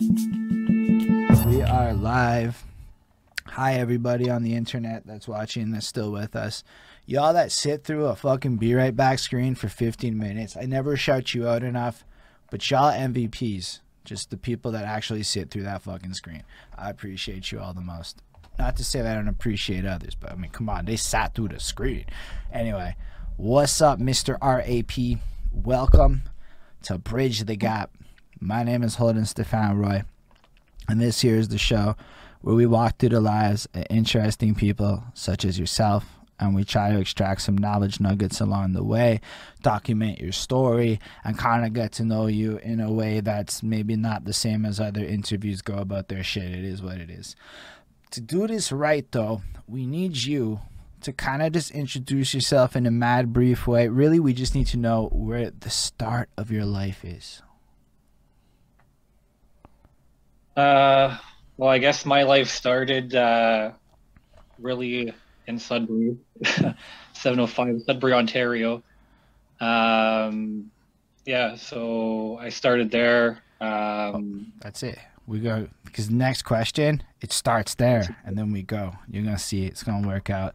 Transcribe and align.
We 0.00 1.60
are 1.62 1.92
live. 1.92 2.64
Hi, 3.46 3.74
everybody 3.74 4.30
on 4.30 4.44
the 4.44 4.54
internet 4.54 5.04
that's 5.04 5.26
watching 5.26 5.72
that's 5.72 5.88
still 5.88 6.12
with 6.12 6.36
us. 6.36 6.62
Y'all 7.04 7.32
that 7.32 7.50
sit 7.50 7.82
through 7.82 8.06
a 8.06 8.14
fucking 8.14 8.58
Be 8.58 8.74
Right 8.74 8.94
Back 8.94 9.18
screen 9.18 9.56
for 9.56 9.68
15 9.68 10.16
minutes. 10.16 10.56
I 10.56 10.66
never 10.66 10.96
shout 10.96 11.34
you 11.34 11.48
out 11.48 11.64
enough, 11.64 12.04
but 12.48 12.70
y'all 12.70 12.92
MVPs. 12.92 13.80
Just 14.04 14.30
the 14.30 14.36
people 14.36 14.70
that 14.70 14.84
actually 14.84 15.24
sit 15.24 15.50
through 15.50 15.64
that 15.64 15.82
fucking 15.82 16.14
screen. 16.14 16.44
I 16.76 16.90
appreciate 16.90 17.50
you 17.50 17.58
all 17.58 17.74
the 17.74 17.80
most. 17.80 18.22
Not 18.56 18.76
to 18.76 18.84
say 18.84 19.02
that 19.02 19.10
I 19.10 19.14
don't 19.16 19.26
appreciate 19.26 19.84
others, 19.84 20.14
but 20.14 20.30
I 20.30 20.36
mean, 20.36 20.52
come 20.52 20.68
on, 20.68 20.84
they 20.84 20.94
sat 20.94 21.34
through 21.34 21.48
the 21.48 21.58
screen. 21.58 22.04
Anyway, 22.52 22.94
what's 23.36 23.80
up, 23.80 23.98
Mr. 23.98 24.38
RAP? 24.40 25.18
Welcome 25.52 26.22
to 26.82 26.98
Bridge 26.98 27.40
the 27.40 27.56
Gap. 27.56 27.90
My 28.40 28.62
name 28.62 28.84
is 28.84 28.94
Holden 28.94 29.24
Stefan 29.24 29.78
Roy, 29.78 30.04
and 30.88 31.00
this 31.00 31.22
here 31.22 31.34
is 31.34 31.48
the 31.48 31.58
show 31.58 31.96
where 32.40 32.54
we 32.54 32.66
walk 32.66 32.96
through 32.96 33.08
the 33.08 33.20
lives 33.20 33.66
of 33.74 33.84
interesting 33.90 34.54
people 34.54 35.02
such 35.12 35.44
as 35.44 35.58
yourself, 35.58 36.06
and 36.38 36.54
we 36.54 36.62
try 36.62 36.92
to 36.92 37.00
extract 37.00 37.42
some 37.42 37.58
knowledge 37.58 37.98
nuggets 37.98 38.40
along 38.40 38.74
the 38.74 38.84
way, 38.84 39.20
document 39.62 40.20
your 40.20 40.30
story, 40.30 41.00
and 41.24 41.36
kind 41.36 41.64
of 41.64 41.72
get 41.72 41.90
to 41.92 42.04
know 42.04 42.28
you 42.28 42.58
in 42.58 42.78
a 42.78 42.92
way 42.92 43.18
that's 43.18 43.64
maybe 43.64 43.96
not 43.96 44.24
the 44.24 44.32
same 44.32 44.64
as 44.64 44.78
other 44.78 45.04
interviews 45.04 45.60
go 45.60 45.74
about 45.74 46.06
their 46.06 46.22
shit. 46.22 46.52
It 46.52 46.64
is 46.64 46.80
what 46.80 46.98
it 46.98 47.10
is. 47.10 47.34
To 48.12 48.20
do 48.20 48.46
this 48.46 48.70
right, 48.70 49.10
though, 49.10 49.42
we 49.66 49.84
need 49.84 50.16
you 50.16 50.60
to 51.00 51.12
kind 51.12 51.42
of 51.42 51.52
just 51.54 51.72
introduce 51.72 52.34
yourself 52.34 52.76
in 52.76 52.86
a 52.86 52.92
mad 52.92 53.32
brief 53.32 53.66
way. 53.66 53.88
Really, 53.88 54.20
we 54.20 54.32
just 54.32 54.54
need 54.54 54.68
to 54.68 54.76
know 54.76 55.08
where 55.10 55.50
the 55.50 55.70
start 55.70 56.30
of 56.36 56.52
your 56.52 56.64
life 56.64 57.04
is. 57.04 57.42
Uh, 60.58 61.16
well, 61.56 61.70
I 61.70 61.78
guess 61.78 62.04
my 62.04 62.24
life 62.24 62.48
started 62.48 63.14
uh, 63.14 63.70
really 64.58 65.14
in 65.46 65.58
Sudbury, 65.60 66.16
705 67.12 67.82
Sudbury, 67.82 68.12
Ontario. 68.12 68.82
Um, 69.60 70.72
yeah, 71.24 71.54
so 71.54 72.38
I 72.40 72.48
started 72.48 72.90
there. 72.90 73.38
Um, 73.60 74.52
That's 74.60 74.82
it. 74.82 74.98
We 75.28 75.38
go 75.38 75.68
because 75.84 76.10
next 76.10 76.42
question 76.42 77.04
it 77.20 77.32
starts 77.32 77.76
there 77.76 78.16
and 78.24 78.36
then 78.36 78.50
we 78.50 78.62
go. 78.62 78.94
You're 79.08 79.22
gonna 79.22 79.38
see 79.38 79.64
it's 79.64 79.84
gonna 79.84 80.08
work 80.08 80.28
out. 80.28 80.54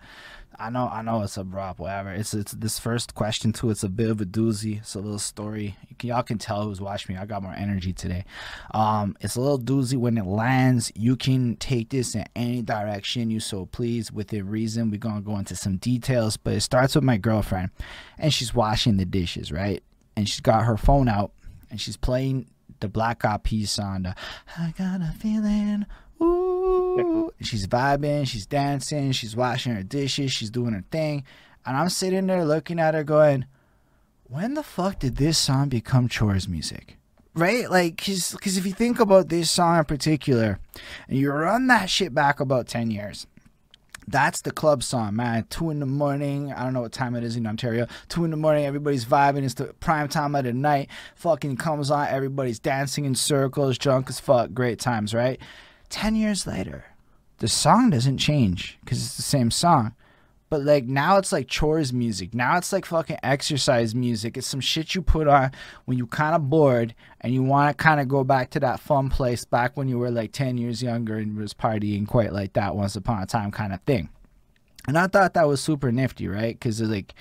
I 0.60 0.70
know, 0.70 0.90
I 0.92 1.02
know 1.02 1.22
it's 1.22 1.38
a 1.38 1.44
prop, 1.44 1.80
whatever. 1.80 2.12
It's 2.12 2.34
it's 2.34 2.52
this 2.54 2.80
first 2.80 3.16
question 3.16 3.54
too. 3.54 3.70
It's 3.70 3.84
a 3.84 3.90
bit 3.90 4.10
of 4.10 4.22
a 4.22 4.26
doozy. 4.26 4.80
It's 4.80 4.96
a 4.96 5.00
little 5.00 5.20
story. 5.20 5.78
Y'all 6.02 6.24
can 6.24 6.38
tell 6.38 6.64
who's 6.64 6.82
watching 6.82 7.16
me. 7.16 7.22
I 7.22 7.26
got 7.26 7.44
more 7.44 7.54
energy 7.54 7.94
today. 7.94 8.26
Um, 8.74 9.16
it's 9.22 9.36
a 9.36 9.42
little 9.42 9.60
doozy 9.60 9.98
when 9.98 10.18
it 10.18 10.26
lands. 10.26 10.92
You 10.96 11.16
can 11.16 11.56
take 11.58 11.90
this 11.90 12.16
in 12.16 12.26
any 12.36 12.62
direction 12.62 13.32
you 13.32 13.40
so 13.40 13.66
please, 13.68 14.12
within 14.12 14.48
reason. 14.48 14.92
We're 14.92 14.98
gonna 14.98 15.22
go 15.22 15.38
into 15.38 15.56
some 15.56 15.78
details, 15.78 16.38
but 16.38 16.54
it 16.54 16.62
starts 16.62 16.96
with 16.96 17.04
my 17.04 17.18
girlfriend, 17.18 17.70
and 18.18 18.34
she's 18.34 18.54
washing 18.54 18.98
the 18.98 19.06
dishes, 19.06 19.52
right? 19.52 19.84
And 20.16 20.28
she's 20.28 20.42
got 20.42 20.66
her 20.66 20.78
phone 20.78 21.08
out, 21.08 21.32
and 21.70 21.80
she's 21.80 21.98
playing 21.98 22.50
the 22.80 22.90
Black 22.90 23.26
Eyed 23.26 23.44
Peas 23.44 23.72
song. 23.72 24.04
The, 24.04 24.16
I 24.58 24.74
got 24.78 25.02
a 25.02 25.14
feeling. 25.20 25.86
Ooh. 26.22 26.53
She's 27.42 27.68
vibing, 27.68 28.28
she's 28.28 28.46
dancing, 28.46 29.12
she's 29.12 29.36
washing 29.36 29.74
her 29.74 29.84
dishes, 29.84 30.32
she's 30.32 30.50
doing 30.50 30.74
her 30.74 30.84
thing. 30.92 31.24
And 31.66 31.78
I'm 31.78 31.90
sitting 31.90 32.28
there 32.28 32.46
looking 32.46 32.80
at 32.80 32.94
her 32.94 33.04
going, 33.04 33.46
when 34.24 34.54
the 34.54 34.64
fuck 34.64 35.00
did 35.00 35.18
this 35.18 35.38
song 35.38 35.70
become 35.70 36.08
chores 36.08 36.48
music? 36.48 36.98
Right? 37.36 37.70
Like, 37.70 37.98
because 37.98 38.36
cause 38.36 38.58
if 38.58 38.66
you 38.66 38.74
think 38.74 39.00
about 39.00 39.30
this 39.30 39.50
song 39.50 39.80
in 39.80 39.86
particular, 39.86 40.60
and 41.08 41.18
you 41.18 41.32
run 41.32 41.68
that 41.68 41.90
shit 41.90 42.14
back 42.14 42.40
about 42.40 42.68
10 42.68 42.92
years, 42.92 43.28
that's 44.08 44.42
the 44.42 44.52
club 44.52 44.84
song, 44.84 45.16
man. 45.16 45.46
Two 45.50 45.70
in 45.70 45.80
the 45.80 45.86
morning. 45.86 46.52
I 46.52 46.64
don't 46.64 46.74
know 46.74 46.82
what 46.82 46.92
time 46.92 47.16
it 47.16 47.24
is 47.24 47.36
in 47.36 47.48
Ontario. 47.48 47.88
Two 48.10 48.26
in 48.26 48.32
the 48.32 48.38
morning, 48.38 48.66
everybody's 48.66 49.06
vibing. 49.06 49.44
It's 49.44 49.54
the 49.54 49.74
prime 49.80 50.08
time 50.08 50.36
of 50.36 50.44
the 50.44 50.54
night. 50.54 50.90
Fucking 51.16 51.58
comes 51.58 51.90
on, 51.90 52.08
everybody's 52.08 52.60
dancing 52.60 53.06
in 53.06 53.16
circles, 53.16 53.78
drunk 53.78 54.10
as 54.10 54.20
fuck. 54.20 54.54
Great 54.54 54.80
times, 54.80 55.14
right? 55.14 55.40
10 55.90 56.16
years 56.16 56.46
later, 56.48 56.86
the 57.38 57.48
song 57.48 57.90
doesn't 57.90 58.18
change 58.18 58.78
because 58.82 59.04
it's 59.04 59.18
the 59.18 59.24
same 59.24 59.52
song. 59.52 59.94
But 60.50 60.62
like 60.62 60.86
now 60.86 61.18
it's 61.18 61.32
like 61.32 61.48
chores 61.48 61.92
music. 61.92 62.36
Now 62.36 62.58
it's 62.58 62.72
like 62.72 62.86
fucking 62.86 63.18
exercise 63.24 63.96
music. 63.96 64.38
It's 64.38 64.46
some 64.46 64.60
shit 64.60 64.94
you 64.94 65.02
put 65.02 65.28
on 65.28 65.52
when 65.86 65.98
you 65.98 66.06
kind 66.06 66.36
of 66.36 66.48
bored 66.48 66.94
and 67.22 67.34
you 67.34 67.42
want 67.42 67.76
to 67.76 67.84
kind 67.84 68.00
of 68.00 68.08
go 68.08 68.24
back 68.24 68.52
to 68.52 68.60
that 68.60 68.80
fun 68.80 69.10
place 69.10 69.46
back 69.46 69.76
when 69.76 69.88
you 69.88 69.98
were 69.98 70.12
like 70.12 70.32
10 70.32 70.60
years 70.60 70.84
younger 70.84 71.18
and 71.18 71.36
was 71.36 71.56
partying 71.56 72.08
quite 72.08 72.34
like 72.34 72.54
that 72.54 72.76
once 72.76 72.96
upon 72.96 73.24
a 73.24 73.26
time 73.26 73.50
kind 73.50 73.74
of 73.74 73.82
thing. 73.82 74.10
And 74.88 74.96
I 74.96 75.08
thought 75.08 75.34
that 75.34 75.48
was 75.48 75.60
super 75.60 75.92
nifty, 75.92 76.28
right? 76.28 76.54
Because 76.54 76.80
it's 76.80 76.90
like 76.92 77.16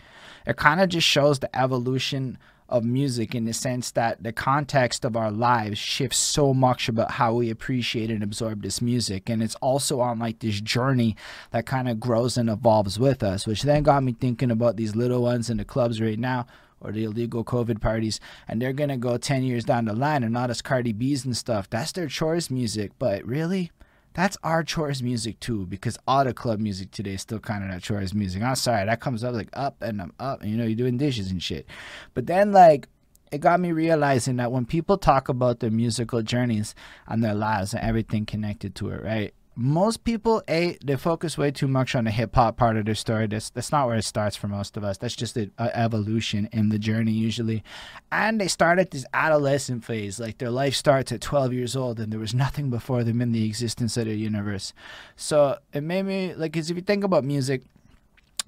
it 0.46 0.56
kind 0.56 0.82
of 0.82 0.90
just 0.90 1.06
shows 1.06 1.38
the 1.38 1.56
evolution 1.56 2.36
of 2.72 2.84
music 2.84 3.34
in 3.34 3.44
the 3.44 3.52
sense 3.52 3.90
that 3.92 4.22
the 4.22 4.32
context 4.32 5.04
of 5.04 5.16
our 5.16 5.30
lives 5.30 5.78
shifts 5.78 6.18
so 6.18 6.52
much 6.52 6.88
about 6.88 7.12
how 7.12 7.34
we 7.34 7.50
appreciate 7.50 8.10
and 8.10 8.22
absorb 8.22 8.62
this 8.62 8.80
music 8.80 9.28
and 9.28 9.42
it's 9.42 9.54
also 9.56 10.00
on 10.00 10.18
like 10.18 10.38
this 10.40 10.60
journey 10.60 11.14
that 11.50 11.66
kind 11.66 11.88
of 11.88 12.00
grows 12.00 12.36
and 12.36 12.48
evolves 12.48 12.98
with 12.98 13.22
us 13.22 13.46
which 13.46 13.62
then 13.62 13.82
got 13.82 14.02
me 14.02 14.12
thinking 14.12 14.50
about 14.50 14.76
these 14.76 14.96
little 14.96 15.22
ones 15.22 15.50
in 15.50 15.58
the 15.58 15.64
clubs 15.64 16.00
right 16.00 16.18
now 16.18 16.46
or 16.82 16.90
the 16.90 17.04
illegal 17.04 17.44
COVID 17.44 17.80
parties, 17.80 18.18
and 18.48 18.60
they're 18.60 18.72
gonna 18.72 18.96
go 18.96 19.16
10 19.16 19.44
years 19.44 19.64
down 19.64 19.84
the 19.84 19.92
line 19.92 20.24
and 20.24 20.32
not 20.32 20.50
as 20.50 20.60
Cardi 20.60 20.92
B's 20.92 21.24
and 21.24 21.36
stuff. 21.36 21.70
That's 21.70 21.92
their 21.92 22.08
chores 22.08 22.50
music, 22.50 22.90
but 22.98 23.24
really, 23.24 23.70
that's 24.14 24.36
our 24.42 24.62
chores 24.62 25.02
music 25.02 25.40
too, 25.40 25.66
because 25.66 25.98
all 26.06 26.24
the 26.24 26.34
club 26.34 26.60
music 26.60 26.90
today 26.90 27.14
is 27.14 27.22
still 27.22 27.38
kind 27.38 27.64
of 27.64 27.70
that 27.70 27.82
chores 27.82 28.14
music. 28.14 28.42
I'm 28.42 28.54
sorry, 28.56 28.84
that 28.84 29.00
comes 29.00 29.24
up 29.24 29.34
like 29.34 29.48
up 29.52 29.80
and 29.82 30.00
I'm 30.00 30.12
up, 30.18 30.42
and 30.42 30.50
you 30.50 30.56
know, 30.56 30.64
you're 30.64 30.76
doing 30.76 30.98
dishes 30.98 31.30
and 31.30 31.42
shit. 31.42 31.66
But 32.14 32.26
then, 32.26 32.52
like, 32.52 32.88
it 33.30 33.40
got 33.40 33.60
me 33.60 33.72
realizing 33.72 34.36
that 34.36 34.52
when 34.52 34.66
people 34.66 34.98
talk 34.98 35.28
about 35.28 35.60
their 35.60 35.70
musical 35.70 36.22
journeys 36.22 36.74
and 37.06 37.24
their 37.24 37.34
lives 37.34 37.72
and 37.72 37.82
everything 37.82 38.26
connected 38.26 38.74
to 38.76 38.90
it, 38.90 39.02
right? 39.02 39.34
Most 39.54 40.04
people, 40.04 40.42
a 40.48 40.78
they 40.82 40.96
focus 40.96 41.36
way 41.36 41.50
too 41.50 41.68
much 41.68 41.94
on 41.94 42.04
the 42.04 42.10
hip 42.10 42.34
hop 42.34 42.56
part 42.56 42.78
of 42.78 42.86
their 42.86 42.94
story. 42.94 43.26
That's 43.26 43.50
that's 43.50 43.70
not 43.70 43.86
where 43.86 43.96
it 43.96 44.04
starts 44.04 44.34
for 44.34 44.48
most 44.48 44.78
of 44.78 44.84
us. 44.84 44.96
That's 44.96 45.14
just 45.14 45.36
an 45.36 45.52
evolution 45.58 46.48
in 46.52 46.70
the 46.70 46.78
journey 46.78 47.12
usually, 47.12 47.62
and 48.10 48.40
they 48.40 48.48
start 48.48 48.78
at 48.78 48.92
this 48.92 49.04
adolescent 49.12 49.84
phase. 49.84 50.18
Like 50.18 50.38
their 50.38 50.50
life 50.50 50.74
starts 50.74 51.12
at 51.12 51.20
12 51.20 51.52
years 51.52 51.76
old, 51.76 52.00
and 52.00 52.10
there 52.10 52.20
was 52.20 52.34
nothing 52.34 52.70
before 52.70 53.04
them 53.04 53.20
in 53.20 53.32
the 53.32 53.44
existence 53.44 53.98
of 53.98 54.06
the 54.06 54.14
universe. 54.14 54.72
So 55.16 55.58
it 55.74 55.82
made 55.82 56.04
me 56.04 56.34
like, 56.34 56.54
cause 56.54 56.70
if 56.70 56.76
you 56.76 56.82
think 56.82 57.04
about 57.04 57.22
music, 57.22 57.62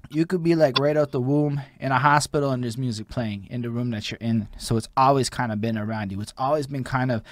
you 0.09 0.25
could 0.25 0.43
be 0.43 0.55
like 0.55 0.79
right 0.79 0.97
out 0.97 1.11
the 1.11 1.21
womb 1.21 1.61
in 1.79 1.91
a 1.91 1.99
hospital 1.99 2.51
and 2.51 2.63
there's 2.63 2.77
music 2.77 3.09
playing 3.09 3.47
in 3.49 3.61
the 3.61 3.69
room 3.69 3.91
that 3.91 4.11
you're 4.11 4.17
in. 4.19 4.47
So 4.57 4.77
it's 4.77 4.89
always 4.95 5.29
kind 5.29 5.51
of 5.51 5.61
been 5.61 5.77
around 5.77 6.11
you. 6.11 6.21
It's 6.21 6.33
always 6.37 6.67
been 6.67 6.83
kind 6.83 7.11
of 7.11 7.23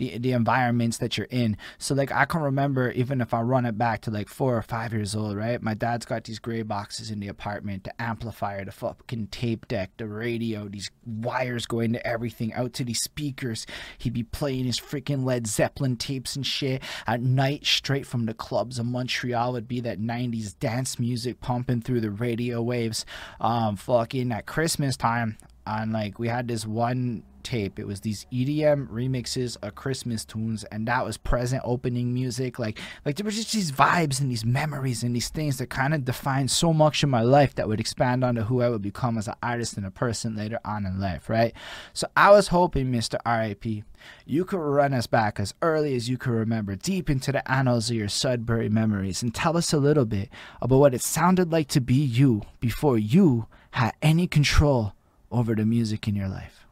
the 0.00 0.18
the 0.18 0.32
environments 0.32 0.98
that 0.98 1.16
you're 1.16 1.28
in. 1.30 1.56
So 1.78 1.94
like 1.94 2.10
I 2.10 2.24
can 2.24 2.40
remember 2.40 2.90
even 2.92 3.20
if 3.20 3.32
I 3.34 3.42
run 3.42 3.66
it 3.66 3.76
back 3.76 4.00
to 4.02 4.10
like 4.10 4.28
four 4.28 4.56
or 4.56 4.62
five 4.62 4.92
years 4.92 5.14
old, 5.14 5.36
right? 5.36 5.62
My 5.62 5.74
dad's 5.74 6.06
got 6.06 6.24
these 6.24 6.38
gray 6.38 6.62
boxes 6.62 7.10
in 7.10 7.20
the 7.20 7.28
apartment, 7.28 7.84
the 7.84 8.02
amplifier, 8.02 8.64
the 8.64 8.72
fucking 8.72 9.28
tape 9.28 9.68
deck, 9.68 9.90
the 9.98 10.08
radio, 10.08 10.68
these 10.68 10.90
wires 11.04 11.66
going 11.66 11.92
to 11.92 12.04
everything, 12.04 12.52
out 12.54 12.72
to 12.72 12.84
these 12.84 13.02
speakers. 13.02 13.66
He'd 13.98 14.14
be 14.14 14.22
playing 14.22 14.64
his 14.64 14.80
freaking 14.80 15.24
Led 15.24 15.46
Zeppelin 15.46 15.96
tapes 15.96 16.34
and 16.34 16.46
shit 16.46 16.82
at 17.06 17.20
night, 17.20 17.66
straight 17.66 18.06
from 18.06 18.24
the 18.24 18.34
clubs 18.34 18.78
of 18.78 18.86
Montreal. 18.86 19.54
It'd 19.54 19.68
be 19.68 19.80
that 19.80 20.00
'90s 20.00 20.58
dance 20.58 20.98
music 20.98 21.40
pumping 21.40 21.82
through 21.82 22.00
the 22.00 22.10
radio 22.10 22.62
waves. 22.62 23.04
Um, 23.38 23.76
fucking 23.76 24.32
at 24.32 24.46
Christmas 24.46 24.96
time, 24.96 25.36
on 25.66 25.92
like 25.92 26.18
we 26.18 26.28
had 26.28 26.48
this 26.48 26.66
one 26.66 27.22
tape. 27.42 27.78
It 27.78 27.86
was 27.86 28.00
these 28.00 28.26
EDM 28.32 28.88
remixes 28.88 29.56
of 29.62 29.74
Christmas 29.74 30.24
tunes, 30.24 30.64
and 30.64 30.86
that 30.88 31.04
was 31.04 31.16
present 31.16 31.62
opening 31.64 32.12
music. 32.14 32.58
Like, 32.58 32.78
like 33.04 33.16
there 33.16 33.24
were 33.24 33.30
just 33.30 33.52
these 33.52 33.72
vibes 33.72 34.20
and 34.20 34.30
these 34.30 34.44
memories 34.44 35.02
and 35.02 35.14
these 35.14 35.28
things 35.28 35.58
that 35.58 35.70
kind 35.70 35.94
of 35.94 36.04
defined 36.04 36.50
so 36.50 36.72
much 36.72 37.02
of 37.02 37.08
my 37.08 37.22
life 37.22 37.54
that 37.54 37.68
would 37.68 37.80
expand 37.80 38.24
onto 38.24 38.42
who 38.42 38.62
I 38.62 38.68
would 38.68 38.82
become 38.82 39.18
as 39.18 39.28
an 39.28 39.34
artist 39.42 39.76
and 39.76 39.86
a 39.86 39.90
person 39.90 40.36
later 40.36 40.60
on 40.64 40.86
in 40.86 41.00
life, 41.00 41.28
right? 41.28 41.52
So 41.92 42.06
I 42.16 42.30
was 42.30 42.48
hoping, 42.48 42.92
Mr. 42.92 43.18
RIP, 43.26 43.84
you 44.26 44.44
could 44.44 44.60
run 44.60 44.94
us 44.94 45.06
back 45.06 45.38
as 45.38 45.54
early 45.62 45.94
as 45.94 46.08
you 46.08 46.18
could 46.18 46.32
remember, 46.32 46.76
deep 46.76 47.10
into 47.10 47.32
the 47.32 47.50
annals 47.50 47.90
of 47.90 47.96
your 47.96 48.08
Sudbury 48.08 48.68
memories, 48.68 49.22
and 49.22 49.34
tell 49.34 49.56
us 49.56 49.72
a 49.72 49.78
little 49.78 50.04
bit 50.04 50.28
about 50.62 50.78
what 50.78 50.94
it 50.94 51.02
sounded 51.02 51.52
like 51.52 51.68
to 51.68 51.80
be 51.80 51.94
you 51.94 52.42
before 52.60 52.98
you 52.98 53.46
had 53.72 53.92
any 54.02 54.26
control 54.26 54.94
over 55.30 55.54
the 55.54 55.64
music 55.64 56.08
in 56.08 56.14
your 56.14 56.28
life. 56.28 56.66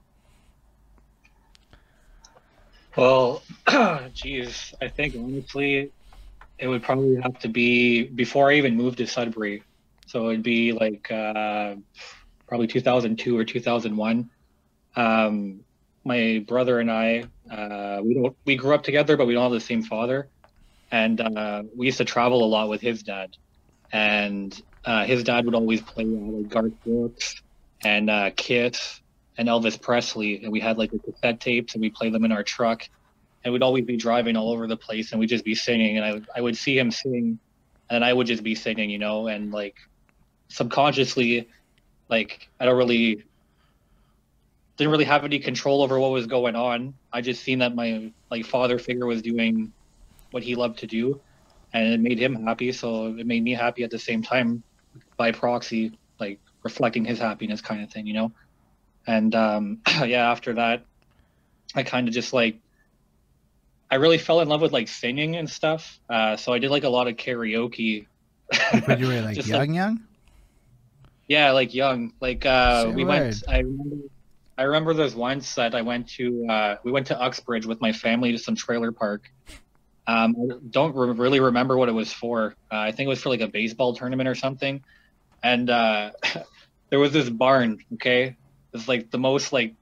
Well, 2.98 3.42
geez, 4.12 4.74
I 4.82 4.88
think 4.88 5.14
honestly, 5.16 5.92
it 6.58 6.66
would 6.66 6.82
probably 6.82 7.16
have 7.22 7.38
to 7.40 7.48
be 7.48 8.02
before 8.02 8.50
I 8.50 8.54
even 8.54 8.76
moved 8.76 8.98
to 8.98 9.06
Sudbury. 9.06 9.62
So 10.06 10.30
it'd 10.30 10.42
be 10.42 10.72
like 10.72 11.08
uh, 11.12 11.76
probably 12.48 12.66
2002 12.66 13.38
or 13.38 13.44
2001. 13.44 14.30
Um, 14.96 15.60
my 16.04 16.44
brother 16.48 16.80
and 16.80 16.90
I, 16.90 17.28
uh, 17.48 18.00
we 18.02 18.14
don't 18.14 18.36
we 18.44 18.56
grew 18.56 18.74
up 18.74 18.82
together, 18.82 19.16
but 19.16 19.28
we 19.28 19.34
don't 19.34 19.44
have 19.44 19.52
the 19.52 19.60
same 19.60 19.82
father, 19.82 20.28
and 20.90 21.20
uh, 21.20 21.62
we 21.76 21.86
used 21.86 21.98
to 21.98 22.04
travel 22.04 22.42
a 22.42 22.46
lot 22.46 22.68
with 22.68 22.80
his 22.80 23.04
dad, 23.04 23.30
and 23.92 24.60
uh, 24.84 25.04
his 25.04 25.22
dad 25.22 25.44
would 25.44 25.54
always 25.54 25.82
play 25.82 26.04
like 26.04 26.48
Garth 26.48 26.72
Brooks 26.84 27.36
and 27.84 28.10
uh, 28.10 28.30
Kiss 28.34 29.00
and 29.38 29.48
Elvis 29.48 29.80
Presley, 29.80 30.42
and 30.42 30.52
we 30.52 30.60
had 30.60 30.76
like 30.76 30.90
the 30.90 30.98
cassette 30.98 31.40
tapes, 31.40 31.74
and 31.74 31.80
we 31.80 31.90
play 31.90 32.10
them 32.10 32.24
in 32.24 32.32
our 32.32 32.42
truck, 32.42 32.88
and 33.44 33.52
we'd 33.52 33.62
always 33.62 33.84
be 33.84 33.96
driving 33.96 34.36
all 34.36 34.50
over 34.50 34.66
the 34.66 34.76
place, 34.76 35.12
and 35.12 35.20
we'd 35.20 35.28
just 35.28 35.44
be 35.44 35.54
singing, 35.54 35.96
and 35.96 36.04
I 36.04 36.38
I 36.38 36.40
would 36.40 36.56
see 36.56 36.76
him 36.76 36.90
sing, 36.90 37.38
and 37.88 38.04
I 38.04 38.12
would 38.12 38.26
just 38.26 38.42
be 38.42 38.54
singing, 38.54 38.90
you 38.90 38.98
know, 38.98 39.28
and 39.28 39.52
like 39.52 39.76
subconsciously, 40.48 41.48
like 42.08 42.48
I 42.58 42.66
don't 42.66 42.76
really 42.76 43.24
didn't 44.76 44.90
really 44.92 45.04
have 45.04 45.24
any 45.24 45.38
control 45.38 45.82
over 45.82 45.98
what 45.98 46.10
was 46.10 46.26
going 46.26 46.54
on. 46.54 46.94
I 47.12 47.20
just 47.20 47.42
seen 47.42 47.60
that 47.60 47.74
my 47.74 48.12
like 48.30 48.44
father 48.44 48.78
figure 48.78 49.06
was 49.06 49.22
doing 49.22 49.72
what 50.30 50.42
he 50.42 50.54
loved 50.54 50.80
to 50.80 50.86
do, 50.86 51.20
and 51.72 51.94
it 51.94 52.00
made 52.00 52.18
him 52.18 52.44
happy. 52.44 52.72
So 52.72 53.14
it 53.16 53.26
made 53.26 53.42
me 53.42 53.54
happy 53.54 53.84
at 53.84 53.90
the 53.90 53.98
same 53.98 54.22
time, 54.22 54.62
by 55.16 55.30
proxy, 55.32 55.96
like 56.18 56.40
reflecting 56.64 57.04
his 57.04 57.18
happiness, 57.18 57.60
kind 57.60 57.82
of 57.82 57.90
thing, 57.90 58.06
you 58.06 58.14
know. 58.14 58.32
And 59.08 59.34
um, 59.34 59.78
yeah, 60.04 60.30
after 60.30 60.54
that, 60.54 60.84
I 61.74 61.82
kind 61.82 62.06
of 62.06 62.14
just 62.14 62.32
like 62.32 62.58
I 63.90 63.96
really 63.96 64.18
fell 64.18 64.40
in 64.40 64.48
love 64.48 64.60
with 64.60 64.72
like 64.72 64.86
singing 64.86 65.34
and 65.36 65.48
stuff. 65.48 65.98
Uh, 66.08 66.36
so 66.36 66.52
I 66.52 66.58
did 66.58 66.70
like 66.70 66.84
a 66.84 66.90
lot 66.90 67.08
of 67.08 67.16
karaoke. 67.16 68.06
But 68.86 69.00
you 69.00 69.08
were 69.08 69.20
like 69.22 69.36
Just, 69.36 69.48
young, 69.48 69.60
like- 69.60 69.70
young. 69.70 70.00
Yeah, 71.26 71.52
like 71.52 71.74
young. 71.74 72.12
Like 72.20 72.46
uh, 72.46 72.84
Say 72.84 72.90
we 72.90 73.04
went. 73.04 73.42
I 73.48 73.58
remember. 73.58 73.96
I 74.56 74.62
remember 74.64 74.92
there's 74.92 75.14
once 75.14 75.54
that 75.54 75.74
I 75.74 75.82
went 75.82 76.08
to. 76.16 76.46
Uh, 76.48 76.76
we 76.84 76.90
went 76.90 77.06
to 77.08 77.20
Uxbridge 77.20 77.64
with 77.64 77.80
my 77.80 77.92
family 77.92 78.32
to 78.32 78.38
some 78.38 78.56
trailer 78.56 78.92
park. 78.92 79.30
Um, 80.06 80.34
I 80.38 80.54
don't 80.70 80.96
re- 80.96 81.12
really 81.12 81.38
remember 81.40 81.76
what 81.76 81.88
it 81.88 81.92
was 81.92 82.12
for. 82.12 82.56
Uh, 82.72 82.76
I 82.76 82.92
think 82.92 83.06
it 83.06 83.10
was 83.10 83.22
for 83.22 83.28
like 83.28 83.42
a 83.42 83.46
baseball 83.46 83.94
tournament 83.94 84.28
or 84.28 84.34
something. 84.34 84.82
And 85.42 85.70
uh, 85.70 86.10
there 86.90 86.98
was 86.98 87.12
this 87.12 87.28
barn. 87.28 87.78
Okay, 87.94 88.36
it's 88.72 88.88
like 88.88 89.10
the 89.10 89.18
most 89.18 89.52
like 89.52 89.74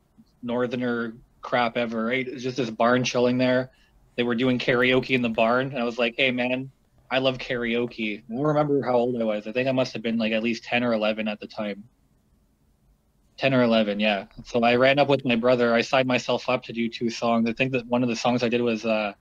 northerner 0.43 1.15
crap 1.43 1.77
ever. 1.77 2.05
Right? 2.05 2.27
It's 2.27 2.43
just 2.43 2.57
this 2.57 2.71
barn 2.71 3.05
chilling 3.05 3.39
there. 3.39 3.71
They 4.17 4.23
were 4.23 4.35
doing 4.35 4.59
karaoke 4.59 5.11
in 5.11 5.23
the 5.23 5.29
barn, 5.29 5.69
and 5.71 5.79
I 5.79 5.85
was 5.85 5.99
like, 5.99 6.15
"Hey, 6.17 6.31
man, 6.31 6.71
I 7.11 7.19
love 7.19 7.39
karaoke. 7.39 8.19
I 8.19 8.35
don't 8.35 8.43
remember 8.43 8.83
how 8.83 8.95
old 8.95 9.21
I 9.21 9.25
was. 9.25 9.47
I 9.47 9.53
think 9.53 9.69
I 9.69 9.73
must 9.73 9.93
have 9.93 10.03
been 10.03 10.17
like 10.19 10.33
at 10.33 10.43
least 10.43 10.65
10 10.65 10.83
or 10.83 10.93
11 10.93 11.29
at 11.29 11.39
the 11.41 11.47
time. 11.47 11.85
10 13.37 13.53
or 13.53 13.63
11, 13.63 14.01
yeah. 14.01 14.25
So 14.47 14.63
I 14.63 14.77
ran 14.77 14.99
up 14.99 15.09
with 15.09 15.25
my 15.27 15.37
brother. 15.37 15.75
I 15.75 15.83
signed 15.83 16.09
myself 16.09 16.49
up 16.49 16.63
to 16.65 16.73
do 16.73 16.89
two 16.89 17.11
songs. 17.11 17.49
I 17.49 17.53
think 17.53 17.73
that 17.73 17.87
one 17.87 18.03
of 18.03 18.09
the 18.09 18.17
songs 18.17 18.43
I 18.43 18.49
did 18.49 18.63
was 18.63 18.87
uh, 18.87 19.13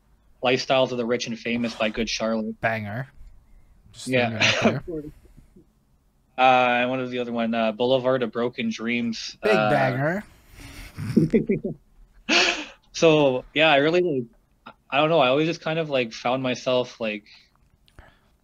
Lifestyles 0.42 0.92
of 0.92 0.98
the 0.98 1.06
Rich 1.06 1.28
and 1.28 1.38
Famous 1.38 1.76
by 1.76 1.90
Good 1.90 2.10
Charlotte. 2.10 2.60
Banger. 2.62 3.10
Just 3.92 4.08
Yeah. 4.08 4.40
throwing 4.40 4.76
it 4.76 4.78
out 4.78 4.86
there. 4.88 5.04
Uh, 6.38 6.86
what 6.88 7.00
was 7.00 7.12
the 7.12 7.20
other 7.20 7.32
one? 7.32 7.54
Uh, 7.54 7.72
Boulevard 7.72 8.24
of 8.24 8.32
Broken 8.32 8.70
Dreams. 8.70 9.38
Big 9.44 9.56
Uh, 9.56 9.70
banger. 9.70 10.24
so 12.94 13.46
yeah, 13.54 13.72
I 13.72 13.78
really 13.78 14.02
like. 14.02 14.76
I 14.90 14.98
don't 14.98 15.10
know. 15.10 15.20
I 15.20 15.28
always 15.28 15.48
just 15.48 15.62
kind 15.62 15.80
of 15.80 15.90
like 15.90 16.14
found 16.14 16.42
myself 16.42 17.00
like 17.02 17.26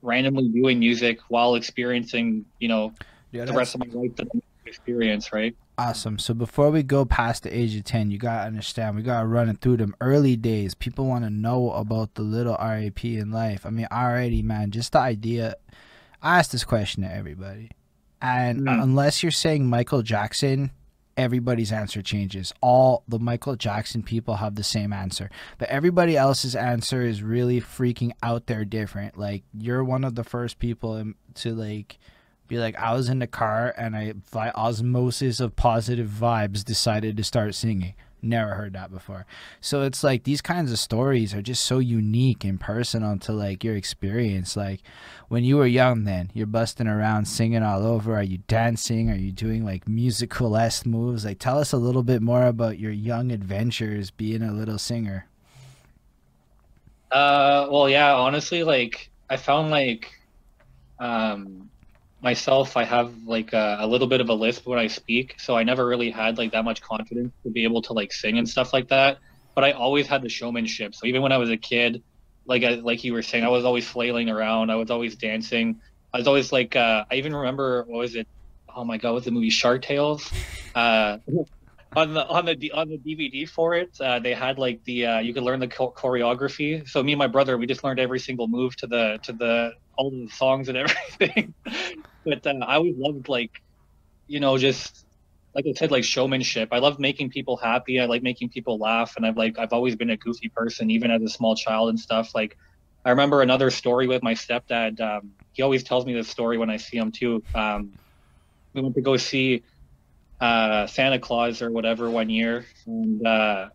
randomly 0.01 0.49
doing 0.49 0.79
music 0.79 1.19
while 1.29 1.55
experiencing, 1.55 2.45
you 2.59 2.67
know, 2.67 2.93
Yeah, 3.31 3.45
the 3.45 3.53
rest 3.53 3.75
of 3.75 3.79
my 3.81 3.87
life 3.93 4.15
that 4.17 4.27
experience, 4.65 5.31
right? 5.31 5.55
awesome. 5.77 6.19
So 6.19 6.33
before 6.33 6.69
we 6.69 6.83
go 6.83 7.05
past 7.05 7.43
the 7.43 7.55
age 7.55 7.75
of 7.75 7.83
10, 7.85 8.11
you 8.11 8.17
got 8.17 8.41
to 8.41 8.47
understand, 8.47 8.95
we 8.95 9.01
got 9.03 9.21
to 9.21 9.27
run 9.27 9.49
it 9.49 9.61
through 9.61 9.77
them 9.77 9.95
early 10.01 10.35
days. 10.35 10.75
People 10.75 11.05
want 11.05 11.23
to 11.23 11.29
know 11.29 11.71
about 11.71 12.13
the 12.15 12.21
little 12.21 12.55
RAP 12.59 13.03
in 13.05 13.31
life. 13.31 13.65
I 13.65 13.69
mean, 13.69 13.87
already, 13.91 14.41
man, 14.43 14.69
just 14.71 14.91
the 14.91 14.99
idea. 14.99 15.55
I 16.21 16.37
ask 16.39 16.51
this 16.51 16.63
question 16.63 17.01
to 17.03 17.11
everybody. 17.11 17.71
And 18.21 18.61
Mm. 18.61 18.83
unless 18.83 19.23
you're 19.23 19.31
saying 19.31 19.67
Michael 19.67 20.01
Jackson, 20.03 20.71
everybody's 21.17 21.71
answer 21.71 22.01
changes. 22.01 22.53
All 22.61 23.03
the 23.07 23.19
Michael 23.19 23.55
Jackson 23.55 24.01
people 24.03 24.35
have 24.35 24.55
the 24.55 24.63
same 24.63 24.93
answer, 24.93 25.29
but 25.57 25.69
everybody 25.69 26.15
else's 26.17 26.55
answer 26.55 27.01
is 27.01 27.21
really 27.23 27.59
freaking 27.59 28.11
out 28.23 28.47
there 28.47 28.63
different. 28.65 29.17
Like 29.17 29.43
you're 29.57 29.83
one 29.83 30.03
of 30.03 30.15
the 30.15 30.23
first 30.23 30.59
people 30.59 31.03
to 31.35 31.53
like 31.53 31.97
be 32.47 32.57
like, 32.59 32.77
I 32.77 32.93
was 32.93 33.09
in 33.09 33.19
the 33.19 33.27
car 33.27 33.73
and 33.77 33.95
I 33.95 34.13
by 34.31 34.51
osmosis 34.51 35.39
of 35.39 35.55
positive 35.55 36.09
vibes 36.09 36.63
decided 36.63 37.17
to 37.17 37.23
start 37.23 37.55
singing. 37.55 37.93
Never 38.23 38.53
heard 38.53 38.73
that 38.73 38.91
before. 38.91 39.25
So 39.61 39.81
it's 39.81 40.03
like 40.03 40.23
these 40.23 40.41
kinds 40.41 40.71
of 40.71 40.77
stories 40.77 41.33
are 41.33 41.41
just 41.41 41.63
so 41.63 41.79
unique 41.79 42.43
and 42.43 42.59
personal 42.59 43.17
to 43.19 43.31
like 43.31 43.63
your 43.63 43.75
experience. 43.75 44.55
Like 44.55 44.81
when 45.27 45.43
you 45.43 45.57
were 45.57 45.65
young, 45.65 46.03
then 46.03 46.29
you're 46.33 46.45
busting 46.45 46.87
around 46.87 47.25
singing 47.25 47.63
all 47.63 47.83
over. 47.83 48.15
Are 48.15 48.21
you 48.23 48.37
dancing? 48.47 49.09
Are 49.09 49.15
you 49.15 49.31
doing 49.31 49.65
like 49.65 49.87
musical 49.87 50.55
esque 50.55 50.85
moves? 50.85 51.25
Like 51.25 51.39
tell 51.39 51.57
us 51.57 51.73
a 51.73 51.77
little 51.77 52.03
bit 52.03 52.21
more 52.21 52.45
about 52.45 52.77
your 52.77 52.91
young 52.91 53.31
adventures 53.31 54.11
being 54.11 54.43
a 54.43 54.53
little 54.53 54.77
singer. 54.77 55.25
Uh, 57.11 57.67
well, 57.71 57.89
yeah, 57.89 58.13
honestly, 58.13 58.63
like 58.63 59.09
I 59.31 59.37
found 59.37 59.71
like 59.71 60.13
um 60.99 61.70
myself, 62.21 62.77
I 62.77 62.83
have 62.85 63.13
like 63.25 63.53
a, 63.53 63.77
a 63.81 63.87
little 63.87 64.07
bit 64.07 64.21
of 64.21 64.29
a 64.29 64.33
lisp 64.33 64.67
when 64.67 64.79
I 64.79 64.87
speak, 64.87 65.35
so 65.39 65.55
I 65.57 65.63
never 65.63 65.85
really 65.87 66.11
had 66.11 66.37
like 66.37 66.51
that 66.53 66.63
much 66.65 66.81
confidence 66.81 67.33
to 67.45 67.51
be 67.51 67.63
able 67.63 67.81
to 67.83 67.93
like 67.93 68.13
sing 68.13 68.37
and 68.37 68.47
stuff 68.47 68.73
like 68.73 68.89
that. 68.89 69.17
But 69.55 69.65
I 69.65 69.71
always 69.71 70.07
had 70.07 70.21
the 70.21 70.29
showmanship. 70.29 70.95
So 70.95 71.07
even 71.07 71.21
when 71.21 71.31
I 71.31 71.37
was 71.37 71.49
a 71.49 71.57
kid, 71.57 72.03
like 72.45 72.63
I, 72.63 72.75
like 72.75 73.03
you 73.03 73.13
were 73.13 73.21
saying, 73.23 73.43
I 73.43 73.49
was 73.49 73.65
always 73.65 73.87
flailing 73.87 74.29
around. 74.29 74.69
I 74.71 74.75
was 74.75 74.91
always 74.91 75.15
dancing. 75.17 75.79
I 76.13 76.17
was 76.19 76.27
always 76.27 76.51
like, 76.51 76.75
uh, 76.75 77.05
I 77.11 77.15
even 77.15 77.35
remember 77.35 77.83
what 77.87 77.99
was 77.99 78.15
it? 78.15 78.27
Oh 78.75 78.85
my 78.85 78.97
god, 78.97 79.13
was 79.13 79.25
the 79.25 79.31
movie 79.31 79.49
Shark 79.49 79.81
Tales? 79.81 80.33
Uh, 80.75 81.17
on 81.95 82.13
the 82.13 82.25
on 82.25 82.45
the 82.45 82.71
on 82.71 82.89
the 82.89 82.97
DVD 82.97 83.45
for 83.47 83.75
it, 83.75 83.89
uh, 83.99 84.19
they 84.19 84.33
had 84.33 84.57
like 84.57 84.81
the 84.85 85.05
uh, 85.05 85.19
you 85.19 85.33
could 85.33 85.43
learn 85.43 85.59
the 85.59 85.67
cho- 85.67 85.93
choreography. 85.97 86.87
So 86.87 87.03
me 87.03 87.13
and 87.13 87.19
my 87.19 87.27
brother, 87.27 87.57
we 87.57 87.65
just 87.67 87.83
learned 87.83 87.99
every 87.99 88.19
single 88.19 88.47
move 88.47 88.75
to 88.77 88.87
the 88.87 89.19
to 89.23 89.33
the 89.33 89.71
all 89.97 90.11
the 90.11 90.29
songs 90.29 90.69
and 90.69 90.77
everything. 91.19 91.53
But 92.25 92.45
uh, 92.45 92.53
I 92.65 92.75
always 92.75 92.95
loved 92.97 93.29
like, 93.29 93.51
you 94.27 94.39
know, 94.39 94.57
just 94.57 95.05
like 95.55 95.65
I 95.67 95.73
said, 95.77 95.91
like 95.91 96.03
showmanship. 96.03 96.69
I 96.71 96.79
love 96.79 96.99
making 96.99 97.29
people 97.29 97.57
happy. 97.57 97.99
I 97.99 98.05
like 98.05 98.23
making 98.23 98.49
people 98.49 98.77
laugh, 98.79 99.13
and 99.17 99.25
I've 99.25 99.37
like 99.37 99.59
I've 99.59 99.73
always 99.73 99.95
been 99.95 100.09
a 100.09 100.17
goofy 100.17 100.49
person, 100.55 100.89
even 100.91 101.11
as 101.11 101.21
a 101.23 101.29
small 101.29 101.55
child 101.55 101.89
and 101.89 101.99
stuff. 101.99 102.31
Like 102.35 102.55
I 103.05 103.11
remember 103.11 103.41
another 103.41 103.69
story 103.71 104.07
with 104.07 104.23
my 104.23 104.33
stepdad. 104.33 104.99
Um, 105.01 105.31
he 105.53 105.63
always 105.63 105.83
tells 105.83 106.05
me 106.05 106.13
this 106.13 106.29
story 106.29 106.57
when 106.57 106.69
I 106.69 106.77
see 106.77 106.97
him 106.97 107.11
too. 107.11 107.43
Um, 107.53 107.93
we 108.73 108.81
went 108.81 108.95
to 108.95 109.01
go 109.01 109.17
see 109.17 109.63
uh, 110.39 110.87
Santa 110.87 111.19
Claus 111.19 111.61
or 111.61 111.71
whatever 111.71 112.09
one 112.09 112.29
year, 112.29 112.65
and 112.87 113.25
uh, 113.25 113.69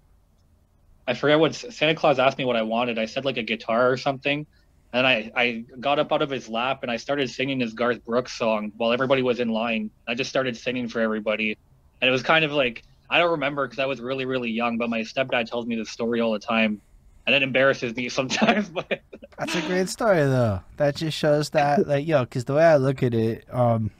I 1.07 1.15
forget 1.15 1.38
what 1.38 1.55
Santa 1.55 1.95
Claus 1.95 2.19
asked 2.19 2.38
me 2.38 2.45
what 2.45 2.57
I 2.57 2.62
wanted. 2.62 2.99
I 2.99 3.07
said 3.07 3.25
like 3.25 3.37
a 3.37 3.43
guitar 3.43 3.91
or 3.91 3.97
something, 3.97 4.47
and 4.93 5.07
I 5.07 5.31
I 5.35 5.64
got 5.81 5.99
up 5.99 6.12
out 6.12 6.23
of 6.23 6.31
his 6.31 6.49
lap 6.49 6.83
and 6.83 6.90
I 6.90 6.97
started 6.97 7.31
singing 7.31 7.61
his 7.61 7.75
Garth 7.75 8.05
Brooks 8.05 8.33
song 8.33 8.73
while 8.76 8.93
everybody 8.93 9.23
was 9.23 9.40
in 9.40 9.49
line. 9.49 9.90
I 10.07 10.14
just 10.14 10.31
started 10.31 10.57
singing 10.57 10.88
for 10.88 11.00
everybody, 11.00 11.57
and 12.00 12.09
it 12.09 12.12
was 12.12 12.23
kind 12.23 12.45
of 12.45 12.52
like 12.52 12.83
I 13.09 13.19
don't 13.19 13.33
remember 13.33 13.66
because 13.66 13.78
I 13.78 13.87
was 13.87 14.00
really 14.00 14.25
really 14.25 14.50
young, 14.50 14.78
but 14.78 14.88
my 14.88 15.00
stepdad 15.00 15.49
tells 15.50 15.66
me 15.66 15.76
this 15.76 15.90
story 15.90 16.21
all 16.21 16.33
the 16.33 16.38
time, 16.38 16.81
and 17.26 17.35
it 17.35 17.43
embarrasses 17.43 17.95
me 17.95 18.09
sometimes. 18.09 18.69
But 18.69 19.02
That's 19.38 19.55
a 19.55 19.62
great 19.62 19.88
story 19.88 20.19
though. 20.19 20.61
That 20.76 20.97
just 20.97 21.16
shows 21.16 21.50
that 21.50 21.87
like 21.87 22.07
yo, 22.07 22.25
because 22.25 22.45
the 22.45 22.55
way 22.55 22.64
I 22.64 22.76
look 22.76 23.02
at 23.02 23.14
it, 23.14 23.45
um, 23.52 23.90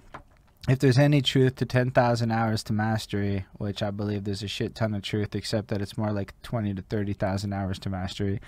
if 0.69 0.78
there's 0.78 0.99
any 0.99 1.21
truth 1.21 1.57
to 1.57 1.66
ten 1.66 1.90
thousand 1.90 2.31
hours 2.31 2.62
to 2.64 2.73
mastery, 2.73 3.45
which 3.55 3.83
I 3.83 3.90
believe 3.90 4.25
there's 4.25 4.43
a 4.43 4.49
shit 4.49 4.75
ton 4.75 4.95
of 4.95 5.02
truth, 5.02 5.35
except 5.35 5.69
that 5.69 5.83
it's 5.83 5.99
more 5.99 6.12
like 6.12 6.33
twenty 6.43 6.75
to 6.75 6.83
thirty 6.83 7.12
thousand 7.12 7.52
hours 7.52 7.78
to 7.81 7.90
mastery. 7.90 8.40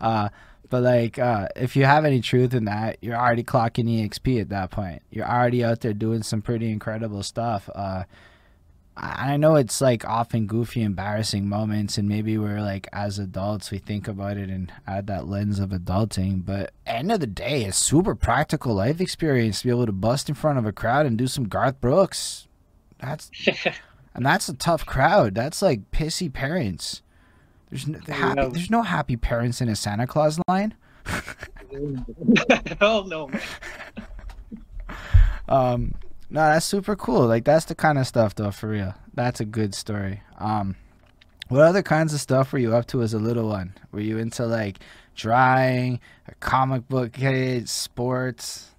Uh, 0.00 0.28
but 0.70 0.82
like, 0.82 1.18
uh, 1.18 1.48
if 1.56 1.76
you 1.76 1.84
have 1.84 2.04
any 2.04 2.20
truth 2.20 2.54
in 2.54 2.64
that, 2.64 2.98
you're 3.00 3.16
already 3.16 3.44
clocking 3.44 3.84
EXP 3.86 4.40
at 4.40 4.48
that 4.48 4.70
point. 4.70 5.02
You're 5.10 5.28
already 5.28 5.64
out 5.64 5.80
there 5.80 5.92
doing 5.92 6.22
some 6.22 6.42
pretty 6.42 6.70
incredible 6.70 7.22
stuff. 7.22 7.68
Uh, 7.74 8.04
I 8.96 9.34
I 9.34 9.36
know 9.36 9.56
it's 9.56 9.80
like 9.80 10.04
often 10.04 10.46
goofy, 10.46 10.82
embarrassing 10.82 11.48
moments, 11.48 11.98
and 11.98 12.08
maybe 12.08 12.38
we're 12.38 12.60
like 12.60 12.88
as 12.92 13.18
adults 13.18 13.70
we 13.70 13.78
think 13.78 14.06
about 14.06 14.36
it 14.36 14.48
and 14.48 14.72
add 14.86 15.06
that 15.08 15.26
lens 15.26 15.58
of 15.58 15.70
adulting. 15.70 16.44
But 16.44 16.72
end 16.86 17.10
of 17.10 17.20
the 17.20 17.26
day, 17.26 17.64
it's 17.64 17.76
super 17.76 18.14
practical 18.14 18.74
life 18.74 19.00
experience 19.00 19.60
to 19.60 19.66
be 19.66 19.70
able 19.70 19.86
to 19.86 19.92
bust 19.92 20.28
in 20.28 20.34
front 20.34 20.58
of 20.58 20.66
a 20.66 20.72
crowd 20.72 21.06
and 21.06 21.18
do 21.18 21.26
some 21.26 21.48
Garth 21.48 21.80
Brooks. 21.80 22.46
That's 23.00 23.30
and 24.14 24.24
that's 24.24 24.48
a 24.48 24.54
tough 24.54 24.86
crowd. 24.86 25.34
That's 25.34 25.62
like 25.62 25.90
pissy 25.90 26.32
parents. 26.32 27.02
There's 27.74 27.88
no, 27.88 27.98
happy, 28.14 28.40
Yeah. 28.40 28.48
there's 28.50 28.70
no 28.70 28.82
happy 28.82 29.16
parents 29.16 29.60
in 29.60 29.68
a 29.68 29.74
Santa 29.74 30.06
Claus 30.06 30.38
line. 30.46 30.74
oh 32.80 33.04
no, 33.08 33.26
man. 33.28 33.40
Um, 35.46 35.94
no, 36.30 36.40
that's 36.40 36.64
super 36.64 36.96
cool. 36.96 37.26
Like 37.26 37.44
that's 37.44 37.66
the 37.66 37.74
kind 37.74 37.98
of 37.98 38.06
stuff 38.06 38.34
though, 38.34 38.50
for 38.52 38.68
real. 38.68 38.94
That's 39.12 39.40
a 39.40 39.44
good 39.44 39.74
story. 39.74 40.22
Um, 40.38 40.76
What 41.48 41.60
other 41.62 41.82
kinds 41.82 42.14
of 42.14 42.20
stuff 42.20 42.52
were 42.52 42.58
you 42.58 42.74
up 42.74 42.86
to 42.86 43.02
as 43.02 43.12
a 43.12 43.18
little 43.18 43.48
one? 43.48 43.74
Were 43.92 44.00
you 44.00 44.16
into 44.18 44.46
like 44.46 44.78
drawing, 45.16 46.00
a 46.28 46.34
comic 46.36 46.88
book 46.88 47.12
kid, 47.12 47.68
sports? 47.68 48.70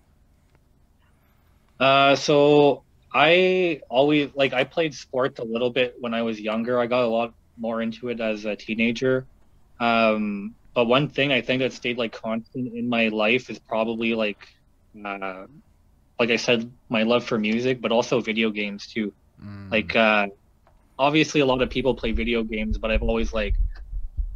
Uh, 1.79 2.15
so 2.15 2.81
I 3.13 3.81
always 3.89 4.31
like 4.33 4.53
I 4.53 4.63
played 4.63 4.95
sports 4.95 5.37
a 5.39 5.43
little 5.43 5.69
bit 5.69 5.97
when 5.99 6.13
I 6.15 6.23
was 6.23 6.39
younger. 6.41 6.79
I 6.79 6.87
got 6.87 7.03
a 7.03 7.07
lot 7.07 7.33
more 7.57 7.81
into 7.81 8.09
it 8.09 8.19
as 8.19 8.45
a 8.45 8.55
teenager. 8.55 9.25
Um, 9.79 10.55
but 10.73 10.85
one 10.85 11.09
thing 11.09 11.31
I 11.31 11.41
think 11.41 11.61
that 11.61 11.73
stayed 11.73 11.97
like 11.97 12.13
constant 12.13 12.73
in 12.73 12.89
my 12.89 13.07
life 13.07 13.49
is 13.49 13.59
probably 13.59 14.13
like, 14.13 14.47
uh, 15.05 15.45
like 16.19 16.29
I 16.29 16.35
said, 16.35 16.71
my 16.89 17.03
love 17.03 17.23
for 17.23 17.37
music, 17.37 17.81
but 17.81 17.91
also 17.91 18.21
video 18.21 18.49
games 18.49 18.87
too. 18.87 19.13
Mm. 19.41 19.71
Like, 19.71 19.95
uh, 19.95 20.27
obviously 20.97 21.41
a 21.41 21.45
lot 21.45 21.61
of 21.61 21.69
people 21.69 21.95
play 21.95 22.11
video 22.11 22.43
games, 22.43 22.77
but 22.77 22.91
I've 22.91 23.03
always 23.03 23.33
like 23.33 23.55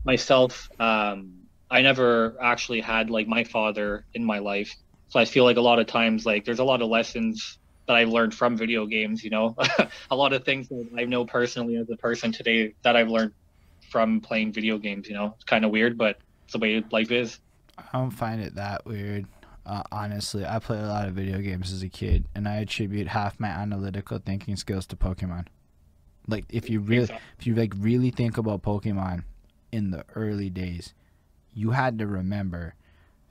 myself. 0.06 0.70
Um, 0.80 1.34
I 1.70 1.82
never 1.82 2.36
actually 2.42 2.82
had 2.82 3.10
like 3.10 3.28
my 3.28 3.44
father 3.44 4.06
in 4.14 4.24
my 4.26 4.40
life, 4.40 4.74
so 5.10 5.20
I 5.20 5.26
feel 5.26 5.44
like 5.44 5.58
a 5.58 5.62
lot 5.62 5.80
of 5.80 5.88
times 5.88 6.26
like 6.26 6.46
there's 6.46 6.60
a 6.60 6.64
lot 6.64 6.82
of 6.82 6.90
lessons 6.90 7.59
that 7.90 7.98
I've 7.98 8.10
learned 8.10 8.36
from 8.36 8.56
video 8.56 8.86
games. 8.86 9.24
You 9.24 9.32
know, 9.32 9.56
a 10.12 10.16
lot 10.16 10.32
of 10.32 10.46
things 10.46 10.70
that 10.70 10.88
I 10.96 11.06
know 11.06 11.26
personally 11.26 11.76
as 11.76 11.90
a 11.90 11.98
person 11.98 12.32
today 12.32 12.76
that 12.84 12.96
I've 12.96 13.10
learned 13.10 13.34
from 13.90 14.22
playing 14.22 14.54
video 14.54 14.78
games. 14.78 15.08
You 15.08 15.16
know, 15.16 15.34
it's 15.36 15.44
kind 15.44 15.66
of 15.66 15.72
weird, 15.72 15.98
but 15.98 16.20
it's 16.44 16.54
the 16.54 16.60
way 16.60 16.84
life 16.92 17.12
is. 17.12 17.40
I 17.80 17.84
don't 17.92 18.12
find 18.12 18.42
it 18.42 18.56
that 18.56 18.86
weird. 18.86 19.26
Uh, 19.66 19.82
honestly, 19.92 20.46
I 20.46 20.60
played 20.60 20.82
a 20.82 20.88
lot 20.88 21.08
of 21.08 21.16
video 21.16 21.40
games 21.40 21.74
as 21.74 21.82
a 21.82 21.90
kid, 21.90 22.26
and 22.36 22.48
I 22.48 22.58
attribute 22.58 23.08
half 23.08 23.40
my 23.40 23.48
analytical 23.48 24.20
thinking 24.20 24.56
skills 24.56 24.86
to 24.88 24.96
Pokemon. 24.96 25.48
Like, 26.28 26.46
if 26.50 26.70
you 26.70 26.82
really, 26.82 27.10
if 27.40 27.48
you 27.48 27.56
like 27.56 27.74
really 27.76 28.12
think 28.12 28.38
about 28.38 28.62
Pokemon 28.62 29.24
in 29.72 29.90
the 29.90 30.06
early 30.14 30.52
days, 30.52 30.94
you 31.56 31.72
had 31.72 31.98
to 31.98 32.06
remember 32.06 32.76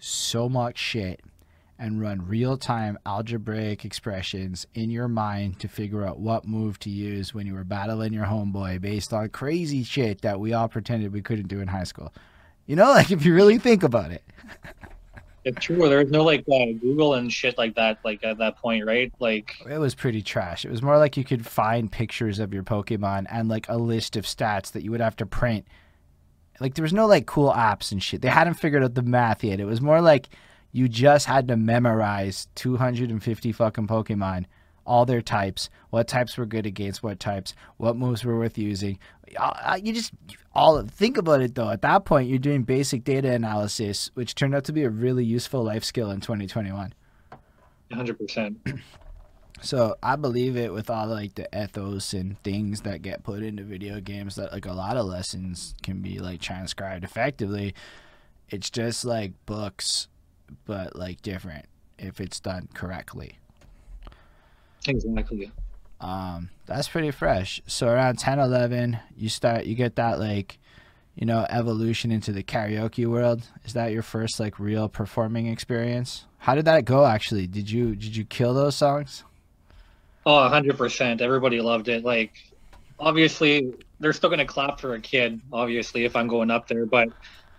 so 0.01 0.49
much 0.49 0.79
shit 0.79 1.21
and 1.79 2.01
run 2.01 2.27
real 2.27 2.57
time 2.57 2.99
algebraic 3.07 3.85
expressions 3.85 4.67
in 4.75 4.91
your 4.91 5.09
mind 5.09 5.61
to 5.61 5.69
figure 5.69 6.05
out 6.05 6.19
what 6.19 6.47
move 6.47 6.79
to 6.81 6.91
use 6.91 7.33
when 7.33 7.47
you 7.47 7.55
were 7.55 7.65
battling 7.65 8.13
your 8.13 8.27
homeboy 8.27 8.81
based 8.81 9.13
on 9.13 9.29
crazy 9.29 9.85
shit 9.85 10.23
that 10.23 10.41
we 10.41 10.53
all 10.53 10.69
pretended 10.69 11.13
we 11.13 11.23
couldn't 11.23 11.49
do 11.49 11.61
in 11.61 11.69
high 11.69 11.85
school. 11.85 12.13
You 12.67 12.77
know, 12.77 12.91
like 12.91 13.11
if 13.11 13.25
you 13.25 13.35
really 13.35 13.59
think 13.59 13.83
about 13.83 14.11
it. 14.11 14.23
it's 15.45 15.65
true. 15.65 15.89
There's 15.89 16.11
no 16.11 16.25
like 16.25 16.45
uh, 16.53 16.73
Google 16.81 17.15
and 17.15 17.33
shit 17.33 17.57
like 17.57 17.77
that. 17.77 17.99
Like 18.05 18.25
at 18.25 18.39
that 18.39 18.57
point, 18.59 18.85
right? 18.85 19.13
Like 19.21 19.55
it 19.69 19.79
was 19.79 19.95
pretty 19.95 20.23
trash. 20.23 20.65
It 20.65 20.71
was 20.71 20.83
more 20.83 20.99
like 20.99 21.17
you 21.17 21.25
could 21.25 21.47
find 21.47 21.91
pictures 21.91 22.41
of 22.41 22.53
your 22.53 22.65
Pokemon 22.65 23.27
and 23.31 23.49
like 23.49 23.69
a 23.69 23.77
list 23.77 24.17
of 24.17 24.25
stats 24.25 24.73
that 24.73 24.83
you 24.83 24.91
would 24.91 25.01
have 25.01 25.17
to 25.17 25.27
print. 25.27 25.65
Like 26.61 26.75
there 26.75 26.83
was 26.83 26.93
no 26.93 27.07
like 27.07 27.27
cool 27.27 27.53
apps 27.53 27.93
and 27.93 28.03
shit. 28.03 28.21
They 28.21 28.29
hadn't 28.29 28.55
figured 28.55 28.83
out 28.83 28.95
the 28.95 29.03
math 29.03 29.45
yet. 29.45 29.61
It 29.61 29.65
was 29.65 29.81
more 29.81 30.01
like 30.01 30.29
you 30.73 30.89
just 30.89 31.27
had 31.27 31.49
to 31.49 31.57
memorize 31.57 32.49
250 32.55 33.53
fucking 33.53 33.87
Pokemon, 33.87 34.45
all 34.87 35.05
their 35.05 35.23
types, 35.23 35.69
what 35.91 36.09
types 36.09 36.37
were 36.37 36.47
good 36.47 36.67
against 36.67 37.03
what 37.03 37.21
types, 37.21 37.55
what 37.77 37.97
moves 37.97 38.25
were 38.25 38.39
worth 38.39 38.59
using. 38.59 38.99
Uh, 39.39 39.53
uh, 39.65 39.79
you 39.83 39.93
just 39.93 40.13
all 40.55 40.83
think 40.83 41.17
about 41.17 41.41
it 41.41 41.55
though. 41.55 41.71
At 41.71 41.83
that 41.83 42.05
point, 42.05 42.29
you're 42.29 42.39
doing 42.39 42.63
basic 42.63 43.05
data 43.05 43.31
analysis, 43.31 44.11
which 44.15 44.35
turned 44.35 44.55
out 44.55 44.65
to 44.65 44.73
be 44.73 44.85
a 44.85 44.91
really 44.91 45.25
useful 45.25 45.63
life 45.63 45.85
skill 45.85 46.11
in 46.11 46.21
2021. 46.21 46.95
100%. 47.91 48.81
So 49.61 49.97
I 50.03 50.17
believe 50.17 50.57
it 50.57 50.73
with 50.73 50.89
all 50.89 51.09
like 51.09 51.35
the 51.35 51.49
ethos 51.57 52.13
and 52.13 52.41
things 52.43 52.83
that 52.83 53.03
get 53.03 53.25
put 53.25 53.43
into 53.43 53.65
video 53.65 54.01
games 54.01 54.37
that 54.37 54.53
like 54.53 54.67
a 54.67 54.73
lot 54.73 54.97
of 54.97 55.07
lessons 55.07 55.75
can 55.83 56.01
be 56.01 56.21
like 56.21 56.41
transcribed 56.41 57.05
effectively. 57.05 57.75
It's 58.49 58.71
just 58.71 59.05
like 59.05 59.33
books 59.47 60.07
but 60.65 60.97
like 60.97 61.23
different 61.23 61.67
if 61.99 62.21
it's 62.21 62.41
done 62.41 62.69
correctly. 62.75 63.39
Exactly. 64.87 65.51
Um, 66.01 66.51
that's 66.67 66.89
pretty 66.89 67.11
fresh. 67.11 67.61
So 67.67 67.89
around 67.89 68.19
10, 68.19 68.39
11, 68.39 68.99
you 69.17 69.29
start, 69.29 69.67
you 69.67 69.75
get 69.75 69.97
that 69.97 70.21
like, 70.21 70.59
you 71.17 71.27
know, 71.27 71.45
evolution 71.51 72.13
into 72.13 72.31
the 72.31 72.45
karaoke 72.45 73.07
world. 73.07 73.43
Is 73.65 73.73
that 73.73 73.93
your 73.93 74.03
first 74.03 74.39
like 74.39 74.61
real 74.61 74.89
performing 74.89 75.49
experience? 75.49 76.25
How 76.39 76.55
did 76.55 76.67
that 76.67 76.85
go? 76.85 77.05
Actually, 77.05 77.49
did 77.49 77.69
you 77.69 77.97
did 77.97 78.15
you 78.15 78.25
kill 78.25 78.55
those 78.55 78.77
songs? 78.77 79.25
Oh, 80.25 80.49
hundred 80.49 80.79
percent. 80.79 81.21
Everybody 81.21 81.61
loved 81.61 81.89
it. 81.89 82.05
Like, 82.05 82.35
obviously, 83.01 83.75
they're 83.99 84.13
still 84.13 84.31
gonna 84.31 84.47
clap 84.47 84.79
for 84.79 84.95
a 84.95 85.01
kid. 85.01 85.41
Obviously, 85.53 86.05
if 86.05 86.15
I'm 86.15 86.29
going 86.29 86.53
up 86.53 86.69
there, 86.69 86.87
but 86.87 87.09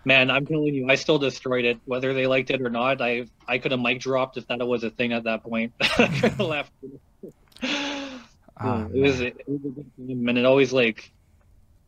man, 0.10 0.32
I'm 0.32 0.48
telling 0.48 0.74
you, 0.74 0.90
I 0.90 0.96
still 0.96 1.20
destroyed 1.20 1.66
it, 1.66 1.80
whether 1.86 2.16
they 2.16 2.26
liked 2.26 2.50
it 2.50 2.62
or 2.62 2.72
not. 2.72 3.00
I 3.00 3.28
I 3.48 3.60
could 3.60 3.72
have 3.72 3.80
mic 3.80 4.00
dropped 4.00 4.38
if 4.38 4.48
that 4.48 4.68
was 4.68 4.84
a 4.84 4.90
thing 4.90 5.14
at 5.14 5.24
that 5.26 5.44
point. 5.44 5.74
I 5.82 6.08
could 6.08 6.34
have 6.34 6.40
left. 6.40 6.74
Oh, 8.62 8.90
it 8.94 9.00
was 9.00 9.22
it 9.22 9.48
was 9.48 9.64
a 9.64 9.70
good 9.70 9.90
game, 9.98 10.28
and 10.28 10.38
it 10.38 10.44
always 10.44 10.74
like, 10.74 11.14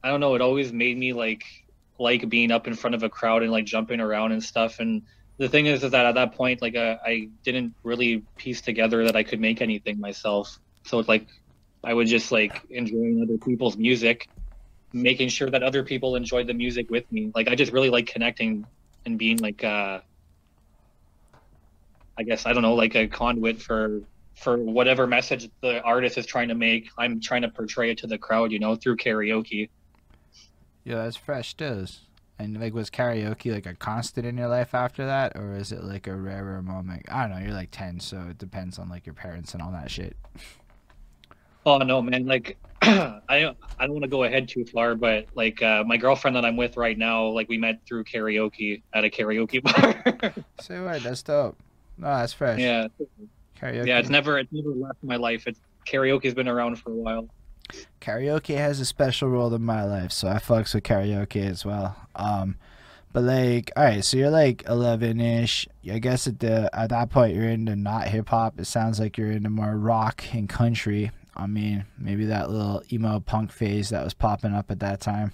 I 0.01 0.08
don't 0.08 0.22
know, 0.22 0.36
it 0.36 0.42
always 0.42 0.72
made 0.72 0.98
me 0.98 1.12
like 1.12 1.44
like 2.00 2.30
being 2.30 2.50
up 2.50 2.66
in 2.66 2.75
front 2.75 2.96
of 2.96 3.04
a 3.04 3.10
crowd 3.10 3.44
and 3.44 3.51
like 3.51 3.66
jumping 3.66 4.00
around 4.00 4.32
and 4.32 4.42
stuff. 4.42 4.80
And 4.80 5.01
the 5.38 5.50
thing 5.50 5.66
is, 5.66 5.84
is 5.84 5.92
that 5.92 6.06
at 6.06 6.16
that 6.16 6.34
point, 6.36 6.62
like 6.62 6.78
uh, 6.78 6.96
I 7.06 7.28
didn't 7.44 7.74
really 7.84 8.24
piece 8.38 8.62
together 8.62 9.04
that 9.04 9.18
I 9.18 9.24
could 9.24 9.42
make 9.42 9.62
anything 9.62 10.00
myself. 10.00 10.60
So 10.86 10.98
it's 11.00 11.10
like 11.10 11.28
I 11.84 11.94
would 11.94 12.08
just 12.08 12.32
like 12.32 12.62
enjoying 12.70 13.22
other 13.22 13.38
people's 13.38 13.75
music 13.75 14.30
making 14.93 15.29
sure 15.29 15.50
that 15.50 15.63
other 15.63 15.83
people 15.83 16.15
enjoy 16.15 16.43
the 16.43 16.53
music 16.53 16.89
with 16.89 17.10
me. 17.12 17.31
Like 17.33 17.48
I 17.48 17.55
just 17.55 17.71
really 17.71 17.89
like 17.89 18.07
connecting 18.07 18.65
and 19.05 19.17
being 19.17 19.38
like 19.38 19.63
uh 19.63 20.01
I 22.17 22.24
guess 22.24 22.45
I 22.45 22.53
don't 22.53 22.62
know, 22.62 22.75
like 22.75 22.95
a 22.95 23.07
conduit 23.07 23.62
for 23.62 24.01
for 24.36 24.57
whatever 24.57 25.07
message 25.07 25.50
the 25.62 25.81
artist 25.81 26.17
is 26.17 26.25
trying 26.25 26.50
to 26.50 26.55
make. 26.55 26.89
I'm 26.98 27.21
trying 27.21 27.43
to 27.43 27.50
portray 27.50 27.91
it 27.91 28.00
to 28.00 28.07
the 28.07 28.17
crowd, 28.17 28.51
you 28.51 28.60
know, 28.60 28.75
through 28.75 28.98
karaoke. 28.98 29.69
Yeah, 30.83 31.03
that's 31.03 31.17
fresh 31.17 31.53
does. 31.53 32.01
And 32.39 32.60
like 32.60 32.74
was 32.74 32.89
karaoke 32.89 33.53
like 33.53 33.67
a 33.67 33.75
constant 33.75 34.25
in 34.25 34.38
your 34.38 34.48
life 34.48 34.74
after 34.74 35.05
that 35.05 35.36
or 35.36 35.55
is 35.55 35.71
it 35.71 35.83
like 35.83 36.07
a 36.07 36.15
rarer 36.15 36.62
moment? 36.62 37.05
I 37.07 37.27
don't 37.27 37.38
know, 37.38 37.45
you're 37.45 37.53
like 37.53 37.69
10, 37.71 38.00
so 38.00 38.27
it 38.31 38.39
depends 38.39 38.79
on 38.79 38.89
like 38.89 39.05
your 39.05 39.13
parents 39.13 39.53
and 39.53 39.62
all 39.62 39.71
that 39.71 39.91
shit. 39.91 40.17
Oh 41.65 41.77
no, 41.77 42.01
man! 42.01 42.25
Like, 42.25 42.58
I 42.82 43.22
don't, 43.30 43.58
I 43.80 43.86
don't 43.86 43.91
want 43.94 44.03
to 44.03 44.10
go 44.10 44.24
ahead 44.24 44.48
too 44.48 44.65
far, 44.65 44.96
but 44.96 45.27
like, 45.36 45.62
uh, 45.62 45.84
my 45.86 45.98
girlfriend 45.98 46.36
that 46.36 46.46
I'm 46.46 46.58
with 46.58 46.77
right 46.77 46.98
now, 46.98 47.27
like, 47.27 47.48
we 47.50 47.58
met 47.58 47.86
through 47.86 48.06
karaoke 48.06 48.82
at 48.94 49.06
a 49.06 49.10
karaoke 49.10 49.62
bar. 50.22 50.34
Say 50.60 50.80
what? 50.80 51.03
That's 51.03 51.22
dope. 51.22 51.58
No, 51.98 52.08
that's 52.08 52.34
fresh. 52.34 52.60
Yeah. 52.60 52.88
Karaoke. 53.60 53.86
Yeah, 53.86 54.00
it's 54.00 54.10
never, 54.10 54.39
it's 54.39 54.51
never 54.51 54.70
left 54.70 55.03
my 55.03 55.18
life. 55.18 55.46
It's 55.46 55.60
karaoke's 55.86 56.34
been 56.34 56.48
around 56.48 56.77
for 56.77 56.91
a 56.91 56.96
while. 56.96 57.30
Karaoke 58.01 58.58
has 58.58 58.80
a 58.80 58.86
special 58.86 59.30
role 59.30 59.53
in 59.53 59.62
my 59.62 59.84
life, 59.84 60.12
so 60.12 60.27
I 60.27 60.36
fucks 60.36 60.74
with 60.74 60.84
karaoke 60.84 61.46
as 61.46 61.63
well. 61.63 61.96
Um, 62.15 62.58
but 63.13 63.24
like, 63.24 63.72
all 63.75 63.84
right, 63.84 64.03
so 64.03 64.18
you're 64.18 64.30
like 64.30 64.63
11 64.68 65.20
ish. 65.20 65.68
I 65.89 66.00
guess 66.00 66.27
at 66.27 66.39
the 66.39 66.70
at 66.74 66.89
that 66.89 67.10
point 67.10 67.36
you're 67.36 67.50
into 67.50 67.75
not 67.75 68.08
hip 68.08 68.30
hop. 68.30 68.60
It 68.60 68.65
sounds 68.65 69.00
like 69.00 69.18
you're 69.18 69.32
into 69.32 69.50
more 69.50 69.77
rock 69.77 70.24
and 70.34 70.48
country. 70.50 71.12
I 71.41 71.48
mean, 71.48 71.86
maybe 71.98 72.25
that 72.25 72.51
little 72.51 72.83
emo 72.93 73.19
punk 73.19 73.51
phase 73.51 73.89
that 73.89 74.03
was 74.03 74.13
popping 74.13 74.53
up 74.53 74.69
at 74.69 74.79
that 74.79 75.01
time. 75.01 75.33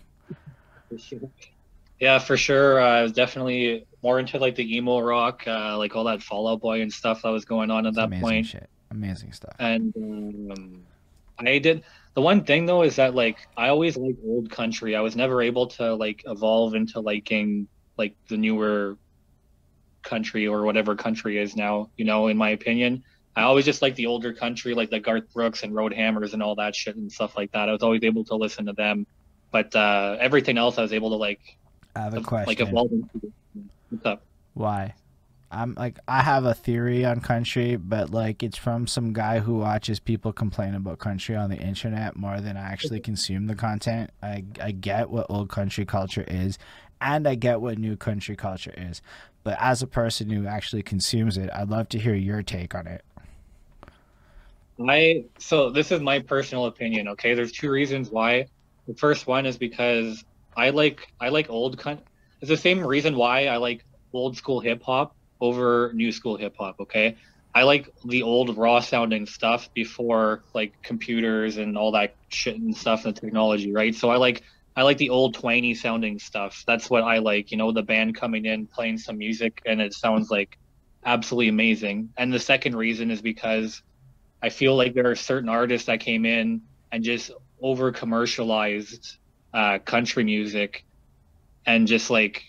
Yeah, 1.99 2.19
for 2.19 2.37
sure. 2.37 2.79
Uh, 2.79 2.99
I 2.99 3.01
was 3.03 3.11
definitely 3.11 3.85
more 4.01 4.19
into 4.19 4.37
like 4.39 4.55
the 4.55 4.77
emo 4.77 4.99
rock, 4.99 5.43
uh, 5.47 5.77
like 5.77 5.95
all 5.95 6.05
that 6.05 6.23
Fall 6.23 6.47
Out 6.47 6.61
Boy 6.61 6.81
and 6.81 6.91
stuff 6.91 7.23
that 7.23 7.29
was 7.29 7.43
going 7.43 7.71
on 7.71 7.85
at 7.85 7.95
that 7.95 8.05
amazing 8.05 8.21
point. 8.21 8.45
Shit. 8.45 8.69
Amazing 8.91 9.33
stuff. 9.33 9.55
And 9.59 9.93
um, 9.97 10.83
I 11.39 11.57
did. 11.57 11.83
The 12.13 12.21
one 12.21 12.45
thing 12.45 12.65
though 12.65 12.83
is 12.83 12.95
that 12.95 13.13
like 13.13 13.47
I 13.57 13.67
always 13.67 13.97
liked 13.97 14.19
old 14.25 14.49
country. 14.49 14.95
I 14.95 15.01
was 15.01 15.15
never 15.15 15.41
able 15.41 15.67
to 15.67 15.93
like 15.93 16.23
evolve 16.25 16.73
into 16.73 17.01
liking 17.01 17.67
like 17.97 18.15
the 18.29 18.37
newer 18.37 18.97
country 20.03 20.47
or 20.47 20.63
whatever 20.63 20.95
country 20.95 21.37
is 21.37 21.55
now. 21.57 21.89
You 21.97 22.05
know, 22.05 22.27
in 22.27 22.37
my 22.37 22.51
opinion. 22.51 23.03
I 23.37 23.43
always 23.43 23.65
just 23.65 23.83
like 23.83 23.93
the 23.93 24.07
older 24.07 24.33
country, 24.33 24.73
like 24.73 24.89
the 24.89 24.99
Garth 24.99 25.31
Brooks 25.31 25.61
and 25.61 25.73
Road 25.73 25.93
Hammers 25.93 26.33
and 26.33 26.41
all 26.41 26.55
that 26.55 26.75
shit 26.75 26.95
and 26.95 27.11
stuff 27.11 27.37
like 27.37 27.51
that. 27.51 27.69
I 27.69 27.71
was 27.71 27.83
always 27.83 28.03
able 28.03 28.25
to 28.25 28.35
listen 28.35 28.65
to 28.65 28.73
them, 28.73 29.05
but 29.51 29.75
uh, 29.75 30.17
everything 30.19 30.57
else 30.57 30.79
I 30.79 30.81
was 30.81 30.91
able 30.91 31.11
to 31.11 31.17
like. 31.17 31.39
I 31.95 31.99
have 31.99 32.17
a 32.17 32.21
question. 32.21 32.47
Like 32.47 32.59
evolve 32.61 32.91
into. 32.91 33.31
What's 33.91 34.05
up? 34.07 34.23
Why? 34.55 34.95
I'm 35.51 35.75
like 35.75 35.99
I 36.07 36.23
have 36.23 36.45
a 36.45 36.55
theory 36.55 37.05
on 37.05 37.21
country, 37.21 37.75
but 37.75 38.09
like 38.09 38.41
it's 38.41 38.57
from 38.57 38.87
some 38.87 39.13
guy 39.13 39.37
who 39.37 39.59
watches 39.59 39.99
people 39.99 40.33
complain 40.33 40.73
about 40.73 40.97
country 40.97 41.35
on 41.35 41.51
the 41.51 41.57
internet 41.57 42.15
more 42.15 42.41
than 42.41 42.57
I 42.57 42.71
actually 42.71 43.01
consume 43.01 43.45
the 43.45 43.55
content. 43.55 44.09
I 44.23 44.45
I 44.59 44.71
get 44.71 45.11
what 45.11 45.27
old 45.29 45.49
country 45.49 45.85
culture 45.85 46.25
is, 46.27 46.57
and 46.99 47.27
I 47.27 47.35
get 47.35 47.61
what 47.61 47.77
new 47.77 47.97
country 47.97 48.35
culture 48.35 48.73
is. 48.75 49.03
But 49.43 49.57
as 49.61 49.83
a 49.83 49.87
person 49.87 50.31
who 50.31 50.47
actually 50.47 50.81
consumes 50.81 51.37
it, 51.37 51.51
I'd 51.53 51.69
love 51.69 51.87
to 51.89 51.99
hear 51.99 52.15
your 52.15 52.41
take 52.41 52.73
on 52.73 52.87
it. 52.87 53.03
I 54.85 55.25
so 55.39 55.69
this 55.71 55.91
is 55.91 56.01
my 56.01 56.19
personal 56.19 56.65
opinion. 56.65 57.07
Okay, 57.09 57.33
there's 57.33 57.51
two 57.51 57.69
reasons 57.71 58.09
why 58.11 58.47
The 58.87 58.95
first 58.95 59.27
one 59.27 59.45
is 59.45 59.57
because 59.57 60.23
I 60.55 60.69
like 60.71 61.07
I 61.19 61.29
like 61.29 61.49
old. 61.49 61.79
It's 62.41 62.49
the 62.49 62.57
same 62.57 62.85
reason 62.85 63.15
why 63.15 63.47
I 63.47 63.57
like 63.57 63.83
old 64.13 64.37
school 64.37 64.59
hip 64.59 64.83
hop 64.83 65.15
over 65.41 65.91
new 65.93 66.11
school 66.11 66.37
hip 66.37 66.55
hop. 66.59 66.75
Okay, 66.81 67.17
I 67.53 67.63
like 67.63 67.89
the 68.05 68.23
old 68.23 68.57
raw 68.57 68.79
sounding 68.79 69.25
stuff 69.25 69.69
before 69.73 70.43
like 70.53 70.73
computers 70.83 71.57
and 71.57 71.77
all 71.77 71.91
that 71.93 72.15
shit 72.29 72.55
and 72.57 72.75
stuff 72.75 73.05
and 73.05 73.15
technology, 73.15 73.73
right? 73.73 73.95
So 73.95 74.09
I 74.09 74.17
like 74.17 74.43
I 74.75 74.83
like 74.83 74.97
the 74.97 75.09
old 75.09 75.33
twangy 75.35 75.73
sounding 75.73 76.19
stuff. 76.19 76.63
That's 76.67 76.89
what 76.89 77.03
I 77.03 77.17
like. 77.17 77.51
You 77.51 77.57
know, 77.57 77.71
the 77.71 77.83
band 77.83 78.15
coming 78.15 78.45
in 78.45 78.67
playing 78.67 78.99
some 78.99 79.17
music 79.17 79.59
and 79.65 79.81
it 79.81 79.93
sounds 79.93 80.29
like 80.29 80.57
absolutely 81.05 81.49
amazing. 81.49 82.09
And 82.17 82.31
the 82.31 82.39
second 82.39 82.75
reason 82.75 83.09
is 83.11 83.21
because 83.21 83.81
I 84.41 84.49
feel 84.49 84.75
like 84.75 84.93
there 84.93 85.09
are 85.09 85.15
certain 85.15 85.49
artists 85.49 85.87
that 85.87 85.99
came 85.99 86.25
in 86.25 86.61
and 86.91 87.03
just 87.03 87.31
over 87.61 87.91
commercialized 87.91 89.17
uh, 89.53 89.79
country 89.79 90.23
music 90.23 90.85
and 91.65 91.87
just 91.87 92.09
like 92.09 92.43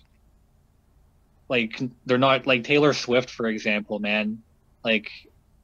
like 1.48 1.80
they're 2.04 2.18
not 2.18 2.46
like 2.46 2.64
Taylor 2.64 2.92
Swift 2.92 3.30
for 3.30 3.46
example 3.46 3.98
man. 3.98 4.42
Like 4.84 5.10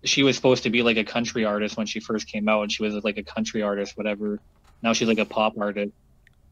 she 0.02 0.22
was 0.22 0.36
supposed 0.36 0.62
to 0.62 0.70
be 0.70 0.82
like 0.82 0.96
a 0.96 1.04
country 1.04 1.44
artist 1.44 1.76
when 1.76 1.86
she 1.86 2.00
first 2.00 2.26
came 2.26 2.48
out 2.48 2.62
and 2.62 2.72
she 2.72 2.82
was 2.82 2.94
like 3.04 3.18
a 3.18 3.22
country 3.22 3.62
artist 3.62 3.96
whatever. 3.96 4.40
Now 4.82 4.92
she's 4.92 5.08
like 5.08 5.18
a 5.18 5.24
pop 5.24 5.54
artist. 5.58 5.92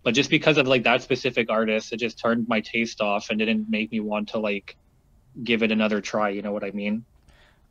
But 0.05 0.14
just 0.14 0.31
because 0.31 0.59
of 0.59 0.67
like 0.67 0.85
that 0.85 1.02
specific 1.02 1.50
artist 1.50 1.93
it 1.93 1.97
just 1.97 2.19
turned 2.19 2.47
my 2.47 2.61
taste 2.61 3.00
off 3.00 3.31
and 3.31 3.38
didn't 3.38 3.71
make 3.71 3.91
me 3.91 4.00
want 4.00 4.31
to 4.31 4.38
like 4.38 4.76
give 5.43 5.62
it 5.62 5.73
another 5.73 6.02
try 6.02 6.29
you 6.29 6.43
know 6.43 6.52
what 6.52 6.62
i 6.62 6.71
mean? 6.73 7.07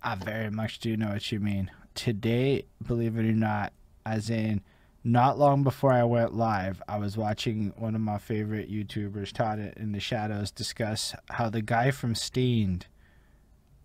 I 0.02 0.16
very 0.16 0.50
much 0.50 0.80
do 0.80 0.98
know 0.98 1.10
what 1.10 1.32
you 1.32 1.40
mean. 1.40 1.70
Today, 1.96 2.66
believe 2.86 3.18
it 3.18 3.26
or 3.26 3.34
not, 3.34 3.74
as 4.06 4.30
in 4.30 4.62
not 5.04 5.38
long 5.38 5.64
before 5.64 5.92
I 5.92 6.04
went 6.04 6.36
live, 6.36 6.82
I 6.88 6.98
was 6.98 7.18
watching 7.18 7.74
one 7.76 7.96
of 7.96 8.02
my 8.02 8.18
favorite 8.18 8.72
YouTubers, 8.72 9.32
Todd 9.32 9.74
in 9.76 9.92
the 9.92 10.00
Shadows, 10.00 10.52
discuss 10.52 11.16
how 11.30 11.50
the 11.50 11.62
guy 11.62 11.92
from 11.92 12.16
Staind 12.16 12.86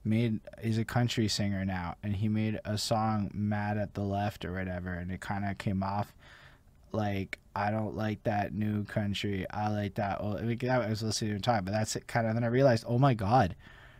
made 0.05 0.41
he's 0.63 0.79
a 0.79 0.85
country 0.85 1.29
singer 1.29 1.65
now, 1.65 1.97
and 2.03 2.17
he 2.17 2.29
made 2.29 2.61
a 2.65 2.79
song 2.79 3.31
"Mad 3.35 3.77
at 3.77 3.95
the 3.95 4.03
Left" 4.03 4.45
or 4.45 4.53
whatever, 4.53 4.93
and 4.93 5.11
it 5.11 5.21
kind 5.21 5.45
of 5.45 5.59
came 5.59 5.83
off 5.83 6.15
like 6.93 7.39
I 7.55 7.71
don't 7.71 7.97
like 7.97 8.23
that 8.25 8.55
new 8.55 8.85
country. 8.85 9.47
I 9.51 9.69
like 9.69 9.95
that. 9.95 10.23
Well, 10.23 10.39
I 10.39 10.89
was 10.89 11.03
listening 11.03 11.31
to 11.31 11.37
him 11.37 11.43
talk, 11.43 11.65
but 11.65 11.73
that's 11.73 11.97
it. 11.97 12.07
Kind 12.07 12.27
of. 12.27 12.35
Then 12.35 12.45
I 12.45 12.49
realized, 12.49 12.85
oh 12.87 12.99
my 12.99 13.15
god, 13.15 13.57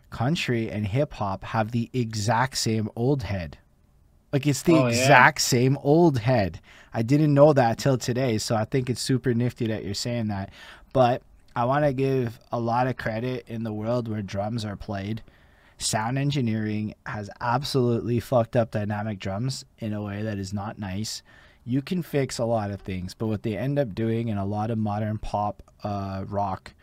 country 0.09 0.69
and 0.69 0.85
hip 0.85 1.13
hop 1.13 1.43
have 1.43 1.71
the 1.71 1.89
exact 1.93 2.57
same 2.57 2.89
old 2.95 3.23
head. 3.23 3.57
Like 4.33 4.45
it's 4.45 4.61
the 4.63 4.73
Oh, 4.73 4.87
yeah. 4.87 4.89
exact 4.89 5.41
same 5.41 5.77
old 5.83 6.19
head. 6.19 6.59
I 6.93 7.01
didn't 7.01 7.33
know 7.33 7.53
that 7.53 7.77
till 7.77 7.97
today, 7.97 8.37
so 8.37 8.55
I 8.55 8.65
think 8.65 8.89
it's 8.89 9.01
super 9.01 9.33
nifty 9.33 9.67
that 9.67 9.85
you're 9.85 9.93
saying 9.93 10.27
that. 10.27 10.51
But 10.93 11.21
I 11.55 11.65
want 11.65 11.85
to 11.85 11.93
give 11.93 12.39
a 12.51 12.59
lot 12.59 12.87
of 12.87 12.97
credit 12.97 13.45
in 13.47 13.63
the 13.63 13.73
world 13.73 14.07
where 14.07 14.21
drums 14.21 14.65
are 14.65 14.75
played. 14.75 15.21
Sound 15.77 16.17
engineering 16.17 16.95
has 17.05 17.29
absolutely 17.39 18.19
fucked 18.19 18.55
up 18.55 18.71
dynamic 18.71 19.19
drums 19.19 19.63
in 19.79 19.93
a 19.93 20.01
way 20.01 20.23
that 20.23 20.39
is 20.39 20.53
not 20.53 20.79
nice. 20.79 21.21
You 21.65 21.81
can 21.81 22.01
fix 22.01 22.37
a 22.39 22.45
lot 22.45 22.71
of 22.71 22.81
things, 22.81 23.13
but 23.13 23.27
what 23.27 23.43
they 23.43 23.55
end 23.57 23.77
up 23.77 23.93
doing 23.93 24.27
in 24.29 24.37
a 24.37 24.45
lot 24.45 24.71
of 24.71 24.77
modern 24.77 25.17
pop 25.19 25.61
uh, 25.83 26.23
rock 26.27 26.73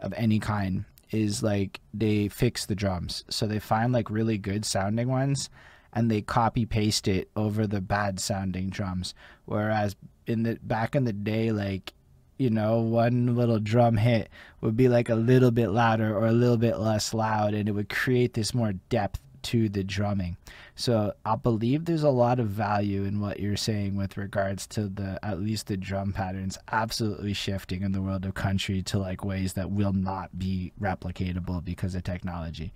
of 0.00 0.12
any 0.16 0.40
kind 0.40 0.84
is 1.10 1.42
like 1.42 1.80
they 1.94 2.28
fix 2.28 2.66
the 2.66 2.74
drums. 2.74 3.24
So 3.28 3.46
they 3.46 3.58
find 3.60 3.92
like 3.92 4.10
really 4.10 4.38
good 4.38 4.64
sounding 4.64 5.08
ones 5.08 5.48
and 5.92 6.10
they 6.10 6.22
copy 6.22 6.66
paste 6.66 7.08
it 7.08 7.30
over 7.36 7.66
the 7.66 7.80
bad 7.80 8.20
sounding 8.20 8.70
drums. 8.70 9.14
Whereas 9.44 9.96
in 10.26 10.42
the 10.44 10.58
back 10.62 10.94
in 10.94 11.04
the 11.04 11.12
day, 11.12 11.52
like 11.52 11.92
you 12.38 12.48
know, 12.48 12.80
one 12.80 13.36
little 13.36 13.58
drum 13.58 13.98
hit 13.98 14.30
would 14.62 14.74
be 14.74 14.88
like 14.88 15.10
a 15.10 15.14
little 15.14 15.50
bit 15.50 15.68
louder 15.68 16.16
or 16.16 16.26
a 16.26 16.32
little 16.32 16.56
bit 16.56 16.78
less 16.78 17.12
loud, 17.12 17.52
and 17.52 17.68
it 17.68 17.72
would 17.72 17.90
create 17.90 18.32
this 18.32 18.54
more 18.54 18.72
depth 18.88 19.20
to 19.42 19.68
the 19.68 19.84
drumming. 19.84 20.36
So 20.74 21.12
I 21.24 21.36
believe 21.36 21.84
there's 21.84 22.02
a 22.02 22.10
lot 22.10 22.40
of 22.40 22.48
value 22.48 23.04
in 23.04 23.20
what 23.20 23.40
you're 23.40 23.56
saying 23.56 23.96
with 23.96 24.16
regards 24.16 24.66
to 24.68 24.88
the 24.88 25.18
at 25.22 25.40
least 25.40 25.66
the 25.66 25.76
drum 25.76 26.12
patterns 26.12 26.58
absolutely 26.72 27.34
shifting 27.34 27.82
in 27.82 27.92
the 27.92 28.02
world 28.02 28.24
of 28.24 28.34
country 28.34 28.82
to 28.84 28.98
like 28.98 29.24
ways 29.24 29.52
that 29.54 29.70
will 29.70 29.92
not 29.92 30.38
be 30.38 30.72
replicatable 30.80 31.62
because 31.62 31.94
of 31.94 32.04
technology. 32.04 32.72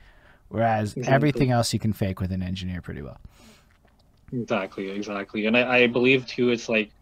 Whereas 0.54 0.96
Exactly. 0.96 1.12
everything 1.12 1.50
else 1.50 1.72
you 1.72 1.80
can 1.80 1.92
fake 1.92 2.20
with 2.20 2.30
an 2.30 2.40
engineer 2.40 2.80
pretty 2.80 3.02
well. 3.02 3.18
Exactly, 4.32 4.88
exactly. 4.88 5.46
And 5.46 5.56
I, 5.56 5.78
I 5.78 5.86
believe 5.88 6.26
too 6.26 6.50
it's 6.50 6.68
like 6.68 6.92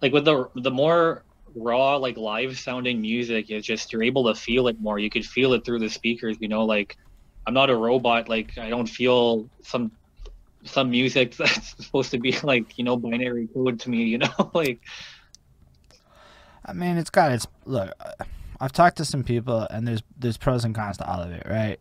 like 0.00 0.14
with 0.14 0.24
the 0.24 0.48
the 0.54 0.70
more 0.70 1.22
raw 1.54 1.96
like 1.96 2.16
live 2.16 2.58
sounding 2.58 3.00
music 3.00 3.46
it's 3.50 3.66
just 3.66 3.92
you're 3.92 4.02
able 4.02 4.24
to 4.32 4.34
feel 4.40 4.66
it 4.68 4.80
more. 4.80 4.98
You 4.98 5.10
could 5.10 5.26
feel 5.26 5.52
it 5.52 5.62
through 5.66 5.80
the 5.80 5.90
speakers, 5.90 6.38
you 6.40 6.48
know, 6.48 6.64
like 6.64 6.96
I'm 7.46 7.52
not 7.52 7.68
a 7.68 7.76
robot, 7.76 8.30
like 8.30 8.56
I 8.56 8.70
don't 8.70 8.88
feel 8.88 9.50
some 9.62 9.92
some 10.64 10.90
music 10.90 11.36
that's 11.36 11.74
supposed 11.84 12.12
to 12.12 12.18
be 12.18 12.32
like, 12.42 12.78
you 12.78 12.84
know, 12.84 12.96
binary 12.96 13.48
code 13.52 13.78
to 13.80 13.90
me, 13.90 14.04
you 14.04 14.16
know, 14.16 14.32
like 14.54 14.80
I 16.64 16.72
mean, 16.72 16.96
it's 16.96 17.10
got 17.10 17.30
its 17.30 17.46
look. 17.66 17.92
uh, 18.00 18.24
I've 18.58 18.72
talked 18.72 18.96
to 18.96 19.04
some 19.04 19.22
people, 19.22 19.66
and 19.70 19.86
there's 19.86 20.02
there's 20.18 20.38
pros 20.38 20.64
and 20.64 20.74
cons 20.74 20.96
to 20.96 21.06
all 21.06 21.20
of 21.20 21.30
it, 21.30 21.46
right? 21.46 21.78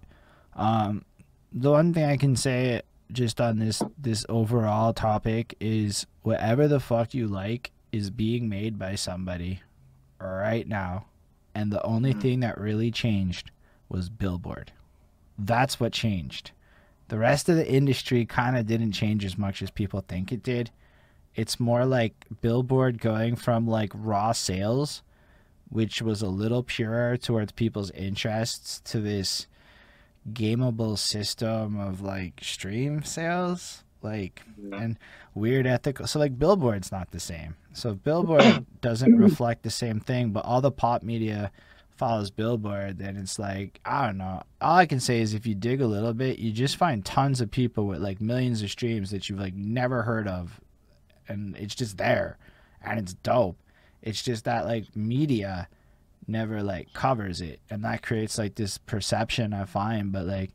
Um, 0.56 1.06
the 1.52 1.72
one 1.72 1.94
thing 1.94 2.06
I 2.06 2.18
can 2.18 2.36
say 2.36 2.82
just 3.12 3.39
on 3.39 3.60
this 3.60 3.82
this 3.98 4.26
overall 4.30 4.94
topic 4.94 5.56
is 5.60 6.06
whatever 6.24 6.68
the 6.68 6.80
fuck 6.80 7.13
you 7.13 7.28
like 7.28 7.72
is 7.91 8.10
being 8.10 8.50
made 8.50 8.78
by 8.80 8.96
somebody 8.96 9.62
right 10.20 10.68
now, 10.68 11.06
and 11.54 11.72
the 11.72 11.84
only 11.84 12.13
Mhm. 12.13 12.22
thing 12.22 12.39
that 12.41 12.58
really 12.60 12.91
changed 12.91 13.52
was 13.89 14.10
Billboard. 14.10 14.72
That's 15.38 15.80
what 15.80 15.94
changed. 15.94 16.52
The 17.10 17.18
rest 17.20 17.48
of 17.50 17.56
the 17.56 17.72
industry 17.72 18.26
kind 18.26 18.58
of 18.58 18.65
didn't 18.65 18.94
change 18.94 19.24
as 19.24 19.38
much 19.38 19.62
as 19.62 19.70
people 19.70 20.02
think 20.08 20.32
it 20.32 20.41
did 20.44 20.72
it's 21.36 21.60
more 21.60 21.86
like 21.86 22.26
billboard 22.39 22.98
going 22.98 23.36
from 23.36 23.68
like 23.68 23.91
raw 23.94 24.32
sales 24.32 25.04
which 25.70 26.02
was 26.02 26.22
a 26.22 26.30
little 26.30 26.63
purer 26.63 27.18
towards 27.18 27.52
people's 27.52 27.91
interests 27.91 28.80
to 28.86 29.02
this 29.02 29.46
gameable 30.32 30.98
system 30.98 31.80
of 31.80 32.02
like 32.02 32.40
stream 32.42 33.04
sales 33.04 33.84
like 34.02 34.42
yeah. 34.58 34.78
and 34.78 35.00
weird 35.34 35.68
ethical 35.68 36.08
so 36.08 36.20
like 36.20 36.38
billboard's 36.38 36.92
not 36.92 37.12
the 37.12 37.20
same. 37.20 37.56
So 37.74 37.92
if 37.92 38.04
billboard 38.04 38.66
doesn't 38.82 39.18
reflect 39.18 39.64
the 39.64 39.70
same 39.70 40.00
thing 40.00 40.32
but 40.32 40.46
all 40.46 40.62
the 40.62 40.72
pop 40.72 41.04
media 41.04 41.52
follows 41.90 42.30
billboard 42.30 42.98
then 42.98 43.16
it's 43.16 43.40
like 43.40 43.80
i 43.86 44.06
don't 44.06 44.18
know. 44.18 44.44
All 44.62 44.78
i 44.78 44.86
can 44.86 45.00
say 45.00 45.22
is 45.22 45.34
if 45.34 45.46
you 45.46 45.56
dig 45.56 45.82
a 45.82 45.88
little 45.88 46.14
bit 46.14 46.40
you 46.40 46.52
just 46.52 46.78
find 46.78 47.06
tons 47.06 47.42
of 47.42 47.52
people 47.52 47.88
with 47.88 48.00
like 48.00 48.22
millions 48.22 48.62
of 48.62 48.70
streams 48.70 49.12
that 49.12 49.30
you've 49.30 49.40
like 49.40 49.56
never 49.56 50.04
heard 50.04 50.28
of 50.28 50.60
and 51.28 51.56
it's 51.58 51.76
just 51.76 51.98
there 51.98 52.38
and 52.84 53.00
it's 53.00 53.14
dope. 53.14 53.58
It's 54.02 54.22
just 54.22 54.46
that 54.46 54.66
like 54.66 54.96
media 54.96 55.68
never 56.28 56.64
like 56.64 56.94
covers 56.94 57.42
it. 57.42 57.60
And 57.70 57.84
that 57.84 58.04
creates 58.04 58.38
like 58.38 58.56
this 58.56 58.78
perception 58.78 59.54
i 59.54 59.66
find 59.66 60.12
but 60.12 60.26
like 60.26 60.52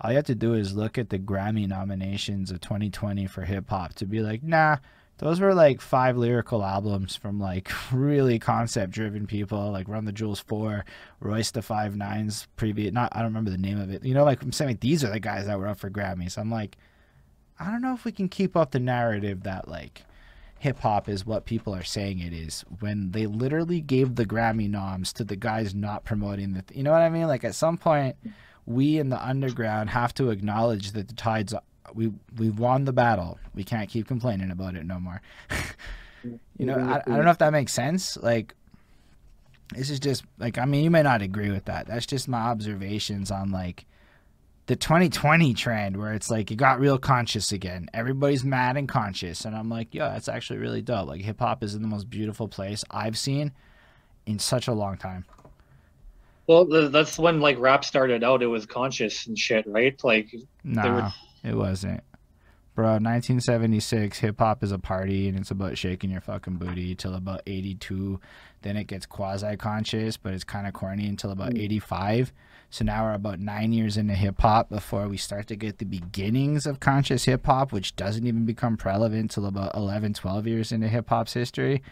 all 0.00 0.10
you 0.10 0.16
have 0.16 0.26
to 0.26 0.34
do 0.34 0.54
is 0.54 0.74
look 0.74 0.98
at 0.98 1.10
the 1.10 1.18
grammy 1.18 1.66
nominations 1.68 2.50
of 2.50 2.60
2020 2.60 3.26
for 3.26 3.42
hip-hop 3.42 3.94
to 3.94 4.06
be 4.06 4.20
like 4.20 4.42
nah 4.42 4.76
those 5.18 5.38
were 5.38 5.54
like 5.54 5.80
five 5.80 6.16
lyrical 6.16 6.64
albums 6.64 7.14
from 7.14 7.38
like 7.38 7.70
really 7.92 8.38
concept 8.38 8.92
driven 8.92 9.26
people 9.26 9.70
like 9.70 9.88
run 9.88 10.04
the 10.04 10.12
jewels 10.12 10.40
4 10.40 10.84
royce 11.20 11.50
the 11.50 11.62
five 11.62 11.96
nines 11.96 12.48
previous 12.56 12.92
not 12.92 13.12
i 13.14 13.18
don't 13.18 13.28
remember 13.28 13.50
the 13.50 13.58
name 13.58 13.80
of 13.80 13.90
it. 13.90 14.04
You 14.04 14.14
know 14.14 14.24
like 14.24 14.42
i'm 14.42 14.52
saying 14.52 14.70
like, 14.70 14.80
these 14.80 15.04
are 15.04 15.10
the 15.10 15.20
guys 15.20 15.46
that 15.46 15.58
were 15.58 15.68
up 15.68 15.78
for 15.78 15.90
grammys. 15.90 16.38
I'm 16.38 16.50
like 16.50 16.76
i 17.58 17.70
don't 17.70 17.82
know 17.82 17.94
if 17.94 18.04
we 18.04 18.12
can 18.12 18.28
keep 18.28 18.56
up 18.56 18.72
the 18.72 18.80
narrative 18.80 19.44
that 19.44 19.68
like 19.68 20.04
hip 20.62 20.78
hop 20.78 21.08
is 21.08 21.26
what 21.26 21.44
people 21.44 21.74
are 21.74 21.82
saying 21.82 22.20
it 22.20 22.32
is 22.32 22.64
when 22.78 23.10
they 23.10 23.26
literally 23.26 23.80
gave 23.80 24.14
the 24.14 24.24
Grammy 24.24 24.70
noms 24.70 25.12
to 25.14 25.24
the 25.24 25.34
guys 25.34 25.74
not 25.74 26.04
promoting 26.04 26.52
the. 26.52 26.62
you 26.72 26.84
know 26.84 26.92
what 26.92 27.02
I 27.02 27.08
mean? 27.08 27.26
Like 27.26 27.42
at 27.42 27.56
some 27.56 27.76
point, 27.76 28.14
we 28.64 29.00
in 29.00 29.08
the 29.08 29.20
underground 29.20 29.90
have 29.90 30.14
to 30.14 30.30
acknowledge 30.30 30.92
that 30.92 31.08
the 31.08 31.14
tides. 31.14 31.52
We 31.94 32.12
we 32.38 32.48
won 32.48 32.84
the 32.84 32.92
battle. 32.92 33.40
We 33.56 33.64
can't 33.64 33.90
keep 33.90 34.06
complaining 34.06 34.52
about 34.52 34.76
it 34.76 34.86
no 34.86 35.00
more. 35.00 35.20
you 36.22 36.66
know, 36.66 36.78
I, 36.78 36.98
I 36.98 37.16
don't 37.16 37.24
know 37.24 37.32
if 37.32 37.38
that 37.38 37.50
makes 37.50 37.72
sense. 37.72 38.16
Like, 38.16 38.54
this 39.74 39.90
is 39.90 39.98
just 39.98 40.22
like 40.38 40.58
I 40.58 40.64
mean, 40.64 40.84
you 40.84 40.92
may 40.92 41.02
not 41.02 41.22
agree 41.22 41.50
with 41.50 41.64
that. 41.64 41.88
That's 41.88 42.06
just 42.06 42.28
my 42.28 42.38
observations 42.38 43.32
on 43.32 43.50
like 43.50 43.84
the 44.72 44.76
2020 44.76 45.52
trend 45.52 45.98
where 45.98 46.14
it's 46.14 46.30
like 46.30 46.50
it 46.50 46.54
got 46.56 46.80
real 46.80 46.96
conscious 46.96 47.52
again. 47.52 47.90
Everybody's 47.92 48.42
mad 48.42 48.78
and 48.78 48.88
conscious, 48.88 49.44
and 49.44 49.54
I'm 49.54 49.68
like, 49.68 49.94
yo, 49.94 50.08
that's 50.08 50.28
actually 50.28 50.60
really 50.60 50.80
dope. 50.80 51.08
Like 51.08 51.20
hip 51.20 51.40
hop 51.40 51.62
is 51.62 51.74
in 51.74 51.82
the 51.82 51.88
most 51.88 52.08
beautiful 52.08 52.48
place 52.48 52.82
I've 52.90 53.18
seen 53.18 53.52
in 54.24 54.38
such 54.38 54.68
a 54.68 54.72
long 54.72 54.96
time. 54.96 55.26
Well, 56.46 56.64
that's 56.88 57.18
when 57.18 57.42
like 57.42 57.58
rap 57.58 57.84
started 57.84 58.24
out. 58.24 58.42
It 58.42 58.46
was 58.46 58.64
conscious 58.64 59.26
and 59.26 59.38
shit, 59.38 59.66
right? 59.66 60.02
Like 60.02 60.34
Nah, 60.64 61.12
were- 61.44 61.50
it 61.50 61.54
wasn't. 61.54 62.02
Bro, 62.74 62.86
1976, 62.86 64.20
hip 64.20 64.38
hop 64.38 64.62
is 64.62 64.72
a 64.72 64.78
party 64.78 65.28
and 65.28 65.38
it's 65.38 65.50
about 65.50 65.76
shaking 65.76 66.10
your 66.10 66.22
fucking 66.22 66.56
booty 66.56 66.94
till 66.94 67.14
about 67.14 67.42
82. 67.46 68.18
Then 68.62 68.78
it 68.78 68.86
gets 68.86 69.04
quasi 69.04 69.56
conscious, 69.58 70.16
but 70.16 70.32
it's 70.32 70.44
kind 70.44 70.66
of 70.66 70.72
corny 70.72 71.06
until 71.06 71.32
about 71.32 71.52
mm. 71.52 71.62
85. 71.62 72.32
So 72.70 72.86
now 72.86 73.04
we're 73.04 73.12
about 73.12 73.40
nine 73.40 73.74
years 73.74 73.98
into 73.98 74.14
hip 74.14 74.40
hop 74.40 74.70
before 74.70 75.06
we 75.06 75.18
start 75.18 75.48
to 75.48 75.56
get 75.56 75.76
the 75.76 75.84
beginnings 75.84 76.64
of 76.64 76.80
conscious 76.80 77.24
hip 77.24 77.44
hop, 77.44 77.72
which 77.72 77.94
doesn't 77.94 78.26
even 78.26 78.46
become 78.46 78.78
relevant 78.82 79.32
till 79.32 79.44
about 79.44 79.74
11, 79.74 80.14
12 80.14 80.46
years 80.46 80.72
into 80.72 80.88
hip 80.88 81.10
hop's 81.10 81.34
history. 81.34 81.82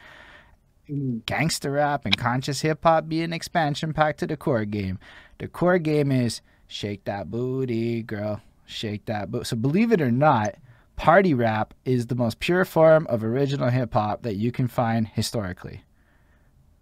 Mm. 0.88 1.26
Gangster 1.26 1.72
rap 1.72 2.06
and 2.06 2.16
conscious 2.16 2.62
hip 2.62 2.84
hop 2.84 3.06
be 3.06 3.20
an 3.20 3.34
expansion 3.34 3.92
pack 3.92 4.16
to 4.16 4.26
the 4.26 4.38
core 4.38 4.64
game. 4.64 4.98
The 5.36 5.48
core 5.48 5.78
game 5.78 6.10
is 6.10 6.40
shake 6.68 7.04
that 7.04 7.30
booty, 7.30 8.02
girl, 8.02 8.40
shake 8.64 9.04
that 9.04 9.30
boot. 9.30 9.46
So 9.46 9.56
believe 9.56 9.92
it 9.92 10.00
or 10.00 10.10
not, 10.10 10.54
party 11.00 11.32
rap 11.32 11.72
is 11.86 12.08
the 12.08 12.14
most 12.14 12.40
pure 12.40 12.64
form 12.66 13.06
of 13.08 13.24
original 13.24 13.70
hip 13.70 13.94
hop 13.94 14.20
that 14.22 14.36
you 14.36 14.52
can 14.52 14.68
find 14.68 15.08
historically. 15.08 15.82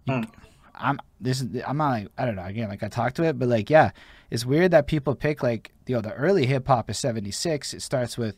Hmm. 0.07 0.23
I'm 0.75 0.99
this 1.21 1.39
is 1.41 1.47
I'm 1.65 1.77
not 1.77 1.89
like 1.91 2.07
I 2.17 2.25
don't 2.25 2.35
know 2.35 2.43
again 2.43 2.67
like 2.69 2.83
I 2.83 2.89
talked 2.89 3.15
to 3.17 3.23
it 3.23 3.39
but 3.39 3.47
like 3.47 3.69
yeah 3.69 3.91
it's 4.29 4.45
weird 4.45 4.71
that 4.71 4.87
people 4.87 5.15
pick 5.15 5.41
like 5.41 5.71
you 5.87 5.95
know 5.95 6.01
the 6.01 6.13
early 6.13 6.45
hip 6.45 6.67
hop 6.67 6.89
is 6.89 6.97
76 6.97 7.73
it 7.73 7.81
starts 7.81 8.17
with 8.17 8.35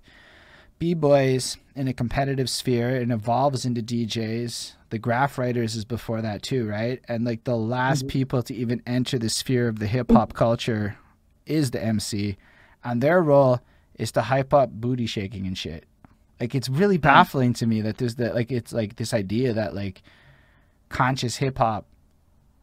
b-boys 0.80 1.58
in 1.76 1.88
a 1.88 1.94
competitive 1.94 2.50
sphere 2.50 2.96
and 2.96 3.12
evolves 3.12 3.66
into 3.66 3.82
DJs 3.82 4.74
the 4.90 4.98
graf 5.00 5.38
writers 5.38 5.76
is 5.76 5.86
before 5.86 6.22
that 6.22 6.42
too 6.42 6.68
right 6.68 7.00
and 7.08 7.26
like 7.26 7.44
the 7.44 7.56
last 7.58 8.06
Mhm. 8.06 8.10
people 8.10 8.44
to 8.44 8.54
even 8.56 8.82
enter 8.88 9.20
the 9.20 9.30
sphere 9.30 9.68
of 9.68 9.78
the 9.80 9.88
hip 9.88 10.12
hop 10.12 10.34
culture 10.34 10.98
is 11.46 11.70
the 11.72 11.84
MC 11.84 12.38
and 12.84 13.02
their 13.02 13.22
role 13.22 13.60
is 14.02 14.12
to 14.14 14.22
hype 14.24 14.54
up 14.54 14.72
booty 14.72 15.06
shaking 15.06 15.46
and 15.48 15.58
shit. 15.58 15.86
Like 16.40 16.56
it's 16.56 16.70
really 16.70 16.98
baffling 16.98 17.54
to 17.54 17.68
me 17.68 17.82
that 17.82 17.98
there's 17.98 18.16
that 18.16 18.34
like 18.36 18.52
it's 18.52 18.74
like 18.74 18.96
this 18.96 19.14
idea 19.14 19.54
that 19.54 19.76
like 19.76 20.02
conscious 20.90 21.38
hip 21.38 21.58
hop 21.60 21.86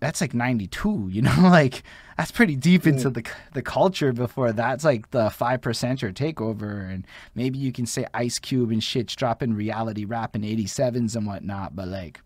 that's 0.01 0.20
like 0.20 0.35
92 0.35 1.09
you 1.11 1.22
know? 1.29 1.35
Like 1.40 1.83
that's 2.16 2.31
pretty 2.33 2.57
deep 2.57 2.87
into 2.87 3.09
the 3.11 3.24
the 3.55 3.62
culture 3.62 4.12
before 4.12 4.53
that's 4.53 4.85
like 4.85 5.11
the 5.12 5.29
5% 5.29 6.03
or 6.03 6.12
takeover 6.12 6.92
and 6.92 7.07
maybe 7.35 7.59
you 7.59 7.72
can 7.72 7.87
say 7.87 8.05
ice 8.12 8.38
cube 8.38 8.70
and 8.70 8.83
shit's 8.83 9.14
dropping 9.14 9.55
reality 9.55 10.05
rap 10.05 10.35
in 10.35 10.42
87s 10.42 11.14
and 11.16 11.27
whatnot 11.27 11.74
but 11.77 11.87
like 11.88 12.20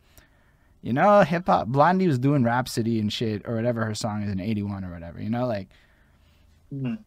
you 0.80 0.92
know 0.92 1.20
hip 1.20 1.46
hop 1.46 1.68
blondie 1.68 2.08
was 2.08 2.18
doing 2.18 2.42
rhapsody 2.44 2.98
and 2.98 3.12
shit 3.12 3.42
or 3.46 3.54
whatever 3.56 3.84
her 3.84 3.94
song 3.94 4.22
is 4.22 4.30
in 4.30 4.40
81 4.40 4.84
or 4.84 4.90
whatever 4.90 5.20
you 5.20 5.28
know? 5.30 5.46
Like 5.46 5.68
Mhm. 6.74 6.98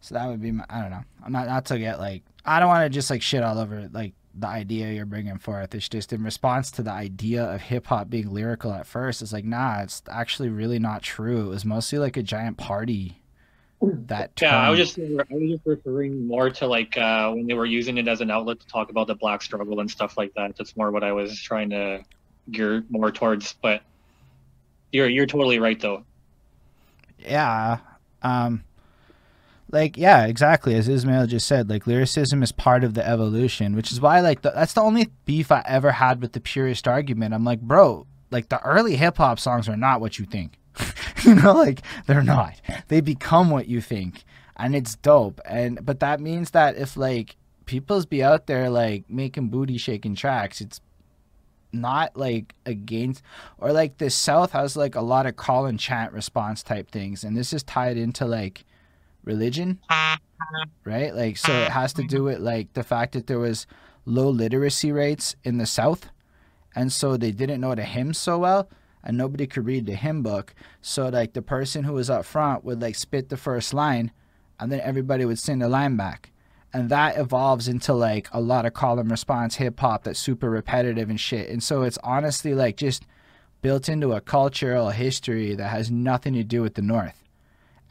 So 0.00 0.14
that 0.14 0.26
would 0.28 0.40
be 0.40 0.50
my 0.50 0.64
i 0.68 0.80
don't 0.80 0.90
know 0.90 1.04
i'm 1.24 1.32
not 1.32 1.46
not 1.46 1.64
to 1.64 1.78
get 1.78 1.98
like 1.98 2.22
i 2.44 2.58
don't 2.58 2.68
want 2.68 2.84
to 2.84 2.90
just 2.90 3.10
like 3.10 3.22
shit 3.22 3.42
all 3.42 3.58
over 3.58 3.88
like 3.92 4.12
the 4.34 4.46
idea 4.46 4.92
you're 4.92 5.06
bringing 5.06 5.38
forth 5.38 5.74
it's 5.74 5.88
just 5.88 6.12
in 6.12 6.22
response 6.22 6.70
to 6.70 6.82
the 6.82 6.90
idea 6.90 7.42
of 7.42 7.60
hip-hop 7.60 8.08
being 8.08 8.32
lyrical 8.32 8.72
at 8.72 8.86
first 8.86 9.22
it's 9.22 9.32
like 9.32 9.44
nah 9.44 9.80
it's 9.80 10.02
actually 10.08 10.48
really 10.48 10.78
not 10.78 11.02
true 11.02 11.46
it 11.46 11.48
was 11.48 11.64
mostly 11.64 11.98
like 11.98 12.16
a 12.16 12.22
giant 12.22 12.56
party 12.56 13.20
that 13.82 14.38
Yeah, 14.42 14.60
I 14.60 14.70
was 14.70 14.78
just 14.78 14.98
I 14.98 15.24
was 15.30 15.50
just 15.50 15.62
referring 15.64 16.26
more 16.26 16.50
to 16.50 16.66
like 16.66 16.98
uh, 16.98 17.30
when 17.30 17.46
they 17.46 17.54
were 17.54 17.64
using 17.64 17.96
it 17.96 18.08
as 18.08 18.20
an 18.20 18.30
outlet 18.30 18.60
to 18.60 18.66
talk 18.66 18.90
about 18.90 19.06
the 19.06 19.14
black 19.14 19.40
struggle 19.40 19.80
and 19.80 19.90
stuff 19.90 20.18
like 20.18 20.34
that. 20.34 20.54
That's 20.56 20.76
more 20.76 20.90
what 20.90 21.02
I 21.02 21.12
was 21.12 21.40
trying 21.40 21.70
to 21.70 22.04
gear 22.50 22.84
more 22.90 23.10
towards. 23.10 23.54
But 23.62 23.82
you're 24.92 25.08
you're 25.08 25.26
totally 25.26 25.58
right 25.58 25.80
though. 25.80 26.04
yeah 27.18 27.78
um 28.22 28.62
like 29.72 29.96
yeah 29.96 30.26
exactly 30.26 30.74
as 30.74 30.88
ismail 30.88 31.26
just 31.26 31.46
said 31.46 31.70
like 31.70 31.86
lyricism 31.86 32.42
is 32.42 32.52
part 32.52 32.82
of 32.82 32.94
the 32.94 33.06
evolution 33.06 33.74
which 33.74 33.92
is 33.92 34.00
why 34.00 34.20
like 34.20 34.42
the, 34.42 34.50
that's 34.50 34.72
the 34.72 34.80
only 34.80 35.08
beef 35.24 35.52
i 35.52 35.62
ever 35.66 35.92
had 35.92 36.20
with 36.20 36.32
the 36.32 36.40
purist 36.40 36.88
argument. 36.88 37.34
I'm 37.34 37.44
like 37.44 37.60
bro 37.60 38.06
like 38.30 38.48
the 38.48 38.62
early 38.62 38.96
hip-hop 38.96 39.38
songs 39.38 39.68
are 39.68 39.76
not 39.76 40.00
what 40.00 40.18
you 40.18 40.24
think. 40.24 40.58
You 41.22 41.34
know 41.34 41.52
like 41.52 41.82
they're 42.06 42.22
not. 42.22 42.62
They 42.88 43.02
become 43.02 43.50
what 43.50 43.68
you 43.68 43.82
think 43.82 44.24
and 44.56 44.74
it's 44.74 44.96
dope. 44.96 45.38
And 45.44 45.84
but 45.84 46.00
that 46.00 46.18
means 46.18 46.52
that 46.52 46.76
if 46.76 46.96
like 46.96 47.36
people's 47.66 48.06
be 48.06 48.22
out 48.22 48.46
there 48.46 48.70
like 48.70 49.08
making 49.08 49.48
booty 49.48 49.78
shaking 49.78 50.14
tracks 50.14 50.60
it's 50.60 50.80
not 51.72 52.16
like 52.16 52.54
against 52.66 53.22
or 53.58 53.72
like 53.72 53.98
the 53.98 54.10
south 54.10 54.50
has 54.50 54.76
like 54.76 54.96
a 54.96 55.00
lot 55.00 55.24
of 55.24 55.36
call 55.36 55.66
and 55.66 55.78
chant 55.78 56.12
response 56.12 56.64
type 56.64 56.90
things 56.90 57.22
and 57.22 57.36
this 57.36 57.52
is 57.52 57.62
tied 57.62 57.96
into 57.96 58.24
like 58.24 58.64
religion 59.30 59.78
right 60.84 61.14
like 61.14 61.36
so 61.36 61.52
it 61.52 61.70
has 61.70 61.92
to 61.92 62.02
do 62.02 62.24
with 62.24 62.38
like 62.38 62.72
the 62.72 62.82
fact 62.82 63.12
that 63.12 63.26
there 63.26 63.38
was 63.38 63.66
low 64.04 64.28
literacy 64.28 64.90
rates 64.90 65.36
in 65.44 65.58
the 65.58 65.66
south 65.66 66.02
and 66.74 66.92
so 66.92 67.16
they 67.16 67.32
didn't 67.32 67.60
know 67.60 67.74
the 67.74 67.84
hymns 67.96 68.18
so 68.18 68.38
well 68.38 68.68
and 69.04 69.16
nobody 69.16 69.46
could 69.46 69.66
read 69.66 69.86
the 69.86 69.94
hymn 69.94 70.22
book 70.22 70.54
so 70.82 71.08
like 71.08 71.32
the 71.32 71.42
person 71.42 71.84
who 71.84 71.94
was 71.94 72.10
up 72.10 72.24
front 72.24 72.64
would 72.64 72.80
like 72.82 72.96
spit 72.96 73.28
the 73.28 73.36
first 73.36 73.72
line 73.72 74.10
and 74.58 74.70
then 74.70 74.80
everybody 74.80 75.24
would 75.24 75.38
sing 75.38 75.58
the 75.60 75.68
line 75.68 75.96
back 75.96 76.30
and 76.72 76.88
that 76.88 77.18
evolves 77.18 77.68
into 77.68 77.92
like 77.92 78.28
a 78.32 78.40
lot 78.40 78.64
of 78.64 78.74
call 78.74 78.98
and 78.98 79.10
response 79.10 79.56
hip 79.56 79.80
hop 79.80 80.04
that's 80.04 80.20
super 80.20 80.48
repetitive 80.48 81.10
and 81.10 81.20
shit. 81.20 81.48
And 81.48 81.62
so 81.62 81.82
it's 81.82 81.98
honestly 82.04 82.54
like 82.54 82.76
just 82.76 83.04
built 83.62 83.88
into 83.88 84.12
a 84.12 84.20
cultural 84.20 84.90
history 84.90 85.54
that 85.54 85.68
has 85.68 85.90
nothing 85.90 86.34
to 86.34 86.44
do 86.44 86.62
with 86.62 86.74
the 86.74 86.82
North. 86.82 87.19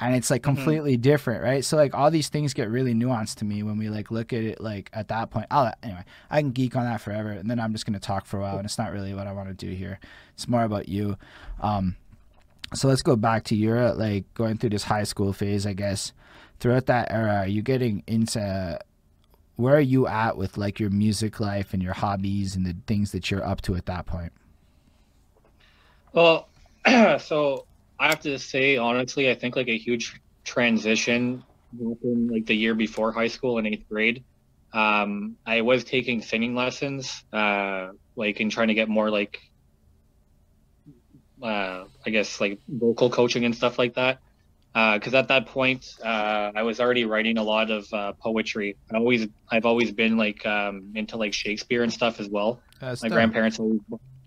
And 0.02 0.16
it's 0.16 0.30
like 0.32 0.42
Mhm. 0.42 0.46
completely 0.46 0.96
different, 0.98 1.44
right? 1.44 1.64
So 1.66 1.76
like 1.76 1.94
all 1.94 2.10
these 2.10 2.30
things 2.30 2.54
get 2.54 2.70
really 2.70 2.94
nuanced 2.94 3.36
to 3.36 3.46
me 3.46 3.64
when 3.64 3.78
we 3.78 3.90
like 3.90 4.12
look 4.12 4.32
at 4.32 4.44
it 4.44 4.62
like 4.62 4.90
at 4.94 5.10
that 5.10 5.30
point. 5.30 5.48
I'll, 5.52 5.74
anyway, 5.84 6.06
I 6.30 6.42
can 6.42 6.52
geek 6.52 6.76
on 6.78 6.86
that 6.86 7.02
forever, 7.02 7.32
and 7.32 7.50
then 7.52 7.60
I'm 7.60 7.74
just 7.74 7.86
gonna 7.86 8.00
talk 8.00 8.26
for 8.26 8.38
a 8.38 8.42
while, 8.42 8.56
and 8.58 8.66
it's 8.66 8.78
not 8.78 8.94
really 8.94 9.14
what 9.14 9.28
I 9.28 9.34
want 9.34 9.50
to 9.50 9.54
do 9.54 9.72
here. 9.74 10.00
It's 10.34 10.48
more 10.48 10.64
about 10.64 10.88
you. 10.88 11.18
Um, 11.60 11.98
so 12.74 12.88
let's 12.88 13.02
go 13.02 13.16
back 13.16 13.44
to 13.46 13.56
Europe, 13.56 13.98
like 13.98 14.32
going 14.36 14.58
through 14.58 14.70
this 14.72 14.84
high 14.84 15.04
school 15.04 15.34
phase, 15.34 15.66
I 15.66 15.74
guess 15.74 16.14
throughout 16.60 16.86
that 16.88 17.10
era 17.12 17.36
are 17.38 17.48
you 17.48 17.62
getting 17.62 18.04
into 18.06 18.80
where 19.56 19.76
are 19.76 19.80
you 19.82 20.08
at 20.08 20.38
with 20.38 20.58
like 20.58 20.80
your 20.80 20.90
music 20.90 21.40
life 21.40 21.74
and 21.74 21.82
your 21.82 21.94
hobbies 21.94 22.56
and 22.56 22.66
the 22.66 22.76
things 22.86 23.12
that 23.12 23.32
you're 23.32 23.46
up 23.46 23.62
to 23.62 23.76
at 23.76 23.86
that 23.86 24.06
point 24.06 24.32
Well, 26.14 26.48
so 27.20 27.66
I 28.00 28.08
have 28.08 28.22
to 28.22 28.40
say 28.40 28.78
honestly, 28.78 29.30
I 29.30 29.36
think 29.36 29.56
like 29.56 29.68
a 29.68 29.78
huge 29.78 30.20
transition 30.46 31.44
happened 31.74 32.32
like 32.32 32.46
the 32.46 32.56
year 32.56 32.74
before 32.74 33.12
high 33.12 33.28
school 33.28 33.58
in 33.58 33.66
eighth 33.66 33.88
grade. 33.90 34.24
Um, 34.74 35.36
I 35.46 35.62
was 35.62 35.84
taking 35.84 36.22
singing 36.22 36.56
lessons, 36.56 37.24
uh, 37.34 37.90
like 38.16 38.40
and 38.40 38.52
trying 38.52 38.70
to 38.70 38.74
get 38.74 38.88
more 38.88 39.10
like, 39.10 39.38
uh, 41.42 41.86
I 42.06 42.10
guess 42.10 42.40
like 42.40 42.60
vocal 42.68 43.10
coaching 43.10 43.46
and 43.46 43.56
stuff 43.56 43.78
like 43.80 43.96
that. 43.96 44.20
Because 44.74 45.14
at 45.16 45.28
that 45.30 45.48
point, 45.48 45.86
uh, 46.06 46.52
I 46.56 46.62
was 46.64 46.80
already 46.80 47.06
writing 47.06 47.38
a 47.38 47.44
lot 47.44 47.72
of 47.72 47.92
uh, 47.92 48.14
poetry. 48.22 48.78
I 48.94 48.98
always, 48.98 49.28
I've 49.52 49.66
always 49.66 49.92
been 49.92 50.16
like 50.16 50.46
um, 50.46 50.94
into 50.96 51.18
like 51.18 51.34
Shakespeare 51.34 51.84
and 51.84 51.92
stuff 51.92 52.20
as 52.20 52.30
well 52.30 52.62
my 52.82 53.10
grandparents 53.10 53.60
always 53.60 53.82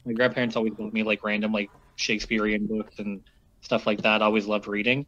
my 0.05 0.13
grandparents 0.13 0.57
always 0.57 0.75
bought 0.75 0.93
me 0.93 1.03
like 1.03 1.25
random 1.25 1.53
like 1.53 1.71
Shakespearean 1.97 2.67
books 2.67 2.99
and 2.99 3.21
stuff 3.63 3.87
like 3.87 4.03
that. 4.03 4.23
I 4.23 4.27
always 4.27 4.47
loved 4.47 4.69
reading. 4.69 5.07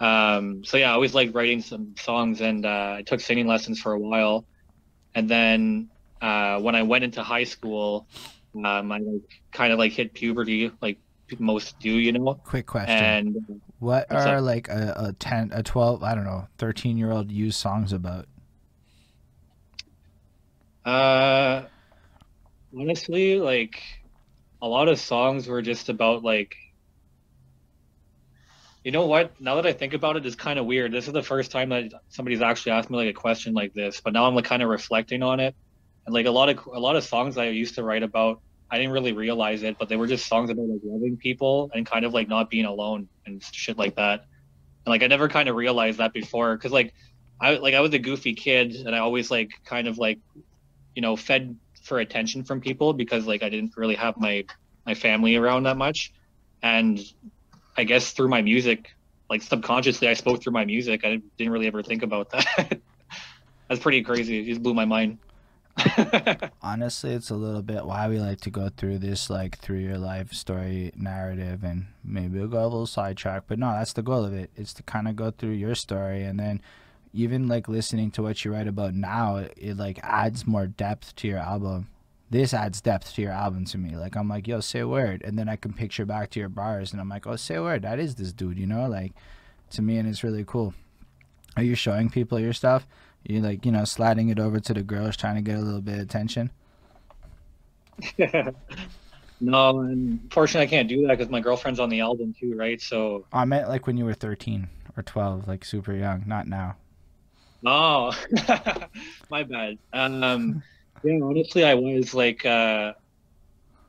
Um, 0.00 0.64
so 0.64 0.76
yeah, 0.78 0.90
I 0.90 0.94
always 0.94 1.14
liked 1.14 1.34
writing 1.34 1.62
some 1.62 1.94
songs, 1.98 2.40
and 2.40 2.66
uh, 2.66 2.96
I 2.98 3.04
took 3.06 3.20
singing 3.20 3.46
lessons 3.48 3.80
for 3.80 3.92
a 3.92 4.00
while. 4.00 4.46
And 5.14 5.30
then 5.30 5.90
uh, 6.22 6.60
when 6.60 6.74
I 6.76 6.82
went 6.84 7.04
into 7.04 7.22
high 7.22 7.44
school, 7.44 8.08
um, 8.56 8.92
I 8.92 8.98
like 8.98 9.22
kind 9.52 9.72
of 9.72 9.78
like 9.80 9.92
hit 9.92 10.14
puberty, 10.14 10.72
like 10.82 11.00
most 11.38 11.78
do, 11.80 11.90
you 11.92 12.12
know. 12.12 12.42
quick 12.44 12.66
question 12.66 13.20
And 13.26 13.36
what 13.78 14.10
are 14.10 14.38
up? 14.38 14.40
like 14.40 14.68
a, 14.68 14.94
a 14.96 15.12
10 15.14 15.50
a 15.52 15.62
12 15.62 16.02
i 16.02 16.14
don't 16.14 16.24
know 16.24 16.48
13 16.58 16.96
year 16.96 17.10
old 17.12 17.30
use 17.30 17.56
songs 17.56 17.92
about 17.92 18.26
Uh, 20.84 21.68
honestly, 22.76 23.38
like 23.38 23.82
a 24.62 24.68
lot 24.68 24.88
of 24.88 25.00
songs 25.00 25.48
were 25.48 25.62
just 25.62 25.88
about 25.88 26.22
like. 26.24 26.56
You 28.84 28.92
know 28.92 29.06
what? 29.06 29.40
Now 29.40 29.56
that 29.56 29.66
I 29.66 29.72
think 29.72 29.92
about 29.92 30.16
it, 30.16 30.24
it's 30.24 30.36
kind 30.36 30.58
of 30.58 30.64
weird. 30.64 30.92
This 30.92 31.08
is 31.08 31.12
the 31.12 31.22
first 31.22 31.50
time 31.50 31.70
that 31.70 31.92
somebody's 32.08 32.40
actually 32.40 32.72
asked 32.72 32.90
me 32.90 32.96
like 32.96 33.08
a 33.08 33.12
question 33.12 33.52
like 33.52 33.74
this, 33.74 34.00
but 34.00 34.12
now 34.12 34.26
I'm 34.26 34.34
like 34.34 34.44
kind 34.44 34.62
of 34.62 34.68
reflecting 34.68 35.22
on 35.22 35.40
it, 35.40 35.54
and 36.06 36.14
like 36.14 36.26
a 36.26 36.30
lot 36.30 36.48
of 36.48 36.64
a 36.66 36.78
lot 36.78 36.96
of 36.96 37.04
songs 37.04 37.36
I 37.36 37.46
used 37.48 37.74
to 37.74 37.82
write 37.82 38.02
about, 38.02 38.40
I 38.70 38.78
didn't 38.78 38.92
really 38.92 39.12
realize 39.12 39.62
it, 39.62 39.78
but 39.78 39.88
they 39.88 39.96
were 39.96 40.06
just 40.06 40.26
songs 40.26 40.50
about 40.50 40.68
like 40.68 40.80
loving 40.84 41.16
people 41.16 41.70
and 41.74 41.84
kind 41.84 42.04
of 42.04 42.14
like 42.14 42.28
not 42.28 42.50
being 42.50 42.66
alone 42.66 43.08
and 43.26 43.42
shit 43.42 43.76
like 43.76 43.96
that. 43.96 44.20
And 44.86 44.92
like 44.92 45.02
I 45.02 45.08
never 45.08 45.28
kind 45.28 45.48
of 45.48 45.56
realized 45.56 45.98
that 45.98 46.12
before, 46.12 46.56
because 46.56 46.72
like 46.72 46.94
I 47.40 47.56
like 47.56 47.74
I 47.74 47.80
was 47.80 47.92
a 47.94 47.98
goofy 47.98 48.34
kid, 48.34 48.74
and 48.74 48.94
I 48.94 48.98
always 49.00 49.30
like 49.30 49.50
kind 49.64 49.88
of 49.88 49.98
like 49.98 50.18
you 50.94 51.02
know 51.02 51.16
fed 51.16 51.56
for 51.82 51.98
attention 51.98 52.44
from 52.44 52.60
people 52.60 52.92
because 52.92 53.26
like 53.26 53.42
I 53.42 53.48
didn't 53.48 53.76
really 53.76 53.96
have 53.96 54.16
my 54.18 54.44
my 54.86 54.94
family 54.94 55.34
around 55.36 55.64
that 55.64 55.76
much 55.76 56.12
and 56.62 56.98
I 57.78 57.84
guess 57.84 58.12
through 58.12 58.28
my 58.28 58.42
music 58.42 58.94
like 59.30 59.42
subconsciously 59.42 60.08
I 60.08 60.14
spoke 60.14 60.42
through 60.42 60.52
my 60.52 60.66
music 60.66 61.04
I 61.04 61.22
didn't 61.38 61.52
really 61.52 61.66
ever 61.66 61.82
think 61.82 62.02
about 62.02 62.30
that 62.30 62.80
that's 63.68 63.80
pretty 63.80 64.02
crazy. 64.02 64.40
It 64.40 64.46
just 64.46 64.62
blew 64.62 64.74
my 64.74 64.84
mind. 64.84 65.18
Honestly, 66.62 67.12
it's 67.12 67.30
a 67.30 67.36
little 67.36 67.62
bit 67.62 67.84
why 67.84 68.08
we 68.08 68.18
like 68.18 68.40
to 68.40 68.50
go 68.50 68.68
through 68.68 68.98
this 68.98 69.30
like 69.30 69.58
through 69.58 69.78
your 69.78 69.98
life 69.98 70.32
story 70.32 70.90
narrative, 70.96 71.62
and 71.62 71.86
maybe 72.02 72.38
we'll 72.38 72.48
go 72.48 72.62
a 72.62 72.64
little 72.64 72.86
sidetrack, 72.86 73.44
but 73.46 73.58
no, 73.58 73.70
that's 73.72 73.92
the 73.92 74.02
goal 74.02 74.24
of 74.24 74.34
it. 74.34 74.50
It's 74.56 74.72
to 74.74 74.82
kind 74.82 75.06
of 75.06 75.14
go 75.14 75.30
through 75.30 75.52
your 75.52 75.76
story, 75.76 76.24
and 76.24 76.40
then 76.40 76.60
even 77.12 77.46
like 77.46 77.68
listening 77.68 78.10
to 78.12 78.22
what 78.22 78.44
you 78.44 78.52
write 78.52 78.66
about 78.66 78.94
now, 78.94 79.36
it, 79.36 79.54
it 79.56 79.76
like 79.76 80.00
adds 80.02 80.46
more 80.46 80.66
depth 80.66 81.14
to 81.16 81.28
your 81.28 81.38
album. 81.38 81.88
This 82.30 82.52
adds 82.52 82.80
depth 82.80 83.14
to 83.14 83.22
your 83.22 83.32
album 83.32 83.64
to 83.66 83.78
me. 83.78 83.96
Like 83.96 84.16
I'm 84.16 84.28
like, 84.28 84.46
yo, 84.46 84.60
say 84.60 84.80
a 84.80 84.88
word, 84.88 85.22
and 85.24 85.38
then 85.38 85.48
I 85.48 85.56
can 85.56 85.72
picture 85.72 86.04
back 86.04 86.30
to 86.30 86.40
your 86.40 86.50
bars, 86.50 86.92
and 86.92 87.00
I'm 87.00 87.08
like, 87.08 87.26
oh, 87.26 87.36
say 87.36 87.54
a 87.54 87.62
word. 87.62 87.82
That 87.82 87.98
is 87.98 88.16
this 88.16 88.32
dude, 88.32 88.58
you 88.58 88.66
know, 88.66 88.86
like 88.86 89.12
to 89.70 89.82
me, 89.82 89.96
and 89.96 90.08
it's 90.08 90.22
really 90.22 90.44
cool. 90.46 90.74
Are 91.56 91.62
you 91.62 91.74
showing 91.74 92.10
people 92.10 92.38
your 92.38 92.52
stuff? 92.52 92.86
You 93.24 93.40
like, 93.40 93.64
you 93.64 93.72
know, 93.72 93.84
sliding 93.84 94.28
it 94.28 94.38
over 94.38 94.60
to 94.60 94.74
the 94.74 94.82
girls, 94.82 95.16
trying 95.16 95.36
to 95.36 95.42
get 95.42 95.56
a 95.56 95.62
little 95.62 95.80
bit 95.80 95.94
of 95.94 96.00
attention. 96.00 96.50
no, 99.40 99.80
unfortunately, 99.80 100.66
I 100.66 100.70
can't 100.70 100.88
do 100.88 101.06
that 101.06 101.18
because 101.18 101.30
my 101.30 101.40
girlfriend's 101.40 101.80
on 101.80 101.88
the 101.88 102.00
album 102.00 102.34
too, 102.38 102.54
right? 102.54 102.80
So 102.80 103.26
I 103.32 103.44
meant 103.44 103.68
like 103.68 103.86
when 103.86 103.96
you 103.96 104.04
were 104.04 104.14
thirteen 104.14 104.68
or 104.96 105.02
twelve, 105.02 105.48
like 105.48 105.64
super 105.64 105.94
young, 105.94 106.24
not 106.26 106.46
now. 106.46 106.76
Oh, 107.64 108.16
my 109.30 109.42
bad. 109.42 109.78
Um, 109.92 110.62
yeah, 111.04 111.20
honestly, 111.22 111.64
I 111.64 111.74
was 111.74 112.14
like, 112.14 112.44
uh, 112.44 112.92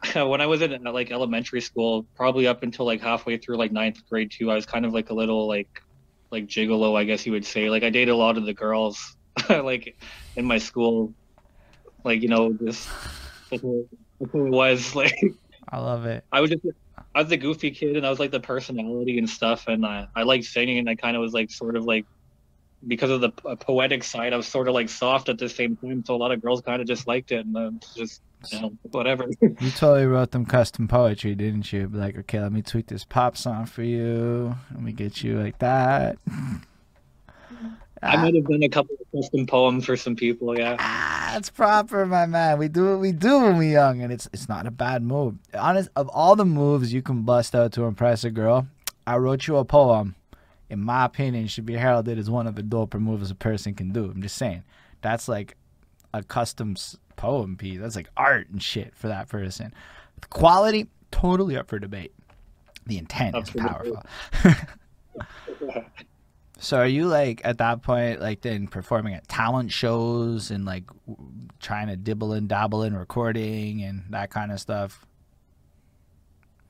when 0.13 0.41
I 0.41 0.45
was 0.45 0.61
in 0.61 0.83
like 0.83 1.11
elementary 1.11 1.61
school, 1.61 2.05
probably 2.15 2.47
up 2.47 2.63
until 2.63 2.85
like 2.85 3.01
halfway 3.01 3.37
through 3.37 3.57
like 3.57 3.71
ninth 3.71 4.01
grade 4.09 4.31
too, 4.31 4.51
I 4.51 4.55
was 4.55 4.65
kind 4.65 4.85
of 4.85 4.93
like 4.93 5.09
a 5.09 5.13
little 5.13 5.47
like, 5.47 5.69
like 6.31 6.47
gigolo, 6.47 6.97
I 6.97 7.03
guess 7.03 7.25
you 7.25 7.31
would 7.33 7.45
say. 7.45 7.69
Like 7.69 7.83
I 7.83 7.89
dated 7.89 8.09
a 8.09 8.15
lot 8.15 8.37
of 8.37 8.45
the 8.45 8.53
girls, 8.53 9.15
like 9.49 9.97
in 10.35 10.45
my 10.45 10.57
school, 10.57 11.13
like 12.03 12.21
you 12.21 12.29
know, 12.29 12.53
just 12.53 12.87
who 13.49 13.87
it 14.21 14.33
was. 14.33 14.95
Like 14.95 15.15
I 15.71 15.79
love 15.79 16.05
it. 16.05 16.23
I 16.31 16.41
was 16.41 16.49
just 16.49 16.65
I 17.13 17.19
was 17.21 17.29
the 17.29 17.37
goofy 17.37 17.71
kid, 17.71 17.97
and 17.97 18.05
I 18.05 18.09
was 18.09 18.19
like 18.19 18.31
the 18.31 18.39
personality 18.39 19.17
and 19.17 19.29
stuff, 19.29 19.67
and 19.67 19.85
I 19.85 20.07
I 20.15 20.23
liked 20.23 20.45
singing, 20.45 20.79
and 20.79 20.89
I 20.89 20.95
kind 20.95 21.15
of 21.15 21.21
was 21.21 21.33
like 21.33 21.51
sort 21.51 21.75
of 21.75 21.85
like 21.85 22.05
because 22.87 23.09
of 23.09 23.21
the 23.21 23.29
poetic 23.29 24.03
side, 24.03 24.33
I 24.33 24.37
was 24.37 24.47
sort 24.47 24.67
of 24.67 24.73
like 24.73 24.89
soft 24.89 25.29
at 25.29 25.37
the 25.37 25.49
same 25.49 25.75
time. 25.75 26.03
So 26.05 26.15
a 26.15 26.17
lot 26.17 26.31
of 26.31 26.41
girls 26.41 26.61
kind 26.61 26.81
of 26.81 26.87
just 26.87 27.07
liked 27.07 27.31
it, 27.31 27.45
and 27.45 27.57
uh, 27.57 27.71
just 27.95 28.21
you 28.49 28.61
know, 28.61 28.73
whatever. 28.91 29.27
you 29.41 29.71
totally 29.71 30.05
wrote 30.05 30.31
them 30.31 30.45
custom 30.45 30.87
poetry, 30.87 31.35
didn't 31.35 31.71
you? 31.73 31.89
Like, 31.91 32.17
okay, 32.19 32.39
let 32.39 32.51
me 32.51 32.61
tweak 32.61 32.87
this 32.87 33.03
pop 33.03 33.35
song 33.35 33.65
for 33.65 33.83
you. 33.83 34.55
Let 34.71 34.81
me 34.81 34.91
get 34.91 35.23
you 35.23 35.39
like 35.39 35.59
that. 35.59 36.17
I 38.01 38.15
might 38.15 38.33
have 38.33 38.47
done 38.47 38.63
a 38.63 38.69
couple 38.69 38.95
of 38.95 39.19
custom 39.21 39.45
poems 39.45 39.85
for 39.85 39.97
some 39.97 40.15
people. 40.15 40.57
Yeah, 40.57 40.77
ah, 40.79 41.35
it's 41.35 41.49
proper, 41.49 42.05
my 42.05 42.25
man. 42.25 42.57
We 42.57 42.69
do 42.69 42.91
what 42.91 42.99
we 43.01 43.11
do 43.11 43.41
when 43.41 43.57
we're 43.57 43.73
young, 43.73 44.01
and 44.01 44.13
it's 44.13 44.29
it's 44.31 44.47
not 44.47 44.65
a 44.65 44.71
bad 44.71 45.03
move. 45.03 45.35
Honest, 45.53 45.89
of 45.97 46.07
all 46.07 46.37
the 46.37 46.45
moves 46.45 46.93
you 46.93 47.01
can 47.01 47.23
bust 47.23 47.53
out 47.53 47.73
to 47.73 47.83
impress 47.83 48.23
a 48.23 48.29
girl, 48.29 48.67
I 49.05 49.17
wrote 49.17 49.47
you 49.47 49.57
a 49.57 49.65
poem 49.65 50.15
in 50.69 50.79
my 50.79 51.05
opinion, 51.05 51.47
should 51.47 51.65
be 51.65 51.73
heralded 51.73 52.17
as 52.19 52.29
one 52.29 52.47
of 52.47 52.55
the 52.55 52.63
doper 52.63 52.99
moves 52.99 53.31
a 53.31 53.35
person 53.35 53.73
can 53.73 53.91
do. 53.91 54.05
I'm 54.05 54.21
just 54.21 54.35
saying. 54.35 54.63
That's 55.01 55.27
like 55.27 55.55
a 56.13 56.23
custom 56.23 56.75
poem 57.15 57.55
piece. 57.55 57.79
That's 57.79 57.95
like 57.95 58.09
art 58.15 58.49
and 58.49 58.61
shit 58.61 58.95
for 58.95 59.07
that 59.07 59.27
person. 59.27 59.73
The 60.21 60.27
quality, 60.27 60.87
totally 61.11 61.57
up 61.57 61.67
for 61.67 61.79
debate. 61.79 62.13
The 62.85 62.97
intent 62.97 63.35
is 63.37 63.49
powerful. 63.49 64.03
so 66.59 66.77
are 66.77 66.87
you 66.87 67.07
like 67.07 67.41
at 67.43 67.59
that 67.59 67.81
point 67.81 68.19
like 68.19 68.41
then 68.41 68.67
performing 68.67 69.13
at 69.13 69.27
talent 69.27 69.71
shows 69.71 70.49
and 70.49 70.65
like 70.65 70.85
trying 71.59 71.87
to 71.87 71.95
dibble 71.95 72.33
and 72.33 72.47
dabble 72.47 72.83
in 72.83 72.95
recording 72.95 73.83
and 73.83 74.03
that 74.09 74.29
kind 74.29 74.51
of 74.51 74.59
stuff? 74.59 75.05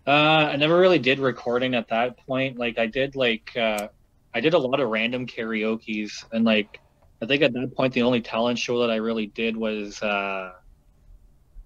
Uh, 0.09 0.49
I 0.53 0.55
never 0.55 0.79
really 0.79 0.97
did 0.97 1.19
recording 1.19 1.75
at 1.75 1.89
that 1.89 2.25
point. 2.25 2.57
Like 2.57 2.79
I 2.79 2.87
did 2.87 3.15
like 3.15 3.55
uh, 3.55 3.89
I 4.33 4.39
did 4.39 4.55
a 4.55 4.57
lot 4.57 4.79
of 4.79 4.89
random 4.89 5.27
karaoke's 5.27 6.25
and 6.31 6.43
like 6.43 6.79
I 7.21 7.27
think 7.27 7.43
at 7.43 7.53
that 7.53 7.75
point 7.75 7.93
the 7.93 8.01
only 8.01 8.19
talent 8.19 8.57
show 8.57 8.79
that 8.79 8.89
I 8.89 8.95
really 8.95 9.27
did 9.27 9.55
was 9.55 10.01
uh, 10.01 10.53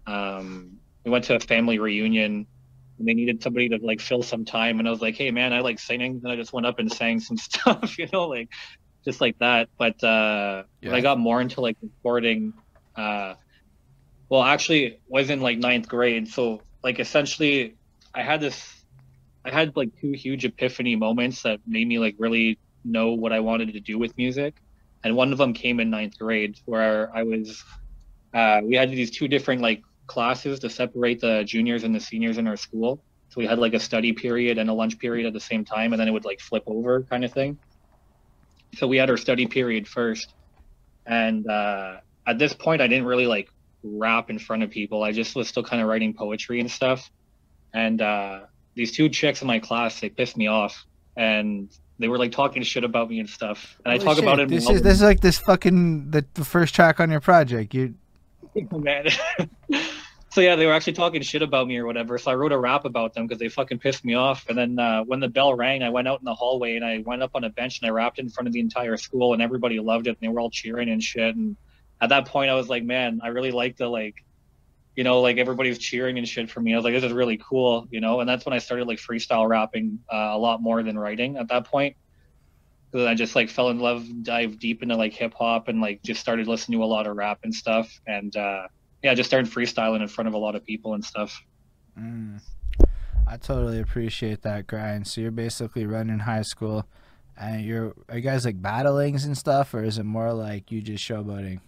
um, 0.05 0.77
we 1.05 1.11
went 1.11 1.23
to 1.25 1.35
a 1.35 1.39
family 1.39 1.79
reunion 1.79 2.45
and 2.99 3.07
they 3.07 3.13
needed 3.13 3.41
somebody 3.41 3.69
to 3.69 3.77
like 3.81 4.01
fill 4.01 4.23
some 4.23 4.43
time 4.43 4.79
and 4.79 4.89
I 4.89 4.91
was 4.91 4.99
like, 4.99 5.15
hey 5.15 5.31
man, 5.31 5.53
I 5.53 5.61
like 5.61 5.79
singing 5.79 6.19
and 6.21 6.29
I 6.29 6.35
just 6.35 6.51
went 6.51 6.65
up 6.65 6.79
and 6.79 6.91
sang 6.91 7.21
some 7.21 7.37
stuff, 7.49 7.97
you 7.97 8.09
know, 8.11 8.27
like 8.27 8.49
just 9.05 9.21
like 9.21 9.39
that. 9.39 9.69
But 9.77 10.03
uh, 10.03 10.63
yeah. 10.81 10.89
when 10.89 10.95
I 10.95 10.99
got 10.99 11.17
more 11.17 11.39
into 11.39 11.61
like 11.61 11.77
recording, 11.81 12.51
uh, 12.97 13.35
well, 14.27 14.43
actually 14.43 14.99
was 15.07 15.29
in 15.29 15.39
like 15.39 15.59
ninth 15.59 15.87
grade, 15.87 16.27
so 16.27 16.61
like 16.83 16.99
essentially 16.99 17.77
I 18.13 18.21
had 18.21 18.41
this 18.41 18.83
I 19.45 19.51
had 19.51 19.75
like 19.75 19.89
two 19.99 20.11
huge 20.11 20.45
epiphany 20.45 20.95
moments 20.95 21.43
that 21.43 21.59
made 21.67 21.87
me 21.87 21.99
like 21.99 22.15
really 22.17 22.59
know 22.85 23.13
what 23.13 23.33
I 23.33 23.39
wanted 23.39 23.73
to 23.73 23.79
do 23.79 23.97
with 23.97 24.17
music. 24.17 24.55
And 25.03 25.15
one 25.15 25.33
of 25.33 25.37
them 25.37 25.53
came 25.53 25.79
in 25.81 25.89
ninth 25.89 26.17
grade 26.17 26.57
where 26.65 27.13
I 27.13 27.23
was 27.23 27.61
uh, 28.33 28.61
we 28.63 28.75
had 28.75 28.89
these 28.89 29.11
two 29.11 29.27
different 29.27 29.61
like 29.61 29.81
classes 30.07 30.59
to 30.59 30.69
separate 30.69 31.21
the 31.21 31.43
juniors 31.43 31.83
and 31.83 31.93
the 31.93 31.99
seniors 31.99 32.37
in 32.37 32.47
our 32.47 32.57
school. 32.57 33.03
So 33.29 33.39
we 33.39 33.47
had 33.47 33.59
like 33.59 33.73
a 33.73 33.79
study 33.79 34.13
period 34.13 34.57
and 34.57 34.69
a 34.69 34.73
lunch 34.73 34.99
period 34.99 35.25
at 35.25 35.33
the 35.33 35.39
same 35.39 35.65
time, 35.65 35.93
and 35.93 35.99
then 35.99 36.07
it 36.07 36.11
would 36.11 36.25
like 36.25 36.39
flip 36.39 36.63
over 36.67 37.01
kind 37.03 37.25
of 37.25 37.33
thing. 37.33 37.57
So 38.75 38.87
we 38.87 38.97
had 38.97 39.09
our 39.09 39.17
study 39.17 39.45
period 39.45 39.87
first, 39.87 40.33
and 41.05 41.47
uh, 41.47 41.97
at 42.27 42.37
this 42.37 42.53
point, 42.53 42.81
I 42.81 42.87
didn't 42.87 43.05
really 43.05 43.27
like 43.27 43.49
rap 43.83 44.29
in 44.29 44.39
front 44.39 44.63
of 44.63 44.69
people. 44.69 45.03
I 45.03 45.11
just 45.11 45.35
was 45.35 45.47
still 45.47 45.63
kind 45.63 45.81
of 45.81 45.87
writing 45.87 46.13
poetry 46.13 46.59
and 46.59 46.69
stuff. 46.69 47.09
And 47.73 48.01
uh, 48.01 48.41
these 48.75 48.91
two 48.91 49.09
chicks 49.09 49.41
in 49.41 49.47
my 49.47 49.59
class, 49.59 49.99
they 49.99 50.09
pissed 50.09 50.37
me 50.37 50.47
off, 50.47 50.85
and 51.15 51.69
they 51.99 52.07
were 52.07 52.17
like 52.17 52.31
talking 52.31 52.63
shit 52.63 52.83
about 52.83 53.09
me 53.09 53.19
and 53.19 53.29
stuff. 53.29 53.79
And 53.85 53.93
Holy 53.93 54.01
I 54.01 54.03
talk 54.03 54.15
shit. 54.15 54.23
about 54.23 54.39
it. 54.39 54.49
This 54.49 54.69
is 54.69 54.81
this 54.81 54.95
is 54.95 55.01
like 55.01 55.21
this 55.21 55.37
fucking 55.39 56.11
the, 56.11 56.25
the 56.33 56.45
first 56.45 56.75
track 56.75 56.99
on 56.99 57.09
your 57.09 57.19
project. 57.19 57.73
You, 57.73 57.95
man. 58.71 59.07
so 60.29 60.41
yeah, 60.41 60.55
they 60.55 60.65
were 60.65 60.73
actually 60.73 60.93
talking 60.93 61.21
shit 61.21 61.41
about 61.41 61.67
me 61.67 61.77
or 61.77 61.85
whatever. 61.85 62.17
So 62.17 62.31
I 62.31 62.35
wrote 62.35 62.51
a 62.51 62.57
rap 62.57 62.85
about 62.85 63.13
them 63.13 63.27
because 63.27 63.39
they 63.39 63.49
fucking 63.49 63.79
pissed 63.79 64.03
me 64.03 64.15
off. 64.15 64.45
And 64.49 64.57
then 64.57 64.79
uh, 64.79 65.03
when 65.03 65.19
the 65.19 65.29
bell 65.29 65.53
rang, 65.53 65.83
I 65.83 65.89
went 65.89 66.07
out 66.07 66.19
in 66.19 66.25
the 66.25 66.35
hallway 66.35 66.75
and 66.75 66.85
I 66.85 67.03
went 67.05 67.23
up 67.23 67.31
on 67.35 67.43
a 67.43 67.49
bench 67.49 67.79
and 67.79 67.87
I 67.87 67.91
rapped 67.91 68.19
in 68.19 68.29
front 68.29 68.47
of 68.47 68.53
the 68.53 68.59
entire 68.59 68.97
school, 68.97 69.33
and 69.33 69.41
everybody 69.41 69.79
loved 69.79 70.07
it. 70.07 70.11
And 70.11 70.17
they 70.21 70.27
were 70.27 70.39
all 70.39 70.51
cheering 70.51 70.89
and 70.89 71.01
shit. 71.01 71.35
And 71.35 71.55
at 72.01 72.09
that 72.09 72.27
point, 72.27 72.49
I 72.49 72.55
was 72.55 72.69
like, 72.69 72.83
man, 72.83 73.21
I 73.23 73.29
really 73.29 73.51
like 73.51 73.77
the 73.77 73.87
like 73.87 74.23
you 74.95 75.03
know, 75.03 75.21
like 75.21 75.37
everybody's 75.37 75.79
cheering 75.79 76.17
and 76.17 76.27
shit 76.27 76.49
for 76.49 76.59
me. 76.59 76.73
I 76.73 76.75
was 76.75 76.85
like, 76.85 76.93
this 76.93 77.03
is 77.03 77.11
really 77.11 77.37
cool, 77.37 77.87
you 77.89 77.99
know, 77.99 78.19
and 78.19 78.29
that's 78.29 78.45
when 78.45 78.53
I 78.53 78.59
started 78.59 78.87
like 78.87 78.99
freestyle 78.99 79.47
rapping 79.47 79.99
uh, 80.11 80.31
a 80.31 80.37
lot 80.37 80.61
more 80.61 80.83
than 80.83 80.97
writing 80.97 81.37
at 81.37 81.47
that 81.49 81.65
point. 81.65 81.95
Because 82.91 83.07
I 83.07 83.15
just 83.15 83.35
like 83.35 83.49
fell 83.49 83.69
in 83.69 83.79
love, 83.79 84.05
dive 84.21 84.59
deep 84.59 84.83
into 84.83 84.95
like 84.95 85.13
hip 85.13 85.33
hop, 85.33 85.67
and 85.67 85.81
like 85.81 86.03
just 86.03 86.21
started 86.21 86.47
listening 86.47 86.77
to 86.77 86.85
a 86.85 86.85
lot 86.85 87.07
of 87.07 87.15
rap 87.15 87.39
and 87.43 87.53
stuff, 87.53 87.99
and 88.05 88.35
uh, 88.37 88.67
yeah, 89.01 89.15
just 89.15 89.29
started 89.29 89.51
freestyling 89.51 90.01
in 90.01 90.07
front 90.07 90.27
of 90.27 90.35
a 90.35 90.37
lot 90.37 90.55
of 90.55 90.63
people 90.63 90.93
and 90.93 91.03
stuff. 91.03 91.43
Mm. 91.99 92.39
I 93.27 93.37
totally 93.37 93.79
appreciate 93.79 94.43
that 94.43 94.67
grind. 94.67 95.07
So 95.07 95.21
you're 95.21 95.31
basically 95.31 95.87
running 95.87 96.19
high 96.19 96.43
school, 96.43 96.85
and 97.35 97.65
you're 97.65 97.95
are 98.09 98.17
you 98.17 98.21
guys 98.21 98.45
like 98.45 98.61
battlings 98.61 99.25
and 99.25 99.35
stuff, 99.35 99.73
or 99.73 99.83
is 99.83 99.97
it 99.97 100.03
more 100.03 100.31
like 100.31 100.71
you 100.71 100.79
just 100.79 101.03
showboating? 101.03 101.61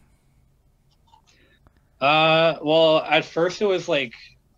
Uh, 2.00 2.56
well, 2.62 3.00
at 3.00 3.26
first 3.26 3.62
it 3.62 3.66
was 3.66 3.88
like 3.88 4.14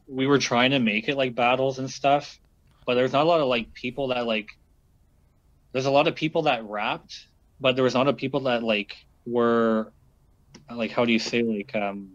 we 0.08 0.28
were 0.28 0.40
trying 0.40 0.72
to 0.72 0.80
make 0.80 1.08
it 1.08 1.16
like 1.16 1.36
battles 1.36 1.80
and 1.80 1.90
stuff, 1.90 2.40
but 2.86 2.96
there's 2.96 3.14
not 3.14 3.24
a 3.24 3.30
lot 3.30 3.42
of 3.42 3.48
like 3.48 3.74
people 3.74 4.10
that 4.10 4.26
like. 4.26 4.50
There's 5.74 5.86
a 5.86 5.92
lot 5.92 6.08
of 6.08 6.16
people 6.16 6.44
that 6.44 6.64
rapped, 6.64 7.28
but 7.60 7.76
there 7.76 7.84
was 7.84 7.94
not 7.94 8.08
a 8.08 8.14
people 8.14 8.42
that 8.42 8.64
like 8.64 8.96
were, 9.26 9.92
like 10.74 10.92
how 10.92 11.06
do 11.06 11.12
you 11.12 11.20
say 11.20 11.44
like 11.44 11.76
um, 11.76 12.10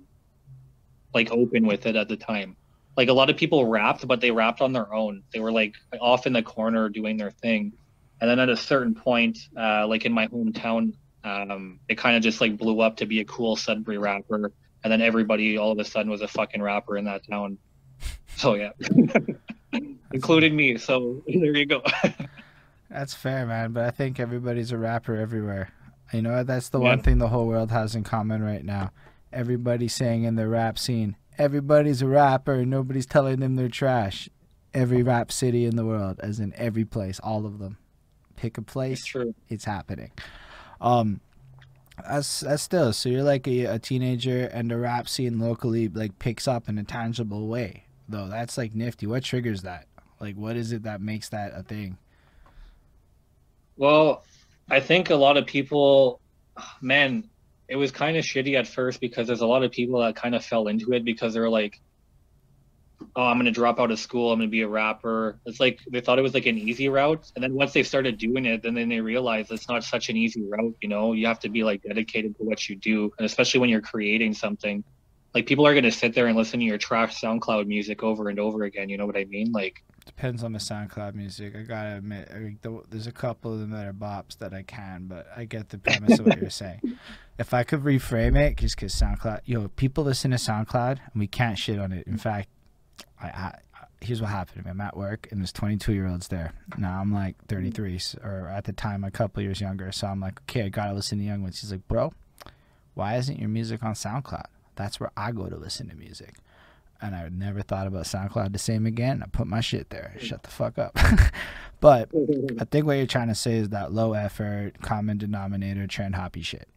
like 1.14 1.30
open 1.30 1.66
with 1.66 1.86
it 1.86 1.94
at 1.94 2.08
the 2.08 2.16
time. 2.16 2.56
Like 2.96 3.08
a 3.08 3.12
lot 3.12 3.30
of 3.30 3.36
people 3.36 3.66
rapped, 3.66 4.06
but 4.06 4.20
they 4.20 4.30
rapped 4.30 4.60
on 4.60 4.72
their 4.72 4.92
own. 4.92 5.22
They 5.32 5.40
were 5.40 5.52
like 5.52 5.74
off 6.00 6.26
in 6.26 6.32
the 6.32 6.42
corner 6.42 6.88
doing 6.88 7.16
their 7.16 7.30
thing, 7.30 7.74
and 8.20 8.28
then 8.28 8.38
at 8.38 8.48
a 8.48 8.56
certain 8.56 8.94
point, 8.94 9.38
uh, 9.56 9.86
like 9.86 10.04
in 10.04 10.12
my 10.12 10.26
hometown, 10.26 10.94
um, 11.22 11.78
it 11.88 11.96
kind 11.96 12.16
of 12.16 12.22
just 12.22 12.40
like 12.40 12.58
blew 12.58 12.80
up 12.80 12.96
to 12.96 13.06
be 13.06 13.20
a 13.20 13.24
cool 13.24 13.54
Sudbury 13.54 13.98
rapper 13.98 14.50
and 14.84 14.92
then 14.92 15.00
everybody 15.00 15.56
all 15.58 15.72
of 15.72 15.78
a 15.78 15.84
sudden 15.84 16.10
was 16.10 16.20
a 16.20 16.28
fucking 16.28 16.62
rapper 16.62 16.96
in 16.96 17.04
that 17.04 17.26
town. 17.28 17.58
So 18.34 18.54
yeah, 18.54 18.70
including 20.12 20.56
me. 20.56 20.78
So 20.78 21.22
there 21.26 21.54
you 21.54 21.66
go. 21.66 21.82
that's 22.90 23.12
fair, 23.12 23.44
man. 23.46 23.72
But 23.72 23.84
I 23.84 23.90
think 23.90 24.18
everybody's 24.18 24.72
a 24.72 24.78
rapper 24.78 25.16
everywhere. 25.16 25.70
You 26.12 26.22
know, 26.22 26.42
that's 26.42 26.70
the 26.70 26.80
yeah. 26.80 26.88
one 26.88 27.02
thing 27.02 27.18
the 27.18 27.28
whole 27.28 27.46
world 27.46 27.70
has 27.70 27.94
in 27.94 28.04
common 28.04 28.42
right 28.42 28.64
now. 28.64 28.90
Everybody's 29.32 29.94
saying 29.94 30.24
in 30.24 30.36
the 30.36 30.48
rap 30.48 30.78
scene, 30.78 31.16
everybody's 31.38 32.02
a 32.02 32.06
rapper 32.06 32.54
and 32.54 32.70
nobody's 32.70 33.06
telling 33.06 33.40
them 33.40 33.56
they're 33.56 33.68
trash. 33.68 34.28
Every 34.74 35.02
rap 35.02 35.30
city 35.30 35.66
in 35.66 35.76
the 35.76 35.84
world, 35.84 36.18
as 36.20 36.40
in 36.40 36.54
every 36.56 36.86
place, 36.86 37.20
all 37.20 37.44
of 37.44 37.58
them. 37.58 37.76
Pick 38.36 38.56
a 38.56 38.62
place, 38.62 39.14
it's, 39.14 39.36
it's 39.48 39.64
happening. 39.64 40.10
Um, 40.80 41.20
That's 42.08 42.40
that's 42.40 42.62
still 42.62 42.92
so 42.92 43.08
you're 43.08 43.22
like 43.22 43.46
a, 43.46 43.66
a 43.66 43.78
teenager 43.78 44.46
and 44.46 44.70
the 44.70 44.78
rap 44.78 45.08
scene 45.08 45.38
locally 45.38 45.88
like 45.88 46.18
picks 46.18 46.48
up 46.48 46.68
in 46.68 46.78
a 46.78 46.84
tangible 46.84 47.48
way 47.48 47.84
though. 48.08 48.28
That's 48.28 48.56
like 48.56 48.74
nifty. 48.74 49.06
What 49.06 49.24
triggers 49.24 49.62
that? 49.62 49.86
Like 50.20 50.36
what 50.36 50.56
is 50.56 50.72
it 50.72 50.84
that 50.84 51.00
makes 51.00 51.28
that 51.30 51.52
a 51.54 51.62
thing? 51.62 51.98
Well, 53.76 54.24
I 54.70 54.80
think 54.80 55.10
a 55.10 55.16
lot 55.16 55.36
of 55.36 55.46
people, 55.46 56.20
man, 56.80 57.28
it 57.68 57.76
was 57.76 57.90
kind 57.90 58.16
of 58.16 58.24
shitty 58.24 58.54
at 58.58 58.66
first 58.66 59.00
because 59.00 59.26
there's 59.26 59.40
a 59.40 59.46
lot 59.46 59.62
of 59.62 59.70
people 59.70 60.00
that 60.00 60.16
kind 60.16 60.34
of 60.34 60.44
fell 60.44 60.68
into 60.68 60.92
it 60.92 61.04
because 61.04 61.34
they're 61.34 61.50
like, 61.50 61.80
oh, 63.16 63.24
I'm 63.24 63.38
gonna 63.38 63.50
drop 63.50 63.80
out 63.80 63.90
of 63.90 63.98
school. 63.98 64.32
I'm 64.32 64.38
gonna 64.38 64.50
be 64.50 64.62
a 64.62 64.68
rapper. 64.68 65.38
It's 65.46 65.60
like 65.60 65.80
they 65.90 66.00
thought 66.00 66.18
it 66.18 66.22
was 66.22 66.34
like 66.34 66.46
an 66.46 66.58
easy 66.58 66.88
route, 66.88 67.30
and 67.34 67.42
then 67.42 67.54
once 67.54 67.72
they 67.72 67.82
started 67.82 68.18
doing 68.18 68.46
it, 68.46 68.62
then 68.62 68.74
then 68.74 68.88
they 68.88 69.00
realized 69.00 69.50
it's 69.50 69.68
not 69.68 69.84
such 69.84 70.08
an 70.08 70.16
easy 70.16 70.42
route. 70.42 70.76
You 70.80 70.88
know, 70.88 71.12
you 71.12 71.26
have 71.26 71.40
to 71.40 71.48
be 71.48 71.64
like 71.64 71.82
dedicated 71.82 72.36
to 72.38 72.44
what 72.44 72.68
you 72.68 72.76
do, 72.76 73.12
and 73.18 73.26
especially 73.26 73.60
when 73.60 73.70
you're 73.70 73.80
creating 73.80 74.34
something. 74.34 74.84
Like 75.34 75.46
people 75.46 75.66
are 75.66 75.74
gonna 75.74 75.90
sit 75.90 76.14
there 76.14 76.26
and 76.26 76.36
listen 76.36 76.60
to 76.60 76.66
your 76.66 76.76
trash 76.76 77.20
SoundCloud 77.20 77.66
music 77.66 78.02
over 78.02 78.28
and 78.28 78.38
over 78.38 78.64
again. 78.64 78.88
You 78.88 78.98
know 78.98 79.06
what 79.06 79.16
I 79.16 79.24
mean? 79.24 79.50
Like 79.52 79.82
depends 80.04 80.42
on 80.42 80.52
the 80.52 80.58
SoundCloud 80.58 81.14
music. 81.14 81.54
I 81.56 81.62
gotta 81.62 81.96
admit, 81.96 82.28
I 82.32 82.56
there's 82.90 83.06
a 83.06 83.12
couple 83.12 83.52
of 83.52 83.60
them 83.60 83.70
that 83.70 83.86
are 83.86 83.92
bops 83.92 84.38
that 84.38 84.52
I 84.52 84.62
can, 84.62 85.06
but 85.06 85.26
I 85.36 85.44
get 85.44 85.70
the 85.70 85.78
premise 85.78 86.18
of 86.18 86.26
what 86.26 86.40
you're 86.40 86.50
saying. 86.50 86.80
If 87.38 87.54
I 87.54 87.64
could 87.64 87.80
reframe 87.80 88.38
it, 88.38 88.58
just 88.58 88.76
because 88.76 88.94
SoundCloud, 88.94 89.40
yo, 89.46 89.66
people 89.68 90.04
listen 90.04 90.30
to 90.32 90.36
SoundCloud 90.36 90.90
and 90.90 91.16
we 91.16 91.26
can't 91.26 91.58
shit 91.58 91.78
on 91.78 91.90
it. 91.90 92.06
In 92.06 92.18
fact, 92.18 92.50
I, 93.22 93.26
I 93.26 93.58
here's 94.02 94.20
what 94.20 94.30
happened 94.30 94.58
to 94.58 94.64
me. 94.64 94.70
I'm 94.70 94.80
at 94.80 94.96
work 94.96 95.28
and 95.30 95.40
there's 95.40 95.52
22 95.52 95.92
year 95.92 96.08
olds 96.08 96.28
there. 96.28 96.52
Now 96.76 97.00
I'm 97.00 97.12
like 97.12 97.36
mm-hmm. 97.46 97.70
33, 97.70 98.00
or 98.24 98.48
at 98.48 98.64
the 98.64 98.72
time 98.72 99.04
a 99.04 99.10
couple 99.10 99.42
years 99.42 99.60
younger. 99.60 99.92
So 99.92 100.06
I'm 100.06 100.20
like, 100.20 100.40
okay, 100.42 100.64
I 100.64 100.68
gotta 100.68 100.92
listen 100.92 101.18
to 101.18 101.24
young 101.24 101.42
ones. 101.42 101.60
He's 101.60 101.72
like, 101.72 101.86
bro, 101.88 102.12
why 102.94 103.16
isn't 103.16 103.38
your 103.38 103.48
music 103.48 103.82
on 103.82 103.94
SoundCloud? 103.94 104.46
That's 104.74 104.98
where 104.98 105.10
I 105.16 105.32
go 105.32 105.48
to 105.48 105.56
listen 105.56 105.88
to 105.88 105.96
music. 105.96 106.34
And 107.00 107.16
I 107.16 107.28
never 107.30 107.62
thought 107.62 107.86
about 107.86 108.04
SoundCloud 108.04 108.52
the 108.52 108.58
same 108.58 108.86
again. 108.86 109.22
I 109.22 109.26
put 109.26 109.46
my 109.46 109.60
shit 109.60 109.90
there. 109.90 110.12
Mm-hmm. 110.16 110.26
Shut 110.26 110.42
the 110.44 110.50
fuck 110.50 110.78
up. 110.78 110.94
but 111.80 112.10
mm-hmm. 112.12 112.60
I 112.60 112.64
think 112.64 112.86
what 112.86 112.94
you're 112.94 113.06
trying 113.06 113.28
to 113.28 113.34
say 113.34 113.54
is 113.54 113.70
that 113.70 113.92
low 113.92 114.12
effort, 114.12 114.80
common 114.82 115.18
denominator, 115.18 115.86
trend 115.86 116.14
hoppy 116.14 116.42
shit. 116.42 116.68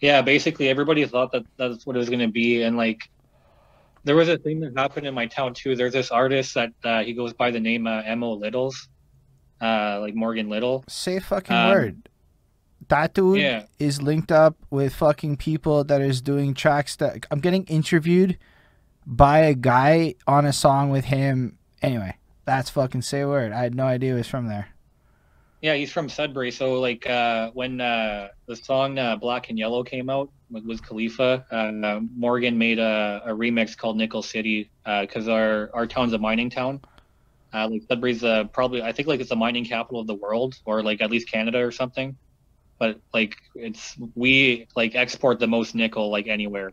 Yeah, 0.00 0.22
basically 0.22 0.68
everybody 0.68 1.04
thought 1.06 1.32
that 1.32 1.44
that's 1.56 1.86
what 1.86 1.96
it 1.96 1.98
was 1.98 2.10
gonna 2.10 2.28
be, 2.28 2.62
and 2.62 2.76
like 2.76 3.08
there 4.04 4.16
was 4.16 4.28
a 4.28 4.38
thing 4.38 4.60
that 4.60 4.72
happened 4.76 5.06
in 5.06 5.14
my 5.14 5.26
town 5.26 5.54
too. 5.54 5.74
There's 5.74 5.92
this 5.92 6.10
artist 6.10 6.54
that 6.54 6.72
uh, 6.84 7.02
he 7.02 7.14
goes 7.14 7.32
by 7.32 7.50
the 7.50 7.60
name 7.60 7.86
uh, 7.86 8.02
Mo 8.16 8.34
Littles, 8.34 8.88
uh, 9.60 9.98
like 10.00 10.14
Morgan 10.14 10.48
Little. 10.48 10.84
Say 10.88 11.18
fucking 11.18 11.56
um, 11.56 11.70
word. 11.70 12.08
That 12.88 13.14
dude 13.14 13.38
yeah. 13.38 13.64
is 13.78 14.02
linked 14.02 14.30
up 14.30 14.56
with 14.70 14.94
fucking 14.94 15.38
people 15.38 15.84
that 15.84 16.02
is 16.02 16.20
doing 16.20 16.52
tracks 16.52 16.96
that 16.96 17.26
I'm 17.30 17.40
getting 17.40 17.64
interviewed 17.64 18.38
by 19.06 19.38
a 19.38 19.54
guy 19.54 20.16
on 20.26 20.44
a 20.44 20.52
song 20.52 20.90
with 20.90 21.06
him. 21.06 21.58
Anyway, 21.80 22.18
that's 22.44 22.68
fucking 22.68 23.02
say 23.02 23.24
word. 23.24 23.52
I 23.52 23.62
had 23.62 23.74
no 23.74 23.84
idea 23.84 24.14
it 24.14 24.18
was 24.18 24.28
from 24.28 24.48
there. 24.48 24.73
Yeah, 25.64 25.76
he's 25.76 25.90
from 25.90 26.10
Sudbury. 26.10 26.50
So 26.50 26.78
like 26.78 27.08
uh, 27.08 27.50
when 27.54 27.80
uh, 27.80 28.28
the 28.44 28.54
song 28.54 28.98
uh, 28.98 29.16
"Black 29.16 29.48
and 29.48 29.58
Yellow" 29.58 29.82
came 29.82 30.10
out 30.10 30.30
with, 30.50 30.66
with 30.66 30.86
Khalifa, 30.86 31.46
uh, 31.50 32.00
Morgan 32.14 32.58
made 32.58 32.78
a, 32.78 33.22
a, 33.24 33.30
remix 33.30 33.74
called 33.74 33.96
"Nickel 33.96 34.22
City" 34.22 34.70
because 34.84 35.26
uh, 35.26 35.32
our 35.32 35.70
our 35.72 35.86
town's 35.86 36.12
a 36.12 36.18
mining 36.18 36.50
town. 36.50 36.82
Uh, 37.54 37.66
like 37.70 37.80
Sudbury's 37.88 38.20
probably 38.52 38.82
I 38.82 38.92
think 38.92 39.08
like 39.08 39.20
it's 39.20 39.30
the 39.30 39.36
mining 39.36 39.64
capital 39.64 40.00
of 40.00 40.06
the 40.06 40.16
world, 40.16 40.54
or 40.66 40.82
like 40.82 41.00
at 41.00 41.10
least 41.10 41.30
Canada 41.30 41.64
or 41.64 41.70
something. 41.70 42.14
But 42.78 43.00
like 43.14 43.34
it's 43.54 43.96
we 44.14 44.66
like 44.76 44.94
export 44.94 45.38
the 45.38 45.46
most 45.46 45.74
nickel 45.74 46.10
like 46.10 46.26
anywhere. 46.26 46.72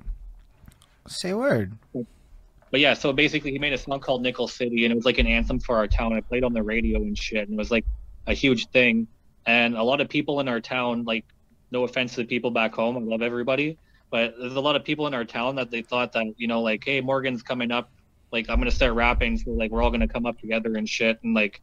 Say 1.08 1.34
word. 1.34 1.77
But 1.93 2.82
yeah, 2.82 2.93
so 2.93 3.13
basically 3.13 3.54
he 3.54 3.60
made 3.60 3.71
a 3.71 3.77
song 3.77 4.01
called 4.01 4.21
Nickel 4.21 4.49
City, 4.49 4.84
and 4.84 4.91
it 4.91 4.95
was 4.97 5.06
like 5.06 5.17
an 5.17 5.27
anthem 5.27 5.62
for 5.62 5.77
our 5.77 5.88
town. 5.88 6.12
I 6.12 6.19
played 6.19 6.43
on 6.43 6.51
the 6.51 6.62
radio 6.62 6.99
and 6.99 7.17
shit, 7.17 7.47
and 7.47 7.54
it 7.54 7.58
was 7.58 7.71
like 7.71 7.86
a 8.28 8.34
huge 8.34 8.68
thing. 8.70 9.08
And 9.46 9.76
a 9.76 9.84
lot 9.84 10.02
of 10.02 10.10
people 10.10 10.40
in 10.40 10.48
our 10.48 10.60
town, 10.60 11.04
like, 11.04 11.26
no 11.72 11.84
offense 11.84 12.16
to 12.16 12.22
the 12.22 12.28
people 12.28 12.52
back 12.52 12.76
home, 12.76 12.98
I 12.98 13.00
love 13.00 13.22
everybody, 13.22 13.78
but 14.12 14.36
there's 14.40 14.56
a 14.56 14.62
lot 14.62 14.76
of 14.76 14.84
people 14.84 15.08
in 15.08 15.14
our 15.14 15.26
town 15.26 15.56
that 15.56 15.72
they 15.72 15.82
thought 15.82 16.14
that, 16.14 16.26
you 16.38 16.48
know, 16.48 16.62
like, 16.62 16.84
hey, 16.86 17.02
Morgan's 17.02 17.42
coming 17.42 17.72
up, 17.72 17.90
like, 18.32 18.50
I'm 18.50 18.60
gonna 18.60 18.72
start 18.72 18.94
rapping, 18.94 19.38
so 19.38 19.52
like, 19.52 19.72
we're 19.72 19.82
all 19.82 19.90
gonna 19.90 20.08
come 20.08 20.26
up 20.26 20.38
together 20.40 20.76
and 20.76 20.88
shit, 20.88 21.20
and 21.24 21.34
like, 21.34 21.62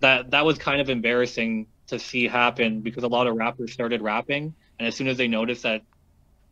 that 0.00 0.30
that 0.30 0.44
was 0.44 0.58
kind 0.58 0.80
of 0.80 0.90
embarrassing 0.90 1.66
to 1.88 1.98
see 1.98 2.28
happen 2.28 2.82
because 2.82 3.02
a 3.02 3.08
lot 3.08 3.26
of 3.26 3.34
rappers 3.34 3.72
started 3.72 4.00
rapping, 4.00 4.54
and 4.78 4.86
as 4.86 4.94
soon 4.94 5.08
as 5.08 5.16
they 5.16 5.26
noticed 5.28 5.64
that, 5.64 5.82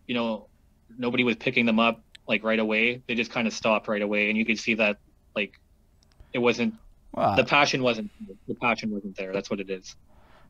you 0.06 0.14
know, 0.14 0.48
nobody 0.98 1.24
was 1.24 1.36
picking 1.36 1.64
them 1.64 1.78
up 1.78 2.02
like 2.28 2.42
right 2.42 2.58
away, 2.58 3.02
they 3.06 3.14
just 3.14 3.30
kind 3.30 3.46
of 3.46 3.52
stopped 3.52 3.86
right 3.86 4.02
away, 4.02 4.28
and 4.28 4.36
you 4.36 4.44
could 4.44 4.58
see 4.58 4.74
that 4.74 4.98
like 5.36 5.52
it 6.32 6.38
wasn't 6.38 6.74
well, 7.16 7.34
the 7.34 7.44
passion 7.44 7.82
wasn't 7.82 8.10
the 8.46 8.54
passion 8.54 8.90
wasn't 8.90 9.16
there. 9.16 9.32
That's 9.32 9.50
what 9.50 9.58
it 9.58 9.70
is. 9.70 9.96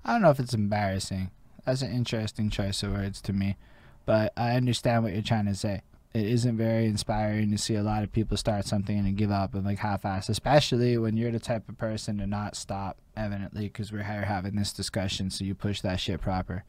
I 0.05 0.12
don't 0.12 0.22
know 0.22 0.31
if 0.31 0.40
it's 0.40 0.55
embarrassing. 0.55 1.31
That's 1.64 1.83
an 1.83 1.92
interesting 1.92 2.50
choice 2.50 2.83
of 2.83 2.92
words 2.92 3.20
to 3.22 3.33
me, 3.33 3.57
but 4.05 4.33
I 4.37 4.57
understand 4.57 5.05
what 5.05 5.12
you're 5.12 5.22
trying 5.22 5.46
to 5.46 5.55
say. 5.55 5.83
It 6.12 6.26
isn't 6.26 6.57
very 6.57 6.87
inspiring 6.87 7.50
to 7.50 7.59
see 7.59 7.74
a 7.74 7.83
lot 7.83 8.02
of 8.02 8.11
people 8.11 8.37
start 8.37 8.64
something 8.66 8.98
and 8.98 9.16
give 9.16 9.31
up 9.31 9.55
and 9.55 9.66
like 9.66 9.79
half-ass, 9.81 10.31
especially 10.31 10.96
when 10.96 11.16
you're 11.16 11.31
the 11.31 11.38
type 11.38 11.68
of 11.68 11.76
person 11.76 12.18
to 12.18 12.26
not 12.26 12.57
stop. 12.57 12.96
Evidently, 13.16 13.68
because 13.68 13.92
we're 13.92 14.02
here 14.02 14.24
having 14.24 14.57
this 14.57 14.72
discussion, 14.72 15.31
so 15.31 15.44
you 15.44 15.55
push 15.55 15.81
that 15.83 16.00
shit 16.00 16.20
proper. 16.20 16.64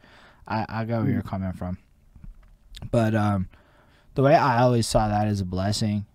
I 0.48 0.66
I 0.70 0.86
got 0.86 1.04
where 1.04 1.12
you're 1.12 1.22
mm. 1.22 1.30
coming 1.30 1.54
from, 1.54 1.78
but 2.92 3.16
um, 3.16 3.50
the 4.16 4.22
way 4.22 4.36
I 4.36 4.62
always 4.62 4.88
saw 4.88 5.08
that 5.08 5.28
as 5.28 5.42
a 5.42 5.46
blessing 5.46 6.06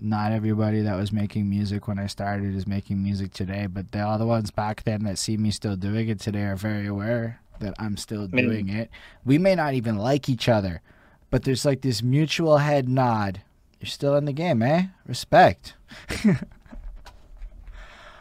not 0.00 0.32
everybody 0.32 0.82
that 0.82 0.96
was 0.96 1.12
making 1.12 1.48
music 1.50 1.88
when 1.88 1.98
I 1.98 2.06
started 2.06 2.54
is 2.54 2.66
making 2.66 3.02
music 3.02 3.32
today, 3.32 3.66
but 3.66 3.86
all 3.86 3.90
the 3.90 3.98
other 4.00 4.26
ones 4.26 4.50
back 4.50 4.84
then 4.84 5.04
that 5.04 5.18
see 5.18 5.36
me 5.36 5.50
still 5.50 5.76
doing 5.76 6.08
it 6.08 6.20
today 6.20 6.44
are 6.44 6.56
very 6.56 6.86
aware 6.86 7.40
that 7.60 7.74
I'm 7.78 7.96
still 7.96 8.28
doing 8.28 8.68
it. 8.68 8.90
We 9.24 9.38
may 9.38 9.56
not 9.56 9.74
even 9.74 9.96
like 9.96 10.28
each 10.28 10.48
other, 10.48 10.80
but 11.30 11.42
there's 11.42 11.64
like 11.64 11.80
this 11.80 12.02
mutual 12.02 12.58
head 12.58 12.88
nod. 12.88 13.42
You're 13.80 13.88
still 13.88 14.16
in 14.16 14.24
the 14.24 14.32
game, 14.32 14.62
eh? 14.62 14.86
Respect. 15.06 15.74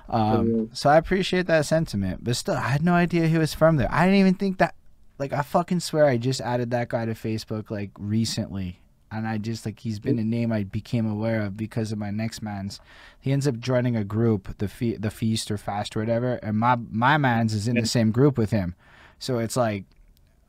um, 0.10 0.70
so 0.74 0.90
I 0.90 0.98
appreciate 0.98 1.46
that 1.48 1.66
sentiment, 1.66 2.24
but 2.24 2.36
still, 2.36 2.56
I 2.56 2.70
had 2.70 2.84
no 2.84 2.94
idea 2.94 3.28
he 3.28 3.38
was 3.38 3.54
from 3.54 3.78
there. 3.78 3.92
I 3.92 4.06
didn't 4.06 4.20
even 4.20 4.34
think 4.36 4.58
that. 4.58 4.74
Like, 5.20 5.34
I 5.34 5.42
fucking 5.42 5.80
swear 5.80 6.06
I 6.06 6.18
just 6.18 6.42
added 6.42 6.70
that 6.72 6.90
guy 6.90 7.06
to 7.06 7.13
Facebook 7.13 7.72
like 7.72 7.90
recently 7.98 8.80
and 9.12 9.28
I 9.28 9.38
just 9.38 9.65
like 9.65 9.80
he's 9.80 10.00
been 10.00 10.20
a 10.20 10.24
name 10.24 10.52
I 10.52 10.63
became 10.63 11.10
aware 11.10 11.41
of 11.41 11.56
because 11.56 11.91
of 11.91 11.98
my 11.98 12.12
next 12.12 12.41
man's. 12.41 12.80
He 13.20 13.32
ends 13.32 13.48
up 13.48 13.60
joining 13.60 13.96
a 13.96 14.04
group, 14.04 14.58
the 14.58 14.67
fe- 14.67 14.98
the 14.98 15.12
feast 15.12 15.50
or 15.50 15.58
fast 15.58 15.96
or 15.96 16.00
whatever, 16.02 16.36
and 16.36 16.58
my 16.58 16.78
my 16.91 17.17
man's 17.17 17.54
is 17.54 17.67
in 17.67 17.76
the 17.76 17.86
same 17.86 18.12
group 18.12 18.38
with 18.38 18.52
him, 18.52 18.76
so 19.20 19.39
it's 19.39 19.56
like 19.56 19.86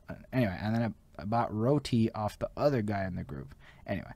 uh, 0.09 0.15
anyway. 0.33 0.57
And 0.61 0.75
then 0.75 0.95
I, 1.17 1.21
I 1.21 1.25
bought 1.25 1.53
roti 1.53 2.11
off 2.13 2.37
the 2.39 2.49
other 2.57 2.81
guy 2.81 3.05
in 3.05 3.15
the 3.15 3.23
group. 3.23 3.53
Anyway, 3.87 4.11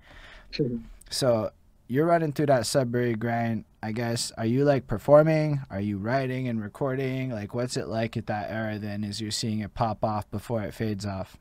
so 1.10 1.52
you're 1.88 2.06
running 2.06 2.34
through 2.34 2.48
that 2.48 2.66
Sudbury 2.66 3.16
grind. 3.16 3.66
I 3.82 3.92
guess 3.92 4.32
are 4.38 4.46
you 4.46 4.64
like 4.66 4.88
performing? 4.88 5.62
Are 5.70 5.82
you 5.82 5.98
writing 5.98 6.48
and 6.48 6.62
recording? 6.62 7.32
Like 7.32 7.54
what's 7.54 7.78
it 7.78 7.88
like 7.88 8.18
at 8.18 8.28
that 8.28 8.50
era? 8.52 8.78
Then 8.80 9.04
as 9.04 9.22
you're 9.22 9.32
seeing 9.32 9.60
it 9.60 9.74
pop 9.74 10.04
off 10.04 10.30
before 10.32 10.64
it 10.64 10.74
fades 10.74 11.06
off. 11.06 11.38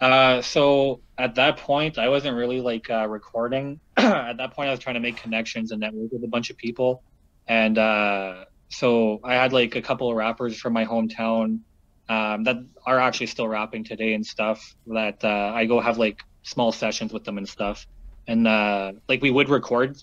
Uh, 0.00 0.42
so 0.42 1.00
at 1.16 1.34
that 1.36 1.56
point, 1.56 1.98
I 1.98 2.08
wasn't 2.08 2.36
really 2.36 2.60
like 2.60 2.90
uh, 2.90 3.08
recording. 3.08 3.80
at 3.96 4.36
that 4.36 4.52
point, 4.52 4.68
I 4.68 4.70
was 4.70 4.80
trying 4.80 4.94
to 4.94 5.00
make 5.00 5.16
connections 5.16 5.70
and 5.70 5.80
network 5.80 6.12
with 6.12 6.22
a 6.24 6.28
bunch 6.28 6.50
of 6.50 6.56
people, 6.56 7.02
and 7.48 7.78
uh, 7.78 8.44
so 8.68 9.20
I 9.24 9.34
had 9.34 9.52
like 9.52 9.74
a 9.76 9.82
couple 9.82 10.10
of 10.10 10.16
rappers 10.16 10.58
from 10.58 10.74
my 10.74 10.84
hometown 10.84 11.60
um, 12.08 12.44
that 12.44 12.56
are 12.84 12.98
actually 12.98 13.26
still 13.26 13.48
rapping 13.48 13.84
today 13.84 14.12
and 14.12 14.24
stuff. 14.24 14.74
That 14.86 15.24
uh, 15.24 15.52
I 15.54 15.64
go 15.64 15.80
have 15.80 15.96
like 15.96 16.20
small 16.42 16.72
sessions 16.72 17.12
with 17.12 17.24
them 17.24 17.38
and 17.38 17.48
stuff, 17.48 17.86
and 18.26 18.46
uh, 18.46 18.92
like 19.08 19.22
we 19.22 19.30
would 19.30 19.48
record 19.48 19.96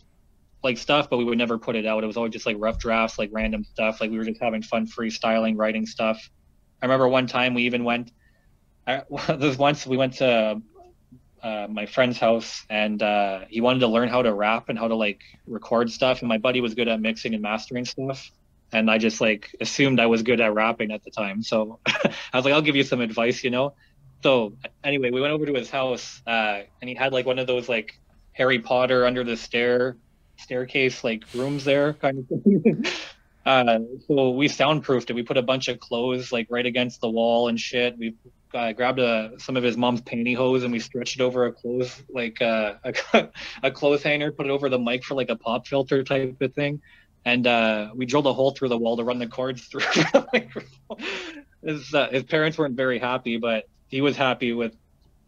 like 0.64 0.78
stuff, 0.78 1.10
but 1.10 1.18
we 1.18 1.26
would 1.26 1.38
never 1.38 1.60
put 1.60 1.76
it 1.76 1.86
out. 1.86 2.04
It 2.04 2.08
was 2.08 2.18
always 2.18 2.34
just 2.34 2.46
like 2.46 2.56
rough 2.58 2.80
drafts, 2.80 3.20
like 3.20 3.30
random 3.34 3.64
stuff. 3.64 4.02
Like 4.02 4.10
we 4.10 4.18
were 4.18 4.24
just 4.24 4.41
having 4.41 4.64
fun 4.64 4.88
freestyling, 4.88 5.56
writing 5.58 5.86
stuff. 5.86 6.30
I 6.82 6.86
remember 6.86 7.08
one 7.08 7.28
time 7.28 7.54
we 7.54 7.64
even 7.64 7.84
went 7.84 8.12
I, 8.88 9.04
there's 9.38 9.58
once 9.58 9.86
we 9.86 9.98
went 9.98 10.14
to 10.16 10.62
uh, 11.44 11.68
my 11.70 11.86
friend's 11.86 12.18
house 12.18 12.66
and 12.70 13.04
uh, 13.04 13.42
he 13.50 13.60
wanted 13.60 13.80
to 13.80 13.88
learn 13.88 14.08
how 14.08 14.22
to 14.22 14.34
rap 14.34 14.70
and 14.70 14.80
how 14.80 14.88
to 14.88 14.96
like 14.96 15.22
record 15.46 15.92
stuff. 15.92 16.22
And 16.22 16.30
my 16.30 16.38
buddy 16.38 16.62
was 16.62 16.74
good 16.74 16.88
at 16.88 17.02
mixing 17.02 17.34
and 17.34 17.44
mastering 17.44 17.86
stuff. 17.86 18.32
And 18.72 18.90
I 18.90 18.98
just 18.98 19.22
like 19.22 19.56
assumed 19.60 20.00
I 20.00 20.06
was 20.06 20.24
good 20.24 20.40
at 20.40 20.54
rapping 20.54 20.92
at 20.92 21.04
the 21.04 21.12
time. 21.12 21.44
So 21.44 21.80
I 21.86 22.14
was 22.34 22.46
like, 22.46 22.54
I'll 22.54 22.62
give 22.62 22.76
you 22.76 22.84
some 22.84 23.02
advice, 23.02 23.44
you 23.44 23.50
know? 23.50 23.74
So 24.24 24.54
anyway, 24.84 25.12
we 25.12 25.20
went 25.20 25.34
over 25.34 25.46
to 25.46 25.54
his 25.54 25.70
house 25.70 26.22
uh, 26.26 26.62
and 26.82 26.90
he 26.90 26.96
had 26.96 27.12
like 27.12 27.26
one 27.26 27.40
of 27.40 27.46
those 27.46 27.68
like 27.68 28.00
Harry 28.32 28.60
Potter 28.60 29.06
under 29.06 29.24
the 29.24 29.36
stair 29.36 29.98
staircase 30.38 31.04
like 31.04 31.24
rooms 31.36 31.66
there 31.66 31.94
kind 31.94 32.20
of 32.20 32.28
thing. 32.28 32.86
uh, 33.46 33.80
so 34.08 34.32
we 34.32 34.48
soundproofed 34.48 35.10
it. 35.10 35.14
We 35.14 35.24
put 35.24 35.38
a 35.38 35.42
bunch 35.42 35.68
of 35.68 35.80
clothes 35.82 36.32
like 36.32 36.48
right 36.50 36.66
against 36.66 37.02
the 37.02 37.10
wall 37.10 37.50
and 37.50 37.60
shit. 37.60 37.98
We 37.98 38.16
uh, 38.54 38.72
grabbed 38.74 38.99
a, 38.99 39.32
some 39.38 39.58
of 39.58 39.64
his 39.64 39.78
mom's 39.78 40.01
pantyhose 40.01 40.64
and 40.64 40.72
we 40.72 40.80
stretched 40.80 41.20
it 41.20 41.24
over 41.24 41.45
a 41.45 41.51
clothes 41.51 42.04
like 42.10 42.41
uh, 42.41 42.76
a, 43.14 43.30
a 43.64 43.72
clothes 43.72 44.04
hanger, 44.04 44.32
put 44.32 44.45
it 44.45 44.49
over 44.49 44.70
the 44.70 44.80
mic 44.80 45.04
for 45.04 45.16
like 45.16 45.30
a 45.30 45.36
pop 45.36 45.68
filter 45.68 46.04
type 46.04 46.36
of 46.41 46.54
thing, 46.54 46.82
and 47.26 47.47
uh, 47.47 47.89
we 47.95 48.06
drilled 48.06 48.28
a 48.28 48.34
hole 48.34 48.51
through 48.51 48.70
the 48.70 48.78
wall 48.78 48.97
to 48.97 49.04
run 49.04 49.20
the 49.20 49.28
cords 49.28 49.66
through. 49.72 49.82
his, 51.64 51.93
uh, 51.93 52.10
his 52.10 52.24
parents 52.24 52.58
weren't 52.58 52.76
very 52.76 52.99
happy, 52.99 53.38
but 53.38 53.66
he 53.88 54.01
was 54.01 54.16
happy 54.16 54.54
with 54.54 54.76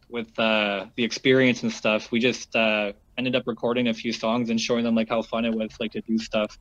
with 0.08 0.38
uh, 0.38 0.86
the 0.96 1.02
experience 1.02 1.64
and 1.64 1.72
stuff. 1.72 2.12
We 2.12 2.20
just 2.20 2.54
uh, 2.54 2.92
ended 3.18 3.34
up 3.34 3.42
recording 3.46 3.88
a 3.88 3.94
few 3.94 4.12
songs 4.12 4.50
and 4.50 4.60
showing 4.60 4.84
them 4.84 4.94
like 4.94 5.08
how 5.08 5.22
fun 5.22 5.44
it 5.44 5.52
was 5.52 5.70
like 5.80 5.92
to 5.92 6.00
do 6.02 6.18
stuff 6.18 6.56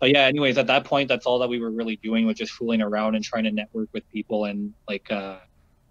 but 0.00 0.10
yeah, 0.10 0.22
anyways, 0.26 0.58
at 0.58 0.68
that 0.68 0.84
point, 0.84 1.08
that's 1.08 1.26
all 1.26 1.40
that 1.40 1.48
we 1.48 1.58
were 1.58 1.70
really 1.70 1.96
doing 1.96 2.26
was 2.26 2.36
just 2.36 2.52
fooling 2.52 2.82
around 2.82 3.16
and 3.16 3.24
trying 3.24 3.44
to 3.44 3.50
network 3.50 3.88
with 3.92 4.08
people 4.10 4.44
and 4.44 4.72
like. 4.88 5.10
uh 5.10 5.38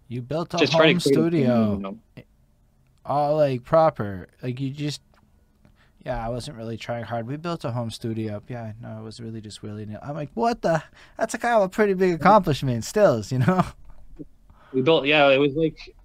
You 0.07 0.21
built 0.21 0.53
a 0.53 0.57
just 0.57 0.73
home 0.73 0.99
studio, 0.99 1.73
you 1.73 1.79
know? 1.79 1.97
all 3.05 3.37
like 3.37 3.63
proper. 3.63 4.27
Like 4.41 4.59
you 4.59 4.69
just, 4.69 5.01
yeah, 6.05 6.25
I 6.25 6.29
wasn't 6.29 6.57
really 6.57 6.77
trying 6.77 7.03
hard. 7.03 7.27
We 7.27 7.37
built 7.37 7.65
a 7.65 7.71
home 7.71 7.91
studio. 7.91 8.41
Yeah, 8.47 8.73
no, 8.81 8.99
it 8.99 9.03
was 9.03 9.19
really 9.19 9.41
just 9.41 9.63
willy 9.63 9.85
nilly. 9.85 9.99
I'm 10.01 10.15
like, 10.15 10.29
what 10.33 10.61
the? 10.61 10.83
That's 11.17 11.33
a 11.33 11.37
kind 11.37 11.55
of 11.55 11.63
a 11.63 11.69
pretty 11.69 11.93
big 11.93 12.13
accomplishment, 12.13 12.83
stills, 12.85 13.31
you 13.31 13.39
know. 13.39 13.65
We 14.73 14.81
built, 14.81 15.05
yeah, 15.05 15.29
it 15.29 15.37
was 15.37 15.53
like, 15.55 15.95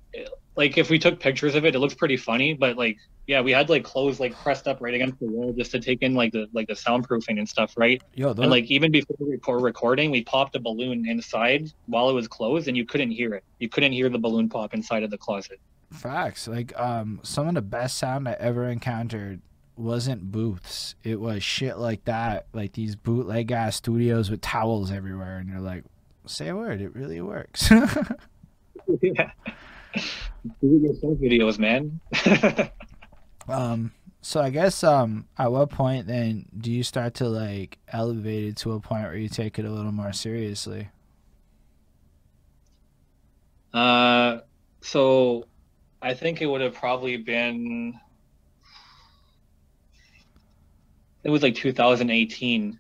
like 0.57 0.77
if 0.79 0.91
we 0.91 0.99
took 0.99 1.19
pictures 1.19 1.55
of 1.55 1.65
it, 1.65 1.75
it 1.75 1.79
looks 1.79 1.95
pretty 1.95 2.17
funny, 2.17 2.55
but 2.55 2.77
like 2.77 2.99
yeah, 3.27 3.41
we 3.41 3.53
had 3.53 3.69
like 3.69 3.85
clothes 3.85 4.19
like 4.19 4.35
pressed 4.35 4.67
up 4.67 4.81
right 4.81 4.95
against 4.95 5.21
the 5.21 5.27
wall 5.27 5.53
just 5.53 5.71
to 5.71 5.81
take 5.81 6.03
in 6.03 6.15
like 6.15 6.33
the 6.33 6.49
like 6.53 6.67
the 6.67 6.75
soundproofing 6.75 7.39
and 7.39 7.49
stuff, 7.49 7.75
right? 7.77 8.03
Yeah. 8.15 8.31
and 8.31 8.51
like 8.51 8.65
even 8.65 8.91
before 8.91 9.17
we 9.21 9.39
were 9.47 9.59
recording, 9.61 10.11
we 10.11 10.25
popped 10.25 10.57
a 10.57 10.61
balloon 10.61 11.09
inside 11.09 11.73
while 11.87 12.11
it 12.11 12.15
was 12.15 12.27
closed, 12.27 12.69
and 12.69 12.77
you 12.77 12.85
couldn't 12.85 13.13
hear 13.13 13.35
it. 13.35 13.45
You 13.59 13.69
couldn't 13.69 13.93
hear 13.93 14.09
the 14.09 14.19
balloon 14.19 14.49
pop 14.49 14.75
inside 14.75 15.03
of 15.05 15.11
the 15.11 15.19
closet. 15.19 15.61
Facts. 15.93 16.49
Like 16.49 16.79
um, 16.79 17.21
some 17.23 17.47
of 17.47 17.55
the 17.55 17.63
best 17.63 17.99
sound 17.99 18.29
I 18.29 18.33
ever 18.33 18.69
encountered 18.69 19.41
wasn't 19.77 20.33
booths. 20.33 20.97
It 21.05 21.21
was 21.21 21.43
shit 21.43 21.79
like 21.79 22.05
that, 22.07 22.47
like 22.53 22.73
these 22.73 22.97
bootleg 22.97 23.53
ass 23.53 23.77
studios 23.77 24.31
with 24.31 24.41
towels 24.41 24.91
everywhere, 24.91 25.39
and 25.39 25.49
you're 25.49 25.61
like, 25.61 25.85
say 26.27 26.49
a 26.49 26.57
word, 26.57 26.81
it 26.81 26.95
really 26.95 27.21
works. 27.21 27.71
yeah. 29.01 29.31
Do 29.95 30.67
yourself 30.67 31.19
videos, 31.19 31.59
man. 31.59 32.01
Um, 33.49 33.93
so 34.21 34.41
I 34.41 34.51
guess 34.51 34.85
um, 34.85 35.27
at 35.37 35.51
what 35.51 35.71
point 35.71 36.07
then 36.07 36.47
do 36.57 36.71
you 36.71 36.83
start 36.83 37.15
to 37.15 37.29
like 37.29 37.79
elevate 37.89 38.45
it 38.45 38.57
to 38.59 38.73
a 38.73 38.81
point 38.81 39.05
where 39.05 39.17
you 39.17 39.29
take 39.29 39.59
it 39.59 39.65
a 39.65 39.71
little 39.71 39.93
more 39.93 40.13
seriously? 40.13 40.89
Uh, 43.75 44.39
so 44.81 45.47
I 46.01 46.15
think 46.15 46.41
it 46.41 46.47
would 46.47 46.61
have 46.61 46.75
probably 46.75 47.17
been 47.17 47.99
it 51.25 51.31
was 51.31 51.43
like 51.43 51.55
2018 51.55 52.79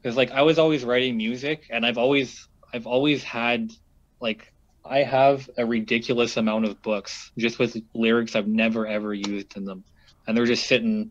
because 0.00 0.16
like 0.16 0.30
I 0.30 0.42
was 0.42 0.58
always 0.58 0.84
writing 0.84 1.16
music 1.16 1.66
and 1.70 1.84
I've 1.84 1.98
always 1.98 2.46
I've 2.72 2.86
always 2.86 3.22
had 3.22 3.72
like 4.20 4.52
I 4.88 5.02
have 5.02 5.48
a 5.56 5.66
ridiculous 5.66 6.36
amount 6.36 6.64
of 6.64 6.80
books 6.82 7.30
just 7.36 7.58
with 7.58 7.76
lyrics 7.94 8.34
I've 8.34 8.48
never 8.48 8.86
ever 8.86 9.12
used 9.12 9.56
in 9.56 9.64
them 9.64 9.84
and 10.28 10.36
they're 10.36 10.46
just 10.46 10.66
sitting 10.66 11.10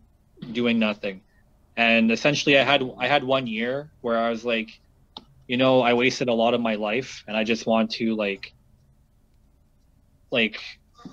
doing 0.53 0.79
nothing. 0.79 1.21
And 1.75 2.11
essentially, 2.11 2.57
I 2.57 2.63
had 2.63 2.83
I 2.97 3.07
had 3.07 3.23
one 3.23 3.47
year 3.47 3.91
where 4.01 4.17
I 4.17 4.29
was 4.29 4.45
like, 4.45 4.79
you 5.47 5.57
know, 5.57 5.81
I 5.81 5.93
wasted 5.93 6.29
a 6.29 6.33
lot 6.33 6.53
of 6.53 6.61
my 6.61 6.75
life, 6.75 7.23
and 7.27 7.35
I 7.35 7.43
just 7.43 7.65
want 7.67 7.91
to 7.93 8.15
like, 8.15 8.53
like, 10.31 10.59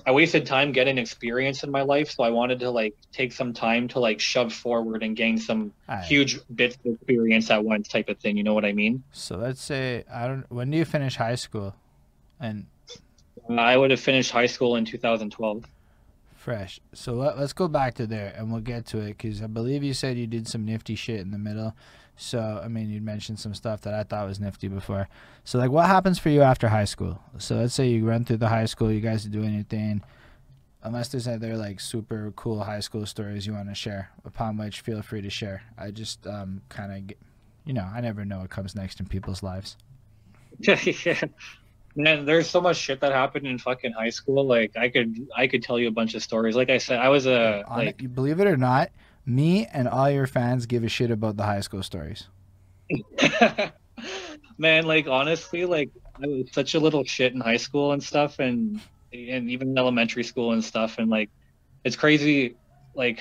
I 0.07 0.13
wasted 0.13 0.47
time 0.47 0.73
getting 0.73 0.99
experience 0.99 1.65
in 1.65 1.71
my 1.71 1.83
life, 1.83 2.11
so 2.11 2.23
I 2.23 2.31
wanted 2.31 2.61
to 2.61 2.71
like 2.71 2.95
take 3.13 3.33
some 3.33 3.53
time 3.53 3.89
to 3.89 4.01
like 4.01 4.21
shove 4.21 4.53
forward 4.53 5.03
and 5.03 5.17
gain 5.17 5.39
some 5.39 5.73
right. 5.89 6.05
huge 6.05 6.39
bits 6.55 6.77
of 6.77 6.95
experience 6.95 7.51
at 7.51 7.63
once, 7.63 7.89
type 7.89 8.09
of 8.09 8.19
thing. 8.19 8.37
You 8.37 8.45
know 8.45 8.55
what 8.55 8.65
I 8.65 8.73
mean? 8.73 9.03
So 9.13 9.37
let's 9.37 9.63
say 9.63 10.05
I 10.13 10.27
don't. 10.27 10.51
When 10.51 10.71
do 10.71 10.79
you 10.79 10.85
finish 10.85 11.17
high 11.17 11.37
school? 11.37 11.75
And 12.45 12.67
I 13.59 13.77
would 13.77 13.91
have 13.91 14.01
finished 14.01 14.31
high 14.31 14.47
school 14.47 14.77
in 14.77 14.85
2012 14.85 15.65
fresh. 16.45 16.79
So 16.93 17.15
let, 17.15 17.37
us 17.37 17.55
go 17.55 17.69
back 17.69 17.95
to 17.95 18.07
there 18.07 18.35
and 18.37 18.53
we'll 18.53 18.61
get 18.61 18.85
to 18.89 18.99
it 18.99 19.17
because 19.17 19.43
I 19.43 19.47
believe 19.47 19.83
you 19.83 19.95
said 19.95 20.19
you 20.19 20.27
did 20.27 20.47
some 20.47 20.67
nifty 20.67 20.95
shit 20.95 21.21
in 21.21 21.31
the 21.31 21.39
middle. 21.39 21.75
So, 22.17 22.61
I 22.63 22.69
mean, 22.69 22.91
you 22.91 23.01
mentioned 23.01 23.41
some 23.41 23.55
stuff 23.55 23.81
that 23.81 23.95
I 23.95 24.05
thought 24.05 24.29
was 24.29 24.39
nifty 24.39 24.69
before. 24.69 25.09
So, 25.43 25.59
like, 25.59 25.71
what 25.71 25.87
happens 25.87 26.19
for 26.19 26.29
you 26.29 26.43
after 26.43 26.69
high 26.69 26.85
school? 26.85 27.19
So, 27.39 27.57
let's 27.57 27.75
say 27.75 27.89
you 27.89 28.07
run 28.07 28.25
through 28.25 28.37
the 28.37 28.49
high 28.49 28.67
school, 28.67 28.93
you 28.93 29.01
guys 29.01 29.27
are 29.27 29.31
doing 29.31 29.55
your 29.55 29.65
thing. 29.65 30.03
Unless 30.83 31.09
there's 31.09 31.27
other, 31.27 31.57
like, 31.57 31.81
super 31.81 32.33
cool 32.37 32.63
high 32.63 32.81
school 32.81 33.05
stories 33.07 33.49
you 33.49 33.55
want 33.55 33.69
to 33.69 33.75
share, 33.75 34.11
upon 34.25 34.59
which 34.59 34.83
feel 34.83 35.03
free 35.03 35.23
to 35.23 35.31
share. 35.31 35.63
I 35.77 35.91
just 35.91 36.25
um, 36.27 36.61
kind 36.69 36.93
of, 36.93 37.17
you 37.65 37.73
know, 37.73 37.89
I 37.93 38.01
never 38.01 38.25
know 38.25 38.41
what 38.41 38.51
comes 38.51 38.77
next 38.77 39.01
in 39.01 39.07
people's 39.07 39.43
lives. 39.43 39.77
yeah. 40.61 41.21
Man, 41.97 42.25
there's 42.25 42.51
so 42.51 42.61
much 42.61 42.77
shit 42.77 43.01
that 43.01 43.13
happened 43.13 43.47
in 43.47 43.59
fucking 43.59 43.93
high 43.93 44.11
school. 44.11 44.45
Like 44.47 44.77
I 44.77 44.89
could 44.89 45.29
I 45.37 45.47
could 45.47 45.63
tell 45.63 45.79
you 45.79 45.89
a 45.89 45.93
bunch 45.93 46.15
of 46.15 46.23
stories. 46.23 46.57
Like 46.57 46.71
I 46.71 46.79
said, 46.79 46.99
I 46.99 47.09
was 47.09 47.27
a 47.27 47.65
like 47.69 48.03
you 48.03 48.09
believe 48.09 48.41
it 48.41 48.47
or 48.47 48.57
not, 48.57 48.91
me 49.27 49.67
and 49.67 49.87
all 49.89 50.11
your 50.11 50.27
fans 50.27 50.67
give 50.67 50.83
a 50.83 50.89
shit 50.89 51.11
about 51.11 51.37
the 51.37 51.45
high 51.45 51.61
school 51.61 51.83
stories. 51.83 52.29
Man, 54.59 54.87
like 54.87 55.07
honestly, 55.07 55.65
like 55.65 55.91
I 56.23 56.27
was 56.27 56.47
such 56.53 56.75
a 56.75 56.81
little 56.81 57.05
shit 57.05 57.33
in 57.33 57.41
high 57.41 57.57
school 57.57 57.93
and 57.93 58.03
stuff 58.03 58.39
and 58.39 58.81
and 59.13 59.49
even 59.49 59.79
elementary 59.79 60.25
school 60.25 60.53
and 60.53 60.65
stuff 60.65 60.99
and 60.99 61.09
like 61.09 61.31
it's 61.85 61.95
crazy 61.95 62.57
like 62.97 63.21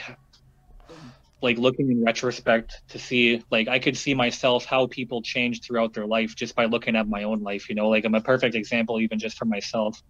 like 1.43 1.57
looking 1.57 1.91
in 1.91 2.03
retrospect 2.03 2.81
to 2.89 2.97
see 2.97 3.43
like 3.51 3.67
I 3.67 3.79
could 3.79 3.97
see 3.97 4.13
myself 4.13 4.65
how 4.65 4.87
people 4.87 5.21
change 5.21 5.61
throughout 5.61 5.93
their 5.93 6.07
life 6.07 6.35
just 6.35 6.55
by 6.55 6.65
looking 6.65 6.95
at 6.95 7.07
my 7.07 7.23
own 7.23 7.43
life, 7.43 7.69
you 7.69 7.75
know, 7.75 7.89
like 7.89 8.05
I'm 8.05 8.15
a 8.15 8.21
perfect 8.21 8.55
example 8.55 9.01
even 9.01 9.19
just 9.19 9.37
for 9.37 9.45
myself. 9.45 10.01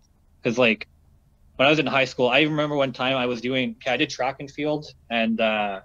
Cause 0.44 0.58
like 0.60 0.88
when 1.56 1.68
I 1.68 1.70
was 1.72 1.80
in 1.80 1.88
high 1.88 2.06
school, 2.06 2.30
I 2.30 2.42
remember 2.42 2.76
one 2.76 2.94
time 2.94 3.18
I 3.18 3.26
was 3.26 3.42
doing 3.42 3.76
I 3.88 3.98
did 3.98 4.12
track 4.12 4.38
and 4.40 4.50
field 4.50 4.86
and 5.10 5.42
uh 5.42 5.82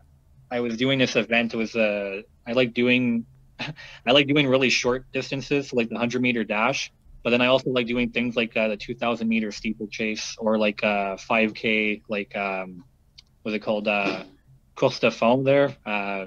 I 0.51 0.61
was 0.61 0.76
doing 0.76 0.99
this 0.99 1.16
event. 1.16 1.55
It 1.55 1.57
was 1.57 1.74
uh 1.74 2.20
I 2.46 2.53
like 2.53 2.74
doing 2.74 3.26
I 3.61 4.12
like 4.12 4.26
doing 4.26 4.46
really 4.46 4.70
short 4.70 5.07
distances, 5.14 5.72
like 5.72 5.88
the 5.88 5.99
hundred 5.99 6.20
meter 6.22 6.44
dash. 6.44 6.92
But 7.24 7.30
then 7.30 7.40
I 7.40 7.46
also 7.46 7.70
like 7.70 7.86
doing 7.86 8.11
things 8.11 8.36
like 8.36 8.57
uh, 8.57 8.68
the 8.68 8.76
2,000 8.76 9.28
meter 9.28 9.51
steeplechase 9.51 10.36
or 10.38 10.57
like 10.57 10.84
uh 10.84 11.16
5K, 11.16 12.03
like 12.09 12.34
um, 12.36 12.84
what's 13.42 13.57
it 13.57 13.61
called? 13.61 13.88
Uh, 13.88 14.22
Costa 14.79 15.11
Foam 15.11 15.43
there. 15.43 15.76
Uh, 15.85 16.26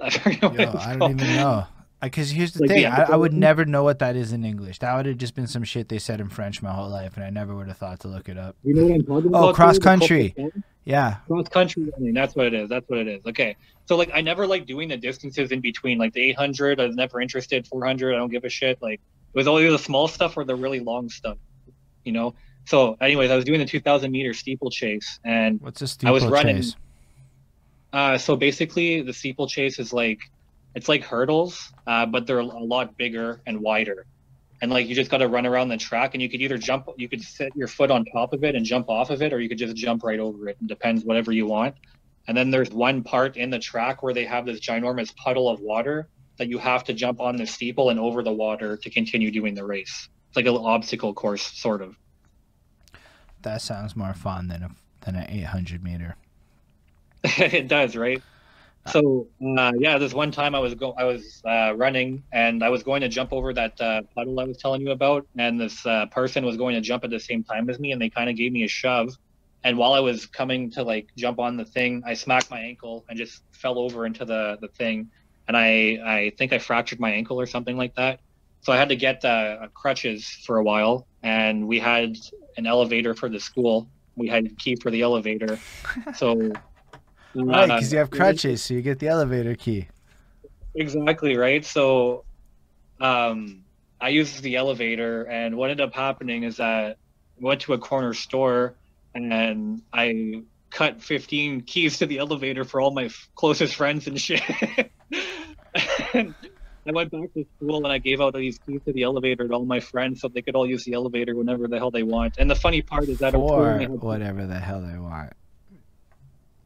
I, 0.00 0.38
Yo, 0.42 0.72
I 0.78 0.96
don't 0.96 1.20
even 1.20 1.36
know. 1.36 1.66
Because 2.00 2.30
here's 2.30 2.52
the 2.52 2.60
like 2.60 2.68
thing, 2.68 2.82
the 2.82 2.88
I, 2.88 3.12
I, 3.12 3.16
would 3.16 3.32
never 3.32 3.64
know 3.64 3.82
what 3.82 3.98
that 4.00 4.14
is 4.14 4.32
in 4.32 4.44
English. 4.44 4.78
That 4.80 4.94
would 4.94 5.06
have 5.06 5.16
just 5.16 5.34
been 5.34 5.46
some 5.46 5.64
shit 5.64 5.88
they 5.88 5.98
said 5.98 6.20
in 6.20 6.28
French 6.28 6.62
my 6.62 6.70
whole 6.70 6.90
life, 6.90 7.16
and 7.16 7.24
I 7.24 7.30
never 7.30 7.56
would 7.56 7.66
have 7.66 7.78
thought 7.78 8.00
to 8.00 8.08
look 8.08 8.28
it 8.28 8.36
up. 8.36 8.56
You 8.62 8.74
know 8.74 8.84
what 8.84 8.94
I'm 8.94 9.00
talking 9.00 9.34
oh, 9.34 9.38
about? 9.38 9.48
Oh, 9.48 9.52
cross 9.54 9.78
country. 9.78 10.34
Yeah. 10.84 11.16
Cross 11.26 11.48
country 11.48 11.90
running. 11.96 12.12
That's 12.12 12.36
what 12.36 12.46
it 12.46 12.54
is. 12.54 12.68
That's 12.68 12.88
what 12.88 12.98
it 12.98 13.08
is. 13.08 13.24
Okay. 13.26 13.56
So 13.86 13.96
like, 13.96 14.10
I 14.12 14.20
never 14.20 14.46
like 14.46 14.66
doing 14.66 14.88
the 14.88 14.98
distances 14.98 15.50
in 15.50 15.60
between, 15.60 15.96
like 15.98 16.12
the 16.12 16.20
800. 16.20 16.78
I 16.78 16.86
was 16.86 16.94
never 16.94 17.20
interested. 17.22 17.66
400. 17.66 18.14
I 18.14 18.18
don't 18.18 18.30
give 18.30 18.44
a 18.44 18.50
shit. 18.50 18.80
Like 18.82 19.00
it 19.00 19.38
was 19.38 19.48
always 19.48 19.72
the 19.72 19.78
small 19.78 20.06
stuff 20.06 20.36
or 20.36 20.44
the 20.44 20.54
really 20.54 20.80
long 20.80 21.08
stuff. 21.08 21.38
You 22.04 22.12
know. 22.12 22.34
So, 22.66 22.96
anyways, 23.00 23.30
I 23.30 23.36
was 23.36 23.44
doing 23.44 23.60
the 23.60 23.66
2,000 23.66 24.10
meter 24.10 24.32
steeplechase, 24.32 25.20
and 25.24 25.60
what's 25.60 25.82
a 25.82 25.86
steeplechase? 25.86 26.22
I 26.22 26.26
was 26.26 26.32
running. 26.32 26.64
Uh, 27.92 28.18
so 28.18 28.36
basically, 28.36 29.02
the 29.02 29.12
steeplechase 29.12 29.78
is 29.78 29.92
like 29.92 30.20
it's 30.74 30.88
like 30.88 31.04
hurdles, 31.04 31.72
uh, 31.86 32.06
but 32.06 32.26
they're 32.26 32.40
a 32.40 32.44
lot 32.44 32.96
bigger 32.96 33.40
and 33.46 33.60
wider. 33.60 34.06
And 34.60 34.70
like 34.70 34.88
you 34.88 34.94
just 34.94 35.10
got 35.10 35.18
to 35.18 35.28
run 35.28 35.46
around 35.46 35.68
the 35.68 35.76
track, 35.76 36.14
and 36.14 36.22
you 36.22 36.28
could 36.28 36.40
either 36.40 36.58
jump, 36.58 36.88
you 36.96 37.08
could 37.08 37.22
set 37.22 37.54
your 37.54 37.68
foot 37.68 37.90
on 37.90 38.04
top 38.06 38.32
of 38.32 38.44
it 38.44 38.54
and 38.54 38.64
jump 38.64 38.88
off 38.88 39.10
of 39.10 39.20
it, 39.20 39.32
or 39.32 39.40
you 39.40 39.48
could 39.48 39.58
just 39.58 39.76
jump 39.76 40.02
right 40.02 40.18
over 40.18 40.48
it. 40.48 40.56
It 40.60 40.66
depends, 40.66 41.04
whatever 41.04 41.32
you 41.32 41.46
want. 41.46 41.74
And 42.26 42.36
then 42.36 42.50
there's 42.50 42.70
one 42.70 43.02
part 43.02 43.36
in 43.36 43.50
the 43.50 43.58
track 43.58 44.02
where 44.02 44.14
they 44.14 44.24
have 44.24 44.46
this 44.46 44.58
ginormous 44.60 45.14
puddle 45.14 45.48
of 45.48 45.60
water 45.60 46.08
that 46.38 46.48
you 46.48 46.58
have 46.58 46.82
to 46.84 46.94
jump 46.94 47.20
on 47.20 47.36
the 47.36 47.46
steeple 47.46 47.90
and 47.90 48.00
over 48.00 48.22
the 48.22 48.32
water 48.32 48.76
to 48.78 48.90
continue 48.90 49.30
doing 49.30 49.54
the 49.54 49.64
race. 49.64 50.08
It's 50.28 50.36
like 50.36 50.46
an 50.46 50.56
obstacle 50.56 51.12
course, 51.12 51.42
sort 51.42 51.82
of 51.82 51.96
that 53.44 53.62
sounds 53.62 53.96
more 53.96 54.14
fun 54.14 54.48
than 54.48 54.62
a 54.64 54.70
than 55.02 55.16
an 55.16 55.30
800 55.30 55.82
meter. 55.82 56.16
it 57.24 57.68
does, 57.68 57.96
right? 57.96 58.22
So 58.86 59.28
uh, 59.58 59.72
yeah, 59.78 59.98
this 59.98 60.12
one 60.12 60.30
time 60.30 60.54
I 60.54 60.58
was 60.58 60.74
go 60.74 60.92
I 60.98 61.04
was 61.04 61.42
uh, 61.46 61.74
running 61.76 62.24
and 62.32 62.62
I 62.62 62.68
was 62.68 62.82
going 62.82 63.00
to 63.00 63.08
jump 63.08 63.32
over 63.32 63.54
that 63.54 63.80
uh, 63.80 64.02
puddle 64.14 64.40
I 64.40 64.44
was 64.44 64.58
telling 64.58 64.82
you 64.82 64.90
about, 64.90 65.26
and 65.38 65.60
this 65.60 65.86
uh, 65.86 66.06
person 66.06 66.44
was 66.44 66.56
going 66.58 66.74
to 66.74 66.82
jump 66.82 67.04
at 67.04 67.10
the 67.10 67.20
same 67.20 67.44
time 67.44 67.70
as 67.70 67.78
me, 67.78 67.92
and 67.92 68.02
they 68.02 68.10
kind 68.10 68.28
of 68.28 68.36
gave 68.36 68.52
me 68.52 68.64
a 68.64 68.68
shove. 68.68 69.16
And 69.64 69.78
while 69.78 69.94
I 69.94 70.00
was 70.00 70.26
coming 70.26 70.70
to 70.72 70.82
like 70.82 71.08
jump 71.16 71.38
on 71.38 71.56
the 71.56 71.64
thing, 71.64 72.02
I 72.06 72.14
smacked 72.14 72.50
my 72.50 72.60
ankle 72.60 73.04
and 73.08 73.16
just 73.18 73.42
fell 73.52 73.78
over 73.78 74.06
into 74.06 74.24
the 74.26 74.58
the 74.60 74.68
thing. 74.68 75.10
and 75.48 75.56
I 75.56 75.98
I 76.04 76.32
think 76.38 76.52
I 76.52 76.58
fractured 76.58 77.00
my 77.00 77.10
ankle 77.12 77.40
or 77.40 77.46
something 77.46 77.76
like 77.76 77.94
that. 77.96 78.20
So 78.64 78.72
I 78.72 78.76
had 78.78 78.88
to 78.88 78.96
get 78.96 79.22
uh, 79.24 79.68
crutches 79.74 80.26
for 80.46 80.56
a 80.56 80.64
while, 80.64 81.06
and 81.22 81.68
we 81.68 81.78
had 81.78 82.16
an 82.56 82.66
elevator 82.66 83.14
for 83.14 83.28
the 83.28 83.38
school. 83.38 83.88
We 84.16 84.26
had 84.28 84.46
a 84.46 84.48
key 84.48 84.76
for 84.76 84.90
the 84.90 85.02
elevator, 85.02 85.58
so. 86.16 86.50
Right, 87.34 87.66
because 87.66 87.92
you 87.92 87.98
have 87.98 88.12
uh, 88.12 88.16
crutches, 88.16 88.62
so 88.62 88.74
you 88.74 88.80
get 88.80 89.00
the 89.00 89.08
elevator 89.08 89.54
key. 89.54 89.88
Exactly 90.74 91.36
right. 91.36 91.64
So, 91.64 92.24
um, 93.00 93.64
I 94.00 94.08
used 94.08 94.42
the 94.42 94.56
elevator, 94.56 95.24
and 95.24 95.56
what 95.56 95.70
ended 95.70 95.86
up 95.86 95.94
happening 95.94 96.44
is 96.44 96.56
that 96.56 96.92
I 96.92 96.94
went 97.40 97.60
to 97.62 97.74
a 97.74 97.78
corner 97.78 98.14
store, 98.14 98.76
and 99.14 99.82
I 99.92 100.42
cut 100.70 101.02
15 101.02 101.62
keys 101.62 101.98
to 101.98 102.06
the 102.06 102.18
elevator 102.18 102.64
for 102.64 102.80
all 102.80 102.92
my 102.92 103.04
f- 103.04 103.28
closest 103.34 103.74
friends 103.74 104.06
and 104.06 104.18
shit. 104.18 104.42
and 106.14 106.34
I 106.86 106.92
went 106.92 107.10
back 107.10 107.32
to 107.34 107.46
school 107.56 107.76
and 107.76 107.86
I 107.86 107.98
gave 107.98 108.20
out 108.20 108.34
these 108.34 108.58
keys 108.58 108.80
to 108.84 108.92
the 108.92 109.02
elevator 109.04 109.48
to 109.48 109.54
all 109.54 109.64
my 109.64 109.80
friends 109.80 110.20
so 110.20 110.28
they 110.28 110.42
could 110.42 110.54
all 110.54 110.66
use 110.66 110.84
the 110.84 110.92
elevator 110.92 111.34
whenever 111.34 111.66
the 111.66 111.78
hell 111.78 111.90
they 111.90 112.02
want. 112.02 112.36
And 112.38 112.50
the 112.50 112.54
funny 112.54 112.82
part 112.82 113.08
is 113.08 113.18
that 113.18 113.34
or 113.34 113.78
whatever 113.78 114.46
the 114.46 114.58
hell 114.58 114.82
they 114.82 114.98
want. 114.98 115.32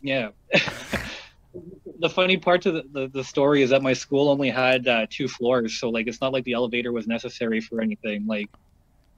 Yeah. 0.02 0.30
the 1.98 2.08
funny 2.08 2.36
part 2.36 2.66
of 2.66 2.74
the, 2.74 2.84
the, 2.92 3.08
the, 3.08 3.24
story 3.24 3.62
is 3.62 3.70
that 3.70 3.82
my 3.82 3.92
school 3.92 4.28
only 4.28 4.50
had 4.50 4.86
uh, 4.86 5.06
two 5.10 5.28
floors, 5.28 5.78
so 5.78 5.88
like 5.88 6.06
it's 6.06 6.20
not 6.20 6.32
like 6.32 6.44
the 6.44 6.52
elevator 6.52 6.92
was 6.92 7.06
necessary 7.06 7.60
for 7.60 7.80
anything. 7.80 8.26
Like, 8.26 8.48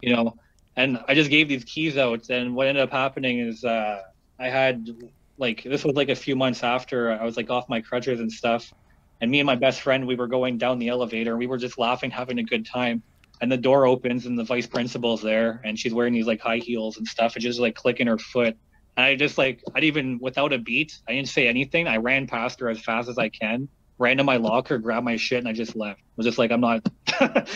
you 0.00 0.14
know, 0.14 0.36
and 0.76 0.98
I 1.08 1.14
just 1.14 1.30
gave 1.30 1.48
these 1.48 1.64
keys 1.64 1.96
out, 1.96 2.30
and 2.30 2.54
what 2.54 2.66
ended 2.66 2.82
up 2.82 2.90
happening 2.90 3.40
is 3.40 3.64
uh, 3.64 4.02
I 4.38 4.48
had 4.48 4.88
like 5.36 5.62
this 5.64 5.84
was 5.84 5.96
like 5.96 6.08
a 6.08 6.16
few 6.16 6.36
months 6.36 6.62
after 6.62 7.12
I 7.12 7.24
was 7.24 7.36
like 7.36 7.50
off 7.50 7.68
my 7.68 7.80
crutches 7.80 8.20
and 8.20 8.30
stuff, 8.30 8.72
and 9.20 9.30
me 9.30 9.40
and 9.40 9.46
my 9.46 9.56
best 9.56 9.82
friend 9.82 10.06
we 10.06 10.14
were 10.16 10.26
going 10.26 10.58
down 10.58 10.78
the 10.78 10.88
elevator. 10.88 11.36
We 11.36 11.46
were 11.46 11.58
just 11.58 11.78
laughing, 11.78 12.10
having 12.10 12.38
a 12.38 12.42
good 12.42 12.66
time, 12.66 13.02
and 13.40 13.50
the 13.50 13.56
door 13.56 13.86
opens 13.86 14.26
and 14.26 14.38
the 14.38 14.44
vice 14.44 14.66
principal's 14.66 15.22
there, 15.22 15.60
and 15.64 15.78
she's 15.78 15.94
wearing 15.94 16.14
these 16.14 16.26
like 16.26 16.40
high 16.40 16.58
heels 16.58 16.96
and 16.96 17.06
stuff, 17.06 17.34
and 17.36 17.42
just 17.42 17.60
like 17.60 17.74
clicking 17.74 18.06
her 18.06 18.18
foot. 18.18 18.56
And 18.96 19.06
I 19.06 19.14
just 19.16 19.38
like 19.38 19.62
I 19.74 19.80
didn't 19.80 19.84
even 19.84 20.18
without 20.20 20.52
a 20.52 20.58
beat, 20.58 20.98
I 21.08 21.12
didn't 21.12 21.28
say 21.28 21.48
anything. 21.48 21.86
I 21.86 21.96
ran 21.96 22.26
past 22.26 22.60
her 22.60 22.68
as 22.68 22.80
fast 22.80 23.08
as 23.08 23.18
I 23.18 23.28
can, 23.28 23.68
ran 23.98 24.16
to 24.16 24.24
my 24.24 24.36
locker, 24.36 24.78
grabbed 24.78 25.04
my 25.04 25.16
shit, 25.16 25.38
and 25.38 25.48
I 25.48 25.52
just 25.52 25.76
left. 25.76 26.00
I 26.00 26.12
was 26.16 26.26
just 26.26 26.38
like, 26.38 26.50
I'm 26.50 26.60
not. 26.60 26.86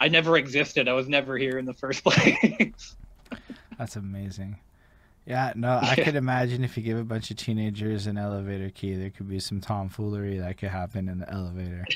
I 0.00 0.08
never 0.08 0.38
existed. 0.38 0.88
I 0.88 0.94
was 0.94 1.08
never 1.08 1.36
here 1.36 1.58
in 1.58 1.66
the 1.66 1.74
first 1.74 2.02
place. 2.04 2.96
That's 3.78 3.96
amazing. 3.96 4.58
Yeah, 5.30 5.52
no, 5.54 5.78
I 5.80 5.94
could 5.94 6.16
imagine 6.16 6.64
if 6.64 6.76
you 6.76 6.82
give 6.82 6.98
a 6.98 7.04
bunch 7.04 7.30
of 7.30 7.36
teenagers 7.36 8.08
an 8.08 8.18
elevator 8.18 8.68
key, 8.68 8.96
there 8.96 9.10
could 9.10 9.28
be 9.28 9.38
some 9.38 9.60
tomfoolery 9.60 10.38
that 10.38 10.58
could 10.58 10.70
happen 10.70 11.08
in 11.08 11.20
the 11.20 11.32
elevator. 11.32 11.86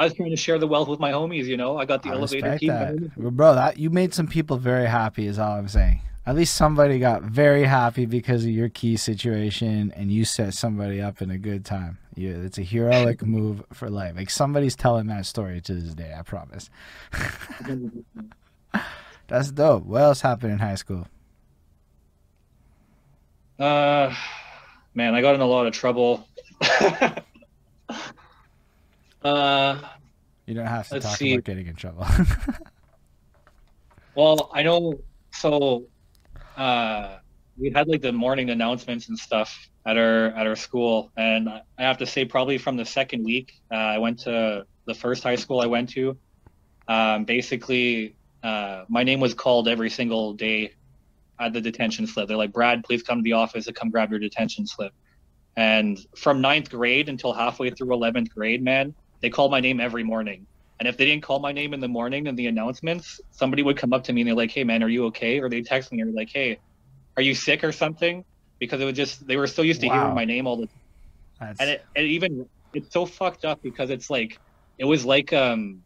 I 0.00 0.04
was 0.04 0.14
trying 0.14 0.30
to 0.30 0.36
share 0.36 0.58
the 0.58 0.66
wealth 0.66 0.88
with 0.88 0.98
my 0.98 1.12
homies, 1.12 1.44
you 1.44 1.56
know. 1.56 1.78
I 1.78 1.84
got 1.84 2.02
the 2.02 2.08
I 2.08 2.14
elevator 2.14 2.58
key. 2.58 2.66
That. 2.66 3.14
Bro, 3.14 3.54
that 3.54 3.78
you 3.78 3.88
made 3.88 4.14
some 4.14 4.26
people 4.26 4.56
very 4.56 4.86
happy 4.86 5.28
is 5.28 5.38
all 5.38 5.52
I'm 5.52 5.68
saying. 5.68 6.00
At 6.26 6.34
least 6.34 6.56
somebody 6.56 6.98
got 6.98 7.22
very 7.22 7.66
happy 7.66 8.04
because 8.04 8.42
of 8.44 8.50
your 8.50 8.68
key 8.68 8.96
situation 8.96 9.92
and 9.94 10.10
you 10.10 10.24
set 10.24 10.54
somebody 10.54 11.00
up 11.00 11.22
in 11.22 11.30
a 11.30 11.38
good 11.38 11.64
time. 11.64 11.98
Yeah, 12.16 12.30
it's 12.30 12.58
a 12.58 12.62
heroic 12.62 13.22
move 13.26 13.62
for 13.72 13.88
life. 13.88 14.16
Like 14.16 14.30
somebody's 14.30 14.74
telling 14.74 15.06
that 15.06 15.26
story 15.26 15.60
to 15.60 15.74
this 15.74 15.94
day, 15.94 16.12
I 16.18 16.22
promise. 16.22 16.68
That's 19.28 19.52
dope. 19.52 19.84
What 19.84 20.02
else 20.02 20.20
happened 20.20 20.54
in 20.54 20.58
high 20.58 20.74
school? 20.74 21.06
Uh, 23.58 24.14
man, 24.94 25.14
I 25.14 25.20
got 25.20 25.34
in 25.34 25.40
a 25.40 25.46
lot 25.46 25.66
of 25.66 25.72
trouble. 25.72 26.28
uh, 29.22 29.80
you 30.46 30.54
don't 30.54 30.66
have 30.66 30.88
to 30.88 31.00
talk 31.00 31.16
see. 31.16 31.34
about 31.34 31.44
getting 31.44 31.66
in 31.66 31.76
trouble. 31.76 32.06
well, 34.14 34.50
I 34.52 34.62
know. 34.62 35.00
So, 35.32 35.86
uh, 36.56 37.18
we 37.56 37.70
had 37.70 37.88
like 37.88 38.02
the 38.02 38.12
morning 38.12 38.50
announcements 38.50 39.08
and 39.08 39.18
stuff 39.18 39.68
at 39.86 39.96
our 39.96 40.26
at 40.28 40.46
our 40.46 40.56
school, 40.56 41.12
and 41.16 41.48
I 41.48 41.62
have 41.78 41.98
to 41.98 42.06
say, 42.06 42.24
probably 42.24 42.58
from 42.58 42.76
the 42.76 42.84
second 42.84 43.24
week, 43.24 43.52
uh, 43.70 43.74
I 43.74 43.98
went 43.98 44.18
to 44.20 44.66
the 44.86 44.94
first 44.94 45.22
high 45.22 45.36
school 45.36 45.60
I 45.60 45.66
went 45.66 45.90
to. 45.90 46.16
Um, 46.88 47.24
basically, 47.24 48.16
uh, 48.42 48.84
my 48.88 49.04
name 49.04 49.20
was 49.20 49.32
called 49.32 49.68
every 49.68 49.90
single 49.90 50.34
day 50.34 50.72
at 51.40 51.52
the 51.52 51.60
detention 51.60 52.06
slip. 52.06 52.28
They're 52.28 52.36
like, 52.36 52.52
Brad, 52.52 52.84
please 52.84 53.02
come 53.02 53.18
to 53.18 53.22
the 53.22 53.32
office 53.32 53.66
and 53.66 53.74
come 53.74 53.90
grab 53.90 54.10
your 54.10 54.20
detention 54.20 54.66
slip. 54.66 54.92
And 55.56 55.98
from 56.16 56.40
ninth 56.40 56.70
grade 56.70 57.08
until 57.08 57.32
halfway 57.32 57.70
through 57.70 57.88
11th 57.88 58.30
grade, 58.30 58.62
man, 58.62 58.94
they 59.20 59.30
called 59.30 59.50
my 59.50 59.60
name 59.60 59.80
every 59.80 60.02
morning. 60.02 60.46
And 60.80 60.88
if 60.88 60.96
they 60.96 61.06
didn't 61.06 61.22
call 61.22 61.38
my 61.38 61.52
name 61.52 61.72
in 61.72 61.80
the 61.80 61.88
morning 61.88 62.26
in 62.26 62.34
the 62.34 62.46
announcements, 62.46 63.20
somebody 63.30 63.62
would 63.62 63.76
come 63.76 63.92
up 63.92 64.04
to 64.04 64.12
me 64.12 64.22
and 64.22 64.28
they're 64.28 64.34
like, 64.36 64.50
hey, 64.50 64.64
man, 64.64 64.82
are 64.82 64.88
you 64.88 65.06
okay? 65.06 65.38
Or 65.38 65.48
they 65.48 65.62
text 65.62 65.92
me 65.92 66.02
or 66.02 66.06
like, 66.06 66.30
hey, 66.32 66.58
are 67.16 67.22
you 67.22 67.34
sick 67.34 67.62
or 67.62 67.70
something? 67.70 68.24
Because 68.58 68.80
it 68.80 68.84
was 68.84 68.94
just, 68.94 69.26
they 69.26 69.36
were 69.36 69.46
so 69.46 69.62
used 69.62 69.80
to 69.82 69.86
wow. 69.86 69.94
hearing 69.94 70.14
my 70.14 70.24
name 70.24 70.46
all 70.46 70.56
the 70.56 70.66
time. 70.66 70.76
That's... 71.40 71.60
And 71.60 71.70
it, 71.70 71.84
it 71.94 72.04
even, 72.06 72.48
it's 72.72 72.92
so 72.92 73.06
fucked 73.06 73.44
up 73.44 73.62
because 73.62 73.90
it's 73.90 74.10
like, 74.10 74.38
it 74.78 74.84
was 74.84 75.04
like, 75.04 75.32
um, 75.32 75.82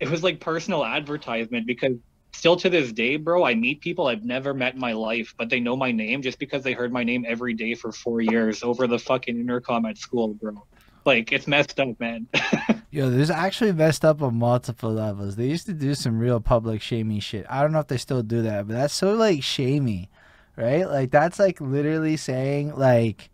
it 0.00 0.10
was 0.10 0.24
like 0.24 0.40
personal 0.40 0.84
advertisement 0.84 1.64
because 1.64 1.92
still 2.32 2.56
to 2.56 2.70
this 2.70 2.92
day, 2.92 3.16
bro, 3.16 3.44
I 3.44 3.54
meet 3.54 3.80
people 3.80 4.06
I've 4.06 4.24
never 4.24 4.54
met 4.54 4.74
in 4.74 4.80
my 4.80 4.92
life, 4.92 5.34
but 5.36 5.48
they 5.48 5.60
know 5.60 5.76
my 5.76 5.92
name 5.92 6.22
just 6.22 6.38
because 6.38 6.62
they 6.62 6.72
heard 6.72 6.92
my 6.92 7.04
name 7.04 7.24
every 7.26 7.54
day 7.54 7.74
for 7.74 7.92
four 7.92 8.20
years 8.20 8.62
over 8.62 8.86
the 8.86 8.98
fucking 8.98 9.38
intercom 9.38 9.86
at 9.86 9.98
school, 9.98 10.34
bro. 10.34 10.64
Like 11.04 11.32
it's 11.32 11.46
messed 11.46 11.78
up, 11.80 11.98
man. 11.98 12.28
Yo, 12.90 13.10
there's 13.10 13.30
actually 13.30 13.72
messed 13.72 14.04
up 14.04 14.22
on 14.22 14.36
multiple 14.36 14.92
levels. 14.92 15.36
They 15.36 15.46
used 15.46 15.66
to 15.66 15.72
do 15.72 15.94
some 15.94 16.18
real 16.18 16.40
public 16.40 16.82
shaming 16.82 17.20
shit. 17.20 17.46
I 17.48 17.62
don't 17.62 17.72
know 17.72 17.80
if 17.80 17.88
they 17.88 17.96
still 17.96 18.22
do 18.22 18.42
that, 18.42 18.68
but 18.68 18.74
that's 18.74 18.94
so 18.94 19.14
like 19.14 19.42
shamey, 19.42 20.10
right? 20.56 20.84
Like 20.88 21.10
that's 21.10 21.38
like 21.38 21.60
literally 21.60 22.16
saying 22.16 22.76
like, 22.76 23.30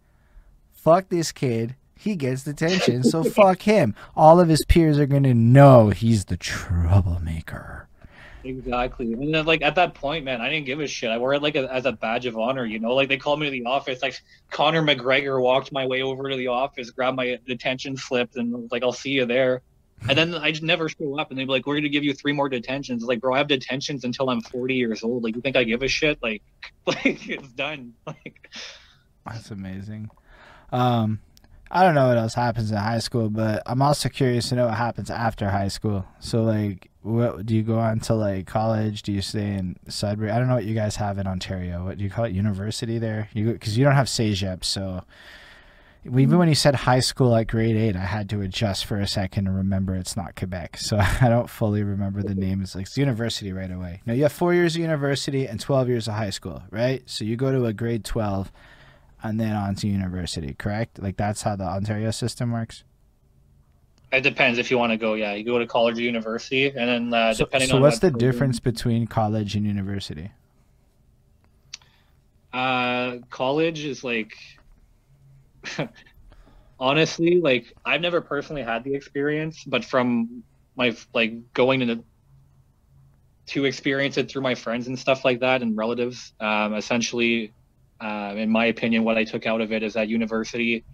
fuck 0.72 1.09
this 1.09 1.32
kid. 1.32 1.74
He 1.94 2.14
gets 2.14 2.44
detention, 2.44 3.03
so 3.03 3.24
fuck 3.24 3.62
him. 3.62 3.94
All 4.16 4.38
of 4.38 4.49
his 4.49 4.64
peers 4.64 4.99
are 4.99 5.07
gonna 5.07 5.34
know 5.34 5.90
he's 5.90 6.26
the 6.26 6.36
troublemaker. 6.36 7.88
Exactly. 8.49 9.12
And 9.12 9.34
then, 9.34 9.44
like, 9.44 9.61
at 9.61 9.74
that 9.74 9.94
point, 9.94 10.24
man, 10.24 10.40
I 10.40 10.49
didn't 10.49 10.64
give 10.64 10.80
a 10.80 10.86
shit. 10.86 11.11
I 11.11 11.18
wore 11.18 11.34
it, 11.34 11.42
like, 11.42 11.55
a, 11.55 11.70
as 11.70 11.84
a 11.84 11.92
badge 11.92 12.24
of 12.24 12.38
honor, 12.38 12.64
you 12.64 12.78
know? 12.78 12.94
Like, 12.94 13.11
they 13.11 13.18
called 13.18 13.40
me 13.40 13.46
to 13.46 13.51
the 13.51 13.66
office. 13.66 14.01
Like, 14.01 14.18
Conor 14.51 14.82
McGregor 14.82 15.40
walked 15.40 15.70
my 15.70 15.86
way 15.86 16.01
over 16.01 16.30
to 16.30 16.36
the 16.36 16.46
office, 16.46 16.90
grabbed 16.90 17.16
my 17.16 17.38
detention 17.46 17.96
slip, 17.96 18.30
and 18.36 18.53
was 18.53 18.72
like, 18.72 18.82
I'll 18.82 18.92
see 18.92 19.11
you 19.11 19.26
there. 19.26 19.61
And 20.09 20.16
then 20.16 20.34
I 20.34 20.51
just 20.51 20.62
never 20.62 20.88
show 20.88 21.18
up, 21.18 21.30
and 21.30 21.38
they'd 21.38 21.44
be 21.44 21.51
like, 21.51 21.66
"We're 21.66 21.74
gonna 21.74 21.88
give 21.88 22.05
you 22.05 22.14
three 22.14 22.32
more 22.32 22.49
detentions." 22.49 23.03
Like, 23.03 23.20
bro, 23.20 23.34
I 23.34 23.38
have 23.38 23.49
detentions 23.49 24.05
until 24.05 24.30
I'm 24.30 24.40
40 24.40 24.74
years 24.74 25.03
old. 25.03 25.24
Like, 25.24 25.34
you 25.34 25.42
think 25.42 25.57
I 25.57 25.64
give 25.64 25.82
a 25.82 25.88
shit? 25.88 26.22
Like, 26.22 26.40
like 26.86 27.28
it's 27.28 27.49
done. 27.49 27.94
Like, 28.07 28.49
that's 29.26 29.51
amazing. 29.51 30.09
Um, 30.70 31.20
I 31.71 31.83
don't 31.85 31.95
know 31.95 32.09
what 32.09 32.16
else 32.16 32.35
happens 32.35 32.71
in 32.71 32.77
high 32.77 32.99
school, 32.99 33.29
but 33.29 33.62
I'm 33.66 33.83
also 33.83 34.09
curious 34.09 34.49
to 34.49 34.55
know 34.55 34.66
what 34.66 34.75
happens 34.75 35.11
after 35.11 35.51
high 35.51 35.69
school. 35.69 36.07
So, 36.19 36.43
like, 36.43 36.91
what 37.03 37.45
do 37.45 37.55
you 37.55 37.62
go 37.62 37.79
on 37.79 38.01
to 38.01 38.14
like 38.14 38.47
college? 38.47 39.03
Do 39.03 39.12
you 39.12 39.23
stay 39.23 39.55
in 39.55 39.77
Sudbury? 39.89 40.31
I 40.31 40.39
don't 40.39 40.49
know 40.49 40.55
what 40.55 40.64
you 40.64 40.75
guys 40.75 40.97
have 40.97 41.19
in 41.19 41.27
Ontario. 41.27 41.85
What 41.85 41.99
do 41.99 42.05
you 42.05 42.11
call 42.11 42.25
it? 42.25 42.33
University 42.33 42.99
there? 42.99 43.29
You 43.33 43.53
because 43.53 43.77
you 43.77 43.85
don't 43.85 43.95
have 43.95 44.07
CEGEP, 44.07 44.64
so 44.64 45.05
even 46.05 46.39
when 46.39 46.49
you 46.49 46.55
said 46.55 46.75
high 46.75 47.01
school 47.01 47.35
at 47.37 47.49
grade 47.49 47.77
eight, 47.77 47.97
I 47.97 48.05
had 48.05 48.31
to 48.31 48.41
adjust 48.41 48.87
for 48.87 48.99
a 48.99 49.07
second 49.07 49.47
and 49.47 49.57
remember 49.57 49.95
it's 49.95 50.16
not 50.16 50.37
Quebec. 50.37 50.79
So 50.79 50.99
I 51.21 51.29
don't 51.29 51.51
fully 51.51 51.83
remember 51.83 52.23
the 52.23 52.35
name. 52.35 52.62
It's 52.62 52.75
like 52.75 52.87
it's 52.87 52.97
university 52.97 53.53
right 53.53 53.71
away. 53.71 54.03
Now 54.07 54.14
you 54.14 54.23
have 54.23 54.33
four 54.33 54.55
years 54.55 54.75
of 54.77 54.83
university 54.83 55.47
and 55.47 55.61
12 55.61 55.89
years 55.89 56.09
of 56.09 56.14
high 56.14 56.31
school, 56.31 56.62
right? 56.71 57.03
So 57.07 57.25
you 57.25 57.37
go 57.37 57.53
to 57.53 57.66
a 57.66 57.73
grade 57.73 58.05
12 58.05 58.53
and 59.23 59.39
then 59.41 59.55
on 59.55 59.75
to 59.77 59.89
university, 59.89 60.55
correct? 60.55 61.01
Like 61.03 61.16
that's 61.16 61.43
how 61.43 61.57
the 61.57 61.64
Ontario 61.64 62.11
system 62.11 62.53
works? 62.53 62.85
It 64.11 64.23
depends 64.23 64.59
if 64.59 64.71
you 64.71 64.79
want 64.79 64.93
to 64.93 64.97
go. 64.97 65.14
Yeah, 65.14 65.35
you 65.35 65.45
go 65.45 65.59
to 65.59 65.66
college 65.66 65.99
or 65.99 66.03
university, 66.03 66.66
and 66.69 66.77
then 66.77 67.14
uh, 67.14 67.35
so, 67.35 67.45
depending 67.45 67.69
so 67.69 67.77
on. 67.77 67.81
So, 67.81 67.83
what's 67.83 67.99
the 67.99 68.11
program, 68.11 68.31
difference 68.31 68.61
between 68.61 69.07
college 69.07 69.55
and 69.55 69.66
university? 69.66 70.31
Uh, 72.53 73.19
college 73.29 73.85
is 73.85 74.03
like, 74.03 74.35
honestly, 76.81 77.41
like 77.41 77.75
I've 77.85 78.01
never 78.01 78.23
personally 78.23 78.62
had 78.62 78.83
the 78.83 78.95
experience, 78.95 79.62
but 79.64 79.85
from 79.85 80.43
my 80.75 80.97
like 81.12 81.53
going 81.53 81.81
to 81.81 82.03
to 83.49 83.64
experience 83.64 84.16
it 84.16 84.31
through 84.31 84.43
my 84.43 84.55
friends 84.55 84.89
and 84.89 84.99
stuff 84.99 85.25
like 85.25 85.41
that 85.41 85.62
and 85.62 85.77
relatives. 85.77 86.33
Um, 86.39 86.75
essentially, 86.75 87.53
uh, 88.01 88.34
in 88.36 88.51
my 88.51 88.66
opinion, 88.66 89.05
what 89.05 89.16
I 89.16 89.24
took 89.24 89.46
out 89.46 89.61
of 89.61 89.72
it 89.72 89.82
is 89.82 89.94
that 89.94 90.09
university 90.09 90.84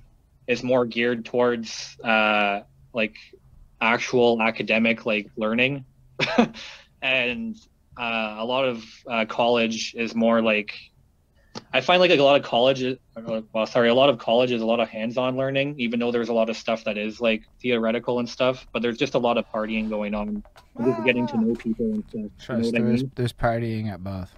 is 0.47 0.63
more 0.63 0.85
geared 0.85 1.25
towards 1.25 1.97
uh, 2.03 2.61
like 2.93 3.17
actual 3.81 4.41
academic 4.41 5.05
like 5.05 5.31
learning 5.37 5.85
and 7.03 7.57
uh, 7.99 8.37
a 8.39 8.45
lot 8.45 8.65
of 8.65 8.85
uh, 9.07 9.25
college 9.27 9.95
is 9.97 10.15
more 10.15 10.41
like 10.43 10.75
I 11.73 11.81
find 11.81 12.01
like 12.01 12.11
a 12.11 12.17
lot 12.17 12.41
of 12.41 12.45
college, 12.45 12.85
well, 13.53 13.67
sorry, 13.67 13.89
a 13.89 13.95
lot 13.95 14.09
of 14.09 14.19
colleges, 14.19 14.61
a 14.63 14.67
lot 14.67 14.81
of 14.81 14.89
hands-on 14.89 15.37
learning, 15.37 15.77
even 15.79 16.01
though 16.01 16.11
there's 16.11 16.29
a 16.29 16.33
lot 16.33 16.51
of 16.51 16.57
stuff 16.57 16.85
that 16.85 16.99
is 16.99 17.21
like 17.21 17.43
theoretical 17.61 18.19
and 18.19 18.29
stuff. 18.29 18.67
But 18.73 18.83
there's 18.83 18.97
just 18.97 19.15
a 19.15 19.19
lot 19.19 19.39
of 19.39 19.45
partying 19.53 19.89
going 19.89 20.15
on, 20.15 20.43
just 20.85 21.05
getting 21.05 21.27
to 21.29 21.37
know 21.37 21.55
people 21.55 21.87
and 21.87 22.05
stuff. 22.09 22.23
Trust, 22.41 22.67
you 22.67 22.73
know 22.73 22.87
there's, 22.87 23.01
I 23.01 23.05
mean? 23.05 23.13
there's 23.15 23.33
partying 23.33 23.93
at 23.93 24.03
both. 24.03 24.33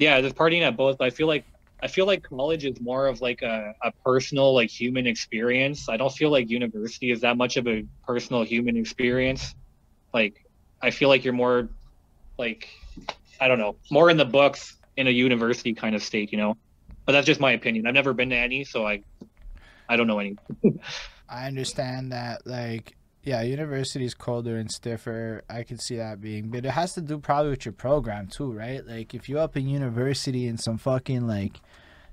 Yeah, 0.00 0.20
there's 0.22 0.32
partying 0.32 0.62
at 0.62 0.76
both. 0.76 0.98
But 0.98 1.04
I 1.04 1.10
feel 1.10 1.28
like 1.28 1.44
I 1.82 1.86
feel 1.86 2.06
like 2.06 2.22
college 2.22 2.64
is 2.64 2.80
more 2.80 3.06
of 3.06 3.20
like 3.20 3.42
a, 3.42 3.74
a 3.82 3.92
personal, 4.04 4.54
like 4.54 4.70
human 4.70 5.06
experience. 5.06 5.88
I 5.88 5.98
don't 5.98 6.12
feel 6.12 6.30
like 6.30 6.50
university 6.50 7.10
is 7.10 7.20
that 7.20 7.36
much 7.36 7.56
of 7.58 7.68
a 7.68 7.84
personal 8.06 8.42
human 8.42 8.76
experience. 8.76 9.54
Like, 10.12 10.34
I 10.82 10.90
feel 10.90 11.08
like 11.10 11.22
you're 11.22 11.34
more 11.34 11.68
like 12.38 12.68
I 13.40 13.46
don't 13.46 13.58
know, 13.58 13.76
more 13.90 14.10
in 14.10 14.16
the 14.16 14.24
books 14.24 14.76
in 14.96 15.06
a 15.06 15.10
university 15.10 15.74
kind 15.74 15.94
of 15.94 16.02
state, 16.02 16.32
you 16.32 16.38
know. 16.38 16.56
But 17.04 17.12
that's 17.12 17.26
just 17.26 17.40
my 17.40 17.52
opinion. 17.52 17.86
I've 17.86 17.94
never 17.94 18.14
been 18.14 18.30
to 18.30 18.36
any, 18.36 18.64
so 18.64 18.86
I 18.86 19.02
I 19.86 19.96
don't 19.96 20.06
know 20.06 20.18
any. 20.18 20.36
I 21.28 21.46
understand 21.46 22.12
that, 22.12 22.46
like, 22.46 22.96
yeah, 23.22 23.42
university 23.42 24.04
is 24.04 24.14
colder 24.14 24.56
and 24.56 24.70
stiffer. 24.70 25.42
I 25.48 25.62
can 25.62 25.78
see 25.78 25.96
that 25.96 26.20
being, 26.20 26.48
but 26.48 26.64
it 26.64 26.70
has 26.70 26.94
to 26.94 27.00
do 27.00 27.18
probably 27.18 27.50
with 27.50 27.64
your 27.66 27.72
program 27.72 28.26
too, 28.28 28.52
right? 28.52 28.86
Like, 28.86 29.14
if 29.14 29.28
you're 29.28 29.40
up 29.40 29.56
in 29.56 29.68
university 29.68 30.46
in 30.46 30.56
some 30.58 30.78
fucking 30.78 31.26
like 31.26 31.60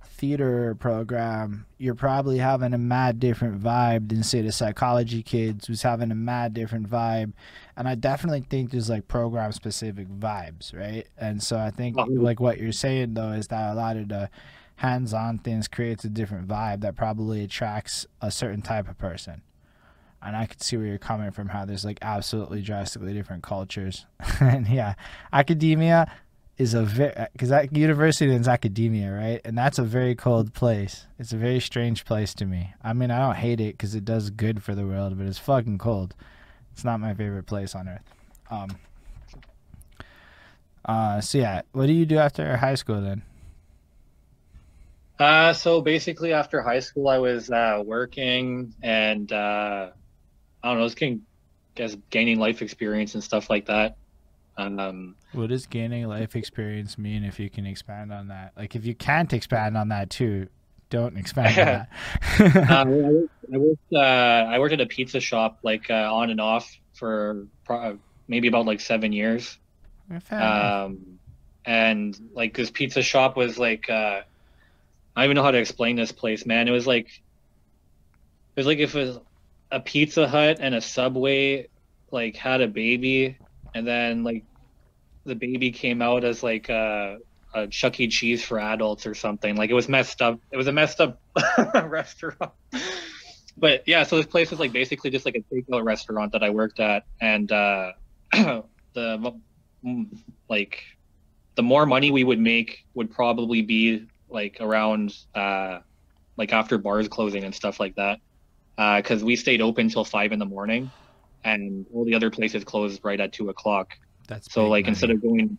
theater 0.03 0.73
program, 0.75 1.65
you're 1.77 1.93
probably 1.95 2.39
having 2.39 2.73
a 2.73 2.77
mad 2.77 3.19
different 3.19 3.61
vibe 3.61 4.09
than 4.09 4.23
say 4.23 4.41
the 4.41 4.51
psychology 4.51 5.21
kids 5.21 5.67
who's 5.67 5.83
having 5.83 6.11
a 6.11 6.15
mad 6.15 6.53
different 6.53 6.89
vibe. 6.89 7.33
And 7.75 7.87
I 7.87 7.93
definitely 7.95 8.41
think 8.41 8.71
there's 8.71 8.89
like 8.89 9.07
program 9.07 9.51
specific 9.51 10.07
vibes, 10.09 10.75
right? 10.75 11.07
And 11.17 11.41
so 11.43 11.57
I 11.57 11.69
think 11.69 11.95
Mhm. 11.97 12.21
like 12.21 12.39
what 12.39 12.57
you're 12.57 12.71
saying 12.71 13.13
though 13.13 13.31
is 13.31 13.47
that 13.49 13.71
a 13.71 13.75
lot 13.75 13.95
of 13.95 14.09
the 14.09 14.29
hands-on 14.77 15.37
things 15.39 15.67
creates 15.67 16.03
a 16.03 16.09
different 16.09 16.47
vibe 16.47 16.81
that 16.81 16.95
probably 16.95 17.43
attracts 17.43 18.05
a 18.21 18.31
certain 18.31 18.61
type 18.61 18.87
of 18.89 18.97
person. 18.97 19.41
And 20.21 20.35
I 20.35 20.45
could 20.45 20.61
see 20.61 20.77
where 20.77 20.87
you're 20.87 20.97
coming 20.97 21.31
from, 21.31 21.49
how 21.49 21.65
there's 21.65 21.85
like 21.85 21.99
absolutely 22.01 22.61
drastically 22.61 23.13
different 23.13 23.43
cultures. 23.43 24.05
and 24.39 24.67
yeah, 24.67 24.95
academia 25.31 26.11
is 26.57 26.73
a 26.73 26.81
very 26.81 27.13
because 27.33 27.49
that 27.49 27.75
university 27.75 28.33
is 28.33 28.47
academia, 28.47 29.11
right? 29.11 29.41
And 29.45 29.57
that's 29.57 29.77
a 29.77 29.83
very 29.83 30.15
cold 30.15 30.53
place. 30.53 31.05
It's 31.19 31.33
a 31.33 31.37
very 31.37 31.59
strange 31.59 32.03
place 32.03 32.33
to 32.35 32.45
me. 32.45 32.73
I 32.83 32.93
mean, 32.93 33.11
I 33.11 33.19
don't 33.19 33.35
hate 33.35 33.61
it 33.61 33.77
because 33.77 33.93
it 33.93 34.05
does 34.05 34.29
good 34.31 34.63
for 34.63 34.73
the 34.73 34.85
world, 34.85 35.17
but 35.17 35.27
it's 35.27 35.37
fucking 35.37 35.77
cold. 35.77 36.15
It's 36.73 36.83
not 36.83 36.99
my 36.99 37.13
favorite 37.13 37.45
place 37.45 37.75
on 37.75 37.87
earth. 37.87 38.01
Um. 38.49 38.69
Uh. 40.83 41.21
So 41.21 41.37
yeah, 41.37 41.61
what 41.73 41.85
do 41.85 41.93
you 41.93 42.05
do 42.05 42.17
after 42.17 42.57
high 42.57 42.75
school 42.75 43.01
then? 43.01 43.21
Uh, 45.19 45.51
so 45.51 45.81
basically, 45.81 46.31
after 46.33 46.61
high 46.61 46.79
school, 46.79 47.07
I 47.07 47.17
was 47.17 47.49
uh, 47.49 47.81
working 47.83 48.73
and 48.83 49.31
uh, 49.31 49.89
I 50.63 50.69
don't 50.69 50.77
know, 50.77 50.81
I 50.81 50.83
was 50.83 50.95
getting, 50.95 51.21
guess 51.75 51.95
gaining 52.09 52.39
life 52.39 52.61
experience 52.61 53.13
and 53.13 53.23
stuff 53.23 53.49
like 53.49 53.67
that. 53.67 53.97
Um, 54.57 55.15
What 55.33 55.49
does 55.49 55.67
gaining 55.67 56.07
life 56.07 56.35
experience 56.35 56.97
mean? 56.97 57.23
If 57.23 57.39
you 57.39 57.49
can 57.49 57.65
expand 57.65 58.11
on 58.11 58.29
that, 58.29 58.53
like 58.57 58.75
if 58.75 58.85
you 58.85 58.95
can't 58.95 59.31
expand 59.31 59.77
on 59.77 59.89
that 59.89 60.09
too, 60.09 60.47
don't 60.89 61.17
expand 61.17 61.59
on 61.59 61.65
that. 61.65 62.69
uh, 62.69 62.73
I 62.73 62.85
worked, 62.85 63.33
I 63.53 63.57
worked, 63.57 63.93
uh, 63.93 63.97
I 63.97 64.59
worked 64.59 64.73
at 64.73 64.81
a 64.81 64.87
pizza 64.87 65.19
shop 65.19 65.59
like 65.61 65.91
uh, 65.91 66.11
on 66.11 66.31
and 66.31 66.41
off 66.41 66.75
for 66.93 67.45
pro- 67.65 67.99
maybe 68.27 68.47
about 68.47 68.65
like 68.65 68.79
seven 68.79 69.13
years. 69.13 69.57
Um, 70.31 71.19
and 71.65 72.17
like 72.33 72.55
this 72.55 72.71
pizza 72.71 73.03
shop 73.03 73.37
was 73.37 73.59
like, 73.59 73.89
uh, 73.89 74.21
I 75.15 75.21
don't 75.21 75.25
even 75.25 75.35
know 75.35 75.43
how 75.43 75.51
to 75.51 75.57
explain 75.57 75.95
this 75.95 76.11
place, 76.11 76.45
man. 76.45 76.67
It 76.67 76.71
was 76.71 76.87
like, 76.87 77.07
it 77.07 78.59
was 78.59 78.65
like 78.65 78.79
if 78.79 78.95
it 78.95 78.99
was 78.99 79.19
a 79.71 79.79
Pizza 79.79 80.27
Hut 80.27 80.57
and 80.59 80.75
a 80.75 80.81
Subway 80.81 81.67
like 82.11 82.35
had 82.35 82.61
a 82.61 82.67
baby, 82.67 83.37
and 83.73 83.85
then 83.85 84.23
like 84.23 84.45
the 85.25 85.35
baby 85.35 85.71
came 85.71 86.01
out 86.01 86.23
as 86.23 86.41
like 86.41 86.69
a, 86.69 87.17
a 87.53 87.67
Chuck 87.67 87.99
E. 87.99 88.07
Cheese 88.07 88.43
for 88.43 88.59
adults 88.59 89.05
or 89.05 89.13
something. 89.13 89.55
Like 89.55 89.69
it 89.69 89.73
was 89.73 89.89
messed 89.89 90.21
up. 90.21 90.39
It 90.51 90.57
was 90.57 90.67
a 90.67 90.71
messed 90.71 91.01
up 91.01 91.21
restaurant. 91.83 92.53
But 93.57 93.83
yeah, 93.87 94.03
so 94.03 94.17
this 94.17 94.25
place 94.25 94.51
was 94.51 94.59
like 94.59 94.71
basically 94.71 95.09
just 95.09 95.25
like 95.25 95.35
a 95.35 95.53
takeout 95.53 95.83
restaurant 95.83 96.31
that 96.33 96.43
I 96.43 96.49
worked 96.49 96.79
at, 96.79 97.03
and 97.19 97.51
uh, 97.51 97.91
the 98.31 99.33
mm, 99.83 100.17
like 100.49 100.83
the 101.55 101.63
more 101.63 101.85
money 101.85 102.11
we 102.11 102.23
would 102.23 102.39
make 102.39 102.85
would 102.93 103.11
probably 103.11 103.61
be 103.61 104.07
like 104.29 104.57
around 104.59 105.15
uh 105.33 105.79
like 106.37 106.53
after 106.53 106.77
bars 106.77 107.07
closing 107.07 107.43
and 107.43 107.55
stuff 107.55 107.79
like 107.79 107.95
that 107.95 108.19
because 108.77 109.23
we 109.23 109.35
stayed 109.35 109.61
open 109.61 109.89
till 109.89 110.05
five 110.05 110.31
in 110.31 110.39
the 110.39 110.45
morning 110.45 110.91
and 111.43 111.85
all 111.93 112.05
the 112.05 112.13
other 112.15 112.29
places 112.29 112.63
closed 112.63 113.01
right 113.03 113.19
at 113.19 113.33
two 113.33 113.49
o'clock. 113.49 113.93
That's 114.27 114.51
so 114.51 114.67
like 114.67 114.85
money. 114.85 114.91
instead 114.91 115.09
of 115.11 115.21
going 115.21 115.57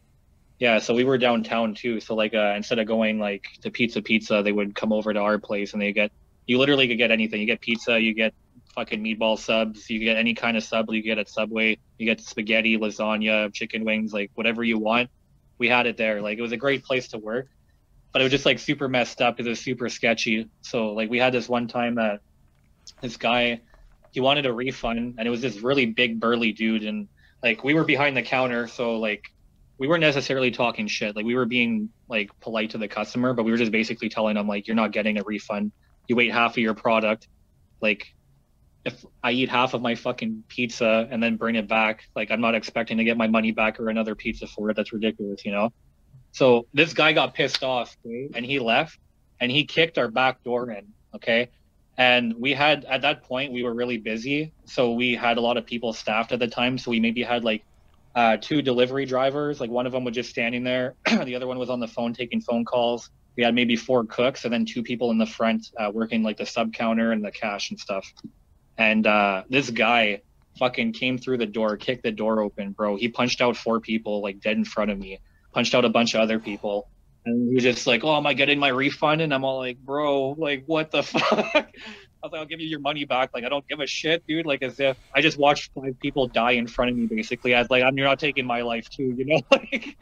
yeah 0.59 0.79
so 0.79 0.95
we 0.95 1.05
were 1.05 1.19
downtown 1.19 1.75
too. 1.75 2.01
So 2.01 2.15
like 2.15 2.35
uh 2.35 2.55
instead 2.57 2.79
of 2.79 2.87
going 2.87 3.19
like 3.19 3.45
to 3.63 3.71
pizza 3.71 4.03
pizza 4.03 4.43
they 4.43 4.53
would 4.53 4.75
come 4.75 4.93
over 4.93 5.13
to 5.13 5.21
our 5.21 5.39
place 5.39 5.73
and 5.73 5.83
they 5.83 5.93
get 5.93 6.13
you 6.47 6.59
literally 6.59 6.87
could 6.89 6.99
get 6.99 7.11
anything. 7.11 7.41
You 7.41 7.47
get 7.47 7.61
pizza 7.61 7.99
you 8.01 8.15
get 8.15 8.35
fucking 8.75 9.03
meatball 9.03 9.39
subs 9.39 9.91
you 9.91 9.99
get 9.99 10.17
any 10.17 10.35
kind 10.35 10.57
of 10.57 10.63
sub 10.63 10.87
you 10.91 11.03
get 11.03 11.19
at 11.19 11.29
subway 11.29 11.77
you 11.99 12.07
get 12.07 12.21
spaghetti 12.21 12.79
lasagna 12.79 13.53
chicken 13.53 13.85
wings 13.85 14.13
like 14.13 14.31
whatever 14.35 14.63
you 14.63 14.79
want. 14.79 15.11
We 15.59 15.69
had 15.69 15.87
it 15.87 15.97
there. 15.97 16.23
Like 16.23 16.39
it 16.39 16.43
was 16.43 16.53
a 16.53 16.57
great 16.57 16.85
place 16.85 17.09
to 17.09 17.19
work 17.19 17.49
but 18.13 18.23
it 18.23 18.25
was 18.25 18.33
just 18.33 18.47
like 18.47 18.59
super 18.59 18.89
messed 18.89 19.21
up 19.21 19.37
because 19.37 19.47
it 19.47 19.51
was 19.51 19.61
super 19.61 19.89
sketchy. 19.89 20.49
So 20.63 20.93
like 20.93 21.11
we 21.11 21.19
had 21.19 21.33
this 21.33 21.49
one 21.49 21.69
time 21.69 21.97
that 21.97 22.21
this 23.01 23.17
guy 23.17 23.61
he 24.11 24.21
wanted 24.21 24.47
a 24.47 24.53
refund 24.53 25.15
and 25.19 25.27
it 25.27 25.31
was 25.31 25.41
this 25.41 25.61
really 25.61 25.87
big 25.87 26.19
burly 26.19 26.53
dude 26.53 26.85
and 26.85 27.09
like 27.43 27.63
we 27.63 27.75
were 27.75 27.85
behind 27.85 28.17
the 28.17 28.23
counter 28.23 28.67
so 28.67 28.99
like 28.99 29.23
we 29.79 29.87
weren't 29.87 30.01
necessarily 30.01 30.51
talking 30.51 30.89
shit. 30.89 31.15
Like 31.15 31.25
we 31.25 31.37
were 31.37 31.47
being 31.47 31.89
like 32.09 32.31
polite 32.41 32.71
to 32.71 32.79
the 32.79 32.89
customer 32.89 33.33
but 33.33 33.45
we 33.45 33.51
were 33.51 33.57
just 33.57 33.73
basically 33.73 34.09
telling 34.09 34.35
them 34.35 34.49
like 34.49 34.67
you're 34.67 34.77
not 34.77 34.93
getting 34.93 35.19
a 35.19 35.23
refund. 35.23 35.73
You 36.09 36.19
ate 36.21 36.33
half 36.33 36.53
of 36.53 36.59
your 36.59 36.75
product. 36.75 37.29
Like 37.81 38.07
if 38.85 39.05
i 39.23 39.33
eat 39.33 39.49
half 39.49 39.75
of 39.75 39.83
my 39.83 39.95
fucking 39.95 40.45
pizza 40.49 41.09
and 41.11 41.21
then 41.21 41.37
bring 41.37 41.57
it 41.57 41.67
back 41.67 42.05
like 42.15 42.31
i'm 42.31 42.41
not 42.41 42.55
expecting 42.55 42.97
to 42.97 43.03
get 43.03 43.17
my 43.17 43.27
money 43.27 43.51
back 43.51 43.81
or 43.81 43.89
another 43.89 44.15
pizza 44.15 44.47
for 44.47 44.71
it. 44.71 44.77
That's 44.77 44.93
ridiculous 44.93 45.45
you 45.45 45.53
know? 45.53 45.73
So 46.33 46.67
this 46.73 46.93
guy 46.93 47.13
got 47.13 47.35
pissed 47.35 47.63
off 47.63 47.97
and 48.05 48.45
he 48.45 48.59
left 48.59 48.99
and 49.41 49.51
he 49.51 49.65
kicked 49.65 49.99
our 49.99 50.09
back 50.09 50.43
door 50.43 50.71
in 50.71 50.89
okay 51.15 51.51
and 51.99 52.35
we 52.39 52.55
had 52.55 52.85
at 52.85 53.03
that 53.03 53.25
point 53.25 53.53
we 53.53 53.65
were 53.65 53.75
really 53.75 53.99
busy. 53.99 54.53
So 54.67 54.93
we 54.93 55.17
had 55.17 55.37
a 55.37 55.41
lot 55.41 55.57
of 55.57 55.67
people 55.67 55.93
staffed 55.93 56.31
at 56.31 56.39
the 56.39 56.47
time. 56.47 56.79
So 56.79 56.93
we 56.93 57.01
maybe 57.01 57.25
had 57.25 57.43
like 57.43 57.65
uh, 58.15 58.37
two 58.41 58.63
delivery 58.63 59.05
drivers. 59.05 59.61
Like 59.61 59.69
one 59.69 59.85
of 59.85 59.93
them 59.93 60.05
was 60.05 60.15
just 60.15 60.31
standing 60.31 60.63
there. 60.63 60.95
The 61.25 61.35
other 61.35 61.49
one 61.49 61.59
was 61.59 61.69
on 61.69 61.81
the 61.81 61.89
phone 61.89 62.15
taking 62.15 62.41
phone 62.41 62.65
calls. 62.65 63.11
We 63.37 63.43
had 63.43 63.55
maybe 63.55 63.75
four 63.75 64.05
cooks 64.05 64.45
and 64.45 64.53
then 64.55 64.65
two 64.65 64.85
people 64.85 65.11
in 65.11 65.19
the 65.19 65.27
front 65.27 65.71
uh, 65.77 65.91
working 65.93 66.23
like 66.23 66.37
the 66.37 66.47
sub 66.47 66.73
counter 66.73 67.11
and 67.11 67.25
the 67.25 67.33
cash 67.33 67.71
and 67.71 67.79
stuff. 67.79 68.07
And 68.77 69.05
uh, 69.05 69.43
this 69.49 69.69
guy 69.69 70.23
fucking 70.57 70.93
came 70.93 71.19
through 71.19 71.39
the 71.39 71.47
door 71.47 71.77
kicked 71.77 72.05
the 72.05 72.13
door 72.13 72.41
open 72.41 72.73
bro. 72.73 72.95
He 72.95 73.09
punched 73.09 73.41
out 73.41 73.57
four 73.57 73.81
people 73.81 74.23
like 74.23 74.41
dead 74.41 74.57
in 74.57 74.65
front 74.65 74.93
of 74.93 74.99
me. 74.99 75.19
Punched 75.53 75.75
out 75.75 75.85
a 75.85 75.89
bunch 75.89 76.15
of 76.15 76.21
other 76.21 76.39
people 76.39 76.89
and 77.29 77.49
he 77.49 77.55
was 77.55 77.65
just 77.65 77.87
like, 77.87 78.05
"Oh, 78.05 78.17
am 78.17 78.27
I 78.27 78.35
getting 78.35 78.59
my 78.59 78.69
refund?" 78.69 79.21
And 79.21 79.33
I'm 79.33 79.45
all 79.45 79.59
like, 79.59 79.79
"Bro, 79.79 80.37
like, 80.39 80.65
what 80.67 80.91
the 80.91 81.03
fuck?" 81.15 81.23
I 81.55 81.67
was 82.23 82.33
like, 82.33 82.41
"I'll 82.41 82.47
give 82.47 82.61
you 82.61 82.67
your 82.67 82.81
money 82.81 83.05
back." 83.05 83.31
Like, 83.35 83.45
I 83.45 83.49
don't 83.49 83.67
give 83.69 83.81
a 83.81 83.87
shit, 83.87 84.27
dude. 84.27 84.47
Like, 84.47 84.63
as 84.63 84.81
if 84.81 84.97
I 85.15 85.21
just 85.21 85.39
watched 85.39 85.71
five 85.75 85.99
people 86.01 86.29
die 86.29 86.53
in 86.53 86.67
front 86.67 86.91
of 86.91 86.97
me, 86.97 87.07
basically. 87.07 87.55
I 87.55 87.61
was 87.61 87.71
like, 87.71 87.83
"I'm 87.83 87.97
you're 87.97 88.07
not 88.07 88.19
taking 88.19 88.47
my 88.47 88.63
life 88.63 88.89
too," 88.91 89.15
you 89.17 89.25
know? 89.25 89.41
Like, 89.51 89.97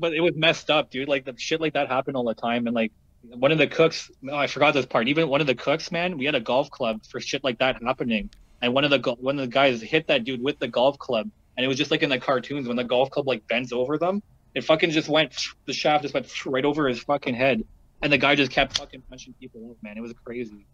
but 0.00 0.14
it 0.14 0.20
was 0.20 0.36
messed 0.36 0.70
up, 0.70 0.90
dude. 0.90 1.08
Like, 1.08 1.24
the 1.24 1.34
shit 1.36 1.60
like 1.60 1.72
that 1.72 1.88
happened 1.88 2.16
all 2.16 2.24
the 2.24 2.34
time, 2.34 2.66
and 2.66 2.74
like. 2.74 2.92
One 3.24 3.50
of 3.50 3.58
the 3.58 3.66
cooks, 3.66 4.12
no, 4.22 4.36
I 4.36 4.46
forgot 4.46 4.74
this 4.74 4.86
part. 4.86 5.08
Even 5.08 5.28
one 5.28 5.40
of 5.40 5.48
the 5.48 5.54
cooks, 5.56 5.90
man, 5.90 6.16
we 6.18 6.24
had 6.24 6.36
a 6.36 6.40
golf 6.40 6.70
club 6.70 7.00
for 7.10 7.18
shit 7.18 7.42
like 7.42 7.58
that 7.58 7.82
happening, 7.82 8.30
and 8.62 8.72
one 8.72 8.84
of 8.84 8.90
the 8.90 9.00
one 9.18 9.40
of 9.40 9.44
the 9.44 9.52
guys 9.52 9.82
hit 9.82 10.06
that 10.06 10.22
dude 10.22 10.40
with 10.40 10.56
the 10.60 10.68
golf 10.68 10.96
club, 10.98 11.28
and 11.56 11.64
it 11.64 11.68
was 11.68 11.76
just 11.76 11.90
like 11.90 12.04
in 12.04 12.10
the 12.10 12.20
cartoons 12.20 12.68
when 12.68 12.76
the 12.76 12.84
golf 12.84 13.10
club 13.10 13.26
like 13.26 13.46
bends 13.48 13.72
over 13.72 13.98
them, 13.98 14.22
it 14.54 14.64
fucking 14.64 14.90
just 14.90 15.08
went 15.08 15.34
the 15.66 15.72
shaft 15.72 16.02
just 16.02 16.14
went 16.14 16.46
right 16.46 16.64
over 16.64 16.88
his 16.88 17.00
fucking 17.00 17.34
head 17.34 17.64
and 18.02 18.12
the 18.12 18.18
guy 18.18 18.34
just 18.34 18.50
kept 18.50 18.78
fucking 18.78 19.02
punching 19.08 19.34
people 19.40 19.68
out 19.68 19.76
man. 19.82 19.96
It 19.96 20.00
was 20.00 20.12
crazy. 20.24 20.66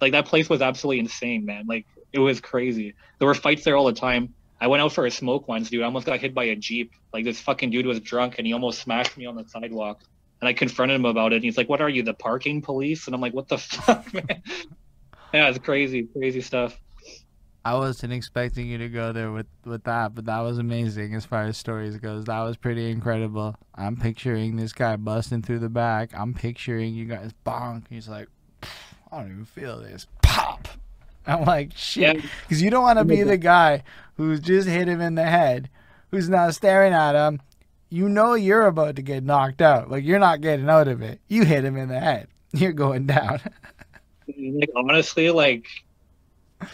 Like 0.00 0.12
that 0.12 0.26
place 0.26 0.48
was 0.48 0.62
absolutely 0.62 1.00
insane 1.00 1.44
man. 1.44 1.66
Like 1.66 1.86
it 2.12 2.18
was 2.18 2.40
crazy. 2.40 2.94
There 3.18 3.28
were 3.28 3.34
fights 3.34 3.64
there 3.64 3.76
all 3.76 3.86
the 3.86 3.92
time. 3.92 4.34
I 4.60 4.68
went 4.68 4.82
out 4.82 4.92
for 4.92 5.06
a 5.06 5.10
smoke 5.10 5.48
once 5.48 5.70
dude. 5.70 5.82
I 5.82 5.86
almost 5.86 6.06
got 6.06 6.20
hit 6.20 6.34
by 6.34 6.44
a 6.44 6.56
jeep. 6.56 6.92
Like 7.12 7.24
this 7.24 7.40
fucking 7.40 7.70
dude 7.70 7.86
was 7.86 8.00
drunk 8.00 8.36
and 8.38 8.46
he 8.46 8.52
almost 8.52 8.80
smashed 8.80 9.16
me 9.16 9.26
on 9.26 9.36
the 9.36 9.44
sidewalk. 9.48 10.02
And 10.40 10.48
i 10.48 10.52
confronted 10.52 10.96
him 10.96 11.04
about 11.04 11.32
it 11.32 11.36
and 11.36 11.44
he's 11.44 11.56
like 11.56 11.68
what 11.68 11.80
are 11.80 11.88
you 11.88 12.02
the 12.02 12.14
parking 12.14 12.62
police? 12.62 13.06
And 13.06 13.14
i'm 13.14 13.20
like 13.20 13.34
what 13.34 13.48
the 13.48 13.58
fuck 13.58 14.12
man? 14.12 14.42
Yeah 15.32 15.48
it's 15.48 15.58
crazy 15.58 16.08
crazy 16.12 16.40
stuff 16.40 16.78
I 17.64 17.74
wasn't 17.74 18.12
expecting 18.12 18.66
you 18.66 18.78
to 18.78 18.88
go 18.88 19.12
there 19.12 19.30
with 19.30 19.46
with 19.64 19.84
that, 19.84 20.14
but 20.14 20.24
that 20.24 20.40
was 20.40 20.58
amazing 20.58 21.14
as 21.14 21.24
far 21.24 21.44
as 21.44 21.56
stories 21.56 21.96
goes. 21.96 22.24
That 22.24 22.40
was 22.40 22.56
pretty 22.56 22.90
incredible. 22.90 23.54
I'm 23.74 23.96
picturing 23.96 24.56
this 24.56 24.72
guy 24.72 24.96
busting 24.96 25.42
through 25.42 25.60
the 25.60 25.68
back. 25.68 26.10
I'm 26.12 26.34
picturing 26.34 26.94
you 26.94 27.04
guys 27.04 27.30
bonk. 27.46 27.84
He's 27.88 28.08
like, 28.08 28.28
I 29.12 29.20
don't 29.20 29.30
even 29.30 29.44
feel 29.44 29.78
this. 29.80 30.08
Pop. 30.22 30.68
I'm 31.24 31.44
like 31.44 31.70
shit, 31.76 32.20
because 32.42 32.60
you 32.60 32.70
don't 32.70 32.82
want 32.82 32.98
to 32.98 33.04
be 33.04 33.22
the 33.22 33.36
guy 33.36 33.84
who's 34.16 34.40
just 34.40 34.68
hit 34.68 34.88
him 34.88 35.00
in 35.00 35.14
the 35.14 35.26
head, 35.26 35.70
who's 36.10 36.28
now 36.28 36.50
staring 36.50 36.92
at 36.92 37.14
him. 37.14 37.40
You 37.90 38.08
know 38.08 38.34
you're 38.34 38.66
about 38.66 38.96
to 38.96 39.02
get 39.02 39.22
knocked 39.22 39.62
out. 39.62 39.88
Like 39.88 40.02
you're 40.02 40.18
not 40.18 40.40
getting 40.40 40.68
out 40.68 40.88
of 40.88 41.00
it. 41.00 41.20
You 41.28 41.44
hit 41.44 41.64
him 41.64 41.76
in 41.76 41.88
the 41.88 42.00
head. 42.00 42.26
You're 42.52 42.72
going 42.72 43.06
down. 43.06 43.40
like 44.26 44.70
honestly, 44.74 45.30
like 45.30 45.66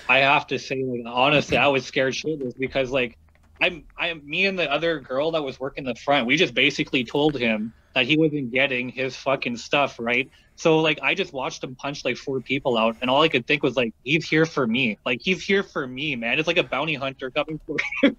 I 0.09 0.18
have 0.18 0.47
to 0.49 0.59
say, 0.59 0.82
like 0.84 1.03
honestly, 1.07 1.57
I 1.57 1.68
was 1.68 1.84
scared 1.84 2.14
shitless 2.14 2.53
because 2.59 2.91
like 2.91 3.16
I'm 3.61 3.84
I'm 3.99 4.22
me 4.24 4.47
and 4.47 4.59
the 4.59 4.70
other 4.70 5.01
girl 5.01 5.32
that 5.32 5.43
was 5.43 5.59
working 5.59 5.84
the 5.84 5.95
front, 5.95 6.26
we 6.26 6.36
just 6.36 6.55
basically 6.55 7.05
told 7.05 7.36
him 7.36 7.72
that 7.95 8.07
he 8.07 8.16
wasn't 8.16 8.53
getting 8.53 8.89
his 8.89 9.16
fucking 9.16 9.57
stuff, 9.57 9.97
right? 9.99 10.30
So 10.57 10.80
like 10.80 10.99
I 11.03 11.14
just 11.14 11.32
watched 11.32 11.64
him 11.64 11.74
punch 11.76 12.05
like 12.05 12.16
four 12.16 12.41
people 12.41 12.76
out 12.78 12.97
and 13.01 13.11
all 13.11 13.22
I 13.22 13.28
could 13.28 13.47
think 13.47 13.62
was 13.62 13.76
like 13.76 13.93
he's 14.03 14.28
here 14.28 14.47
for 14.47 14.66
me. 14.66 14.99
Like 15.05 15.20
he's 15.22 15.43
here 15.43 15.62
for 15.62 15.86
me, 15.86 16.16
man. 16.16 16.39
It's 16.39 16.49
like 16.49 16.59
a 16.59 16.64
bounty 16.64 16.95
hunter 16.95 17.30
coming 17.30 17.61
for 17.66 17.76
you. 18.03 18.16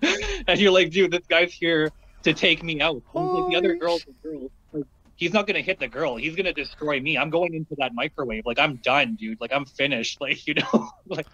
and 0.48 0.60
you're 0.60 0.72
like, 0.72 0.92
dude, 0.92 1.12
this 1.12 1.26
guy's 1.30 1.54
here 1.54 1.90
to 2.24 2.34
take 2.34 2.64
me 2.64 2.82
out. 2.82 3.02
like 3.14 3.52
the 3.52 3.56
other 3.58 3.76
girls 3.76 4.06
are 4.08 4.30
girls. 4.30 4.52
He's 5.20 5.34
not 5.34 5.48
gonna 5.48 5.60
hit 5.60 5.80
the 5.80 5.88
girl. 5.90 6.16
He's 6.16 6.34
gonna 6.34 6.54
destroy 6.54 7.02
me. 7.02 7.18
I'm 7.18 7.30
going 7.30 7.54
into 7.54 7.76
that 7.78 7.94
microwave. 7.94 8.46
Like 8.46 8.58
I'm 8.58 8.78
done, 8.78 9.16
dude. 9.16 9.42
Like 9.42 9.52
I'm 9.54 9.66
finished. 9.66 10.22
Like 10.22 10.48
you 10.48 10.54
know, 10.54 10.90
like. 11.08 11.28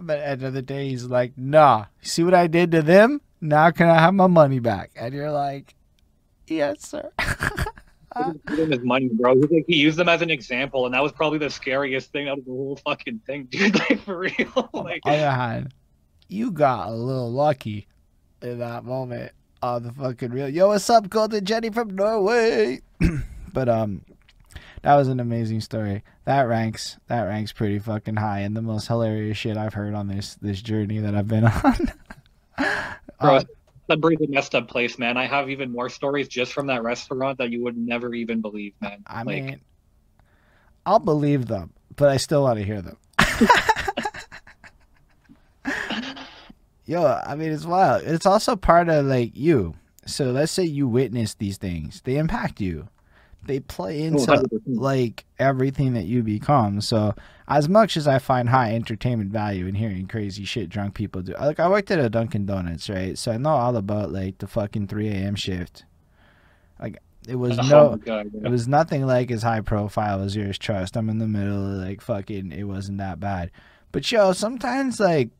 But 0.00 0.18
at 0.18 0.20
the 0.20 0.28
end 0.28 0.42
of 0.44 0.52
the 0.54 0.62
day, 0.62 0.88
he's 0.88 1.04
like, 1.04 1.32
"Nah, 1.36 1.86
see 2.00 2.22
what 2.22 2.34
I 2.34 2.46
did 2.46 2.70
to 2.72 2.82
them? 2.82 3.20
Now 3.40 3.72
can 3.72 3.88
I 3.88 3.98
have 3.98 4.14
my 4.14 4.28
money 4.28 4.60
back?" 4.60 4.92
And 4.94 5.12
you're 5.12 5.32
like, 5.32 5.74
"Yes, 6.46 6.88
sir." 6.88 7.10
his 8.48 8.80
money, 8.82 9.08
bro. 9.12 9.34
He, 9.34 9.40
like, 9.40 9.64
he 9.66 9.76
used 9.76 9.98
them 9.98 10.08
as 10.08 10.22
an 10.22 10.30
example, 10.30 10.86
and 10.86 10.94
that 10.94 11.02
was 11.02 11.10
probably 11.10 11.38
the 11.38 11.50
scariest 11.50 12.12
thing 12.12 12.28
out 12.28 12.38
of 12.38 12.44
the 12.44 12.52
whole 12.52 12.76
fucking 12.84 13.20
thing, 13.26 13.44
dude. 13.50 13.74
Like 13.74 14.00
for 14.02 14.18
real. 14.18 14.70
like, 14.72 15.00
on 15.04 15.12
the 15.12 15.18
other 15.18 15.30
hand, 15.30 15.74
you 16.28 16.52
got 16.52 16.88
a 16.88 16.92
little 16.92 17.32
lucky 17.32 17.88
in 18.42 18.60
that 18.60 18.84
moment 18.84 19.32
on 19.66 19.82
the 19.82 19.92
fucking 19.92 20.30
real. 20.30 20.48
Yo, 20.48 20.68
what's 20.68 20.88
up, 20.88 21.10
Golden 21.10 21.44
Jenny 21.44 21.70
from 21.70 21.94
Norway? 21.94 22.80
but 23.52 23.68
um, 23.68 24.02
that 24.82 24.94
was 24.94 25.08
an 25.08 25.20
amazing 25.20 25.60
story. 25.60 26.02
That 26.24 26.42
ranks 26.42 26.96
that 27.08 27.22
ranks 27.22 27.52
pretty 27.52 27.78
fucking 27.78 28.16
high 28.16 28.40
and 28.40 28.56
the 28.56 28.62
most 28.62 28.86
hilarious 28.86 29.36
shit 29.36 29.56
I've 29.56 29.74
heard 29.74 29.94
on 29.94 30.08
this 30.08 30.36
this 30.36 30.62
journey 30.62 30.98
that 31.00 31.14
I've 31.14 31.28
been 31.28 31.44
on. 31.64 31.92
Bro, 33.20 33.36
uh, 33.36 33.44
Sudbury's 33.90 34.20
a 34.20 34.28
messed 34.28 34.54
up 34.54 34.68
place, 34.68 34.98
man. 34.98 35.16
I 35.16 35.26
have 35.26 35.50
even 35.50 35.72
more 35.72 35.88
stories 35.88 36.28
just 36.28 36.52
from 36.52 36.68
that 36.68 36.82
restaurant 36.82 37.38
that 37.38 37.50
you 37.50 37.62
would 37.64 37.76
never 37.76 38.14
even 38.14 38.40
believe, 38.40 38.74
man. 38.80 39.02
I 39.06 39.22
like, 39.22 39.44
mean, 39.44 39.60
I'll 40.84 40.98
believe 40.98 41.46
them, 41.46 41.72
but 41.96 42.08
I 42.08 42.16
still 42.16 42.44
want 42.44 42.58
to 42.58 42.64
hear 42.64 42.82
them. 42.82 42.96
Yo, 46.86 47.04
I 47.04 47.34
mean, 47.34 47.52
it's 47.52 47.66
wild. 47.66 48.04
It's 48.04 48.26
also 48.26 48.54
part 48.54 48.88
of 48.88 49.06
like 49.06 49.36
you. 49.36 49.74
So 50.06 50.30
let's 50.30 50.52
say 50.52 50.62
you 50.62 50.86
witness 50.86 51.34
these 51.34 51.58
things, 51.58 52.00
they 52.04 52.16
impact 52.16 52.60
you. 52.60 52.88
They 53.44 53.60
play 53.60 54.02
oh, 54.02 54.06
into 54.06 54.32
100%. 54.32 54.60
like 54.66 55.24
everything 55.38 55.94
that 55.94 56.04
you 56.04 56.22
become. 56.22 56.80
So 56.80 57.14
as 57.48 57.68
much 57.68 57.96
as 57.96 58.08
I 58.08 58.18
find 58.18 58.48
high 58.48 58.74
entertainment 58.74 59.30
value 59.32 59.66
in 59.66 59.74
hearing 59.74 60.06
crazy 60.06 60.44
shit 60.44 60.68
drunk 60.68 60.94
people 60.94 61.22
do, 61.22 61.34
like 61.34 61.60
I 61.60 61.68
worked 61.68 61.90
at 61.90 61.98
a 61.98 62.08
Dunkin' 62.08 62.46
Donuts, 62.46 62.88
right? 62.88 63.18
So 63.18 63.32
I 63.32 63.36
know 63.36 63.50
all 63.50 63.76
about 63.76 64.12
like 64.12 64.38
the 64.38 64.46
fucking 64.46 64.86
3 64.86 65.08
a.m. 65.08 65.34
shift. 65.34 65.84
Like 66.80 66.98
it 67.28 67.36
was 67.36 67.58
oh 67.58 67.62
no, 67.62 67.96
God, 67.96 68.30
it 68.32 68.48
was 68.48 68.68
nothing 68.68 69.06
like 69.06 69.30
as 69.32 69.42
high 69.42 69.60
profile 69.60 70.22
as 70.22 70.36
yours. 70.36 70.58
Trust, 70.58 70.96
I'm 70.96 71.08
in 71.08 71.18
the 71.18 71.28
middle. 71.28 71.72
Of 71.72 71.86
like 71.86 72.00
fucking, 72.00 72.52
it 72.52 72.64
wasn't 72.64 72.98
that 72.98 73.18
bad. 73.18 73.50
But 73.92 74.10
yo, 74.10 74.32
sometimes 74.32 75.00
like 75.00 75.30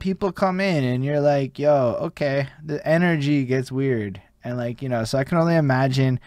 people 0.00 0.32
come 0.32 0.60
in 0.60 0.82
and 0.82 1.04
you're 1.04 1.20
like, 1.20 1.58
yo, 1.58 1.96
okay, 2.00 2.48
the 2.64 2.86
energy 2.86 3.44
gets 3.44 3.70
weird. 3.70 4.20
And 4.42 4.56
like, 4.56 4.82
you 4.82 4.88
know, 4.88 5.04
so 5.04 5.18
I 5.18 5.24
can 5.24 5.38
only 5.38 5.54
imagine 5.54 6.18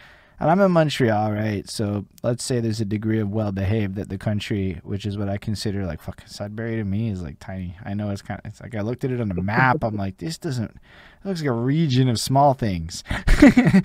and 0.43 0.51
I'm 0.51 0.59
in 0.59 0.71
Montreal, 0.71 1.32
right? 1.32 1.69
So 1.69 2.05
let's 2.21 2.43
say 2.43 2.59
there's 2.59 2.82
a 2.82 2.86
degree 2.86 3.19
of 3.19 3.30
well 3.30 3.53
behaved 3.53 3.95
that 3.95 4.09
the 4.09 4.17
country, 4.17 4.78
which 4.84 5.05
is 5.05 5.17
what 5.17 5.30
I 5.30 5.38
consider 5.38 5.86
like 5.86 6.01
fucking 6.01 6.28
Sudbury 6.28 6.76
to 6.76 6.84
me, 6.84 7.09
is 7.09 7.21
like 7.21 7.39
tiny. 7.39 7.78
I 7.86 7.93
know 7.93 8.09
it's 8.09 8.21
kind 8.21 8.41
of, 8.43 8.51
it's 8.51 8.59
like 8.59 8.76
I 8.76 8.82
looked 8.82 9.05
at 9.05 9.11
it 9.11 9.21
on 9.21 9.30
the 9.30 9.41
map. 9.41 9.84
I'm 9.84 9.95
like, 9.95 10.17
this 10.17 10.38
doesn't, 10.38 10.71
it 10.71 11.26
looks 11.28 11.39
like 11.39 11.49
a 11.49 11.53
region 11.53 12.09
of 12.09 12.19
small 12.19 12.53
things. 12.53 13.05
I'm 13.09 13.84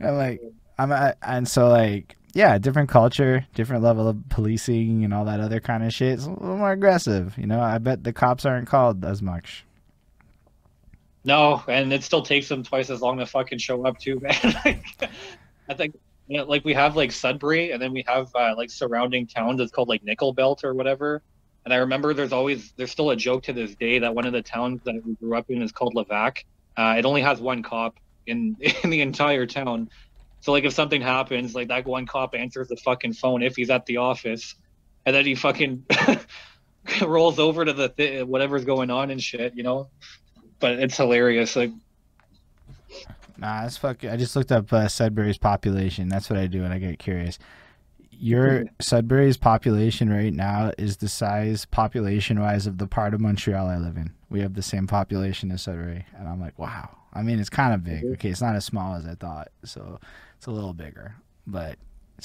like, 0.00 0.42
I'm, 0.78 0.92
and 1.22 1.48
so 1.48 1.68
like, 1.68 2.16
yeah, 2.36 2.58
different 2.58 2.90
culture, 2.90 3.46
different 3.54 3.82
level 3.82 4.06
of 4.06 4.28
policing 4.28 5.04
and 5.04 5.14
all 5.14 5.24
that 5.24 5.40
other 5.40 5.58
kind 5.58 5.82
of 5.82 5.92
shit. 5.94 6.12
It's 6.12 6.26
a 6.26 6.30
little 6.30 6.58
more 6.58 6.72
aggressive. 6.72 7.34
You 7.38 7.46
know, 7.46 7.60
I 7.60 7.78
bet 7.78 8.04
the 8.04 8.12
cops 8.12 8.44
aren't 8.44 8.68
called 8.68 9.06
as 9.06 9.22
much. 9.22 9.64
No, 11.24 11.64
and 11.66 11.90
it 11.94 12.04
still 12.04 12.20
takes 12.20 12.48
them 12.48 12.62
twice 12.62 12.90
as 12.90 13.00
long 13.00 13.18
to 13.18 13.26
fucking 13.26 13.58
show 13.58 13.86
up 13.86 13.98
too, 13.98 14.20
man. 14.22 14.82
I 15.68 15.74
think 15.74 15.96
you 16.28 16.36
know, 16.36 16.44
like 16.44 16.62
we 16.62 16.74
have 16.74 16.94
like 16.94 17.10
Sudbury, 17.10 17.72
and 17.72 17.80
then 17.80 17.94
we 17.94 18.04
have 18.06 18.28
uh, 18.34 18.54
like 18.54 18.70
surrounding 18.70 19.26
towns. 19.26 19.58
It's 19.58 19.72
called 19.72 19.88
like 19.88 20.04
Nickel 20.04 20.34
Belt 20.34 20.62
or 20.62 20.74
whatever. 20.74 21.22
And 21.64 21.72
I 21.72 21.78
remember 21.78 22.12
there's 22.12 22.32
always 22.32 22.72
there's 22.76 22.90
still 22.90 23.10
a 23.10 23.16
joke 23.16 23.44
to 23.44 23.54
this 23.54 23.74
day 23.76 23.98
that 24.00 24.14
one 24.14 24.26
of 24.26 24.34
the 24.34 24.42
towns 24.42 24.82
that 24.84 24.94
we 25.06 25.14
grew 25.14 25.36
up 25.36 25.48
in 25.48 25.62
is 25.62 25.72
called 25.72 25.94
Levack. 25.94 26.44
Uh, 26.76 26.96
it 26.98 27.06
only 27.06 27.22
has 27.22 27.40
one 27.40 27.62
cop 27.62 27.96
in 28.26 28.56
in 28.84 28.90
the 28.90 29.00
entire 29.00 29.46
town. 29.46 29.88
So 30.46 30.52
like 30.52 30.62
if 30.62 30.74
something 30.74 31.00
happens, 31.00 31.56
like 31.56 31.66
that 31.66 31.84
one 31.84 32.06
cop 32.06 32.36
answers 32.36 32.68
the 32.68 32.76
fucking 32.76 33.14
phone 33.14 33.42
if 33.42 33.56
he's 33.56 33.68
at 33.68 33.84
the 33.86 33.96
office, 33.96 34.54
and 35.04 35.12
then 35.12 35.26
he 35.26 35.34
fucking 35.34 35.84
rolls 37.04 37.40
over 37.40 37.64
to 37.64 37.72
the 37.72 37.88
th- 37.88 38.24
whatever's 38.24 38.64
going 38.64 38.88
on 38.88 39.10
and 39.10 39.20
shit, 39.20 39.56
you 39.56 39.64
know. 39.64 39.90
But 40.60 40.78
it's 40.78 40.96
hilarious. 40.96 41.56
Like, 41.56 41.72
nah, 43.36 43.64
it's 43.64 43.76
fucking. 43.76 44.08
I 44.08 44.16
just 44.16 44.36
looked 44.36 44.52
up 44.52 44.72
uh, 44.72 44.86
Sudbury's 44.86 45.36
population. 45.36 46.08
That's 46.08 46.30
what 46.30 46.38
I 46.38 46.46
do 46.46 46.62
when 46.62 46.70
I 46.70 46.78
get 46.78 47.00
curious. 47.00 47.40
Your 48.12 48.66
Sudbury's 48.80 49.36
population 49.36 50.10
right 50.10 50.32
now 50.32 50.70
is 50.78 50.98
the 50.98 51.08
size 51.08 51.64
population 51.64 52.38
wise 52.38 52.68
of 52.68 52.78
the 52.78 52.86
part 52.86 53.14
of 53.14 53.20
Montreal 53.20 53.66
I 53.66 53.78
live 53.78 53.96
in. 53.96 54.12
We 54.30 54.42
have 54.42 54.54
the 54.54 54.62
same 54.62 54.86
population 54.86 55.50
as 55.50 55.62
Sudbury, 55.62 56.06
and 56.16 56.28
I'm 56.28 56.40
like, 56.40 56.56
wow. 56.56 56.90
I 57.12 57.22
mean, 57.22 57.40
it's 57.40 57.50
kind 57.50 57.74
of 57.74 57.82
big. 57.82 58.04
Okay, 58.04 58.28
it's 58.28 58.42
not 58.42 58.54
as 58.54 58.64
small 58.64 58.94
as 58.94 59.06
I 59.06 59.14
thought. 59.14 59.48
So 59.64 59.98
it's 60.36 60.46
a 60.46 60.50
little 60.50 60.72
bigger, 60.72 61.16
but 61.46 61.78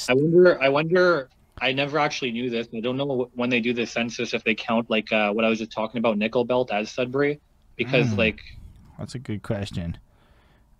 I 0.10 0.14
wonder. 0.14 0.62
I 0.62 0.70
wonder. 0.70 1.30
I 1.60 1.74
never 1.74 2.00
actually 2.00 2.32
knew 2.32 2.50
this. 2.50 2.68
I 2.76 2.80
don't 2.80 2.98
know 2.98 3.30
when 3.36 3.50
they 3.50 3.60
do 3.60 3.74
the 3.74 3.86
census 3.86 4.34
if 4.34 4.44
they 4.44 4.56
count 4.56 4.90
like 4.90 5.12
uh, 5.12 5.32
what 5.32 5.46
I 5.46 5.50
was 5.50 5.60
just 5.60 5.72
talking 5.72 6.00
about, 6.00 6.18
Nickel 6.18 6.44
Belt 6.44 6.72
as 6.72 6.92
Sudbury, 6.92 7.40
because 7.76 8.08
mm, 8.08 8.18
like 8.18 8.42
that's 8.98 9.16
a 9.16 9.20
good 9.20 9.44
question. 9.44 9.98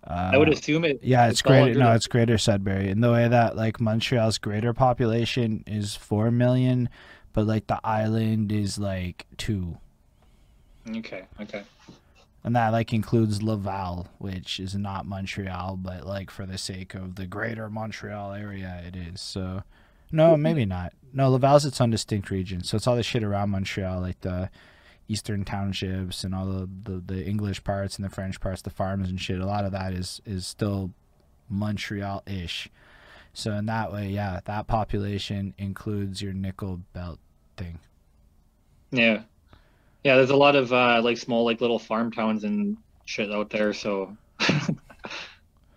Uh, 0.04 0.30
I 0.34 0.36
would 0.36 0.48
assume 0.48 0.84
it. 0.84 0.98
Yeah, 1.02 1.26
it's, 1.26 1.34
it's 1.34 1.42
greater. 1.42 1.78
No, 1.78 1.92
it's 1.92 2.08
Greater 2.08 2.36
Sudbury, 2.36 2.90
In 2.90 3.00
the 3.00 3.12
way 3.12 3.28
that 3.28 3.54
like 3.54 3.80
Montreal's 3.80 4.38
greater 4.38 4.72
population 4.72 5.62
is 5.64 5.94
four 5.94 6.32
million, 6.32 6.88
but 7.32 7.46
like 7.46 7.68
the 7.68 7.78
island 7.84 8.50
is 8.50 8.78
like 8.78 9.26
two. 9.36 9.78
Okay. 10.88 11.24
Okay 11.40 11.62
and 12.44 12.56
that 12.56 12.72
like 12.72 12.92
includes 12.92 13.42
Laval, 13.42 14.08
which 14.18 14.58
is 14.58 14.74
not 14.74 15.06
Montreal, 15.06 15.76
but 15.76 16.06
like 16.06 16.30
for 16.30 16.46
the 16.46 16.58
sake 16.58 16.94
of 16.94 17.14
the 17.14 17.26
greater 17.26 17.70
Montreal 17.70 18.32
area, 18.32 18.82
it 18.86 18.96
is. 18.96 19.20
So, 19.20 19.62
no, 20.10 20.36
maybe 20.36 20.64
not. 20.64 20.92
No, 21.12 21.30
Laval's 21.30 21.64
its 21.64 21.80
own 21.80 21.90
distinct 21.90 22.30
region, 22.30 22.62
so 22.64 22.76
it's 22.76 22.86
all 22.86 22.96
the 22.96 23.02
shit 23.02 23.22
around 23.22 23.50
Montreal, 23.50 24.00
like 24.00 24.20
the 24.20 24.50
eastern 25.08 25.44
townships 25.44 26.24
and 26.24 26.34
all 26.34 26.46
the, 26.46 26.68
the, 26.84 27.02
the 27.04 27.24
English 27.24 27.62
parts 27.64 27.96
and 27.96 28.04
the 28.04 28.10
French 28.10 28.40
parts, 28.40 28.62
the 28.62 28.70
farms 28.70 29.10
and 29.10 29.20
shit. 29.20 29.40
A 29.40 29.46
lot 29.46 29.64
of 29.64 29.72
that 29.72 29.92
is 29.92 30.20
is 30.24 30.46
still 30.46 30.90
Montreal-ish. 31.48 32.68
So 33.34 33.52
in 33.52 33.66
that 33.66 33.92
way, 33.92 34.08
yeah, 34.08 34.40
that 34.44 34.66
population 34.66 35.54
includes 35.58 36.22
your 36.22 36.32
nickel 36.32 36.80
belt 36.92 37.18
thing. 37.56 37.78
Yeah. 38.90 39.22
Yeah, 40.04 40.16
there's 40.16 40.30
a 40.30 40.36
lot 40.36 40.56
of 40.56 40.72
uh, 40.72 41.00
like 41.02 41.16
small, 41.18 41.44
like 41.44 41.60
little 41.60 41.78
farm 41.78 42.10
towns 42.10 42.44
and 42.44 42.76
shit 43.04 43.30
out 43.30 43.50
there. 43.50 43.72
So 43.72 44.16
there's 44.38 44.70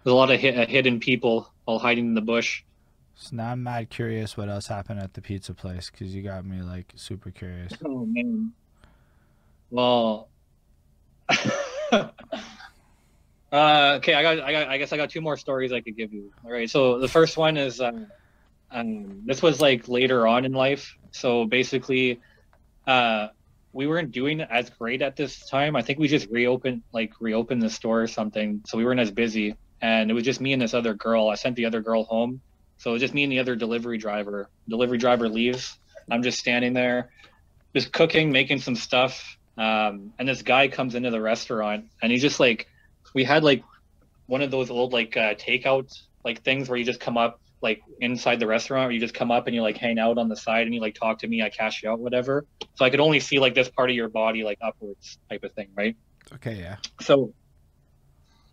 a 0.05 0.13
lot 0.13 0.32
of 0.32 0.41
hi- 0.41 0.65
hidden 0.65 0.99
people 0.99 1.51
all 1.65 1.80
hiding 1.80 2.05
in 2.05 2.13
the 2.15 2.21
bush. 2.21 2.63
So 3.15 3.36
now 3.36 3.51
I'm 3.51 3.63
mad 3.63 3.89
curious 3.89 4.36
what 4.36 4.49
else 4.49 4.67
happened 4.67 4.99
at 4.99 5.13
the 5.13 5.21
pizza 5.21 5.53
place 5.53 5.89
because 5.89 6.13
you 6.13 6.21
got 6.21 6.45
me 6.45 6.61
like 6.61 6.91
super 6.95 7.32
curious. 7.32 7.71
Oh 7.84 8.05
man. 8.05 8.51
Well. 9.69 10.30
uh, 11.91 12.09
okay, 13.51 14.13
I 14.13 14.21
got, 14.21 14.39
I 14.39 14.51
got, 14.51 14.67
I 14.67 14.78
guess 14.78 14.91
I 14.93 14.97
got 14.97 15.09
two 15.09 15.21
more 15.21 15.38
stories 15.38 15.71
I 15.71 15.82
could 15.82 15.97
give 15.97 16.13
you. 16.13 16.32
All 16.43 16.51
right, 16.51 16.69
so 16.69 16.99
the 16.99 17.07
first 17.07 17.38
one 17.38 17.57
is, 17.57 17.82
um, 17.82 18.07
um, 18.69 19.21
this 19.26 19.41
was 19.41 19.61
like 19.61 19.88
later 19.88 20.28
on 20.28 20.45
in 20.45 20.51
life. 20.51 20.95
So 21.11 21.45
basically, 21.45 22.19
uh, 22.86 23.30
we 23.76 23.88
weren't 23.88 24.13
doing 24.13 24.39
as 24.39 24.69
great 24.69 25.01
at 25.01 25.17
this 25.17 25.45
time. 25.49 25.76
I 25.76 25.82
think 25.82 25.99
we 25.99 26.07
just 26.07 26.30
reopened 26.30 26.84
like 26.93 27.11
reopened 27.19 27.61
the 27.61 27.69
store 27.69 28.01
or 28.01 28.07
something, 28.07 28.61
so 28.65 28.78
we 28.78 28.86
weren't 28.86 29.01
as 29.01 29.11
busy. 29.11 29.55
And 29.82 30.09
it 30.09 30.13
was 30.13 30.23
just 30.23 30.39
me 30.39 30.53
and 30.53 30.61
this 30.61 30.73
other 30.73 30.93
girl. 30.93 31.28
I 31.28 31.36
sent 31.36 31.57
the 31.57 31.65
other 31.65 31.82
girl 31.82 32.05
home, 32.05 32.39
so 32.78 32.91
it 32.91 32.93
was 32.93 33.01
just 33.01 33.13
me 33.13 33.23
and 33.23 33.32
the 33.32 33.39
other 33.39 33.57
delivery 33.57 33.97
driver. 33.97 34.49
Delivery 34.69 34.97
driver 34.97 35.28
leaves. 35.28 35.78
I'm 36.09 36.23
just 36.23 36.39
standing 36.39 36.73
there, 36.73 37.09
just 37.76 37.91
cooking, 37.91 38.32
making 38.32 38.59
some 38.61 38.76
stuff. 38.76 39.38
Um, 39.57 40.13
and 40.17 40.28
this 40.28 40.41
guy 40.41 40.69
comes 40.69 40.95
into 40.95 41.11
the 41.11 41.21
restaurant, 41.21 41.86
and 42.01 42.13
he's 42.13 42.21
just 42.21 42.39
like, 42.39 42.67
we 43.13 43.26
had 43.26 43.43
like 43.43 43.63
one 44.28 44.41
of 44.41 44.51
those 44.51 44.69
old 44.69 44.93
like 44.93 45.17
uh, 45.17 45.34
takeout 45.36 45.91
like 46.23 46.43
things 46.43 46.69
where 46.69 46.78
you 46.78 46.86
just 46.86 47.01
come 47.01 47.17
up 47.17 47.41
like 47.66 47.82
inside 47.99 48.39
the 48.39 48.47
restaurant, 48.47 48.86
where 48.86 48.91
you 48.91 48.99
just 49.01 49.13
come 49.13 49.32
up 49.32 49.47
and 49.47 49.55
you 49.55 49.61
like 49.61 49.76
hang 49.76 49.99
out 49.99 50.18
on 50.18 50.30
the 50.30 50.38
side 50.38 50.66
and 50.66 50.74
you 50.74 50.80
like 50.80 50.95
talk 50.95 51.20
to 51.20 51.28
me, 51.28 51.41
I 51.41 51.49
cash 51.49 51.84
you 51.84 51.89
out, 51.89 51.99
whatever. 51.99 52.45
So 52.76 52.86
I 52.86 52.89
could 52.89 53.01
only 53.01 53.20
see 53.20 53.39
like 53.39 53.55
this 53.55 53.68
part 53.68 53.89
of 53.89 53.95
your 53.95 54.07
body 54.07 54.43
like 54.43 54.59
upwards 54.61 55.18
type 55.30 55.43
of 55.43 55.51
thing, 55.53 55.70
right? 55.76 55.97
Okay, 56.36 56.55
yeah. 56.55 56.78
So 57.01 57.34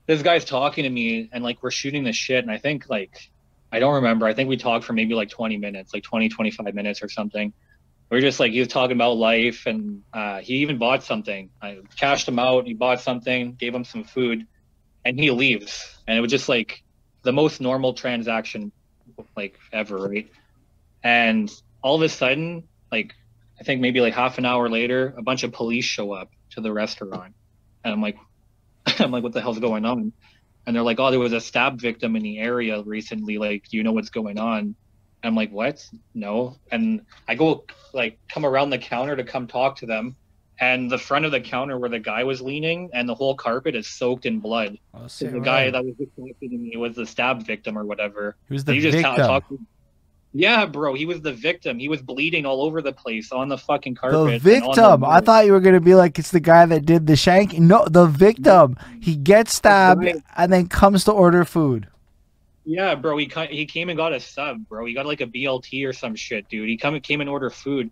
this 0.07 0.23
guy's 0.23 0.45
talking 0.45 0.83
to 0.83 0.91
me 0.91 1.29
and 1.33 1.45
like 1.45 1.63
we're 1.63 1.71
shooting 1.71 2.03
the 2.03 2.13
shit 2.13 2.43
and 2.43 2.51
I 2.51 2.59
think 2.59 2.89
like 2.89 3.31
I 3.71 3.79
don't 3.79 3.95
remember. 3.95 4.27
I 4.27 4.35
think 4.35 4.49
we 4.49 4.57
talked 4.57 4.85
for 4.85 4.93
maybe 4.93 5.15
like 5.15 5.31
20 5.31 5.57
minutes, 5.59 5.95
like 5.95 6.03
20, 6.03 6.29
25 6.29 6.75
minutes 6.75 7.03
or 7.03 7.09
something. 7.09 7.53
We 8.11 8.19
are 8.19 8.21
just 8.21 8.41
like 8.41 8.53
he 8.53 8.59
was 8.59 8.69
talking 8.69 8.97
about 8.97 9.17
life 9.17 9.67
and 9.67 10.03
uh, 10.13 10.41
he 10.41 10.57
even 10.57 10.79
bought 10.79 11.05
something. 11.05 11.51
I 11.63 11.79
cashed 11.99 12.29
him 12.29 12.39
out. 12.39 12.67
He 12.67 12.75
bought 12.75 13.01
something, 13.01 13.55
gave 13.55 13.75
him 13.75 13.85
some 13.85 14.05
food, 14.05 14.47
and 15.05 15.19
he 15.19 15.31
leaves. 15.31 15.99
And 16.07 16.19
it 16.19 16.21
was 16.21 16.31
just 16.31 16.49
like 16.49 16.83
the 17.23 17.33
most 17.33 17.61
normal 17.61 17.95
transaction 17.95 18.73
like 19.37 19.59
ever, 19.73 19.97
right? 19.97 20.31
And 21.03 21.53
all 21.83 21.97
of 21.97 22.03
a 22.03 22.09
sudden, 22.09 22.69
like 22.91 23.15
I 23.61 23.65
think 23.65 23.81
maybe 23.81 24.01
like 24.01 24.15
half 24.15 24.39
an 24.39 24.45
hour 24.45 24.69
later, 24.69 25.15
a 25.17 25.23
bunch 25.23 25.43
of 25.43 25.53
police 25.53 25.85
show 25.85 26.13
up 26.13 26.31
to 26.51 26.61
the 26.61 26.73
restaurant, 26.73 27.35
and 27.85 27.93
I'm 27.93 28.03
like, 28.03 28.17
I'm 28.99 29.11
like, 29.11 29.23
what 29.23 29.33
the 29.33 29.41
hell's 29.41 29.59
going 29.59 29.85
on? 29.85 30.13
And 30.67 30.77
they're 30.77 30.83
like, 30.83 31.01
oh, 31.01 31.11
there 31.11 31.19
was 31.21 31.33
a 31.33 31.41
stab 31.41 31.81
victim 31.81 32.15
in 32.15 32.23
the 32.23 32.39
area 32.39 32.83
recently. 32.83 33.39
Like, 33.39 33.73
you 33.73 33.83
know 33.83 33.93
what's 33.93 34.11
going 34.11 34.39
on? 34.39 34.59
And 34.59 34.77
I'm 35.31 35.35
like, 35.35 35.51
what? 35.51 35.85
No. 36.15 36.57
And 36.71 37.03
I 37.29 37.35
go 37.35 37.65
like 37.93 38.19
come 38.29 38.45
around 38.45 38.71
the 38.71 38.79
counter 38.79 39.17
to 39.17 39.25
come 39.25 39.47
talk 39.47 39.77
to 39.77 39.87
them, 39.87 40.17
and 40.63 40.89
the 40.89 40.97
front 40.99 41.25
of 41.25 41.33
the 41.33 41.41
counter 41.41 41.77
where 41.77 41.91
the 41.91 41.99
guy 41.99 42.23
was 42.23 42.41
leaning 42.41 42.89
and 42.95 43.09
the 43.09 43.15
whole 43.15 43.35
carpet 43.35 43.75
is 43.75 43.89
soaked 43.89 44.27
in 44.27 44.39
blood. 44.39 44.79
Oh, 44.95 45.09
So 45.09 45.27
the 45.27 45.41
guy 45.41 45.71
that 45.71 45.85
was 45.85 45.95
just 45.97 46.11
talking 46.17 46.51
to 46.51 46.57
me 46.57 46.77
was 46.77 46.95
the 46.95 47.05
stab 47.05 47.45
victim 47.45 47.77
or 47.77 47.85
whatever. 47.85 48.37
He 48.49 48.55
was 48.55 48.63
the 48.65 48.73
And 48.73 48.77
you 48.81 48.83
just 48.91 48.97
victim. 49.03 49.17
ta- 49.17 49.27
talk- 49.41 49.53
yeah, 50.35 50.65
bro, 50.65 50.95
he 50.95 51.05
was 51.05 51.21
the 51.21 51.33
victim. 51.33 51.79
He 51.81 51.89
was 51.89 52.01
bleeding 52.01 52.47
all 52.47 52.63
over 52.63 52.81
the 52.81 52.93
place 52.93 53.33
on 53.33 53.49
the 53.49 53.59
fucking 53.59 53.97
carpet. 53.97 54.43
the 54.43 54.55
and 54.55 54.65
on 54.65 54.75
victim. 54.75 55.05
I 55.05 55.21
thought 55.21 55.45
you 55.47 55.53
were 55.53 55.61
gonna 55.61 55.81
be 55.81 55.95
like 55.97 56.17
it's 56.19 56.31
the 56.31 56.41
guy 56.41 56.65
that 56.65 56.87
did 56.87 57.07
the 57.09 57.17
shank. 57.17 57.59
No, 57.59 57.85
the 57.91 58.07
victim. 58.07 58.77
He 59.01 59.17
gets 59.17 59.53
stabbed 59.55 60.05
Right. 60.05 60.17
and 60.37 60.53
then 60.53 60.69
comes 60.69 61.05
to 61.05 61.13
order 61.13 61.45
food. 61.45 61.89
Yeah, 62.65 62.95
bro, 62.95 63.17
he 63.17 63.29
he 63.51 63.67
came 63.67 63.89
and 63.91 63.97
got 63.97 64.13
a 64.13 64.21
sub, 64.21 64.67
bro. 64.69 64.85
He 64.87 64.95
got 64.95 65.05
like 65.07 65.21
a 65.21 65.27
BLT 65.27 65.85
or 65.85 65.93
some 65.93 66.15
shit, 66.15 66.49
dude. 66.49 66.69
He 66.69 66.77
come 66.79 66.99
came 67.01 67.21
and 67.21 67.29
ordered 67.29 67.53
food, 67.53 67.91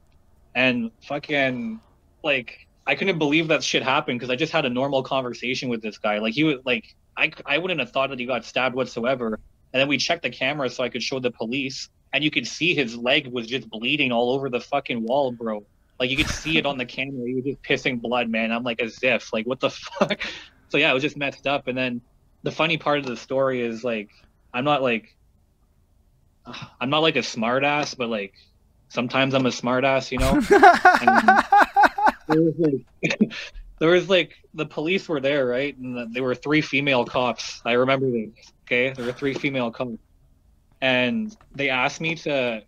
and 0.54 0.92
fucking 1.02 1.80
like 2.22 2.66
I 2.86 2.94
couldn't 2.94 3.18
believe 3.18 3.48
that 3.48 3.62
shit 3.62 3.82
happened 3.82 4.18
because 4.18 4.30
I 4.30 4.36
just 4.36 4.52
had 4.52 4.64
a 4.64 4.70
normal 4.70 5.02
conversation 5.02 5.68
with 5.68 5.82
this 5.82 5.98
guy. 5.98 6.18
Like 6.18 6.34
he 6.34 6.44
was 6.44 6.58
like 6.64 6.94
I 7.16 7.30
I 7.46 7.58
wouldn't 7.58 7.80
have 7.80 7.90
thought 7.90 8.10
that 8.10 8.18
he 8.18 8.26
got 8.26 8.44
stabbed 8.44 8.74
whatsoever. 8.74 9.38
And 9.72 9.80
then 9.80 9.88
we 9.88 9.98
checked 9.98 10.22
the 10.22 10.30
camera 10.30 10.68
so 10.68 10.82
I 10.82 10.88
could 10.88 11.02
show 11.02 11.20
the 11.20 11.30
police, 11.30 11.88
and 12.12 12.24
you 12.24 12.30
could 12.30 12.46
see 12.46 12.74
his 12.74 12.96
leg 12.96 13.28
was 13.28 13.46
just 13.46 13.70
bleeding 13.70 14.10
all 14.10 14.32
over 14.32 14.50
the 14.50 14.60
fucking 14.60 15.04
wall, 15.04 15.30
bro. 15.30 15.64
Like 16.00 16.10
you 16.10 16.16
could 16.16 16.28
see 16.28 16.56
it 16.58 16.66
on 16.66 16.78
the 16.78 16.84
camera. 16.96 17.26
He 17.26 17.34
was 17.34 17.44
just 17.44 17.62
pissing 17.62 18.00
blood, 18.00 18.28
man. 18.28 18.50
I'm 18.50 18.64
like 18.64 18.80
as 18.80 18.98
if 19.02 19.32
like 19.32 19.46
what 19.46 19.60
the 19.60 19.70
fuck. 19.98 20.20
So 20.68 20.78
yeah, 20.78 20.90
it 20.90 20.94
was 20.94 21.02
just 21.02 21.16
messed 21.16 21.46
up. 21.46 21.68
And 21.68 21.78
then 21.78 22.00
the 22.42 22.50
funny 22.50 22.78
part 22.78 22.98
of 22.98 23.06
the 23.06 23.16
story 23.16 23.60
is 23.60 23.84
like 23.84 24.10
I'm 24.52 24.64
not 24.64 24.82
like 24.82 25.14
I'm 26.80 26.90
not 26.90 27.00
like 27.02 27.16
a 27.16 27.22
smart 27.22 27.64
ass, 27.64 27.94
but 27.94 28.08
like 28.08 28.34
sometimes 28.88 29.34
I'm 29.34 29.46
a 29.46 29.52
smart 29.52 29.84
ass, 29.84 30.10
you 30.10 30.18
know? 30.18 30.40
there 32.30 32.42
was 32.42 32.54
like 32.58 33.32
there 33.80 33.90
was 33.90 34.08
like 34.08 34.32
the 34.54 34.66
police 34.66 35.08
were 35.08 35.20
there, 35.20 35.46
right? 35.46 35.76
And 35.76 35.96
the, 35.96 36.06
there 36.12 36.22
were 36.22 36.34
three 36.34 36.60
female 36.60 37.04
cops. 37.04 37.60
I 37.64 37.72
remember 37.72 38.10
this. 38.10 38.28
Okay, 38.66 38.90
there 38.92 39.04
were 39.06 39.12
three 39.12 39.34
female 39.34 39.70
cops, 39.70 39.98
and 40.80 41.34
they 41.54 41.68
asked 41.70 42.00
me 42.00 42.14
to 42.16 42.62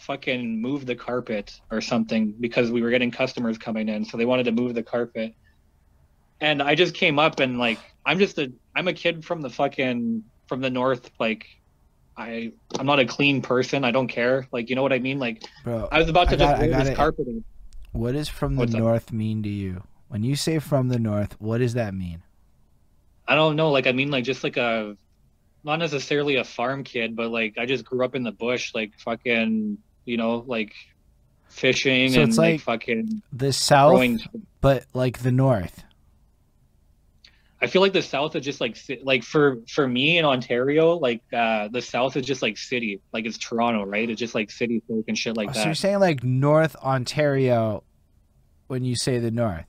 fucking 0.00 0.60
move 0.60 0.86
the 0.86 0.94
carpet 0.94 1.60
or 1.70 1.80
something 1.80 2.32
because 2.38 2.70
we 2.70 2.82
were 2.82 2.90
getting 2.90 3.10
customers 3.10 3.58
coming 3.58 3.88
in, 3.88 4.04
so 4.04 4.16
they 4.16 4.24
wanted 4.26 4.44
to 4.44 4.52
move 4.52 4.74
the 4.74 4.82
carpet. 4.82 5.34
And 6.40 6.62
I 6.62 6.74
just 6.76 6.94
came 6.94 7.18
up 7.18 7.40
and 7.40 7.58
like 7.58 7.78
I'm 8.06 8.18
just 8.18 8.38
a 8.38 8.52
I'm 8.76 8.88
a 8.88 8.92
kid 8.92 9.24
from 9.24 9.40
the 9.42 9.50
fucking 9.50 10.24
from 10.48 10.60
the 10.60 10.70
north, 10.70 11.10
like. 11.18 11.46
I 12.20 12.50
I'm 12.76 12.84
not 12.86 12.98
a 12.98 13.04
clean 13.04 13.42
person. 13.42 13.84
I 13.84 13.92
don't 13.92 14.08
care. 14.08 14.48
Like 14.50 14.68
you 14.70 14.74
know 14.74 14.82
what 14.82 14.92
I 14.92 14.98
mean. 14.98 15.20
Like 15.20 15.44
Bro, 15.62 15.86
I 15.92 16.00
was 16.00 16.08
about 16.08 16.28
to 16.30 16.34
I 16.34 16.38
got- 16.38 16.48
just 16.50 16.62
I 16.62 16.66
move 16.66 16.70
got 16.72 16.78
this 16.80 16.88
it. 16.88 16.96
carpet. 16.96 17.26
What 17.92 18.12
does 18.12 18.28
from 18.28 18.54
the 18.56 18.60
What's 18.60 18.74
up? 18.74 18.80
north 18.80 19.12
mean 19.12 19.42
to 19.42 19.48
you? 19.48 19.82
When 20.08 20.22
you 20.22 20.36
say 20.36 20.58
from 20.58 20.88
the 20.88 20.98
north, 20.98 21.36
what 21.40 21.58
does 21.58 21.74
that 21.74 21.94
mean? 21.94 22.22
I 23.26 23.34
don't 23.34 23.56
know. 23.56 23.70
Like, 23.70 23.86
I 23.86 23.92
mean, 23.92 24.10
like, 24.10 24.24
just 24.24 24.42
like 24.42 24.56
a, 24.56 24.96
not 25.64 25.78
necessarily 25.78 26.36
a 26.36 26.44
farm 26.44 26.82
kid, 26.84 27.14
but 27.14 27.30
like, 27.30 27.58
I 27.58 27.66
just 27.66 27.84
grew 27.84 28.04
up 28.04 28.14
in 28.14 28.22
the 28.22 28.32
bush, 28.32 28.74
like 28.74 28.92
fucking, 28.98 29.76
you 30.06 30.16
know, 30.16 30.44
like 30.46 30.72
fishing 31.48 32.12
So 32.12 32.20
and 32.22 32.28
it's 32.30 32.38
like, 32.38 32.52
like 32.54 32.60
fucking 32.62 33.22
The 33.32 33.52
south, 33.52 33.90
growing. 33.92 34.20
but 34.60 34.84
like 34.94 35.18
the 35.18 35.32
north. 35.32 35.84
I 37.60 37.66
feel 37.66 37.82
like 37.82 37.92
the 37.92 38.02
South 38.02 38.36
is 38.36 38.44
just 38.44 38.60
like, 38.60 38.76
like 39.02 39.24
for 39.24 39.58
for 39.68 39.86
me 39.88 40.18
in 40.18 40.24
Ontario, 40.24 40.94
like 40.94 41.22
uh 41.32 41.68
the 41.68 41.82
South 41.82 42.16
is 42.16 42.24
just 42.24 42.40
like 42.40 42.56
city, 42.56 43.00
like 43.12 43.26
it's 43.26 43.38
Toronto, 43.38 43.84
right? 43.84 44.08
It's 44.08 44.18
just 44.18 44.34
like 44.34 44.50
city 44.50 44.82
folk 44.86 45.04
and 45.08 45.18
shit 45.18 45.36
like 45.36 45.50
Oh, 45.50 45.52
so 45.52 45.64
you're 45.64 45.74
saying 45.74 45.98
like 45.98 46.22
North 46.22 46.76
Ontario 46.76 47.82
when 48.68 48.84
you 48.84 48.94
say 48.94 49.18
the 49.18 49.30
north. 49.30 49.64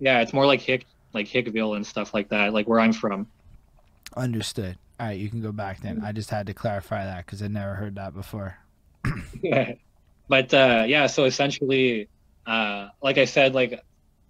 Yeah, 0.00 0.20
it's 0.20 0.32
more 0.32 0.46
like 0.46 0.60
Hick, 0.60 0.86
like 1.12 1.26
Hickville 1.26 1.76
and 1.76 1.86
stuff 1.86 2.12
like 2.12 2.30
that, 2.30 2.52
like 2.52 2.66
where 2.66 2.80
I'm 2.80 2.92
from. 2.92 3.28
Understood. 4.16 4.76
All 4.98 5.06
right, 5.06 5.18
you 5.18 5.28
can 5.30 5.40
go 5.40 5.52
back 5.52 5.80
then. 5.80 6.02
I 6.04 6.12
just 6.12 6.30
had 6.30 6.46
to 6.48 6.54
clarify 6.54 7.04
that 7.04 7.24
because 7.24 7.42
I 7.42 7.48
never 7.48 7.74
heard 7.74 7.94
that 7.94 8.14
before. 8.14 8.56
yeah. 9.42 9.74
but 10.28 10.52
uh, 10.52 10.84
yeah, 10.86 11.06
so 11.06 11.24
essentially, 11.24 12.08
uh, 12.46 12.88
like 13.02 13.18
I 13.18 13.24
said, 13.24 13.54
like 13.54 13.82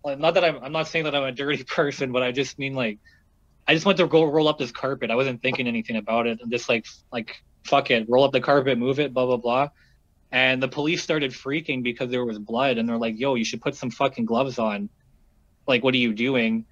not 0.04 0.34
that 0.34 0.44
I'm 0.44 0.62
I'm 0.62 0.72
not 0.72 0.88
saying 0.88 1.04
that 1.04 1.14
I'm 1.14 1.24
a 1.24 1.32
dirty 1.32 1.64
person, 1.76 2.12
but 2.12 2.22
I 2.22 2.32
just 2.32 2.58
mean 2.58 2.74
like 2.74 2.98
I 3.66 3.74
just 3.74 3.86
went 3.86 3.98
to 3.98 4.06
go 4.06 4.24
roll 4.24 4.48
up 4.48 4.58
this 4.58 4.72
carpet. 4.72 5.10
I 5.10 5.14
wasn't 5.14 5.42
thinking 5.42 5.66
anything 5.66 5.96
about 5.96 6.26
it. 6.26 6.40
I'm 6.42 6.50
just 6.50 6.68
like 6.68 6.86
like 7.12 7.36
fuck 7.64 7.90
it, 7.90 8.08
roll 8.08 8.24
up 8.24 8.32
the 8.32 8.40
carpet, 8.40 8.78
move 8.78 9.00
it, 9.00 9.12
blah 9.12 9.26
blah 9.26 9.36
blah. 9.36 9.68
And 10.32 10.62
the 10.62 10.68
police 10.68 11.02
started 11.02 11.32
freaking 11.32 11.82
because 11.82 12.10
there 12.10 12.24
was 12.24 12.38
blood, 12.38 12.78
and 12.78 12.88
they're 12.88 12.98
like, 12.98 13.18
"Yo, 13.18 13.34
you 13.34 13.44
should 13.44 13.60
put 13.60 13.74
some 13.74 13.90
fucking 13.90 14.26
gloves 14.26 14.58
on." 14.58 14.88
Like, 15.66 15.84
what 15.84 15.94
are 15.94 15.98
you 15.98 16.12
doing? 16.12 16.66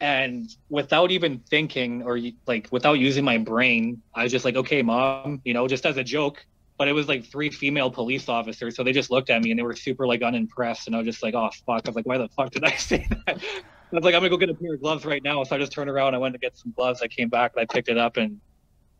And 0.00 0.48
without 0.68 1.10
even 1.12 1.40
thinking 1.48 2.02
or 2.02 2.18
like 2.46 2.68
without 2.72 2.94
using 2.94 3.24
my 3.24 3.38
brain, 3.38 4.02
I 4.14 4.24
was 4.24 4.32
just 4.32 4.44
like, 4.44 4.56
"Okay, 4.56 4.82
mom," 4.82 5.40
you 5.44 5.54
know, 5.54 5.68
just 5.68 5.86
as 5.86 5.96
a 5.96 6.04
joke 6.04 6.44
but 6.78 6.88
it 6.88 6.92
was 6.92 7.08
like 7.08 7.24
three 7.24 7.50
female 7.50 7.90
police 7.90 8.28
officers. 8.28 8.76
So 8.76 8.82
they 8.82 8.92
just 8.92 9.10
looked 9.10 9.30
at 9.30 9.42
me 9.42 9.50
and 9.50 9.58
they 9.58 9.62
were 9.62 9.76
super 9.76 10.06
like 10.06 10.22
unimpressed. 10.22 10.86
And 10.86 10.96
I 10.96 10.98
was 10.98 11.06
just 11.06 11.22
like, 11.22 11.34
oh 11.34 11.50
fuck. 11.66 11.82
I 11.84 11.88
was 11.88 11.96
like, 11.96 12.06
why 12.06 12.18
the 12.18 12.28
fuck 12.28 12.50
did 12.50 12.64
I 12.64 12.70
say 12.76 13.06
that? 13.10 13.38
I 13.38 13.96
was 13.96 14.04
like, 14.04 14.14
I'm 14.14 14.20
gonna 14.20 14.30
go 14.30 14.36
get 14.36 14.50
a 14.50 14.54
pair 14.54 14.74
of 14.74 14.80
gloves 14.80 15.04
right 15.04 15.22
now. 15.22 15.44
So 15.44 15.54
I 15.54 15.58
just 15.58 15.72
turned 15.72 15.88
around. 15.88 16.14
I 16.14 16.18
went 16.18 16.34
to 16.34 16.38
get 16.38 16.56
some 16.56 16.72
gloves. 16.76 17.00
I 17.02 17.08
came 17.08 17.28
back 17.28 17.52
and 17.54 17.62
I 17.62 17.72
picked 17.72 17.88
it 17.88 17.98
up 17.98 18.16
and 18.16 18.40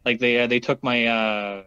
like 0.05 0.20
they 0.20 0.41
uh, 0.41 0.47
they 0.47 0.61
took 0.61 0.83
my 0.85 1.07
uh 1.07 1.62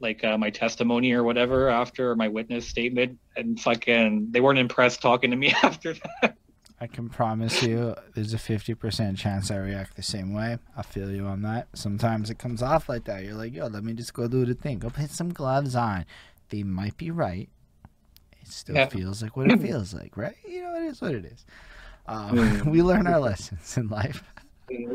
like 0.00 0.24
uh, 0.24 0.36
my 0.38 0.50
testimony 0.50 1.12
or 1.12 1.22
whatever 1.22 1.68
after 1.68 2.16
my 2.16 2.28
witness 2.28 2.66
statement 2.66 3.18
and 3.36 3.60
fucking 3.60 4.28
they 4.30 4.40
weren't 4.40 4.58
impressed 4.58 5.02
talking 5.02 5.30
to 5.30 5.36
me 5.36 5.54
after 5.62 5.94
that. 6.22 6.36
I 6.82 6.86
can 6.86 7.10
promise 7.10 7.62
you 7.62 7.94
there's 8.14 8.32
a 8.32 8.38
50% 8.38 9.18
chance 9.18 9.50
I 9.50 9.56
react 9.56 9.96
the 9.96 10.02
same 10.02 10.32
way. 10.32 10.56
I 10.74 10.82
feel 10.82 11.10
you 11.10 11.26
on 11.26 11.42
that. 11.42 11.68
Sometimes 11.74 12.30
it 12.30 12.38
comes 12.38 12.62
off 12.62 12.88
like 12.88 13.04
that. 13.04 13.22
You're 13.22 13.34
like, 13.34 13.52
yo, 13.52 13.66
let 13.66 13.84
me 13.84 13.92
just 13.92 14.14
go 14.14 14.26
do 14.26 14.46
the 14.46 14.54
thing. 14.54 14.78
Go 14.78 14.88
put 14.88 15.10
some 15.10 15.30
gloves 15.30 15.76
on. 15.76 16.06
They 16.48 16.62
might 16.62 16.96
be 16.96 17.10
right. 17.10 17.50
It 18.40 18.48
still 18.48 18.76
Yeah. 18.76 18.86
feels 18.86 19.22
like 19.22 19.36
what 19.36 19.50
it 19.50 19.58
feels 19.60 19.92
like, 19.92 20.16
right? 20.16 20.36
You 20.48 20.62
know, 20.62 20.74
it 20.76 20.84
is 20.84 21.02
what 21.02 21.14
it 21.14 21.26
is. 21.26 21.44
Um, 22.06 22.62
we 22.70 22.80
learn 22.82 23.06
our 23.06 23.20
lessons 23.20 23.76
in 23.76 23.88
life. 23.88 24.24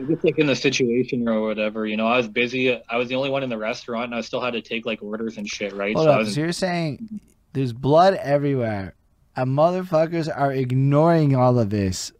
Just 0.07 0.23
like 0.23 0.39
in 0.39 0.47
the 0.47 0.55
situation 0.55 1.27
or 1.29 1.41
whatever, 1.41 1.85
you 1.85 1.97
know. 1.97 2.07
I 2.07 2.17
was 2.17 2.27
busy. 2.27 2.81
I 2.89 2.97
was 2.97 3.09
the 3.09 3.15
only 3.15 3.29
one 3.29 3.43
in 3.43 3.49
the 3.49 3.57
restaurant, 3.57 4.05
and 4.05 4.15
I 4.15 4.21
still 4.21 4.41
had 4.41 4.53
to 4.53 4.61
take 4.61 4.85
like 4.87 5.03
orders 5.03 5.37
and 5.37 5.47
shit, 5.47 5.73
right? 5.73 5.95
Hold 5.95 6.07
so 6.07 6.11
I 6.11 6.13
up. 6.15 6.19
was 6.21 6.33
So 6.33 6.39
you're 6.39 6.51
saying 6.53 7.19
there's 7.53 7.73
blood 7.73 8.15
everywhere, 8.15 8.95
and 9.35 9.57
motherfuckers 9.57 10.31
are 10.33 10.51
ignoring 10.51 11.35
all 11.35 11.59
of 11.59 11.69
this 11.69 12.11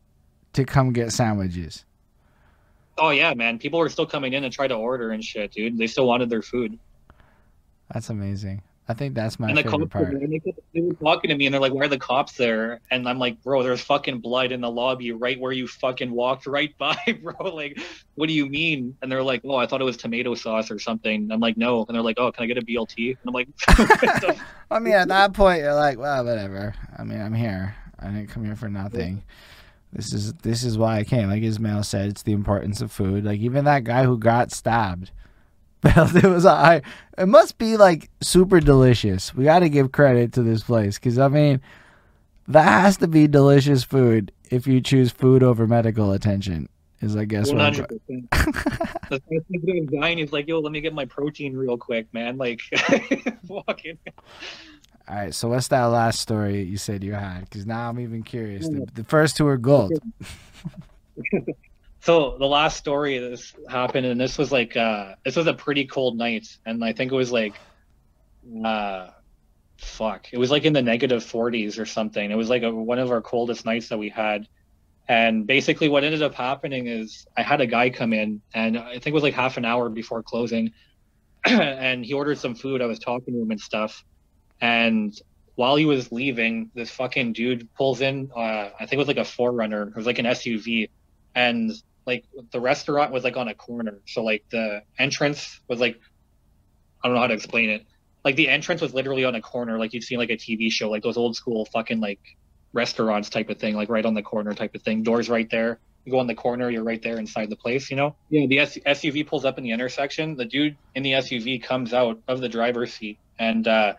to 0.54 0.66
come 0.66 0.94
get 0.94 1.12
sandwiches. 1.12 1.86
Oh 2.98 3.10
yeah, 3.10 3.34
man. 3.34 3.60
People 3.60 3.80
were 3.80 3.90
still 3.90 4.06
coming 4.06 4.34
in 4.34 4.44
and 4.44 4.54
try 4.54 4.68
to 4.68 4.74
order 4.74 5.12
and 5.12 5.24
shit, 5.24 5.52
dude. 5.52 5.78
They 5.78 5.88
still 5.88 6.08
wanted 6.08 6.30
their 6.30 6.42
food. 6.42 6.80
That's 7.94 8.10
amazing. 8.10 8.62
I 8.88 8.94
think 8.94 9.16
that's 9.16 9.40
my 9.40 9.50
and 9.50 9.58
the 9.58 9.64
favorite 9.64 9.92
cops 9.92 9.92
part. 9.92 10.20
they, 10.20 10.42
they 10.74 10.82
were 10.82 10.94
talking 10.94 11.30
to 11.30 11.36
me, 11.36 11.48
and 11.48 11.54
they're 11.54 11.62
like, 11.62 11.74
"Why 11.74 11.86
are 11.86 11.88
the 11.88 11.98
cops 11.98 12.34
there?" 12.34 12.80
And 12.92 13.10
I'm 13.10 13.18
like, 13.18 13.42
"Bro, 13.42 13.64
there's 13.64 13.82
fucking 13.82 14.20
blood 14.20 14.52
in 14.52 14.62
the 14.62 14.70
lobby, 14.70 15.12
right 15.12 15.40
where 15.40 15.52
you 15.52 15.68
fucking 15.68 16.12
walked 16.12 16.46
right 16.46 16.76
by, 16.78 16.98
bro. 17.22 17.56
Like, 17.56 17.80
what 18.14 18.28
do 18.28 18.34
you 18.34 18.48
mean?" 18.48 18.96
And 19.02 19.12
they're 19.12 19.24
like, 19.24 19.42
"Oh, 19.44 19.56
I 19.56 19.66
thought 19.66 19.82
it 19.82 19.86
was 19.86 19.98
tomato 19.98 20.36
sauce 20.36 20.70
or 20.70 20.78
something." 20.78 21.32
I'm 21.32 21.40
like, 21.40 21.58
"No," 21.58 21.86
and 21.88 21.96
they're 21.96 22.04
like, 22.04 22.20
"Oh, 22.20 22.32
can 22.32 22.44
I 22.44 22.48
get 22.48 22.58
a 22.58 22.62
BLT?" 22.62 23.18
And 23.18 23.28
I'm 23.28 23.34
like, 23.34 23.48
I 24.72 24.80
mean, 24.80 24.94
at 24.94 25.08
that 25.08 25.34
point, 25.34 25.62
you're 25.62 25.74
like, 25.74 25.98
well, 25.98 26.24
whatever. 26.24 26.74
I 26.98 27.04
mean, 27.04 27.22
I'm 27.22 27.34
here. 27.34 27.76
I 28.00 28.08
didn't 28.08 28.28
come 28.28 28.46
here 28.46 28.56
for 28.56 28.70
nothing. 28.70 29.24
This 29.94 30.14
is 30.14 30.34
this 30.34 30.64
is 30.64 30.78
why 30.78 30.98
I 30.98 31.04
came. 31.04 31.30
Like 31.30 31.42
Ismail 31.42 31.84
said, 31.84 32.10
it's 32.10 32.24
the 32.24 32.34
importance 32.34 32.82
of 32.82 32.92
food. 32.92 33.24
Like 33.24 33.40
even 33.40 33.66
that 33.66 33.84
guy 33.84 34.04
who 34.04 34.18
got 34.18 34.52
stabbed, 34.52 35.12
it 36.16 36.24
was 36.24 36.46
I. 36.46 36.82
It 37.18 37.28
must 37.28 37.58
be 37.58 37.78
like 37.78 38.10
super 38.22 38.60
delicious. 38.60 39.36
We 39.36 39.44
got 39.44 39.60
to 39.60 39.70
give 39.70 39.92
credit 39.92 40.34
to 40.34 40.44
this 40.44 40.64
place 40.64 40.98
because 40.98 41.20
I 41.20 41.28
mean, 41.28 41.62
that 42.48 42.64
has 42.64 42.98
to 42.98 43.08
be 43.08 43.28
delicious 43.28 43.84
food 43.84 44.32
if 44.50 44.66
you 44.66 44.82
choose 44.82 45.12
food 45.12 45.44
over 45.44 45.68
medical 45.68 46.12
attention. 46.12 46.70
Is 47.02 47.16
I 47.16 47.26
guess 47.26 47.50
One 47.50 47.58
what. 47.58 47.76
hundred 47.76 47.88
percent. 47.88 49.24
Thing 49.66 49.86
dying, 49.86 50.18
he's 50.18 50.32
like, 50.32 50.48
"Yo, 50.48 50.60
let 50.60 50.72
me 50.72 50.82
get 50.82 50.94
my 50.94 51.06
protein 51.06 51.56
real 51.56 51.78
quick, 51.78 52.12
man." 52.14 52.38
Like, 52.38 52.62
fucking. 53.48 54.00
All 55.08 55.16
right, 55.16 55.34
so 55.36 55.50
what's 55.50 55.68
that 55.68 55.84
last 55.84 56.20
story 56.20 56.64
you 56.64 56.78
said 56.78 57.04
you 57.04 57.14
had? 57.14 57.42
Because 57.42 57.68
now 57.68 57.90
I'm 57.90 58.00
even 58.00 58.24
curious. 58.24 58.68
Mm. 58.68 58.88
The, 58.88 59.02
the 59.02 59.04
first 59.04 59.38
two 59.38 59.46
are 59.46 59.58
gold. 59.58 59.92
So 62.06 62.38
the 62.38 62.46
last 62.46 62.78
story 62.78 63.18
this 63.18 63.56
happened, 63.68 64.06
and 64.06 64.22
this 64.22 64.38
was 64.38 64.52
like, 64.52 64.78
uh 64.78 65.16
this 65.26 65.36
was 65.36 65.48
a 65.48 65.56
pretty 65.56 65.86
cold 65.86 66.20
night, 66.20 66.46
and 66.64 66.86
I 66.86 66.94
think 66.94 67.12
it 67.12 67.16
was 67.16 67.32
like, 67.32 67.56
uh, 68.64 69.08
fuck, 69.78 70.28
it 70.32 70.38
was 70.38 70.52
like 70.52 70.66
in 70.66 70.74
the 70.74 70.84
negative 70.84 71.24
40s 71.24 71.80
or 71.80 71.86
something. 71.88 72.30
It 72.30 72.36
was 72.36 72.48
like 72.48 72.62
a, 72.62 72.72
one 72.72 73.00
of 73.00 73.10
our 73.10 73.24
coldest 73.24 73.66
nights 73.66 73.90
that 73.90 73.98
we 73.98 74.10
had. 74.10 74.48
And 75.08 75.48
basically, 75.48 75.90
what 75.90 76.04
ended 76.04 76.22
up 76.22 76.36
happening 76.36 76.86
is 76.86 77.26
I 77.36 77.42
had 77.42 77.60
a 77.60 77.66
guy 77.66 77.90
come 77.90 78.14
in, 78.14 78.40
and 78.54 78.78
I 78.78 79.00
think 79.00 79.08
it 79.08 79.14
was 79.14 79.24
like 79.24 79.34
half 79.34 79.58
an 79.58 79.66
hour 79.66 79.90
before 79.90 80.22
closing, 80.22 80.74
and 81.46 82.06
he 82.06 82.14
ordered 82.14 82.38
some 82.38 82.54
food. 82.54 82.84
I 82.84 82.86
was 82.86 83.00
talking 83.00 83.34
to 83.34 83.42
him 83.42 83.50
and 83.50 83.60
stuff, 83.60 84.06
and 84.62 85.12
while 85.56 85.76
he 85.76 85.86
was 85.86 86.12
leaving, 86.12 86.70
this 86.76 86.92
fucking 86.92 87.34
dude 87.34 87.68
pulls 87.74 88.02
in. 88.02 88.30
Uh, 88.36 88.70
I 88.80 88.86
think 88.86 88.94
it 88.94 88.98
was 88.98 89.08
like 89.08 89.18
a 89.18 89.26
Forerunner. 89.26 89.88
It 89.88 89.96
was 89.96 90.06
like 90.06 90.20
an 90.20 90.28
SUV, 90.28 90.90
and 91.34 91.72
like 92.06 92.26
the 92.52 92.60
restaurant 92.60 93.12
was 93.12 93.24
like 93.24 93.38
on 93.38 93.48
a 93.48 93.56
corner. 93.56 94.00
So 94.08 94.24
like 94.24 94.46
the 94.50 94.84
entrance 95.00 95.60
was 95.68 95.80
like, 95.80 96.00
I 97.04 97.08
don't 97.08 97.16
know 97.16 97.22
how 97.22 97.28
to 97.28 97.34
explain 97.34 97.70
it. 97.70 97.86
Like 98.24 98.36
the 98.36 98.50
entrance 98.50 98.82
was 98.82 98.94
literally 98.94 99.26
on 99.26 99.36
a 99.36 99.42
corner, 99.42 99.78
like 99.78 99.94
you'd 99.94 100.04
see 100.04 100.16
in, 100.16 100.20
like 100.20 100.30
a 100.30 100.38
TV 100.38 100.72
show, 100.72 100.90
like 100.90 101.04
those 101.04 101.18
old 101.18 101.36
school 101.36 101.66
fucking 101.66 102.00
like 102.00 102.20
restaurants 102.74 103.30
type 103.30 103.50
of 103.50 103.60
thing, 103.60 103.76
like 103.76 103.90
right 103.90 104.06
on 104.06 104.14
the 104.14 104.24
corner 104.24 104.54
type 104.54 104.76
of 104.76 104.82
thing. 104.82 105.04
Doors 105.04 105.30
right 105.30 105.50
there. 105.50 105.80
You 106.04 106.12
go 106.12 106.20
on 106.20 106.28
the 106.28 106.36
corner, 106.36 106.70
you're 106.70 106.84
right 106.84 107.02
there 107.02 107.18
inside 107.18 107.50
the 107.50 107.56
place, 107.56 107.90
you 107.90 107.98
know? 107.98 108.16
Yeah, 108.30 108.46
the 108.46 108.60
S- 108.60 108.78
SUV 108.86 109.26
pulls 109.26 109.44
up 109.44 109.58
in 109.58 109.64
the 109.64 109.72
intersection. 109.72 110.36
The 110.36 110.46
dude 110.46 110.78
in 110.94 111.02
the 111.02 111.14
SUV 111.14 111.64
comes 111.64 111.94
out 111.94 112.20
of 112.28 112.42
the 112.42 112.50
driver's 112.50 112.94
seat 112.94 113.18
and 113.40 113.68
uh, 113.68 113.94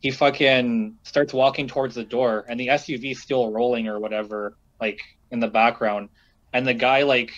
he 0.00 0.10
fucking 0.10 0.96
starts 1.02 1.34
walking 1.34 1.68
towards 1.68 1.94
the 1.94 2.04
door 2.04 2.46
and 2.48 2.58
the 2.58 2.68
SUV's 2.68 3.20
still 3.20 3.52
rolling 3.52 3.88
or 3.88 4.00
whatever, 4.00 4.56
like 4.80 5.00
in 5.30 5.40
the 5.40 5.48
background. 5.48 6.08
And 6.52 6.66
the 6.66 6.74
guy 6.74 7.02
like 7.02 7.30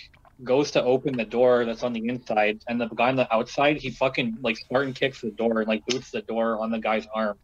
goes 0.45 0.71
to 0.73 0.83
open 0.83 1.17
the 1.17 1.25
door 1.25 1.65
that's 1.65 1.83
on 1.83 1.93
the 1.93 2.07
inside 2.09 2.61
and 2.69 2.81
the 2.81 2.89
guy 2.89 3.09
on 3.09 3.17
the 3.17 3.33
outside, 3.35 3.77
he 3.77 3.91
fucking 3.91 4.39
like 4.41 4.57
Spartan 4.57 4.93
kicks 4.93 5.21
the 5.21 5.31
door 5.31 5.61
and 5.61 5.69
like 5.69 5.85
boots 5.87 6.11
the 6.11 6.23
door 6.23 6.59
on 6.61 6.71
the 6.71 6.79
guy's 6.79 7.07
arm. 7.15 7.39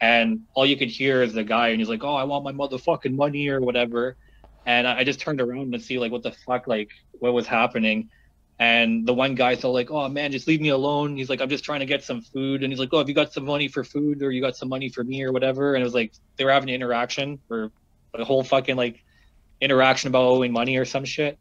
And 0.00 0.40
all 0.54 0.66
you 0.66 0.76
could 0.76 0.88
hear 0.88 1.22
is 1.22 1.32
the 1.32 1.44
guy 1.44 1.68
and 1.68 1.80
he's 1.80 1.88
like, 1.88 2.04
Oh, 2.04 2.14
I 2.14 2.24
want 2.24 2.44
my 2.44 2.52
motherfucking 2.52 3.14
money 3.14 3.48
or 3.48 3.60
whatever. 3.60 4.16
And 4.66 4.86
I 4.86 5.04
just 5.04 5.20
turned 5.20 5.40
around 5.40 5.72
to 5.72 5.80
see 5.80 5.98
like 5.98 6.12
what 6.12 6.22
the 6.22 6.32
fuck 6.46 6.66
like 6.66 6.90
what 7.12 7.32
was 7.32 7.46
happening. 7.46 8.10
And 8.58 9.06
the 9.06 9.14
one 9.14 9.34
guy's 9.34 9.64
all 9.64 9.72
like, 9.72 9.90
"Oh 9.90 10.08
man, 10.08 10.30
just 10.30 10.46
leave 10.46 10.60
me 10.60 10.68
alone." 10.68 11.16
He's 11.16 11.28
like, 11.28 11.40
"I'm 11.40 11.48
just 11.48 11.64
trying 11.64 11.80
to 11.80 11.86
get 11.86 12.04
some 12.04 12.20
food." 12.20 12.62
And 12.62 12.72
he's 12.72 12.78
like, 12.78 12.90
"Oh, 12.92 12.98
have 12.98 13.08
you 13.08 13.14
got 13.14 13.32
some 13.32 13.44
money 13.44 13.66
for 13.66 13.82
food, 13.82 14.22
or 14.22 14.30
you 14.30 14.40
got 14.40 14.56
some 14.56 14.68
money 14.68 14.88
for 14.88 15.02
me, 15.02 15.22
or 15.24 15.32
whatever?" 15.32 15.74
And 15.74 15.82
it 15.82 15.84
was 15.84 15.94
like 15.94 16.12
they 16.36 16.44
were 16.44 16.52
having 16.52 16.68
an 16.68 16.76
interaction 16.76 17.40
or 17.50 17.72
a 18.14 18.24
whole 18.24 18.44
fucking 18.44 18.76
like 18.76 19.02
interaction 19.60 20.08
about 20.08 20.24
owing 20.24 20.52
money 20.52 20.76
or 20.76 20.84
some 20.84 21.04
shit. 21.04 21.38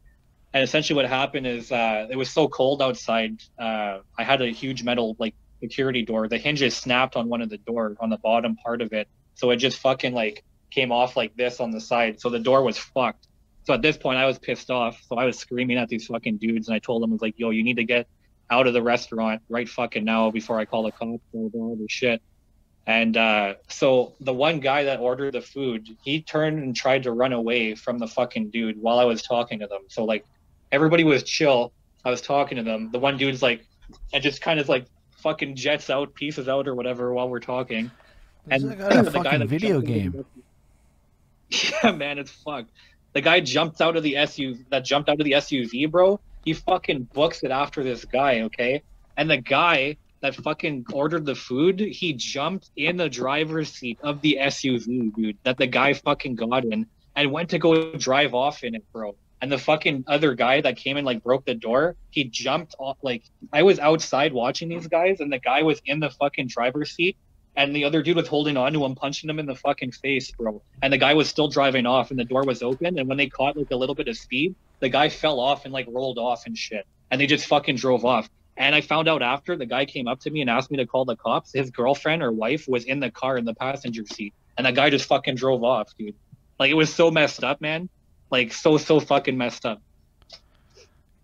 And 0.54 0.64
essentially, 0.64 0.96
what 0.96 1.06
happened 1.06 1.48
is 1.48 1.72
uh, 1.72 2.08
it 2.10 2.18
was 2.18 2.30
so 2.30 2.48
cold 2.48 2.82
outside. 2.82 3.42
Uh, 3.58 4.00
I 4.18 4.24
had 4.24 4.42
a 4.42 4.48
huge 4.48 4.84
metal 4.84 5.16
like 5.18 5.34
security 5.62 6.04
door. 6.04 6.28
The 6.28 6.38
hinges 6.38 6.76
snapped 6.76 7.16
on 7.16 7.30
one 7.30 7.42
of 7.42 7.50
the 7.50 7.58
door 7.58 7.96
on 8.00 8.10
the 8.10 8.18
bottom 8.18 8.58
part 8.58 8.82
of 8.82 8.92
it, 8.92 9.08
so 9.36 9.52
it 9.52 9.58
just 9.58 9.80
fucking 9.80 10.14
like 10.14 10.44
came 10.70 10.92
off 10.92 11.16
like 11.16 11.36
this 11.38 11.60
on 11.60 11.72
the 11.72 11.80
side. 11.80 12.20
So 12.20 12.30
the 12.30 12.40
door 12.40 12.64
was 12.64 12.78
fucked. 12.78 13.28
So 13.64 13.74
at 13.74 13.82
this 13.82 13.98
point, 13.98 14.18
I 14.18 14.26
was 14.26 14.40
pissed 14.40 14.72
off. 14.72 15.02
So 15.08 15.18
I 15.18 15.26
was 15.26 15.38
screaming 15.38 15.78
at 15.78 15.88
these 15.88 16.08
fucking 16.08 16.38
dudes, 16.38 16.68
and 16.68 16.76
I 16.76 16.80
told 16.80 17.02
them, 17.02 17.12
I 17.12 17.14
was 17.14 17.22
like, 17.22 17.36
"Yo, 17.38 17.52
you 17.52 17.64
need 17.64 17.78
to 17.78 17.86
get 17.86 18.08
out 18.50 18.68
of 18.68 18.74
the 18.74 18.84
restaurant 18.84 19.42
right 19.48 19.70
fucking 19.70 20.04
now 20.04 20.32
before 20.32 20.60
I 20.60 20.66
call 20.66 20.84
the 20.84 20.92
cops 20.92 21.24
or 21.32 21.50
all 21.54 21.78
this 21.80 21.92
shit." 21.92 22.22
And 22.86 23.16
uh, 23.16 23.54
so 23.70 24.14
the 24.20 24.34
one 24.34 24.60
guy 24.60 24.86
that 24.86 25.00
ordered 25.00 25.34
the 25.34 25.42
food, 25.42 25.88
he 26.04 26.22
turned 26.22 26.62
and 26.62 26.76
tried 26.76 27.04
to 27.04 27.12
run 27.12 27.32
away 27.32 27.76
from 27.76 28.00
the 28.00 28.08
fucking 28.08 28.50
dude 28.50 28.82
while 28.82 28.98
I 29.00 29.06
was 29.06 29.22
talking 29.22 29.60
to 29.60 29.68
them. 29.68 29.82
So 29.88 30.04
like 30.04 30.26
everybody 30.72 31.04
was 31.04 31.24
chill. 31.24 31.72
I 32.04 32.10
was 32.10 32.22
talking 32.22 32.58
to 32.58 32.64
them. 32.64 32.90
The 32.92 33.00
one 33.00 33.18
dude's 33.18 33.42
like, 33.42 33.66
and 34.14 34.24
just 34.24 34.42
kind 34.42 34.60
of 34.60 34.70
like 34.70 34.86
fucking 35.18 35.56
jets 35.56 35.90
out, 35.90 36.14
pieces 36.14 36.48
out 36.48 36.68
or 36.68 36.76
whatever 36.76 37.14
while 37.14 37.30
we're 37.30 37.40
talking. 37.40 37.92
It's 38.48 38.64
And 38.64 38.70
like 38.70 38.80
a 38.80 39.04
the 39.04 39.12
guy 39.12 39.38
that 39.38 39.48
video 39.48 39.82
game. 39.82 40.26
Yeah, 41.84 41.92
man, 41.92 42.18
it's 42.18 42.32
fucked. 42.32 42.72
The 43.12 43.20
guy 43.20 43.42
jumped 43.42 43.82
out 43.82 43.98
of 43.98 44.04
the 44.04 44.14
SUV 44.14 44.64
that 44.70 44.86
jumped 44.86 45.10
out 45.10 45.20
of 45.20 45.26
the 45.26 45.34
SUV, 45.34 45.92
bro. 45.92 46.18
He 46.46 46.54
fucking 46.54 47.10
books 47.14 47.44
it 47.44 47.52
after 47.52 47.84
this 47.84 48.06
guy, 48.06 48.42
okay? 48.44 48.84
And 49.18 49.30
the 49.30 49.36
guy 49.36 49.98
that 50.22 50.36
fucking 50.36 50.86
ordered 50.94 51.26
the 51.26 51.36
food, 51.36 51.80
he 51.82 52.14
jumped 52.14 52.72
in 52.78 52.96
the 52.96 53.10
driver's 53.10 53.70
seat 53.70 54.00
of 54.02 54.22
the 54.22 54.38
SUV, 54.40 55.14
dude, 55.14 55.38
that 55.44 55.58
the 55.58 55.68
guy 55.68 55.94
fucking 55.94 56.36
got 56.36 56.64
in 56.64 56.88
and 57.16 57.32
went 57.32 57.50
to 57.50 57.60
go 57.60 57.92
drive 57.96 58.34
off 58.34 58.64
in 58.64 58.76
it, 58.76 58.84
bro. 58.94 59.14
And 59.42 59.52
the 59.52 59.58
fucking 59.58 60.06
other 60.08 60.36
guy 60.36 60.62
that 60.62 60.78
came 60.78 60.98
in 60.98 61.06
like 61.06 61.24
broke 61.24 61.46
the 61.46 61.56
door, 61.56 61.96
he 62.12 62.26
jumped 62.26 62.76
off 62.78 62.98
like 63.02 63.24
I 63.52 63.64
was 63.64 63.80
outside 63.80 64.34
watching 64.34 64.70
these 64.70 64.88
guys 64.88 65.20
and 65.20 65.34
the 65.34 65.40
guy 65.40 65.64
was 65.64 65.82
in 65.86 66.00
the 66.00 66.12
fucking 66.12 66.48
driver's 66.48 66.92
seat 66.92 67.18
and 67.56 67.76
the 67.76 67.84
other 67.84 68.02
dude 68.02 68.16
was 68.16 68.28
holding 68.28 68.56
on 68.58 68.74
to 68.74 68.86
him, 68.86 68.96
punching 68.96 69.30
him 69.30 69.40
in 69.40 69.46
the 69.46 69.56
fucking 69.56 69.92
face, 69.92 70.32
bro. 70.32 70.62
And 70.82 70.92
the 70.92 70.98
guy 70.98 71.14
was 71.14 71.28
still 71.28 71.50
driving 71.50 71.86
off, 71.86 72.10
and 72.10 72.20
the 72.20 72.24
door 72.24 72.44
was 72.44 72.64
open. 72.64 72.98
And 72.98 73.10
when 73.10 73.18
they 73.18 73.28
caught 73.28 73.58
like 73.58 73.72
a 73.72 73.76
little 73.76 73.96
bit 73.96 74.08
of 74.08 74.18
speed, 74.18 74.56
the 74.80 74.90
guy 74.90 75.10
fell 75.10 75.40
off 75.40 75.66
and 75.66 75.74
like 75.74 75.88
rolled 75.90 76.18
off 76.18 76.46
and 76.46 76.58
shit. 76.58 76.88
And 77.10 77.20
they 77.20 77.28
just 77.28 77.48
fucking 77.48 77.76
drove 77.76 78.06
off. 78.06 78.30
And 78.56 78.74
I 78.74 78.82
found 78.82 79.10
out 79.10 79.22
after 79.22 79.58
the 79.58 79.66
guy 79.66 79.86
came 79.86 80.08
up 80.08 80.22
to 80.22 80.30
me 80.30 80.42
and 80.42 80.50
asked 80.50 80.72
me 80.72 80.78
to 80.78 80.86
call 80.86 81.04
the 81.04 81.16
cops. 81.16 81.52
His 81.54 81.72
girlfriend 81.72 82.24
or 82.24 82.32
wife 82.32 82.68
was 82.68 82.86
in 82.86 83.00
the 83.00 83.12
car 83.12 83.38
in 83.38 83.46
the 83.46 83.54
passenger 83.54 84.06
seat, 84.06 84.34
and 84.58 84.66
the 84.66 84.72
guy 84.72 84.90
just 84.90 85.06
fucking 85.06 85.36
drove 85.36 85.64
off, 85.64 85.90
dude. 85.98 86.16
Like 86.58 86.72
it 86.72 86.76
was 86.76 86.94
so 86.94 87.12
messed 87.12 87.44
up, 87.44 87.60
man. 87.60 87.90
Like 88.32 88.54
so 88.54 88.78
so 88.78 89.00
fucking 89.00 89.38
messed 89.38 89.66
up. 89.66 89.82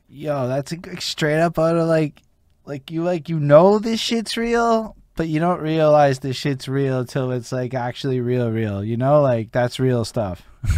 Yo, 0.09 0.47
that's 0.47 0.71
like, 0.71 1.01
straight 1.01 1.39
up 1.39 1.57
out 1.57 1.75
of 1.75 1.87
like, 1.87 2.21
like 2.65 2.91
you 2.91 3.03
like 3.03 3.29
you 3.29 3.39
know 3.39 3.79
this 3.79 3.99
shit's 3.99 4.37
real, 4.37 4.95
but 5.15 5.27
you 5.27 5.39
don't 5.39 5.61
realize 5.61 6.19
this 6.19 6.35
shit's 6.35 6.67
real 6.67 7.05
till 7.05 7.31
it's 7.31 7.51
like 7.51 7.73
actually 7.73 8.19
real, 8.19 8.51
real. 8.51 8.83
You 8.83 8.97
know, 8.97 9.21
like 9.21 9.51
that's 9.51 9.79
real 9.79 10.05
stuff. 10.05 10.43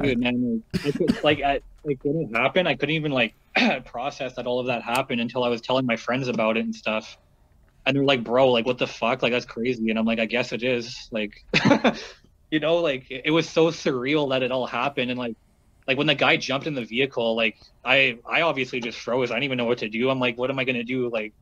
Dude, 0.00 0.18
man, 0.18 0.62
like, 0.82 0.94
could, 0.94 1.24
like, 1.24 1.42
I, 1.42 1.60
like 1.84 1.98
when 2.02 2.22
it 2.22 2.34
happened, 2.34 2.66
I 2.66 2.74
couldn't 2.74 2.94
even 2.94 3.12
like 3.12 3.34
process 3.84 4.34
that 4.36 4.46
all 4.46 4.58
of 4.58 4.66
that 4.66 4.82
happened 4.82 5.20
until 5.20 5.44
I 5.44 5.48
was 5.48 5.60
telling 5.60 5.86
my 5.86 5.96
friends 5.96 6.28
about 6.28 6.56
it 6.56 6.64
and 6.64 6.74
stuff. 6.74 7.18
And 7.86 7.96
they're 7.96 8.04
like, 8.04 8.22
"Bro, 8.24 8.50
like, 8.50 8.66
what 8.66 8.78
the 8.78 8.86
fuck? 8.86 9.22
Like, 9.22 9.32
that's 9.32 9.46
crazy." 9.46 9.88
And 9.90 9.98
I'm 9.98 10.04
like, 10.04 10.18
"I 10.18 10.26
guess 10.26 10.52
it 10.52 10.62
is." 10.62 11.08
Like, 11.10 11.44
you 12.50 12.60
know, 12.60 12.76
like 12.76 13.06
it, 13.10 13.30
was 13.30 13.48
so 13.48 13.68
surreal 13.68 14.30
that 14.30 14.42
it 14.42 14.50
all 14.50 14.66
happened. 14.66 15.10
And 15.10 15.18
like, 15.18 15.36
like 15.86 15.98
when 15.98 16.06
the 16.06 16.14
guy 16.14 16.36
jumped 16.36 16.66
in 16.66 16.74
the 16.74 16.84
vehicle, 16.84 17.34
like 17.36 17.58
I, 17.84 18.18
I 18.28 18.42
obviously 18.42 18.80
just 18.80 18.98
froze. 18.98 19.30
I 19.30 19.34
didn't 19.34 19.44
even 19.44 19.58
know 19.58 19.64
what 19.64 19.78
to 19.78 19.88
do. 19.88 20.10
I'm 20.10 20.20
like, 20.20 20.38
"What 20.38 20.50
am 20.50 20.58
I 20.58 20.64
gonna 20.64 20.84
do?" 20.84 21.08
Like, 21.08 21.32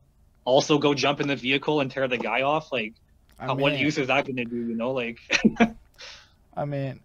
also 0.45 0.77
go 0.77 0.93
jump 0.93 1.21
in 1.21 1.27
the 1.27 1.35
vehicle 1.35 1.81
and 1.81 1.91
tear 1.91 2.07
the 2.07 2.17
guy 2.17 2.41
off? 2.41 2.71
Like, 2.71 2.93
I 3.39 3.51
what 3.53 3.77
use 3.77 3.97
is 3.97 4.07
that 4.07 4.25
gonna 4.25 4.45
do? 4.45 4.55
You 4.55 4.75
know, 4.75 4.91
like. 4.91 5.19
I 6.57 6.65
mean, 6.65 6.99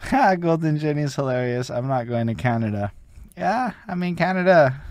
Golden 0.40 0.78
Jenny's 0.78 1.14
hilarious. 1.14 1.70
I'm 1.70 1.88
not 1.88 2.08
going 2.08 2.26
to 2.26 2.34
Canada. 2.34 2.92
Yeah, 3.36 3.72
I 3.86 3.94
mean 3.94 4.16
Canada. 4.16 4.82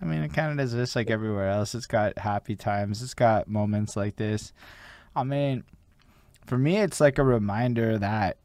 I 0.00 0.04
mean 0.04 0.28
Canada's 0.30 0.72
just 0.72 0.96
like 0.96 1.10
everywhere 1.10 1.50
else. 1.50 1.74
It's 1.74 1.86
got 1.86 2.18
happy 2.18 2.56
times. 2.56 3.02
It's 3.02 3.14
got 3.14 3.48
moments 3.48 3.96
like 3.96 4.16
this. 4.16 4.52
I 5.14 5.24
mean, 5.24 5.64
for 6.50 6.58
me, 6.58 6.78
it's 6.78 7.00
like 7.00 7.16
a 7.16 7.22
reminder 7.22 7.96
that 7.96 8.36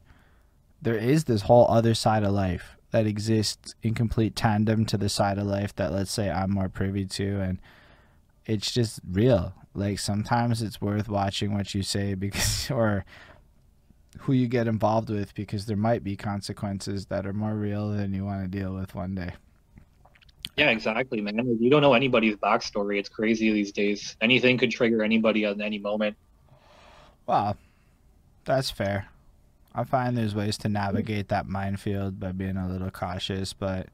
there 0.80 0.96
is 0.96 1.24
this 1.24 1.42
whole 1.42 1.66
other 1.68 1.92
side 1.92 2.22
of 2.22 2.32
life 2.32 2.76
that 2.92 3.04
exists 3.04 3.74
in 3.82 3.94
complete 3.94 4.36
tandem 4.36 4.86
to 4.86 4.96
the 4.96 5.08
side 5.08 5.38
of 5.38 5.46
life 5.46 5.74
that 5.74 5.92
let's 5.92 6.12
say 6.12 6.30
I'm 6.30 6.52
more 6.52 6.68
privy 6.68 7.04
to, 7.04 7.40
and 7.40 7.58
it's 8.46 8.70
just 8.70 9.00
real. 9.10 9.54
like 9.74 9.98
sometimes 9.98 10.62
it's 10.62 10.80
worth 10.80 11.08
watching 11.08 11.52
what 11.52 11.74
you 11.74 11.82
say 11.82 12.14
because 12.14 12.70
or 12.70 13.04
who 14.20 14.32
you 14.32 14.46
get 14.46 14.68
involved 14.68 15.10
with 15.10 15.34
because 15.34 15.66
there 15.66 15.76
might 15.76 16.04
be 16.04 16.14
consequences 16.14 17.06
that 17.06 17.26
are 17.26 17.32
more 17.32 17.54
real 17.54 17.90
than 17.90 18.14
you 18.14 18.24
want 18.24 18.40
to 18.44 18.58
deal 18.58 18.72
with 18.72 18.94
one 18.94 19.16
day. 19.16 19.32
Yeah, 20.56 20.70
exactly, 20.70 21.20
man. 21.20 21.58
You 21.60 21.70
don't 21.70 21.82
know 21.82 21.94
anybody's 21.94 22.36
backstory. 22.36 23.00
It's 23.00 23.08
crazy 23.08 23.50
these 23.50 23.72
days. 23.72 24.16
Anything 24.20 24.58
could 24.58 24.70
trigger 24.70 25.02
anybody 25.02 25.44
at 25.44 25.60
any 25.60 25.80
moment. 25.80 26.16
Well, 27.26 27.56
that's 28.46 28.70
fair. 28.70 29.08
I 29.74 29.84
find 29.84 30.16
there's 30.16 30.34
ways 30.34 30.56
to 30.58 30.70
navigate 30.70 31.28
that 31.28 31.46
minefield 31.46 32.18
by 32.18 32.32
being 32.32 32.56
a 32.56 32.66
little 32.66 32.90
cautious, 32.90 33.52
but 33.52 33.88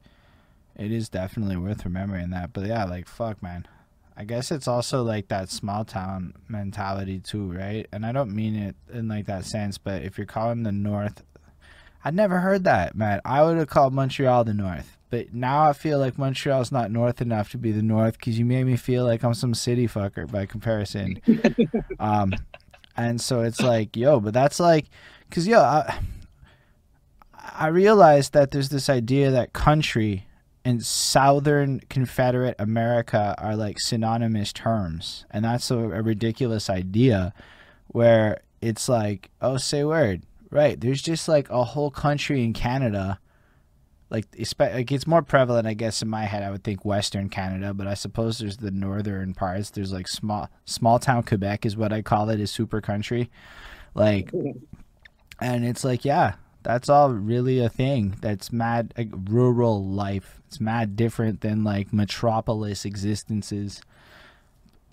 it 0.77 0.91
is 0.91 1.09
definitely 1.09 1.57
worth 1.57 1.83
remembering 1.83 2.29
that. 2.29 2.53
But 2.53 2.67
yeah, 2.67 2.85
like 2.85 3.07
fuck, 3.07 3.43
man. 3.43 3.67
I 4.15 4.23
guess 4.25 4.51
it's 4.51 4.67
also 4.67 5.03
like 5.03 5.27
that 5.27 5.49
small 5.49 5.83
town 5.83 6.35
mentality 6.47 7.19
too, 7.19 7.51
right? 7.51 7.87
And 7.91 8.05
I 8.05 8.11
don't 8.11 8.33
mean 8.33 8.55
it 8.55 8.75
in 8.93 9.07
like 9.07 9.25
that 9.25 9.45
sense, 9.45 9.77
but 9.77 10.03
if 10.03 10.17
you're 10.17 10.27
calling 10.27 10.63
the 10.63 10.71
North, 10.71 11.23
I'd 12.05 12.13
never 12.13 12.39
heard 12.39 12.63
that, 12.65 12.95
man. 12.95 13.21
I 13.25 13.43
would 13.43 13.57
have 13.57 13.67
called 13.67 13.93
Montreal 13.93 14.43
the 14.43 14.53
North, 14.53 14.97
but 15.09 15.33
now 15.33 15.67
I 15.67 15.73
feel 15.73 15.99
like 15.99 16.17
Montreal's 16.17 16.71
not 16.71 16.91
North 16.91 17.21
enough 17.21 17.51
to 17.51 17.57
be 17.57 17.71
the 17.71 17.81
North 17.81 18.17
because 18.19 18.37
you 18.37 18.45
made 18.45 18.65
me 18.65 18.77
feel 18.77 19.03
like 19.03 19.23
I'm 19.23 19.33
some 19.33 19.53
city 19.53 19.87
fucker 19.87 20.31
by 20.31 20.45
comparison. 20.45 21.19
um, 21.99 22.33
and 22.95 23.19
so 23.19 23.41
it's 23.41 23.61
like, 23.61 23.95
yo, 23.95 24.19
but 24.19 24.33
that's 24.33 24.59
like, 24.59 24.85
cause 25.31 25.47
yo, 25.47 25.59
I, 25.59 25.99
I 27.53 27.67
realized 27.67 28.33
that 28.33 28.51
there's 28.51 28.69
this 28.69 28.89
idea 28.89 29.31
that 29.31 29.53
country 29.53 30.25
and 30.65 30.83
Southern 30.83 31.81
Confederate 31.89 32.55
America 32.57 33.35
are 33.37 33.55
like 33.55 33.79
synonymous 33.79 34.53
terms. 34.53 35.25
And 35.31 35.43
that's 35.43 35.69
a, 35.69 35.77
a, 35.77 36.01
ridiculous 36.01 36.69
idea 36.69 37.33
where 37.87 38.39
it's 38.61 38.87
like, 38.87 39.29
oh, 39.41 39.57
say 39.57 39.83
word. 39.83 40.23
Right. 40.49 40.79
There's 40.79 41.01
just 41.01 41.27
like 41.27 41.49
a 41.49 41.63
whole 41.63 41.91
country 41.91 42.43
in 42.43 42.53
Canada. 42.53 43.19
Like, 44.13 44.27
like 44.59 44.91
it's 44.91 45.07
more 45.07 45.23
prevalent, 45.23 45.65
I 45.65 45.73
guess, 45.73 46.03
in 46.03 46.07
my 46.07 46.25
head. 46.25 46.43
I 46.43 46.51
would 46.51 46.63
think 46.63 46.85
Western 46.85 47.29
Canada, 47.29 47.73
but 47.73 47.87
I 47.87 47.95
suppose 47.95 48.37
there's 48.37 48.57
the 48.57 48.69
northern 48.69 49.33
parts. 49.33 49.71
There's 49.71 49.91
like 49.91 50.07
small, 50.07 50.49
small 50.65 50.99
town 50.99 51.23
Quebec 51.23 51.65
is 51.65 51.75
what 51.75 51.91
I 51.91 52.03
call 52.03 52.29
it, 52.29 52.39
is 52.39 52.51
super 52.51 52.79
country. 52.79 53.31
Like, 53.95 54.31
and 55.41 55.65
it's 55.65 55.83
like, 55.83 56.05
yeah, 56.05 56.35
that's 56.61 56.89
all 56.89 57.09
really 57.09 57.59
a 57.59 57.69
thing. 57.69 58.15
That's 58.21 58.51
mad 58.51 58.93
like, 58.95 59.09
rural 59.25 59.83
life. 59.83 60.41
It's 60.47 60.59
mad 60.59 60.95
different 60.95 61.41
than 61.41 61.63
like 61.63 61.91
metropolis 61.91 62.85
existences. 62.85 63.81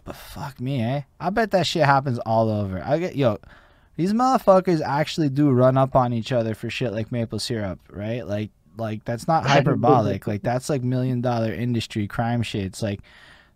But 0.05 0.17
fuck 0.17 0.61
me, 0.61 0.83
eh? 0.83 1.03
I 1.21 1.29
bet 1.29 1.51
that 1.51 1.67
shit 1.67 1.85
happens 1.85 2.19
all 2.21 2.49
over. 2.49 2.83
I 2.83 2.99
get 2.99 3.17
yo, 3.17 3.39
these 3.97 4.15
motherfuckers 4.15 4.81
actually 4.81 5.29
do 5.29 5.51
run 5.51 5.77
up 5.77 5.95
on 5.95 6.15
each 6.15 6.33
other 6.33 6.55
for 6.55 6.71
shit 6.71 6.93
like 6.93 7.13
maple 7.13 7.39
syrup, 7.39 7.81
right? 7.91 8.27
Like 8.27 8.51
like 8.81 9.05
that's 9.05 9.29
not 9.29 9.47
hyperbolic. 9.47 10.27
like 10.27 10.43
that's 10.43 10.69
like 10.69 10.83
million 10.83 11.21
dollar 11.21 11.53
industry 11.53 12.09
crime 12.09 12.43
shit. 12.43 12.65
It's 12.65 12.83
like 12.83 13.01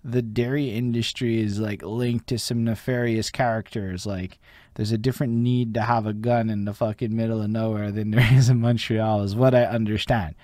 the 0.05 0.23
dairy 0.23 0.71
industry 0.71 1.41
is 1.41 1.59
like 1.59 1.83
linked 1.83 2.27
to 2.29 2.39
some 2.39 2.63
nefarious 2.63 3.31
characters 3.31 4.05
like 4.05 4.39
there's 4.75 4.93
a 4.93 4.99
different 4.99 5.33
need 5.33 5.75
to 5.75 5.83
have 5.83 6.07
a 6.07 6.13
gun 6.13 6.51
in 6.51 6.65
the 6.65 6.75
fucking 6.75 7.15
middle 7.15 7.41
of 7.41 7.51
nowhere 7.51 7.91
than 7.91 8.11
there 8.13 8.29
is 8.35 8.49
in 8.49 8.61
Montreal, 8.61 9.23
is 9.23 9.35
what 9.35 9.55
I 9.55 9.65
understand. 9.65 10.35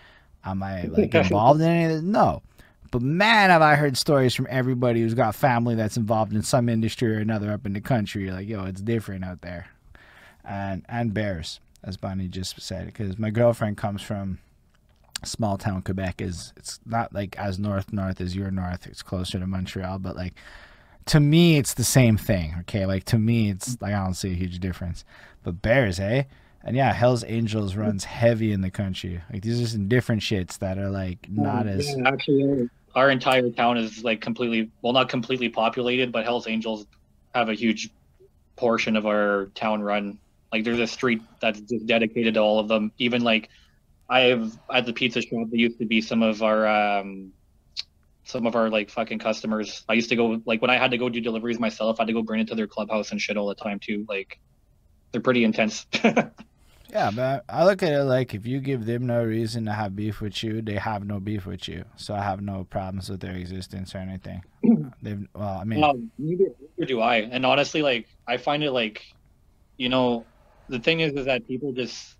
Am 0.45 0.63
I 0.63 0.83
like 0.89 1.15
involved 1.15 1.61
in 1.61 1.69
any 1.69 1.85
of 1.85 1.91
this? 1.91 2.03
No. 2.03 2.43
But 2.91 3.03
man, 3.03 3.51
have 3.51 3.63
I 3.63 3.77
heard 3.77 3.97
stories 3.97 4.35
from 4.35 4.49
everybody 4.51 5.01
who's 5.01 5.15
got 5.15 5.35
family 5.35 5.77
that's 5.77 5.97
involved 5.97 6.33
in 6.33 6.43
some 6.43 6.69
industry 6.69 7.15
or 7.15 7.21
another 7.21 7.53
up 7.53 7.65
in 7.65 7.73
the 7.73 7.81
country. 7.81 8.31
Like, 8.31 8.49
yo, 8.49 8.65
it's 8.65 8.81
different 8.81 9.25
out 9.25 9.43
there. 9.43 9.69
And 10.45 10.85
and 10.89 11.15
bears, 11.15 11.61
as 11.85 11.97
Bonnie 11.97 12.27
just 12.27 12.61
said, 12.61 12.87
because 12.87 13.17
my 13.19 13.31
girlfriend 13.31 13.77
comes 13.77 14.03
from 14.03 14.39
small 15.25 15.59
town 15.59 15.83
Quebec. 15.83 16.21
Is 16.21 16.53
it's 16.57 16.81
not 16.87 17.13
like 17.13 17.39
as 17.39 17.59
north 17.59 17.93
north 17.93 18.21
as 18.21 18.37
your 18.37 18.51
north. 18.51 18.87
It's 18.87 19.03
closer 19.03 19.39
to 19.39 19.47
Montreal, 19.47 19.99
but 19.99 20.17
like 20.17 20.35
to 21.07 21.21
me, 21.21 21.57
it's 21.57 21.75
the 21.75 21.85
same 21.85 22.17
thing. 22.17 22.55
Okay, 22.61 22.87
like 22.87 23.05
to 23.05 23.19
me, 23.19 23.51
it's 23.51 23.81
like 23.81 23.93
I 23.93 24.05
don't 24.05 24.15
see 24.15 24.31
a 24.31 24.35
huge 24.35 24.59
difference. 24.61 25.05
But 25.43 25.63
Bears, 25.63 25.99
eh? 25.99 26.25
And 26.63 26.77
yeah, 26.77 26.93
Hell's 26.93 27.25
Angels 27.25 27.75
runs 27.75 28.05
heavy 28.05 28.53
in 28.53 28.61
the 28.61 28.71
country. 28.71 29.21
Like 29.33 29.43
these 29.43 29.61
are 29.63 29.67
some 29.67 29.89
different 29.89 30.23
shits 30.23 30.59
that 30.59 30.79
are 30.79 30.91
like 30.91 31.19
not 31.29 31.67
yeah, 31.67 31.73
as 31.73 31.97
actually. 32.05 32.69
Our 32.95 33.11
entire 33.11 33.49
town 33.51 33.77
is 33.77 34.03
like 34.03 34.21
completely 34.21 34.71
well, 34.83 34.93
not 34.93 35.09
completely 35.09 35.49
populated, 35.49 36.13
but 36.13 36.25
Hell's 36.25 36.47
Angels 36.47 36.87
have 37.35 37.49
a 37.49 37.55
huge 37.55 37.91
portion 38.57 38.97
of 38.97 39.07
our 39.07 39.47
town 39.55 39.83
run. 39.83 40.19
Like 40.53 40.65
there's 40.65 40.81
a 40.81 40.87
street 40.87 41.23
that's 41.41 41.61
just 41.61 41.87
dedicated 41.87 42.35
to 42.35 42.41
all 42.41 42.59
of 42.59 42.69
them. 42.69 42.93
Even 42.99 43.23
like 43.23 43.49
I 44.11 44.21
have 44.23 44.59
at 44.75 44.87
the 44.87 44.93
pizza 44.93 45.23
shop, 45.23 45.47
there 45.51 45.61
used 45.61 45.79
to 45.79 45.87
be 45.87 46.01
some 46.01 46.23
of 46.23 46.43
our 46.43 46.67
um, 46.67 47.33
some 48.25 48.45
of 48.45 48.57
our 48.57 48.69
like 48.69 48.91
fucking 48.91 49.21
customers. 49.21 49.85
I 49.89 49.95
used 49.95 50.09
to 50.09 50.17
go 50.17 50.43
like 50.45 50.61
when 50.61 50.71
I 50.71 50.77
had 50.77 50.91
to 50.91 50.99
go 50.99 51.09
do 51.09 51.21
deliveries 51.21 51.61
myself, 51.61 52.01
I 52.01 52.03
had 52.03 52.09
to 52.09 52.13
go 52.13 52.23
bring 52.23 52.41
it 52.41 52.49
to 52.49 52.57
their 52.57 52.67
clubhouse 52.67 53.13
and 53.13 53.21
shit 53.21 53.37
all 53.37 53.47
the 53.47 53.55
time 53.55 53.79
too. 53.79 54.05
Like 54.09 54.41
they're 55.13 55.21
pretty 55.21 55.45
intense. 55.45 55.87
yeah, 56.05 57.13
but 57.15 57.45
I 57.49 57.65
look 57.65 57.85
at 57.85 57.93
it 57.93 58.03
like 58.03 58.35
if 58.35 58.47
you 58.47 58.59
give 58.59 58.85
them 58.85 59.07
no 59.07 59.23
reason 59.23 59.65
to 59.67 59.73
have 59.73 59.95
beef 59.95 60.21
with 60.21 60.43
you, 60.43 60.61
they 60.61 60.75
have 60.75 61.07
no 61.07 61.21
beef 61.21 61.47
with 61.47 61.69
you. 61.69 61.85
So 61.95 62.13
I 62.13 62.23
have 62.23 62.43
no 62.43 62.65
problems 62.65 63.11
with 63.11 63.21
their 63.21 63.37
existence 63.37 63.95
or 63.95 63.99
anything. 63.99 64.43
They've 65.03 65.25
well, 65.37 65.59
I 65.61 65.63
mean, 65.63 65.81
well, 65.81 66.01
neither, 66.19 66.47
neither 66.77 66.89
do 66.89 67.01
I. 67.01 67.19
And 67.19 67.47
honestly, 67.47 67.83
like 67.83 68.09
I 68.27 68.39
find 68.39 68.65
it 68.65 68.73
like, 68.73 69.05
you 69.77 69.89
know, 69.89 70.27
the 70.69 70.81
thing 70.81 70.99
is, 70.99 71.13
is 71.13 71.27
that 71.27 71.47
people 71.47 71.73
just 71.73 72.17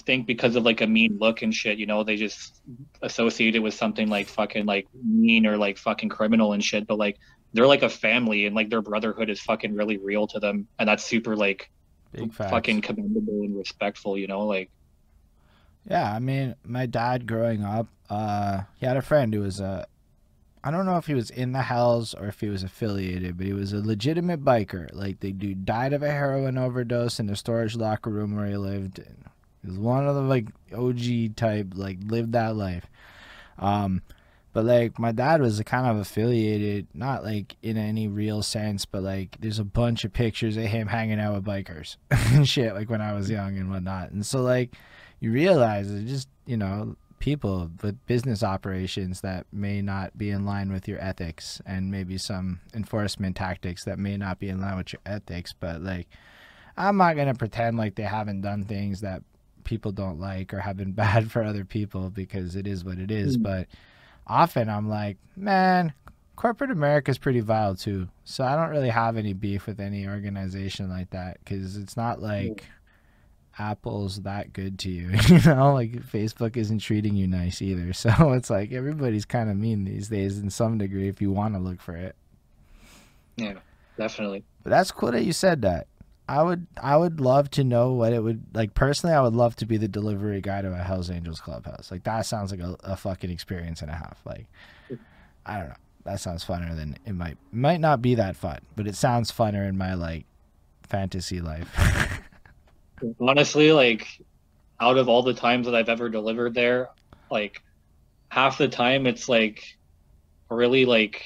think 0.00 0.26
because 0.26 0.56
of 0.56 0.64
like 0.64 0.80
a 0.80 0.86
mean 0.86 1.18
look 1.18 1.42
and 1.42 1.54
shit, 1.54 1.78
you 1.78 1.86
know, 1.86 2.04
they 2.04 2.16
just 2.16 2.60
associate 3.02 3.54
it 3.54 3.60
with 3.60 3.74
something 3.74 4.08
like 4.08 4.28
fucking 4.28 4.66
like 4.66 4.86
mean 5.02 5.46
or 5.46 5.56
like 5.56 5.78
fucking 5.78 6.08
criminal 6.08 6.52
and 6.52 6.62
shit. 6.62 6.86
But 6.86 6.98
like 6.98 7.18
they're 7.52 7.66
like 7.66 7.82
a 7.82 7.88
family 7.88 8.46
and 8.46 8.54
like 8.54 8.70
their 8.70 8.82
brotherhood 8.82 9.30
is 9.30 9.40
fucking 9.40 9.74
really 9.74 9.96
real 9.98 10.26
to 10.28 10.40
them, 10.40 10.66
and 10.78 10.88
that's 10.88 11.04
super 11.04 11.36
like 11.36 11.70
fucking 12.32 12.80
commendable 12.80 13.42
and 13.42 13.56
respectful, 13.56 14.18
you 14.18 14.26
know, 14.26 14.42
like. 14.46 14.70
Yeah, 15.88 16.14
I 16.14 16.18
mean, 16.18 16.54
my 16.64 16.86
dad 16.86 17.26
growing 17.26 17.62
up, 17.62 17.88
uh, 18.08 18.62
he 18.80 18.86
had 18.86 18.96
a 18.96 19.02
friend 19.02 19.34
who 19.34 19.40
was 19.40 19.60
a, 19.60 19.86
I 20.62 20.70
don't 20.70 20.86
know 20.86 20.96
if 20.96 21.06
he 21.06 21.12
was 21.12 21.28
in 21.28 21.52
the 21.52 21.60
Hells 21.60 22.14
or 22.14 22.26
if 22.26 22.40
he 22.40 22.48
was 22.48 22.62
affiliated, 22.62 23.36
but 23.36 23.46
he 23.46 23.52
was 23.52 23.74
a 23.74 23.80
legitimate 23.80 24.42
biker. 24.42 24.88
Like 24.94 25.20
the 25.20 25.30
dude 25.32 25.66
died 25.66 25.92
of 25.92 26.02
a 26.02 26.10
heroin 26.10 26.56
overdose 26.56 27.20
in 27.20 27.26
the 27.26 27.36
storage 27.36 27.76
locker 27.76 28.08
room 28.08 28.34
where 28.34 28.46
he 28.46 28.56
lived. 28.56 28.96
He 28.96 29.04
was 29.64 29.78
one 29.78 30.06
of 30.06 30.14
the 30.14 30.22
like 30.22 30.46
OG 30.74 31.36
type, 31.36 31.72
like 31.74 31.98
lived 32.04 32.32
that 32.32 32.56
life. 32.56 32.86
Um, 33.58 34.02
but 34.52 34.64
like 34.64 34.98
my 34.98 35.10
dad 35.10 35.40
was 35.40 35.60
kind 35.62 35.86
of 35.86 35.96
affiliated, 35.98 36.86
not 36.94 37.24
like 37.24 37.56
in 37.62 37.76
any 37.76 38.06
real 38.06 38.42
sense, 38.42 38.84
but 38.84 39.02
like 39.02 39.36
there's 39.40 39.58
a 39.58 39.64
bunch 39.64 40.04
of 40.04 40.12
pictures 40.12 40.56
of 40.56 40.64
him 40.64 40.86
hanging 40.86 41.18
out 41.18 41.34
with 41.34 41.44
bikers 41.44 41.96
and 42.10 42.48
shit, 42.48 42.74
like 42.74 42.88
when 42.88 43.00
I 43.00 43.12
was 43.14 43.28
young 43.28 43.58
and 43.58 43.70
whatnot. 43.70 44.12
And 44.12 44.24
so 44.24 44.42
like 44.42 44.76
you 45.20 45.32
realize 45.32 45.90
it's 45.90 46.10
just 46.10 46.28
you 46.46 46.56
know 46.56 46.96
people 47.18 47.70
with 47.82 48.06
business 48.06 48.42
operations 48.42 49.22
that 49.22 49.46
may 49.50 49.80
not 49.80 50.16
be 50.18 50.28
in 50.28 50.44
line 50.44 50.70
with 50.70 50.86
your 50.86 51.00
ethics 51.02 51.58
and 51.64 51.90
maybe 51.90 52.18
some 52.18 52.60
enforcement 52.74 53.34
tactics 53.34 53.84
that 53.84 53.98
may 53.98 54.14
not 54.16 54.38
be 54.38 54.50
in 54.50 54.60
line 54.60 54.76
with 54.76 54.92
your 54.92 55.00
ethics 55.06 55.54
but 55.58 55.80
like 55.80 56.06
i'm 56.76 56.98
not 56.98 57.14
going 57.14 57.26
to 57.26 57.32
pretend 57.32 57.78
like 57.78 57.94
they 57.94 58.02
haven't 58.02 58.42
done 58.42 58.62
things 58.62 59.00
that 59.00 59.22
people 59.64 59.92
don't 59.92 60.20
like 60.20 60.54
or 60.54 60.60
have 60.60 60.76
been 60.76 60.92
bad 61.04 61.30
for 61.30 61.42
other 61.42 61.64
people 61.64 62.10
because 62.10 62.56
it 62.56 62.66
is 62.66 62.84
what 62.84 62.98
it 62.98 63.10
is. 63.10 63.36
Mm. 63.38 63.42
But 63.42 63.68
often 64.26 64.68
I'm 64.68 64.88
like, 64.88 65.18
man, 65.36 65.92
corporate 66.36 66.70
America 66.70 67.10
is 67.10 67.18
pretty 67.18 67.40
vile 67.40 67.74
too. 67.74 68.08
So 68.24 68.44
I 68.44 68.56
don't 68.56 68.70
really 68.70 68.90
have 68.90 69.16
any 69.16 69.32
beef 69.32 69.66
with 69.66 69.80
any 69.80 70.06
organization 70.06 70.88
like 70.88 71.10
that 71.10 71.38
because 71.38 71.76
it's 71.76 71.96
not 71.96 72.20
like 72.20 72.64
Apple's 73.58 74.22
that 74.22 74.52
good 74.52 74.78
to 74.80 74.90
you. 74.90 75.10
you 75.28 75.40
know, 75.42 75.72
like 75.72 75.92
Facebook 75.92 76.56
isn't 76.56 76.80
treating 76.80 77.14
you 77.14 77.26
nice 77.26 77.62
either. 77.62 77.92
So 77.92 78.32
it's 78.32 78.50
like 78.50 78.72
everybody's 78.72 79.24
kind 79.24 79.50
of 79.50 79.56
mean 79.56 79.84
these 79.84 80.08
days 80.08 80.38
in 80.38 80.50
some 80.50 80.78
degree 80.78 81.08
if 81.08 81.20
you 81.20 81.30
want 81.30 81.54
to 81.54 81.60
look 81.60 81.80
for 81.80 81.96
it. 81.96 82.16
Yeah, 83.36 83.54
definitely. 83.96 84.44
But 84.62 84.70
that's 84.70 84.90
cool 84.90 85.12
that 85.12 85.24
you 85.24 85.32
said 85.32 85.62
that. 85.62 85.86
I 86.28 86.42
would 86.42 86.66
I 86.82 86.96
would 86.96 87.20
love 87.20 87.50
to 87.52 87.64
know 87.64 87.92
what 87.92 88.12
it 88.12 88.20
would 88.22 88.44
like 88.54 88.74
personally 88.74 89.14
I 89.14 89.20
would 89.20 89.34
love 89.34 89.56
to 89.56 89.66
be 89.66 89.76
the 89.76 89.88
delivery 89.88 90.40
guy 90.40 90.62
to 90.62 90.72
a 90.72 90.76
Hells 90.76 91.10
Angels 91.10 91.40
clubhouse. 91.40 91.90
Like 91.90 92.04
that 92.04 92.24
sounds 92.24 92.50
like 92.50 92.60
a, 92.60 92.76
a 92.82 92.96
fucking 92.96 93.30
experience 93.30 93.82
and 93.82 93.90
a 93.90 93.94
half. 93.94 94.20
Like 94.24 94.46
I 95.44 95.58
don't 95.58 95.68
know. 95.68 95.74
That 96.04 96.20
sounds 96.20 96.44
funner 96.44 96.74
than 96.74 96.96
it 97.06 97.14
might 97.14 97.36
might 97.52 97.80
not 97.80 98.00
be 98.00 98.14
that 98.14 98.36
fun, 98.36 98.60
but 98.76 98.86
it 98.86 98.94
sounds 98.94 99.30
funner 99.30 99.68
in 99.68 99.76
my 99.76 99.94
like 99.94 100.24
fantasy 100.82 101.40
life. 101.40 101.68
Honestly, 103.20 103.72
like 103.72 104.06
out 104.80 104.96
of 104.96 105.08
all 105.08 105.22
the 105.22 105.34
times 105.34 105.66
that 105.66 105.74
I've 105.74 105.88
ever 105.88 106.08
delivered 106.08 106.54
there, 106.54 106.90
like 107.30 107.62
half 108.28 108.58
the 108.58 108.68
time 108.68 109.06
it's 109.06 109.28
like 109.28 109.76
really 110.50 110.84
like 110.84 111.22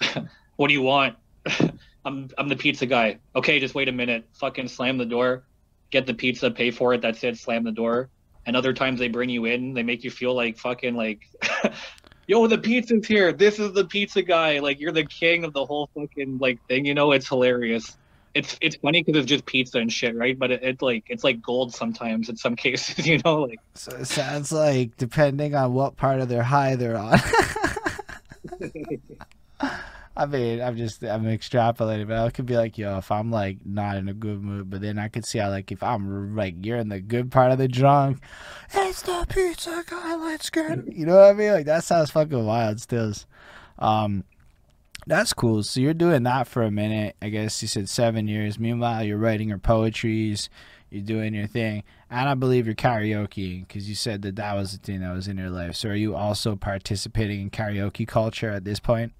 what 0.56 0.68
do 0.68 0.74
you 0.74 0.82
want? 0.82 1.16
I'm 2.04 2.30
I'm 2.38 2.48
the 2.48 2.56
pizza 2.56 2.86
guy. 2.86 3.18
Okay, 3.36 3.60
just 3.60 3.74
wait 3.74 3.88
a 3.88 3.92
minute. 3.92 4.26
Fucking 4.34 4.68
slam 4.68 4.98
the 4.98 5.06
door, 5.06 5.44
get 5.90 6.06
the 6.06 6.14
pizza, 6.14 6.50
pay 6.50 6.70
for 6.70 6.94
it. 6.94 7.02
That's 7.02 7.22
it. 7.24 7.36
Slam 7.38 7.64
the 7.64 7.72
door. 7.72 8.08
And 8.46 8.56
other 8.56 8.72
times 8.72 8.98
they 8.98 9.08
bring 9.08 9.28
you 9.28 9.44
in, 9.44 9.74
they 9.74 9.82
make 9.82 10.02
you 10.02 10.10
feel 10.10 10.34
like 10.34 10.56
fucking 10.56 10.94
like, 10.94 11.28
yo, 12.26 12.46
the 12.46 12.56
pizza's 12.56 13.06
here. 13.06 13.32
This 13.32 13.58
is 13.58 13.74
the 13.74 13.84
pizza 13.84 14.22
guy. 14.22 14.60
Like 14.60 14.80
you're 14.80 14.92
the 14.92 15.04
king 15.04 15.44
of 15.44 15.52
the 15.52 15.64
whole 15.64 15.90
fucking 15.94 16.38
like 16.38 16.58
thing. 16.66 16.86
You 16.86 16.94
know, 16.94 17.12
it's 17.12 17.28
hilarious. 17.28 17.96
It's 18.32 18.56
it's 18.60 18.76
funny 18.76 19.02
because 19.02 19.20
it's 19.20 19.28
just 19.28 19.44
pizza 19.44 19.78
and 19.78 19.92
shit, 19.92 20.14
right? 20.14 20.38
But 20.38 20.52
it, 20.52 20.62
it 20.62 20.82
like 20.82 21.04
it's 21.08 21.24
like 21.24 21.42
gold 21.42 21.74
sometimes 21.74 22.28
in 22.30 22.36
some 22.36 22.56
cases. 22.64 23.06
You 23.06 23.20
know, 23.24 23.42
like 23.42 23.60
So 23.74 23.92
it 23.96 24.06
sounds 24.06 24.52
like 24.52 24.96
depending 24.96 25.54
on 25.54 25.74
what 25.74 25.96
part 25.96 26.20
of 26.20 26.28
their 26.28 26.44
high 26.44 26.76
they're 26.76 26.96
on. 26.96 27.18
I 30.20 30.26
mean, 30.26 30.60
I'm 30.60 30.76
just 30.76 31.02
I'm 31.02 31.24
extrapolating, 31.24 32.06
but 32.06 32.18
I 32.18 32.28
could 32.28 32.44
be 32.44 32.54
like, 32.54 32.76
yo, 32.76 32.98
if 32.98 33.10
I'm 33.10 33.30
like 33.30 33.64
not 33.64 33.96
in 33.96 34.06
a 34.06 34.12
good 34.12 34.42
mood, 34.42 34.68
but 34.68 34.82
then 34.82 34.98
I 34.98 35.08
could 35.08 35.24
see 35.24 35.38
how 35.38 35.48
like 35.48 35.72
if 35.72 35.82
I'm 35.82 36.36
like 36.36 36.56
you're 36.60 36.76
in 36.76 36.90
the 36.90 37.00
good 37.00 37.32
part 37.32 37.52
of 37.52 37.58
the 37.58 37.68
drunk, 37.68 38.18
it's 38.70 39.00
the 39.00 39.24
pizza 39.26 39.82
guy, 39.86 40.16
let's 40.16 40.50
get. 40.50 40.86
You 40.92 41.06
know 41.06 41.16
what 41.16 41.30
I 41.30 41.32
mean? 41.32 41.52
Like 41.52 41.64
that 41.64 41.84
sounds 41.84 42.10
fucking 42.10 42.44
wild, 42.44 42.82
still. 42.82 43.14
Um, 43.78 44.24
that's 45.06 45.32
cool. 45.32 45.62
So 45.62 45.80
you're 45.80 45.94
doing 45.94 46.24
that 46.24 46.46
for 46.46 46.64
a 46.64 46.70
minute. 46.70 47.16
I 47.22 47.30
guess 47.30 47.62
you 47.62 47.68
said 47.68 47.88
seven 47.88 48.28
years. 48.28 48.58
Meanwhile, 48.58 49.04
you're 49.04 49.16
writing 49.16 49.48
your 49.48 49.56
poetries, 49.56 50.50
you're 50.90 51.02
doing 51.02 51.32
your 51.32 51.46
thing, 51.46 51.82
and 52.10 52.28
I 52.28 52.34
believe 52.34 52.66
you're 52.66 52.74
karaoke 52.74 53.66
because 53.66 53.88
you 53.88 53.94
said 53.94 54.20
that 54.20 54.36
that 54.36 54.52
was 54.54 54.72
the 54.72 54.78
thing 54.78 55.00
that 55.00 55.14
was 55.14 55.28
in 55.28 55.38
your 55.38 55.48
life. 55.48 55.76
So 55.76 55.88
are 55.88 55.94
you 55.94 56.14
also 56.14 56.56
participating 56.56 57.40
in 57.40 57.48
karaoke 57.50 58.06
culture 58.06 58.50
at 58.50 58.64
this 58.64 58.80
point? 58.80 59.14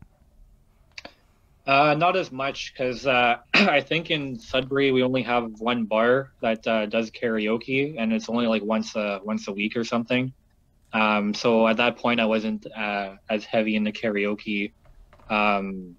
Uh, 1.67 1.95
not 1.95 2.17
as 2.17 2.33
much 2.33 2.73
because 2.73 3.07
uh, 3.07 3.37
I 3.55 3.81
think 3.81 4.11
in 4.11 4.39
Sudbury 4.39 4.93
we 4.93 5.03
only 5.03 5.23
have 5.23 5.61
one 5.61 5.85
bar 5.85 6.33
that 6.41 6.67
uh, 6.67 6.87
does 6.87 7.11
karaoke, 7.11 7.97
and 7.99 8.13
it's 8.13 8.29
only 8.29 8.47
like 8.47 8.63
once 8.63 8.97
a 8.97 9.21
once 9.23 9.47
a 9.49 9.53
week 9.53 9.77
or 9.77 9.85
something. 9.85 10.33
Um, 10.93 11.35
so 11.35 11.69
at 11.69 11.77
that 11.77 11.99
point, 11.99 12.21
I 12.21 12.25
wasn't 12.25 12.67
uh, 12.67 13.17
as 13.29 13.45
heavy 13.45 13.77
in 13.77 13.85
the 13.85 13.93
karaoke 13.93 14.73
um, 15.29 15.97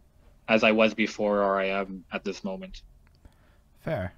as 0.47 0.63
I 0.63 0.71
was 0.71 0.93
before, 0.93 1.43
or 1.43 1.59
I 1.59 1.67
am 1.67 2.03
at 2.11 2.23
this 2.23 2.43
moment. 2.43 2.81
Fair. 3.79 4.13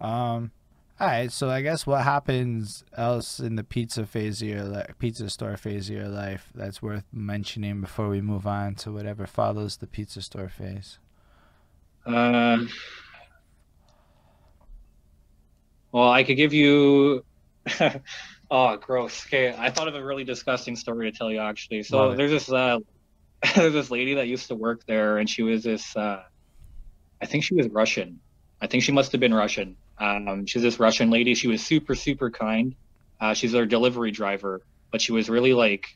Um, 0.00 0.52
all 1.00 1.06
right. 1.06 1.30
So 1.30 1.48
I 1.48 1.62
guess 1.62 1.86
what 1.86 2.02
happens 2.02 2.84
else 2.96 3.38
in 3.38 3.56
the 3.56 3.64
pizza 3.64 4.04
phase 4.04 4.42
of 4.42 4.48
your 4.48 4.64
li- 4.64 4.84
pizza 4.98 5.30
store 5.30 5.56
phase 5.56 5.88
of 5.88 5.96
your 5.96 6.08
life 6.08 6.50
that's 6.54 6.82
worth 6.82 7.04
mentioning 7.12 7.80
before 7.80 8.08
we 8.08 8.20
move 8.20 8.46
on 8.46 8.74
to 8.76 8.92
whatever 8.92 9.26
follows 9.26 9.76
the 9.76 9.86
pizza 9.86 10.22
store 10.22 10.48
phase? 10.48 10.98
Uh, 12.04 12.58
well, 15.92 16.10
I 16.10 16.24
could 16.24 16.36
give 16.36 16.52
you. 16.52 17.24
oh, 18.50 18.76
gross. 18.76 19.26
Okay, 19.26 19.54
I 19.56 19.70
thought 19.70 19.88
of 19.88 19.94
a 19.94 20.04
really 20.04 20.24
disgusting 20.24 20.74
story 20.74 21.10
to 21.10 21.16
tell 21.16 21.30
you 21.30 21.38
actually. 21.38 21.82
So 21.84 22.14
there's 22.14 22.30
this 22.30 22.50
uh, 22.50 22.78
there's 23.54 23.72
this 23.72 23.90
lady 23.90 24.14
that 24.14 24.26
used 24.26 24.48
to 24.48 24.54
work 24.54 24.84
there, 24.86 25.18
and 25.18 25.30
she 25.30 25.42
was 25.42 25.62
this. 25.62 25.96
Uh, 25.96 26.22
I 27.20 27.26
think 27.26 27.44
she 27.44 27.54
was 27.54 27.68
Russian. 27.68 28.20
I 28.60 28.66
think 28.66 28.82
she 28.82 28.92
must 28.92 29.12
have 29.12 29.20
been 29.20 29.34
Russian. 29.34 29.76
Um, 30.00 30.46
she's 30.46 30.62
this 30.62 30.78
Russian 30.80 31.10
lady. 31.10 31.34
She 31.34 31.48
was 31.48 31.64
super 31.64 31.94
super 31.94 32.30
kind. 32.30 32.74
Uh, 33.20 33.34
she's 33.34 33.54
our 33.54 33.66
delivery 33.66 34.10
driver, 34.10 34.62
but 34.92 35.00
she 35.00 35.12
was 35.12 35.28
really 35.28 35.54
like 35.54 35.86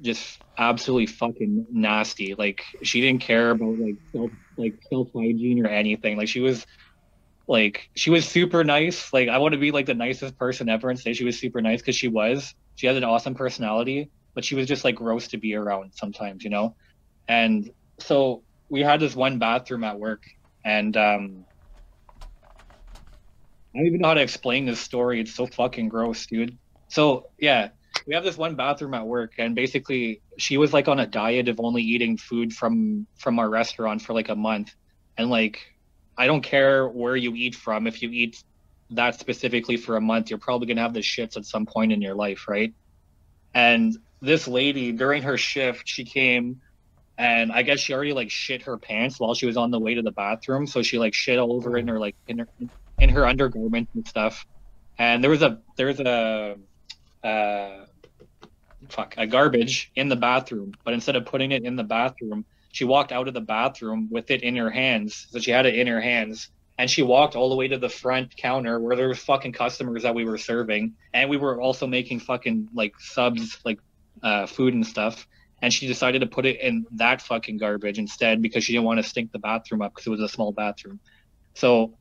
just 0.00 0.38
absolutely 0.58 1.06
fucking 1.06 1.66
nasty. 1.70 2.34
Like 2.34 2.62
she 2.82 3.00
didn't 3.00 3.22
care 3.22 3.50
about 3.50 3.78
like 3.78 3.96
self 4.12 4.30
like 4.56 4.74
self 4.90 5.08
hygiene 5.14 5.64
or 5.64 5.68
anything. 5.68 6.16
Like 6.16 6.28
she 6.28 6.40
was 6.40 6.66
like 7.46 7.88
she 7.94 8.10
was 8.10 8.26
super 8.26 8.64
nice. 8.64 9.12
Like 9.12 9.28
I 9.28 9.38
want 9.38 9.52
to 9.52 9.58
be 9.58 9.70
like 9.70 9.86
the 9.86 9.94
nicest 9.94 10.38
person 10.38 10.68
ever 10.68 10.90
and 10.90 10.98
say 10.98 11.12
she 11.12 11.24
was 11.24 11.38
super 11.38 11.60
nice 11.60 11.80
because 11.80 11.96
she 11.96 12.08
was. 12.08 12.54
She 12.76 12.86
had 12.86 12.96
an 12.96 13.04
awesome 13.04 13.34
personality, 13.34 14.10
but 14.34 14.44
she 14.44 14.54
was 14.54 14.66
just 14.66 14.84
like 14.84 14.96
gross 14.96 15.28
to 15.28 15.38
be 15.38 15.54
around 15.54 15.92
sometimes, 15.94 16.44
you 16.44 16.50
know. 16.50 16.76
And 17.28 17.70
so 18.00 18.42
we 18.68 18.80
had 18.80 19.00
this 19.00 19.14
one 19.14 19.38
bathroom 19.38 19.84
at 19.84 19.98
work, 19.98 20.22
and 20.64 20.96
um, 20.96 21.46
I 23.74 23.78
don't 23.78 23.86
even 23.86 24.00
know 24.00 24.08
how 24.08 24.14
to 24.14 24.22
explain 24.22 24.66
this 24.66 24.80
story. 24.80 25.20
It's 25.20 25.34
so 25.34 25.46
fucking 25.46 25.88
gross, 25.88 26.26
dude. 26.26 26.56
So 26.88 27.30
yeah, 27.38 27.70
we 28.06 28.14
have 28.14 28.22
this 28.22 28.36
one 28.36 28.54
bathroom 28.54 28.94
at 28.94 29.06
work, 29.06 29.32
and 29.38 29.54
basically 29.54 30.22
she 30.38 30.56
was 30.58 30.72
like 30.72 30.88
on 30.88 31.00
a 31.00 31.06
diet 31.06 31.48
of 31.48 31.58
only 31.58 31.82
eating 31.82 32.16
food 32.16 32.52
from 32.52 33.06
from 33.18 33.38
our 33.38 33.48
restaurant 33.48 34.02
for 34.02 34.12
like 34.12 34.28
a 34.28 34.36
month, 34.36 34.74
and 35.16 35.28
like 35.28 35.60
I 36.16 36.26
don't 36.26 36.42
care 36.42 36.86
where 36.86 37.16
you 37.16 37.34
eat 37.34 37.56
from. 37.56 37.86
If 37.86 38.02
you 38.02 38.10
eat 38.10 38.42
that 38.90 39.18
specifically 39.18 39.76
for 39.76 39.96
a 39.96 40.00
month, 40.00 40.30
you're 40.30 40.38
probably 40.38 40.68
gonna 40.68 40.82
have 40.82 40.94
the 40.94 41.00
shits 41.00 41.36
at 41.36 41.44
some 41.44 41.66
point 41.66 41.92
in 41.92 42.00
your 42.00 42.14
life, 42.14 42.46
right? 42.48 42.72
And 43.54 43.96
this 44.20 44.46
lady 44.46 44.92
during 44.92 45.22
her 45.22 45.36
shift, 45.36 45.88
she 45.88 46.04
came 46.04 46.60
and 47.16 47.52
I 47.52 47.62
guess 47.62 47.80
she 47.80 47.94
already 47.94 48.12
like 48.12 48.30
shit 48.30 48.62
her 48.62 48.76
pants 48.76 49.20
while 49.20 49.34
she 49.34 49.46
was 49.46 49.56
on 49.56 49.70
the 49.70 49.78
way 49.78 49.94
to 49.94 50.02
the 50.02 50.10
bathroom. 50.10 50.66
So 50.66 50.82
she 50.82 50.98
like 50.98 51.14
shit 51.14 51.38
all 51.38 51.52
over 51.52 51.76
in 51.76 51.88
her 51.88 51.98
like 51.98 52.16
in 52.26 52.38
her 52.38 52.48
in 53.04 53.10
her 53.10 53.26
undergarments 53.26 53.92
and 53.94 54.06
stuff. 54.08 54.44
And 54.98 55.22
there 55.22 55.30
was 55.30 55.42
a 55.42 55.60
there 55.76 55.86
was 55.86 56.00
a 56.00 56.56
uh 57.22 57.84
fuck 58.88 59.14
a 59.16 59.26
garbage 59.26 59.90
in 59.94 60.08
the 60.08 60.16
bathroom, 60.16 60.72
but 60.84 60.94
instead 60.94 61.16
of 61.16 61.24
putting 61.26 61.52
it 61.52 61.64
in 61.64 61.76
the 61.76 61.84
bathroom, 61.84 62.44
she 62.72 62.84
walked 62.84 63.12
out 63.12 63.28
of 63.28 63.34
the 63.34 63.40
bathroom 63.40 64.08
with 64.10 64.30
it 64.30 64.42
in 64.42 64.56
her 64.56 64.70
hands. 64.70 65.26
So 65.30 65.38
she 65.38 65.50
had 65.50 65.66
it 65.66 65.78
in 65.78 65.86
her 65.86 66.00
hands. 66.00 66.50
And 66.76 66.90
she 66.90 67.02
walked 67.02 67.36
all 67.36 67.50
the 67.50 67.54
way 67.54 67.68
to 67.68 67.78
the 67.78 67.88
front 67.88 68.36
counter 68.36 68.80
where 68.80 68.96
there 68.96 69.08
was 69.08 69.18
fucking 69.20 69.52
customers 69.52 70.02
that 70.02 70.14
we 70.14 70.24
were 70.24 70.38
serving. 70.38 70.94
And 71.12 71.30
we 71.30 71.36
were 71.36 71.60
also 71.60 71.86
making 71.86 72.18
fucking 72.18 72.68
like 72.74 72.94
subs, 72.98 73.58
like 73.64 73.78
uh, 74.24 74.46
food 74.46 74.74
and 74.74 74.84
stuff. 74.84 75.24
And 75.62 75.72
she 75.72 75.86
decided 75.86 76.20
to 76.20 76.26
put 76.26 76.46
it 76.46 76.60
in 76.60 76.84
that 76.96 77.22
fucking 77.22 77.58
garbage 77.58 77.98
instead 77.98 78.42
because 78.42 78.64
she 78.64 78.72
didn't 78.72 78.86
want 78.86 78.98
to 78.98 79.08
stink 79.08 79.30
the 79.30 79.38
bathroom 79.38 79.82
up 79.82 79.94
because 79.94 80.08
it 80.08 80.10
was 80.10 80.20
a 80.20 80.28
small 80.28 80.52
bathroom. 80.52 80.98
So 81.54 81.94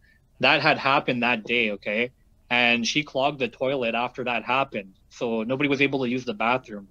that 0.43 0.61
had 0.61 0.77
happened 0.77 1.23
that 1.23 1.45
day, 1.45 1.71
okay? 1.71 2.11
And 2.49 2.87
she 2.87 3.03
clogged 3.03 3.39
the 3.39 3.47
toilet 3.49 3.95
after 3.95 4.25
that 4.25 4.43
happened. 4.45 4.95
So 5.09 5.43
nobody 5.43 5.69
was 5.69 5.81
able 5.81 6.03
to 6.03 6.09
use 6.09 6.25
the 6.25 6.33
bathroom. 6.35 6.89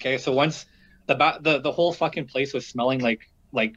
Okay, 0.00 0.18
so 0.18 0.32
once 0.32 0.66
the 1.08 1.14
ba- 1.16 1.38
the 1.42 1.60
the 1.60 1.72
whole 1.72 1.92
fucking 1.92 2.28
place 2.28 2.54
was 2.54 2.68
smelling 2.68 3.00
like 3.00 3.22
like 3.52 3.74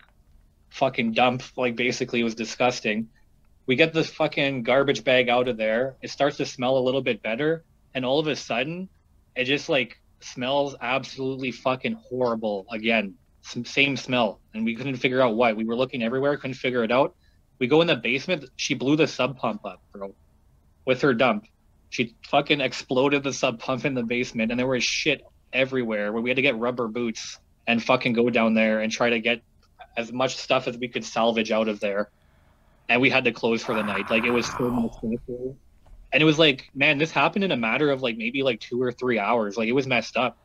fucking 0.71 1.13
dump 1.13 1.43
like 1.57 1.75
basically 1.75 2.21
it 2.21 2.23
was 2.23 2.35
disgusting 2.35 3.09
we 3.67 3.75
get 3.75 3.93
this 3.93 4.09
fucking 4.09 4.63
garbage 4.63 5.03
bag 5.03 5.29
out 5.29 5.47
of 5.47 5.57
there 5.57 5.97
it 6.01 6.09
starts 6.09 6.37
to 6.37 6.45
smell 6.45 6.77
a 6.77 6.85
little 6.85 7.01
bit 7.01 7.21
better 7.23 7.65
and 7.93 8.05
all 8.05 8.19
of 8.19 8.27
a 8.27 8.35
sudden 8.35 8.89
it 9.35 9.45
just 9.45 9.69
like 9.69 9.97
smells 10.21 10.75
absolutely 10.81 11.51
fucking 11.51 11.97
horrible 12.09 12.65
again 12.71 13.15
S- 13.45 13.69
same 13.69 13.97
smell 13.97 14.41
and 14.53 14.65
we 14.65 14.75
couldn't 14.75 14.97
figure 14.97 15.21
out 15.21 15.35
what 15.35 15.55
we 15.57 15.65
were 15.65 15.75
looking 15.75 16.03
everywhere 16.03 16.37
couldn't 16.37 16.55
figure 16.55 16.83
it 16.83 16.91
out 16.91 17.15
we 17.61 17.67
go 17.67 17.79
in 17.79 17.87
the 17.87 17.95
basement 17.95 18.43
she 18.57 18.73
blew 18.73 18.97
the 18.97 19.07
sub 19.07 19.37
pump 19.37 19.63
up 19.63 19.79
bro 19.93 20.13
with 20.85 21.01
her 21.01 21.13
dump 21.13 21.45
she 21.89 22.15
fucking 22.27 22.59
exploded 22.59 23.23
the 23.23 23.31
sub 23.31 23.59
pump 23.59 23.85
in 23.85 23.93
the 23.93 24.03
basement 24.03 24.51
and 24.51 24.59
there 24.59 24.67
was 24.67 24.83
shit 24.83 25.21
everywhere 25.53 26.11
where 26.11 26.21
we 26.21 26.29
had 26.29 26.35
to 26.35 26.41
get 26.41 26.57
rubber 26.57 26.89
boots 26.89 27.39
and 27.67 27.83
fucking 27.83 28.13
go 28.13 28.29
down 28.29 28.53
there 28.53 28.79
and 28.81 28.91
try 28.91 29.09
to 29.09 29.19
get 29.19 29.41
as 29.97 30.11
much 30.11 30.37
stuff 30.37 30.67
as 30.67 30.77
we 30.77 30.87
could 30.87 31.05
salvage 31.05 31.51
out 31.51 31.67
of 31.67 31.79
there. 31.79 32.09
And 32.89 33.01
we 33.01 33.09
had 33.09 33.23
to 33.25 33.31
close 33.31 33.63
for 33.63 33.73
the 33.73 33.83
night. 33.83 34.09
Like 34.09 34.23
it 34.23 34.31
was 34.31 34.47
so 34.47 34.69
much. 34.69 34.93
And 36.13 36.21
it 36.21 36.25
was 36.25 36.37
like, 36.37 36.69
man, 36.75 36.97
this 36.97 37.11
happened 37.11 37.45
in 37.45 37.51
a 37.51 37.57
matter 37.57 37.89
of 37.89 38.01
like 38.01 38.17
maybe 38.17 38.43
like 38.43 38.59
two 38.59 38.81
or 38.81 38.91
three 38.91 39.17
hours. 39.17 39.57
Like 39.57 39.69
it 39.69 39.73
was 39.73 39.87
messed 39.87 40.17
up. 40.17 40.37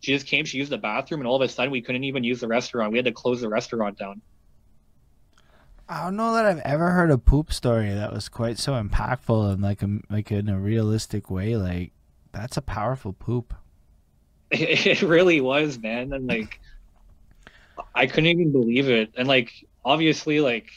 She 0.00 0.12
just 0.12 0.26
came, 0.26 0.44
she 0.44 0.58
used 0.58 0.72
the 0.72 0.78
bathroom, 0.78 1.20
and 1.20 1.28
all 1.28 1.36
of 1.36 1.42
a 1.42 1.48
sudden 1.48 1.70
we 1.70 1.80
couldn't 1.80 2.04
even 2.04 2.24
use 2.24 2.40
the 2.40 2.48
restaurant. 2.48 2.90
We 2.90 2.98
had 2.98 3.04
to 3.04 3.12
close 3.12 3.40
the 3.40 3.48
restaurant 3.48 3.98
down. 3.98 4.20
I 5.92 6.04
don't 6.04 6.16
know 6.16 6.32
that 6.32 6.46
I've 6.46 6.60
ever 6.60 6.90
heard 6.90 7.10
a 7.10 7.18
poop 7.18 7.52
story 7.52 7.92
that 7.92 8.14
was 8.14 8.30
quite 8.30 8.58
so 8.58 8.72
impactful 8.72 9.52
and 9.52 9.60
like 9.60 9.82
a 9.82 9.98
like 10.08 10.32
in 10.32 10.48
a 10.48 10.58
realistic 10.58 11.30
way. 11.30 11.54
Like 11.56 11.92
that's 12.32 12.56
a 12.56 12.62
powerful 12.62 13.12
poop. 13.12 13.52
It 14.54 15.02
really 15.02 15.40
was, 15.42 15.78
man. 15.78 16.12
And 16.14 16.26
like, 16.26 16.60
I 17.94 18.06
couldn't 18.06 18.26
even 18.26 18.52
believe 18.52 18.88
it. 18.88 19.12
And 19.16 19.28
like, 19.28 19.50
obviously, 19.84 20.40
like, 20.40 20.70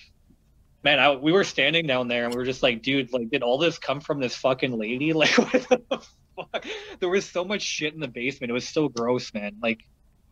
man, 0.84 1.00
I, 1.00 1.16
we 1.16 1.32
were 1.32 1.44
standing 1.44 1.86
down 1.86 2.08
there 2.10 2.26
and 2.26 2.34
we 2.34 2.38
were 2.38 2.46
just 2.46 2.64
like, 2.64 2.82
dude, 2.82 3.12
like, 3.12 3.30
did 3.30 3.42
all 3.44 3.58
this 3.58 3.78
come 3.78 4.00
from 4.02 4.20
this 4.20 4.36
fucking 4.36 4.78
lady? 4.78 5.14
Like, 5.14 5.38
what 5.38 5.68
the 5.70 6.02
fuck? 6.36 6.66
There 7.00 7.10
was 7.10 7.26
so 7.26 7.44
much 7.44 7.62
shit 7.62 7.94
in 7.94 8.00
the 8.00 8.08
basement. 8.08 8.50
It 8.50 8.54
was 8.54 8.68
so 8.68 8.90
gross, 8.90 9.34
man. 9.34 9.58
Like, 9.62 9.86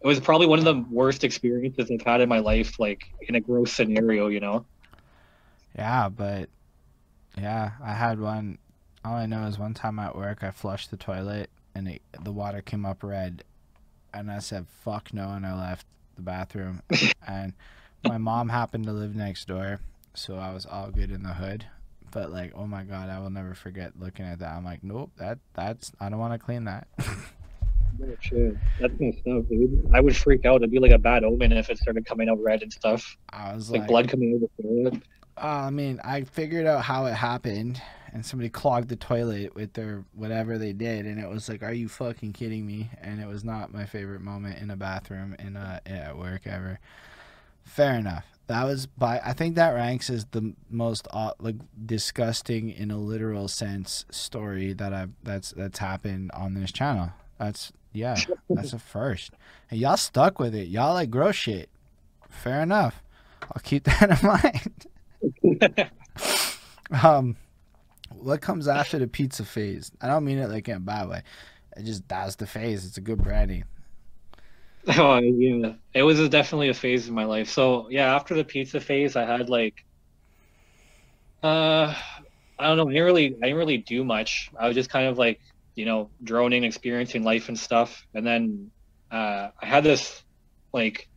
it 0.04 0.08
was 0.08 0.20
probably 0.20 0.48
one 0.48 0.60
of 0.60 0.66
the 0.66 0.86
worst 0.90 1.24
experiences 1.24 1.90
I've 1.90 2.06
had 2.06 2.22
in 2.22 2.28
my 2.28 2.40
life, 2.40 2.80
like, 2.80 3.10
in 3.22 3.36
a 3.36 3.40
gross 3.40 3.72
scenario, 3.72 4.28
you 4.28 4.42
know? 4.42 4.66
Yeah, 5.78 6.10
but 6.10 6.50
yeah, 7.38 7.72
I 7.84 7.94
had 7.94 8.20
one. 8.20 8.58
All 9.06 9.16
I 9.16 9.26
know 9.26 9.46
is 9.46 9.58
one 9.58 9.74
time 9.74 10.00
at 10.00 10.16
work, 10.16 10.44
I 10.44 10.52
flushed 10.52 10.92
the 10.92 10.98
toilet 10.98 11.50
and 11.76 11.88
it, 11.88 12.02
the 12.22 12.32
water 12.32 12.62
came 12.62 12.86
up 12.86 13.04
red, 13.04 13.44
and 14.14 14.32
I 14.32 14.40
said 14.40 14.68
"fuck 14.84 15.14
no" 15.14 15.32
and 15.32 15.46
I 15.46 15.58
left 15.58 15.86
the 16.16 16.22
bathroom. 16.22 16.82
and 17.28 17.54
my 18.04 18.18
mom 18.18 18.50
happened 18.50 18.86
to 18.86 18.92
live 18.92 19.16
next 19.16 19.48
door, 19.48 19.80
so 20.14 20.36
I 20.36 20.54
was 20.54 20.66
all 20.66 20.92
good 20.92 21.12
in 21.12 21.24
the 21.24 21.34
hood. 21.34 21.66
But 22.12 22.32
like, 22.32 22.54
oh 22.56 22.68
my 22.68 22.84
god, 22.84 23.10
I 23.10 23.20
will 23.20 23.32
never 23.32 23.56
forget 23.56 24.00
looking 24.00 24.26
at 24.26 24.40
that. 24.40 24.54
I'm 24.54 24.64
like, 24.64 24.84
nope, 24.84 25.12
that 25.18 25.40
that's 25.54 25.92
I 26.00 26.10
don't 26.10 26.20
want 26.20 26.34
to 26.34 26.40
clean 26.40 26.66
that. 26.66 26.88
Oh, 28.02 28.16
shit. 28.20 28.56
That's 28.80 28.94
messed 29.00 29.28
up, 29.28 29.48
dude. 29.50 29.90
I 29.94 30.00
would 30.00 30.16
freak 30.16 30.46
out. 30.46 30.58
It'd 30.58 30.72
be 30.72 30.80
like 30.80 30.92
a 30.92 30.98
bad 30.98 31.24
omen 31.24 31.52
if 31.52 31.70
it 31.70 31.78
started 31.78 32.06
coming 32.06 32.30
out 32.30 32.42
red 32.42 32.64
and 32.64 32.72
stuff. 32.72 33.18
I 33.30 33.54
was 33.54 33.70
Like, 33.70 33.82
like, 33.82 33.88
blood 33.90 34.10
coming 34.10 34.34
out 34.34 34.44
of 34.44 34.50
the 34.58 34.64
toilet. 34.64 35.04
Uh, 35.38 35.66
I 35.68 35.70
mean, 35.70 36.00
I 36.04 36.24
figured 36.24 36.66
out 36.66 36.84
how 36.84 37.06
it 37.06 37.14
happened, 37.14 37.82
and 38.14 38.26
somebody 38.26 38.50
clogged 38.50 38.90
the 38.90 38.96
toilet 38.96 39.56
with 39.56 39.74
their 39.74 40.06
whatever 40.14 40.58
they 40.58 40.74
did, 40.74 41.06
and 41.06 41.20
it 41.20 41.28
was 41.28 41.50
like, 41.50 41.64
"Are 41.64 41.74
you 41.74 41.90
fucking 41.90 42.34
kidding 42.34 42.66
me?" 42.68 42.92
And 43.02 43.20
it 43.20 43.28
was 43.28 43.44
not 43.44 43.74
my 43.74 43.86
favorite 43.86 44.22
moment 44.22 44.60
in 44.60 44.70
a 44.70 44.76
bathroom 44.76 45.36
in 45.40 45.56
a 45.56 45.82
at 45.88 46.18
work 46.18 46.46
ever. 46.46 46.80
Fair 47.64 47.96
enough. 47.96 48.26
That 48.48 48.66
was 48.66 48.86
by 48.86 49.22
I 49.26 49.34
think 49.34 49.56
that 49.56 49.72
ranks 49.72 50.10
as 50.10 50.26
the 50.26 50.54
most 50.70 51.08
uh, 51.12 51.32
like 51.40 51.56
disgusting 51.84 52.70
in 52.70 52.92
a 52.92 52.98
literal 52.98 53.48
sense 53.48 54.06
story 54.12 54.74
that 54.74 54.94
I 54.94 55.08
that's 55.24 55.52
that's 55.52 55.80
happened 55.80 56.30
on 56.34 56.54
this 56.54 56.72
channel. 56.72 57.12
That's 57.40 57.72
yeah, 57.94 58.18
that's 58.50 58.74
a 58.74 58.80
first. 58.80 59.32
And 59.72 59.80
y'all 59.80 59.98
stuck 59.98 60.40
with 60.40 60.54
it. 60.56 60.68
Y'all 60.68 60.94
like 60.94 61.10
gross 61.10 61.36
shit. 61.36 61.70
Fair 62.30 62.62
enough. 62.62 63.02
I'll 63.44 63.62
keep 63.64 63.84
that 63.86 64.22
in 64.22 64.28
mind. 64.28 65.90
Um, 67.02 67.38
what 68.10 68.42
comes 68.42 68.68
after 68.68 69.00
the 69.00 69.08
pizza 69.08 69.44
phase? 69.44 69.92
I 70.02 70.08
don't 70.08 70.24
mean 70.24 70.38
it 70.38 70.50
like 70.50 70.68
in 70.68 70.78
a 70.78 70.80
bad 70.80 71.10
way. 71.10 71.24
It 71.76 71.86
just 71.86 72.08
that's 72.08 72.36
the 72.36 72.46
phase. 72.46 72.86
It's 72.86 72.98
a 72.98 73.02
good 73.02 73.24
branding. 73.24 73.64
Oh 74.98 75.18
yeah, 75.18 75.74
it 75.94 76.04
was 76.04 76.28
definitely 76.30 76.70
a 76.70 76.74
phase 76.74 77.08
in 77.08 77.14
my 77.14 77.24
life. 77.24 77.50
So 77.50 77.90
yeah, 77.90 78.16
after 78.16 78.36
the 78.36 78.44
pizza 78.44 78.80
phase, 78.80 79.16
I 79.16 79.26
had 79.26 79.50
like, 79.50 79.86
uh, 81.42 81.96
I 82.60 82.68
don't 82.68 82.78
know. 82.78 82.90
I 82.90 82.94
didn't 82.94 83.06
really, 83.06 83.26
I 83.28 83.48
didn't 83.48 83.58
really 83.58 83.78
do 83.78 84.04
much. 84.04 84.52
I 84.60 84.68
was 84.68 84.76
just 84.76 84.90
kind 84.90 85.08
of 85.08 85.18
like, 85.18 85.40
you 85.76 85.86
know, 85.86 86.12
droning, 86.24 86.64
experiencing 86.64 87.24
life 87.24 87.50
and 87.50 87.58
stuff. 87.58 88.06
And 88.14 88.26
then 88.26 88.72
uh, 89.12 89.50
I 89.62 89.66
had 89.66 89.84
this, 89.84 90.24
like, 90.74 91.08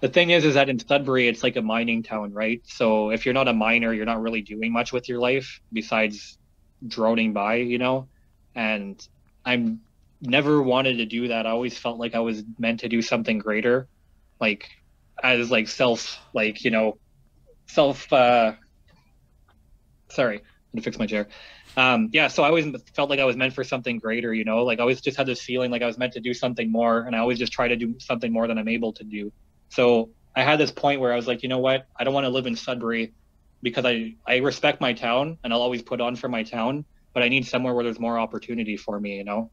the 0.00 0.08
thing 0.08 0.30
is, 0.30 0.44
is 0.44 0.54
that 0.54 0.68
in 0.68 0.78
Sudbury, 0.78 1.26
it's 1.28 1.42
like 1.42 1.56
a 1.56 1.62
mining 1.62 2.02
town, 2.02 2.32
right? 2.32 2.60
So 2.64 3.10
if 3.10 3.24
you're 3.24 3.34
not 3.34 3.48
a 3.48 3.52
miner, 3.52 3.92
you're 3.92 4.06
not 4.06 4.20
really 4.20 4.42
doing 4.42 4.72
much 4.72 4.92
with 4.92 5.08
your 5.08 5.18
life 5.18 5.60
besides 5.72 6.38
droning 6.86 7.32
by, 7.32 7.56
you 7.56 7.78
know. 7.78 8.08
And 8.54 9.00
I'm 9.44 9.80
never 10.20 10.62
wanted 10.62 10.98
to 10.98 11.06
do 11.06 11.28
that. 11.28 11.46
I 11.46 11.50
always 11.50 11.78
felt 11.78 11.98
like 11.98 12.14
I 12.14 12.20
was 12.20 12.42
meant 12.58 12.80
to 12.80 12.88
do 12.88 13.00
something 13.02 13.38
greater, 13.38 13.88
like 14.40 14.68
as 15.22 15.50
like 15.50 15.68
self, 15.68 16.20
like 16.34 16.62
you 16.64 16.70
know, 16.70 16.98
self. 17.68 18.12
uh 18.12 18.52
Sorry, 20.10 20.36
I'm 20.36 20.44
gonna 20.74 20.82
fix 20.82 20.98
my 20.98 21.06
chair. 21.06 21.28
Um, 21.76 22.08
yeah, 22.12 22.28
so 22.28 22.42
I 22.42 22.48
always 22.48 22.66
felt 22.94 23.10
like 23.10 23.20
I 23.20 23.24
was 23.24 23.36
meant 23.36 23.52
for 23.52 23.62
something 23.62 23.98
greater, 23.98 24.32
you 24.32 24.44
know. 24.44 24.64
Like 24.64 24.78
I 24.78 24.82
always 24.82 25.00
just 25.00 25.16
had 25.16 25.26
this 25.26 25.42
feeling 25.42 25.70
like 25.70 25.82
I 25.82 25.86
was 25.86 25.98
meant 25.98 26.14
to 26.14 26.20
do 26.20 26.32
something 26.32 26.72
more, 26.72 27.00
and 27.00 27.14
I 27.14 27.18
always 27.18 27.38
just 27.38 27.52
try 27.52 27.68
to 27.68 27.76
do 27.76 27.96
something 27.98 28.32
more 28.32 28.46
than 28.46 28.58
I'm 28.58 28.68
able 28.68 28.94
to 28.94 29.04
do. 29.04 29.30
So 29.68 30.10
I 30.34 30.42
had 30.42 30.58
this 30.58 30.70
point 30.70 31.00
where 31.00 31.12
I 31.12 31.16
was 31.16 31.26
like, 31.26 31.42
you 31.42 31.48
know 31.48 31.58
what? 31.58 31.86
I 31.98 32.04
don't 32.04 32.14
want 32.14 32.24
to 32.24 32.30
live 32.30 32.46
in 32.46 32.56
Sudbury 32.56 33.12
because 33.62 33.84
I 33.84 34.14
I 34.26 34.36
respect 34.38 34.80
my 34.80 34.94
town 34.94 35.38
and 35.44 35.52
I'll 35.52 35.62
always 35.62 35.82
put 35.82 36.00
on 36.00 36.16
for 36.16 36.28
my 36.28 36.44
town, 36.44 36.86
but 37.12 37.22
I 37.22 37.28
need 37.28 37.46
somewhere 37.46 37.74
where 37.74 37.84
there's 37.84 38.00
more 38.00 38.18
opportunity 38.18 38.76
for 38.76 38.98
me, 38.98 39.16
you 39.16 39.24
know. 39.24 39.50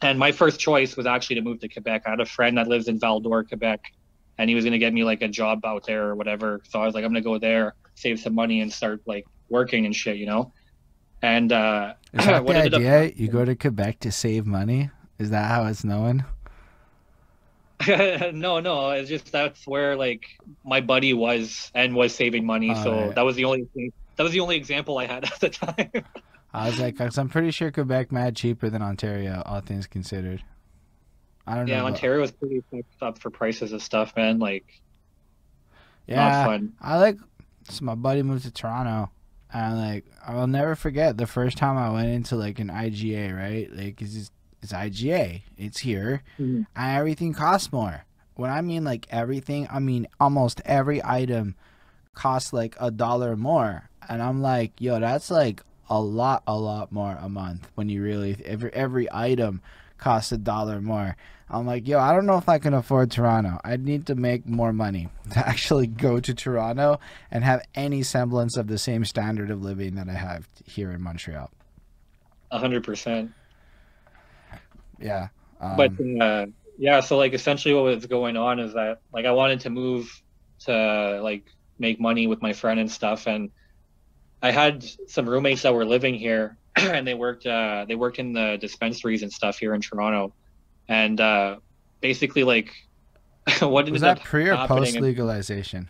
And 0.00 0.18
my 0.18 0.32
first 0.32 0.58
choice 0.58 0.96
was 0.96 1.06
actually 1.06 1.36
to 1.36 1.42
move 1.42 1.60
to 1.60 1.68
Quebec. 1.68 2.02
I 2.06 2.10
had 2.10 2.20
a 2.20 2.26
friend 2.26 2.56
that 2.56 2.66
lives 2.66 2.88
in 2.88 2.98
Val 2.98 3.20
d'Or, 3.20 3.44
Quebec, 3.44 3.80
and 4.38 4.48
he 4.48 4.54
was 4.54 4.64
going 4.64 4.72
to 4.72 4.78
get 4.78 4.92
me 4.92 5.04
like 5.04 5.22
a 5.22 5.28
job 5.28 5.64
out 5.64 5.86
there 5.86 6.08
or 6.08 6.14
whatever. 6.14 6.62
So 6.70 6.80
I 6.80 6.86
was 6.86 6.94
like, 6.94 7.04
I'm 7.04 7.12
going 7.12 7.22
to 7.22 7.28
go 7.28 7.38
there, 7.38 7.74
save 7.94 8.20
some 8.20 8.34
money, 8.34 8.60
and 8.60 8.72
start 8.72 9.02
like 9.06 9.24
working 9.48 9.86
and 9.86 9.94
shit, 9.94 10.16
you 10.16 10.26
know. 10.26 10.52
And 11.22 11.52
uh, 11.52 11.94
Is 12.12 12.26
that 12.26 12.44
what 12.44 12.52
the 12.54 12.58
ended 12.58 12.74
up 12.74 12.80
idea? 12.80 13.12
You 13.16 13.28
go 13.28 13.44
to 13.44 13.54
Quebec 13.54 14.00
to 14.00 14.12
save 14.12 14.44
money? 14.46 14.90
Is 15.18 15.30
that 15.30 15.48
how 15.50 15.66
it's 15.66 15.84
known? 15.84 16.24
no, 17.88 18.60
no, 18.60 18.90
it's 18.90 19.08
just 19.08 19.32
that's 19.32 19.66
where 19.66 19.96
like 19.96 20.24
my 20.64 20.80
buddy 20.80 21.14
was 21.14 21.70
and 21.74 21.94
was 21.94 22.14
saving 22.14 22.46
money. 22.46 22.70
Oh, 22.70 22.82
so 22.84 22.92
right. 23.06 23.14
that 23.14 23.22
was 23.22 23.34
the 23.36 23.44
only 23.44 23.66
thing, 23.74 23.92
that 24.16 24.22
was 24.22 24.32
the 24.32 24.40
only 24.40 24.56
example 24.56 24.98
I 24.98 25.06
had 25.06 25.24
at 25.32 25.40
the 25.40 25.48
time. 25.48 25.90
I 26.54 26.66
was 26.68 26.78
like, 26.78 26.96
'cause 26.96 27.18
I'm 27.18 27.28
pretty 27.28 27.50
sure 27.50 27.70
Quebec 27.72 28.12
mad 28.12 28.36
cheaper 28.36 28.68
than 28.70 28.82
Ontario, 28.82 29.42
all 29.46 29.60
things 29.60 29.86
considered. 29.86 30.44
I 31.46 31.56
don't 31.56 31.66
know. 31.66 31.72
yeah, 31.74 31.82
Ontario 31.84 32.20
was 32.20 32.30
pretty 32.30 32.62
fucked 32.70 33.02
up 33.02 33.18
for 33.18 33.30
prices 33.30 33.72
of 33.72 33.82
stuff, 33.82 34.14
man. 34.16 34.38
Like 34.38 34.64
Yeah. 36.06 36.58
I 36.80 36.98
like. 36.98 37.18
So 37.68 37.84
my 37.84 37.94
buddy 37.96 38.22
moved 38.22 38.44
to 38.44 38.50
Toronto, 38.52 39.10
and 39.52 39.78
like 39.78 40.04
I'll 40.26 40.46
never 40.46 40.74
forget 40.74 41.16
the 41.18 41.26
first 41.26 41.56
time 41.58 41.76
I 41.76 41.90
went 41.90 42.08
into 42.08 42.36
like 42.36 42.58
an 42.58 42.68
IGA, 42.68 43.36
right? 43.36 43.68
Like 43.74 44.00
it's 44.00 44.14
just, 44.14 44.32
it's 44.62 44.72
IGA, 44.72 45.42
it's 45.58 45.78
here, 45.80 46.22
Mhm. 46.38 46.66
and 46.76 46.96
everything 46.98 47.32
costs 47.34 47.72
more. 47.72 48.04
When 48.34 48.50
I 48.50 48.60
mean 48.62 48.84
like 48.84 49.06
everything, 49.10 49.68
I 49.70 49.78
mean 49.78 50.06
almost 50.20 50.60
every 50.64 51.02
item 51.04 51.54
costs 52.14 52.52
like 52.52 52.76
a 52.80 52.90
dollar 52.90 53.36
more, 53.36 53.88
and 54.08 54.22
I'm 54.22 54.40
like, 54.42 54.80
yo, 54.80 55.00
that's 55.00 55.30
like 55.30 55.62
a 55.90 56.00
lot, 56.00 56.42
a 56.46 56.56
lot 56.58 56.90
more 56.92 57.18
a 57.20 57.28
month 57.28 57.68
when 57.74 57.88
you 57.88 58.02
really 58.02 58.36
every 58.44 58.72
every 58.72 59.08
item 59.12 59.60
costs 60.02 60.32
a 60.32 60.36
dollar 60.36 60.80
more. 60.80 61.16
I'm 61.48 61.64
like, 61.66 61.86
yo, 61.86 62.00
I 62.00 62.12
don't 62.12 62.26
know 62.26 62.38
if 62.38 62.48
I 62.48 62.58
can 62.58 62.74
afford 62.74 63.10
Toronto. 63.10 63.60
I 63.62 63.76
need 63.76 64.06
to 64.06 64.16
make 64.16 64.46
more 64.46 64.72
money 64.72 65.08
to 65.32 65.38
actually 65.38 65.86
go 65.86 66.18
to 66.18 66.34
Toronto 66.34 66.98
and 67.30 67.44
have 67.44 67.62
any 67.74 68.02
semblance 68.02 68.56
of 68.56 68.66
the 68.66 68.78
same 68.78 69.04
standard 69.04 69.50
of 69.50 69.62
living 69.62 69.94
that 69.94 70.08
I 70.08 70.14
have 70.14 70.48
here 70.66 70.90
in 70.90 71.00
Montreal. 71.02 71.50
A 72.50 72.58
hundred 72.58 72.84
percent. 72.84 73.30
Yeah. 74.98 75.28
Um, 75.60 75.76
But 75.76 75.92
uh, 76.20 76.46
yeah, 76.78 77.00
so 77.00 77.16
like 77.16 77.32
essentially 77.32 77.74
what 77.74 77.84
was 77.84 78.06
going 78.06 78.36
on 78.36 78.58
is 78.58 78.74
that 78.74 79.00
like 79.12 79.24
I 79.24 79.32
wanted 79.32 79.60
to 79.60 79.70
move 79.70 80.22
to 80.60 81.20
like 81.22 81.44
make 81.78 82.00
money 82.00 82.26
with 82.26 82.42
my 82.42 82.52
friend 82.52 82.80
and 82.80 82.90
stuff, 82.90 83.26
and 83.26 83.50
I 84.42 84.50
had 84.50 84.84
some 85.06 85.28
roommates 85.28 85.62
that 85.62 85.74
were 85.74 85.84
living 85.84 86.14
here, 86.14 86.58
and 86.76 87.06
they 87.06 87.14
worked 87.14 87.46
uh, 87.46 87.84
they 87.86 87.94
worked 87.94 88.18
in 88.18 88.32
the 88.32 88.58
dispensaries 88.60 89.22
and 89.22 89.32
stuff 89.32 89.58
here 89.58 89.74
in 89.74 89.80
Toronto, 89.80 90.32
and 90.88 91.20
uh, 91.20 91.56
basically 92.00 92.44
like 92.44 92.72
what 93.60 93.90
was 93.90 94.02
that 94.02 94.22
pre 94.22 94.48
or 94.48 94.66
post 94.66 94.98
legalization? 95.00 95.88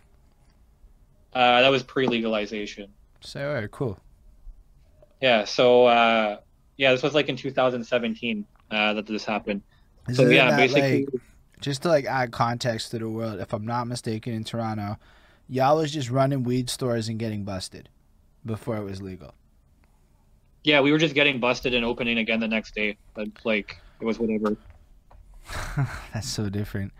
Uh, 1.33 1.61
that 1.61 1.69
was 1.69 1.81
pre-legalization. 1.81 2.93
So, 3.21 3.49
all 3.49 3.55
right, 3.55 3.71
cool. 3.71 3.99
Yeah. 5.21 5.45
So 5.45 5.85
uh, 5.85 6.37
yeah, 6.77 6.91
this 6.91 7.01
was 7.01 7.13
like 7.13 7.29
in 7.29 7.35
2017 7.35 8.45
uh, 8.69 8.93
that 8.93 9.05
this 9.05 9.25
happened. 9.25 9.61
Is 10.07 10.17
So 10.17 10.29
yeah, 10.29 10.51
that, 10.51 10.57
basically. 10.57 11.05
like, 11.05 11.21
just 11.59 11.83
to 11.83 11.87
like 11.87 12.05
add 12.05 12.31
context 12.31 12.91
to 12.91 12.99
the 12.99 13.09
world, 13.09 13.39
if 13.39 13.53
I'm 13.53 13.65
not 13.65 13.87
mistaken, 13.87 14.33
in 14.33 14.43
Toronto, 14.43 14.97
y'all 15.47 15.77
was 15.77 15.91
just 15.91 16.09
running 16.09 16.43
weed 16.43 16.69
stores 16.69 17.07
and 17.07 17.17
getting 17.17 17.45
busted 17.45 17.89
before 18.45 18.77
it 18.77 18.83
was 18.83 19.01
legal. 19.01 19.33
Yeah, 20.63 20.81
we 20.81 20.91
were 20.91 20.97
just 20.97 21.13
getting 21.13 21.39
busted 21.39 21.73
and 21.73 21.83
opening 21.83 22.17
again 22.17 22.39
the 22.39 22.47
next 22.47 22.73
day. 22.75 22.97
But 23.13 23.27
like 23.43 23.77
it 23.99 24.05
was 24.05 24.19
whatever. 24.19 24.55
That's 26.13 26.29
so 26.29 26.49
different. 26.49 26.93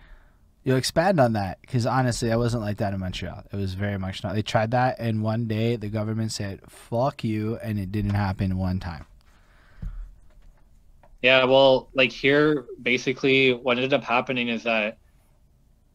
You 0.63 0.75
expand 0.75 1.19
on 1.19 1.33
that 1.33 1.59
because 1.61 1.85
honestly, 1.85 2.31
I 2.31 2.37
wasn't 2.37 2.63
like 2.63 2.77
that 2.77 2.93
in 2.93 2.99
Montreal. 2.99 3.43
It 3.51 3.55
was 3.55 3.73
very 3.73 3.97
much 3.97 4.23
not. 4.23 4.33
They 4.33 4.41
tried 4.41 4.71
that, 4.71 4.97
and 4.97 5.21
one 5.21 5.45
day 5.45 5.75
the 5.75 5.89
government 5.89 6.31
said 6.31 6.61
"fuck 6.69 7.23
you," 7.23 7.57
and 7.57 7.77
it 7.77 7.91
didn't 7.91 8.13
happen 8.13 8.57
one 8.57 8.79
time. 8.79 9.05
Yeah, 11.21 11.45
well, 11.45 11.89
like 11.93 12.11
here, 12.11 12.65
basically, 12.81 13.53
what 13.53 13.77
ended 13.77 13.93
up 13.93 14.03
happening 14.03 14.49
is 14.49 14.63
that 14.63 14.97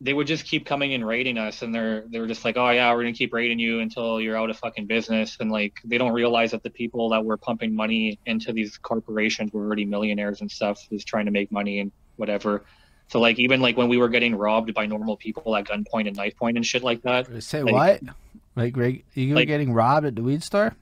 they 0.01 0.12
would 0.12 0.27
just 0.29 0.45
keep 0.45 0.65
coming 0.65 0.95
and 0.95 1.05
raiding 1.07 1.39
us, 1.39 1.62
and 1.62 1.75
they're 1.75 2.05
they 2.09 2.20
were 2.20 2.27
just 2.29 2.45
like, 2.45 2.57
oh 2.57 2.70
yeah, 2.70 2.93
we're 2.93 3.03
gonna 3.03 3.12
keep 3.12 3.33
raiding 3.33 3.59
you 3.59 3.81
until 3.81 4.20
you're 4.20 4.37
out 4.37 4.49
of 4.51 4.57
fucking 4.59 4.87
business, 4.87 5.37
and 5.41 5.51
like 5.51 5.75
they 5.85 5.99
don't 5.99 6.12
realize 6.12 6.53
that 6.53 6.62
the 6.62 6.70
people 6.70 7.09
that 7.11 7.25
were 7.25 7.37
pumping 7.37 7.75
money 7.75 8.19
into 8.27 8.53
these 8.53 8.79
corporations 8.79 9.53
were 9.53 9.65
already 9.65 9.85
millionaires 9.85 10.41
and 10.41 10.51
stuff, 10.51 10.81
just 10.91 11.07
trying 11.07 11.25
to 11.27 11.33
make 11.33 11.51
money 11.51 11.81
and 11.81 11.91
whatever. 12.16 12.65
So 13.09 13.19
like 13.20 13.39
even 13.39 13.61
like 13.61 13.77
when 13.77 13.89
we 13.89 13.97
were 13.97 14.09
getting 14.09 14.35
robbed 14.37 14.73
by 14.75 14.87
normal 14.87 15.16
people 15.16 15.57
at 15.57 15.65
gunpoint 15.66 16.07
and 16.07 16.16
knife 16.16 16.37
point 16.37 16.57
and 16.57 16.65
shit 16.66 16.83
like 16.83 17.03
that, 17.03 17.43
Say 17.43 17.62
Like- 17.62 17.73
what? 18.03 18.15
Like, 18.55 18.77
you 19.15 19.29
were 19.31 19.35
Like- 19.37 19.47
getting 19.49 19.73
robbed 19.73 20.05
at 20.07 20.16
the 20.16 20.23
weed 20.23 20.43
store? 20.43 20.75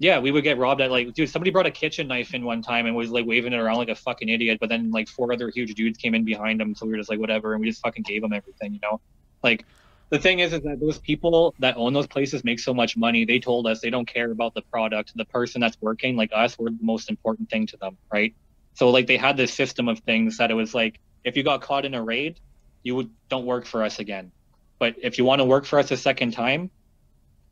Yeah, 0.00 0.20
we 0.20 0.30
would 0.30 0.44
get 0.44 0.58
robbed 0.58 0.80
at 0.80 0.90
like, 0.90 1.12
dude, 1.12 1.28
somebody 1.28 1.50
brought 1.50 1.66
a 1.66 1.72
kitchen 1.72 2.06
knife 2.06 2.32
in 2.32 2.44
one 2.44 2.62
time 2.62 2.86
and 2.86 2.94
was 2.94 3.10
like 3.10 3.26
waving 3.26 3.52
it 3.52 3.58
around 3.58 3.76
like 3.76 3.88
a 3.88 3.96
fucking 3.96 4.28
idiot. 4.28 4.58
But 4.60 4.68
then 4.68 4.90
like 4.92 5.08
four 5.08 5.32
other 5.32 5.50
huge 5.50 5.74
dudes 5.74 5.98
came 5.98 6.14
in 6.14 6.24
behind 6.24 6.60
him, 6.60 6.74
so 6.74 6.86
we 6.86 6.92
were 6.92 6.98
just 6.98 7.10
like, 7.10 7.18
whatever, 7.18 7.54
and 7.54 7.60
we 7.60 7.68
just 7.68 7.82
fucking 7.82 8.04
gave 8.04 8.22
them 8.22 8.32
everything, 8.32 8.74
you 8.74 8.80
know. 8.80 9.00
Like, 9.42 9.64
the 10.10 10.18
thing 10.18 10.38
is, 10.38 10.52
is 10.52 10.62
that 10.62 10.80
those 10.80 10.98
people 10.98 11.54
that 11.58 11.76
own 11.76 11.92
those 11.92 12.06
places 12.06 12.42
make 12.42 12.60
so 12.60 12.72
much 12.72 12.96
money. 12.96 13.24
They 13.24 13.40
told 13.40 13.66
us 13.66 13.80
they 13.80 13.90
don't 13.90 14.06
care 14.06 14.30
about 14.30 14.54
the 14.54 14.62
product. 14.62 15.12
The 15.14 15.26
person 15.26 15.60
that's 15.60 15.76
working, 15.80 16.16
like 16.16 16.30
us, 16.32 16.58
we're 16.58 16.70
the 16.70 16.78
most 16.80 17.10
important 17.10 17.50
thing 17.50 17.66
to 17.66 17.76
them, 17.76 17.98
right? 18.10 18.34
So 18.74 18.90
like 18.90 19.06
they 19.06 19.16
had 19.16 19.36
this 19.36 19.52
system 19.52 19.88
of 19.88 19.98
things 20.00 20.38
that 20.38 20.50
it 20.50 20.54
was 20.54 20.74
like, 20.74 21.00
if 21.24 21.36
you 21.36 21.42
got 21.42 21.60
caught 21.60 21.84
in 21.84 21.94
a 21.94 22.02
raid, 22.02 22.40
you 22.82 22.94
would 22.94 23.10
don't 23.28 23.44
work 23.44 23.66
for 23.66 23.82
us 23.82 23.98
again. 23.98 24.32
But 24.78 24.94
if 25.02 25.18
you 25.18 25.24
want 25.24 25.40
to 25.40 25.44
work 25.44 25.66
for 25.66 25.78
us 25.78 25.90
a 25.90 25.96
second 25.96 26.30
time, 26.30 26.70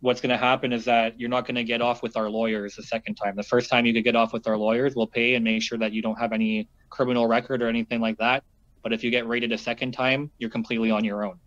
what's 0.00 0.20
going 0.20 0.30
to 0.30 0.36
happen 0.36 0.72
is 0.72 0.84
that 0.84 1.18
you're 1.18 1.30
not 1.30 1.46
going 1.46 1.54
to 1.54 1.64
get 1.64 1.80
off 1.80 2.02
with 2.02 2.16
our 2.16 2.28
lawyers 2.28 2.76
the 2.76 2.82
second 2.82 3.14
time. 3.14 3.34
The 3.36 3.42
first 3.42 3.70
time 3.70 3.86
you 3.86 3.92
could 3.92 4.04
get 4.04 4.16
off 4.16 4.32
with 4.32 4.46
our 4.46 4.56
lawyers, 4.56 4.94
we'll 4.94 5.06
pay 5.06 5.34
and 5.34 5.44
make 5.44 5.62
sure 5.62 5.78
that 5.78 5.92
you 5.92 6.02
don't 6.02 6.18
have 6.18 6.32
any 6.32 6.68
criminal 6.90 7.26
record 7.26 7.62
or 7.62 7.68
anything 7.68 8.00
like 8.00 8.18
that. 8.18 8.44
But 8.82 8.92
if 8.92 9.02
you 9.02 9.10
get 9.10 9.26
raided 9.26 9.52
a 9.52 9.58
second 9.58 9.92
time, 9.92 10.30
you're 10.38 10.50
completely 10.50 10.90
on 10.90 11.04
your 11.04 11.24
own. 11.24 11.38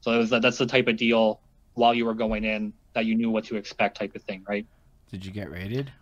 So 0.00 0.18
was, 0.18 0.30
that's 0.30 0.58
the 0.58 0.66
type 0.66 0.88
of 0.88 0.96
deal 0.96 1.40
while 1.74 1.94
you 1.94 2.04
were 2.04 2.14
going 2.14 2.44
in 2.44 2.72
that 2.94 3.06
you 3.06 3.14
knew 3.14 3.30
what 3.30 3.44
to 3.44 3.56
expect 3.56 3.96
type 3.98 4.14
of 4.16 4.22
thing, 4.22 4.44
right? 4.48 4.66
Did 5.10 5.24
you 5.24 5.30
get 5.30 5.50
raided? 5.50 5.92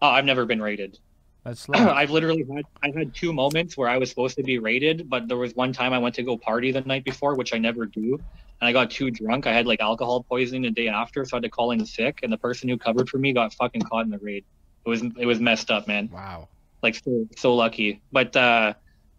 Oh, 0.00 0.08
I've 0.08 0.24
never 0.24 0.46
been 0.46 0.62
raided. 0.62 0.98
That's 1.44 1.68
I've 1.74 2.10
literally 2.10 2.44
had 2.54 2.64
I 2.82 2.90
had 2.96 3.14
two 3.14 3.32
moments 3.32 3.76
where 3.76 3.88
I 3.88 3.98
was 3.98 4.10
supposed 4.10 4.36
to 4.36 4.42
be 4.42 4.58
raided, 4.58 5.08
but 5.08 5.28
there 5.28 5.36
was 5.36 5.54
one 5.54 5.72
time 5.72 5.92
I 5.92 5.98
went 5.98 6.14
to 6.16 6.22
go 6.22 6.36
party 6.36 6.70
the 6.72 6.82
night 6.82 7.04
before, 7.04 7.34
which 7.34 7.54
I 7.54 7.58
never 7.58 7.86
do, 7.86 8.14
and 8.14 8.68
I 8.68 8.72
got 8.72 8.90
too 8.90 9.10
drunk. 9.10 9.46
I 9.46 9.52
had 9.52 9.66
like 9.66 9.80
alcohol 9.80 10.22
poisoning 10.22 10.62
the 10.62 10.70
day 10.70 10.88
after, 10.88 11.24
so 11.24 11.36
I 11.36 11.38
had 11.38 11.44
to 11.44 11.48
call 11.48 11.70
in 11.70 11.84
sick, 11.86 12.20
and 12.22 12.32
the 12.32 12.38
person 12.38 12.68
who 12.68 12.76
covered 12.76 13.08
for 13.08 13.18
me 13.18 13.32
got 13.32 13.54
fucking 13.54 13.82
caught 13.82 14.04
in 14.04 14.10
the 14.10 14.18
raid. 14.18 14.44
It 14.84 14.88
was 14.88 15.02
it 15.02 15.26
was 15.26 15.40
messed 15.40 15.70
up, 15.70 15.86
man. 15.86 16.10
Wow. 16.12 16.48
Like 16.82 16.94
so 16.94 17.26
so 17.36 17.54
lucky, 17.54 18.00
but 18.12 18.34
uh, 18.36 18.74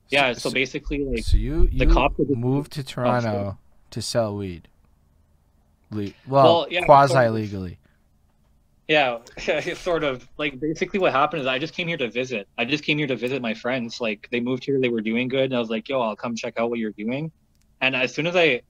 yeah. 0.10 0.34
So, 0.34 0.50
so 0.50 0.52
basically, 0.52 1.04
like 1.04 1.24
so 1.24 1.38
you 1.38 1.68
you 1.72 1.86
the 1.86 1.94
cop 1.94 2.18
moved 2.20 2.74
to 2.74 2.84
Toronto 2.84 3.58
to 3.92 4.02
sell 4.02 4.36
weed. 4.36 4.68
Le- 5.92 6.12
well, 6.28 6.44
well 6.44 6.68
yeah, 6.70 6.86
quasi 6.86 7.28
legally. 7.30 7.78
Yeah, 8.92 9.20
sort 9.76 10.04
of. 10.04 10.28
Like 10.38 10.60
basically, 10.60 11.00
what 11.00 11.14
happened 11.14 11.40
is 11.40 11.48
I 11.48 11.60
just 11.60 11.74
came 11.74 11.88
here 11.88 11.96
to 11.96 12.10
visit. 12.10 12.50
I 12.58 12.66
just 12.66 12.84
came 12.84 12.98
here 12.98 13.08
to 13.08 13.16
visit 13.16 13.42
my 13.42 13.54
friends. 13.54 14.02
Like 14.02 14.28
they 14.32 14.42
moved 14.42 14.66
here, 14.66 14.82
they 14.82 14.90
were 14.90 15.00
doing 15.00 15.30
good, 15.30 15.46
and 15.46 15.56
I 15.56 15.60
was 15.60 15.70
like, 15.70 15.88
"Yo, 15.88 16.02
I'll 16.02 16.18
come 16.18 16.36
check 16.36 16.56
out 16.58 16.70
what 16.70 16.78
you're 16.78 16.92
doing." 16.92 17.32
And 17.80 17.96
as 17.96 18.14
soon 18.14 18.28
as 18.28 18.36
I, 18.36 18.64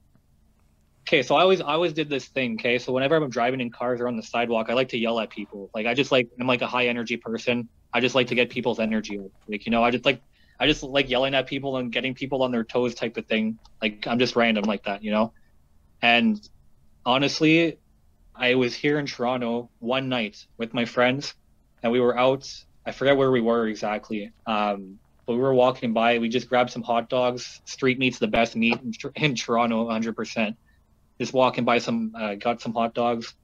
okay, 1.08 1.24
so 1.24 1.34
I 1.34 1.42
always 1.42 1.60
I 1.60 1.74
always 1.74 1.94
did 1.94 2.08
this 2.08 2.28
thing. 2.28 2.54
Okay, 2.60 2.78
so 2.78 2.94
whenever 2.94 3.16
I'm 3.16 3.32
driving 3.32 3.62
in 3.62 3.72
cars 3.72 4.00
or 4.00 4.08
on 4.08 4.16
the 4.16 4.22
sidewalk, 4.22 4.70
I 4.70 4.74
like 4.74 4.90
to 4.90 4.98
yell 5.00 5.20
at 5.20 5.32
people. 5.32 5.72
Like 5.74 5.88
I 5.88 5.96
just 5.96 6.12
like 6.12 6.30
I'm 6.40 6.46
like 6.46 6.62
a 6.62 6.68
high 6.68 6.86
energy 6.86 7.18
person. 7.18 7.68
I 7.92 8.00
just 8.00 8.14
like 8.14 8.28
to 8.28 8.36
get 8.36 8.52
people's 8.52 8.80
energy. 8.80 9.20
Like 9.48 9.66
you 9.66 9.72
know, 9.72 9.84
I 9.84 9.90
just 9.90 10.06
like 10.06 10.22
I 10.60 10.68
just 10.68 10.84
like 10.84 11.10
yelling 11.10 11.34
at 11.34 11.48
people 11.48 11.78
and 11.78 11.92
getting 11.92 12.14
people 12.14 12.44
on 12.44 12.52
their 12.52 12.64
toes 12.64 12.94
type 12.94 13.18
of 13.18 13.26
thing. 13.26 13.58
Like 13.82 14.06
I'm 14.06 14.20
just 14.20 14.36
random 14.36 14.66
like 14.66 14.84
that, 14.84 15.04
you 15.04 15.10
know. 15.10 15.34
And 16.00 16.40
honestly, 17.08 17.80
I 18.42 18.56
was 18.56 18.74
here 18.74 18.98
in 18.98 19.06
Toronto 19.06 19.70
one 19.78 20.10
night 20.10 20.48
with 20.58 20.74
my 20.74 20.86
friends, 20.86 21.36
and 21.84 21.92
we 21.92 22.00
were 22.00 22.18
out. 22.18 22.52
I 22.84 22.92
forget 22.92 23.16
where 23.16 23.30
we 23.30 23.40
were 23.40 23.68
exactly, 23.68 24.32
um, 24.48 24.98
but 25.28 25.34
we 25.34 25.40
were 25.40 25.54
walking 25.54 25.94
by. 25.94 26.18
We 26.18 26.28
just 26.28 26.50
grabbed 26.50 26.72
some 26.72 26.82
hot 26.82 27.08
dogs. 27.08 27.62
Street 27.66 28.00
meat's 28.00 28.18
the 28.18 28.28
best 28.28 28.56
meat 28.56 28.80
in, 28.82 28.94
in 29.16 29.36
Toronto, 29.36 29.88
100%. 29.88 30.56
Just 31.20 31.34
walking 31.34 31.66
by 31.66 31.78
some, 31.78 32.16
uh, 32.20 32.34
got 32.34 32.62
some 32.62 32.74
hot 32.74 32.96
dogs, 32.96 33.36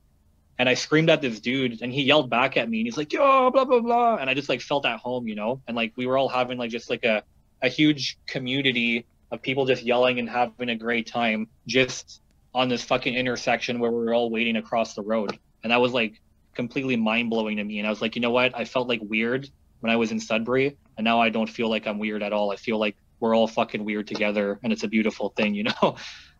and 0.58 0.68
I 0.68 0.74
screamed 0.74 1.12
at 1.12 1.22
this 1.22 1.40
dude, 1.42 1.84
and 1.84 1.94
he 1.94 2.02
yelled 2.02 2.32
back 2.32 2.58
at 2.58 2.68
me, 2.68 2.80
and 2.80 2.88
he's 2.88 2.98
like, 2.98 3.14
"Yo, 3.14 3.52
blah 3.52 3.66
blah 3.66 3.82
blah," 3.82 4.16
and 4.16 4.32
I 4.32 4.34
just 4.34 4.50
like 4.50 4.62
felt 4.62 4.84
at 4.88 4.98
home, 4.98 5.28
you 5.28 5.36
know, 5.36 5.62
and 5.68 5.78
like 5.78 5.94
we 5.96 6.08
were 6.08 6.18
all 6.18 6.28
having 6.28 6.58
like 6.58 6.72
just 6.72 6.90
like 6.90 7.04
a 7.04 7.22
a 7.62 7.70
huge 7.70 8.18
community 8.26 9.06
of 9.30 9.44
people 9.44 9.68
just 9.68 9.84
yelling 9.84 10.18
and 10.18 10.28
having 10.28 10.70
a 10.70 10.76
great 10.76 11.06
time, 11.06 11.50
just 11.68 12.20
on 12.58 12.68
this 12.68 12.84
fucking 12.84 13.14
intersection 13.14 13.78
where 13.78 13.92
we 13.92 14.04
were 14.04 14.16
all 14.16 14.32
waiting 14.32 14.56
across 14.56 14.96
the 14.96 15.04
road. 15.04 15.38
And 15.62 15.72
that 15.72 15.80
was 15.80 15.94
like 15.94 16.20
completely 16.56 16.96
mind 16.96 17.30
blowing 17.30 17.58
to 17.58 17.64
me. 17.64 17.78
And 17.78 17.86
I 17.86 17.92
was 17.92 18.02
like, 18.02 18.16
you 18.16 18.22
know 18.22 18.32
what? 18.32 18.58
I 18.58 18.66
felt 18.66 18.88
like 18.88 19.00
weird 19.04 19.48
when 19.82 19.92
I 19.92 19.96
was 19.96 20.12
in 20.12 20.20
Sudbury. 20.20 20.76
And 20.98 21.06
now 21.06 21.22
I 21.22 21.30
don't 21.30 21.48
feel 21.48 21.70
like 21.70 21.86
I'm 21.86 22.00
weird 22.00 22.24
at 22.24 22.34
all. 22.34 22.52
I 22.52 22.56
feel 22.56 22.80
like 22.80 22.96
we're 23.20 23.36
all 23.36 23.48
fucking 23.48 23.86
weird 23.86 24.08
together 24.08 24.60
and 24.64 24.74
it's 24.74 24.82
a 24.82 24.88
beautiful 24.88 25.30
thing, 25.38 25.54
you 25.54 25.66
know? 25.66 25.98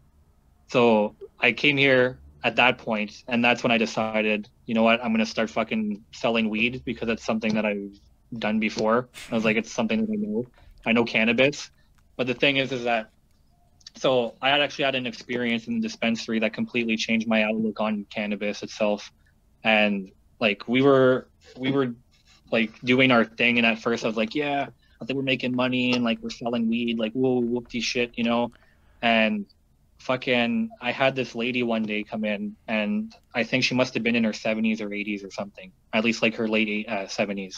so 0.70 1.16
I 1.40 1.52
came 1.52 1.78
here 1.78 2.18
at 2.44 2.56
that 2.56 2.80
point 2.80 3.24
and 3.28 3.46
that's 3.46 3.62
when 3.62 3.72
I 3.72 3.78
decided, 3.78 4.50
you 4.66 4.74
know 4.74 4.84
what? 4.84 5.00
I'm 5.04 5.10
going 5.10 5.20
to 5.20 5.26
start 5.28 5.52
fucking 5.52 6.04
selling 6.14 6.50
weed 6.50 6.82
because 6.84 7.10
it's 7.10 7.24
something 7.24 7.54
that 7.54 7.66
I've 7.66 7.94
done 8.40 8.60
before. 8.60 9.08
I 9.32 9.36
was 9.36 9.46
like, 9.46 9.56
it's 9.56 9.72
something 9.72 10.04
that 10.04 10.12
I 10.12 10.16
know. 10.16 10.48
I 10.84 10.94
know 10.94 11.06
cannabis. 11.06 11.70
But 12.16 12.26
the 12.26 12.34
thing 12.34 12.58
is, 12.58 12.72
is 12.72 12.86
that 12.86 13.12
so 13.98 14.36
I 14.42 14.50
had 14.50 14.62
actually 14.62 14.86
had 14.86 14.96
an 14.96 15.08
experience 15.08 15.68
in 15.68 15.76
the 15.76 15.82
dispensary 15.82 16.40
that 16.40 16.54
completely 16.54 16.98
changed 16.98 17.28
my 17.28 17.44
outlook 17.44 17.80
on 17.80 18.06
cannabis 18.10 18.64
itself. 18.64 19.12
And 19.64 20.12
like 20.40 20.68
we 20.68 20.82
were 20.82 21.30
we 21.58 21.72
were 21.72 21.96
like 22.52 22.80
doing 22.82 23.12
our 23.12 23.26
thing 23.26 23.58
and 23.58 23.66
at 23.66 23.80
first 23.80 24.04
I 24.04 24.08
was 24.08 24.18
like, 24.18 24.36
yeah, 24.36 24.68
I 25.02 25.06
think 25.06 25.18
we're 25.18 25.24
making 25.24 25.56
money 25.56 25.94
and 25.94 26.04
like 26.04 26.20
we're 26.22 26.30
selling 26.30 26.70
weed, 26.70 27.00
like 27.00 27.14
whoa 27.14 27.42
whoopty 27.42 27.82
shit, 27.82 28.14
you 28.18 28.24
know? 28.24 28.52
And 29.02 29.46
fucking 30.00 30.70
I 30.82 30.92
had 30.92 31.16
this 31.16 31.36
lady 31.36 31.64
one 31.64 31.84
day 31.84 32.04
come 32.04 32.24
in 32.24 32.56
and 32.68 33.14
I 33.34 33.44
think 33.44 33.64
she 33.64 33.76
must 33.76 33.94
have 33.96 34.04
been 34.04 34.16
in 34.16 34.24
her 34.24 34.32
70s 34.32 34.82
or 34.82 34.90
80s 34.90 35.26
or 35.26 35.32
something, 35.32 35.72
at 35.94 36.04
least 36.04 36.22
like 36.22 36.36
her 36.36 36.48
late 36.48 36.88
uh, 36.88 37.06
70s. 37.06 37.56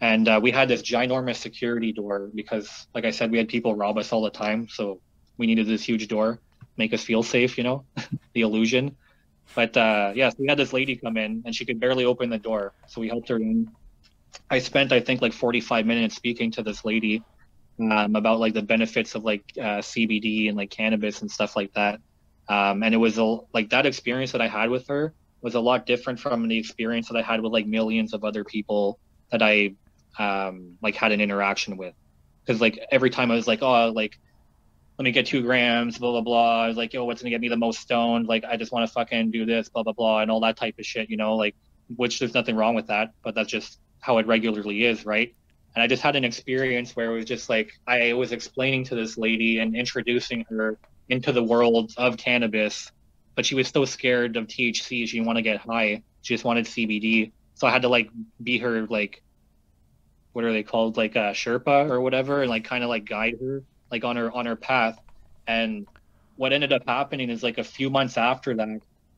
And 0.00 0.28
uh, 0.28 0.40
we 0.42 0.50
had 0.50 0.68
this 0.68 0.82
ginormous 0.82 1.36
security 1.36 1.92
door 1.92 2.28
because, 2.34 2.68
like 2.92 3.04
I 3.04 3.12
said, 3.12 3.30
we 3.30 3.38
had 3.38 3.46
people 3.46 3.76
rob 3.76 3.98
us 3.98 4.12
all 4.12 4.22
the 4.22 4.30
time. 4.30 4.66
So 4.68 5.00
we 5.36 5.46
needed 5.46 5.66
this 5.66 5.82
huge 5.82 6.08
door, 6.08 6.40
make 6.76 6.92
us 6.92 7.02
feel 7.02 7.22
safe, 7.22 7.58
you 7.58 7.64
know, 7.64 7.84
the 8.34 8.42
illusion. 8.42 8.96
But 9.54 9.76
uh, 9.76 10.12
yeah, 10.14 10.30
so 10.30 10.36
we 10.38 10.48
had 10.48 10.58
this 10.58 10.72
lady 10.72 10.96
come 10.96 11.16
in 11.16 11.42
and 11.44 11.54
she 11.54 11.64
could 11.64 11.80
barely 11.80 12.04
open 12.04 12.30
the 12.30 12.38
door. 12.38 12.72
So 12.86 13.00
we 13.00 13.08
helped 13.08 13.28
her 13.28 13.36
in. 13.36 13.70
I 14.50 14.58
spent, 14.60 14.92
I 14.92 15.00
think, 15.00 15.20
like 15.20 15.32
45 15.32 15.84
minutes 15.84 16.14
speaking 16.14 16.50
to 16.52 16.62
this 16.62 16.84
lady 16.84 17.22
um, 17.80 18.16
about 18.16 18.40
like 18.40 18.54
the 18.54 18.62
benefits 18.62 19.14
of 19.14 19.24
like 19.24 19.44
uh, 19.58 19.80
CBD 19.80 20.48
and 20.48 20.56
like 20.56 20.70
cannabis 20.70 21.20
and 21.22 21.30
stuff 21.30 21.56
like 21.56 21.72
that. 21.74 22.00
Um, 22.48 22.82
and 22.82 22.94
it 22.94 22.98
was 22.98 23.18
a, 23.18 23.38
like 23.52 23.70
that 23.70 23.86
experience 23.86 24.32
that 24.32 24.40
I 24.40 24.48
had 24.48 24.70
with 24.70 24.88
her 24.88 25.14
was 25.42 25.54
a 25.54 25.60
lot 25.60 25.86
different 25.86 26.20
from 26.20 26.48
the 26.48 26.56
experience 26.58 27.08
that 27.08 27.16
I 27.16 27.22
had 27.22 27.40
with 27.40 27.52
like 27.52 27.66
millions 27.66 28.14
of 28.14 28.24
other 28.24 28.44
people 28.44 28.98
that 29.30 29.42
I 29.42 29.74
um, 30.18 30.76
like 30.82 30.94
had 30.94 31.12
an 31.12 31.20
interaction 31.20 31.76
with. 31.76 31.94
Because 32.44 32.60
like 32.60 32.78
every 32.90 33.10
time 33.10 33.30
I 33.30 33.34
was 33.34 33.46
like, 33.46 33.62
oh, 33.62 33.90
like 33.90 34.18
let 34.98 35.04
me 35.04 35.12
get 35.12 35.26
two 35.26 35.42
grams, 35.42 35.98
blah 35.98 36.12
blah 36.12 36.20
blah. 36.20 36.62
I 36.62 36.68
was 36.68 36.76
like, 36.76 36.92
yo, 36.92 37.04
what's 37.04 37.22
gonna 37.22 37.30
get 37.30 37.40
me 37.40 37.48
the 37.48 37.56
most 37.56 37.80
stoned? 37.80 38.26
Like, 38.26 38.44
I 38.44 38.56
just 38.56 38.72
want 38.72 38.86
to 38.86 38.92
fucking 38.92 39.30
do 39.30 39.46
this, 39.46 39.68
blah 39.68 39.82
blah 39.82 39.92
blah, 39.92 40.20
and 40.20 40.30
all 40.30 40.40
that 40.40 40.56
type 40.56 40.78
of 40.78 40.84
shit, 40.84 41.10
you 41.10 41.16
know, 41.16 41.36
like, 41.36 41.54
which 41.96 42.18
there's 42.18 42.34
nothing 42.34 42.56
wrong 42.56 42.74
with 42.74 42.88
that, 42.88 43.12
but 43.22 43.34
that's 43.34 43.50
just 43.50 43.78
how 44.00 44.18
it 44.18 44.26
regularly 44.26 44.84
is, 44.84 45.06
right? 45.06 45.34
And 45.74 45.82
I 45.82 45.86
just 45.86 46.02
had 46.02 46.16
an 46.16 46.24
experience 46.24 46.94
where 46.94 47.10
it 47.10 47.14
was 47.14 47.24
just 47.24 47.48
like 47.48 47.72
I 47.86 48.12
was 48.12 48.32
explaining 48.32 48.84
to 48.84 48.94
this 48.94 49.16
lady 49.16 49.58
and 49.58 49.74
introducing 49.74 50.44
her 50.50 50.78
into 51.08 51.32
the 51.32 51.42
world 51.42 51.92
of 51.96 52.16
cannabis, 52.16 52.90
but 53.34 53.46
she 53.46 53.54
was 53.54 53.68
so 53.68 53.84
scared 53.84 54.36
of 54.36 54.46
THC, 54.46 55.06
she 55.06 55.06
didn't 55.06 55.26
want 55.26 55.38
to 55.38 55.42
get 55.42 55.58
high. 55.58 56.02
She 56.20 56.34
just 56.34 56.44
wanted 56.44 56.66
CBD. 56.66 57.32
So 57.54 57.66
I 57.66 57.70
had 57.70 57.82
to 57.82 57.88
like 57.88 58.10
be 58.42 58.58
her 58.58 58.86
like 58.86 59.22
what 60.32 60.44
are 60.44 60.52
they 60.52 60.62
called 60.62 60.96
like 60.96 61.16
a 61.16 61.32
Sherpa 61.32 61.90
or 61.90 62.00
whatever 62.00 62.42
and 62.42 62.50
like 62.50 62.64
kind 62.64 62.82
of 62.82 62.90
like 62.90 63.04
guide 63.04 63.36
her 63.40 63.62
like 63.92 64.04
on 64.04 64.16
her 64.16 64.32
on 64.32 64.46
her 64.46 64.56
path. 64.56 64.98
And 65.46 65.86
what 66.36 66.52
ended 66.52 66.72
up 66.72 66.82
happening 66.86 67.30
is 67.30 67.42
like 67.42 67.58
a 67.58 67.64
few 67.64 67.90
months 67.90 68.18
after 68.18 68.56
that 68.56 68.68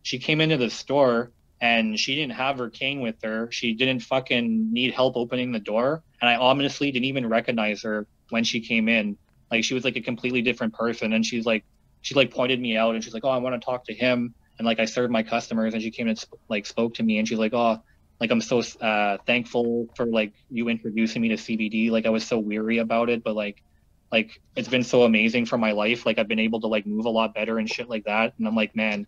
she 0.02 0.18
came 0.18 0.40
into 0.42 0.58
the 0.58 0.70
store 0.70 1.32
and 1.60 1.98
she 1.98 2.16
didn't 2.16 2.34
have 2.34 2.58
her 2.58 2.70
cane 2.70 3.00
with 3.00 3.16
her. 3.22 3.48
She 3.52 3.74
didn't 3.74 4.00
fucking 4.00 4.72
need 4.72 4.92
help 4.92 5.16
opening 5.16 5.52
the 5.52 5.60
door. 5.60 6.02
And 6.20 6.28
i 6.28 6.36
honestly 6.36 6.92
didn't 6.92 7.06
even 7.06 7.28
recognize 7.28 7.82
her 7.84 8.06
when 8.30 8.44
she 8.44 8.60
came 8.60 8.88
in. 8.88 9.18
Like 9.50 9.64
she 9.64 9.74
was 9.74 9.84
like 9.84 9.96
a 9.96 10.02
completely 10.02 10.42
different 10.42 10.74
person. 10.74 11.12
And 11.14 11.24
she's 11.24 11.46
like 11.46 11.64
she 12.02 12.14
like 12.14 12.32
pointed 12.32 12.60
me 12.60 12.76
out 12.76 12.94
and 12.94 13.02
she's 13.02 13.14
like 13.14 13.24
oh 13.24 13.30
i 13.30 13.38
want 13.38 13.60
to 13.60 13.64
talk 13.64 13.86
to 13.86 13.94
him. 13.94 14.34
And 14.58 14.66
like 14.66 14.80
i 14.80 14.84
served 14.84 15.12
my 15.12 15.22
customers 15.22 15.74
and 15.74 15.82
she 15.82 15.90
came 15.90 16.08
and 16.08 16.18
sp- 16.20 16.36
like 16.48 16.66
spoke 16.66 16.94
to 16.96 17.02
me 17.02 17.18
and 17.18 17.28
she's 17.28 17.38
like 17.38 17.54
oh 17.54 17.78
like 18.20 18.30
i'm 18.30 18.40
so 18.40 18.62
uh, 18.80 19.18
thankful 19.26 19.88
for 19.96 20.06
like 20.06 20.32
you 20.50 20.68
introducing 20.68 21.22
me 21.22 21.28
to 21.28 21.34
cbd 21.34 21.90
like 21.90 22.06
i 22.06 22.10
was 22.10 22.26
so 22.26 22.38
weary 22.38 22.78
about 22.78 23.10
it 23.10 23.22
but 23.24 23.34
like 23.34 23.62
like 24.12 24.40
it's 24.56 24.68
been 24.68 24.84
so 24.84 25.02
amazing 25.02 25.46
for 25.46 25.58
my 25.58 25.72
life. 25.72 26.06
Like 26.06 26.18
i've 26.18 26.28
been 26.28 26.38
able 26.38 26.60
to 26.60 26.66
like 26.66 26.86
move 26.86 27.06
a 27.06 27.10
lot 27.10 27.34
better 27.34 27.58
and 27.58 27.68
shit 27.68 27.88
like 27.88 28.04
that. 28.04 28.34
And 28.38 28.46
i'm 28.46 28.54
like 28.54 28.74
man 28.76 29.06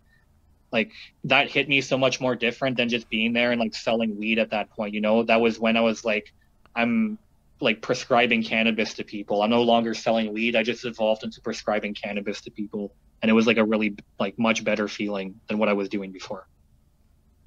like 0.71 0.91
that 1.23 1.49
hit 1.49 1.69
me 1.69 1.79
so 1.79 1.97
much 1.97 2.19
more 2.19 2.35
different 2.35 2.75
than 2.75 2.89
just 2.89 3.09
being 3.09 3.31
there 3.31 3.51
and 3.51 3.59
like 3.59 3.73
selling 3.73 4.17
weed 4.17 4.37
at 4.37 4.49
that 4.51 4.69
point 4.71 4.93
you 4.93 5.01
know? 5.01 5.23
That 5.23 5.41
was 5.41 5.59
when 5.59 5.77
i 5.77 5.81
was 5.81 6.03
like 6.03 6.33
i'm 6.75 7.17
like 7.59 7.81
prescribing 7.81 8.43
cannabis 8.43 8.93
to 8.95 9.03
people. 9.03 9.41
I'm 9.41 9.49
no 9.49 9.63
longer 9.63 9.93
selling 9.93 10.33
weed. 10.33 10.55
I 10.55 10.63
just 10.63 10.85
evolved 10.85 11.23
into 11.23 11.41
prescribing 11.41 11.93
cannabis 11.93 12.41
to 12.41 12.51
people. 12.51 12.93
And 13.21 13.31
it 13.31 13.33
was 13.33 13.47
like 13.47 13.57
a 13.57 13.65
really 13.65 13.95
like 14.19 14.37
much 14.37 14.63
better 14.63 14.87
feeling 14.87 15.39
than 15.47 15.57
what 15.57 15.69
i 15.69 15.73
was 15.73 15.89
doing 15.89 16.11
before. 16.11 16.47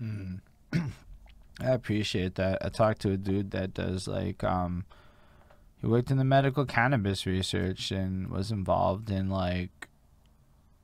Mm. 0.02 0.40
i 0.72 0.90
appreciate 1.60 2.34
that. 2.36 2.58
I 2.64 2.68
talked 2.68 3.02
to 3.02 3.12
a 3.12 3.16
dude 3.16 3.52
that 3.52 3.74
does 3.74 4.08
like 4.08 4.42
um 4.42 4.84
he 5.80 5.86
worked 5.86 6.10
in 6.10 6.18
the 6.18 6.24
medical 6.24 6.66
cannabis 6.66 7.26
research 7.26 7.90
and 7.90 8.28
was 8.28 8.50
involved 8.50 9.10
in 9.10 9.30
like 9.30 9.88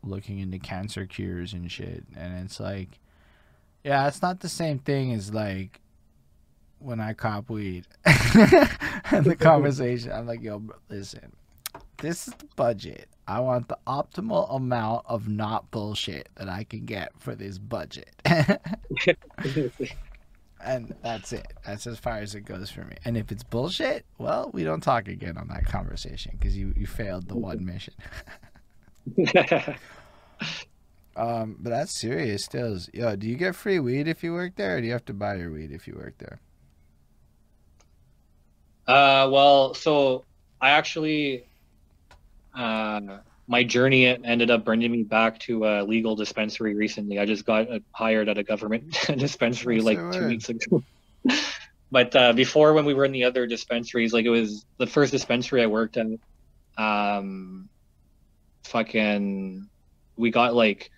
looking 0.03 0.39
into 0.39 0.59
cancer 0.59 1.07
cures 1.07 1.53
and 1.53 1.71
shit. 1.71 2.05
And 2.17 2.45
it's 2.45 2.59
like, 2.59 2.99
yeah, 3.85 4.09
it's 4.09 4.23
not 4.23 4.41
the 4.41 4.49
same 4.49 4.79
thing 4.79 5.13
as 5.13 5.35
like 5.35 5.81
when 6.79 7.01
I 7.01 7.13
cop 7.13 7.51
weed 7.51 7.87
and 8.05 9.25
the 9.25 9.37
conversation. 9.41 10.13
I'm 10.13 10.27
like, 10.27 10.43
yo, 10.43 10.63
listen, 10.89 11.33
this 11.99 12.29
is 12.29 12.35
the 12.35 12.47
budget. 12.57 13.09
I 13.29 13.41
want 13.41 13.69
the 13.69 13.79
optimal 13.87 14.55
amount 14.55 15.05
of 15.07 15.29
not 15.29 15.71
bullshit 15.71 16.29
that 16.37 16.49
I 16.49 16.65
can 16.65 16.85
get 16.85 17.11
for 17.19 17.35
this 17.35 17.59
budget. 17.59 18.11
and 20.67 20.95
that's 21.03 21.33
it. 21.33 21.53
That's 21.65 21.87
as 21.87 21.99
far 21.99 22.19
as 22.19 22.35
it 22.35 22.43
goes 22.43 22.71
for 22.71 22.83
me. 22.83 22.97
And 23.05 23.17
if 23.17 23.31
it's 23.31 23.45
bullshit, 23.45 24.05
well, 24.19 24.51
we 24.53 24.65
don't 24.65 24.83
talk 24.83 25.09
again 25.09 25.39
on 25.39 25.49
that 25.49 25.65
conversation 25.65 26.37
because 26.39 26.57
you, 26.57 26.75
you 26.77 26.87
failed 26.87 27.29
the 27.29 27.37
one 27.37 27.65
mission. 27.65 27.95
um, 31.17 31.57
but 31.61 31.71
that's 31.71 31.99
serious 31.99 32.45
still. 32.45 32.79
Yo, 32.93 33.17
do 33.17 33.29
you 33.29 33.37
get 33.37 33.55
free 33.55 33.79
weed 33.79 34.09
if 34.09 34.25
you 34.25 34.33
work 34.33 34.57
there 34.57 34.77
or 34.77 34.81
do 34.81 34.87
you 34.87 34.93
have 34.93 35.05
to 35.07 35.15
buy 35.15 35.37
your 35.37 35.53
weed 35.53 35.71
if 35.71 35.87
you 35.87 35.95
work 35.95 36.19
there? 36.19 36.41
Uh, 38.87 39.29
well, 39.31 39.75
so 39.75 40.25
I 40.61 40.71
actually, 40.71 41.45
uh, 42.55 43.19
my 43.49 43.63
journey 43.63 44.07
ended 44.07 44.51
up 44.51 44.65
bringing 44.65 44.91
me 44.91 45.03
back 45.03 45.39
to 45.41 45.65
a 45.65 45.83
legal 45.85 46.17
dispensary 46.17 46.75
recently. 46.75 47.19
I 47.19 47.27
just 47.27 47.45
got 47.45 47.69
hired 47.93 48.29
at 48.29 48.39
a 48.39 48.43
government 48.43 48.93
dispensary 49.17 49.81
That's 49.81 49.87
like 49.87 50.13
two 50.13 50.27
weeks 50.27 50.49
ago. 50.49 50.83
but 51.91 52.15
uh, 52.17 52.33
before, 52.33 52.73
when 52.73 52.85
we 52.85 52.95
were 52.95 53.05
in 53.05 53.13
the 53.13 53.25
other 53.25 53.47
dispensaries, 53.47 54.13
like 54.13 54.25
it 54.25 54.31
was 54.31 54.65
the 54.79 54.87
first 54.87 55.13
dispensary 55.13 55.63
I 55.63 55.67
worked 55.67 55.97
at. 55.97 56.07
Um, 56.77 57.69
fucking, 58.65 59.69
we 60.17 60.31
got 60.31 60.55
like, 60.55 60.91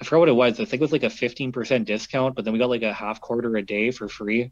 I 0.00 0.04
forgot 0.04 0.20
what 0.20 0.28
it 0.28 0.32
was. 0.32 0.54
I 0.54 0.64
think 0.64 0.74
it 0.74 0.80
was 0.80 0.92
like 0.92 1.04
a 1.04 1.10
fifteen 1.10 1.52
percent 1.52 1.86
discount, 1.86 2.34
but 2.34 2.44
then 2.44 2.52
we 2.52 2.58
got 2.58 2.68
like 2.68 2.82
a 2.82 2.92
half 2.92 3.20
quarter 3.20 3.56
a 3.56 3.62
day 3.62 3.92
for 3.92 4.08
free. 4.08 4.50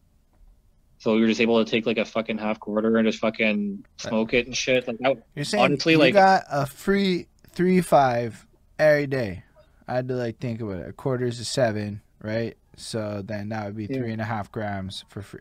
So 1.04 1.14
we 1.16 1.20
were 1.20 1.26
just 1.26 1.42
able 1.42 1.62
to 1.62 1.70
take 1.70 1.84
like 1.84 1.98
a 1.98 2.04
fucking 2.06 2.38
half 2.38 2.58
quarter 2.58 2.96
and 2.96 3.06
just 3.06 3.18
fucking 3.18 3.84
smoke 3.98 4.32
it 4.32 4.46
and 4.46 4.56
shit. 4.56 4.88
Like 4.88 4.96
that, 5.00 5.18
You're 5.34 5.44
saying 5.44 5.62
Honestly, 5.62 5.92
you 5.92 5.98
like- 5.98 6.14
got 6.14 6.44
a 6.50 6.64
free 6.64 7.26
three 7.50 7.82
five 7.82 8.46
every 8.78 9.06
day. 9.06 9.44
I 9.86 9.96
had 9.96 10.08
to 10.08 10.14
like 10.14 10.38
think 10.38 10.62
about 10.62 10.78
it. 10.78 10.88
A 10.88 10.94
quarter 10.94 11.26
is 11.26 11.38
a 11.40 11.44
seven, 11.44 12.00
right? 12.22 12.56
So 12.78 13.20
then 13.22 13.50
that 13.50 13.66
would 13.66 13.76
be 13.76 13.84
Yeah. 13.84 13.98
three 13.98 14.12
and 14.12 14.20
a 14.22 14.24
half 14.24 14.50
grams 14.50 15.04
for 15.10 15.20
free. 15.20 15.40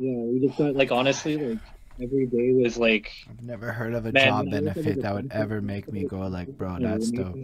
Yeah, 0.00 0.16
we 0.16 0.44
just 0.44 0.58
got 0.58 0.74
like 0.74 0.90
honestly, 0.90 1.36
like 1.36 1.58
every 2.02 2.26
day 2.26 2.50
was 2.50 2.76
like 2.76 3.12
I've 3.30 3.44
never 3.44 3.70
heard 3.70 3.94
of 3.94 4.06
a 4.06 4.12
Man, 4.12 4.26
job 4.26 4.46
when 4.46 4.54
I 4.54 4.56
worked 4.56 4.66
at 4.70 4.74
benefit 4.74 5.02
that 5.02 5.14
would 5.14 5.30
ever 5.30 5.60
make 5.62 5.92
me 5.92 6.02
go 6.02 6.18
like, 6.26 6.48
bro, 6.48 6.78
that's 6.80 7.12
dope. 7.12 7.36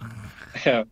Yeah, 0.66 0.82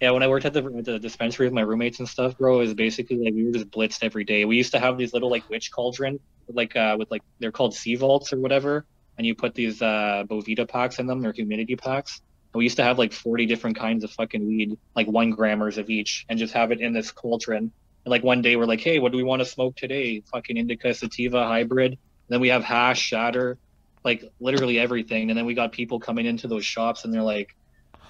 yeah. 0.00 0.10
When 0.10 0.22
I 0.22 0.28
worked 0.28 0.44
at 0.44 0.52
the, 0.52 0.62
the 0.62 0.98
dispensary 0.98 1.46
with 1.46 1.52
my 1.52 1.62
roommates 1.62 1.98
and 1.98 2.08
stuff, 2.08 2.36
bro, 2.38 2.56
it 2.56 2.58
was 2.58 2.74
basically 2.74 3.16
like 3.16 3.34
we 3.34 3.44
were 3.44 3.52
just 3.52 3.70
blitzed 3.70 4.02
every 4.02 4.24
day. 4.24 4.44
We 4.44 4.56
used 4.56 4.72
to 4.72 4.78
have 4.78 4.98
these 4.98 5.12
little 5.12 5.30
like 5.30 5.48
witch 5.50 5.70
cauldron, 5.72 6.20
like 6.48 6.76
uh, 6.76 6.96
with 6.98 7.10
like 7.10 7.22
they're 7.38 7.52
called 7.52 7.72
CVaults 7.72 8.32
or 8.32 8.38
whatever, 8.38 8.84
and 9.16 9.26
you 9.26 9.34
put 9.34 9.54
these 9.54 9.82
uh 9.82 10.24
Boveda 10.26 10.68
packs 10.68 10.98
in 10.98 11.06
them, 11.06 11.20
they're 11.20 11.32
humidity 11.32 11.76
packs. 11.76 12.22
And 12.52 12.58
we 12.58 12.64
used 12.64 12.76
to 12.76 12.84
have 12.84 12.98
like 12.98 13.12
40 13.12 13.46
different 13.46 13.78
kinds 13.78 14.04
of 14.04 14.10
fucking 14.12 14.46
weed, 14.46 14.78
like 14.96 15.06
one 15.06 15.30
grammars 15.30 15.76
of 15.78 15.90
each, 15.90 16.24
and 16.28 16.38
just 16.38 16.54
have 16.54 16.72
it 16.72 16.80
in 16.80 16.92
this 16.92 17.10
cauldron. 17.10 17.70
And 18.04 18.10
like 18.10 18.22
one 18.22 18.40
day 18.40 18.56
we're 18.56 18.64
like, 18.64 18.80
hey, 18.80 18.98
what 18.98 19.12
do 19.12 19.18
we 19.18 19.24
want 19.24 19.40
to 19.40 19.46
smoke 19.46 19.76
today? 19.76 20.22
Fucking 20.32 20.56
indica 20.56 20.94
sativa 20.94 21.44
hybrid. 21.46 21.98
then 22.28 22.40
we 22.40 22.48
have 22.48 22.64
hash, 22.64 23.00
shatter, 23.00 23.58
like 24.04 24.24
literally 24.40 24.78
everything. 24.78 25.30
And 25.30 25.38
then 25.38 25.44
we 25.44 25.54
got 25.54 25.72
people 25.72 26.00
coming 26.00 26.24
into 26.24 26.48
those 26.48 26.64
shops 26.64 27.04
and 27.04 27.12
they're 27.12 27.22
like, 27.22 27.54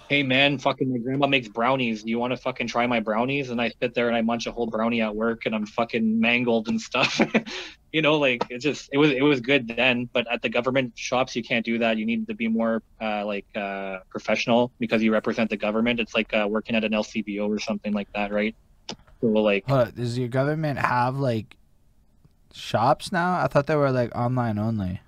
hey 0.09 0.23
man, 0.23 0.59
fucking 0.59 0.91
my 0.91 0.99
grandma 0.99 1.27
makes 1.27 1.49
brownies. 1.49 2.03
Do 2.03 2.11
you 2.11 2.19
want 2.19 2.33
to 2.33 2.37
fucking 2.37 2.67
try 2.67 2.87
my 2.87 3.01
brownies? 3.01 3.51
And 3.51 3.61
I 3.61 3.71
sit 3.81 3.95
there 3.95 4.09
and 4.09 4.17
I 4.17 4.23
munch 4.23 4.47
a 4.47 4.53
whole 4.53 4.67
brownie 4.67 5.03
at 5.03 5.15
work 5.15 5.45
and 5.45 5.55
I'm 5.55 5.67
fucking 5.67 6.19
mangled 6.19 6.69
and 6.69 6.81
stuff. 6.81 7.21
you 7.93 8.01
know, 8.01 8.19
like 8.19 8.43
it 8.49 8.59
just 8.59 8.89
it 8.93 8.99
was 8.99 9.11
it 9.11 9.23
was 9.23 9.41
good 9.41 9.69
then, 9.69 10.09
but 10.13 10.27
at 10.33 10.41
the 10.41 10.49
government 10.49 10.93
shops 10.97 11.37
you 11.37 11.43
can't 11.43 11.65
do 11.65 11.79
that. 11.79 11.99
You 11.99 12.07
need 12.07 12.27
to 12.29 12.35
be 12.35 12.49
more 12.49 12.83
uh, 13.01 13.25
like 13.27 13.47
uh, 13.55 13.99
professional 14.09 14.73
because 14.79 15.03
you 15.03 15.13
represent 15.13 15.51
the 15.51 15.57
government. 15.59 16.01
It's 16.01 16.15
like 16.15 16.33
uh, 16.33 16.47
working 16.49 16.75
at 16.75 16.85
an 16.85 16.93
LCBO 16.93 17.49
or 17.49 17.59
something 17.59 17.93
like 17.93 18.11
that, 18.15 18.33
right? 18.33 18.57
So 19.21 19.27
like 19.27 19.65
up, 19.69 19.95
does 19.95 20.19
your 20.19 20.29
government 20.29 20.79
have 20.79 21.19
like 21.19 21.57
shops 22.55 23.13
now? 23.13 23.41
I 23.41 23.47
thought 23.49 23.67
they 23.67 23.77
were 23.77 23.91
like 23.91 24.15
online 24.17 24.59
only. 24.59 25.03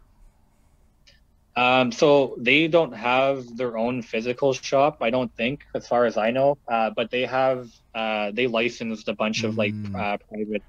Um, 1.60 1.92
so 1.92 2.36
they 2.38 2.68
don't 2.68 2.92
have 2.94 3.44
their 3.56 3.76
own 3.76 4.02
physical 4.02 4.52
shop, 4.54 4.98
I 5.02 5.10
don't 5.10 5.32
think, 5.36 5.56
as 5.74 5.86
far 5.86 6.06
as 6.06 6.16
I 6.16 6.30
know. 6.30 6.58
Uh, 6.66 6.90
but 6.96 7.10
they 7.10 7.24
have 7.26 7.68
uh, 7.94 8.30
they 8.32 8.46
licensed 8.46 9.08
a 9.08 9.14
bunch 9.14 9.44
of 9.44 9.52
like 9.58 9.74
Mm. 9.74 9.94
uh, 9.94 10.16
private, 10.28 10.64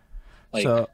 like 0.54 0.64
so 0.64 0.90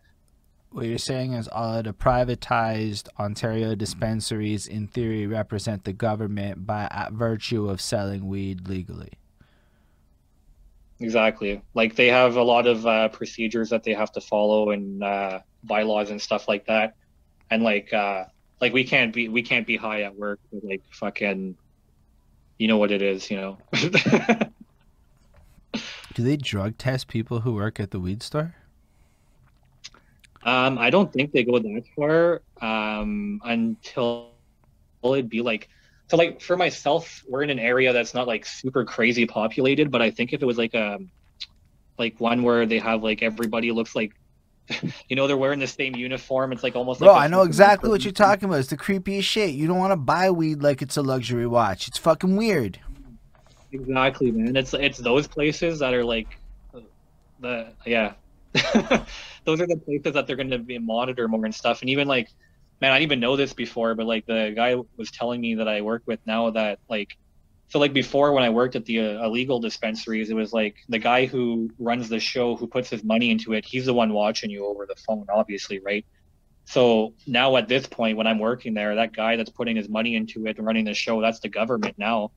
what 0.69 0.85
you're 0.85 0.97
saying 0.99 1.33
is 1.33 1.47
all 1.47 1.75
of 1.79 1.85
the 1.85 1.93
privatized 1.93 3.07
Ontario 3.19 3.75
dispensaries 3.75 4.67
in 4.67 4.87
theory 4.87 5.25
represent 5.25 5.85
the 5.85 5.93
government 5.93 6.65
by 6.67 6.87
at 6.91 7.13
virtue 7.13 7.69
of 7.69 7.81
selling 7.81 8.27
weed 8.27 8.67
legally. 8.67 9.13
exactly 10.99 11.61
like 11.75 11.95
they 11.95 12.07
have 12.07 12.35
a 12.37 12.43
lot 12.43 12.65
of 12.67 12.85
uh, 12.87 13.07
procedures 13.09 13.69
that 13.69 13.83
they 13.83 13.93
have 13.93 14.11
to 14.11 14.21
follow 14.21 14.71
and 14.71 15.03
uh, 15.03 15.39
bylaws 15.63 16.09
and 16.09 16.21
stuff 16.21 16.47
like 16.47 16.65
that. 16.65 16.95
And 17.49 17.63
like 17.63 17.93
uh, 17.93 18.25
like 18.59 18.73
we 18.73 18.83
can't 18.83 19.13
be 19.13 19.29
we 19.29 19.41
can't 19.41 19.67
be 19.67 19.77
high 19.77 20.01
at 20.03 20.15
work, 20.15 20.39
like 20.63 20.81
fucking, 20.91 21.55
you 22.57 22.67
know 22.67 22.77
what 22.77 22.91
it 22.91 23.01
is, 23.01 23.29
you 23.29 23.37
know. 23.37 23.57
Do 26.13 26.23
they 26.23 26.37
drug 26.37 26.77
test 26.77 27.07
people 27.07 27.41
who 27.41 27.53
work 27.53 27.79
at 27.79 27.91
the 27.91 27.99
weed 27.99 28.23
store? 28.23 28.55
Um, 30.43 30.77
I 30.77 30.89
don't 30.89 31.11
think 31.11 31.31
they 31.31 31.43
go 31.43 31.59
that 31.59 31.83
far 31.95 32.41
um, 32.61 33.41
until 33.43 34.31
it'd 35.03 35.29
be 35.29 35.41
like 35.41 35.69
so. 36.07 36.17
Like 36.17 36.41
for 36.41 36.57
myself, 36.57 37.23
we're 37.27 37.43
in 37.43 37.49
an 37.49 37.59
area 37.59 37.93
that's 37.93 38.13
not 38.13 38.27
like 38.27 38.45
super 38.45 38.85
crazy 38.85 39.25
populated, 39.25 39.91
but 39.91 40.01
I 40.01 40.09
think 40.09 40.33
if 40.33 40.41
it 40.41 40.45
was 40.45 40.57
like 40.57 40.73
a 40.73 40.99
like 41.99 42.19
one 42.19 42.43
where 42.43 42.65
they 42.65 42.79
have 42.79 43.03
like 43.03 43.21
everybody 43.21 43.71
looks 43.71 43.95
like 43.95 44.13
you 45.09 45.15
know 45.15 45.27
they're 45.27 45.37
wearing 45.37 45.59
the 45.59 45.67
same 45.67 45.95
uniform. 45.95 46.51
It's 46.51 46.63
like 46.63 46.75
almost 46.75 46.99
Bro, 46.99 47.13
like 47.13 47.23
I 47.23 47.27
know 47.27 47.43
exactly 47.43 47.89
what 47.89 48.03
you're 48.03 48.11
talking 48.11 48.45
about. 48.45 48.59
It's 48.59 48.69
the 48.69 48.77
creepiest 48.77 49.23
shit. 49.23 49.51
You 49.51 49.67
don't 49.67 49.77
want 49.77 49.91
to 49.91 49.97
buy 49.97 50.29
weed 50.31 50.61
like 50.61 50.81
it's 50.81 50.97
a 50.97 51.01
luxury 51.01 51.47
watch. 51.47 51.87
It's 51.87 51.97
fucking 51.97 52.35
weird. 52.35 52.79
Exactly, 53.71 54.31
man. 54.31 54.55
It's 54.55 54.73
it's 54.73 54.97
those 54.97 55.27
places 55.27 55.79
that 55.79 55.93
are 55.93 56.03
like 56.03 56.37
the 57.39 57.67
yeah. 57.85 58.13
those 59.45 59.61
are 59.61 59.67
the 59.67 59.77
places 59.77 60.13
that 60.13 60.27
they're 60.27 60.35
going 60.35 60.49
to 60.49 60.59
be 60.59 60.77
monitor 60.77 61.27
more 61.27 61.45
and 61.45 61.53
stuff. 61.53 61.81
And 61.81 61.89
even 61.89 62.07
like, 62.07 62.29
man, 62.81 62.91
I 62.91 62.95
didn't 62.95 63.11
even 63.11 63.19
know 63.19 63.35
this 63.35 63.53
before, 63.53 63.95
but 63.95 64.05
like 64.05 64.25
the 64.25 64.53
guy 64.55 64.75
was 64.97 65.11
telling 65.11 65.41
me 65.41 65.55
that 65.55 65.67
I 65.67 65.81
work 65.81 66.03
with 66.05 66.19
now 66.25 66.49
that 66.51 66.79
like, 66.89 67.17
so 67.69 67.79
like 67.79 67.93
before 67.93 68.31
when 68.31 68.43
I 68.43 68.49
worked 68.49 68.75
at 68.75 68.85
the 68.85 68.99
uh, 68.99 69.25
illegal 69.25 69.59
dispensaries, 69.59 70.29
it 70.29 70.35
was 70.35 70.53
like 70.53 70.75
the 70.87 70.99
guy 70.99 71.25
who 71.25 71.69
runs 71.77 72.07
the 72.07 72.19
show, 72.19 72.55
who 72.55 72.65
puts 72.65 72.89
his 72.89 73.03
money 73.03 73.29
into 73.29 73.53
it, 73.53 73.65
he's 73.65 73.85
the 73.85 73.93
one 73.93 74.13
watching 74.13 74.49
you 74.49 74.65
over 74.65 74.85
the 74.85 74.95
phone, 74.95 75.25
obviously, 75.29 75.79
right? 75.79 76.05
So 76.63 77.13
now 77.25 77.57
at 77.57 77.67
this 77.67 77.85
point, 77.85 78.17
when 78.17 78.27
I'm 78.27 78.39
working 78.39 78.73
there, 78.73 78.95
that 78.95 79.13
guy 79.13 79.35
that's 79.35 79.49
putting 79.49 79.75
his 79.75 79.89
money 79.89 80.15
into 80.15 80.45
it 80.47 80.57
and 80.57 80.65
running 80.65 80.85
the 80.85 80.93
show, 80.93 81.21
that's 81.21 81.39
the 81.39 81.49
government 81.49 81.95
now. 81.97 82.31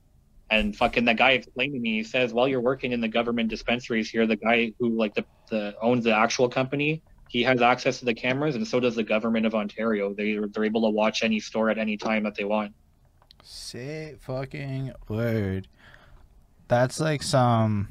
And 0.49 0.75
fucking 0.75 1.05
that 1.05 1.15
guy 1.15 1.31
explained 1.31 1.73
to 1.73 1.79
me, 1.79 1.97
he 1.97 2.03
says, 2.03 2.33
while 2.33 2.47
you're 2.47 2.61
working 2.61 2.91
in 2.91 2.99
the 2.99 3.07
government 3.07 3.49
dispensaries 3.49 4.09
here, 4.09 4.27
the 4.27 4.35
guy 4.35 4.73
who 4.79 4.97
like 4.97 5.13
the, 5.13 5.25
the 5.49 5.75
owns 5.81 6.03
the 6.03 6.13
actual 6.13 6.49
company, 6.49 7.03
he 7.29 7.43
has 7.43 7.61
access 7.61 7.99
to 7.99 8.05
the 8.05 8.13
cameras, 8.13 8.57
and 8.57 8.67
so 8.67 8.81
does 8.81 8.95
the 8.95 9.03
government 9.03 9.45
of 9.45 9.55
Ontario. 9.55 10.13
They 10.13 10.37
they're 10.53 10.65
able 10.65 10.81
to 10.81 10.89
watch 10.89 11.23
any 11.23 11.39
store 11.39 11.69
at 11.69 11.77
any 11.77 11.95
time 11.95 12.23
that 12.23 12.35
they 12.35 12.43
want. 12.43 12.73
Say 13.43 14.15
fucking 14.19 14.93
word. 15.07 15.67
That's 16.67 16.99
like 16.99 17.23
some 17.23 17.89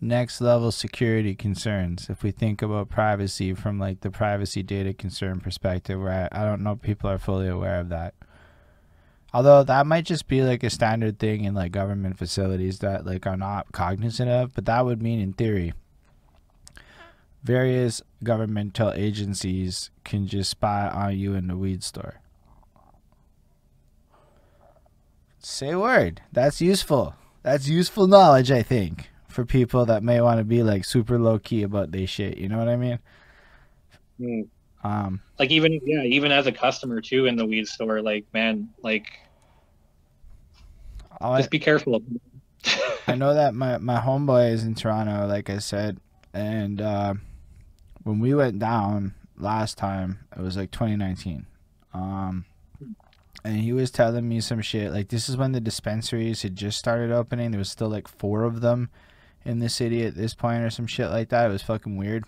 next 0.00 0.40
level 0.40 0.70
security 0.70 1.34
concerns 1.34 2.10
if 2.10 2.22
we 2.22 2.30
think 2.30 2.60
about 2.60 2.90
privacy 2.90 3.54
from 3.54 3.78
like 3.78 4.00
the 4.02 4.10
privacy 4.10 4.62
data 4.62 4.92
concern 4.92 5.40
perspective 5.40 5.98
where 5.98 6.28
I, 6.32 6.42
I 6.42 6.44
don't 6.44 6.62
know 6.62 6.76
people 6.76 7.08
are 7.08 7.18
fully 7.18 7.48
aware 7.48 7.80
of 7.80 7.88
that. 7.88 8.14
Although 9.32 9.64
that 9.64 9.86
might 9.86 10.04
just 10.04 10.28
be 10.28 10.42
like 10.42 10.62
a 10.62 10.70
standard 10.70 11.18
thing 11.18 11.44
in 11.44 11.54
like 11.54 11.72
government 11.72 12.18
facilities 12.18 12.80
that 12.80 13.06
like 13.06 13.26
are 13.26 13.36
not 13.36 13.72
cognizant 13.72 14.30
of, 14.30 14.54
but 14.54 14.66
that 14.66 14.84
would 14.84 15.02
mean 15.02 15.20
in 15.20 15.32
theory 15.32 15.72
various 17.46 18.02
governmental 18.24 18.92
agencies 18.96 19.90
can 20.02 20.26
just 20.26 20.50
spy 20.50 20.88
on 20.88 21.16
you 21.16 21.34
in 21.34 21.46
the 21.46 21.56
weed 21.56 21.84
store. 21.84 22.20
Say 25.48 25.76
word. 25.76 26.22
That's 26.32 26.60
useful. 26.60 27.14
That's 27.44 27.68
useful 27.68 28.08
knowledge, 28.08 28.50
I 28.50 28.62
think, 28.62 29.10
for 29.28 29.44
people 29.44 29.86
that 29.86 30.02
may 30.02 30.20
want 30.20 30.38
to 30.38 30.44
be 30.44 30.64
like 30.64 30.84
super 30.84 31.20
low 31.20 31.38
key 31.38 31.62
about 31.62 31.92
their 31.92 32.08
shit. 32.08 32.36
You 32.36 32.48
know 32.48 32.58
what 32.58 32.68
I 32.68 32.74
mean? 34.18 34.50
Um, 34.82 35.20
Like 35.38 35.52
even 35.52 35.80
yeah, 35.84 36.02
even 36.02 36.32
as 36.32 36.48
a 36.48 36.52
customer 36.52 37.00
too 37.00 37.26
in 37.26 37.36
the 37.36 37.46
weed 37.46 37.68
store, 37.68 38.02
like 38.02 38.24
man, 38.34 38.70
like 38.82 39.06
I, 41.20 41.38
just 41.38 41.50
be 41.52 41.60
careful. 41.60 42.02
I 43.06 43.14
know 43.14 43.32
that 43.34 43.54
my 43.54 43.78
my 43.78 44.00
homeboy 44.00 44.50
is 44.50 44.64
in 44.64 44.74
Toronto, 44.74 45.28
like 45.28 45.48
I 45.48 45.58
said, 45.58 46.00
and 46.34 46.80
uh, 46.80 47.14
when 48.02 48.18
we 48.18 48.34
went 48.34 48.58
down 48.58 49.14
last 49.38 49.78
time, 49.78 50.26
it 50.36 50.42
was 50.42 50.56
like 50.56 50.72
2019. 50.72 51.46
Um, 51.94 52.46
and 53.46 53.60
he 53.60 53.72
was 53.72 53.90
telling 53.90 54.28
me 54.28 54.40
some 54.40 54.60
shit. 54.60 54.92
Like 54.92 55.08
this 55.08 55.28
is 55.28 55.36
when 55.36 55.52
the 55.52 55.60
dispensaries 55.60 56.42
had 56.42 56.56
just 56.56 56.78
started 56.78 57.12
opening. 57.12 57.52
There 57.52 57.58
was 57.58 57.70
still 57.70 57.88
like 57.88 58.08
four 58.08 58.42
of 58.42 58.60
them 58.60 58.90
in 59.44 59.60
the 59.60 59.68
city 59.68 60.04
at 60.04 60.16
this 60.16 60.34
point, 60.34 60.64
or 60.64 60.70
some 60.70 60.88
shit 60.88 61.10
like 61.10 61.28
that. 61.28 61.48
It 61.48 61.52
was 61.52 61.62
fucking 61.62 61.96
weird. 61.96 62.24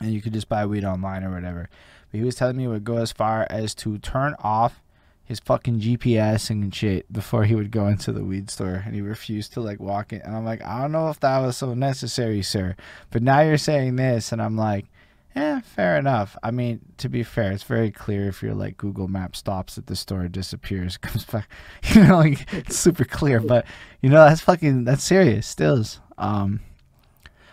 And 0.00 0.12
you 0.12 0.22
could 0.22 0.32
just 0.32 0.48
buy 0.48 0.64
weed 0.64 0.84
online 0.84 1.22
or 1.22 1.32
whatever. 1.32 1.68
But 2.10 2.18
he 2.18 2.24
was 2.24 2.34
telling 2.34 2.56
me 2.56 2.64
it 2.64 2.68
would 2.68 2.84
go 2.84 2.96
as 2.96 3.12
far 3.12 3.46
as 3.50 3.74
to 3.76 3.98
turn 3.98 4.34
off 4.42 4.82
his 5.24 5.40
fucking 5.40 5.80
GPS 5.80 6.50
and 6.50 6.74
shit 6.74 7.10
before 7.12 7.44
he 7.44 7.54
would 7.54 7.70
go 7.70 7.86
into 7.86 8.12
the 8.12 8.24
weed 8.24 8.50
store, 8.50 8.82
and 8.84 8.94
he 8.94 9.00
refused 9.00 9.52
to 9.52 9.60
like 9.60 9.80
walk 9.80 10.12
in. 10.12 10.22
And 10.22 10.34
I'm 10.34 10.44
like, 10.44 10.62
I 10.64 10.80
don't 10.80 10.92
know 10.92 11.10
if 11.10 11.20
that 11.20 11.38
was 11.38 11.58
so 11.58 11.74
necessary, 11.74 12.42
sir. 12.42 12.76
But 13.10 13.22
now 13.22 13.40
you're 13.40 13.58
saying 13.58 13.96
this, 13.96 14.32
and 14.32 14.40
I'm 14.42 14.56
like, 14.56 14.86
yeah, 15.34 15.60
fair 15.60 15.96
enough. 15.98 16.36
I 16.42 16.50
mean, 16.50 16.80
to 16.98 17.08
be 17.08 17.22
fair, 17.22 17.50
it's 17.52 17.64
very 17.64 17.90
clear 17.90 18.28
if 18.28 18.42
you're 18.42 18.54
like 18.54 18.76
Google 18.76 19.08
Map 19.08 19.34
stops 19.34 19.76
at 19.78 19.86
the 19.86 19.96
store, 19.96 20.28
disappears, 20.28 20.96
comes 20.98 21.24
back. 21.24 21.48
You 21.94 22.04
know, 22.04 22.18
like, 22.18 22.52
it's 22.52 22.76
super 22.76 23.04
clear. 23.04 23.40
But 23.40 23.66
you 24.00 24.10
know, 24.10 24.24
that's 24.24 24.40
fucking 24.40 24.84
that's 24.84 25.04
serious. 25.04 25.46
Stills. 25.46 26.00
Um. 26.18 26.60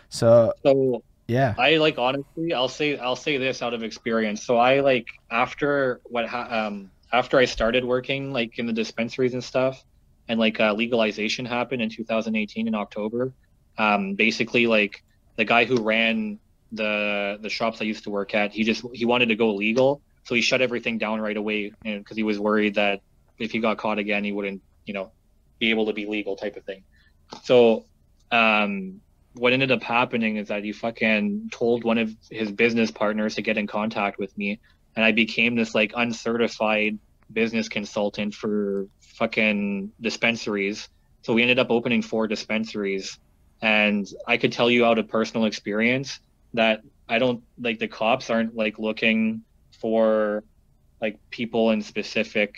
So. 0.09 0.53
So 0.63 1.03
yeah. 1.27 1.55
I 1.57 1.77
like 1.77 1.97
honestly, 1.97 2.53
I'll 2.53 2.67
say 2.67 2.97
I'll 2.97 3.15
say 3.15 3.37
this 3.37 3.61
out 3.61 3.73
of 3.73 3.83
experience. 3.83 4.43
So 4.45 4.57
I 4.57 4.81
like 4.81 5.07
after 5.31 6.01
what 6.05 6.27
ha- 6.27 6.47
um 6.49 6.91
after 7.13 7.37
I 7.37 7.45
started 7.45 7.85
working 7.85 8.33
like 8.33 8.59
in 8.59 8.65
the 8.65 8.73
dispensaries 8.73 9.33
and 9.33 9.43
stuff, 9.43 9.83
and 10.27 10.39
like 10.39 10.59
uh, 10.59 10.73
legalization 10.73 11.45
happened 11.45 11.81
in 11.81 11.89
2018 11.89 12.67
in 12.67 12.75
October. 12.75 13.33
Um, 13.77 14.15
basically, 14.15 14.67
like 14.67 15.03
the 15.37 15.45
guy 15.45 15.65
who 15.65 15.81
ran 15.81 16.39
the 16.71 17.37
the 17.41 17.49
shops 17.49 17.81
I 17.81 17.85
used 17.85 18.05
to 18.05 18.09
work 18.09 18.33
at, 18.33 18.51
he 18.51 18.63
just 18.63 18.83
he 18.93 19.05
wanted 19.05 19.27
to 19.27 19.35
go 19.35 19.53
legal, 19.53 20.01
so 20.23 20.35
he 20.35 20.41
shut 20.41 20.61
everything 20.61 20.97
down 20.97 21.19
right 21.19 21.35
away 21.35 21.71
because 21.83 22.17
he 22.17 22.23
was 22.23 22.39
worried 22.39 22.75
that 22.75 23.01
if 23.37 23.51
he 23.51 23.59
got 23.59 23.77
caught 23.77 23.99
again, 23.99 24.23
he 24.23 24.31
wouldn't 24.31 24.61
you 24.85 24.93
know 24.93 25.11
be 25.59 25.69
able 25.69 25.85
to 25.87 25.93
be 25.93 26.05
legal 26.05 26.35
type 26.35 26.55
of 26.55 26.63
thing. 26.63 26.83
So 27.43 27.85
um, 28.31 29.01
what 29.33 29.53
ended 29.53 29.71
up 29.71 29.83
happening 29.83 30.37
is 30.37 30.47
that 30.47 30.63
he 30.63 30.71
fucking 30.71 31.49
told 31.51 31.83
one 31.83 31.97
of 31.97 32.13
his 32.29 32.51
business 32.51 32.91
partners 32.91 33.35
to 33.35 33.41
get 33.41 33.57
in 33.57 33.67
contact 33.67 34.17
with 34.17 34.35
me, 34.37 34.59
and 34.95 35.03
I 35.03 35.11
became 35.11 35.55
this 35.55 35.75
like 35.75 35.93
uncertified 35.95 36.99
business 37.31 37.69
consultant 37.69 38.33
for 38.33 38.87
fucking 39.17 39.91
dispensaries. 39.99 40.87
So 41.23 41.33
we 41.33 41.41
ended 41.41 41.59
up 41.59 41.69
opening 41.69 42.01
four 42.01 42.27
dispensaries, 42.27 43.19
and 43.61 44.07
I 44.25 44.37
could 44.37 44.53
tell 44.53 44.71
you 44.71 44.85
out 44.85 44.99
of 44.99 45.09
personal 45.09 45.45
experience 45.45 46.19
that 46.53 46.81
I 47.07 47.19
don't 47.19 47.43
like 47.59 47.79
the 47.79 47.87
cops 47.87 48.29
aren't 48.29 48.55
like 48.55 48.79
looking 48.79 49.43
for 49.81 50.43
like 51.01 51.19
people 51.31 51.71
in 51.71 51.81
specific 51.81 52.55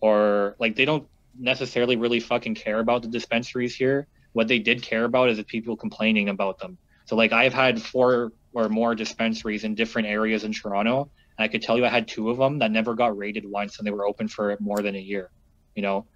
or 0.00 0.56
like 0.58 0.76
they 0.76 0.84
don't 0.84 1.08
necessarily 1.38 1.96
really 1.96 2.20
fucking 2.20 2.54
care 2.54 2.78
about 2.80 3.02
the 3.02 3.08
dispensaries 3.08 3.74
here. 3.74 4.06
What 4.32 4.48
they 4.48 4.58
did 4.58 4.82
care 4.82 5.04
about 5.04 5.30
is 5.30 5.38
the 5.38 5.44
people 5.44 5.76
complaining 5.76 6.28
about 6.28 6.58
them. 6.58 6.78
So 7.06 7.16
like 7.16 7.32
I've 7.32 7.54
had 7.54 7.80
four 7.82 8.32
or 8.52 8.68
more 8.68 8.94
dispensaries 8.94 9.64
in 9.64 9.74
different 9.74 10.08
areas 10.08 10.44
in 10.44 10.52
Toronto, 10.52 11.10
and 11.38 11.44
I 11.44 11.48
could 11.48 11.62
tell 11.62 11.76
you 11.76 11.84
I 11.84 11.88
had 11.88 12.08
two 12.08 12.30
of 12.30 12.38
them 12.38 12.58
that 12.60 12.70
never 12.70 12.94
got 12.94 13.16
raided 13.16 13.44
once, 13.46 13.78
and 13.78 13.86
they 13.86 13.92
were 13.92 14.06
open 14.06 14.28
for 14.28 14.56
more 14.60 14.82
than 14.82 14.96
a 14.96 15.00
year. 15.00 15.30
You 15.74 15.82
know, 15.82 16.06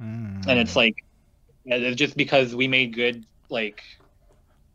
Mm. 0.00 0.46
and 0.46 0.58
it's 0.58 0.76
like 0.76 0.94
it's 1.64 1.96
just 1.96 2.16
because 2.16 2.54
we 2.54 2.68
made 2.68 2.94
good 2.94 3.24
like 3.50 3.80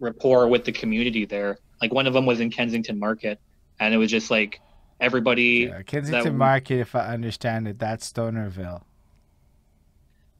rapport 0.01 0.47
with 0.47 0.65
the 0.65 0.71
community 0.73 1.25
there. 1.25 1.59
Like 1.81 1.93
one 1.93 2.07
of 2.07 2.13
them 2.13 2.25
was 2.25 2.41
in 2.41 2.51
Kensington 2.51 2.99
Market, 2.99 3.39
and 3.79 3.93
it 3.93 3.97
was 3.97 4.11
just 4.11 4.29
like 4.29 4.59
everybody. 4.99 5.69
Yeah, 5.71 5.81
Kensington 5.83 6.23
that- 6.23 6.33
Market, 6.33 6.79
if 6.79 6.95
I 6.95 7.13
understand 7.13 7.67
it, 7.67 7.79
that's 7.79 8.11
Stonerville. 8.11 8.81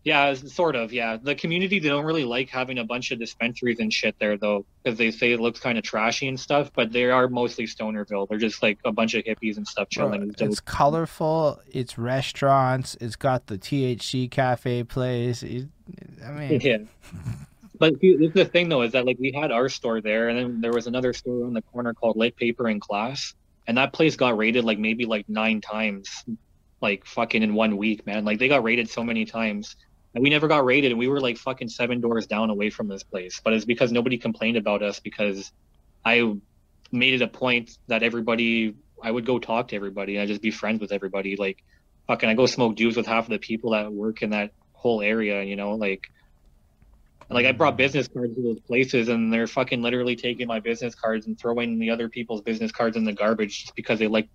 Yeah, 0.04 0.34
sort 0.34 0.76
of. 0.76 0.92
Yeah, 0.92 1.18
the 1.22 1.36
community 1.36 1.78
they 1.78 1.88
don't 1.88 2.06
really 2.06 2.26
like 2.26 2.50
having 2.50 2.80
a 2.80 2.84
bunch 2.84 3.12
of 3.12 3.20
dispensaries 3.20 3.80
and 3.80 3.94
shit 3.94 4.16
there 4.18 4.36
though, 4.36 4.66
because 4.84 4.98
they 4.98 5.12
say 5.12 5.32
it 5.32 5.40
looks 5.40 5.60
kind 5.60 5.78
of 5.78 5.84
trashy 5.84 6.28
and 6.28 6.40
stuff. 6.40 6.72
But 6.74 6.92
they 6.92 7.06
are 7.06 7.28
mostly 7.28 7.66
Stonerville. 7.68 8.28
They're 8.28 8.40
just 8.40 8.64
like 8.64 8.80
a 8.84 8.92
bunch 8.92 9.14
of 9.14 9.24
hippies 9.26 9.58
and 9.58 9.68
stuff 9.68 9.90
Bro, 9.92 10.12
chilling. 10.14 10.36
it's 10.40 10.60
colorful. 10.60 11.62
It's 11.70 12.00
restaurants. 12.00 12.98
It's 13.00 13.16
got 13.16 13.46
the 13.46 13.60
THC 13.60 14.32
cafe 14.32 14.84
place. 14.84 15.44
It, 15.44 15.68
I 16.26 16.32
mean, 16.32 16.62
yeah. 16.62 16.78
But 17.82 18.00
the 18.00 18.48
thing 18.54 18.70
though, 18.70 18.84
is 18.84 18.92
that 18.92 19.08
like 19.08 19.18
we 19.20 19.32
had 19.32 19.52
our 19.52 19.68
store 19.68 20.02
there, 20.02 20.30
and 20.30 20.38
then 20.38 20.62
there 20.62 20.72
was 20.72 20.86
another 20.86 21.14
store 21.14 21.48
on 21.48 21.54
the 21.54 21.64
corner 21.64 21.96
called 21.96 22.16
Lit 22.16 22.36
Paper 22.38 22.68
and 22.68 22.80
Glass, 22.80 23.34
and 23.66 23.76
that 23.80 23.92
place 23.92 24.16
got 24.16 24.38
raided 24.38 24.64
like 24.64 24.78
maybe 24.78 25.06
like 25.06 25.28
nine 25.28 25.62
times, 25.62 26.08
like 26.80 27.08
fucking 27.08 27.42
in 27.42 27.56
one 27.56 27.78
week, 27.78 28.06
man. 28.06 28.24
Like 28.24 28.38
they 28.38 28.50
got 28.50 28.64
raided 28.64 28.88
so 28.88 29.04
many 29.04 29.26
times, 29.26 29.76
and 30.14 30.24
we 30.24 30.30
never 30.30 30.48
got 30.48 30.64
raided, 30.64 30.92
and 30.92 31.00
we 31.00 31.08
were 31.08 31.20
like 31.20 31.38
fucking 31.38 31.70
seven 31.70 32.02
doors 32.02 32.28
down 32.28 32.52
away 32.52 32.70
from 32.70 32.88
this 32.88 33.02
place. 33.02 33.42
But 33.44 33.54
it's 33.54 33.66
because 33.66 33.92
nobody 33.92 34.20
complained 34.20 34.58
about 34.58 34.84
us 34.84 35.00
because 35.00 35.52
I 36.06 36.36
made 36.92 37.16
it 37.16 37.24
a 37.24 37.28
point 37.28 37.72
that 37.88 38.04
everybody, 38.04 38.76
I 39.02 39.10
would 39.10 39.26
go 39.26 39.40
talk 39.40 39.70
to 39.70 39.76
everybody, 39.76 40.18
and 40.18 40.22
I 40.22 40.28
just 40.28 40.44
be 40.44 40.52
friends 40.52 40.82
with 40.82 40.92
everybody. 40.92 41.36
Like 41.36 41.64
fucking, 42.06 42.30
I 42.30 42.36
go 42.36 42.46
smoke 42.46 42.76
juice 42.76 42.96
with 42.96 43.08
half 43.08 43.26
of 43.26 43.32
the 43.32 43.40
people 43.40 43.72
that 43.72 43.92
work 43.92 44.22
in 44.22 44.30
that 44.38 44.52
whole 44.72 45.02
area, 45.02 45.42
you 45.42 45.56
know, 45.56 45.72
like. 45.88 46.04
Like 47.32 47.46
I 47.46 47.52
brought 47.52 47.78
business 47.78 48.08
cards 48.08 48.36
to 48.36 48.42
those 48.42 48.60
places, 48.60 49.08
and 49.08 49.32
they're 49.32 49.48
fucking 49.48 49.82
literally 49.82 50.16
taking 50.16 50.48
my 50.48 50.60
business 50.60 50.96
cards 50.96 51.28
and 51.28 51.40
throwing 51.40 51.80
the 51.80 51.90
other 51.90 52.10
people's 52.10 52.42
business 52.42 52.72
cards 52.72 52.98
in 52.98 53.04
the 53.06 53.14
garbage 53.14 53.62
just 53.62 53.76
because 53.76 54.00
they 54.00 54.08
like 54.08 54.28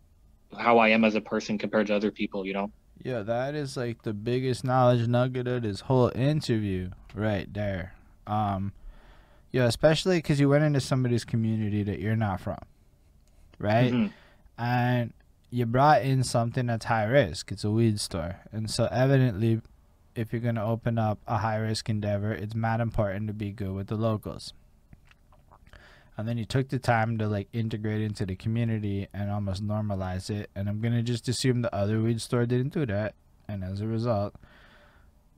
how 0.59 0.79
I 0.79 0.89
am 0.89 1.05
as 1.05 1.15
a 1.15 1.21
person 1.21 1.59
compared 1.59 1.89
to 1.89 1.95
other 1.95 2.11
people. 2.11 2.47
You 2.47 2.55
know? 2.55 2.71
yeah, 3.03 3.23
that 3.23 3.55
is 3.55 3.77
like 3.77 4.03
the 4.03 4.13
biggest 4.13 4.65
knowledge 4.65 5.07
nugget 5.07 5.47
of 5.47 5.63
this 5.63 5.81
whole 5.81 6.11
interview 6.15 6.91
right 7.15 7.53
there. 7.53 7.95
Um, 8.27 8.73
yeah, 9.53 9.65
especially 9.67 10.19
because 10.19 10.41
you 10.41 10.49
went 10.49 10.65
into 10.65 10.81
somebody's 10.81 11.25
community 11.25 11.83
that 11.85 12.01
you're 12.01 12.17
not 12.17 12.41
from, 12.41 12.59
right? 13.59 13.93
Mhm. 13.93 14.13
and 14.59 15.13
you 15.51 15.67
brought 15.67 16.03
in 16.03 16.25
something 16.25 16.67
that's 16.67 16.87
high 16.87 17.05
risk. 17.05 17.53
It's 17.53 17.63
a 17.65 17.71
weed 17.71 18.01
store, 18.01 18.37
and 18.53 18.71
so 18.71 18.89
evidently, 18.91 19.61
if 20.17 20.33
you're 20.33 20.41
gonna 20.41 20.67
open 20.67 20.99
up 20.99 21.19
a 21.27 21.39
high 21.39 21.57
risk 21.57 21.89
endeavor, 21.89 22.33
it's 22.33 22.55
mad 22.55 22.81
important 22.81 23.29
to 23.29 23.35
be 23.35 23.53
good 23.53 23.73
with 23.73 23.89
the 23.89 23.97
locals. 23.97 24.53
And 26.17 26.27
then 26.27 26.39
you 26.39 26.47
took 26.47 26.71
the 26.71 26.79
time 26.79 27.19
to 27.19 27.29
like 27.29 27.49
integrate 27.53 28.01
into 28.01 28.25
the 28.25 28.37
community 28.37 29.07
and 29.13 29.31
almost 29.31 29.63
normalize 29.63 30.31
it. 30.31 30.51
And 30.55 30.69
I'm 30.69 30.81
gonna 30.81 31.03
just 31.03 31.29
assume 31.29 31.61
the 31.61 31.75
other 31.75 32.01
weed 32.01 32.21
store 32.21 32.47
didn't 32.47 32.73
do 32.73 32.87
that, 32.87 33.15
and 33.47 33.63
as 33.63 33.81
a 33.81 33.87
result, 33.87 34.35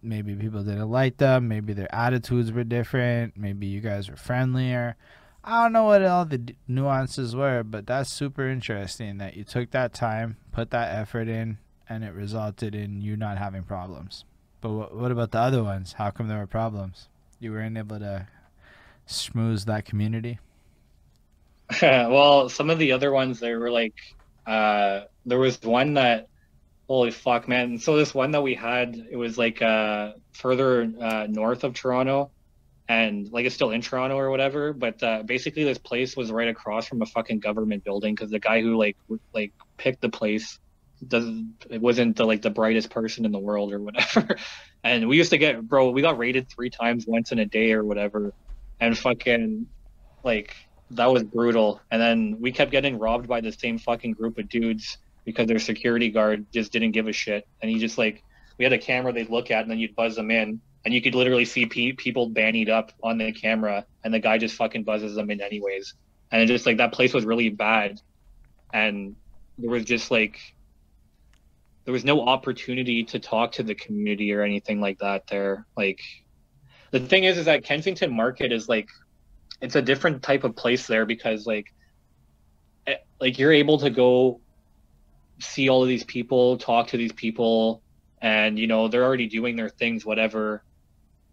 maybe 0.03 0.35
people 0.37 0.63
didn't 0.63 0.91
like 0.91 1.17
them. 1.17 1.49
Maybe 1.49 1.73
their 1.73 1.93
attitudes 1.95 2.53
were 2.53 2.65
different. 2.65 3.37
Maybe 3.37 3.67
you 3.67 3.81
guys 3.81 4.09
were 4.09 4.17
friendlier. 4.17 4.97
I 5.43 5.63
don't 5.63 5.73
know 5.73 5.85
what 5.85 6.05
all 6.05 6.25
the 6.25 6.55
nuances 6.67 7.35
were, 7.35 7.63
but 7.63 7.87
that's 7.87 8.13
super 8.13 8.49
interesting 8.49 9.19
that 9.19 9.37
you 9.37 9.45
took 9.45 9.71
that 9.71 9.95
time, 9.95 10.37
put 10.53 10.71
that 10.71 10.95
effort 10.95 11.29
in, 11.29 11.59
and 11.89 12.05
it 12.05 12.13
resulted 12.13 12.75
in 12.75 13.01
you 13.01 13.17
not 13.17 13.39
having 13.39 13.63
problems. 13.63 14.25
But 14.61 14.71
what, 14.71 14.97
what 14.97 15.11
about 15.11 15.31
the 15.33 15.39
other 15.39 15.63
ones? 15.63 15.93
How 15.93 16.11
come 16.11 16.29
there 16.29 16.39
were 16.39 16.47
problems? 16.47 17.09
You 17.41 17.53
weren't 17.53 17.77
able 17.77 17.99
to 17.99 18.27
schmooze 19.09 19.65
that 19.67 19.85
community? 19.85 20.39
well, 21.83 22.49
some 22.49 22.71
of 22.71 22.79
the 22.79 22.93
other 22.93 23.13
ones 23.13 23.41
there 23.41 23.59
were 23.59 23.71
like, 23.71 23.95
uh, 24.47 25.03
there 25.27 25.39
was 25.39 25.61
one 25.63 25.95
that, 25.95 26.29
holy 26.89 27.11
fuck, 27.11 27.49
man. 27.49 27.79
So 27.79 27.97
this 27.97 28.15
one 28.15 28.33
that 28.33 28.43
we 28.43 28.55
had, 28.55 28.97
it 29.11 29.17
was 29.17 29.37
like 29.39 29.61
uh, 29.63 30.13
further 30.33 30.91
uh, 31.01 31.27
north 31.29 31.65
of 31.65 31.75
Toronto, 31.75 32.31
and 32.89 33.31
like 33.31 33.45
it's 33.45 33.55
still 33.55 33.71
in 33.71 33.83
Toronto 33.83 34.17
or 34.17 34.31
whatever. 34.31 34.73
But 34.73 35.03
uh, 35.03 35.23
basically, 35.23 35.65
this 35.65 35.79
place 35.79 36.17
was 36.17 36.33
right 36.33 36.49
across 36.49 36.87
from 36.87 37.03
a 37.03 37.07
fucking 37.07 37.41
government 37.41 37.85
building 37.85 38.15
because 38.15 38.31
the 38.31 38.39
guy 38.39 38.63
who 38.63 38.79
like 38.79 38.97
like 39.35 39.53
picked 39.77 40.01
the 40.01 40.09
place 40.09 40.59
doesn't 41.07 41.66
it 41.70 41.81
wasn't 41.81 42.16
the 42.16 42.25
like 42.25 42.43
the 42.43 42.51
brightest 42.51 42.91
person 42.91 43.25
in 43.25 43.33
the 43.33 43.39
world 43.39 43.73
or 43.73 43.81
whatever. 43.81 44.37
and 44.85 45.09
we 45.09 45.16
used 45.16 45.31
to 45.31 45.39
get 45.39 45.66
bro, 45.66 45.91
we 45.91 46.03
got 46.03 46.19
raided 46.19 46.49
three 46.49 46.70
times 46.70 47.07
once 47.07 47.33
in 47.33 47.39
a 47.39 47.47
day 47.47 47.73
or 47.73 47.85
whatever, 47.85 48.33
and 48.81 48.99
fucking 48.99 49.66
like 50.25 50.55
that 50.91 51.07
was 51.07 51.23
brutal. 51.23 51.81
And 51.91 52.01
then 52.01 52.39
we 52.41 52.53
kept 52.53 52.70
getting 52.70 52.99
robbed 52.99 53.29
by 53.29 53.41
the 53.41 53.53
same 53.53 53.79
fucking 53.79 54.12
group 54.12 54.39
of 54.39 54.49
dudes 54.49 54.99
because 55.25 55.47
their 55.47 55.59
security 55.59 56.11
guard 56.11 56.47
just 56.53 56.73
didn't 56.73 56.93
give 56.93 57.07
a 57.07 57.12
shit. 57.12 57.47
And 57.61 57.70
he 57.70 57.79
just 57.79 57.99
like, 57.99 58.23
we 58.57 58.65
had 58.65 58.73
a 58.73 58.79
camera 58.79 59.12
they'd 59.12 59.29
look 59.29 59.51
at 59.51 59.62
and 59.62 59.70
then 59.70 59.79
you'd 59.79 59.95
buzz 59.95 60.16
them 60.16 60.31
in. 60.31 60.61
And 60.85 60.95
you 60.95 61.03
could 61.03 61.15
literally 61.15 61.45
see 61.45 61.66
pe- 61.66 61.93
people 61.93 62.31
bannied 62.31 62.70
up 62.70 62.93
on 63.03 63.19
the 63.19 63.33
camera 63.33 63.85
and 64.05 64.15
the 64.15 64.20
guy 64.20 64.39
just 64.39 64.55
fucking 64.55 64.85
buzzes 64.85 65.16
them 65.16 65.31
in 65.31 65.41
anyways. 65.41 65.95
And 66.31 66.41
it 66.41 66.47
just 66.47 66.65
like 66.65 66.79
that 66.79 66.93
place 66.93 67.12
was 67.12 67.27
really 67.27 67.51
bad. 67.51 68.01
And 68.73 69.16
there 69.59 69.70
was 69.70 69.85
just 69.85 70.11
like, 70.11 70.39
there 71.89 71.94
was 71.94 72.05
no 72.05 72.20
opportunity 72.20 73.02
to 73.02 73.19
talk 73.19 73.51
to 73.52 73.62
the 73.62 73.74
community 73.74 74.35
or 74.35 74.43
anything 74.43 74.78
like 74.78 74.98
that 74.98 75.27
there. 75.27 75.65
Like, 75.74 75.98
the 76.90 77.01
thing 77.01 77.24
is, 77.24 77.39
is 77.39 77.47
that 77.47 77.65
Kensington 77.65 78.15
Market 78.15 78.52
is 78.52 78.69
like 78.69 78.90
it's 79.62 79.74
a 79.74 79.81
different 79.81 80.23
type 80.23 80.44
of 80.44 80.55
place 80.55 80.86
there 80.86 81.06
because 81.06 81.47
like 81.47 81.73
eh, 82.86 82.97
like 83.23 83.39
you're 83.39 83.55
able 83.55 83.78
to 83.78 83.89
go 83.89 84.39
see 85.39 85.70
all 85.70 85.82
of 85.82 85.89
these 85.89 86.05
people, 86.05 86.59
talk 86.59 86.89
to 86.89 86.98
these 86.98 87.15
people, 87.15 87.81
and 88.20 88.59
you 88.59 88.66
know 88.66 88.89
they're 88.89 89.05
already 89.05 89.27
doing 89.27 89.56
their 89.56 89.70
things, 89.70 90.05
whatever. 90.05 90.62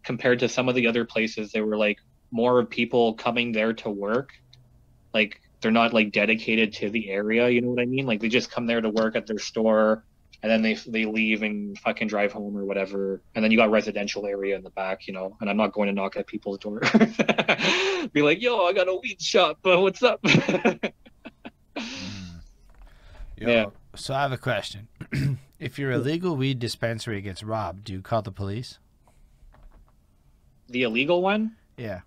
Compared 0.05 0.39
to 0.39 0.47
some 0.47 0.69
of 0.69 0.75
the 0.75 0.87
other 0.87 1.03
places, 1.03 1.51
they 1.51 1.59
were 1.59 1.75
like 1.75 1.97
more 2.31 2.59
of 2.59 2.69
people 2.69 3.15
coming 3.15 3.51
there 3.51 3.73
to 3.73 3.89
work, 3.89 4.29
like 5.13 5.41
they're 5.59 5.69
not 5.69 5.93
like 5.93 6.13
dedicated 6.13 6.71
to 6.75 6.89
the 6.89 7.09
area. 7.09 7.49
You 7.49 7.59
know 7.59 7.71
what 7.71 7.81
I 7.81 7.85
mean? 7.85 8.05
Like 8.05 8.21
they 8.21 8.29
just 8.29 8.49
come 8.49 8.65
there 8.65 8.79
to 8.79 8.89
work 8.89 9.17
at 9.17 9.27
their 9.27 9.37
store, 9.37 10.05
and 10.45 10.51
then 10.51 10.61
they 10.61 10.75
they 10.75 11.05
leave 11.05 11.41
and 11.41 11.75
fucking 11.79 12.07
drive 12.07 12.31
home 12.31 12.55
or 12.55 12.65
whatever. 12.65 13.19
And 13.33 13.43
then 13.43 13.49
you 13.49 13.57
got 13.57 13.71
residential 13.71 14.27
area 14.27 14.55
in 14.55 14.63
the 14.63 14.69
back, 14.69 15.07
you 15.07 15.13
know. 15.13 15.35
And 15.41 15.49
I'm 15.49 15.57
not 15.57 15.73
going 15.73 15.87
to 15.87 15.93
knock 15.93 16.17
at 16.17 16.27
people's 16.27 16.59
door, 16.59 16.79
be 18.13 18.21
like, 18.21 18.39
"Yo, 18.43 18.63
I 18.63 18.71
got 18.71 18.87
a 18.87 18.93
weed 18.93 19.19
shop, 19.19 19.57
but 19.63 19.81
what's 19.81 20.03
up?" 20.03 20.21
Mm. 21.75 22.41
Yo, 23.35 23.49
Yeah. 23.49 23.65
So 23.97 24.13
I 24.13 24.21
have 24.21 24.31
a 24.31 24.37
question. 24.37 24.87
if 25.59 25.77
your 25.77 25.91
illegal 25.91 26.37
weed 26.37 26.57
dispensary 26.59 27.19
gets 27.19 27.43
robbed, 27.43 27.83
do 27.83 27.91
you 27.91 28.01
call 28.01 28.21
the 28.21 28.31
police? 28.31 28.79
the 30.69 30.83
illegal 30.83 31.21
one? 31.21 31.55
Yeah. 31.77 32.01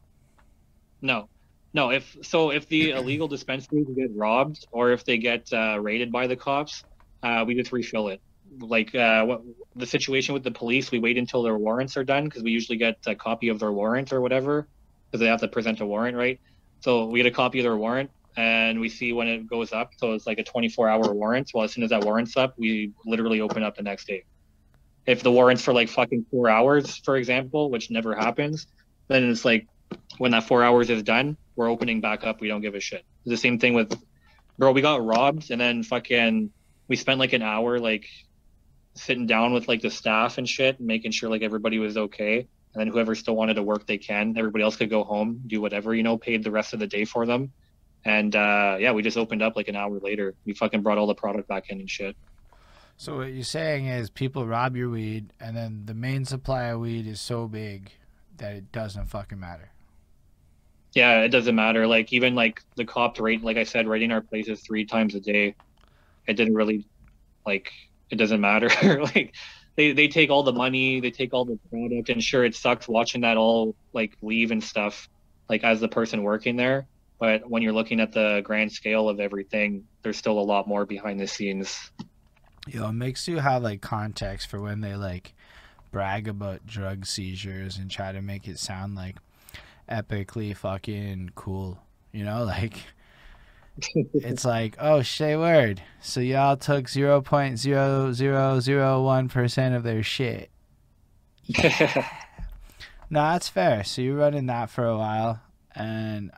No, 1.02 1.28
no. 1.74 1.90
If 1.90 2.16
so, 2.22 2.50
if 2.50 2.68
the 2.68 2.90
illegal 3.00 3.28
dispensaries 3.28 3.86
get 3.94 4.10
robbed 4.14 4.66
or 4.70 4.92
if 4.92 5.04
they 5.04 5.18
get 5.18 5.52
uh, 5.52 5.78
raided 5.80 6.10
by 6.10 6.26
the 6.26 6.36
cops, 6.36 6.84
uh, 7.22 7.44
we 7.46 7.54
just 7.54 7.72
refill 7.72 8.08
it. 8.08 8.20
Like 8.58 8.94
uh, 8.94 9.24
what 9.24 9.42
the 9.76 9.86
situation 9.86 10.34
with 10.34 10.42
the 10.42 10.50
police, 10.50 10.90
we 10.90 10.98
wait 10.98 11.18
until 11.18 11.42
their 11.42 11.56
warrants 11.56 11.96
are 11.96 12.04
done 12.04 12.24
because 12.24 12.42
we 12.42 12.50
usually 12.50 12.78
get 12.78 12.98
a 13.06 13.14
copy 13.14 13.48
of 13.48 13.58
their 13.58 13.72
warrant 13.72 14.12
or 14.12 14.20
whatever 14.20 14.66
because 15.06 15.20
they 15.20 15.26
have 15.26 15.40
to 15.40 15.48
present 15.48 15.80
a 15.80 15.86
warrant, 15.86 16.16
right? 16.16 16.40
So 16.80 17.06
we 17.06 17.20
get 17.20 17.26
a 17.26 17.34
copy 17.34 17.60
of 17.60 17.64
their 17.64 17.76
warrant 17.76 18.10
and 18.36 18.78
we 18.78 18.88
see 18.88 19.12
when 19.12 19.28
it 19.28 19.48
goes 19.48 19.72
up. 19.72 19.90
So 19.96 20.12
it's 20.12 20.26
like 20.26 20.38
a 20.38 20.44
24-hour 20.44 21.12
warrant. 21.12 21.50
Well, 21.52 21.64
as 21.64 21.72
soon 21.72 21.84
as 21.84 21.90
that 21.90 22.04
warrant's 22.04 22.36
up, 22.36 22.54
we 22.56 22.92
literally 23.04 23.40
open 23.40 23.62
up 23.62 23.76
the 23.76 23.82
next 23.82 24.06
day. 24.06 24.24
If 25.06 25.22
the 25.22 25.32
warrant's 25.32 25.62
for 25.62 25.72
like 25.72 25.88
fucking 25.88 26.26
four 26.30 26.48
hours, 26.48 26.98
for 26.98 27.16
example, 27.16 27.70
which 27.70 27.90
never 27.90 28.14
happens, 28.14 28.66
then 29.08 29.28
it's 29.30 29.44
like 29.44 29.66
when 30.18 30.30
that 30.32 30.44
four 30.44 30.62
hours 30.62 30.90
is 30.90 31.02
done, 31.02 31.36
we're 31.56 31.70
opening 31.70 32.00
back 32.00 32.24
up. 32.24 32.40
We 32.40 32.48
don't 32.48 32.60
give 32.60 32.74
a 32.74 32.80
shit. 32.80 33.04
The 33.24 33.36
same 33.36 33.58
thing 33.58 33.74
with, 33.74 33.92
bro. 34.58 34.72
We 34.72 34.82
got 34.82 35.04
robbed, 35.04 35.50
and 35.50 35.60
then 35.60 35.82
fucking, 35.82 36.50
we 36.86 36.96
spent 36.96 37.18
like 37.18 37.32
an 37.32 37.42
hour 37.42 37.78
like 37.78 38.06
sitting 38.98 39.26
down 39.26 39.52
with 39.52 39.68
like 39.68 39.80
the 39.80 39.90
staff 39.90 40.38
and 40.38 40.48
shit, 40.48 40.80
making 40.80 41.12
sure 41.12 41.30
like 41.30 41.42
everybody 41.42 41.78
was 41.78 41.96
okay. 41.96 42.38
And 42.38 42.80
then 42.80 42.88
whoever 42.88 43.14
still 43.14 43.34
wanted 43.36 43.54
to 43.54 43.62
work, 43.62 43.86
they 43.86 43.98
can. 43.98 44.36
Everybody 44.36 44.62
else 44.62 44.76
could 44.76 44.90
go 44.90 45.04
home, 45.04 45.42
do 45.46 45.60
whatever, 45.60 45.94
you 45.94 46.02
know, 46.02 46.18
paid 46.18 46.44
the 46.44 46.50
rest 46.50 46.74
of 46.74 46.80
the 46.80 46.86
day 46.86 47.04
for 47.04 47.24
them. 47.26 47.52
And 48.04 48.36
uh, 48.36 48.76
yeah, 48.78 48.92
we 48.92 49.02
just 49.02 49.16
opened 49.16 49.42
up 49.42 49.56
like 49.56 49.68
an 49.68 49.76
hour 49.76 49.98
later. 49.98 50.34
We 50.44 50.54
fucking 50.54 50.82
brought 50.82 50.98
all 50.98 51.06
the 51.06 51.14
product 51.14 51.48
back 51.48 51.70
in 51.70 51.80
and 51.80 51.90
shit. 51.90 52.16
So 52.96 53.18
what 53.18 53.32
you're 53.32 53.44
saying 53.44 53.86
is 53.86 54.10
people 54.10 54.46
rob 54.46 54.76
your 54.76 54.90
weed, 54.90 55.32
and 55.40 55.56
then 55.56 55.82
the 55.86 55.94
main 55.94 56.24
supply 56.24 56.64
of 56.64 56.80
weed 56.80 57.06
is 57.06 57.20
so 57.20 57.46
big 57.48 57.92
that 58.38 58.54
it 58.54 58.70
doesn't 58.72 59.06
fucking 59.06 59.38
matter. 59.40 59.70
yeah 60.94 61.20
it 61.20 61.28
doesn't 61.28 61.54
matter 61.54 61.86
like 61.86 62.12
even 62.12 62.34
like 62.34 62.62
the 62.76 62.84
cops 62.84 63.20
rate 63.20 63.42
like 63.44 63.56
i 63.56 63.64
said 63.64 63.86
rating 63.86 64.10
our 64.12 64.20
places 64.20 64.60
three 64.60 64.84
times 64.84 65.14
a 65.14 65.20
day 65.20 65.54
it 66.26 66.34
didn't 66.34 66.54
really 66.54 66.86
like 67.46 67.70
it 68.10 68.16
doesn't 68.16 68.40
matter. 68.40 68.68
Like 69.14 69.34
they, 69.76 69.92
they 69.92 70.08
take 70.08 70.30
all 70.30 70.42
the 70.42 70.52
money 70.52 71.00
they 71.00 71.10
take 71.10 71.32
all 71.32 71.44
the 71.44 71.58
product 71.70 72.08
and 72.08 72.22
sure 72.22 72.44
it 72.44 72.54
sucks 72.54 72.88
watching 72.88 73.20
that 73.20 73.36
all 73.36 73.76
like 73.92 74.16
leave 74.22 74.50
and 74.50 74.62
stuff 74.62 75.08
like 75.48 75.62
as 75.64 75.80
the 75.80 75.88
person 75.88 76.22
working 76.22 76.56
there. 76.56 76.86
But 77.20 77.48
when 77.48 77.62
you're 77.62 77.72
looking 77.72 78.00
at 78.00 78.12
the 78.12 78.42
grand 78.44 78.72
scale 78.72 79.08
of 79.08 79.20
everything 79.20 79.84
there's 80.02 80.16
still 80.16 80.38
a 80.38 80.42
lot 80.42 80.66
more 80.66 80.84
behind 80.84 81.20
the 81.20 81.26
scenes. 81.26 81.90
Yo, 82.66 82.88
it 82.88 82.92
makes 82.92 83.28
you 83.28 83.38
have 83.38 83.62
like 83.62 83.80
context 83.80 84.48
for 84.48 84.60
when 84.60 84.80
they 84.80 84.94
like 84.94 85.34
brag 85.90 86.28
about 86.28 86.66
drug 86.66 87.06
seizures 87.06 87.78
and 87.78 87.90
try 87.90 88.12
to 88.12 88.20
make 88.20 88.46
it 88.46 88.58
sound 88.58 88.94
like 88.94 89.16
epically 89.88 90.56
fucking 90.56 91.30
cool. 91.34 91.78
You 92.12 92.24
know, 92.24 92.44
like 92.44 92.74
it's 94.14 94.44
like, 94.44 94.76
oh, 94.78 95.02
say 95.02 95.36
word. 95.36 95.82
So 96.00 96.20
y'all 96.20 96.56
took 96.56 96.88
zero 96.88 97.20
point 97.20 97.58
zero 97.58 98.12
zero 98.12 98.60
zero 98.60 99.02
one 99.02 99.28
percent 99.28 99.74
of 99.74 99.82
their 99.82 100.02
shit. 100.02 100.50
No, 103.10 103.22
that's 103.22 103.48
fair. 103.48 103.84
So 103.84 104.02
you're 104.02 104.16
running 104.16 104.46
that 104.46 104.68
for 104.68 104.84
a 104.84 104.98
while, 104.98 105.40
and 105.74 106.30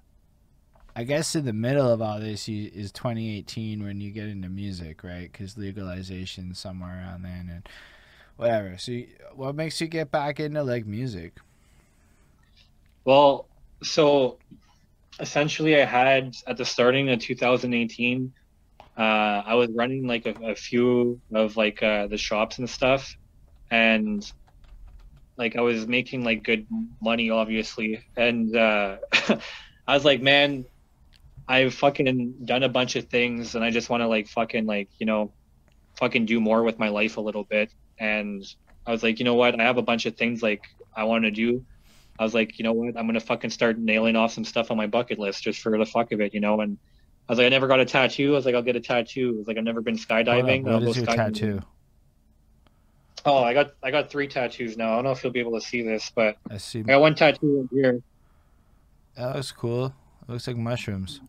I 0.94 1.02
guess 1.02 1.34
in 1.34 1.44
the 1.44 1.52
middle 1.52 1.88
of 1.88 2.00
all 2.00 2.20
this 2.20 2.46
you, 2.48 2.70
is 2.72 2.92
2018 2.92 3.82
when 3.82 4.00
you 4.00 4.10
get 4.12 4.28
into 4.28 4.48
music, 4.48 5.02
right? 5.02 5.30
Because 5.30 5.58
legalization 5.58 6.54
somewhere 6.54 6.98
around 6.98 7.22
then, 7.22 7.50
and 7.52 7.68
whatever. 8.36 8.78
So, 8.78 8.92
you, 8.92 9.08
what 9.34 9.56
makes 9.56 9.80
you 9.80 9.88
get 9.88 10.12
back 10.12 10.38
into 10.38 10.62
like 10.62 10.86
music? 10.86 11.38
Well, 13.04 13.46
so 13.82 14.38
essentially, 15.20 15.80
I 15.80 15.84
had 15.84 16.34
at 16.47 16.56
the 16.56 16.64
starting 16.64 17.10
of 17.10 17.20
2018, 17.20 18.32
uh, 18.97 19.01
I 19.01 19.55
was 19.55 19.70
running 19.74 20.06
like 20.06 20.26
a, 20.26 20.34
a 20.44 20.55
few 20.55 21.20
of 21.32 21.56
like 21.56 21.82
uh, 21.82 22.06
the 22.09 22.18
shops 22.18 22.59
and 22.59 22.68
stuff, 22.68 23.14
and 23.70 24.30
like 25.36 25.56
I 25.56 25.60
was 25.60 25.86
making 25.86 26.24
like 26.24 26.42
good 26.42 26.66
money, 27.01 27.30
obviously, 27.30 28.05
and 28.16 28.55
uh, 28.56 28.97
I 29.86 29.94
was 29.94 30.05
like, 30.05 30.20
man, 30.20 30.64
I've 31.48 31.74
fucking 31.74 32.34
done 32.44 32.62
a 32.62 32.68
bunch 32.68 32.97
of 32.97 33.09
things, 33.09 33.55
and 33.55 33.64
I 33.64 33.70
just 33.70 33.90
want 33.90 34.02
to 34.02 34.09
like 34.09 34.28
fucking 34.28 34.66
like 34.66 34.88
you 34.98 35.06
know, 35.06 35.32
fucking 35.98 36.26
do 36.26 36.40
more 36.40 36.62
with 36.62 36.78
my 36.78 36.88
life 36.88 37.16
a 37.16 37.20
little 37.20 37.44
bit, 37.44 37.72
and 37.98 38.44
I 38.86 38.92
was 38.92 39.02
like, 39.02 39.18
you 39.18 39.24
know 39.24 39.34
what, 39.34 39.59
I 39.59 39.64
have 39.64 39.78
a 39.78 39.82
bunch 39.82 40.06
of 40.06 40.16
things 40.16 40.42
like 40.42 40.62
I 40.97 41.05
want 41.05 41.24
to 41.24 41.30
do. 41.30 41.64
I 42.20 42.22
was 42.22 42.34
like, 42.34 42.59
you 42.59 42.64
know 42.64 42.74
what, 42.74 42.98
I'm 42.98 43.06
gonna 43.06 43.18
fucking 43.18 43.48
start 43.48 43.78
nailing 43.78 44.14
off 44.14 44.32
some 44.32 44.44
stuff 44.44 44.70
on 44.70 44.76
my 44.76 44.86
bucket 44.86 45.18
list 45.18 45.42
just 45.42 45.60
for 45.60 45.76
the 45.78 45.86
fuck 45.86 46.12
of 46.12 46.20
it, 46.20 46.34
you 46.34 46.40
know. 46.40 46.60
And 46.60 46.76
I 47.26 47.32
was 47.32 47.38
like, 47.38 47.47
I 47.47 47.48
never 47.48 47.66
got 47.66 47.80
a 47.80 47.86
tattoo. 47.86 48.34
I 48.34 48.36
was 48.36 48.44
like, 48.44 48.55
I'll 48.55 48.62
get 48.62 48.76
a 48.76 48.80
tattoo. 48.80 49.32
I 49.34 49.38
was 49.38 49.48
like, 49.48 49.56
I've 49.56 49.64
never 49.64 49.80
been 49.80 49.97
skydiving. 49.97 50.64
What 50.64 50.74
I'll 50.74 50.86
is 50.86 50.97
go 50.97 51.01
your 51.01 51.06
skydiving. 51.06 51.16
tattoo? 51.16 51.62
Oh, 53.24 53.42
I 53.42 53.55
got 53.55 53.72
I 53.82 53.90
got 53.90 54.10
three 54.10 54.28
tattoos 54.28 54.76
now. 54.76 54.92
I 54.92 54.94
don't 54.97 55.05
know 55.05 55.12
if 55.12 55.24
you'll 55.24 55.32
be 55.32 55.40
able 55.40 55.59
to 55.59 55.66
see 55.66 55.80
this, 55.80 56.12
but 56.14 56.36
I 56.51 56.59
see. 56.59 56.80
I 56.80 56.82
got 56.82 57.01
one 57.01 57.14
tattoo 57.14 57.66
in 57.72 57.74
here. 57.74 58.02
That 59.16 59.36
looks 59.36 59.51
cool. 59.51 59.86
It 59.86 60.32
looks 60.32 60.47
like 60.47 60.59
mushrooms. 60.59 61.22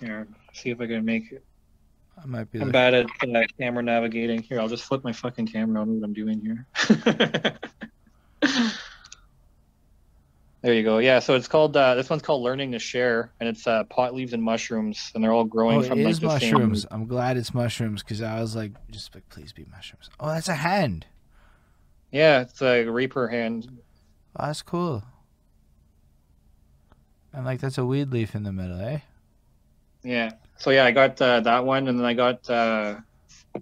Here, 0.00 0.28
see 0.52 0.68
if 0.68 0.82
I 0.82 0.86
can 0.86 1.02
make 1.02 1.32
it. 1.32 1.42
I 2.22 2.26
might 2.26 2.50
be. 2.50 2.60
I'm 2.60 2.70
bad 2.70 2.92
at 2.92 3.06
uh, 3.06 3.42
camera 3.58 3.82
navigating. 3.82 4.42
Here, 4.42 4.60
I'll 4.60 4.68
just 4.68 4.84
flip 4.84 5.02
my 5.02 5.12
fucking 5.12 5.46
camera. 5.46 5.80
I 5.80 5.84
don't 5.86 5.94
know 5.94 6.00
what 6.00 6.04
I'm 6.04 6.12
doing 6.12 6.42
here. 6.42 7.58
there 10.66 10.74
you 10.74 10.82
go. 10.82 10.98
Yeah, 10.98 11.20
so 11.20 11.36
it's 11.36 11.46
called. 11.46 11.76
Uh, 11.76 11.94
this 11.94 12.10
one's 12.10 12.22
called 12.22 12.42
"Learning 12.42 12.72
to 12.72 12.80
Share," 12.80 13.30
and 13.38 13.48
it's 13.48 13.68
uh, 13.68 13.84
pot 13.84 14.16
leaves 14.16 14.32
and 14.32 14.42
mushrooms, 14.42 15.12
and 15.14 15.22
they're 15.22 15.32
all 15.32 15.44
growing 15.44 15.76
oh, 15.76 15.82
it 15.82 15.86
from 15.86 16.00
is 16.00 16.20
like 16.20 16.40
the 16.40 16.40
same- 16.40 16.54
mushrooms. 16.54 16.86
I'm 16.90 17.06
glad 17.06 17.36
it's 17.36 17.54
mushrooms 17.54 18.02
because 18.02 18.20
I 18.20 18.40
was 18.40 18.56
like, 18.56 18.72
just 18.90 19.14
like, 19.14 19.28
please 19.28 19.52
be 19.52 19.64
mushrooms. 19.70 20.10
Oh, 20.18 20.26
that's 20.26 20.48
a 20.48 20.56
hand. 20.56 21.06
Yeah, 22.10 22.40
it's 22.40 22.60
a 22.62 22.84
reaper 22.84 23.28
hand. 23.28 23.78
Oh, 24.34 24.46
that's 24.46 24.62
cool. 24.62 25.04
And 27.32 27.44
like 27.44 27.60
that's 27.60 27.78
a 27.78 27.86
weed 27.86 28.10
leaf 28.10 28.34
in 28.34 28.42
the 28.42 28.52
middle, 28.52 28.80
eh? 28.80 28.98
Yeah. 30.02 30.32
So 30.58 30.70
yeah, 30.70 30.84
I 30.84 30.90
got 30.90 31.22
uh, 31.22 31.42
that 31.42 31.64
one, 31.64 31.86
and 31.86 31.96
then 31.96 32.06
I 32.06 32.14
got. 32.14 32.50
Uh, 32.50 32.96
I 33.54 33.60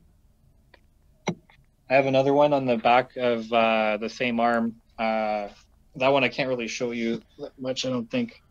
have 1.97 2.07
another 2.07 2.33
one 2.33 2.55
on 2.55 2.65
the 2.65 2.79
back 2.79 3.15
of 3.19 3.53
uh, 3.53 3.99
the 3.99 4.09
same 4.09 4.41
arm. 4.41 4.77
Uh, 4.99 5.49
that 5.97 6.09
one 6.09 6.25
I 6.25 6.29
can't 6.29 6.49
really 6.49 6.69
show 6.69 6.91
you 6.93 7.23
much. 7.59 7.85
I 7.87 7.91
don't 7.91 8.11
think. 8.11 8.43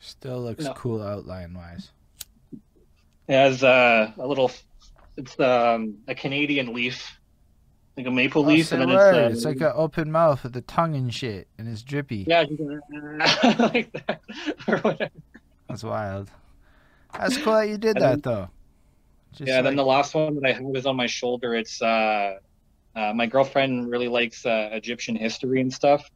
Still 0.00 0.42
looks 0.42 0.64
No. 0.64 0.74
cool 0.74 1.02
outline 1.02 1.54
wise. 1.54 1.90
It 2.52 3.34
has 3.34 3.62
uh, 3.64 4.12
a 4.18 4.26
little. 4.26 4.50
It's 5.16 5.38
um, 5.40 5.98
a 6.06 6.14
Canadian 6.14 6.72
leaf, 6.72 7.18
like 7.96 8.06
a 8.06 8.10
maple 8.10 8.44
Oh, 8.44 8.48
leaf, 8.48 8.70
and 8.72 8.82
then 8.82 8.90
word. 8.90 9.14
it's. 9.14 9.26
Uh, 9.28 9.36
it's 9.36 9.44
like 9.44 9.60
an 9.68 9.72
open 9.74 10.12
mouth 10.12 10.42
with 10.44 10.52
the 10.52 10.60
tongue 10.62 10.94
and 10.94 11.12
shit, 11.12 11.48
and 11.58 11.68
it's 11.68 11.82
drippy. 11.82 12.24
Yeah, 12.28 12.44
like 13.58 13.92
that 14.06 14.20
or 14.68 14.78
whatever. 14.78 15.10
That's 15.68 15.82
wild. 15.84 16.30
That's 17.18 17.36
cool 17.38 17.54
that 17.54 17.68
you 17.68 17.78
did 17.78 17.96
And 17.96 18.04
that 18.04 18.22
then- 18.22 18.34
though. 18.34 18.48
Just 19.32 19.46
yeah, 19.48 19.60
then 19.60 19.76
the 19.76 19.84
last 19.84 20.14
one 20.14 20.34
that 20.36 20.44
I 20.48 20.52
have 20.52 20.64
is 20.74 20.86
on 20.86 20.96
my 20.96 21.06
shoulder. 21.06 21.54
It's 21.54 21.82
uh, 21.82 22.36
uh, 22.96 23.12
my 23.14 23.26
girlfriend 23.26 23.90
really 23.90 24.08
likes 24.08 24.46
uh, 24.46 24.70
Egyptian 24.72 25.16
history 25.16 25.60
and 25.60 25.72
stuff. 25.72 26.08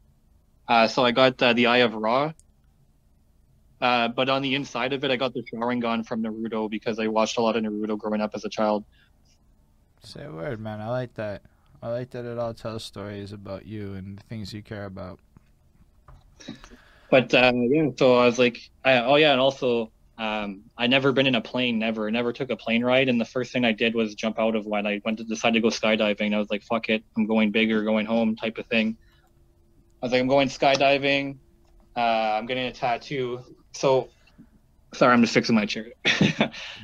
Uh, 0.68 0.86
so 0.88 1.04
I 1.04 1.10
got 1.12 1.42
uh, 1.42 1.52
the 1.52 1.66
Eye 1.66 1.78
of 1.78 1.94
Ra. 1.94 2.32
Uh, 3.80 4.08
but 4.08 4.28
on 4.28 4.42
the 4.42 4.54
inside 4.54 4.92
of 4.92 5.04
it, 5.04 5.10
I 5.10 5.16
got 5.16 5.34
the 5.34 5.42
Sharingan 5.42 6.06
from 6.06 6.22
Naruto 6.22 6.70
because 6.70 6.98
I 6.98 7.08
watched 7.08 7.36
a 7.38 7.42
lot 7.42 7.56
of 7.56 7.64
Naruto 7.64 7.98
growing 7.98 8.20
up 8.20 8.30
as 8.34 8.44
a 8.44 8.48
child. 8.48 8.84
Say 10.04 10.24
a 10.24 10.30
word, 10.32 10.60
man. 10.60 10.80
I 10.80 10.88
like 10.88 11.14
that. 11.14 11.42
I 11.82 11.88
like 11.88 12.10
that 12.10 12.24
it 12.24 12.38
all 12.38 12.54
tells 12.54 12.84
stories 12.84 13.32
about 13.32 13.66
you 13.66 13.94
and 13.94 14.18
the 14.18 14.22
things 14.22 14.52
you 14.52 14.62
care 14.62 14.84
about. 14.84 15.18
But 17.10 17.34
uh, 17.34 17.52
yeah, 17.54 17.88
so 17.98 18.16
I 18.16 18.26
was 18.26 18.38
like, 18.38 18.58
I, 18.84 18.98
oh 18.98 19.16
yeah, 19.16 19.32
and 19.32 19.40
also 19.40 19.92
Um, 20.18 20.64
I 20.76 20.86
never 20.86 21.10
been 21.10 21.26
in 21.26 21.34
a 21.34 21.40
plane, 21.40 21.78
never, 21.78 22.08
never 22.10 22.32
took 22.32 22.50
a 22.50 22.56
plane 22.56 22.84
ride. 22.84 23.08
And 23.08 23.20
the 23.20 23.24
first 23.24 23.52
thing 23.52 23.64
I 23.64 23.72
did 23.72 23.94
was 23.94 24.14
jump 24.14 24.38
out 24.38 24.54
of 24.54 24.66
one. 24.66 24.86
I 24.86 25.00
went 25.04 25.18
to 25.18 25.24
decide 25.24 25.54
to 25.54 25.60
go 25.60 25.68
skydiving. 25.68 26.34
I 26.34 26.38
was 26.38 26.50
like, 26.50 26.62
fuck 26.62 26.88
it, 26.88 27.02
I'm 27.16 27.26
going 27.26 27.50
bigger, 27.50 27.82
going 27.82 28.06
home 28.06 28.36
type 28.36 28.58
of 28.58 28.66
thing. 28.66 28.98
I 30.02 30.06
was 30.06 30.12
like, 30.12 30.20
I'm 30.20 30.26
going 30.28 30.48
skydiving. 30.48 31.36
Uh, 31.96 32.00
I'm 32.00 32.46
getting 32.46 32.66
a 32.66 32.72
tattoo. 32.72 33.40
So, 33.72 34.08
sorry, 34.94 35.12
I'm 35.12 35.20
just 35.20 35.32
fixing 35.32 35.54
my 35.54 35.64
chair. 35.64 35.86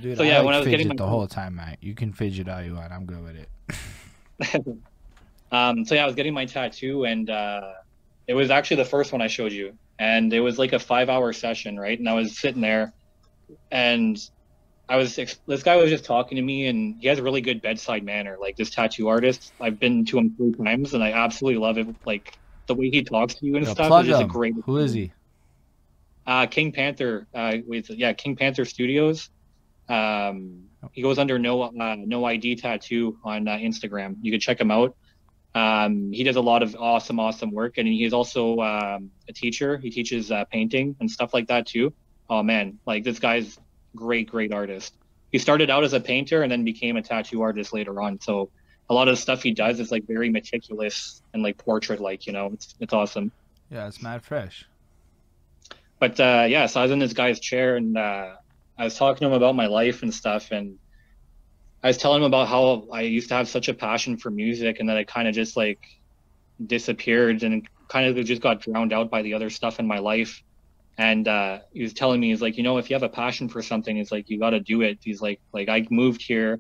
Dude, 0.00 0.16
So, 0.16 0.22
I 0.22 0.26
yeah, 0.28 0.36
like 0.36 0.46
when 0.46 0.54
I 0.54 0.58
was 0.58 0.68
getting 0.68 0.88
my- 0.88 0.94
the 0.94 1.06
whole 1.06 1.26
time, 1.26 1.56
man. 1.56 1.76
You 1.80 1.94
can 1.94 2.12
fidget 2.12 2.48
all 2.48 2.62
you 2.62 2.74
want. 2.74 2.92
I'm 2.92 3.06
good 3.06 3.22
with 3.24 3.36
it. 3.36 4.66
um, 5.52 5.84
so 5.84 5.96
yeah, 5.96 6.04
I 6.04 6.06
was 6.06 6.14
getting 6.14 6.32
my 6.32 6.44
tattoo, 6.44 7.04
and 7.06 7.28
uh, 7.28 7.72
it 8.28 8.34
was 8.34 8.50
actually 8.50 8.76
the 8.76 8.84
first 8.84 9.10
one 9.12 9.20
I 9.20 9.26
showed 9.26 9.52
you, 9.52 9.76
and 9.98 10.32
it 10.32 10.40
was 10.40 10.56
like 10.58 10.72
a 10.72 10.78
five-hour 10.78 11.32
session, 11.32 11.78
right? 11.78 11.98
And 11.98 12.08
I 12.08 12.14
was 12.14 12.38
sitting 12.38 12.60
there, 12.60 12.92
and 13.72 14.16
I 14.88 14.96
was 14.96 15.18
ex- 15.18 15.40
this 15.48 15.64
guy 15.64 15.74
was 15.74 15.90
just 15.90 16.04
talking 16.04 16.36
to 16.36 16.42
me, 16.42 16.68
and 16.68 16.94
he 17.00 17.08
has 17.08 17.18
a 17.18 17.22
really 17.24 17.40
good 17.40 17.60
bedside 17.62 18.04
manner. 18.04 18.36
Like 18.40 18.56
this 18.56 18.70
tattoo 18.70 19.08
artist, 19.08 19.52
I've 19.60 19.80
been 19.80 20.04
to 20.06 20.18
him 20.18 20.34
three 20.36 20.52
times, 20.52 20.94
and 20.94 21.02
I 21.02 21.10
absolutely 21.12 21.60
love 21.60 21.78
it. 21.78 21.88
Like 22.06 22.38
the 22.68 22.74
way 22.74 22.90
he 22.90 23.02
talks 23.02 23.34
to 23.34 23.46
you 23.46 23.56
and 23.56 23.66
Yo, 23.66 23.72
stuff 23.72 24.02
is 24.02 24.08
just 24.08 24.22
a 24.22 24.26
great. 24.26 24.54
Who 24.64 24.76
is 24.78 24.92
he? 24.92 25.12
Uh, 26.26 26.46
King 26.46 26.70
Panther. 26.70 27.26
Uh, 27.34 27.56
with 27.66 27.90
yeah, 27.90 28.12
King 28.12 28.36
Panther 28.36 28.64
Studios. 28.64 29.30
Um, 29.88 30.64
he 30.92 31.02
goes 31.02 31.18
under 31.18 31.38
no 31.38 31.62
uh, 31.62 31.96
no 31.98 32.24
ID 32.24 32.56
tattoo 32.56 33.18
on 33.24 33.48
uh, 33.48 33.56
Instagram. 33.56 34.16
You 34.20 34.30
can 34.30 34.40
check 34.40 34.60
him 34.60 34.70
out. 34.70 34.94
Um, 35.54 36.12
he 36.12 36.22
does 36.22 36.36
a 36.36 36.40
lot 36.40 36.62
of 36.62 36.76
awesome, 36.78 37.18
awesome 37.18 37.50
work, 37.50 37.78
and 37.78 37.88
he's 37.88 38.12
also 38.12 38.58
um, 38.60 39.10
a 39.28 39.32
teacher. 39.32 39.78
He 39.78 39.90
teaches 39.90 40.30
uh, 40.30 40.44
painting 40.44 40.94
and 41.00 41.10
stuff 41.10 41.34
like 41.34 41.48
that 41.48 41.66
too. 41.66 41.92
Oh 42.30 42.42
man, 42.42 42.78
like 42.86 43.02
this 43.02 43.18
guy's 43.18 43.58
great, 43.96 44.30
great 44.30 44.52
artist. 44.52 44.94
He 45.32 45.38
started 45.38 45.70
out 45.70 45.84
as 45.84 45.94
a 45.94 46.00
painter 46.00 46.42
and 46.42 46.52
then 46.52 46.64
became 46.64 46.96
a 46.96 47.02
tattoo 47.02 47.42
artist 47.42 47.72
later 47.72 48.00
on. 48.00 48.20
So 48.20 48.50
a 48.90 48.94
lot 48.94 49.08
of 49.08 49.12
the 49.12 49.20
stuff 49.20 49.42
he 49.42 49.52
does 49.52 49.80
is 49.80 49.90
like 49.90 50.06
very 50.06 50.30
meticulous 50.30 51.22
and 51.34 51.42
like 51.42 51.58
portrait 51.58 52.00
like. 52.00 52.26
You 52.26 52.32
know, 52.32 52.50
it's 52.52 52.74
it's 52.80 52.92
awesome. 52.92 53.32
Yeah, 53.70 53.86
it's 53.86 54.02
mad 54.02 54.22
fresh. 54.22 54.66
but 55.98 56.18
uh, 56.18 56.46
yeah, 56.48 56.66
so 56.66 56.80
I 56.80 56.84
was 56.84 56.92
in 56.92 56.98
this 56.98 57.12
guy's 57.12 57.38
chair 57.38 57.76
and 57.76 57.96
uh, 57.98 58.34
I 58.78 58.84
was 58.84 58.96
talking 58.96 59.20
to 59.20 59.26
him 59.26 59.32
about 59.32 59.54
my 59.54 59.66
life 59.66 60.02
and 60.02 60.14
stuff, 60.14 60.50
and 60.52 60.78
I 61.82 61.88
was 61.88 61.98
telling 61.98 62.22
him 62.22 62.26
about 62.26 62.48
how 62.48 62.86
I 62.92 63.02
used 63.02 63.28
to 63.28 63.34
have 63.34 63.48
such 63.48 63.68
a 63.68 63.74
passion 63.74 64.16
for 64.16 64.30
music, 64.30 64.80
and 64.80 64.88
then 64.88 64.96
it 64.96 65.06
kind 65.06 65.28
of 65.28 65.34
just 65.34 65.56
like 65.56 65.80
disappeared 66.64 67.42
and 67.42 67.68
kind 67.88 68.18
of 68.18 68.24
just 68.24 68.42
got 68.42 68.60
drowned 68.60 68.92
out 68.92 69.10
by 69.10 69.22
the 69.22 69.34
other 69.34 69.50
stuff 69.50 69.78
in 69.80 69.86
my 69.86 69.98
life. 69.98 70.42
And 70.96 71.28
uh, 71.28 71.60
he 71.72 71.82
was 71.82 71.92
telling 71.92 72.20
me, 72.20 72.30
he's 72.30 72.42
like, 72.42 72.56
you 72.56 72.64
know, 72.64 72.78
if 72.78 72.90
you 72.90 72.94
have 72.94 73.04
a 73.04 73.08
passion 73.08 73.48
for 73.48 73.62
something, 73.62 73.96
it's 73.96 74.10
like 74.10 74.28
you 74.28 74.38
got 74.40 74.50
to 74.50 74.60
do 74.60 74.82
it. 74.82 74.98
He's 75.00 75.22
like, 75.22 75.40
like 75.52 75.68
I 75.68 75.86
moved 75.90 76.22
here 76.22 76.58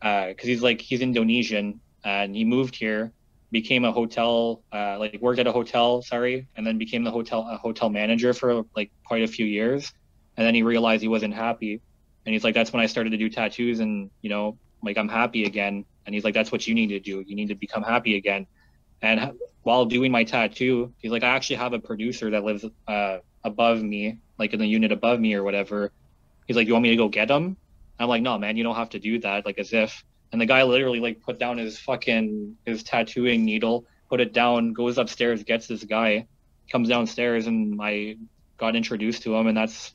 because 0.00 0.44
he's 0.44 0.62
like 0.62 0.80
he's 0.80 1.00
Indonesian 1.00 1.80
and 2.04 2.34
he 2.36 2.44
moved 2.44 2.76
here, 2.76 3.12
became 3.50 3.84
a 3.84 3.92
hotel, 3.92 4.62
uh, 4.72 4.98
like 4.98 5.18
worked 5.20 5.38
at 5.38 5.46
a 5.46 5.52
hotel, 5.52 6.02
sorry, 6.02 6.46
and 6.56 6.66
then 6.66 6.78
became 6.78 7.04
the 7.04 7.10
hotel 7.10 7.46
a 7.50 7.56
hotel 7.56 7.88
manager 7.88 8.32
for 8.32 8.62
like 8.76 8.90
quite 9.06 9.22
a 9.22 9.28
few 9.28 9.46
years, 9.46 9.92
and 10.36 10.46
then 10.46 10.54
he 10.54 10.62
realized 10.62 11.02
he 11.02 11.08
wasn't 11.08 11.34
happy, 11.34 11.80
and 12.26 12.32
he's 12.32 12.44
like, 12.44 12.54
that's 12.54 12.72
when 12.72 12.82
I 12.82 12.86
started 12.86 13.10
to 13.10 13.16
do 13.16 13.28
tattoos, 13.30 13.80
and 13.80 14.10
you 14.22 14.30
know, 14.30 14.58
like 14.82 14.98
I'm 14.98 15.08
happy 15.08 15.44
again, 15.44 15.84
and 16.04 16.14
he's 16.14 16.24
like, 16.24 16.34
that's 16.34 16.52
what 16.52 16.66
you 16.66 16.74
need 16.74 16.88
to 16.88 17.00
do, 17.00 17.22
you 17.26 17.36
need 17.36 17.48
to 17.48 17.54
become 17.54 17.82
happy 17.82 18.16
again, 18.16 18.46
and 19.02 19.32
while 19.64 19.86
doing 19.86 20.12
my 20.12 20.24
tattoo, 20.24 20.92
he's 20.98 21.10
like, 21.10 21.24
I 21.24 21.28
actually 21.28 21.56
have 21.56 21.72
a 21.72 21.78
producer 21.78 22.30
that 22.30 22.44
lives 22.44 22.64
uh, 22.86 23.18
above 23.42 23.82
me, 23.82 24.18
like 24.38 24.52
in 24.52 24.60
the 24.60 24.66
unit 24.66 24.92
above 24.92 25.18
me 25.18 25.34
or 25.34 25.42
whatever. 25.42 25.90
He's 26.46 26.56
like, 26.56 26.66
you 26.66 26.74
want 26.74 26.82
me 26.82 26.90
to 26.90 26.96
go 26.96 27.08
get 27.08 27.30
him? 27.30 27.56
I'm 27.98 28.08
like, 28.08 28.22
no, 28.22 28.38
man, 28.38 28.56
you 28.56 28.64
don't 28.64 28.76
have 28.76 28.90
to 28.90 28.98
do 28.98 29.18
that. 29.20 29.46
Like 29.46 29.58
as 29.58 29.72
if. 29.72 30.04
And 30.32 30.40
the 30.40 30.46
guy 30.46 30.64
literally 30.64 31.00
like 31.00 31.22
put 31.22 31.38
down 31.38 31.58
his 31.58 31.78
fucking 31.78 32.56
his 32.66 32.82
tattooing 32.82 33.44
needle, 33.44 33.86
put 34.08 34.20
it 34.20 34.32
down, 34.32 34.72
goes 34.72 34.98
upstairs, 34.98 35.44
gets 35.44 35.68
this 35.68 35.84
guy, 35.84 36.26
comes 36.70 36.88
downstairs, 36.88 37.46
and 37.46 37.80
I 37.80 38.16
got 38.56 38.74
introduced 38.74 39.22
to 39.22 39.34
him, 39.36 39.46
and 39.46 39.56
that's 39.56 39.94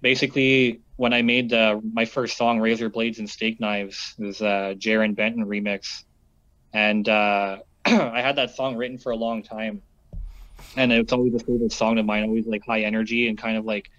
basically 0.00 0.80
when 0.96 1.12
I 1.12 1.22
made 1.22 1.52
uh, 1.52 1.80
my 1.92 2.04
first 2.04 2.36
song, 2.36 2.60
Razor 2.60 2.90
Blades 2.90 3.18
and 3.18 3.28
Steak 3.28 3.60
Knives, 3.60 4.14
was 4.18 4.40
uh, 4.40 4.74
Jarren 4.78 5.14
Benton 5.14 5.44
remix, 5.44 6.04
and 6.72 7.08
uh, 7.08 7.58
I 7.84 8.20
had 8.20 8.36
that 8.36 8.54
song 8.54 8.76
written 8.76 8.98
for 8.98 9.10
a 9.10 9.16
long 9.16 9.42
time, 9.42 9.82
and 10.76 10.92
it's 10.92 11.12
always 11.12 11.34
a 11.34 11.38
favorite 11.40 11.72
song 11.72 11.98
of 11.98 12.06
mine, 12.06 12.24
always 12.24 12.46
like 12.46 12.64
high 12.64 12.82
energy 12.82 13.28
and 13.28 13.36
kind 13.36 13.56
of 13.56 13.64
like 13.64 13.90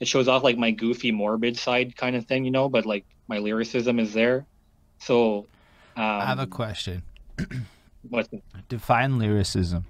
it 0.00 0.08
shows 0.08 0.28
off 0.28 0.42
like 0.42 0.56
my 0.56 0.70
goofy 0.70 1.12
morbid 1.12 1.56
side 1.58 1.96
kind 1.96 2.16
of 2.16 2.26
thing, 2.26 2.44
you 2.44 2.50
know, 2.50 2.68
but 2.68 2.86
like 2.86 3.04
my 3.28 3.38
lyricism 3.38 4.00
is 4.00 4.12
there. 4.12 4.46
So 4.98 5.46
um, 5.96 6.04
I 6.04 6.24
have 6.24 6.38
a 6.38 6.46
question. 6.46 7.02
what's 8.08 8.28
Define 8.68 9.18
lyricism. 9.18 9.84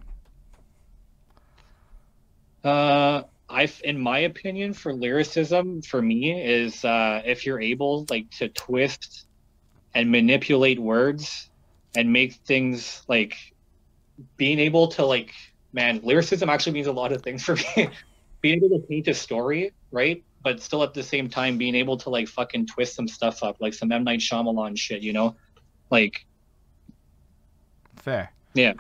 Uh, 2.65 3.23
I, 3.49 3.69
in 3.85 3.99
my 3.99 4.21
opinion, 4.21 4.75
for 4.75 4.93
lyricism, 4.93 5.83
for 5.83 6.03
me, 6.03 6.41
is 6.41 6.85
uh, 6.85 7.23
if 7.25 7.47
you're 7.47 7.61
able 7.61 8.07
like 8.11 8.31
to 8.33 8.49
twist 8.49 9.27
and 9.95 10.11
manipulate 10.11 10.79
words 10.79 11.51
and 11.97 12.13
make 12.13 12.35
things 12.35 13.03
like 13.09 13.37
being 14.37 14.59
able 14.59 14.89
to 14.89 15.05
like, 15.05 15.33
man, 15.73 16.01
lyricism 16.03 16.49
actually 16.49 16.73
means 16.73 16.87
a 16.87 16.93
lot 16.93 17.13
of 17.13 17.23
things 17.23 17.43
for 17.43 17.57
me. 17.57 17.89
being 18.41 18.57
able 18.57 18.71
to 18.71 18.87
paint 18.87 19.07
a 19.09 19.15
story, 19.15 19.73
right? 19.91 20.23
But 20.43 20.61
still 20.61 20.83
at 20.83 20.95
the 20.95 21.03
same 21.03 21.29
time 21.29 21.59
being 21.59 21.75
able 21.75 21.97
to 21.99 22.11
like 22.11 22.29
fucking 22.29 22.67
twist 22.67 22.95
some 22.95 23.09
stuff 23.09 23.43
up, 23.43 23.61
like 23.61 23.75
some 23.75 23.93
M 23.93 24.05
Night 24.05 24.21
Shyamalan 24.21 24.79
shit, 24.79 25.03
you 25.03 25.13
know? 25.13 25.37
Like, 25.91 26.27
Fair. 27.97 28.33
Yeah. 28.55 28.73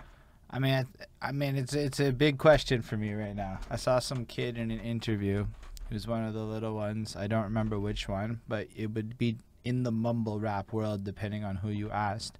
I 0.50 0.58
mean, 0.58 0.72
I, 0.72 1.28
I 1.28 1.32
mean, 1.32 1.56
it's 1.56 1.74
it's 1.74 2.00
a 2.00 2.10
big 2.10 2.38
question 2.38 2.82
for 2.82 2.96
me 2.96 3.12
right 3.12 3.36
now. 3.36 3.60
I 3.70 3.76
saw 3.76 3.98
some 3.98 4.24
kid 4.24 4.56
in 4.56 4.70
an 4.70 4.80
interview. 4.80 5.46
He 5.88 5.94
was 5.94 6.06
one 6.06 6.24
of 6.24 6.34
the 6.34 6.42
little 6.42 6.74
ones. 6.74 7.16
I 7.16 7.26
don't 7.26 7.44
remember 7.44 7.78
which 7.78 8.08
one, 8.08 8.40
but 8.48 8.68
it 8.74 8.92
would 8.94 9.18
be 9.18 9.36
in 9.64 9.82
the 9.82 9.92
mumble 9.92 10.40
rap 10.40 10.72
world, 10.72 11.04
depending 11.04 11.44
on 11.44 11.56
who 11.56 11.68
you 11.68 11.90
asked. 11.90 12.38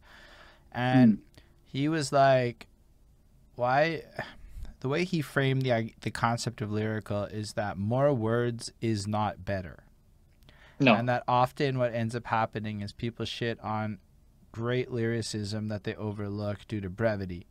And 0.73 1.15
hmm. 1.15 1.21
he 1.67 1.89
was 1.89 2.13
like, 2.13 2.67
"Why?" 3.55 4.03
The 4.81 4.89
way 4.89 5.05
he 5.05 5.21
framed 5.21 5.63
the 5.63 5.93
the 6.01 6.11
concept 6.11 6.61
of 6.61 6.73
lyrical 6.73 7.25
is 7.25 7.53
that 7.53 7.77
more 7.77 8.13
words 8.13 8.73
is 8.81 9.07
not 9.07 9.45
better. 9.45 9.85
no, 10.79 10.95
And 10.95 11.09
that 11.09 11.23
often 11.29 11.79
what 11.79 11.95
ends 11.95 12.17
up 12.17 12.27
happening 12.27 12.81
is 12.81 12.93
people 12.93 13.27
shit 13.27 13.61
on 13.61 13.99
great 14.53 14.91
lyricism 14.91 15.69
that 15.69 15.85
they 15.85 15.95
overlook 15.95 16.67
due 16.67 16.81
to 16.81 16.91
brevity. 16.91 17.47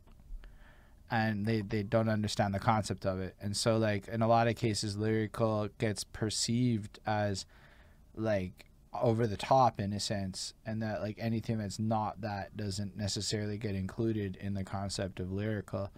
And 1.10 1.44
they, 1.44 1.60
they 1.62 1.82
don't 1.82 2.08
understand 2.08 2.54
the 2.54 2.60
concept 2.60 3.04
of 3.04 3.20
it. 3.20 3.34
And 3.40 3.56
so 3.56 3.78
like 3.78 4.06
in 4.08 4.22
a 4.22 4.28
lot 4.28 4.46
of 4.46 4.56
cases 4.56 4.96
lyrical 4.96 5.68
gets 5.78 6.04
perceived 6.04 7.00
as 7.06 7.46
like 8.14 8.66
over 8.92 9.26
the 9.26 9.36
top 9.36 9.80
in 9.80 9.92
a 9.92 10.00
sense 10.00 10.52
and 10.66 10.82
that 10.82 11.00
like 11.00 11.16
anything 11.20 11.58
that's 11.58 11.78
not 11.78 12.20
that 12.20 12.56
doesn't 12.56 12.96
necessarily 12.96 13.56
get 13.56 13.74
included 13.74 14.36
in 14.40 14.54
the 14.54 14.64
concept 14.64 15.20
of 15.20 15.32
lyrical. 15.32 15.90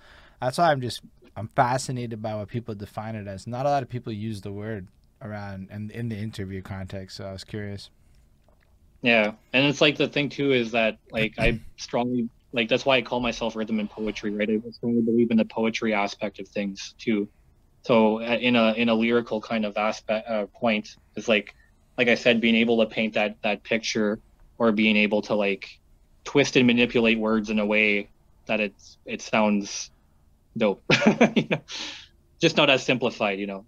That's 0.42 0.58
why 0.58 0.72
I'm 0.72 0.80
just 0.80 1.00
I'm 1.36 1.48
fascinated 1.54 2.20
by 2.20 2.34
what 2.34 2.48
people 2.48 2.74
define 2.74 3.14
it 3.14 3.28
as. 3.28 3.46
Not 3.46 3.64
a 3.64 3.70
lot 3.70 3.84
of 3.84 3.88
people 3.88 4.12
use 4.12 4.40
the 4.40 4.52
word 4.52 4.88
around 5.22 5.68
and 5.70 5.90
in 5.92 6.08
the 6.08 6.16
interview 6.16 6.62
context. 6.62 7.16
So 7.16 7.24
I 7.24 7.32
was 7.32 7.44
curious. 7.44 7.90
Yeah, 9.02 9.32
and 9.52 9.66
it's 9.66 9.80
like 9.80 9.96
the 9.96 10.08
thing 10.08 10.28
too 10.28 10.52
is 10.52 10.72
that 10.72 10.98
like 11.12 11.34
I 11.38 11.60
strongly 11.76 12.28
like 12.52 12.68
that's 12.68 12.84
why 12.84 12.96
I 12.96 13.02
call 13.02 13.20
myself 13.20 13.54
rhythm 13.54 13.78
and 13.78 13.88
poetry, 13.88 14.32
right? 14.32 14.50
I 14.50 14.70
strongly 14.72 15.02
believe 15.02 15.30
in 15.30 15.36
the 15.36 15.44
poetry 15.44 15.94
aspect 15.94 16.40
of 16.40 16.48
things 16.48 16.96
too. 16.98 17.28
So 17.82 18.20
uh, 18.20 18.36
in 18.40 18.56
a 18.56 18.72
in 18.72 18.88
a 18.88 18.94
lyrical 18.94 19.40
kind 19.40 19.64
of 19.64 19.76
aspect 19.76 20.28
uh, 20.28 20.46
point 20.46 20.96
is 21.14 21.28
like 21.28 21.54
like 21.96 22.08
I 22.08 22.16
said, 22.16 22.40
being 22.40 22.56
able 22.56 22.84
to 22.84 22.86
paint 22.86 23.14
that 23.14 23.36
that 23.44 23.62
picture 23.62 24.18
or 24.58 24.72
being 24.72 24.96
able 24.96 25.22
to 25.22 25.36
like 25.36 25.68
twist 26.24 26.56
and 26.56 26.66
manipulate 26.66 27.20
words 27.20 27.48
in 27.48 27.60
a 27.60 27.66
way 27.66 28.08
that 28.46 28.58
it's 28.58 28.98
it 29.06 29.22
sounds 29.22 29.91
dope, 30.56 30.82
you 31.36 31.46
know, 31.50 31.60
just 32.40 32.56
not 32.56 32.70
as 32.70 32.82
simplified, 32.84 33.38
you 33.38 33.46
know. 33.46 33.64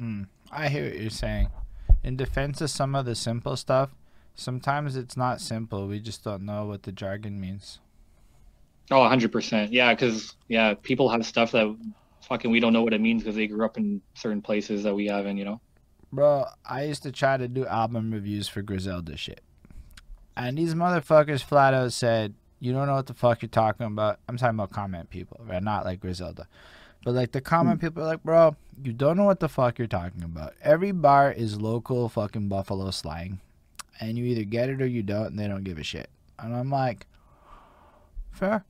Mm, 0.00 0.26
I 0.50 0.68
hear 0.68 0.84
what 0.84 0.98
you're 0.98 1.10
saying. 1.10 1.48
In 2.02 2.16
defense 2.16 2.60
of 2.60 2.70
some 2.70 2.94
of 2.94 3.06
the 3.06 3.14
simple 3.14 3.56
stuff, 3.56 3.94
sometimes 4.34 4.96
it's 4.96 5.16
not 5.16 5.40
simple. 5.40 5.86
We 5.86 6.00
just 6.00 6.24
don't 6.24 6.44
know 6.44 6.66
what 6.66 6.82
the 6.82 6.92
jargon 6.92 7.40
means. 7.40 7.78
Oh, 8.90 8.96
100%. 8.96 9.68
Yeah, 9.70 9.94
because, 9.94 10.36
yeah, 10.48 10.74
people 10.74 11.08
have 11.08 11.24
stuff 11.24 11.52
that 11.52 11.74
fucking 12.28 12.50
we 12.50 12.60
don't 12.60 12.72
know 12.72 12.82
what 12.82 12.92
it 12.92 13.00
means 13.00 13.22
because 13.22 13.36
they 13.36 13.46
grew 13.46 13.64
up 13.64 13.76
in 13.76 14.02
certain 14.14 14.42
places 14.42 14.82
that 14.82 14.94
we 14.94 15.06
haven't, 15.06 15.36
you 15.36 15.44
know? 15.44 15.60
Bro, 16.12 16.46
I 16.64 16.84
used 16.84 17.02
to 17.04 17.12
try 17.12 17.36
to 17.36 17.48
do 17.48 17.66
album 17.66 18.12
reviews 18.12 18.48
for 18.48 18.62
Griselda 18.62 19.16
shit. 19.16 19.40
And 20.36 20.58
these 20.58 20.74
motherfuckers 20.74 21.42
flat 21.42 21.74
out 21.74 21.92
said, 21.92 22.34
You 22.64 22.72
don't 22.72 22.86
know 22.86 22.94
what 22.94 23.06
the 23.06 23.12
fuck 23.12 23.42
you're 23.42 23.50
talking 23.50 23.84
about. 23.84 24.20
I'm 24.26 24.38
talking 24.38 24.58
about 24.58 24.70
comment 24.70 25.10
people, 25.10 25.38
right? 25.46 25.62
Not 25.62 25.84
like 25.84 26.00
Griselda. 26.00 26.48
But 27.04 27.12
like 27.12 27.32
the 27.32 27.42
common 27.42 27.74
hmm. 27.74 27.80
people 27.80 28.02
are 28.02 28.06
like, 28.06 28.22
bro, 28.22 28.56
you 28.82 28.94
don't 28.94 29.18
know 29.18 29.24
what 29.24 29.40
the 29.40 29.50
fuck 29.50 29.78
you're 29.78 29.86
talking 29.86 30.22
about. 30.22 30.54
Every 30.62 30.90
bar 30.90 31.30
is 31.30 31.60
local 31.60 32.08
fucking 32.08 32.48
Buffalo 32.48 32.90
slang, 32.90 33.38
and 34.00 34.16
you 34.16 34.24
either 34.24 34.44
get 34.44 34.70
it 34.70 34.80
or 34.80 34.86
you 34.86 35.02
don't, 35.02 35.26
and 35.26 35.38
they 35.38 35.46
don't 35.46 35.62
give 35.62 35.76
a 35.76 35.82
shit. 35.82 36.08
And 36.38 36.56
I'm 36.56 36.70
like, 36.70 37.06
fair. 38.30 38.64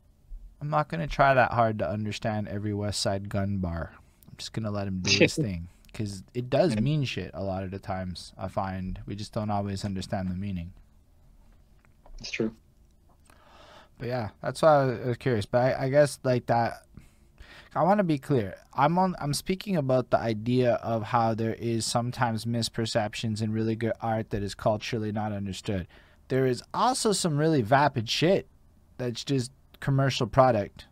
I'm 0.60 0.70
not 0.70 0.88
gonna 0.88 1.06
try 1.06 1.32
that 1.32 1.52
hard 1.52 1.78
to 1.78 1.88
understand 1.88 2.48
every 2.48 2.72
Westside 2.72 3.28
Gunn 3.28 3.58
bar. 3.58 3.92
I'm 4.28 4.36
just 4.38 4.52
gonna 4.52 4.72
let 4.72 4.88
him 4.88 5.02
do 5.02 5.16
his 5.16 5.36
thing 5.36 5.68
because 5.86 6.24
it 6.34 6.50
does 6.50 6.74
mean 6.80 7.04
shit 7.04 7.30
a 7.32 7.44
lot 7.44 7.62
of 7.62 7.70
the 7.70 7.78
times. 7.78 8.32
I 8.36 8.48
find 8.48 8.98
we 9.06 9.14
just 9.14 9.32
don't 9.32 9.50
always 9.50 9.84
understand 9.84 10.32
the 10.32 10.34
meaning. 10.34 10.72
It's 12.18 12.32
true. 12.32 12.56
But 13.98 14.08
yeah, 14.08 14.30
that's 14.42 14.62
why 14.62 14.82
I 14.82 15.06
was 15.06 15.16
curious. 15.18 15.46
But 15.46 15.58
I, 15.58 15.84
I 15.84 15.88
guess 15.88 16.18
like 16.22 16.46
that. 16.46 16.82
I 17.76 17.82
want 17.82 17.98
to 17.98 18.04
be 18.04 18.18
clear. 18.18 18.54
I'm 18.74 18.98
on. 18.98 19.16
I'm 19.20 19.34
speaking 19.34 19.76
about 19.76 20.10
the 20.10 20.18
idea 20.18 20.74
of 20.74 21.02
how 21.02 21.34
there 21.34 21.54
is 21.54 21.84
sometimes 21.84 22.44
misperceptions 22.44 23.42
in 23.42 23.52
really 23.52 23.74
good 23.74 23.92
art 24.00 24.30
that 24.30 24.42
is 24.42 24.54
culturally 24.54 25.10
not 25.10 25.32
understood. 25.32 25.88
There 26.28 26.46
is 26.46 26.62
also 26.72 27.12
some 27.12 27.36
really 27.36 27.62
vapid 27.62 28.08
shit 28.08 28.46
that's 28.96 29.24
just 29.24 29.50
commercial 29.80 30.26
product, 30.26 30.86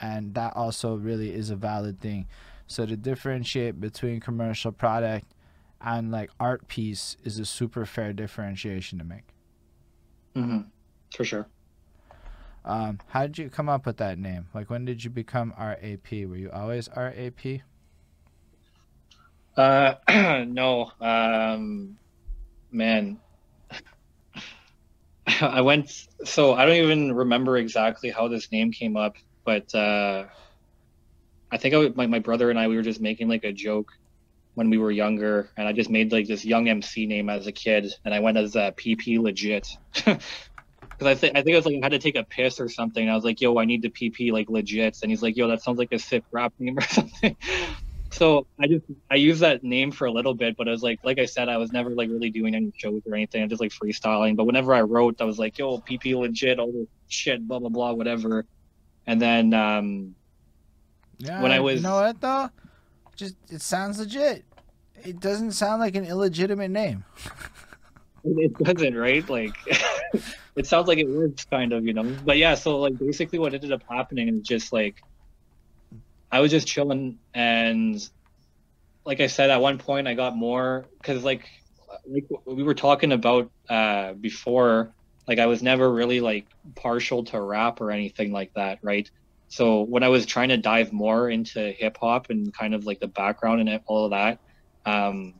and 0.00 0.34
that 0.34 0.54
also 0.54 0.94
really 0.94 1.34
is 1.34 1.50
a 1.50 1.56
valid 1.56 2.00
thing. 2.00 2.26
So 2.68 2.86
to 2.86 2.96
differentiate 2.96 3.80
between 3.80 4.20
commercial 4.20 4.72
product 4.72 5.26
and 5.80 6.10
like 6.10 6.30
art 6.38 6.68
piece 6.68 7.16
is 7.24 7.38
a 7.38 7.44
super 7.44 7.86
fair 7.86 8.12
differentiation 8.12 8.98
to 8.98 9.04
make. 9.04 9.28
Mm-hmm. 10.36 10.60
For 11.16 11.24
sure. 11.24 11.46
Um, 12.68 12.98
how 13.08 13.22
did 13.22 13.38
you 13.38 13.48
come 13.48 13.70
up 13.70 13.86
with 13.86 13.96
that 13.96 14.18
name? 14.18 14.46
Like, 14.52 14.68
when 14.68 14.84
did 14.84 15.02
you 15.02 15.08
become 15.08 15.54
RAP? 15.58 16.12
Were 16.12 16.36
you 16.36 16.50
always 16.52 16.90
RAP? 16.94 17.62
Uh, 19.56 19.94
no. 20.46 20.92
Um, 21.00 21.96
man, 22.70 23.18
I 25.40 25.62
went. 25.62 25.90
So 26.24 26.52
I 26.52 26.66
don't 26.66 26.76
even 26.76 27.14
remember 27.14 27.56
exactly 27.56 28.10
how 28.10 28.28
this 28.28 28.52
name 28.52 28.70
came 28.70 28.98
up, 28.98 29.16
but 29.44 29.74
uh, 29.74 30.26
I 31.50 31.56
think 31.56 31.74
I, 31.74 31.88
my 31.96 32.06
my 32.06 32.18
brother 32.18 32.50
and 32.50 32.58
I 32.58 32.68
we 32.68 32.76
were 32.76 32.82
just 32.82 33.00
making 33.00 33.28
like 33.28 33.44
a 33.44 33.52
joke 33.52 33.92
when 34.54 34.68
we 34.68 34.76
were 34.76 34.90
younger, 34.90 35.48
and 35.56 35.66
I 35.66 35.72
just 35.72 35.88
made 35.88 36.12
like 36.12 36.26
this 36.26 36.44
young 36.44 36.68
MC 36.68 37.06
name 37.06 37.30
as 37.30 37.46
a 37.46 37.52
kid, 37.52 37.90
and 38.04 38.12
I 38.12 38.20
went 38.20 38.36
as 38.36 38.54
uh, 38.56 38.72
PP 38.72 39.18
legit. 39.18 39.66
Because 40.98 41.12
I 41.12 41.14
think 41.14 41.36
I 41.36 41.42
think 41.42 41.54
it 41.54 41.56
was 41.56 41.66
like 41.66 41.76
I 41.80 41.84
had 41.84 41.92
to 41.92 41.98
take 42.00 42.16
a 42.16 42.24
piss 42.24 42.58
or 42.58 42.68
something. 42.68 43.08
I 43.08 43.14
was 43.14 43.22
like, 43.22 43.40
"Yo, 43.40 43.56
I 43.58 43.64
need 43.64 43.82
the 43.82 43.88
PP 43.90 44.32
like 44.32 44.50
legit," 44.50 44.98
and 45.02 45.10
he's 45.12 45.22
like, 45.22 45.36
"Yo, 45.36 45.46
that 45.46 45.62
sounds 45.62 45.78
like 45.78 45.92
a 45.92 45.98
sick 45.98 46.24
rap 46.32 46.52
name 46.58 46.76
or 46.76 46.80
something." 46.88 47.36
so 48.10 48.46
I 48.58 48.66
just 48.66 48.84
I 49.08 49.14
used 49.14 49.40
that 49.42 49.62
name 49.62 49.92
for 49.92 50.06
a 50.06 50.10
little 50.10 50.34
bit, 50.34 50.56
but 50.56 50.66
I 50.66 50.72
was 50.72 50.82
like, 50.82 50.98
like 51.04 51.20
I 51.20 51.26
said, 51.26 51.48
I 51.48 51.56
was 51.56 51.70
never 51.70 51.90
like 51.90 52.08
really 52.10 52.30
doing 52.30 52.56
any 52.56 52.72
shows 52.76 53.02
or 53.06 53.14
anything. 53.14 53.42
I'm 53.44 53.48
just 53.48 53.60
like 53.60 53.70
freestyling. 53.70 54.34
But 54.36 54.44
whenever 54.44 54.74
I 54.74 54.80
wrote, 54.80 55.20
I 55.20 55.24
was 55.24 55.38
like, 55.38 55.56
"Yo, 55.56 55.78
PP 55.78 56.16
legit, 56.18 56.58
all 56.58 56.72
this 56.72 56.88
shit, 57.06 57.46
blah 57.46 57.60
blah 57.60 57.68
blah, 57.68 57.92
whatever." 57.92 58.44
And 59.06 59.22
then 59.22 59.54
um, 59.54 60.16
Yeah. 61.18 61.40
When 61.42 61.52
I 61.52 61.60
was- 61.60 61.76
You 61.76 61.82
know 61.88 61.94
what 62.00 62.20
though? 62.20 62.50
Just 63.14 63.36
it 63.50 63.62
sounds 63.62 64.00
legit. 64.00 64.44
It 65.04 65.20
doesn't 65.20 65.52
sound 65.52 65.80
like 65.80 65.94
an 65.94 66.04
illegitimate 66.04 66.72
name. 66.72 67.04
it 68.36 68.58
doesn't, 68.58 68.96
right? 68.96 69.28
Like, 69.28 69.54
it 70.56 70.66
sounds 70.66 70.88
like 70.88 70.98
it 70.98 71.08
works, 71.08 71.44
kind 71.44 71.72
of, 71.72 71.84
you 71.84 71.94
know. 71.94 72.04
But 72.24 72.38
yeah, 72.38 72.54
so 72.54 72.78
like 72.78 72.98
basically, 72.98 73.38
what 73.38 73.54
ended 73.54 73.72
up 73.72 73.82
happening 73.88 74.28
is 74.28 74.42
just 74.42 74.72
like 74.72 74.96
I 76.30 76.40
was 76.40 76.50
just 76.50 76.66
chilling, 76.66 77.18
and 77.34 78.08
like 79.04 79.20
I 79.20 79.28
said, 79.28 79.50
at 79.50 79.60
one 79.60 79.78
point 79.78 80.08
I 80.08 80.14
got 80.14 80.36
more 80.36 80.86
because 80.98 81.24
like 81.24 81.48
like 82.06 82.26
we 82.44 82.62
were 82.62 82.74
talking 82.74 83.12
about 83.12 83.50
uh 83.68 84.12
before, 84.14 84.92
like 85.26 85.38
I 85.38 85.46
was 85.46 85.62
never 85.62 85.90
really 85.90 86.20
like 86.20 86.46
partial 86.74 87.24
to 87.24 87.40
rap 87.40 87.80
or 87.80 87.90
anything 87.90 88.32
like 88.32 88.52
that, 88.54 88.78
right? 88.82 89.10
So 89.48 89.82
when 89.82 90.02
I 90.02 90.08
was 90.08 90.26
trying 90.26 90.50
to 90.50 90.58
dive 90.58 90.92
more 90.92 91.30
into 91.30 91.72
hip 91.72 91.96
hop 92.00 92.28
and 92.28 92.52
kind 92.52 92.74
of 92.74 92.84
like 92.84 93.00
the 93.00 93.08
background 93.08 93.66
and 93.66 93.80
all 93.86 94.04
of 94.04 94.10
that, 94.10 94.40
um, 94.84 95.34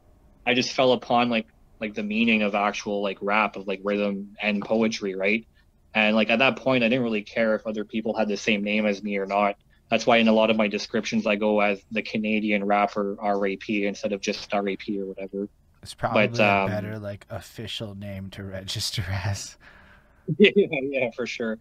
I 0.46 0.54
just 0.54 0.72
fell 0.72 0.92
upon 0.92 1.28
like 1.28 1.46
like 1.80 1.94
the 1.94 2.02
meaning 2.02 2.42
of 2.42 2.54
actual 2.54 3.02
like 3.02 3.18
rap 3.20 3.56
of 3.56 3.66
like 3.66 3.80
rhythm 3.84 4.36
and 4.40 4.62
poetry, 4.62 5.14
right? 5.14 5.46
And 5.94 6.14
like 6.16 6.30
at 6.30 6.38
that 6.40 6.56
point, 6.56 6.84
I 6.84 6.88
didn't 6.88 7.04
really 7.04 7.22
care 7.22 7.54
if 7.54 7.66
other 7.66 7.84
people 7.84 8.16
had 8.16 8.28
the 8.28 8.36
same 8.36 8.62
name 8.62 8.86
as 8.86 9.02
me 9.02 9.16
or 9.16 9.26
not. 9.26 9.56
That's 9.90 10.06
why 10.06 10.18
in 10.18 10.28
a 10.28 10.32
lot 10.32 10.50
of 10.50 10.56
my 10.56 10.68
descriptions 10.68 11.26
I 11.26 11.36
go 11.36 11.60
as 11.60 11.80
the 11.90 12.02
Canadian 12.02 12.64
rapper 12.64 13.16
RAP 13.22 13.68
instead 13.70 14.12
of 14.12 14.20
just 14.20 14.52
RAP 14.52 14.82
or 14.90 15.06
whatever. 15.06 15.48
It's 15.82 15.94
probably 15.94 16.28
But, 16.28 16.40
a 16.40 16.62
um, 16.62 16.66
better 16.68 16.98
like 16.98 17.26
official 17.30 17.94
name 17.94 18.30
to 18.30 18.44
register 18.44 19.04
as. 19.24 19.56
yeah, 20.38 20.50
yeah, 20.54 21.10
for 21.16 21.26
sure. 21.26 21.58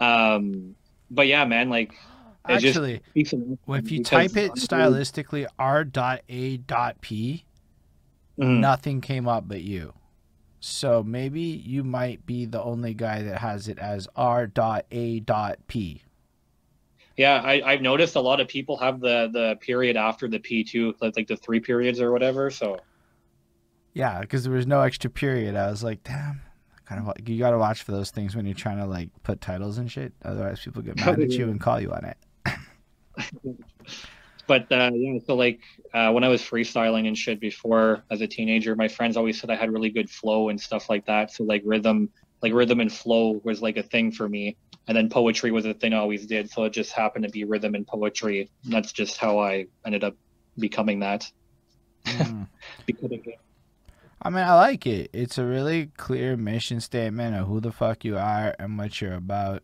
Um, 0.00 0.74
but 1.10 1.28
yeah, 1.28 1.44
man, 1.44 1.70
like 1.70 1.94
Actually, 2.44 3.00
if 3.14 3.32
you 3.92 4.02
type 4.02 4.36
it 4.36 4.52
stylistically 4.54 5.46
R.A.P, 5.58 7.44
Mhm. 8.38 8.60
nothing 8.60 9.00
came 9.00 9.28
up 9.28 9.46
but 9.46 9.62
you. 9.62 9.94
So 10.60 11.02
maybe 11.02 11.40
you 11.40 11.82
might 11.82 12.24
be 12.24 12.46
the 12.46 12.62
only 12.62 12.94
guy 12.94 13.22
that 13.22 13.38
has 13.38 13.66
it 13.68 13.78
as 13.78 14.06
R.A.P. 14.14 16.02
Yeah, 17.16 17.42
I, 17.44 17.62
I've 17.64 17.82
noticed 17.82 18.16
a 18.16 18.20
lot 18.20 18.40
of 18.40 18.48
people 18.48 18.76
have 18.78 19.00
the 19.00 19.28
the 19.32 19.56
period 19.60 19.96
after 19.96 20.28
the 20.28 20.38
P 20.38 20.64
two, 20.64 20.94
like 21.00 21.16
like 21.16 21.26
the 21.26 21.36
three 21.36 21.60
periods 21.60 22.00
or 22.00 22.10
whatever. 22.12 22.50
So 22.50 22.78
Yeah, 23.92 24.20
because 24.20 24.44
there 24.44 24.52
was 24.52 24.66
no 24.66 24.80
extra 24.80 25.10
period. 25.10 25.56
I 25.56 25.70
was 25.70 25.82
like, 25.82 26.02
damn. 26.04 26.40
Kind 26.86 27.06
of 27.06 27.28
you 27.28 27.38
gotta 27.38 27.58
watch 27.58 27.82
for 27.82 27.92
those 27.92 28.10
things 28.10 28.34
when 28.36 28.46
you're 28.46 28.54
trying 28.54 28.78
to 28.78 28.86
like 28.86 29.10
put 29.22 29.40
titles 29.40 29.78
and 29.78 29.90
shit. 29.90 30.12
Otherwise, 30.24 30.60
people 30.60 30.82
get 30.82 30.96
mad 30.96 31.20
at 31.20 31.30
you 31.30 31.44
and 31.50 31.60
call 31.60 31.80
you 31.80 31.92
on 31.92 32.04
it. 32.04 32.16
but 34.52 34.70
uh, 34.70 34.90
yeah, 34.94 35.18
so 35.26 35.34
like 35.34 35.60
uh, 35.94 36.10
when 36.12 36.24
I 36.24 36.28
was 36.28 36.42
freestyling 36.42 37.08
and 37.08 37.16
shit 37.16 37.40
before 37.40 38.04
as 38.10 38.20
a 38.20 38.26
teenager, 38.26 38.76
my 38.76 38.86
friends 38.86 39.16
always 39.16 39.40
said 39.40 39.48
I 39.48 39.56
had 39.56 39.72
really 39.72 39.88
good 39.88 40.10
flow 40.10 40.50
and 40.50 40.60
stuff 40.60 40.90
like 40.90 41.06
that. 41.06 41.30
So 41.30 41.44
like 41.44 41.62
rhythm, 41.64 42.10
like 42.42 42.52
rhythm 42.52 42.80
and 42.80 42.92
flow 42.92 43.40
was 43.44 43.62
like 43.62 43.78
a 43.78 43.82
thing 43.82 44.12
for 44.12 44.28
me. 44.28 44.58
And 44.86 44.94
then 44.94 45.08
poetry 45.08 45.52
was 45.52 45.64
a 45.64 45.72
thing 45.72 45.94
I 45.94 45.96
always 45.96 46.26
did. 46.26 46.50
So 46.50 46.64
it 46.64 46.74
just 46.74 46.92
happened 46.92 47.24
to 47.24 47.30
be 47.30 47.44
rhythm 47.44 47.74
and 47.74 47.86
poetry. 47.86 48.50
And 48.64 48.74
that's 48.74 48.92
just 48.92 49.16
how 49.16 49.38
I 49.38 49.68
ended 49.86 50.04
up 50.04 50.16
becoming 50.58 51.00
that. 51.00 51.30
Mm. 52.04 52.46
Becoming 52.84 53.22
it. 53.24 53.40
I 54.20 54.28
mean, 54.28 54.44
I 54.44 54.54
like 54.54 54.86
it. 54.86 55.08
It's 55.14 55.38
a 55.38 55.46
really 55.46 55.86
clear 55.96 56.36
mission 56.36 56.80
statement 56.80 57.36
of 57.36 57.46
who 57.46 57.60
the 57.60 57.72
fuck 57.72 58.04
you 58.04 58.18
are 58.18 58.54
and 58.58 58.76
what 58.76 59.00
you're 59.00 59.14
about 59.14 59.62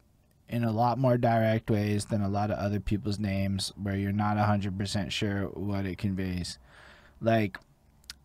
in 0.49 0.65
a 0.65 0.73
lot 0.73 0.99
more 0.99 1.19
direct 1.19 1.71
ways 1.71 2.07
than 2.07 2.23
a 2.23 2.29
lot 2.29 2.51
of 2.51 2.59
other 2.59 2.81
people's 2.81 3.19
names 3.19 3.73
where 3.81 3.97
you're 3.97 4.13
not 4.13 4.37
100% 4.37 5.11
sure 5.11 5.45
what 5.47 5.87
it 5.87 5.99
conveys. 5.99 6.59
Like, 7.21 7.59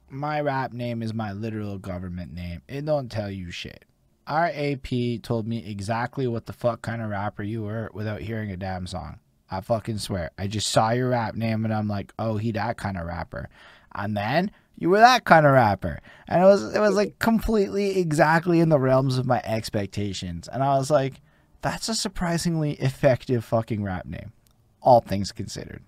my 0.10 0.40
rap 0.41 0.74
name 0.74 1.02
is 1.02 1.14
my 1.14 1.32
literal 1.34 1.78
government 1.78 2.34
name. 2.34 2.62
It 2.68 2.86
don't 2.86 3.12
tell 3.12 3.32
you 3.32 3.52
shit. 3.52 3.86
RAP 4.30 4.88
told 5.22 5.48
me 5.48 5.66
exactly 5.70 6.28
what 6.28 6.45
the 6.45 6.54
fuck 6.54 6.82
kind 6.82 7.02
of 7.02 7.10
rapper 7.10 7.44
you 7.44 7.64
were 7.64 7.90
without 7.94 8.22
hearing 8.22 8.52
a 8.52 8.58
damn 8.58 8.88
song. 8.88 9.20
I 9.52 9.62
fucking 9.62 9.98
swear. 9.98 10.32
I 10.38 10.48
just 10.48 10.68
saw 10.68 10.91
your 10.91 11.10
rap 11.10 11.36
name 11.36 11.66
and 11.66 11.74
I'm 11.74 11.88
like, 11.88 12.14
oh, 12.18 12.38
he 12.38 12.52
that 12.54 12.78
kind 12.78 12.98
of 12.98 13.06
rapper. 13.06 13.50
And 13.94 14.16
then 14.16 14.52
you 14.78 14.90
were 14.90 15.00
that 15.00 15.26
kind 15.26 15.45
of 15.45 15.54
rapper. 15.54 16.00
And 16.28 16.41
it 16.41 16.45
was 16.45 16.74
it 16.74 16.80
was 16.80 16.95
like 16.95 17.20
completely 17.20 18.00
exactly 18.00 18.60
in 18.60 18.70
the 18.70 18.80
realms 18.80 19.18
of 19.18 19.28
my 19.28 19.41
expectations. 19.44 20.48
And 20.48 20.64
I 20.64 20.78
was 20.78 20.90
like, 20.90 21.22
that's 21.64 21.90
a 21.90 21.95
surprisingly 21.95 22.73
effective 22.73 23.44
fucking 23.44 23.84
rap 23.84 24.06
name. 24.06 24.34
All 24.81 25.02
things 25.02 25.31
considered. 25.31 25.81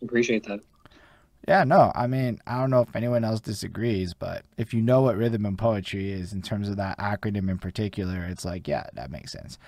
Appreciate 0.00 0.44
that. 0.44 0.60
Yeah, 1.48 1.64
no, 1.64 1.90
I 1.94 2.06
mean, 2.06 2.38
I 2.46 2.60
don't 2.60 2.70
know 2.70 2.82
if 2.82 2.94
anyone 2.94 3.24
else 3.24 3.40
disagrees, 3.40 4.14
but 4.14 4.44
if 4.56 4.72
you 4.72 4.80
know 4.80 5.02
what 5.02 5.16
rhythm 5.16 5.44
and 5.44 5.58
poetry 5.58 6.12
is 6.12 6.32
in 6.32 6.40
terms 6.40 6.68
of 6.68 6.76
that 6.76 6.98
acronym 6.98 7.50
in 7.50 7.58
particular, 7.58 8.24
it's 8.24 8.44
like, 8.44 8.68
yeah, 8.68 8.86
that 8.94 9.10
makes 9.10 9.32
sense. 9.32 9.58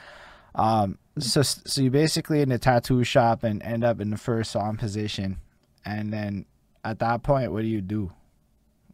Um, 0.55 0.99
so, 1.19 1.43
so 1.43 1.83
you 1.83 1.91
basically 1.91 2.41
in 2.43 2.51
the 2.51 2.59
tattoo 2.59 3.03
shop 3.03 3.43
and 3.43 3.61
end 3.61 3.83
up 3.83 4.01
in 4.01 4.11
the 4.11 4.17
first 4.17 4.53
song 4.53 4.77
position, 4.77 5.39
and 5.85 6.13
then 6.13 6.47
at 6.85 7.01
that 7.01 7.25
point, 7.25 7.51
what 7.51 7.63
do 7.63 7.67
you 7.67 7.81
do? 7.81 8.13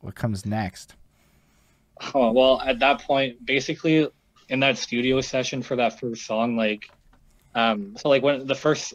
What 0.00 0.14
comes 0.14 0.46
next? 0.46 0.94
Oh, 2.14 2.32
well, 2.32 2.62
at 2.62 2.78
that 2.78 3.02
point, 3.02 3.44
basically 3.44 4.08
in 4.50 4.60
that 4.60 4.76
studio 4.76 5.20
session 5.20 5.62
for 5.62 5.76
that 5.76 6.00
first 6.00 6.26
song, 6.26 6.56
like, 6.56 6.82
um, 7.54 7.94
so 7.96 8.08
like 8.08 8.22
when 8.22 8.46
the 8.46 8.54
first 8.54 8.94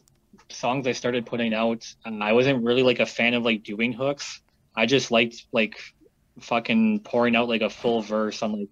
songs 0.49 0.85
I 0.85 0.91
started 0.91 1.25
putting 1.25 1.53
out, 1.53 1.83
um, 2.05 2.21
I 2.21 2.33
wasn't 2.33 2.63
really 2.63 2.83
like 2.83 2.99
a 2.99 3.05
fan 3.05 3.33
of 3.33 3.43
like 3.43 3.63
doing 3.63 3.93
hooks. 3.93 4.41
I 4.75 4.85
just 4.85 5.11
liked 5.11 5.45
like 5.53 5.79
fucking 6.41 6.99
pouring 6.99 7.37
out 7.37 7.47
like 7.47 7.61
a 7.61 7.69
full 7.69 8.01
verse 8.01 8.43
on 8.43 8.59
like 8.59 8.69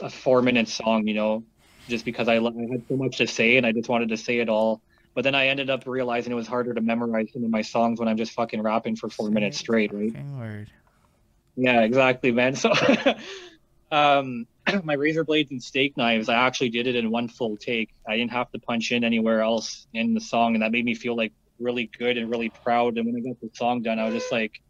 a 0.00 0.10
four 0.10 0.42
minute 0.42 0.68
song, 0.68 1.06
you 1.06 1.14
know, 1.14 1.44
just 1.88 2.04
because 2.04 2.26
I, 2.26 2.34
I 2.34 2.66
had 2.72 2.84
so 2.88 2.96
much 2.96 3.18
to 3.18 3.28
say 3.28 3.56
and 3.56 3.64
I 3.64 3.70
just 3.70 3.88
wanted 3.88 4.08
to 4.08 4.16
say 4.16 4.38
it 4.38 4.48
all 4.48 4.82
But 5.14 5.22
then 5.22 5.36
I 5.36 5.46
ended 5.48 5.70
up 5.70 5.84
realizing 5.86 6.32
it 6.32 6.36
was 6.36 6.48
harder 6.48 6.74
to 6.74 6.80
memorize 6.80 7.28
some 7.32 7.44
of 7.44 7.50
my 7.50 7.62
songs 7.62 8.00
when 8.00 8.08
I'm 8.08 8.16
just 8.16 8.32
fucking 8.32 8.60
rapping 8.60 8.96
for 8.96 9.08
four 9.08 9.30
minutes 9.30 9.58
straight, 9.58 9.92
right? 9.92 10.16
Word. 10.36 10.70
Yeah, 11.54 11.82
exactly, 11.82 12.32
man. 12.32 12.56
So, 12.56 12.72
um, 13.92 14.46
my 14.84 14.94
razor 14.94 15.24
blades 15.24 15.50
and 15.50 15.62
steak 15.62 15.96
knives, 15.96 16.28
I 16.28 16.34
actually 16.34 16.70
did 16.70 16.86
it 16.86 16.96
in 16.96 17.10
one 17.10 17.28
full 17.28 17.56
take. 17.56 17.90
I 18.06 18.16
didn't 18.16 18.32
have 18.32 18.50
to 18.52 18.58
punch 18.58 18.92
in 18.92 19.04
anywhere 19.04 19.40
else 19.40 19.86
in 19.92 20.14
the 20.14 20.20
song, 20.20 20.54
and 20.54 20.62
that 20.62 20.72
made 20.72 20.84
me 20.84 20.94
feel 20.94 21.16
like 21.16 21.32
really 21.58 21.90
good 21.98 22.16
and 22.16 22.30
really 22.30 22.52
proud. 22.64 22.96
And 22.96 23.06
when 23.06 23.16
I 23.16 23.20
got 23.20 23.40
the 23.40 23.50
song 23.54 23.82
done, 23.82 23.98
I 23.98 24.04
was 24.04 24.14
just 24.14 24.32
like, 24.32 24.60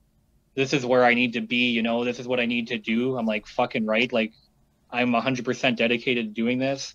"This 0.54 0.72
is 0.72 0.84
where 0.84 1.04
I 1.04 1.14
need 1.14 1.34
to 1.34 1.40
be." 1.40 1.70
You 1.70 1.82
know, 1.82 2.04
this 2.04 2.18
is 2.18 2.26
what 2.26 2.40
I 2.40 2.46
need 2.46 2.68
to 2.68 2.78
do. 2.78 3.16
I'm 3.16 3.26
like 3.26 3.46
fucking 3.46 3.86
right. 3.86 4.12
Like, 4.12 4.32
I'm 4.90 5.12
100% 5.12 5.76
dedicated 5.76 6.26
to 6.26 6.32
doing 6.32 6.58
this. 6.58 6.94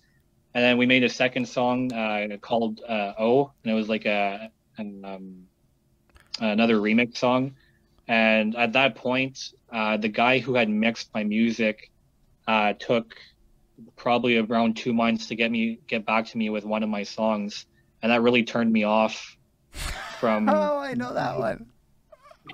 And 0.54 0.64
then 0.64 0.78
we 0.78 0.86
made 0.86 1.04
a 1.04 1.08
second 1.08 1.46
song 1.48 1.92
uh, 1.92 2.36
called 2.40 2.80
uh, 2.86 3.14
"O," 3.18 3.52
and 3.62 3.72
it 3.72 3.74
was 3.74 3.88
like 3.88 4.06
a 4.06 4.50
an, 4.76 5.04
um, 5.04 5.46
another 6.40 6.76
remix 6.76 7.18
song. 7.18 7.54
And 8.06 8.56
at 8.56 8.72
that 8.72 8.94
point, 8.94 9.38
uh, 9.70 9.98
the 9.98 10.08
guy 10.08 10.38
who 10.38 10.54
had 10.54 10.70
mixed 10.70 11.10
my 11.12 11.24
music 11.24 11.90
uh, 12.48 12.72
took 12.72 13.14
probably 13.94 14.38
around 14.38 14.76
two 14.76 14.92
months 14.92 15.26
to 15.28 15.36
get 15.36 15.50
me 15.52 15.78
get 15.86 16.04
back 16.04 16.26
to 16.26 16.38
me 16.38 16.50
with 16.50 16.64
one 16.64 16.82
of 16.82 16.88
my 16.88 17.04
songs, 17.04 17.66
and 18.02 18.10
that 18.10 18.22
really 18.22 18.42
turned 18.42 18.72
me 18.72 18.82
off 18.82 19.36
from. 20.18 20.48
Oh, 20.48 20.78
I 20.78 20.94
know 20.94 21.12
that 21.12 21.38
one. 21.38 21.66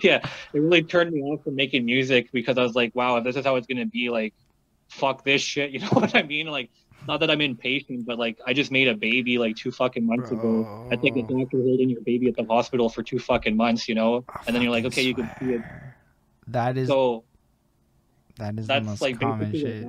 Yeah, 0.03 0.19
it 0.53 0.59
really 0.59 0.83
turned 0.83 1.13
me 1.13 1.21
off 1.23 1.45
from 1.45 1.55
making 1.55 1.85
music 1.85 2.31
because 2.33 2.59
I 2.59 2.63
was 2.63 2.75
like, 2.75 2.93
wow, 2.97 3.17
if 3.17 3.25
this 3.25 3.37
is 3.37 3.45
how 3.45 3.55
it's 3.55 3.69
gonna 3.69 3.87
be, 3.87 4.11
like, 4.11 4.35
fuck 4.89 5.25
this 5.25 5.41
shit. 5.41 5.71
You 5.75 5.79
know 5.79 5.89
what 5.89 6.17
I 6.17 6.25
mean? 6.25 6.49
Like, 6.49 6.71
not 7.07 7.21
that 7.21 7.31
I'm 7.31 7.41
impatient, 7.41 8.05
but 8.05 8.19
like, 8.19 8.39
I 8.45 8.53
just 8.53 8.73
made 8.73 8.89
a 8.89 8.97
baby 8.97 9.39
like 9.39 9.55
two 9.55 9.71
fucking 9.71 10.05
months 10.05 10.33
ago. 10.33 10.89
I 10.91 10.97
think 10.97 11.15
the 11.15 11.23
Bro. 11.23 11.39
doctor 11.39 11.59
holding 11.59 11.89
your 11.91 12.01
baby 12.01 12.27
at 12.27 12.35
the 12.35 12.45
hospital 12.45 12.89
for 12.89 13.05
two 13.05 13.21
fucking 13.21 13.57
months, 13.57 13.89
you 13.89 13.95
know, 13.95 14.25
and 14.47 14.57
then 14.57 14.63
you're 14.63 14.73
like, 14.73 14.87
okay, 14.87 15.03
you 15.03 15.15
can 15.15 15.31
see 15.39 15.53
it. 15.53 15.63
That 16.49 16.77
is 16.77 16.89
So 16.89 17.25
that 18.37 18.59
is 18.59 18.67
the 18.67 18.75
that's 18.75 18.87
most 18.87 19.01
like 19.01 19.21
common 19.21 19.53
shit. 19.53 19.87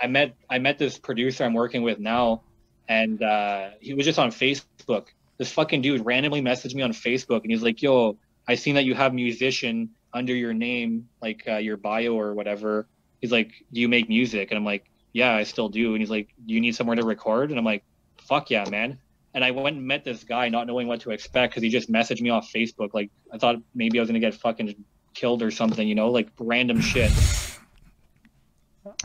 I 0.00 0.06
met 0.06 0.34
I 0.48 0.58
met 0.58 0.78
this 0.78 0.98
producer 0.98 1.44
I'm 1.44 1.54
working 1.54 1.82
with 1.82 1.98
now, 1.98 2.42
and 2.88 3.22
uh, 3.22 3.70
he 3.80 3.94
was 3.94 4.06
just 4.06 4.18
on 4.18 4.30
Facebook. 4.30 5.06
This 5.38 5.52
fucking 5.52 5.82
dude 5.82 6.04
randomly 6.04 6.42
messaged 6.42 6.74
me 6.74 6.82
on 6.82 6.92
Facebook, 6.92 7.42
and 7.42 7.50
he's 7.50 7.62
like, 7.62 7.82
"Yo, 7.82 8.18
I 8.48 8.54
seen 8.54 8.74
that 8.74 8.84
you 8.84 8.94
have 8.94 9.14
musician 9.14 9.90
under 10.12 10.34
your 10.34 10.52
name, 10.52 11.08
like 11.20 11.44
uh, 11.48 11.56
your 11.56 11.76
bio 11.76 12.18
or 12.18 12.34
whatever." 12.34 12.88
He's 13.20 13.32
like, 13.32 13.52
"Do 13.72 13.80
you 13.80 13.88
make 13.88 14.08
music?" 14.08 14.50
And 14.50 14.58
I'm 14.58 14.64
like, 14.64 14.90
"Yeah, 15.12 15.34
I 15.34 15.44
still 15.44 15.68
do." 15.68 15.92
And 15.92 16.00
he's 16.00 16.10
like, 16.10 16.28
"Do 16.46 16.54
you 16.54 16.60
need 16.60 16.74
somewhere 16.74 16.96
to 16.96 17.04
record?" 17.04 17.50
And 17.50 17.58
I'm 17.58 17.64
like, 17.64 17.84
"Fuck 18.22 18.50
yeah, 18.50 18.68
man." 18.70 18.98
And 19.32 19.44
I 19.44 19.52
went 19.52 19.76
and 19.76 19.86
met 19.86 20.04
this 20.04 20.24
guy, 20.24 20.48
not 20.48 20.66
knowing 20.66 20.88
what 20.88 21.02
to 21.02 21.12
expect, 21.12 21.52
because 21.52 21.62
he 21.62 21.68
just 21.68 21.90
messaged 21.90 22.20
me 22.20 22.30
off 22.30 22.50
Facebook. 22.52 22.92
Like 22.94 23.10
I 23.32 23.38
thought 23.38 23.56
maybe 23.74 23.98
I 23.98 24.02
was 24.02 24.08
gonna 24.08 24.20
get 24.20 24.34
fucking 24.34 24.84
killed 25.14 25.42
or 25.42 25.50
something, 25.50 25.86
you 25.86 25.94
know, 25.94 26.10
like 26.10 26.28
random 26.38 26.80
shit. 26.80 27.12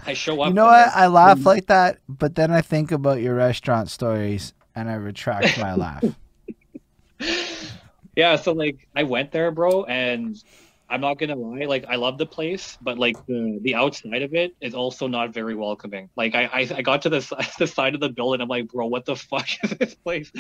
I 0.06 0.14
show 0.14 0.42
up. 0.42 0.50
You 0.50 0.54
know 0.54 0.66
what? 0.66 0.90
I 0.96 1.08
laugh 1.08 1.46
like 1.46 1.68
that, 1.68 2.00
but 2.08 2.36
then 2.36 2.52
I 2.52 2.62
think 2.62 2.92
about 2.92 3.22
your 3.22 3.36
restaurant 3.36 3.90
stories 3.90 4.54
and 4.74 4.90
I 4.90 4.94
retract 4.94 5.60
my 5.60 5.76
laugh. 5.76 6.04
yeah 8.16 8.36
so 8.36 8.54
like 8.54 8.88
i 8.96 9.04
went 9.04 9.32
there 9.32 9.52
bro 9.52 9.84
and 9.86 10.42
i'm 10.90 11.02
not 11.02 11.18
gonna 11.18 11.36
lie 11.36 11.66
like 11.66 11.86
i 11.88 11.96
love 11.96 12.18
the 12.18 12.26
place 12.26 12.78
but 12.82 12.98
like 12.98 13.16
the 13.26 13.60
the 13.62 13.76
outside 13.76 14.22
of 14.22 14.34
it 14.34 14.56
is 14.62 14.74
also 14.74 15.08
not 15.08 15.34
very 15.34 15.56
welcoming 15.56 16.10
like 16.16 16.36
i 16.36 16.46
i, 16.46 16.60
I 16.76 16.82
got 16.82 17.02
to 17.04 17.10
the, 17.10 17.48
the 17.60 17.68
side 17.68 17.96
of 17.96 18.02
the 18.02 18.10
building 18.10 18.42
i'm 18.42 18.48
like 18.48 18.68
bro 18.68 18.88
what 18.88 19.06
the 19.06 19.16
fuck 19.16 19.48
is 19.64 19.72
this 19.72 19.96
place 19.96 20.32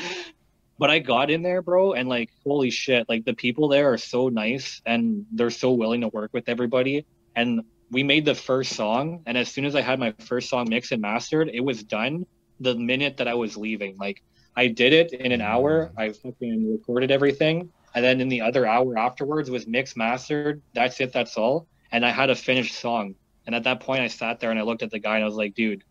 but 0.78 0.90
i 0.90 1.00
got 1.00 1.30
in 1.30 1.42
there 1.42 1.62
bro 1.62 1.94
and 1.94 2.10
like 2.10 2.30
holy 2.44 2.70
shit 2.70 3.08
like 3.10 3.26
the 3.26 3.34
people 3.34 3.68
there 3.68 3.92
are 3.92 3.98
so 3.98 4.30
nice 4.30 4.82
and 4.86 5.26
they're 5.32 5.50
so 5.50 5.72
willing 5.72 6.02
to 6.02 6.08
work 6.10 6.32
with 6.34 6.48
everybody 6.48 7.06
and 7.36 7.62
we 7.92 8.04
made 8.04 8.26
the 8.26 8.36
first 8.36 8.74
song 8.74 9.22
and 9.26 9.38
as 9.38 9.50
soon 9.50 9.66
as 9.66 9.76
i 9.76 9.82
had 9.82 10.00
my 10.00 10.14
first 10.20 10.50
song 10.50 10.68
mixed 10.70 10.92
and 10.92 11.02
mastered 11.02 11.50
it 11.54 11.62
was 11.62 11.84
done 11.84 12.26
the 12.60 12.76
minute 12.76 13.18
that 13.18 13.28
i 13.28 13.34
was 13.34 13.56
leaving 13.56 13.96
like 13.98 14.22
I 14.56 14.68
did 14.68 14.94
it 14.94 15.12
in 15.14 15.32
an 15.32 15.42
hour. 15.42 15.88
Mm. 15.88 16.02
I 16.02 16.12
fucking 16.14 16.72
recorded 16.72 17.12
everything, 17.12 17.70
and 17.94 18.04
then 18.04 18.22
in 18.22 18.30
the 18.30 18.42
other 18.42 18.66
hour 18.66 18.98
afterwards 18.98 19.50
was 19.50 19.68
mixed, 19.68 19.98
mastered. 19.98 20.62
That's 20.74 21.00
it. 21.02 21.12
That's 21.12 21.38
all. 21.38 21.68
And 21.92 22.06
I 22.06 22.12
had 22.12 22.30
a 22.30 22.36
finished 22.36 22.76
song. 22.76 23.16
And 23.46 23.54
at 23.54 23.64
that 23.64 23.80
point, 23.80 24.02
I 24.02 24.08
sat 24.08 24.40
there 24.40 24.50
and 24.50 24.60
I 24.60 24.64
looked 24.64 24.82
at 24.82 24.92
the 24.92 25.00
guy 25.00 25.16
and 25.16 25.24
I 25.24 25.28
was 25.28 25.36
like, 25.36 25.54
dude, 25.54 25.84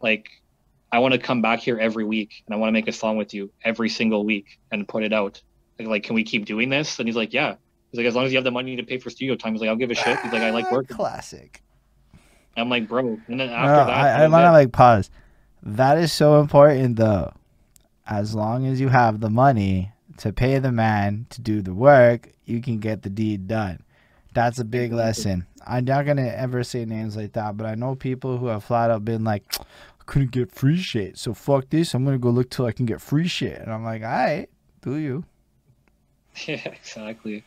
like, 0.00 0.28
I 0.90 1.00
want 1.00 1.12
to 1.12 1.18
come 1.18 1.42
back 1.42 1.60
here 1.60 1.78
every 1.78 2.04
week 2.04 2.42
and 2.46 2.54
I 2.54 2.58
want 2.58 2.68
to 2.68 2.72
make 2.72 2.88
a 2.88 2.92
song 2.92 3.16
with 3.16 3.34
you 3.34 3.50
every 3.64 3.88
single 3.88 4.24
week 4.24 4.58
and 4.72 4.88
put 4.88 5.02
it 5.02 5.12
out. 5.12 5.40
Like, 5.78 5.88
like, 5.88 6.02
can 6.02 6.14
we 6.14 6.24
keep 6.24 6.46
doing 6.46 6.70
this? 6.70 6.98
And 6.98 7.06
he's 7.06 7.16
like, 7.16 7.32
yeah. 7.32 7.56
He's 7.90 7.98
like, 7.98 8.06
as 8.06 8.14
long 8.14 8.24
as 8.24 8.32
you 8.32 8.38
have 8.38 8.44
the 8.44 8.50
money 8.50 8.76
to 8.76 8.82
pay 8.82 8.98
for 8.98 9.10
studio 9.10 9.36
time. 9.36 9.52
He's 9.52 9.60
like, 9.60 9.70
I'll 9.70 9.76
give 9.76 9.90
a 9.90 9.94
shit. 9.94 10.18
He's 10.20 10.32
like, 10.32 10.42
I 10.42 10.50
like 10.50 10.70
working. 10.72 10.96
Classic. 10.96 11.62
I'm 12.56 12.68
like, 12.68 12.88
bro. 12.88 13.18
And 13.28 13.40
then 13.40 13.48
No, 13.48 13.54
after 13.54 13.90
that, 13.90 13.90
I, 13.90 14.02
that 14.04 14.20
I 14.20 14.28
want 14.28 14.44
to 14.44 14.52
like 14.52 14.72
pause. 14.72 15.10
That 15.62 15.98
is 15.98 16.12
so 16.12 16.40
important 16.40 16.96
though. 16.96 17.32
As 18.06 18.34
long 18.34 18.66
as 18.66 18.80
you 18.80 18.88
have 18.88 19.20
the 19.20 19.30
money 19.30 19.92
to 20.18 20.32
pay 20.32 20.58
the 20.58 20.72
man 20.72 21.26
to 21.30 21.40
do 21.40 21.60
the 21.62 21.74
work, 21.74 22.30
you 22.44 22.62
can 22.62 22.78
get 22.78 23.02
the 23.02 23.10
deed 23.10 23.46
done. 23.46 23.82
That's 24.34 24.58
a 24.58 24.64
big 24.64 24.92
lesson. 24.92 25.46
I'm 25.66 25.84
not 25.84 26.06
gonna 26.06 26.28
ever 26.28 26.64
say 26.64 26.84
names 26.84 27.16
like 27.16 27.34
that, 27.34 27.56
but 27.56 27.66
I 27.66 27.74
know 27.74 27.94
people 27.94 28.38
who 28.38 28.46
have 28.46 28.64
flat 28.64 28.90
out 28.90 29.04
been 29.04 29.24
like, 29.24 29.44
I 29.58 29.62
couldn't 30.08 30.30
get 30.30 30.50
free 30.50 30.78
shit, 30.78 31.18
so 31.18 31.34
fuck 31.34 31.68
this. 31.68 31.92
I'm 31.92 32.04
gonna 32.04 32.18
go 32.18 32.30
look 32.30 32.50
till 32.50 32.64
I 32.64 32.72
can 32.72 32.86
get 32.86 33.00
free 33.00 33.28
shit, 33.28 33.60
and 33.60 33.70
I'm 33.70 33.84
like, 33.84 34.02
all 34.02 34.08
right, 34.08 34.48
do 34.80 34.96
you? 34.96 35.24
yeah, 36.46 36.54
exactly. 36.64 37.44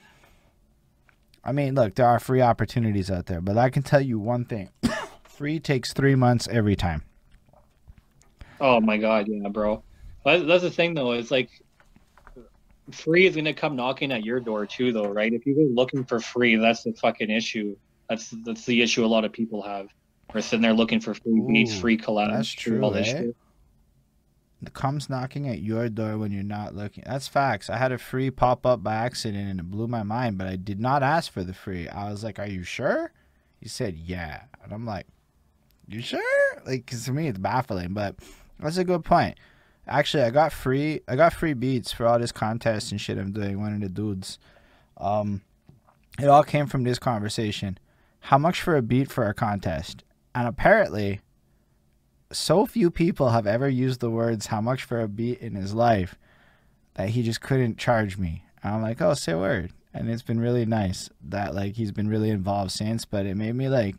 I 1.43 1.51
mean, 1.51 1.73
look, 1.73 1.95
there 1.95 2.05
are 2.05 2.19
free 2.19 2.41
opportunities 2.41 3.09
out 3.09 3.25
there, 3.25 3.41
but 3.41 3.57
I 3.57 3.71
can 3.71 3.81
tell 3.81 3.99
you 3.99 4.19
one 4.19 4.45
thing: 4.45 4.69
free 5.23 5.59
takes 5.59 5.91
three 5.91 6.13
months 6.13 6.47
every 6.49 6.75
time. 6.75 7.03
Oh 8.59 8.79
my 8.79 8.97
god, 8.97 9.27
yeah, 9.27 9.49
bro. 9.49 9.83
That's 10.23 10.61
the 10.61 10.69
thing 10.69 10.93
though, 10.93 11.13
It's 11.13 11.31
like 11.31 11.49
free 12.91 13.25
is 13.25 13.35
gonna 13.35 13.55
come 13.55 13.75
knocking 13.75 14.11
at 14.11 14.23
your 14.23 14.39
door 14.39 14.67
too 14.67 14.93
though, 14.93 15.09
right? 15.09 15.33
If 15.33 15.47
you 15.47 15.55
go 15.55 15.61
looking 15.61 16.03
for 16.03 16.19
free, 16.19 16.55
that's 16.57 16.83
the 16.83 16.93
fucking 16.93 17.31
issue. 17.31 17.75
That's 18.07 18.29
that's 18.45 18.65
the 18.65 18.83
issue 18.83 19.03
a 19.03 19.07
lot 19.07 19.25
of 19.25 19.33
people 19.33 19.63
have. 19.63 19.87
We're 20.33 20.41
sitting 20.41 20.61
there 20.61 20.73
looking 20.73 20.99
for 20.99 21.13
free 21.13 21.41
beats, 21.47 21.77
free 21.77 21.97
collabs, 21.97 22.31
that's 22.33 22.51
true, 22.51 22.81
all 22.81 22.91
this 22.91 23.09
eh? 23.09 23.19
shit. 23.19 23.35
It 24.63 24.73
comes 24.73 25.09
knocking 25.09 25.49
at 25.49 25.59
your 25.59 25.89
door 25.89 26.17
when 26.19 26.31
you're 26.31 26.43
not 26.43 26.75
looking. 26.75 27.03
That's 27.07 27.27
facts. 27.27 27.69
I 27.69 27.77
had 27.77 27.91
a 27.91 27.97
free 27.97 28.29
pop 28.29 28.65
up 28.65 28.83
by 28.83 28.93
accident 28.93 29.49
and 29.49 29.59
it 29.59 29.71
blew 29.71 29.87
my 29.87 30.03
mind, 30.03 30.37
but 30.37 30.45
I 30.47 30.55
did 30.55 30.79
not 30.79 31.01
ask 31.01 31.31
for 31.31 31.43
the 31.43 31.53
free. 31.53 31.89
I 31.89 32.11
was 32.11 32.23
like, 32.23 32.37
Are 32.37 32.47
you 32.47 32.63
sure? 32.63 33.11
He 33.59 33.67
said, 33.67 33.95
Yeah. 33.95 34.43
And 34.63 34.71
I'm 34.71 34.85
like, 34.85 35.07
You 35.87 36.01
sure? 36.01 36.21
Like, 36.65 36.85
'cause 36.85 37.05
to 37.05 37.11
me, 37.11 37.27
it's 37.27 37.39
baffling, 37.39 37.93
but 37.93 38.15
that's 38.59 38.77
a 38.77 38.83
good 38.83 39.03
point. 39.03 39.39
Actually, 39.87 40.23
I 40.23 40.29
got 40.29 40.53
free. 40.53 41.01
I 41.07 41.15
got 41.15 41.33
free 41.33 41.53
beats 41.53 41.91
for 41.91 42.05
all 42.05 42.19
this 42.19 42.31
contest 42.31 42.91
and 42.91 43.01
shit 43.01 43.17
I'm 43.17 43.31
doing. 43.31 43.59
One 43.59 43.73
of 43.73 43.81
the 43.81 43.89
dudes. 43.89 44.37
Um, 44.97 45.41
it 46.19 46.27
all 46.27 46.43
came 46.43 46.67
from 46.67 46.83
this 46.83 46.99
conversation. 46.99 47.79
How 48.25 48.37
much 48.37 48.61
for 48.61 48.77
a 48.77 48.83
beat 48.83 49.11
for 49.11 49.27
a 49.27 49.33
contest? 49.33 50.03
And 50.33 50.47
apparently, 50.47 51.21
so 52.31 52.65
few 52.65 52.89
people 52.89 53.29
have 53.29 53.47
ever 53.47 53.67
used 53.67 53.99
the 53.99 54.09
words 54.09 54.47
how 54.47 54.61
much 54.61 54.83
for 54.83 55.01
a 55.01 55.07
beat 55.07 55.39
in 55.39 55.55
his 55.55 55.73
life 55.73 56.15
that 56.95 57.09
he 57.09 57.23
just 57.23 57.41
couldn't 57.41 57.77
charge 57.77 58.17
me. 58.17 58.43
And 58.63 58.75
I'm 58.75 58.81
like, 58.81 59.01
oh, 59.01 59.13
say 59.13 59.33
word. 59.33 59.71
And 59.93 60.09
it's 60.09 60.21
been 60.21 60.39
really 60.39 60.65
nice 60.65 61.09
that 61.27 61.53
like 61.53 61.75
he's 61.75 61.91
been 61.91 62.07
really 62.07 62.29
involved 62.29 62.71
since, 62.71 63.03
but 63.03 63.25
it 63.25 63.35
made 63.35 63.55
me 63.55 63.67
like 63.67 63.95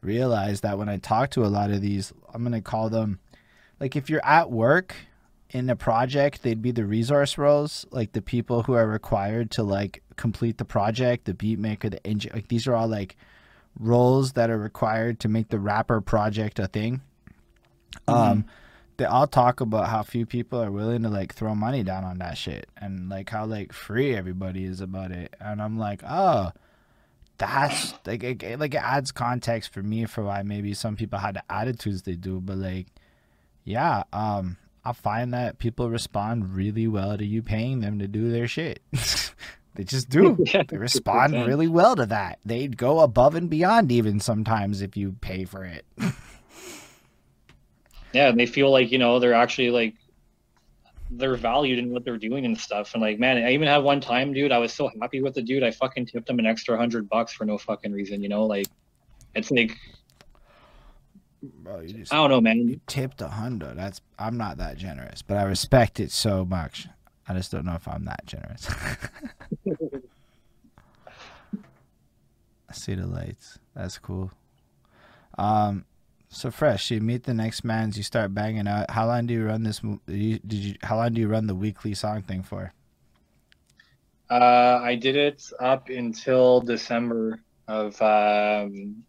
realize 0.00 0.62
that 0.62 0.78
when 0.78 0.88
I 0.88 0.96
talk 0.96 1.30
to 1.30 1.44
a 1.44 1.48
lot 1.48 1.70
of 1.70 1.82
these, 1.82 2.12
I'm 2.32 2.42
gonna 2.42 2.62
call 2.62 2.88
them 2.88 3.18
like 3.78 3.94
if 3.94 4.08
you're 4.08 4.24
at 4.24 4.50
work 4.50 4.94
in 5.50 5.68
a 5.68 5.76
project, 5.76 6.42
they'd 6.42 6.62
be 6.62 6.70
the 6.70 6.84
resource 6.84 7.38
roles, 7.38 7.86
like 7.90 8.12
the 8.12 8.22
people 8.22 8.62
who 8.62 8.74
are 8.74 8.86
required 8.86 9.50
to 9.52 9.62
like 9.62 10.02
complete 10.16 10.58
the 10.58 10.64
project, 10.64 11.24
the 11.24 11.34
beat 11.34 11.58
maker, 11.58 11.90
the 11.90 12.04
engine. 12.06 12.32
Like 12.34 12.48
these 12.48 12.66
are 12.66 12.74
all 12.74 12.88
like 12.88 13.16
roles 13.78 14.32
that 14.32 14.50
are 14.50 14.58
required 14.58 15.20
to 15.20 15.28
make 15.28 15.48
the 15.48 15.58
rapper 15.58 16.00
project 16.00 16.58
a 16.58 16.66
thing. 16.66 17.00
Um, 18.06 18.44
they 18.96 19.04
all 19.04 19.26
talk 19.26 19.60
about 19.60 19.88
how 19.88 20.02
few 20.02 20.26
people 20.26 20.60
are 20.62 20.70
willing 20.70 21.02
to 21.02 21.08
like 21.08 21.34
throw 21.34 21.54
money 21.54 21.82
down 21.82 22.04
on 22.04 22.18
that 22.18 22.36
shit, 22.36 22.68
and 22.76 23.08
like 23.08 23.30
how 23.30 23.46
like 23.46 23.72
free 23.72 24.14
everybody 24.14 24.64
is 24.64 24.80
about 24.80 25.10
it. 25.12 25.34
And 25.40 25.62
I'm 25.62 25.78
like, 25.78 26.02
oh, 26.08 26.52
that's 27.38 27.94
like 28.06 28.22
it, 28.24 28.42
it- 28.42 28.58
like 28.60 28.74
it 28.74 28.82
adds 28.82 29.12
context 29.12 29.72
for 29.72 29.82
me 29.82 30.04
for 30.06 30.24
why 30.24 30.42
maybe 30.42 30.74
some 30.74 30.96
people 30.96 31.18
had 31.18 31.36
the 31.36 31.42
attitudes 31.50 32.02
they 32.02 32.14
do, 32.16 32.40
but 32.40 32.56
like, 32.58 32.86
yeah, 33.64 34.02
um. 34.12 34.56
I 34.84 34.92
find 34.92 35.34
that 35.34 35.58
people 35.58 35.90
respond 35.90 36.54
really 36.54 36.86
well 36.88 37.18
to 37.18 37.24
you 37.26 37.42
paying 37.42 37.80
them 37.80 37.98
to 37.98 38.08
do 38.08 38.30
their 38.30 38.48
shit. 38.48 38.80
they 39.78 39.84
just 39.84 40.08
do. 40.08 40.36
Yeah, 40.52 40.64
They 40.66 40.76
respond 40.76 41.34
really 41.46 41.68
well 41.68 41.94
to 41.94 42.04
that. 42.06 42.40
They'd 42.44 42.76
go 42.76 42.98
above 42.98 43.36
and 43.36 43.48
beyond 43.48 43.92
even 43.92 44.18
sometimes 44.18 44.82
if 44.82 44.96
you 44.96 45.12
pay 45.20 45.44
for 45.44 45.64
it. 45.64 45.86
Yeah, 48.14 48.28
and 48.28 48.40
they 48.40 48.46
feel 48.46 48.70
like, 48.70 48.90
you 48.90 48.96
know, 48.96 49.18
they're 49.18 49.34
actually 49.34 49.68
like 49.68 49.94
they're 51.10 51.36
valued 51.36 51.78
in 51.78 51.90
what 51.90 52.06
they're 52.06 52.16
doing 52.16 52.46
and 52.46 52.58
stuff. 52.58 52.94
And 52.94 53.02
like, 53.02 53.18
man, 53.18 53.36
I 53.36 53.52
even 53.52 53.68
had 53.68 53.78
one 53.82 54.00
time, 54.00 54.32
dude, 54.32 54.50
I 54.50 54.56
was 54.56 54.72
so 54.72 54.90
happy 54.98 55.20
with 55.20 55.34
the 55.34 55.42
dude. 55.42 55.62
I 55.62 55.70
fucking 55.72 56.06
tipped 56.06 56.28
him 56.28 56.38
an 56.38 56.46
extra 56.46 56.78
hundred 56.78 57.06
bucks 57.10 57.34
for 57.34 57.44
no 57.44 57.58
fucking 57.58 57.92
reason, 57.92 58.22
you 58.22 58.30
know? 58.30 58.46
Like, 58.46 58.66
it's 59.34 59.50
like, 59.50 59.76
Bro, 61.42 61.80
you 61.80 61.92
just 61.98 62.12
I 62.12 62.16
don't 62.16 62.30
know, 62.30 62.40
man. 62.40 62.66
you 62.66 62.80
tipped 62.86 63.20
a 63.20 63.28
hundred. 63.28 63.76
That's 63.76 64.00
I'm 64.18 64.38
not 64.38 64.56
that 64.56 64.78
generous, 64.78 65.20
but 65.20 65.36
I 65.36 65.42
respect 65.42 66.00
it 66.00 66.10
so 66.10 66.46
much. 66.46 66.88
I 67.28 67.34
just 67.34 67.52
don't 67.52 67.66
know 67.66 67.74
if 67.74 67.86
I'm 67.86 68.04
that 68.06 68.24
generous. 68.26 68.68
I 72.68 72.72
see 72.72 72.94
the 72.94 73.06
lights. 73.06 73.58
That's 73.74 73.98
cool. 73.98 74.30
Um, 75.36 75.84
so 76.30 76.50
fresh. 76.50 76.90
You 76.90 77.00
meet 77.00 77.24
the 77.24 77.34
next 77.34 77.64
man's. 77.64 77.96
You 77.96 78.02
start 78.02 78.34
banging 78.34 78.66
out. 78.66 78.90
How 78.90 79.06
long 79.06 79.26
do 79.26 79.34
you 79.34 79.44
run 79.44 79.62
this? 79.62 79.80
did 80.06 80.52
you? 80.52 80.74
How 80.82 80.96
long 80.96 81.12
do 81.14 81.20
you 81.20 81.28
run 81.28 81.46
the 81.46 81.54
weekly 81.54 81.94
song 81.94 82.22
thing 82.22 82.42
for? 82.42 82.72
Uh, 84.30 84.80
I 84.82 84.94
did 84.94 85.16
it 85.16 85.42
up 85.58 85.88
until 85.88 86.60
December 86.60 87.40
of 87.66 88.00
um, 88.02 89.02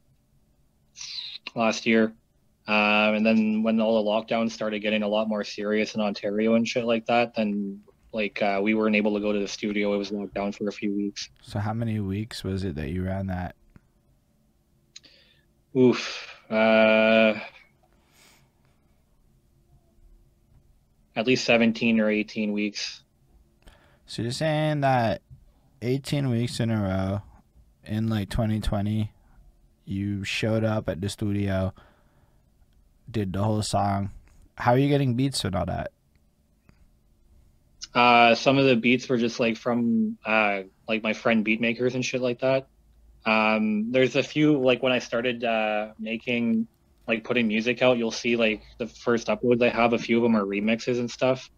last 1.56 1.86
year. 1.86 2.14
Um, 2.68 3.16
and 3.16 3.26
then 3.26 3.64
when 3.64 3.82
all 3.82 4.04
the 4.04 4.10
lockdowns 4.10 4.52
started 4.52 4.80
getting 4.80 5.04
a 5.04 5.08
lot 5.08 5.28
more 5.28 5.44
serious 5.44 5.96
in 5.96 6.02
Ontario 6.02 6.54
and 6.54 6.68
shit 6.68 6.86
like 6.86 7.06
that, 7.08 7.36
then 7.36 7.82
like 8.12 8.42
uh, 8.42 8.60
we 8.62 8.74
weren't 8.74 8.96
able 8.96 9.14
to 9.14 9.20
go 9.20 9.32
to 9.32 9.40
the 9.40 9.48
studio. 9.48 9.94
It 9.94 9.98
was 9.98 10.12
locked 10.12 10.34
down 10.34 10.52
for 10.52 10.68
a 10.68 10.72
few 10.72 10.96
weeks. 10.96 11.30
So 11.42 11.60
how 11.60 11.74
many 11.74 12.00
weeks 12.00 12.44
was 12.44 12.64
it 12.64 12.76
that 12.76 12.90
you 12.90 13.06
ran 13.06 13.28
that? 13.28 13.56
Oof. 15.78 16.28
Uh, 16.50 17.36
at 21.16 21.28
least 21.28 21.46
17 21.46 22.00
or 22.00 22.10
18 22.10 22.54
weeks. 22.54 23.04
So 24.08 24.24
you're 24.24 24.32
saying 24.32 24.82
that 24.82 25.22
18 25.82 26.30
weeks 26.30 26.60
in 26.60 26.72
a 26.72 26.82
row 26.82 27.22
in 27.86 28.10
like 28.10 28.30
2020, 28.30 29.12
you 29.86 30.24
showed 30.24 30.64
up 30.64 30.90
at 30.90 31.02
the 31.02 31.10
studio, 31.10 31.74
did 33.10 33.34
the 33.34 33.44
whole 33.44 33.62
song. 33.62 34.12
How 34.56 34.72
are 34.72 34.78
you 34.78 34.88
getting 34.88 35.14
beats 35.14 35.44
and 35.46 35.56
all 35.56 35.66
that? 35.66 35.92
Uh, 37.94 38.36
some 38.36 38.58
of 38.58 38.66
the 38.66 38.76
beats 38.76 39.10
were 39.10 39.18
just 39.18 39.40
like 39.40 39.58
from 39.58 40.18
uh, 40.26 40.62
like 40.88 41.04
my 41.04 41.14
friend 41.14 41.44
beat 41.44 41.60
makers 41.62 41.96
and 41.96 42.06
shit 42.06 42.22
like 42.22 42.40
that. 42.42 42.68
Um, 43.26 43.92
there's 43.92 44.16
a 44.16 44.24
few 44.24 44.60
like 44.62 44.82
when 44.84 44.92
I 44.94 45.00
started 45.00 45.44
uh, 45.44 45.90
making 46.00 46.68
like 47.08 47.24
putting 47.24 47.48
music 47.48 47.82
out, 47.82 47.98
you'll 47.98 48.12
see 48.12 48.36
like 48.36 48.62
the 48.78 48.88
first 48.88 49.28
uploads 49.28 49.64
I 49.64 49.70
have. 49.70 49.94
A 49.94 49.98
few 49.98 50.18
of 50.18 50.24
them 50.24 50.36
are 50.36 50.46
remixes 50.46 51.00
and 51.00 51.10
stuff. 51.10 51.50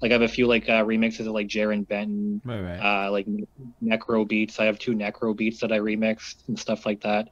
Like 0.00 0.10
I 0.10 0.14
have 0.14 0.22
a 0.22 0.28
few 0.28 0.46
like 0.46 0.68
uh, 0.68 0.84
remixes 0.84 1.20
of 1.20 1.28
like 1.28 1.46
Jarren 1.46 1.86
Benton, 1.86 2.40
Right, 2.44 2.60
right. 2.60 3.06
uh, 3.06 3.10
like 3.10 3.26
necro 3.82 4.26
beats. 4.26 4.58
I 4.58 4.64
have 4.64 4.78
two 4.78 4.92
necro 4.92 5.36
beats 5.36 5.60
that 5.60 5.70
I 5.72 5.78
remixed 5.78 6.36
and 6.48 6.58
stuff 6.58 6.84
like 6.86 7.02
that. 7.02 7.28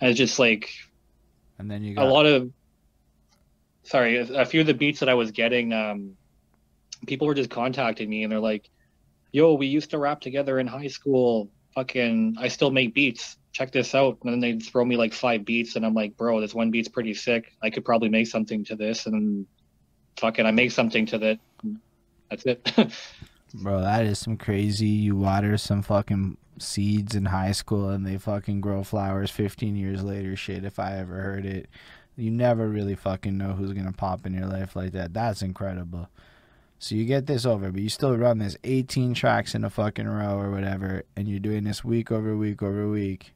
And 0.00 0.10
it's 0.10 0.18
just 0.18 0.38
like 0.38 0.70
and 1.58 1.70
then 1.70 1.84
you 1.84 1.94
a 1.98 2.04
lot 2.04 2.24
of 2.26 2.50
sorry 3.82 4.16
a 4.16 4.42
a 4.42 4.44
few 4.44 4.60
of 4.60 4.66
the 4.66 4.74
beats 4.74 5.00
that 5.00 5.08
i 5.08 5.14
was 5.14 5.30
getting 5.30 5.72
um 5.72 6.16
people 7.06 7.26
were 7.26 7.34
just 7.34 7.50
contacting 7.50 8.08
me 8.08 8.22
and 8.22 8.32
they're 8.32 8.40
like 8.40 8.68
yo 9.32 9.54
we 9.54 9.66
used 9.66 9.90
to 9.90 9.98
rap 9.98 10.20
together 10.20 10.58
in 10.58 10.66
high 10.66 10.86
school 10.86 11.50
fucking 11.74 12.36
i 12.38 12.48
still 12.48 12.70
make 12.70 12.94
beats 12.94 13.36
check 13.52 13.72
this 13.72 13.94
out 13.94 14.18
and 14.22 14.32
then 14.32 14.40
they'd 14.40 14.62
throw 14.62 14.84
me 14.84 14.96
like 14.96 15.12
five 15.12 15.44
beats 15.44 15.76
and 15.76 15.84
i'm 15.84 15.94
like 15.94 16.16
bro 16.16 16.40
this 16.40 16.54
one 16.54 16.70
beat's 16.70 16.88
pretty 16.88 17.14
sick 17.14 17.52
i 17.62 17.70
could 17.70 17.84
probably 17.84 18.08
make 18.08 18.26
something 18.26 18.64
to 18.64 18.76
this 18.76 19.06
and 19.06 19.46
fucking 20.18 20.46
i 20.46 20.50
make 20.50 20.70
something 20.70 21.06
to 21.06 21.18
that 21.18 21.38
that's 22.28 22.44
it 22.46 22.72
Bro, 23.54 23.80
that 23.82 24.04
is 24.04 24.18
some 24.18 24.36
crazy. 24.36 24.86
You 24.86 25.16
water 25.16 25.56
some 25.56 25.82
fucking 25.82 26.36
seeds 26.58 27.14
in 27.14 27.26
high 27.26 27.52
school 27.52 27.88
and 27.88 28.06
they 28.06 28.18
fucking 28.18 28.60
grow 28.60 28.84
flowers 28.84 29.30
15 29.30 29.76
years 29.76 30.02
later. 30.02 30.36
Shit, 30.36 30.64
if 30.64 30.78
I 30.78 30.98
ever 30.98 31.20
heard 31.20 31.44
it. 31.44 31.68
You 32.16 32.30
never 32.30 32.68
really 32.68 32.96
fucking 32.96 33.38
know 33.38 33.52
who's 33.52 33.72
gonna 33.72 33.92
pop 33.92 34.26
in 34.26 34.34
your 34.34 34.46
life 34.46 34.76
like 34.76 34.92
that. 34.92 35.14
That's 35.14 35.42
incredible. 35.42 36.08
So 36.82 36.94
you 36.94 37.04
get 37.04 37.26
this 37.26 37.44
over, 37.44 37.70
but 37.70 37.82
you 37.82 37.90
still 37.90 38.16
run 38.16 38.38
this 38.38 38.56
18 38.64 39.12
tracks 39.12 39.54
in 39.54 39.64
a 39.64 39.70
fucking 39.70 40.08
row 40.08 40.40
or 40.40 40.50
whatever, 40.50 41.02
and 41.14 41.28
you're 41.28 41.38
doing 41.38 41.62
this 41.64 41.84
week 41.84 42.10
over 42.10 42.34
week 42.34 42.62
over 42.62 42.88
week. 42.88 43.34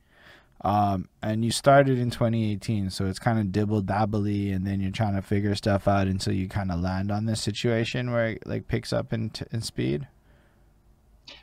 Um, 0.63 1.11
and 1.23 1.45
you 1.45 1.51
started 1.51 1.99
in 1.99 2.09
2018, 2.11 2.89
so 2.89 3.05
it's 3.05 3.19
kind 3.19 3.39
of 3.39 3.53
dibble 3.53 3.83
dabbly, 3.83 4.51
and 4.51 4.67
then 4.67 4.81
you're 4.81 4.91
trying 4.91 5.15
to 5.15 5.21
figure 5.21 5.55
stuff 5.55 5.87
out 5.87 6.07
until 6.07 6.33
you 6.33 6.49
kind 6.49 6.73
of 6.73 6.81
land 6.81 7.13
on 7.13 7.27
this 7.27 7.43
situation 7.43 8.13
where 8.13 8.29
it 8.29 8.47
like 8.47 8.67
picks 8.67 8.95
up 8.95 9.13
in, 9.13 9.29
t- 9.29 9.45
in 9.53 9.61
speed. 9.61 10.09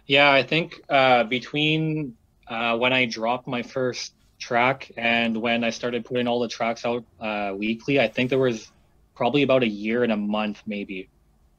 Yeah, 0.07 0.31
I 0.31 0.41
think 0.41 0.81
uh, 0.89 1.25
between 1.25 2.17
uh, 2.47 2.79
when 2.79 2.93
I 2.93 3.05
dropped 3.05 3.47
my 3.47 3.61
first 3.61 4.15
track 4.39 4.91
and 4.97 5.39
when 5.39 5.63
I 5.63 5.69
started 5.69 6.03
putting 6.03 6.27
all 6.27 6.39
the 6.39 6.47
tracks 6.47 6.83
out 6.83 7.03
uh, 7.19 7.53
weekly, 7.55 7.99
I 7.99 8.07
think 8.07 8.31
there 8.31 8.39
was 8.39 8.71
probably 9.13 9.43
about 9.43 9.61
a 9.61 9.69
year 9.69 10.01
and 10.01 10.11
a 10.11 10.17
month 10.17 10.63
maybe 10.65 11.07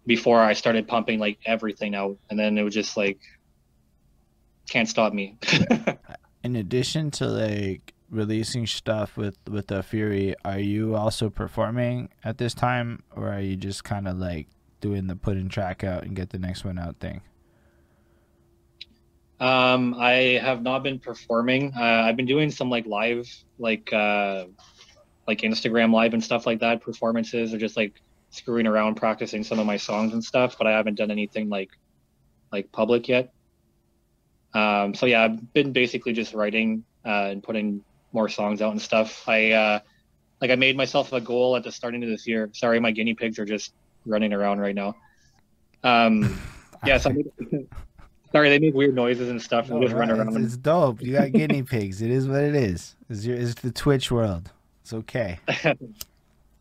before 0.07 0.41
I 0.41 0.53
started 0.53 0.89
pumping 0.89 1.19
like 1.19 1.39
everything 1.47 1.95
out, 1.95 2.19
and 2.31 2.39
then 2.39 2.59
it 2.59 2.63
was 2.63 2.75
just 2.75 2.97
like 2.97 3.19
can't 4.69 4.89
stop 4.89 5.13
me. 5.13 5.37
In 6.45 6.57
addition 6.57 7.11
to 7.13 7.27
like 7.27 7.95
releasing 8.11 8.67
stuff 8.67 9.17
with 9.17 9.39
with 9.49 9.69
the 9.69 9.83
Fury, 9.83 10.35
are 10.45 10.59
you 10.59 10.97
also 10.97 11.31
performing 11.31 12.09
at 12.25 12.39
this 12.39 12.55
time, 12.55 13.03
or 13.15 13.33
are 13.33 13.41
you 13.41 13.57
just 13.57 13.85
kind 13.85 14.09
of 14.09 14.17
like 14.17 14.49
doing 14.81 15.07
the 15.07 15.17
putting 15.17 15.49
track 15.49 15.85
out 15.85 16.05
and 16.05 16.17
get 16.17 16.31
the 16.31 16.39
next 16.39 16.65
one 16.65 16.79
out 16.79 16.99
thing? 17.01 17.23
Um, 19.41 19.95
I 19.99 20.39
have 20.41 20.63
not 20.63 20.85
been 20.85 21.01
performing. 21.01 21.73
Uh, 21.77 21.81
I've 21.81 22.17
been 22.17 22.27
doing 22.27 22.51
some 22.51 22.71
like 22.71 22.87
live, 22.87 23.29
like 23.59 23.93
uh, 23.93 24.45
like 25.27 25.41
Instagram 25.41 25.93
live 25.93 26.15
and 26.15 26.23
stuff 26.23 26.47
like 26.47 26.61
that, 26.61 26.81
performances 26.81 27.53
or 27.53 27.59
just 27.59 27.77
like 27.77 28.01
screwing 28.33 28.67
around, 28.67 28.97
practicing 28.97 29.45
some 29.45 29.61
of 29.61 29.67
my 29.67 29.77
songs 29.77 30.13
and 30.13 30.25
stuff. 30.25 30.57
But 30.59 30.67
I 30.67 30.73
haven't 30.73 30.97
done 30.97 31.11
anything 31.11 31.49
like 31.49 31.71
like 32.51 32.73
public 32.73 33.09
yet. 33.09 33.33
Um, 34.55 34.95
so 34.95 35.07
yeah, 35.07 35.23
I've 35.23 35.53
been 35.53 35.73
basically 35.73 36.13
just 36.13 36.35
writing 36.35 36.85
uh, 37.05 37.29
and 37.31 37.43
putting 37.43 37.85
more 38.13 38.29
songs 38.29 38.61
out 38.61 38.73
and 38.73 38.83
stuff. 38.83 39.27
I 39.29 39.53
uh, 39.53 39.81
like 40.41 40.51
I 40.51 40.57
made 40.57 40.77
myself 40.77 41.13
a 41.13 41.21
goal 41.21 41.57
at 41.57 41.65
the 41.65 41.73
starting 41.73 42.03
of 42.03 42.09
this 42.09 42.27
year. 42.27 42.51
Sorry, 42.53 42.81
my 42.81 42.91
guinea 42.91 43.15
pigs 43.15 43.39
are 43.39 43.45
just 43.45 43.73
running 44.05 44.33
around 44.33 44.61
right 44.61 44.75
now. 44.75 44.97
Um, 45.85 46.39
yeah, 46.87 46.99
so 46.99 47.11
made, 47.11 47.31
sorry, 48.33 48.51
they 48.51 48.59
make 48.59 48.75
weird 48.75 48.95
noises 48.95 49.29
and 49.29 49.41
stuff 49.41 49.71
and 49.71 49.81
just 49.83 49.95
run 49.95 50.11
around. 50.11 50.37
It's, 50.37 50.55
it's 50.55 50.57
dope. 50.57 51.01
You 51.01 51.13
got 51.13 51.33
guinea 51.33 51.63
pigs. 51.63 52.03
It 52.03 52.11
is 52.11 52.29
what 52.29 52.43
it 52.43 52.55
is. 52.55 52.97
It's 53.09 53.25
your 53.25 53.37
it's 53.37 53.55
the 53.55 53.73
Twitch 53.73 54.11
world. 54.11 54.51
It's 54.83 54.93
okay. 54.93 55.39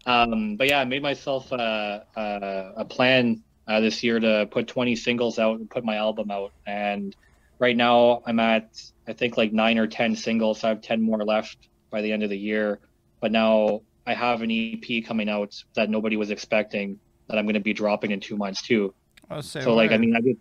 um, 0.05 0.55
but 0.55 0.67
yeah, 0.67 0.79
I 0.79 0.85
made 0.85 1.03
myself 1.03 1.51
a, 1.51 2.05
a, 2.15 2.73
a 2.77 2.85
plan 2.85 3.43
uh, 3.67 3.79
this 3.79 4.03
year 4.03 4.19
to 4.19 4.47
put 4.49 4.67
20 4.67 4.95
singles 4.95 5.37
out 5.37 5.59
and 5.59 5.69
put 5.69 5.83
my 5.83 5.97
album 5.97 6.31
out. 6.31 6.53
And 6.65 7.15
right 7.59 7.75
now 7.75 8.23
I'm 8.25 8.39
at, 8.39 8.81
I 9.07 9.13
think 9.13 9.37
like 9.37 9.53
nine 9.53 9.77
or 9.77 9.87
10 9.87 10.15
singles. 10.15 10.61
So 10.61 10.67
I 10.67 10.69
have 10.69 10.81
10 10.81 11.01
more 11.01 11.23
left 11.23 11.57
by 11.89 12.01
the 12.01 12.11
end 12.11 12.23
of 12.23 12.29
the 12.29 12.37
year. 12.37 12.79
But 13.19 13.31
now 13.31 13.81
I 14.07 14.13
have 14.13 14.41
an 14.41 14.49
EP 14.51 15.05
coming 15.05 15.29
out 15.29 15.63
that 15.75 15.89
nobody 15.89 16.17
was 16.17 16.31
expecting 16.31 16.99
that 17.27 17.37
I'm 17.37 17.45
going 17.45 17.53
to 17.53 17.59
be 17.59 17.73
dropping 17.73 18.11
in 18.11 18.19
two 18.19 18.35
months 18.35 18.61
too. 18.61 18.93
Oh, 19.29 19.41
so 19.41 19.75
like, 19.75 19.91
I 19.91 19.97
mean, 19.97 20.15
I 20.15 20.21
just, 20.21 20.39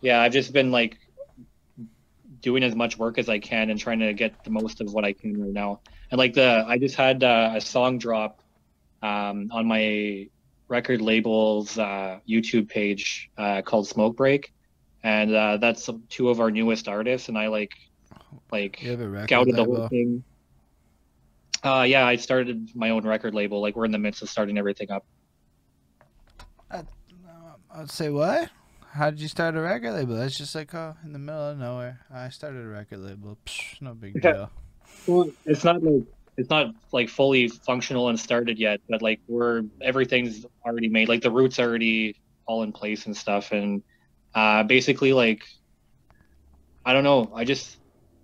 yeah, 0.00 0.20
I've 0.20 0.32
just 0.32 0.52
been 0.52 0.70
like 0.70 0.98
doing 2.40 2.62
as 2.62 2.76
much 2.76 2.98
work 2.98 3.18
as 3.18 3.28
I 3.28 3.38
can 3.38 3.70
and 3.70 3.80
trying 3.80 4.00
to 4.00 4.12
get 4.12 4.44
the 4.44 4.50
most 4.50 4.80
of 4.80 4.92
what 4.92 5.04
I 5.04 5.14
can 5.14 5.40
right 5.40 5.52
now. 5.52 5.80
And 6.10 6.18
like 6.18 6.34
the, 6.34 6.64
I 6.68 6.78
just 6.78 6.94
had 6.94 7.24
uh, 7.24 7.54
a 7.56 7.60
song 7.60 7.98
drop 7.98 8.42
um, 9.06 9.48
on 9.52 9.66
my 9.66 10.28
record 10.68 11.00
label's 11.00 11.78
uh, 11.78 12.18
YouTube 12.28 12.68
page 12.68 13.30
uh, 13.38 13.62
called 13.62 13.86
Smoke 13.86 14.16
Break, 14.16 14.52
and 15.02 15.34
uh, 15.34 15.56
that's 15.58 15.88
two 16.08 16.28
of 16.28 16.40
our 16.40 16.50
newest 16.50 16.88
artists. 16.88 17.28
And 17.28 17.38
I 17.38 17.46
like, 17.48 17.72
like 18.50 18.82
you 18.82 18.96
have 18.96 19.24
scouted 19.24 19.56
the 19.56 19.64
whole 19.64 19.88
thing. 19.88 20.24
Uh, 21.62 21.82
yeah, 21.82 22.06
I 22.06 22.16
started 22.16 22.70
my 22.74 22.90
own 22.90 23.06
record 23.06 23.34
label. 23.34 23.60
Like 23.60 23.76
we're 23.76 23.86
in 23.86 23.92
the 23.92 23.98
midst 23.98 24.22
of 24.22 24.30
starting 24.30 24.58
everything 24.58 24.90
up. 24.90 25.04
I'd 27.76 27.90
say 27.90 28.08
what? 28.08 28.48
How 28.92 29.10
did 29.10 29.20
you 29.20 29.28
start 29.28 29.54
a 29.54 29.60
record 29.60 29.92
label? 29.92 30.16
That's 30.16 30.38
just 30.38 30.54
like 30.54 30.74
oh, 30.74 30.96
in 31.04 31.12
the 31.12 31.18
middle 31.18 31.50
of 31.50 31.58
nowhere. 31.58 32.00
I 32.10 32.30
started 32.30 32.64
a 32.64 32.68
record 32.68 33.00
label. 33.00 33.36
Psh, 33.44 33.82
no 33.82 33.92
big 33.92 34.14
Yeah. 34.14 34.32
deal. 34.32 34.50
Well, 35.06 35.30
it's 35.44 35.62
not 35.62 35.82
like 35.82 36.04
it's 36.36 36.50
not 36.50 36.74
like 36.92 37.08
fully 37.08 37.48
functional 37.48 38.08
and 38.08 38.20
started 38.20 38.58
yet, 38.58 38.80
but 38.88 39.02
like 39.02 39.20
we're 39.26 39.62
everything's 39.80 40.44
already 40.64 40.88
made. 40.88 41.08
Like 41.08 41.22
the 41.22 41.30
roots 41.30 41.58
already 41.58 42.16
all 42.46 42.62
in 42.62 42.72
place 42.72 43.06
and 43.06 43.16
stuff, 43.16 43.52
and 43.52 43.82
uh, 44.34 44.62
basically 44.64 45.12
like 45.12 45.44
I 46.84 46.92
don't 46.92 47.04
know. 47.04 47.32
I 47.34 47.44
just 47.44 47.78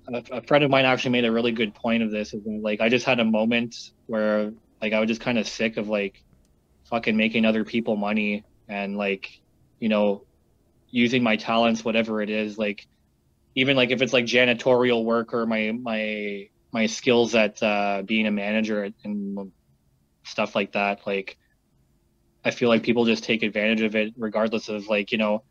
a, 0.09 0.23
a 0.31 0.43
friend 0.43 0.63
of 0.63 0.71
mine 0.71 0.85
actually 0.85 1.13
made 1.13 1.25
a 1.25 1.33
really 1.33 1.53
good 1.53 1.75
point 1.75 2.03
of 2.03 2.11
this. 2.11 2.35
Is 2.35 2.43
like 2.45 2.81
I 2.81 2.89
just 2.89 3.07
had 3.07 3.19
a 3.19 3.25
moment 3.25 3.77
where 4.07 4.53
like 4.83 4.93
I 4.93 5.01
was 5.01 5.09
just 5.09 5.21
kind 5.21 5.39
of 5.39 5.49
sick 5.49 5.79
of 5.79 5.89
like 5.89 6.23
fucking 6.91 7.17
making 7.17 7.47
other 7.47 7.65
people 7.65 7.97
money 7.97 8.45
and 8.69 8.97
like 8.97 9.31
you 9.81 9.89
know, 9.89 10.25
using 10.91 11.23
my 11.23 11.37
talents, 11.37 11.85
whatever 11.85 12.23
it 12.23 12.31
is, 12.31 12.59
like 12.59 12.87
even 13.55 13.77
like 13.77 13.91
if 13.91 14.03
it's 14.03 14.13
like 14.13 14.27
janitorial 14.27 15.05
work 15.05 15.33
or 15.33 15.47
my 15.47 15.73
my 15.73 16.49
my 16.73 16.87
skills 16.87 17.35
at 17.35 17.63
uh, 17.63 18.03
being 18.05 18.27
a 18.27 18.31
manager 18.31 18.91
and 19.05 19.53
stuff 20.25 20.55
like 20.55 20.73
that, 20.73 21.07
like 21.07 21.37
I 22.45 22.51
feel 22.51 22.69
like 22.69 22.83
people 22.83 23.05
just 23.05 23.25
take 23.25 23.43
advantage 23.43 23.83
of 23.83 23.95
it 23.95 24.15
regardless 24.17 24.69
of 24.69 24.89
like, 24.89 25.13
you 25.13 25.19
know, 25.19 25.45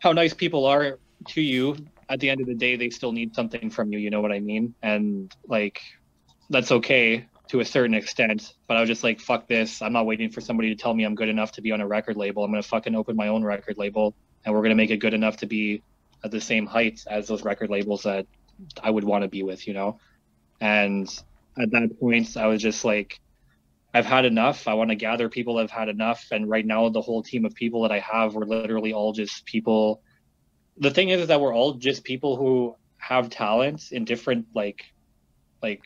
how 0.00 0.12
nice 0.12 0.34
people 0.34 0.66
are 0.66 0.98
to 1.28 1.40
you. 1.40 1.76
At 2.08 2.20
the 2.20 2.30
end 2.30 2.40
of 2.40 2.46
the 2.46 2.54
day, 2.54 2.76
they 2.76 2.90
still 2.90 3.12
need 3.12 3.34
something 3.34 3.70
from 3.70 3.92
you, 3.92 3.98
you 3.98 4.10
know 4.10 4.20
what 4.20 4.32
I 4.32 4.40
mean? 4.40 4.74
And 4.82 5.34
like 5.46 5.80
that's 6.50 6.70
okay 6.70 7.26
to 7.48 7.60
a 7.60 7.64
certain 7.64 7.94
extent, 7.94 8.54
but 8.66 8.76
I 8.76 8.80
was 8.80 8.88
just 8.88 9.04
like, 9.04 9.20
fuck 9.20 9.46
this. 9.46 9.80
I'm 9.80 9.92
not 9.92 10.06
waiting 10.06 10.30
for 10.30 10.40
somebody 10.40 10.74
to 10.74 10.80
tell 10.80 10.92
me 10.92 11.04
I'm 11.04 11.14
good 11.14 11.28
enough 11.28 11.52
to 11.52 11.62
be 11.62 11.70
on 11.70 11.80
a 11.80 11.86
record 11.86 12.16
label. 12.16 12.44
I'm 12.44 12.50
gonna 12.50 12.62
fucking 12.62 12.94
open 12.94 13.16
my 13.16 13.28
own 13.28 13.44
record 13.44 13.78
label 13.78 14.14
and 14.44 14.54
we're 14.54 14.62
gonna 14.62 14.74
make 14.74 14.90
it 14.90 14.98
good 14.98 15.14
enough 15.14 15.36
to 15.38 15.46
be 15.46 15.82
at 16.24 16.30
the 16.30 16.40
same 16.40 16.66
height 16.66 17.02
as 17.06 17.28
those 17.28 17.44
record 17.44 17.70
labels 17.70 18.02
that 18.02 18.26
I 18.82 18.90
would 18.90 19.04
want 19.04 19.22
to 19.22 19.28
be 19.28 19.42
with, 19.42 19.66
you 19.66 19.74
know? 19.74 19.98
And 20.60 21.08
at 21.58 21.70
that 21.70 21.98
point 22.00 22.36
I 22.36 22.46
was 22.46 22.62
just 22.62 22.84
like 22.84 23.20
I've 23.96 24.04
had 24.04 24.26
enough. 24.26 24.68
I 24.68 24.74
want 24.74 24.90
to 24.90 24.94
gather 24.94 25.30
people 25.30 25.54
that 25.54 25.62
have 25.62 25.70
had 25.70 25.88
enough. 25.88 26.26
And 26.30 26.50
right 26.50 26.66
now, 26.66 26.90
the 26.90 27.00
whole 27.00 27.22
team 27.22 27.46
of 27.46 27.54
people 27.54 27.80
that 27.82 27.92
I 27.92 28.00
have, 28.00 28.34
we're 28.34 28.44
literally 28.44 28.92
all 28.92 29.14
just 29.14 29.46
people. 29.46 30.02
The 30.76 30.90
thing 30.90 31.08
is, 31.08 31.22
is 31.22 31.28
that 31.28 31.40
we're 31.40 31.54
all 31.54 31.74
just 31.74 32.04
people 32.04 32.36
who 32.36 32.76
have 32.98 33.30
talents 33.30 33.92
in 33.92 34.04
different 34.04 34.48
like, 34.54 34.84
like, 35.62 35.80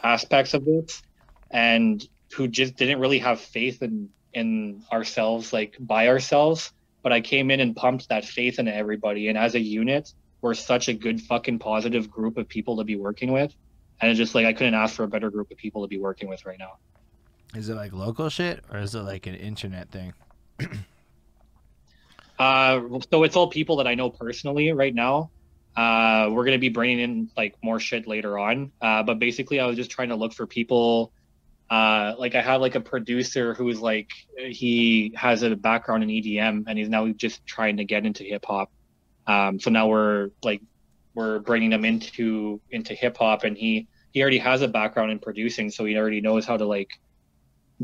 aspects 0.00 0.54
of 0.54 0.64
this, 0.64 1.02
and 1.50 2.06
who 2.36 2.46
just 2.46 2.76
didn't 2.76 3.00
really 3.00 3.18
have 3.18 3.40
faith 3.40 3.82
in 3.82 4.10
in 4.32 4.84
ourselves, 4.92 5.52
like 5.52 5.74
by 5.80 6.06
ourselves. 6.06 6.72
But 7.02 7.12
I 7.12 7.20
came 7.20 7.50
in 7.50 7.58
and 7.58 7.74
pumped 7.74 8.10
that 8.10 8.24
faith 8.24 8.60
into 8.60 8.72
everybody, 8.72 9.26
and 9.26 9.36
as 9.36 9.56
a 9.56 9.60
unit, 9.60 10.12
we're 10.40 10.54
such 10.54 10.86
a 10.86 10.94
good 10.94 11.20
fucking 11.20 11.58
positive 11.58 12.08
group 12.08 12.38
of 12.38 12.48
people 12.48 12.76
to 12.76 12.84
be 12.84 12.94
working 12.94 13.32
with. 13.32 13.52
And 14.00 14.10
it's 14.10 14.18
just 14.18 14.34
like 14.34 14.46
I 14.46 14.52
couldn't 14.52 14.74
ask 14.74 14.94
for 14.94 15.04
a 15.04 15.08
better 15.08 15.30
group 15.30 15.50
of 15.50 15.56
people 15.56 15.82
to 15.82 15.88
be 15.88 15.98
working 15.98 16.28
with 16.28 16.46
right 16.46 16.58
now. 16.58 16.78
Is 17.54 17.68
it 17.68 17.74
like 17.74 17.92
local 17.92 18.28
shit 18.28 18.64
or 18.72 18.78
is 18.78 18.94
it 18.94 19.00
like 19.00 19.26
an 19.26 19.34
internet 19.34 19.90
thing? 19.90 20.12
uh, 22.38 22.80
so 23.10 23.24
it's 23.24 23.36
all 23.36 23.48
people 23.48 23.76
that 23.76 23.86
I 23.86 23.94
know 23.94 24.10
personally 24.10 24.72
right 24.72 24.94
now. 24.94 25.30
Uh, 25.76 26.28
we're 26.30 26.44
gonna 26.44 26.58
be 26.58 26.68
bringing 26.68 27.00
in 27.00 27.30
like 27.36 27.54
more 27.62 27.80
shit 27.80 28.06
later 28.06 28.38
on. 28.38 28.72
Uh, 28.80 29.02
but 29.02 29.18
basically, 29.18 29.60
I 29.60 29.66
was 29.66 29.76
just 29.76 29.90
trying 29.90 30.10
to 30.10 30.16
look 30.16 30.32
for 30.32 30.46
people. 30.46 31.12
Uh, 31.68 32.14
like 32.18 32.34
I 32.34 32.40
have 32.42 32.60
like 32.60 32.74
a 32.74 32.80
producer 32.80 33.54
who's 33.54 33.80
like 33.80 34.10
he 34.36 35.12
has 35.16 35.42
a 35.42 35.54
background 35.54 36.02
in 36.02 36.08
EDM 36.08 36.64
and 36.66 36.78
he's 36.78 36.88
now 36.88 37.06
just 37.08 37.46
trying 37.46 37.76
to 37.76 37.84
get 37.84 38.04
into 38.04 38.24
hip 38.24 38.44
hop. 38.44 38.70
Um, 39.26 39.60
so 39.60 39.70
now 39.70 39.86
we're 39.86 40.30
like 40.42 40.62
we're 41.14 41.38
bringing 41.38 41.72
him 41.72 41.84
into 41.84 42.60
into 42.70 42.94
hip 42.94 43.16
hop 43.16 43.44
and 43.44 43.56
he 43.56 43.86
he 44.12 44.22
already 44.22 44.38
has 44.38 44.62
a 44.62 44.68
background 44.68 45.10
in 45.10 45.18
producing, 45.18 45.70
so 45.70 45.84
he 45.84 45.96
already 45.96 46.20
knows 46.20 46.46
how 46.46 46.56
to 46.56 46.66
like 46.66 46.90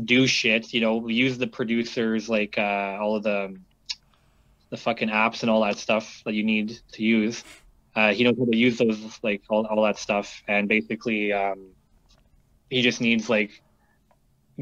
do 0.03 0.27
shit. 0.27 0.73
You 0.73 0.81
know, 0.81 1.07
use 1.07 1.37
the 1.37 1.47
producers 1.47 2.29
like 2.29 2.57
uh, 2.57 2.97
all 2.99 3.15
of 3.15 3.23
the 3.23 3.57
the 4.69 4.77
fucking 4.77 5.09
apps 5.09 5.41
and 5.41 5.49
all 5.49 5.61
that 5.61 5.77
stuff 5.77 6.21
that 6.25 6.33
you 6.33 6.43
need 6.43 6.79
to 6.93 7.03
use. 7.03 7.43
Uh, 7.95 8.13
he 8.13 8.23
knows 8.23 8.37
how 8.37 8.45
to 8.45 8.55
use 8.55 8.77
those 8.77 9.19
like 9.23 9.41
all, 9.49 9.65
all 9.65 9.83
that 9.83 9.97
stuff, 9.97 10.43
and 10.47 10.67
basically, 10.67 11.33
um, 11.33 11.69
he 12.69 12.81
just 12.81 13.01
needs 13.01 13.29
like 13.29 13.61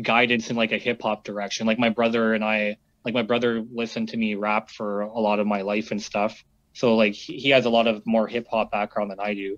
guidance 0.02 0.50
in 0.50 0.56
like 0.56 0.72
a 0.72 0.78
hip 0.78 1.02
hop 1.02 1.24
direction. 1.24 1.66
Like 1.66 1.80
my 1.80 1.90
brother 1.90 2.34
and 2.34 2.44
I, 2.44 2.78
like 3.04 3.14
my 3.14 3.24
brother 3.24 3.66
listened 3.74 4.10
to 4.10 4.18
me 4.18 4.36
rap 4.36 4.70
for 4.70 5.02
a 5.02 5.20
lot 5.20 5.40
of 5.40 5.48
my 5.48 5.62
life 5.62 5.92
and 5.92 6.02
stuff. 6.02 6.44
So 6.74 6.96
like 6.96 7.14
he 7.14 7.50
has 7.50 7.66
a 7.66 7.70
lot 7.70 7.88
of 7.88 8.06
more 8.06 8.28
hip 8.28 8.48
hop 8.50 8.72
background 8.72 9.12
than 9.12 9.20
I 9.20 9.34
do. 9.34 9.58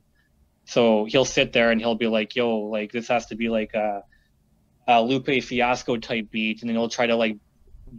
So 0.68 1.06
he'll 1.06 1.26
sit 1.26 1.54
there 1.54 1.72
and 1.72 1.80
he'll 1.80 1.96
be 1.96 2.08
like, 2.08 2.36
"Yo, 2.36 2.60
like 2.60 2.92
this 2.92 3.08
has 3.08 3.26
to 3.28 3.36
be 3.36 3.48
like 3.50 3.74
a 3.74 4.04
uh, 4.88 5.02
Lupe 5.02 5.42
Fiasco 5.44 5.98
type 5.98 6.30
beat, 6.30 6.62
and 6.62 6.70
then 6.70 6.76
he'll 6.76 6.90
try 6.90 7.08
to 7.08 7.16
like 7.16 7.38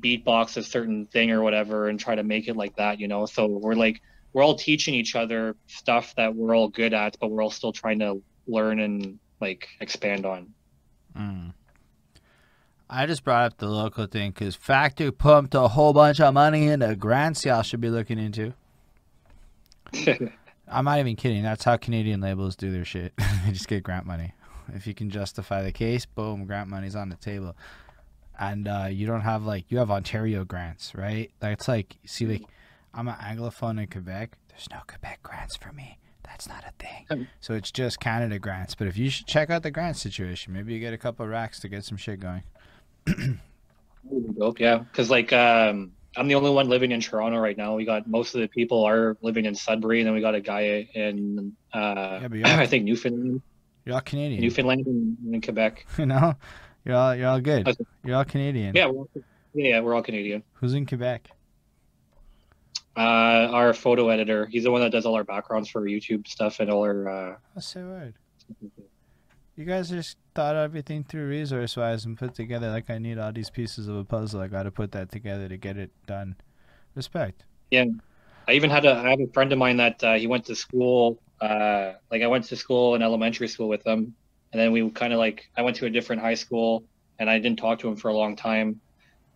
beatbox 0.00 0.56
a 0.58 0.62
certain 0.62 1.06
thing 1.06 1.30
or 1.30 1.42
whatever 1.42 1.88
and 1.88 1.98
try 1.98 2.14
to 2.14 2.22
make 2.22 2.46
it 2.46 2.56
like 2.56 2.76
that, 2.76 3.00
you 3.00 3.08
know. 3.08 3.24
So 3.24 3.46
we're 3.46 3.74
like 3.74 4.02
we're 4.32 4.42
all 4.42 4.54
teaching 4.54 4.94
each 4.94 5.16
other 5.16 5.56
stuff 5.66 6.14
that 6.16 6.34
we're 6.34 6.54
all 6.54 6.68
good 6.68 6.92
at, 6.92 7.16
but 7.18 7.30
we're 7.30 7.42
all 7.42 7.50
still 7.50 7.72
trying 7.72 8.00
to 8.00 8.20
learn 8.46 8.80
and 8.80 9.18
like 9.40 9.68
expand 9.80 10.26
on. 10.26 10.52
Mm. 11.16 11.54
I 12.90 13.06
just 13.06 13.24
brought 13.24 13.44
up 13.44 13.58
the 13.58 13.68
local 13.68 14.06
thing 14.06 14.30
because 14.30 14.54
Factor 14.56 15.10
pumped 15.10 15.54
a 15.54 15.68
whole 15.68 15.92
bunch 15.94 16.20
of 16.20 16.32
money 16.34 16.68
into 16.68 16.94
grants 16.96 17.44
y'all 17.44 17.62
should 17.62 17.80
be 17.80 17.90
looking 17.90 18.18
into. 18.18 18.52
I'm 20.70 20.84
not 20.84 20.98
even 20.98 21.16
kidding. 21.16 21.42
That's 21.42 21.64
how 21.64 21.76
Canadian 21.76 22.20
labels 22.20 22.56
do 22.56 22.70
their 22.70 22.84
shit. 22.84 23.12
they 23.44 23.52
just 23.52 23.68
get 23.68 23.82
grant 23.82 24.06
money. 24.06 24.32
If 24.74 24.86
you 24.86 24.94
can 24.94 25.10
justify 25.10 25.62
the 25.62 25.72
case, 25.72 26.04
boom, 26.04 26.44
grant 26.44 26.68
money's 26.68 26.94
on 26.94 27.08
the 27.08 27.16
table. 27.16 27.56
And 28.38 28.68
uh, 28.68 28.86
you 28.90 29.06
don't 29.06 29.22
have 29.22 29.44
like 29.44 29.64
you 29.68 29.78
have 29.78 29.90
Ontario 29.90 30.44
grants, 30.44 30.94
right? 30.94 31.30
That's 31.40 31.66
like 31.66 31.96
see 32.04 32.26
like 32.26 32.44
I'm 32.94 33.08
an 33.08 33.16
anglophone 33.16 33.80
in 33.80 33.88
Quebec. 33.88 34.36
There's 34.48 34.68
no 34.70 34.78
Quebec 34.86 35.20
grants 35.22 35.56
for 35.56 35.72
me. 35.72 35.98
That's 36.24 36.48
not 36.48 36.62
a 36.64 36.72
thing. 36.78 37.26
So 37.40 37.54
it's 37.54 37.72
just 37.72 38.00
Canada 38.00 38.38
grants. 38.38 38.74
But 38.74 38.86
if 38.86 38.96
you 38.96 39.10
should 39.10 39.26
check 39.26 39.50
out 39.50 39.62
the 39.62 39.70
grant 39.70 39.96
situation, 39.96 40.52
maybe 40.52 40.74
you 40.74 40.80
get 40.80 40.92
a 40.92 40.98
couple 40.98 41.26
racks 41.26 41.58
to 41.60 41.68
get 41.68 41.84
some 41.84 41.96
shit 41.96 42.20
going. 42.20 42.42
Dope, 44.38 44.60
yeah. 44.60 44.78
Because 44.78 45.10
like 45.10 45.32
um, 45.32 45.92
I'm 46.16 46.28
the 46.28 46.34
only 46.34 46.50
one 46.50 46.68
living 46.68 46.92
in 46.92 47.00
Toronto 47.00 47.38
right 47.38 47.56
now. 47.56 47.74
We 47.74 47.84
got 47.84 48.08
most 48.08 48.34
of 48.34 48.40
the 48.40 48.48
people 48.48 48.84
are 48.84 49.16
living 49.22 49.44
in 49.44 49.54
Sudbury, 49.54 50.00
and 50.00 50.06
then 50.06 50.14
we 50.14 50.20
got 50.20 50.34
a 50.34 50.40
guy 50.40 50.88
in 50.94 51.54
uh, 51.72 52.28
yeah, 52.32 52.58
I 52.60 52.66
think 52.66 52.84
Newfoundland. 52.84 53.42
You're 53.84 53.94
all 53.94 54.00
Canadian. 54.00 54.40
Newfoundland 54.40 54.86
and, 54.86 55.42
Quebec. 55.42 55.86
You 55.98 56.06
know, 56.06 56.34
you're 56.84 56.96
all 56.96 57.14
you're 57.14 57.28
all 57.28 57.40
good. 57.40 57.76
You're 58.04 58.16
all 58.16 58.24
Canadian. 58.24 58.74
Yeah, 58.74 58.86
we're, 58.86 59.04
yeah, 59.54 59.80
we're 59.80 59.94
all 59.94 60.02
Canadian. 60.02 60.42
Who's 60.54 60.74
in 60.74 60.86
Quebec? 60.86 61.30
Uh, 62.96 63.48
our 63.52 63.72
photo 63.74 64.08
editor. 64.08 64.46
He's 64.46 64.64
the 64.64 64.72
one 64.72 64.80
that 64.80 64.90
does 64.90 65.06
all 65.06 65.14
our 65.14 65.24
backgrounds 65.24 65.68
for 65.68 65.82
YouTube 65.82 66.26
stuff 66.26 66.58
and 66.60 66.70
all 66.70 66.82
our. 66.82 67.08
Uh, 67.08 67.36
That's 67.54 67.68
so 67.68 67.86
weird. 67.86 68.14
You 69.56 69.64
guys 69.64 69.90
just 69.90 70.16
thought 70.38 70.54
everything 70.54 71.02
through 71.02 71.26
resource 71.26 71.76
wise 71.76 72.04
and 72.04 72.16
put 72.16 72.32
together 72.32 72.70
like 72.70 72.88
I 72.88 72.98
need 72.98 73.18
all 73.18 73.32
these 73.32 73.50
pieces 73.50 73.88
of 73.88 73.96
a 73.96 74.04
puzzle. 74.04 74.40
I 74.40 74.46
got 74.46 74.62
to 74.62 74.70
put 74.70 74.92
that 74.92 75.10
together 75.10 75.48
to 75.48 75.56
get 75.56 75.76
it 75.76 75.90
done. 76.06 76.36
Respect. 76.94 77.42
Yeah, 77.72 77.86
I 78.46 78.52
even 78.52 78.70
had 78.70 78.84
a 78.84 78.94
I 78.94 79.10
have 79.10 79.20
a 79.20 79.26
friend 79.34 79.52
of 79.52 79.58
mine 79.58 79.78
that 79.78 80.04
uh, 80.04 80.14
he 80.14 80.28
went 80.28 80.44
to 80.44 80.54
school 80.54 81.18
uh, 81.40 81.94
like 82.08 82.22
I 82.22 82.28
went 82.28 82.44
to 82.44 82.56
school 82.56 82.94
in 82.94 83.02
elementary 83.02 83.48
school 83.48 83.68
with 83.68 83.82
them, 83.82 84.14
and 84.52 84.60
then 84.60 84.70
we 84.70 84.88
kind 84.90 85.12
of 85.12 85.18
like 85.18 85.50
I 85.56 85.62
went 85.62 85.76
to 85.78 85.86
a 85.86 85.90
different 85.90 86.22
high 86.22 86.34
school, 86.34 86.84
and 87.18 87.28
I 87.28 87.40
didn't 87.40 87.58
talk 87.58 87.80
to 87.80 87.88
him 87.88 87.96
for 87.96 88.08
a 88.08 88.14
long 88.14 88.36
time. 88.36 88.80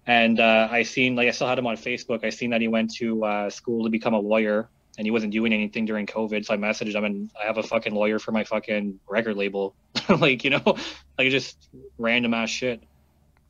And 0.07 0.39
uh, 0.39 0.69
I 0.71 0.85
seen 0.85 1.17
like 1.17 1.27
I 1.27 1.33
still 1.33 1.49
had 1.49 1.59
him 1.59 1.67
on 1.67 1.77
Facebook. 1.77 2.25
I 2.25 2.31
seen 2.31 2.51
that 2.51 2.61
he 2.61 2.69
went 2.69 2.95
to 2.97 3.25
uh, 3.25 3.51
school 3.51 3.85
to 3.85 3.91
become 3.91 4.15
a 4.15 4.21
lawyer, 4.21 4.69
and 4.99 5.07
he 5.07 5.11
wasn't 5.11 5.33
doing 5.33 5.53
anything 5.53 5.85
during 5.85 6.07
COVID. 6.07 6.45
So 6.45 6.55
I 6.55 6.57
messaged 6.57 6.95
him, 6.95 7.05
and 7.05 7.31
I 7.41 7.45
have 7.47 7.59
a 7.59 7.63
fucking 7.65 7.93
lawyer 7.93 8.21
for 8.21 8.31
my 8.31 8.45
fucking 8.45 9.01
record 9.09 9.37
label. 9.37 9.75
like 10.21 10.45
you 10.45 10.51
know, 10.51 10.77
like 11.19 11.31
just 11.31 11.69
random 11.99 12.35
ass 12.35 12.51
shit. 12.51 12.83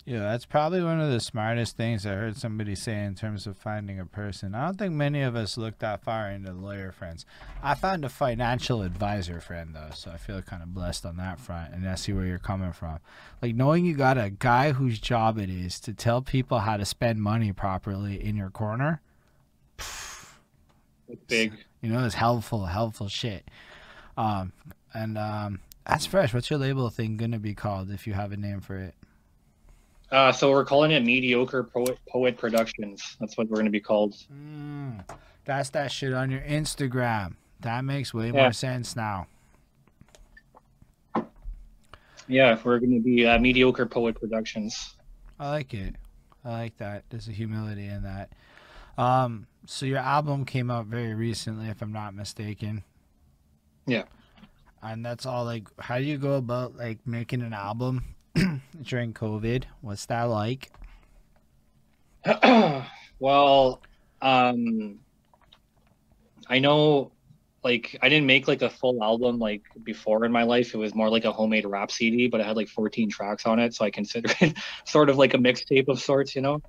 Yeah, 0.04 0.18
that's 0.18 0.46
probably 0.46 0.82
one 0.82 1.00
of 1.00 1.12
the 1.12 1.20
smartest 1.20 1.76
things 1.76 2.04
I 2.04 2.14
heard 2.14 2.36
somebody 2.36 2.74
say 2.74 3.04
in 3.04 3.14
terms 3.14 3.46
of 3.46 3.56
finding 3.56 4.00
a 4.00 4.04
person. 4.04 4.52
I 4.52 4.64
don't 4.64 4.76
think 4.76 4.94
many 4.94 5.22
of 5.22 5.36
us 5.36 5.56
look 5.56 5.78
that 5.78 6.02
far 6.02 6.28
into 6.28 6.52
lawyer 6.52 6.90
friends. 6.90 7.24
I 7.62 7.76
found 7.76 8.04
a 8.04 8.08
financial 8.08 8.82
advisor 8.82 9.40
friend 9.40 9.76
though, 9.76 9.90
so 9.94 10.10
I 10.10 10.16
feel 10.16 10.42
kind 10.42 10.60
of 10.60 10.74
blessed 10.74 11.06
on 11.06 11.18
that 11.18 11.38
front, 11.38 11.72
and 11.72 11.88
I 11.88 11.94
see 11.94 12.12
where 12.12 12.26
you're 12.26 12.40
coming 12.40 12.72
from. 12.72 12.98
Like 13.40 13.54
knowing 13.54 13.84
you 13.84 13.94
got 13.94 14.18
a 14.18 14.30
guy 14.30 14.72
whose 14.72 14.98
job 14.98 15.38
it 15.38 15.48
is 15.48 15.78
to 15.80 15.92
tell 15.92 16.20
people 16.20 16.58
how 16.58 16.76
to 16.76 16.84
spend 16.84 17.22
money 17.22 17.52
properly 17.52 18.20
in 18.20 18.36
your 18.36 18.50
corner. 18.50 19.00
It's 19.78 21.22
big. 21.28 21.52
You 21.80 21.90
know, 21.90 22.04
it's 22.04 22.16
helpful, 22.16 22.66
helpful 22.66 23.08
shit. 23.08 23.44
Um, 24.16 24.52
and 24.94 25.16
um, 25.16 25.60
that's 25.86 26.06
fresh. 26.06 26.32
What's 26.34 26.50
your 26.50 26.58
label 26.58 26.88
thing 26.90 27.16
gonna 27.16 27.38
be 27.38 27.54
called 27.54 27.90
if 27.90 28.06
you 28.06 28.12
have 28.14 28.32
a 28.32 28.36
name 28.36 28.60
for 28.60 28.76
it? 28.76 28.94
Uh, 30.12 30.30
so 30.30 30.50
we're 30.50 30.64
calling 30.64 30.90
it 30.90 31.02
Mediocre 31.02 31.64
Poet, 31.64 31.98
Poet 32.06 32.36
Productions. 32.36 33.16
That's 33.18 33.38
what 33.38 33.48
we're 33.48 33.54
going 33.54 33.64
to 33.64 33.70
be 33.70 33.80
called. 33.80 34.14
Mm, 34.30 35.02
that's 35.46 35.70
that 35.70 35.90
shit 35.90 36.12
on 36.12 36.30
your 36.30 36.42
Instagram. 36.42 37.36
That 37.60 37.82
makes 37.86 38.12
way 38.12 38.26
yeah. 38.26 38.32
more 38.32 38.52
sense 38.52 38.94
now. 38.94 39.26
Yeah, 42.28 42.58
we're 42.62 42.78
going 42.78 42.92
to 42.92 43.00
be 43.00 43.26
uh, 43.26 43.38
Mediocre 43.38 43.86
Poet 43.86 44.20
Productions. 44.20 44.96
I 45.40 45.48
like 45.48 45.72
it. 45.72 45.96
I 46.44 46.50
like 46.50 46.76
that. 46.76 47.04
There's 47.08 47.28
a 47.28 47.32
humility 47.32 47.86
in 47.86 48.02
that. 48.02 48.32
Um, 48.98 49.46
so 49.64 49.86
your 49.86 49.98
album 49.98 50.44
came 50.44 50.70
out 50.70 50.86
very 50.86 51.14
recently, 51.14 51.68
if 51.68 51.80
I'm 51.80 51.92
not 51.92 52.14
mistaken. 52.14 52.84
Yeah. 53.86 54.04
And 54.82 55.04
that's 55.04 55.26
all 55.26 55.44
like 55.44 55.68
how 55.78 55.98
do 55.98 56.04
you 56.04 56.18
go 56.18 56.34
about 56.34 56.76
like 56.76 56.98
making 57.06 57.42
an 57.42 57.52
album 57.52 58.04
during 58.82 59.14
COVID. 59.14 59.64
What's 59.80 60.06
that 60.06 60.24
like? 60.24 60.70
well, 63.18 63.80
Um, 64.22 65.00
I 66.48 66.58
know, 66.60 67.12
like, 67.64 67.96
I 68.02 68.08
didn't 68.08 68.26
make 68.26 68.48
like 68.48 68.62
a 68.62 68.70
full 68.70 69.02
album 69.02 69.38
like 69.38 69.62
before 69.82 70.24
in 70.24 70.32
my 70.32 70.44
life. 70.44 70.74
It 70.74 70.78
was 70.78 70.94
more 70.94 71.10
like 71.10 71.24
a 71.24 71.32
homemade 71.32 71.66
rap 71.66 71.90
CD, 71.90 72.28
but 72.28 72.40
it 72.40 72.46
had 72.46 72.56
like 72.56 72.68
14 72.68 73.10
tracks 73.10 73.46
on 73.46 73.58
it, 73.58 73.74
so 73.74 73.84
I 73.84 73.90
consider 73.90 74.32
it 74.40 74.54
sort 74.86 75.10
of 75.10 75.16
like 75.16 75.34
a 75.34 75.38
mixtape 75.38 75.88
of 75.88 76.00
sorts, 76.00 76.34
you 76.36 76.42
know. 76.42 76.62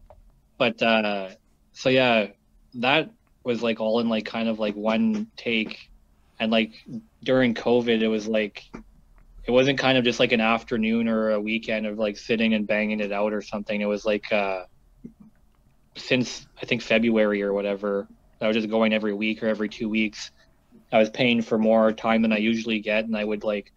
But 0.57 0.81
uh, 0.81 1.29
so 1.73 1.89
yeah, 1.89 2.27
that 2.75 3.11
was 3.43 3.61
like 3.63 3.79
all 3.79 3.99
in 3.99 4.09
like 4.09 4.25
kind 4.25 4.49
of 4.49 4.59
like 4.59 4.75
one 4.75 5.27
take, 5.37 5.89
and 6.39 6.51
like 6.51 6.71
during 7.23 7.53
COVID, 7.53 8.01
it 8.01 8.07
was 8.07 8.27
like 8.27 8.63
it 9.45 9.51
wasn't 9.51 9.77
kind 9.77 9.97
of 9.97 10.03
just 10.03 10.19
like 10.19 10.31
an 10.31 10.41
afternoon 10.41 11.07
or 11.07 11.31
a 11.31 11.39
weekend 11.39 11.85
of 11.85 11.97
like 11.97 12.17
sitting 12.17 12.53
and 12.53 12.65
banging 12.65 12.99
it 12.99 13.11
out 13.11 13.33
or 13.33 13.41
something. 13.41 13.81
It 13.81 13.85
was 13.85 14.05
like 14.05 14.31
uh, 14.31 14.63
since 15.95 16.47
I 16.61 16.65
think 16.65 16.81
February 16.81 17.43
or 17.43 17.53
whatever, 17.53 18.07
I 18.41 18.47
was 18.47 18.55
just 18.55 18.69
going 18.69 18.93
every 18.93 19.13
week 19.13 19.43
or 19.43 19.47
every 19.47 19.69
two 19.69 19.89
weeks. 19.89 20.31
I 20.91 20.99
was 20.99 21.09
paying 21.09 21.41
for 21.41 21.57
more 21.57 21.91
time 21.91 22.21
than 22.21 22.31
I 22.31 22.37
usually 22.37 22.79
get, 22.79 23.05
and 23.05 23.17
I 23.17 23.23
would 23.23 23.43
like, 23.43 23.71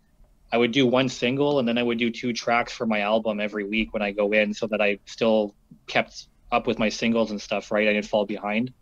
I 0.52 0.58
would 0.58 0.72
do 0.72 0.86
one 0.86 1.08
single 1.08 1.58
and 1.58 1.66
then 1.66 1.78
I 1.78 1.82
would 1.82 1.98
do 1.98 2.10
two 2.10 2.32
tracks 2.32 2.72
for 2.72 2.86
my 2.86 3.00
album 3.00 3.40
every 3.40 3.64
week 3.64 3.92
when 3.92 4.02
I 4.02 4.12
go 4.12 4.32
in, 4.32 4.52
so 4.54 4.66
that 4.68 4.80
I 4.80 4.98
still 5.06 5.54
kept 5.86 6.28
up 6.52 6.66
with 6.66 6.78
my 6.78 6.88
singles 6.88 7.30
and 7.30 7.40
stuff. 7.40 7.70
Right, 7.70 7.88
I 7.88 7.92
didn't 7.92 8.06
fall 8.06 8.26
behind, 8.26 8.72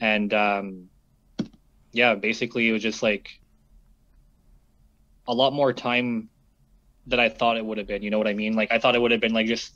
and 0.00 0.32
um, 0.34 0.88
yeah, 1.92 2.14
basically 2.14 2.68
it 2.68 2.72
was 2.72 2.82
just 2.82 3.02
like 3.02 3.40
a 5.28 5.34
lot 5.34 5.52
more 5.52 5.72
time 5.72 6.28
than 7.06 7.20
I 7.20 7.28
thought 7.28 7.56
it 7.56 7.64
would 7.64 7.78
have 7.78 7.86
been. 7.86 8.02
You 8.02 8.10
know 8.10 8.18
what 8.18 8.26
I 8.26 8.34
mean? 8.34 8.54
Like 8.54 8.72
I 8.72 8.78
thought 8.78 8.96
it 8.96 9.00
would 9.00 9.12
have 9.12 9.20
been 9.20 9.34
like 9.34 9.46
just 9.46 9.74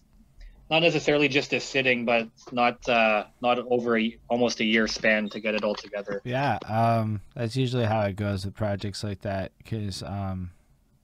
not 0.70 0.80
necessarily 0.80 1.28
just 1.28 1.52
a 1.52 1.60
sitting, 1.60 2.04
but 2.04 2.28
not 2.50 2.88
uh, 2.88 3.26
not 3.40 3.58
over 3.58 3.98
a, 3.98 4.18
almost 4.28 4.60
a 4.60 4.64
year 4.64 4.88
span 4.88 5.28
to 5.30 5.40
get 5.40 5.54
it 5.54 5.62
all 5.62 5.74
together. 5.74 6.20
Yeah, 6.24 6.58
um, 6.66 7.20
that's 7.34 7.56
usually 7.56 7.84
how 7.84 8.02
it 8.02 8.16
goes 8.16 8.44
with 8.44 8.54
projects 8.54 9.04
like 9.04 9.20
that. 9.20 9.52
Because 9.58 10.02
um, 10.02 10.50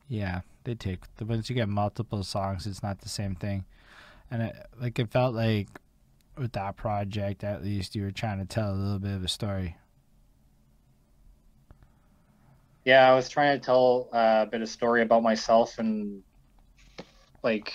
yeah, 0.09 0.41
they 0.65 0.75
take 0.75 1.01
the 1.17 1.27
once 1.27 1.49
you 1.51 1.55
get 1.55 1.69
multiple 1.69 2.23
songs, 2.25 2.67
it's 2.67 2.83
not 2.83 3.01
the 3.01 3.09
same 3.09 3.35
thing. 3.35 3.65
And 4.31 4.43
it, 4.43 4.57
like 4.81 4.99
it 4.99 5.11
felt 5.11 5.35
like 5.35 5.69
with 6.37 6.53
that 6.53 6.77
project, 6.77 7.45
at 7.45 7.63
least 7.63 7.95
you 7.95 8.03
were 8.03 8.11
trying 8.11 8.39
to 8.39 8.45
tell 8.45 8.73
a 8.73 8.75
little 8.75 8.99
bit 8.99 9.15
of 9.15 9.25
a 9.25 9.29
story. 9.29 9.77
Yeah, 12.89 13.07
I 13.07 13.15
was 13.15 13.29
trying 13.29 13.61
to 13.61 13.63
tell 13.63 14.09
uh, 14.15 14.47
a 14.47 14.51
bit 14.51 14.63
of 14.63 14.69
story 14.71 15.03
about 15.03 15.23
myself 15.23 15.79
and 15.79 16.23
like 17.43 17.71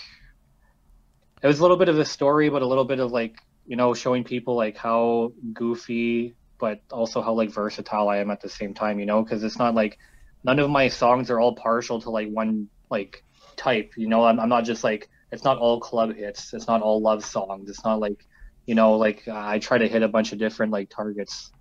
it 1.43 1.45
was 1.45 1.59
a 1.59 1.61
little 1.61 1.77
bit 1.77 1.87
of 1.87 1.99
a 1.99 2.03
story, 2.03 2.49
but 2.49 2.63
a 2.63 2.65
little 2.65 2.83
bit 2.83 2.99
of 2.99 3.11
like 3.11 3.35
you 3.67 3.75
know 3.75 3.93
showing 3.93 4.23
people 4.23 4.55
like 4.55 4.75
how 4.75 5.31
goofy, 5.53 6.35
but 6.59 6.79
also 6.91 7.21
how 7.21 7.33
like 7.33 7.51
versatile 7.51 8.09
I 8.09 8.17
am 8.17 8.31
at 8.31 8.41
the 8.41 8.49
same 8.49 8.73
time. 8.73 8.99
You 8.99 9.05
know, 9.05 9.21
because 9.21 9.43
it's 9.43 9.59
not 9.59 9.75
like 9.75 9.99
none 10.43 10.57
of 10.57 10.71
my 10.71 10.87
songs 10.87 11.29
are 11.29 11.39
all 11.39 11.55
partial 11.57 12.01
to 12.01 12.09
like 12.09 12.29
one 12.29 12.67
like 12.89 13.23
type. 13.55 13.91
You 13.95 14.07
know, 14.07 14.25
I'm, 14.25 14.39
I'm 14.39 14.49
not 14.49 14.65
just 14.65 14.83
like 14.83 15.07
it's 15.31 15.43
not 15.43 15.59
all 15.59 15.79
club 15.79 16.15
hits. 16.15 16.55
It's 16.55 16.65
not 16.65 16.81
all 16.81 17.03
love 17.03 17.23
songs. 17.23 17.69
It's 17.69 17.85
not 17.85 17.99
like 17.99 18.17
you 18.65 18.73
know 18.73 18.97
like 18.97 19.27
uh, 19.27 19.33
I 19.37 19.59
try 19.59 19.77
to 19.77 19.87
hit 19.87 20.01
a 20.01 20.07
bunch 20.07 20.31
of 20.31 20.39
different 20.39 20.71
like 20.71 20.89
targets 20.89 21.51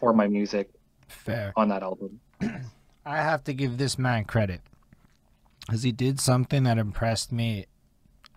for 0.00 0.12
my 0.12 0.26
music. 0.26 0.66
Fair 1.06 1.52
on 1.56 1.68
that 1.68 1.84
album. 1.84 2.20
I 3.08 3.22
have 3.22 3.42
to 3.44 3.54
give 3.54 3.78
this 3.78 3.98
man 3.98 4.26
credit 4.26 4.60
because 5.60 5.82
he 5.82 5.92
did 5.92 6.20
something 6.20 6.64
that 6.64 6.76
impressed 6.76 7.32
me. 7.32 7.64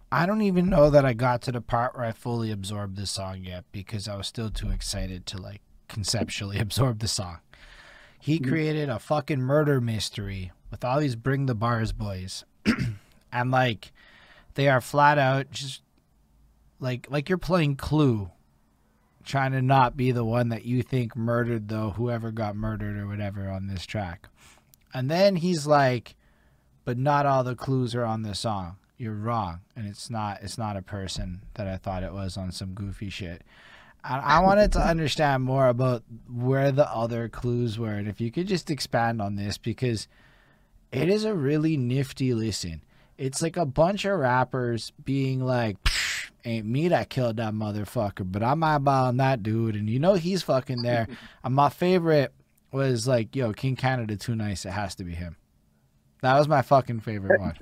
I 0.10 0.26
don't 0.26 0.42
even 0.42 0.70
know 0.70 0.90
that 0.90 1.06
I 1.06 1.12
got 1.12 1.42
to 1.42 1.52
the 1.52 1.60
part 1.60 1.94
where 1.94 2.06
I 2.06 2.14
fully 2.14 2.52
absorbed 2.52 2.96
the 2.96 3.06
song 3.06 3.44
yet 3.44 3.66
because 3.74 4.08
I 4.08 4.16
was 4.16 4.28
still 4.28 4.50
too 4.50 4.70
excited 4.70 5.26
to 5.26 5.42
like 5.42 5.60
conceptually 5.90 6.58
absorb 6.60 7.00
the 7.00 7.10
song. 7.10 7.40
He 8.18 8.40
mm. 8.40 8.48
created 8.48 8.88
a 8.88 8.98
fucking 8.98 9.42
murder 9.42 9.82
mystery 9.82 10.54
with 10.70 10.86
all 10.86 11.02
these 11.02 11.18
bring 11.18 11.48
the 11.48 11.56
bars 11.56 11.92
boys. 11.92 12.46
and 13.34 13.52
like 13.52 13.92
they 14.54 14.70
are 14.70 14.80
flat 14.80 15.18
out 15.18 15.52
just 15.52 15.82
like 16.80 17.08
like 17.10 17.28
you're 17.28 17.38
playing 17.38 17.76
Clue 17.76 18.32
trying 19.26 19.52
to 19.52 19.62
not 19.62 19.98
be 19.98 20.12
the 20.12 20.24
one 20.24 20.48
that 20.48 20.64
you 20.64 20.82
think 20.82 21.14
murdered 21.16 21.68
though 21.68 21.90
whoever 21.90 22.32
got 22.32 22.56
murdered 22.56 22.98
or 22.98 23.06
whatever 23.06 23.50
on 23.50 23.68
this 23.68 23.86
track. 23.86 24.30
And 24.94 25.10
then 25.10 25.38
he's 25.38 25.66
like 25.66 26.16
but 26.86 26.98
not 26.98 27.26
all 27.26 27.44
the 27.44 27.56
clues 27.56 27.96
are 27.96 28.06
on 28.06 28.24
the 28.24 28.36
song. 28.36 28.78
You're 28.98 29.14
wrong, 29.14 29.62
and 29.76 29.88
it's 29.88 30.10
not. 30.10 30.40
It's 30.44 30.58
not 30.58 30.78
a 30.78 30.82
person 30.82 31.42
that 31.56 31.68
I 31.68 31.78
thought 31.78 32.04
it 32.04 32.14
was 32.14 32.38
on 32.38 32.52
some 32.52 32.74
goofy 32.74 33.10
shit. 33.10 33.44
I, 34.04 34.20
I 34.20 34.40
wanted 34.40 34.72
to 34.74 34.80
understand 34.80 35.44
more 35.44 35.68
about 35.68 36.04
where 36.32 36.72
the 36.72 36.88
other 36.88 37.28
clues 37.28 37.80
were, 37.80 37.94
and 37.94 38.08
if 38.08 38.22
you 38.22 38.32
could 38.32 38.48
just 38.48 38.70
expand 38.70 39.22
on 39.22 39.36
this 39.36 39.58
because 39.58 40.08
it 40.92 41.10
is 41.10 41.26
a 41.26 41.34
really 41.34 41.78
nifty 41.78 42.34
listen. 42.34 42.84
It's 43.18 43.42
like 43.42 43.58
a 43.58 43.66
bunch 43.66 44.06
of 44.06 44.20
rappers 44.20 44.92
being 45.04 45.44
like, 45.44 45.78
"Ain't 46.46 46.68
me 46.68 46.88
that 46.90 47.10
killed 47.10 47.38
that 47.38 47.54
motherfucker, 47.54 48.32
but 48.32 48.44
I'm 48.44 48.62
eyeballing 48.62 49.18
that 49.18 49.42
dude, 49.42 49.76
and 49.76 49.90
you 49.90 50.00
know 50.00 50.14
he's 50.14 50.44
fucking 50.44 50.84
there." 50.84 51.08
and 51.44 51.56
my 51.56 51.70
favorite 51.70 52.34
was 52.72 53.08
like, 53.08 53.36
"Yo, 53.36 53.54
King 53.54 53.76
Canada 53.76 54.16
too 54.16 54.36
nice. 54.36 54.66
It 54.66 54.72
has 54.72 54.96
to 54.96 55.04
be 55.04 55.14
him." 55.14 55.38
That 56.22 56.38
was 56.38 56.48
my 56.48 56.62
fucking 56.62 57.02
favorite 57.02 57.40
one. 57.40 57.58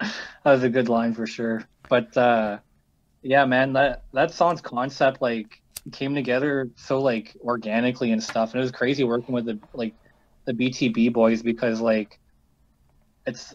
that 0.00 0.12
was 0.44 0.62
a 0.62 0.68
good 0.68 0.88
line 0.88 1.14
for 1.14 1.26
sure. 1.26 1.64
But 1.88 2.16
uh, 2.16 2.58
yeah, 3.22 3.44
man, 3.44 3.72
that 3.74 4.04
that 4.12 4.32
song's 4.32 4.60
concept 4.60 5.20
like 5.20 5.60
came 5.92 6.14
together 6.14 6.70
so 6.76 7.00
like 7.00 7.36
organically 7.42 8.12
and 8.12 8.22
stuff, 8.22 8.52
and 8.52 8.60
it 8.60 8.62
was 8.62 8.70
crazy 8.72 9.04
working 9.04 9.34
with 9.34 9.46
the 9.46 9.58
like 9.72 9.94
the 10.44 10.52
BTB 10.52 11.12
boys 11.12 11.42
because 11.42 11.80
like 11.80 12.18
it's 13.26 13.54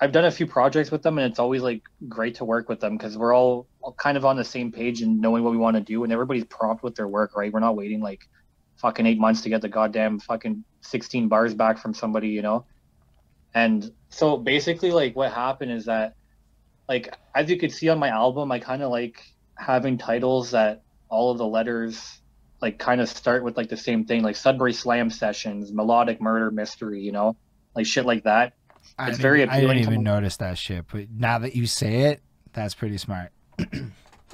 I've 0.00 0.12
done 0.12 0.24
a 0.24 0.30
few 0.30 0.46
projects 0.46 0.90
with 0.90 1.02
them, 1.02 1.18
and 1.18 1.30
it's 1.30 1.38
always 1.38 1.62
like 1.62 1.82
great 2.08 2.34
to 2.36 2.44
work 2.44 2.68
with 2.68 2.80
them 2.80 2.96
because 2.96 3.16
we're 3.16 3.34
all, 3.34 3.66
all 3.80 3.92
kind 3.92 4.16
of 4.16 4.24
on 4.24 4.36
the 4.36 4.44
same 4.44 4.72
page 4.72 5.02
and 5.02 5.20
knowing 5.20 5.44
what 5.44 5.52
we 5.52 5.56
want 5.56 5.76
to 5.76 5.80
do, 5.80 6.04
and 6.04 6.12
everybody's 6.12 6.44
prompt 6.44 6.82
with 6.82 6.94
their 6.94 7.08
work, 7.08 7.36
right? 7.36 7.52
We're 7.52 7.60
not 7.60 7.76
waiting 7.76 8.00
like 8.00 8.28
fucking 8.84 9.06
eight 9.06 9.18
months 9.18 9.40
to 9.40 9.48
get 9.48 9.62
the 9.62 9.68
goddamn 9.68 10.18
fucking 10.18 10.62
16 10.82 11.26
bars 11.28 11.54
back 11.54 11.78
from 11.78 11.94
somebody, 11.94 12.28
you 12.28 12.42
know. 12.42 12.66
And 13.54 13.90
so 14.10 14.36
basically, 14.36 14.92
like 14.92 15.16
what 15.16 15.32
happened 15.32 15.72
is 15.72 15.86
that, 15.86 16.16
like 16.86 17.16
as 17.34 17.48
you 17.48 17.58
could 17.58 17.72
see 17.72 17.88
on 17.88 17.98
my 17.98 18.08
album, 18.10 18.52
I 18.52 18.58
kind 18.58 18.82
of 18.82 18.90
like 18.90 19.22
having 19.54 19.96
titles 19.96 20.50
that 20.50 20.82
all 21.08 21.30
of 21.30 21.38
the 21.38 21.46
letters 21.46 22.20
like 22.60 22.78
kind 22.78 23.00
of 23.00 23.08
start 23.08 23.42
with 23.42 23.56
like 23.56 23.70
the 23.70 23.76
same 23.76 24.04
thing, 24.04 24.22
like 24.22 24.36
Sudbury 24.36 24.74
Slam 24.74 25.08
Sessions, 25.08 25.72
Melodic 25.72 26.20
Murder 26.20 26.50
Mystery, 26.50 27.00
you 27.00 27.12
know, 27.12 27.38
like 27.74 27.86
shit 27.86 28.04
like 28.04 28.24
that. 28.24 28.52
I 28.98 29.08
it's 29.08 29.18
very 29.18 29.44
appealing. 29.44 29.70
I 29.70 29.74
didn't 29.74 29.92
even 29.92 30.02
notice 30.02 30.36
that 30.36 30.58
shit, 30.58 30.84
but 30.92 31.06
now 31.10 31.38
that 31.38 31.56
you 31.56 31.66
say 31.66 32.02
it, 32.10 32.20
that's 32.52 32.74
pretty 32.74 32.98
smart. 32.98 33.32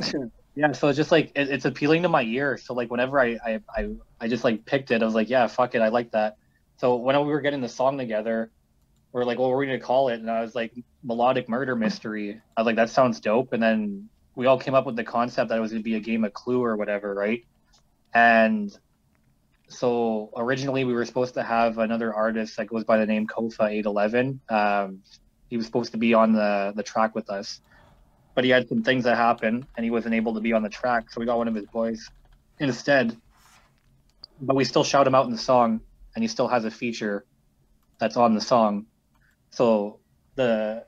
yeah, 0.55 0.72
so 0.72 0.89
it's 0.89 0.97
just 0.97 1.12
like 1.12 1.32
it, 1.36 1.48
it's 1.48 1.64
appealing 1.64 2.02
to 2.02 2.09
my 2.09 2.22
ear. 2.22 2.59
So 2.59 2.74
like 2.74 2.90
whenever 2.90 3.20
I, 3.20 3.39
I 3.44 3.60
I 3.77 3.89
I 4.20 4.28
just 4.28 4.44
like 4.44 4.64
picked 4.64 4.90
it, 4.90 5.02
I 5.02 5.05
was 5.05 5.14
like, 5.14 5.31
yeah, 5.31 5.47
fuck 5.47 5.74
it, 5.74 5.82
I 5.82 5.89
like 5.89 6.10
that. 6.12 6.36
So 6.78 6.97
when 6.97 7.16
we 7.18 7.32
were 7.32 7.40
getting 7.40 7.60
the 7.60 7.68
song 7.68 7.98
together, 7.98 8.51
we're 9.12 9.24
like, 9.24 9.39
what 9.39 9.51
were 9.51 9.56
we 9.56 9.66
gonna 9.66 9.81
call 9.81 10.09
it? 10.09 10.20
And 10.20 10.31
I 10.31 10.40
was 10.40 10.55
like, 10.55 10.72
melodic 11.02 11.48
murder 11.48 11.77
mystery. 11.77 12.40
I 12.56 12.60
was 12.60 12.66
like, 12.66 12.77
that 12.77 12.90
sounds 12.90 13.20
dope. 13.20 13.52
And 13.52 13.62
then 13.62 14.09
we 14.35 14.47
all 14.47 14.59
came 14.59 14.74
up 14.74 14.86
with 14.86 14.97
the 14.97 15.05
concept 15.05 15.51
that 15.51 15.59
it 15.59 15.60
was 15.60 15.72
gonna 15.72 15.82
be 15.82 15.97
a 15.97 16.01
game 16.01 16.24
of 16.24 16.32
Clue 16.32 16.62
or 16.62 16.77
whatever, 16.77 17.14
right? 17.14 17.44
And 18.14 18.77
so 19.68 20.31
originally 20.36 20.85
we 20.85 20.93
were 20.94 21.05
supposed 21.05 21.35
to 21.35 21.43
have 21.43 21.78
another 21.78 22.12
artist 22.12 22.56
that 22.56 22.66
goes 22.66 22.85
by 22.85 22.98
the 22.98 23.06
name 23.06 23.27
Kofa 23.27 23.70
eight 23.70 23.86
eleven. 23.86 24.40
Um, 24.48 25.02
he 25.48 25.56
was 25.56 25.66
supposed 25.66 25.93
to 25.93 25.98
be 25.98 26.14
on 26.14 26.32
the 26.32 26.72
the 26.74 26.82
track 26.82 27.14
with 27.14 27.31
us, 27.31 27.60
but 28.40 28.44
he 28.46 28.50
had 28.50 28.66
some 28.70 28.82
things 28.82 29.04
that 29.04 29.18
happened 29.18 29.66
and 29.76 29.84
he 29.84 29.90
wasn't 29.90 30.14
able 30.14 30.32
to 30.32 30.40
be 30.40 30.54
on 30.54 30.62
the 30.62 30.68
track. 30.70 31.10
So 31.10 31.20
we 31.20 31.26
got 31.26 31.36
one 31.36 31.46
of 31.46 31.54
his 31.54 31.66
boys 31.66 32.08
instead. 32.58 33.14
But 34.40 34.56
we 34.56 34.64
still 34.64 34.82
shout 34.82 35.06
him 35.06 35.14
out 35.14 35.26
in 35.26 35.30
the 35.30 35.36
song, 35.36 35.82
and 36.14 36.24
he 36.24 36.28
still 36.28 36.48
has 36.48 36.64
a 36.64 36.70
feature 36.70 37.26
that's 37.98 38.16
on 38.16 38.34
the 38.34 38.40
song. 38.40 38.86
So 39.50 40.00
the 40.36 40.86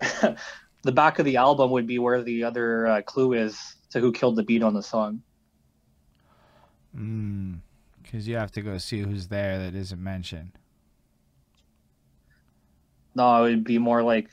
the 0.82 0.92
back 0.92 1.18
of 1.18 1.26
the 1.26 1.36
album 1.36 1.72
would 1.72 1.86
be 1.86 1.98
where 1.98 2.22
the 2.22 2.44
other 2.44 2.86
uh, 2.86 3.02
clue 3.02 3.34
is 3.34 3.60
to 3.90 4.00
who 4.00 4.12
killed 4.12 4.36
the 4.36 4.44
beat 4.44 4.62
on 4.62 4.72
the 4.72 4.82
song. 4.82 5.20
Mm, 6.96 7.58
because 8.02 8.26
you 8.26 8.36
have 8.36 8.52
to 8.52 8.62
go 8.62 8.78
see 8.78 9.00
who's 9.00 9.28
there 9.28 9.58
that 9.58 9.74
isn't 9.74 10.02
mentioned. 10.02 10.52
No, 13.14 13.44
it 13.44 13.50
would 13.50 13.64
be 13.64 13.76
more 13.76 14.02
like. 14.02 14.30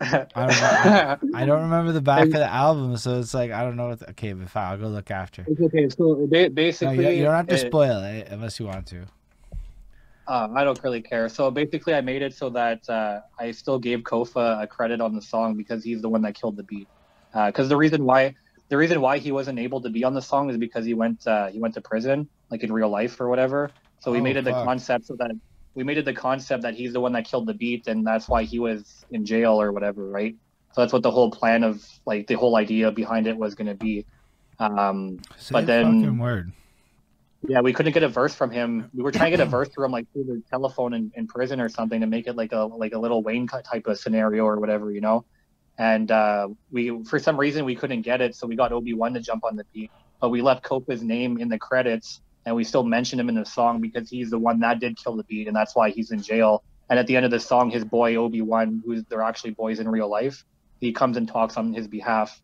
I, 0.00 0.26
don't 0.34 0.36
I, 0.36 1.16
I, 1.34 1.44
don't 1.44 1.62
remember 1.68 1.92
the 1.92 2.00
back 2.00 2.26
of 2.26 2.32
the 2.32 2.46
album, 2.46 2.96
so 2.96 3.18
it's 3.18 3.34
like 3.34 3.50
I 3.50 3.64
don't 3.64 3.76
know. 3.76 3.88
What 3.88 4.08
okay, 4.10 4.32
but 4.32 4.48
fine, 4.48 4.72
I'll 4.72 4.78
go 4.78 4.88
look 4.88 5.10
after. 5.10 5.44
It's 5.48 5.60
okay. 5.60 5.88
So 5.88 6.26
basically, 6.26 6.96
no, 6.98 7.10
you, 7.10 7.16
you, 7.16 7.24
don't 7.24 7.34
have 7.34 7.48
to 7.48 7.54
it, 7.54 7.66
spoil 7.66 8.04
it 8.04 8.28
unless 8.30 8.60
you 8.60 8.66
want 8.66 8.86
to. 8.88 9.06
Uh, 10.28 10.48
I 10.54 10.62
don't 10.62 10.80
really 10.84 11.02
care. 11.02 11.28
So 11.28 11.50
basically, 11.50 11.94
I 11.94 12.00
made 12.00 12.22
it 12.22 12.34
so 12.34 12.48
that 12.50 12.88
uh, 12.88 13.20
I 13.40 13.50
still 13.50 13.78
gave 13.78 14.00
Kofa 14.00 14.62
a 14.62 14.66
credit 14.66 15.00
on 15.00 15.14
the 15.14 15.22
song 15.22 15.56
because 15.56 15.82
he's 15.82 16.00
the 16.00 16.08
one 16.08 16.22
that 16.22 16.34
killed 16.34 16.56
the 16.56 16.64
beat. 16.64 16.86
Because 17.32 17.66
uh, 17.66 17.68
the 17.68 17.76
reason 17.76 18.04
why 18.04 18.36
the 18.68 18.76
reason 18.76 19.00
why 19.00 19.18
he 19.18 19.32
wasn't 19.32 19.58
able 19.58 19.80
to 19.80 19.90
be 19.90 20.04
on 20.04 20.14
the 20.14 20.22
song 20.22 20.50
is 20.50 20.56
because 20.58 20.84
he 20.84 20.94
went 20.94 21.26
uh, 21.26 21.48
he 21.48 21.58
went 21.58 21.74
to 21.74 21.80
prison, 21.80 22.28
like 22.50 22.62
in 22.62 22.72
real 22.72 22.90
life 22.90 23.20
or 23.20 23.28
whatever. 23.28 23.70
So 24.00 24.12
we 24.12 24.18
Oh, 24.18 24.22
made 24.22 24.36
it 24.36 24.44
the 24.44 24.52
concept 24.52 25.06
so 25.06 25.16
that 25.16 25.32
we 25.78 25.84
made 25.84 25.96
it 25.96 26.04
the 26.04 26.12
concept 26.12 26.64
that 26.64 26.74
he's 26.74 26.92
the 26.92 26.98
one 27.00 27.12
that 27.12 27.24
killed 27.24 27.46
the 27.46 27.54
beat, 27.54 27.86
and 27.86 28.04
that's 28.04 28.28
why 28.28 28.42
he 28.42 28.58
was 28.58 29.06
in 29.12 29.24
jail 29.24 29.60
or 29.62 29.70
whatever, 29.70 30.08
right? 30.08 30.34
So 30.72 30.80
that's 30.80 30.92
what 30.92 31.04
the 31.04 31.10
whole 31.12 31.30
plan 31.30 31.62
of 31.62 31.86
like 32.04 32.26
the 32.26 32.34
whole 32.34 32.56
idea 32.56 32.90
behind 32.90 33.28
it 33.28 33.36
was 33.36 33.54
going 33.54 33.68
to 33.68 33.76
be. 33.76 34.04
Um, 34.58 35.20
Say 35.36 35.52
But 35.52 35.66
then- 35.66 36.18
word. 36.18 36.50
yeah, 37.48 37.60
we 37.60 37.72
couldn't 37.72 37.92
get 37.92 38.02
a 38.02 38.08
verse 38.08 38.34
from 38.34 38.50
him. 38.50 38.90
We 38.92 39.04
were 39.04 39.12
trying 39.12 39.30
to 39.30 39.36
get 39.36 39.46
a 39.46 39.48
verse 39.48 39.68
from 39.72 39.84
him 39.84 39.92
like 39.92 40.12
through 40.12 40.24
the 40.24 40.42
telephone 40.50 40.94
in, 40.94 41.12
in 41.14 41.28
prison 41.28 41.60
or 41.60 41.68
something 41.68 42.00
to 42.00 42.08
make 42.08 42.26
it 42.26 42.34
like 42.34 42.50
a 42.50 42.62
like 42.82 42.92
a 42.92 42.98
Lil 42.98 43.22
Wayne 43.22 43.46
cut 43.46 43.64
type 43.64 43.86
of 43.86 44.00
scenario 44.00 44.42
or 44.44 44.58
whatever, 44.58 44.90
you 44.90 45.00
know. 45.00 45.24
And 45.78 46.10
uh, 46.10 46.48
we 46.72 47.04
for 47.04 47.20
some 47.20 47.36
reason 47.38 47.64
we 47.64 47.76
couldn't 47.76 48.02
get 48.02 48.20
it, 48.20 48.34
so 48.34 48.48
we 48.48 48.56
got 48.56 48.72
Obi 48.72 48.94
Wan 48.94 49.14
to 49.14 49.20
jump 49.20 49.44
on 49.44 49.54
the 49.54 49.64
beat. 49.72 49.92
But 50.20 50.30
we 50.30 50.42
left 50.42 50.64
Kofa's 50.64 51.04
name 51.04 51.38
in 51.38 51.48
the 51.48 51.58
credits, 51.60 52.20
and 52.46 52.54
we 52.54 52.64
still 52.64 52.82
mention 52.82 53.18
him 53.20 53.28
in 53.28 53.34
the 53.34 53.44
song 53.44 53.80
because 53.80 54.08
he's 54.08 54.30
the 54.30 54.38
one 54.38 54.60
that 54.60 54.80
did 54.80 54.96
kill 54.96 55.16
the 55.16 55.24
beat, 55.24 55.46
and 55.46 55.56
that's 55.56 55.74
why 55.74 55.90
he's 55.90 56.10
in 56.10 56.22
jail. 56.22 56.62
And 56.90 56.98
at 56.98 57.06
the 57.06 57.16
end 57.16 57.24
of 57.24 57.30
the 57.30 57.40
song, 57.40 57.70
his 57.70 57.84
boy 57.84 58.16
Obi 58.16 58.40
Wan, 58.40 58.82
who's 58.84 59.04
they're 59.04 59.22
actually 59.22 59.50
boys 59.50 59.78
in 59.80 59.88
real 59.88 60.08
life, 60.08 60.44
he 60.80 60.92
comes 60.92 61.16
and 61.16 61.28
talks 61.28 61.56
on 61.56 61.74
his 61.74 61.86
behalf, 61.86 62.40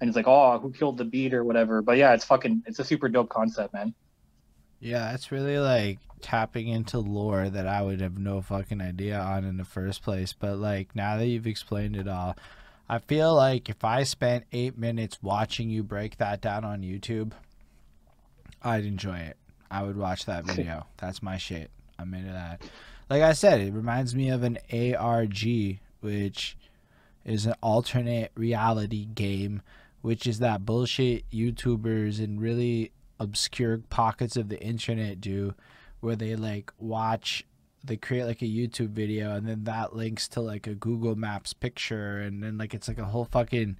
and 0.00 0.08
he's 0.08 0.16
like, 0.16 0.28
"Oh, 0.28 0.58
who 0.58 0.72
killed 0.72 0.98
the 0.98 1.04
beat 1.04 1.34
or 1.34 1.44
whatever." 1.44 1.82
But 1.82 1.98
yeah, 1.98 2.14
it's 2.14 2.24
fucking, 2.24 2.62
it's 2.66 2.78
a 2.78 2.84
super 2.84 3.08
dope 3.08 3.28
concept, 3.28 3.74
man. 3.74 3.94
Yeah, 4.80 5.12
it's 5.14 5.32
really 5.32 5.58
like 5.58 5.98
tapping 6.20 6.68
into 6.68 6.98
lore 6.98 7.48
that 7.48 7.66
I 7.66 7.82
would 7.82 8.00
have 8.00 8.18
no 8.18 8.40
fucking 8.40 8.80
idea 8.80 9.18
on 9.18 9.44
in 9.44 9.56
the 9.56 9.64
first 9.64 10.02
place. 10.02 10.32
But 10.32 10.58
like 10.58 10.94
now 10.94 11.16
that 11.16 11.26
you've 11.26 11.46
explained 11.46 11.96
it 11.96 12.08
all, 12.08 12.36
I 12.88 12.98
feel 12.98 13.34
like 13.34 13.68
if 13.68 13.84
I 13.84 14.04
spent 14.04 14.44
eight 14.52 14.78
minutes 14.78 15.18
watching 15.22 15.70
you 15.70 15.82
break 15.82 16.18
that 16.18 16.40
down 16.40 16.64
on 16.64 16.82
YouTube, 16.82 17.32
I'd 18.66 18.84
enjoy 18.84 19.18
it. 19.18 19.36
I 19.70 19.82
would 19.82 19.96
watch 19.96 20.26
that 20.26 20.44
video. 20.46 20.86
That's 20.96 21.22
my 21.22 21.36
shit. 21.38 21.70
I'm 21.98 22.12
into 22.14 22.32
that. 22.32 22.62
Like 23.08 23.22
I 23.22 23.32
said, 23.32 23.60
it 23.60 23.72
reminds 23.72 24.14
me 24.14 24.30
of 24.30 24.42
an 24.42 24.58
ARG, 24.72 25.78
which 26.00 26.56
is 27.24 27.46
an 27.46 27.54
alternate 27.62 28.32
reality 28.34 29.04
game, 29.04 29.62
which 30.02 30.26
is 30.26 30.40
that 30.40 30.66
bullshit 30.66 31.28
YouTubers 31.30 32.22
and 32.22 32.40
really 32.40 32.92
obscure 33.18 33.78
pockets 33.88 34.36
of 34.36 34.48
the 34.48 34.60
internet 34.60 35.20
do 35.20 35.54
where 36.00 36.16
they 36.16 36.36
like 36.36 36.70
watch 36.78 37.44
they 37.82 37.96
create 37.96 38.24
like 38.24 38.42
a 38.42 38.46
YouTube 38.46 38.90
video 38.90 39.34
and 39.34 39.46
then 39.48 39.64
that 39.64 39.94
links 39.94 40.28
to 40.28 40.40
like 40.40 40.66
a 40.66 40.74
Google 40.74 41.14
Maps 41.14 41.52
picture 41.52 42.18
and 42.18 42.42
then 42.42 42.58
like 42.58 42.74
it's 42.74 42.88
like 42.88 42.98
a 42.98 43.04
whole 43.04 43.24
fucking 43.24 43.78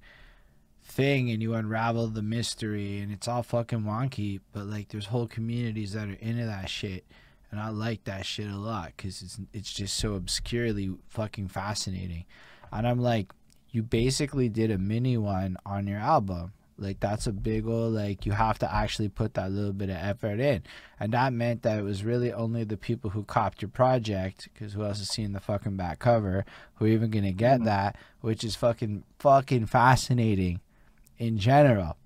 thing 0.87 1.29
and 1.29 1.41
you 1.41 1.53
unravel 1.53 2.07
the 2.07 2.21
mystery 2.21 2.99
and 2.99 3.11
it's 3.11 3.27
all 3.27 3.43
fucking 3.43 3.81
wonky 3.81 4.39
but 4.53 4.65
like 4.65 4.87
there's 4.89 5.07
whole 5.07 5.27
communities 5.27 5.93
that 5.93 6.07
are 6.07 6.13
into 6.21 6.45
that 6.45 6.69
shit 6.69 7.05
and 7.51 7.59
I 7.59 7.69
like 7.69 8.05
that 8.05 8.25
shit 8.25 8.49
a 8.49 8.55
lot 8.57 8.95
cuz 8.97 9.21
it's 9.21 9.39
it's 9.53 9.71
just 9.73 9.95
so 9.97 10.15
obscurely 10.15 10.91
fucking 11.07 11.47
fascinating. 11.49 12.25
And 12.71 12.87
I'm 12.87 12.99
like 12.99 13.31
you 13.71 13.83
basically 13.83 14.49
did 14.49 14.71
a 14.71 14.77
mini 14.77 15.17
one 15.17 15.57
on 15.65 15.87
your 15.87 15.99
album. 15.99 16.53
Like 16.77 16.99
that's 16.99 17.25
a 17.25 17.31
big 17.31 17.65
old 17.65 17.93
like 17.93 18.25
you 18.25 18.33
have 18.33 18.59
to 18.59 18.73
actually 18.73 19.09
put 19.09 19.33
that 19.35 19.51
little 19.51 19.73
bit 19.73 19.89
of 19.89 19.95
effort 19.95 20.39
in. 20.39 20.63
And 20.99 21.13
that 21.13 21.31
meant 21.33 21.63
that 21.63 21.79
it 21.79 21.83
was 21.83 22.03
really 22.03 22.31
only 22.33 22.63
the 22.65 22.77
people 22.77 23.11
who 23.11 23.23
copped 23.23 23.61
your 23.61 23.69
project 23.69 24.49
because 24.53 24.73
who 24.73 24.83
else 24.83 24.99
has 24.99 25.09
seen 25.09 25.31
the 25.33 25.39
fucking 25.39 25.77
back 25.77 25.99
cover 25.99 26.45
who 26.75 26.85
are 26.85 26.89
even 26.89 27.09
gonna 27.11 27.31
get 27.31 27.61
Mhm. 27.61 27.65
that 27.65 27.95
which 28.21 28.43
is 28.43 28.55
fucking 28.55 29.03
fucking 29.19 29.65
fascinating 29.67 30.59
in 31.17 31.37
general 31.37 31.97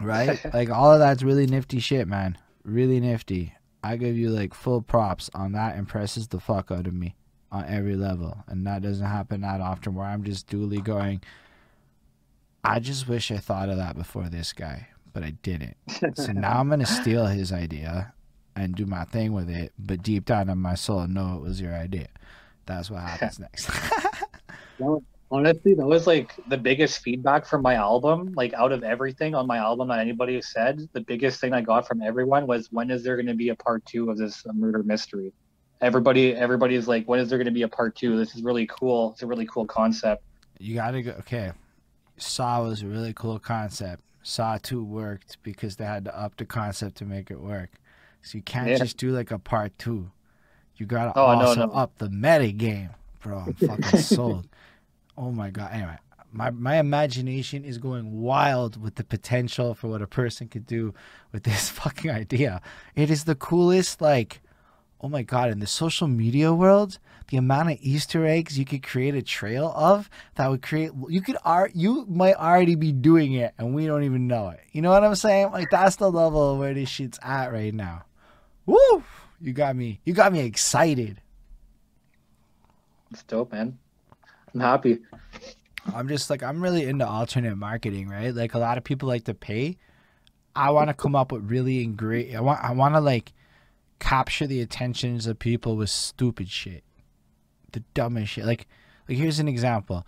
right? 0.00 0.40
Like 0.54 0.70
all 0.70 0.92
of 0.92 0.98
that's 0.98 1.22
really 1.22 1.46
nifty 1.46 1.78
shit 1.78 2.08
man. 2.08 2.38
Really 2.64 3.00
nifty. 3.00 3.54
I 3.82 3.96
give 3.96 4.16
you 4.16 4.30
like 4.30 4.54
full 4.54 4.82
props 4.82 5.30
on 5.34 5.52
that. 5.52 5.76
Impresses 5.76 6.28
the 6.28 6.40
fuck 6.40 6.70
out 6.70 6.86
of 6.86 6.94
me 6.94 7.16
on 7.52 7.64
every 7.66 7.96
level 7.96 8.44
and 8.46 8.66
that 8.66 8.82
doesn't 8.82 9.06
happen 9.06 9.40
that 9.40 9.60
often 9.60 9.94
where 9.94 10.06
i'm 10.06 10.22
just 10.22 10.46
duly 10.46 10.80
going 10.80 11.20
i 12.62 12.78
just 12.78 13.08
wish 13.08 13.30
i 13.30 13.36
thought 13.36 13.68
of 13.68 13.76
that 13.76 13.96
before 13.96 14.28
this 14.28 14.52
guy 14.52 14.86
but 15.12 15.24
i 15.24 15.30
didn't. 15.42 15.76
So 16.14 16.26
now 16.32 16.60
i'm 16.60 16.68
gonna 16.68 16.86
steal 16.86 17.26
his 17.26 17.52
idea 17.52 18.12
and 18.54 18.74
do 18.74 18.86
my 18.86 19.04
thing 19.04 19.32
with 19.32 19.50
it 19.50 19.72
but 19.78 20.02
deep 20.02 20.26
down 20.26 20.48
in 20.48 20.58
my 20.58 20.74
soul 20.74 21.00
I 21.00 21.06
know 21.06 21.36
it 21.36 21.42
was 21.42 21.60
your 21.60 21.74
idea. 21.74 22.08
That's 22.66 22.90
what 22.90 23.02
happens 23.02 23.38
next 23.40 23.68
Honestly, 25.32 25.74
that 25.74 25.86
was 25.86 26.08
like 26.08 26.32
the 26.48 26.56
biggest 26.58 27.02
feedback 27.02 27.46
from 27.46 27.62
my 27.62 27.74
album. 27.74 28.32
Like 28.34 28.52
out 28.54 28.72
of 28.72 28.82
everything 28.82 29.34
on 29.34 29.46
my 29.46 29.58
album 29.58 29.88
that 29.88 30.00
anybody 30.00 30.42
said, 30.42 30.80
the 30.92 31.02
biggest 31.02 31.40
thing 31.40 31.52
I 31.52 31.60
got 31.60 31.86
from 31.86 32.02
everyone 32.02 32.46
was 32.48 32.68
when 32.72 32.90
is 32.90 33.04
there 33.04 33.14
going 33.16 33.26
to 33.26 33.34
be 33.34 33.50
a 33.50 33.54
part 33.54 33.84
two 33.86 34.10
of 34.10 34.18
this 34.18 34.44
uh, 34.48 34.52
murder 34.52 34.82
mystery? 34.82 35.32
Everybody, 35.80 36.34
everybody 36.34 36.74
is 36.74 36.88
like, 36.88 37.06
when 37.08 37.20
is 37.20 37.28
there 37.28 37.38
going 37.38 37.46
to 37.46 37.52
be 37.52 37.62
a 37.62 37.68
part 37.68 37.94
two? 37.94 38.18
This 38.18 38.34
is 38.34 38.42
really 38.42 38.66
cool. 38.66 39.12
It's 39.12 39.22
a 39.22 39.26
really 39.26 39.46
cool 39.46 39.66
concept. 39.66 40.22
you 40.58 40.74
gotta 40.74 41.00
go 41.02 41.12
okay 41.20 41.52
saw 42.18 42.62
was 42.62 42.82
a 42.82 42.86
really 42.86 43.14
cool 43.14 43.38
concept 43.38 44.02
saw 44.22 44.58
2 44.58 44.84
worked 44.84 45.38
because 45.42 45.76
they 45.76 45.86
had 45.86 46.04
to 46.04 46.14
up 46.18 46.36
the 46.36 46.44
concept 46.44 46.96
to 46.98 47.06
make 47.06 47.30
it 47.30 47.40
work 47.40 47.70
so 48.20 48.36
you 48.36 48.42
can't 48.42 48.68
Yeah. 48.68 48.76
just 48.76 48.98
do 48.98 49.10
like 49.12 49.30
a 49.30 49.38
part 49.38 49.78
two 49.78 50.10
you 50.76 50.84
gotta 50.84 51.12
Oh, 51.18 51.32
no, 51.34 51.46
also 51.46 51.66
no. 51.66 51.72
up 51.72 51.96
the 51.96 52.10
meta 52.10 52.52
game 52.52 52.90
bro 53.22 53.38
i'm 53.38 53.54
fucking 53.54 54.00
sold 54.16 54.46
oh 55.20 55.30
my 55.30 55.50
god. 55.50 55.70
Anyway 55.72 55.98
my, 56.32 56.50
my 56.50 56.76
imagination 56.78 57.64
is 57.64 57.78
going 57.78 58.20
wild 58.20 58.80
with 58.80 58.94
the 58.96 59.04
potential 59.04 59.74
for 59.74 59.88
what 59.88 60.02
a 60.02 60.06
person 60.06 60.48
could 60.48 60.66
do 60.66 60.94
with 61.32 61.44
this 61.44 61.68
fucking 61.70 62.10
idea. 62.10 62.60
It 62.94 63.10
is 63.10 63.24
the 63.24 63.34
coolest 63.34 64.00
like 64.00 64.40
oh 65.02 65.08
my 65.08 65.22
god 65.22 65.50
in 65.50 65.60
the 65.60 65.66
social 65.66 66.06
media 66.06 66.52
world 66.52 66.98
the 67.28 67.38
amount 67.38 67.70
of 67.70 67.78
easter 67.80 68.26
eggs 68.26 68.58
you 68.58 68.66
could 68.66 68.82
create 68.82 69.14
a 69.14 69.22
trail 69.22 69.72
of 69.74 70.10
that 70.34 70.50
would 70.50 70.60
create 70.60 70.90
you 71.08 71.22
could 71.22 71.38
art 71.42 71.72
you 71.74 72.04
might 72.06 72.34
already 72.34 72.74
be 72.74 72.92
doing 72.92 73.32
it 73.32 73.54
and 73.56 73.74
we 73.74 73.86
don't 73.86 74.02
even 74.02 74.26
know 74.26 74.48
it. 74.50 74.60
You 74.72 74.82
know 74.82 74.90
what 74.90 75.04
i'm 75.04 75.14
saying? 75.14 75.52
Like 75.52 75.70
that's 75.70 75.96
the 75.96 76.10
level 76.10 76.52
of 76.52 76.58
where 76.58 76.74
this 76.74 76.88
shit's 76.88 77.18
at 77.22 77.52
right 77.52 77.72
now. 77.74 78.04
Woo! 78.66 79.02
You 79.40 79.52
got 79.52 79.74
me 79.74 80.00
you 80.04 80.12
got 80.12 80.32
me 80.32 80.40
excited. 80.40 81.20
It's 83.10 83.22
dope, 83.24 83.52
man. 83.52 83.78
I'm 84.54 84.60
happy. 84.60 84.98
i'm 85.94 86.08
just 86.08 86.28
like 86.30 86.42
i'm 86.42 86.62
really 86.62 86.84
into 86.84 87.06
alternate 87.06 87.56
marketing 87.56 88.08
right? 88.08 88.34
Like 88.34 88.54
a 88.54 88.58
lot 88.58 88.78
of 88.78 88.84
people 88.84 89.08
like 89.08 89.24
to 89.24 89.34
pay. 89.34 89.76
I 90.54 90.70
want 90.70 90.88
to 90.88 90.94
come 90.94 91.14
up 91.14 91.32
with 91.32 91.50
really 91.50 91.84
great 91.86 92.34
i 92.34 92.40
want 92.40 92.62
i 92.62 92.72
want 92.72 92.94
to 92.94 93.00
like 93.00 93.32
capture 94.00 94.46
the 94.46 94.60
attentions 94.60 95.26
of 95.26 95.38
people 95.38 95.76
with 95.76 95.90
stupid 95.90 96.48
shit. 96.48 96.82
The 97.72 97.84
dumbest 97.94 98.32
shit. 98.32 98.44
Like 98.44 98.66
like 99.08 99.18
here's 99.18 99.38
an 99.38 99.46
example. 99.46 100.04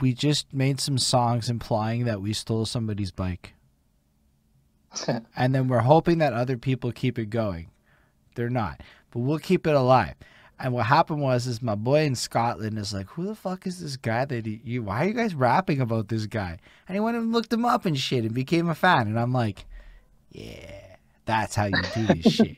We 0.00 0.12
just 0.12 0.52
made 0.52 0.80
some 0.80 0.98
songs 0.98 1.48
implying 1.48 2.06
that 2.06 2.20
we 2.20 2.32
stole 2.32 2.66
somebody's 2.66 3.12
bike. 3.12 3.54
And 5.36 5.54
then 5.54 5.68
we're 5.68 5.80
hoping 5.80 6.18
that 6.18 6.32
other 6.32 6.56
people 6.56 6.92
keep 6.92 7.18
it 7.18 7.26
going. 7.26 7.70
They're 8.36 8.48
not. 8.48 8.80
But 9.10 9.20
we'll 9.20 9.38
keep 9.38 9.66
it 9.66 9.74
alive 9.74 10.14
and 10.64 10.72
what 10.72 10.86
happened 10.86 11.20
was 11.20 11.46
is 11.46 11.60
my 11.60 11.74
boy 11.74 12.04
in 12.04 12.14
Scotland 12.14 12.78
is 12.78 12.94
like, 12.94 13.06
who 13.08 13.26
the 13.26 13.34
fuck 13.34 13.66
is 13.66 13.80
this 13.80 13.98
guy 13.98 14.24
that 14.24 14.46
he, 14.46 14.62
you? 14.64 14.82
Why 14.82 15.04
are 15.04 15.08
you 15.08 15.12
guys 15.12 15.34
rapping 15.34 15.78
about 15.78 16.08
this 16.08 16.24
guy? 16.24 16.58
And 16.88 16.96
he 16.96 17.00
went 17.00 17.18
and 17.18 17.34
looked 17.34 17.52
him 17.52 17.66
up 17.66 17.84
and 17.84 17.98
shit 17.98 18.24
and 18.24 18.32
became 18.32 18.70
a 18.70 18.74
fan. 18.74 19.06
And 19.06 19.20
I'm 19.20 19.34
like, 19.34 19.66
yeah, 20.30 20.96
that's 21.26 21.54
how 21.54 21.66
you 21.66 21.82
do 21.94 22.06
this 22.14 22.32
shit. 22.36 22.56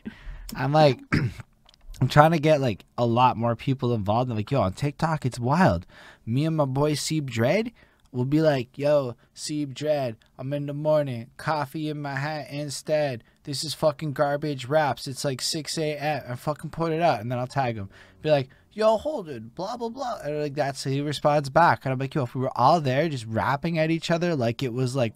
I'm 0.55 0.73
like, 0.73 1.01
I'm 2.01 2.07
trying 2.07 2.31
to 2.31 2.39
get 2.39 2.61
like 2.61 2.85
a 2.97 3.05
lot 3.05 3.37
more 3.37 3.57
people 3.57 3.93
involved. 3.93 4.31
I'm 4.31 4.37
like, 4.37 4.53
yo, 4.53 4.61
on 4.61 4.75
TikTok, 4.75 5.27
it's 5.27 5.41
wild. 5.41 5.85
Me 6.25 6.45
and 6.45 6.57
my 6.57 6.65
boy 6.65 6.93
Seeb 6.93 7.27
Dread 7.27 7.73
will 8.13 8.25
be 8.25 8.41
like, 8.41 8.79
yo, 8.79 9.17
Seeb 9.35 9.75
Dread, 9.75 10.15
I'm 10.39 10.53
in 10.53 10.67
the 10.67 10.75
morning, 10.75 11.31
coffee 11.39 11.89
in 11.89 12.03
my 12.03 12.15
hat 12.15 12.51
instead. 12.51 13.25
This 13.47 13.63
is 13.65 13.75
fucking 13.75 14.13
garbage 14.13 14.67
raps. 14.67 15.07
It's 15.07 15.25
like 15.25 15.41
6 15.41 15.79
a.m. 15.79 16.23
and 16.27 16.39
fucking 16.39 16.71
put 16.71 16.93
it 16.93 17.01
out. 17.01 17.21
And 17.21 17.31
then 17.31 17.39
I'll 17.39 17.47
tag 17.47 17.77
him. 17.77 17.89
Be 18.21 18.31
like, 18.31 18.51
yo, 18.73 18.97
hold 18.97 19.29
it, 19.29 19.55
blah, 19.55 19.77
blah, 19.77 19.89
blah. 19.89 20.19
And 20.25 20.41
like, 20.43 20.55
that's 20.55 20.83
how 20.83 20.91
he 20.91 21.01
responds 21.01 21.49
back. 21.49 21.85
And 21.85 21.93
I'm 21.93 21.99
like, 22.01 22.15
yo, 22.15 22.25
if 22.25 22.35
we 22.35 22.41
were 22.41 22.51
all 22.59 22.81
there 22.81 23.09
just 23.09 23.25
rapping 23.27 23.79
at 23.79 23.91
each 23.91 24.11
other 24.11 24.35
like 24.35 24.65
it 24.65 24.73
was 24.73 24.97
like, 24.97 25.15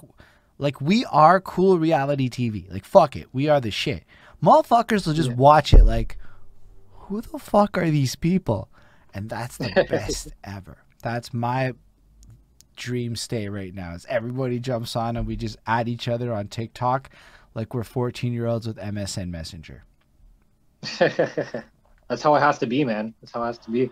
like 0.58 0.80
we 0.80 1.04
are 1.06 1.40
cool 1.40 1.78
reality 1.78 2.30
TV. 2.30 2.70
Like, 2.70 2.84
fuck 2.84 3.16
it. 3.16 3.26
We 3.32 3.48
are 3.48 3.60
the 3.60 3.72
shit. 3.72 4.04
Motherfuckers 4.42 5.06
will 5.06 5.14
just 5.14 5.30
Yeah. 5.30 5.34
watch 5.36 5.74
it 5.74 5.84
like, 5.84 6.16
who 6.92 7.20
the 7.20 7.38
fuck 7.40 7.76
are 7.76 7.90
these 7.90 8.14
people? 8.14 8.68
And 9.12 9.28
that's 9.28 9.56
the 9.56 9.70
best 9.90 10.28
ever. 10.44 10.78
That's 11.02 11.34
my 11.34 11.72
dream 12.76 13.16
state 13.16 13.48
right 13.48 13.74
now. 13.74 13.94
Is 13.94 14.06
everybody 14.08 14.60
jumps 14.60 14.94
on 14.94 15.16
and 15.16 15.26
we 15.26 15.34
just 15.36 15.56
add 15.66 15.88
each 15.88 16.06
other 16.08 16.32
on 16.32 16.46
TikTok 16.48 17.10
like 17.54 17.74
we're 17.74 17.84
14 17.84 18.32
year 18.32 18.46
olds 18.46 18.66
with 18.66 18.76
MSN 18.76 19.30
Messenger. 19.30 19.84
That's 20.98 22.22
how 22.22 22.34
it 22.34 22.40
has 22.40 22.58
to 22.58 22.66
be, 22.66 22.84
man. 22.84 23.14
That's 23.20 23.32
how 23.32 23.42
it 23.42 23.46
has 23.46 23.58
to 23.58 23.70
be. 23.70 23.90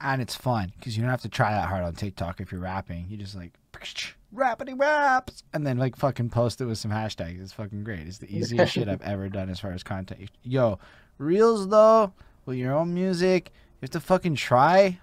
and 0.00 0.20
it's 0.20 0.34
fun 0.34 0.72
because 0.78 0.96
you 0.96 1.02
don't 1.02 1.10
have 1.10 1.22
to 1.22 1.28
try 1.28 1.50
that 1.52 1.68
hard 1.68 1.84
on 1.84 1.94
TikTok 1.94 2.40
if 2.40 2.50
you're 2.52 2.60
rapping. 2.60 3.06
You 3.08 3.16
just 3.16 3.34
like 3.36 3.52
rappity 4.34 4.78
raps 4.78 5.42
and 5.52 5.66
then 5.66 5.78
like 5.78 5.96
fucking 5.96 6.30
post 6.30 6.60
it 6.60 6.64
with 6.64 6.78
some 6.78 6.90
hashtags. 6.90 7.40
It's 7.40 7.52
fucking 7.52 7.84
great. 7.84 8.06
It's 8.06 8.18
the 8.18 8.34
easiest 8.34 8.72
shit 8.72 8.88
I've 8.88 9.02
ever 9.02 9.28
done 9.28 9.48
as 9.50 9.60
far 9.60 9.72
as 9.72 9.82
content. 9.82 10.30
Yo, 10.42 10.78
reels 11.18 11.68
though 11.68 12.12
with 12.46 12.56
your 12.56 12.72
own 12.74 12.94
music, 12.94 13.52
you 13.54 13.78
have 13.82 13.90
to 13.90 14.00
fucking 14.00 14.34
try 14.36 14.98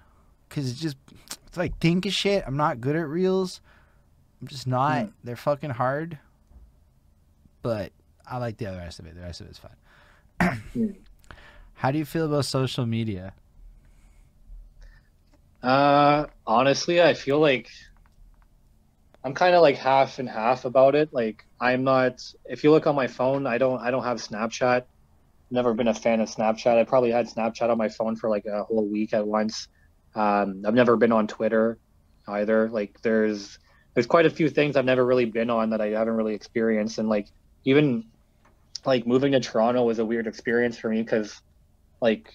because 0.48 0.70
it's 0.70 0.80
just 0.80 0.96
it's 1.46 1.56
like 1.56 1.78
think 1.78 2.04
of 2.06 2.12
shit. 2.12 2.44
I'm 2.46 2.56
not 2.56 2.80
good 2.80 2.96
at 2.96 3.08
reels. 3.08 3.60
I'm 4.40 4.48
just 4.48 4.66
not. 4.66 5.06
Mm. 5.06 5.12
They're 5.22 5.36
fucking 5.36 5.70
hard. 5.70 6.18
But 7.64 7.92
I 8.26 8.36
like 8.36 8.58
the 8.58 8.66
other 8.66 8.76
rest 8.76 8.98
of 8.98 9.06
it. 9.06 9.14
The 9.14 9.22
rest 9.22 9.40
of 9.40 9.46
it's 9.46 9.58
fun. 9.58 9.72
How 11.72 11.90
do 11.90 11.96
you 11.96 12.04
feel 12.04 12.26
about 12.26 12.44
social 12.44 12.84
media? 12.84 13.32
Uh, 15.62 16.26
honestly, 16.46 17.00
I 17.00 17.14
feel 17.14 17.40
like 17.40 17.70
I'm 19.24 19.32
kind 19.32 19.54
of 19.54 19.62
like 19.62 19.76
half 19.76 20.18
and 20.18 20.28
half 20.28 20.66
about 20.66 20.94
it. 20.94 21.08
Like 21.14 21.46
I'm 21.58 21.84
not. 21.84 22.22
If 22.44 22.64
you 22.64 22.70
look 22.70 22.86
on 22.86 22.94
my 22.94 23.06
phone, 23.06 23.46
I 23.46 23.56
don't. 23.56 23.80
I 23.80 23.90
don't 23.90 24.04
have 24.04 24.18
Snapchat. 24.18 24.84
Never 25.50 25.72
been 25.72 25.88
a 25.88 25.94
fan 25.94 26.20
of 26.20 26.28
Snapchat. 26.28 26.78
I 26.78 26.84
probably 26.84 27.12
had 27.12 27.28
Snapchat 27.28 27.70
on 27.70 27.78
my 27.78 27.88
phone 27.88 28.14
for 28.14 28.28
like 28.28 28.44
a 28.44 28.64
whole 28.64 28.86
week 28.86 29.14
at 29.14 29.26
once. 29.26 29.68
Um, 30.14 30.64
I've 30.66 30.74
never 30.74 30.98
been 30.98 31.12
on 31.12 31.26
Twitter 31.26 31.78
either. 32.28 32.68
Like 32.68 33.00
there's 33.00 33.58
there's 33.94 34.06
quite 34.06 34.26
a 34.26 34.30
few 34.30 34.50
things 34.50 34.76
I've 34.76 34.84
never 34.84 35.06
really 35.06 35.24
been 35.24 35.48
on 35.48 35.70
that 35.70 35.80
I 35.80 35.88
haven't 35.88 36.14
really 36.14 36.34
experienced. 36.34 36.98
And 36.98 37.08
like 37.08 37.28
even 37.64 38.04
like 38.84 39.06
moving 39.06 39.32
to 39.32 39.40
Toronto 39.40 39.84
was 39.84 39.98
a 39.98 40.04
weird 40.04 40.26
experience 40.26 40.78
for 40.78 40.90
me 40.90 41.02
because 41.02 41.40
like 42.00 42.32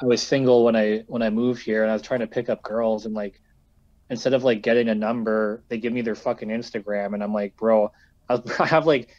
I 0.00 0.06
was 0.06 0.22
single 0.22 0.64
when 0.64 0.76
I 0.76 1.04
when 1.06 1.22
I 1.22 1.30
moved 1.30 1.62
here 1.62 1.82
and 1.82 1.90
I 1.90 1.94
was 1.94 2.02
trying 2.02 2.20
to 2.20 2.26
pick 2.26 2.48
up 2.48 2.62
girls 2.62 3.06
and 3.06 3.14
like 3.14 3.40
instead 4.10 4.34
of 4.34 4.44
like 4.44 4.62
getting 4.62 4.88
a 4.88 4.94
number, 4.94 5.62
they 5.68 5.78
give 5.78 5.92
me 5.92 6.00
their 6.02 6.14
fucking 6.14 6.48
Instagram, 6.48 7.14
and 7.14 7.22
I'm 7.22 7.32
like, 7.32 7.56
bro, 7.56 7.92
I 8.28 8.40
have 8.66 8.86
like 8.94 9.10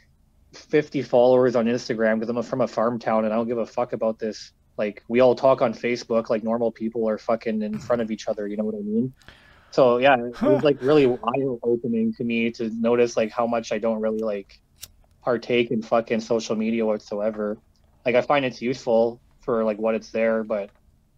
50 0.53 1.03
followers 1.03 1.55
on 1.55 1.65
Instagram 1.65 2.19
because 2.19 2.35
I'm 2.35 2.41
from 2.43 2.61
a 2.61 2.67
farm 2.67 2.99
town 2.99 3.25
and 3.25 3.33
I 3.33 3.37
don't 3.37 3.47
give 3.47 3.59
a 3.59 3.65
fuck 3.65 3.93
about 3.93 4.19
this. 4.19 4.51
Like 4.77 5.03
we 5.07 5.19
all 5.19 5.35
talk 5.35 5.61
on 5.61 5.73
Facebook 5.73 6.29
like 6.29 6.43
normal 6.43 6.71
people 6.71 7.07
are 7.07 7.17
fucking 7.17 7.61
in 7.61 7.73
hmm. 7.73 7.79
front 7.79 8.01
of 8.01 8.11
each 8.11 8.27
other. 8.27 8.47
You 8.47 8.57
know 8.57 8.63
what 8.63 8.75
I 8.75 8.81
mean? 8.81 9.13
So 9.71 9.97
yeah, 9.97 10.15
it 10.15 10.41
was 10.41 10.63
like 10.63 10.81
really 10.81 11.05
eye 11.05 11.57
opening 11.61 12.13
to 12.15 12.23
me 12.23 12.49
to 12.51 12.69
notice 12.69 13.15
like 13.15 13.31
how 13.31 13.45
much 13.45 13.71
I 13.71 13.77
don't 13.77 14.01
really 14.01 14.19
like 14.19 14.59
partake 15.29 15.69
in 15.69 15.83
fucking 15.83 16.19
social 16.19 16.55
media 16.55 16.83
whatsoever. 16.83 17.55
Like 18.03 18.15
I 18.15 18.21
find 18.21 18.43
it's 18.43 18.63
useful 18.63 19.21
for 19.41 19.63
like 19.63 19.77
what 19.77 19.93
it's 19.93 20.09
there, 20.09 20.43
but 20.43 20.71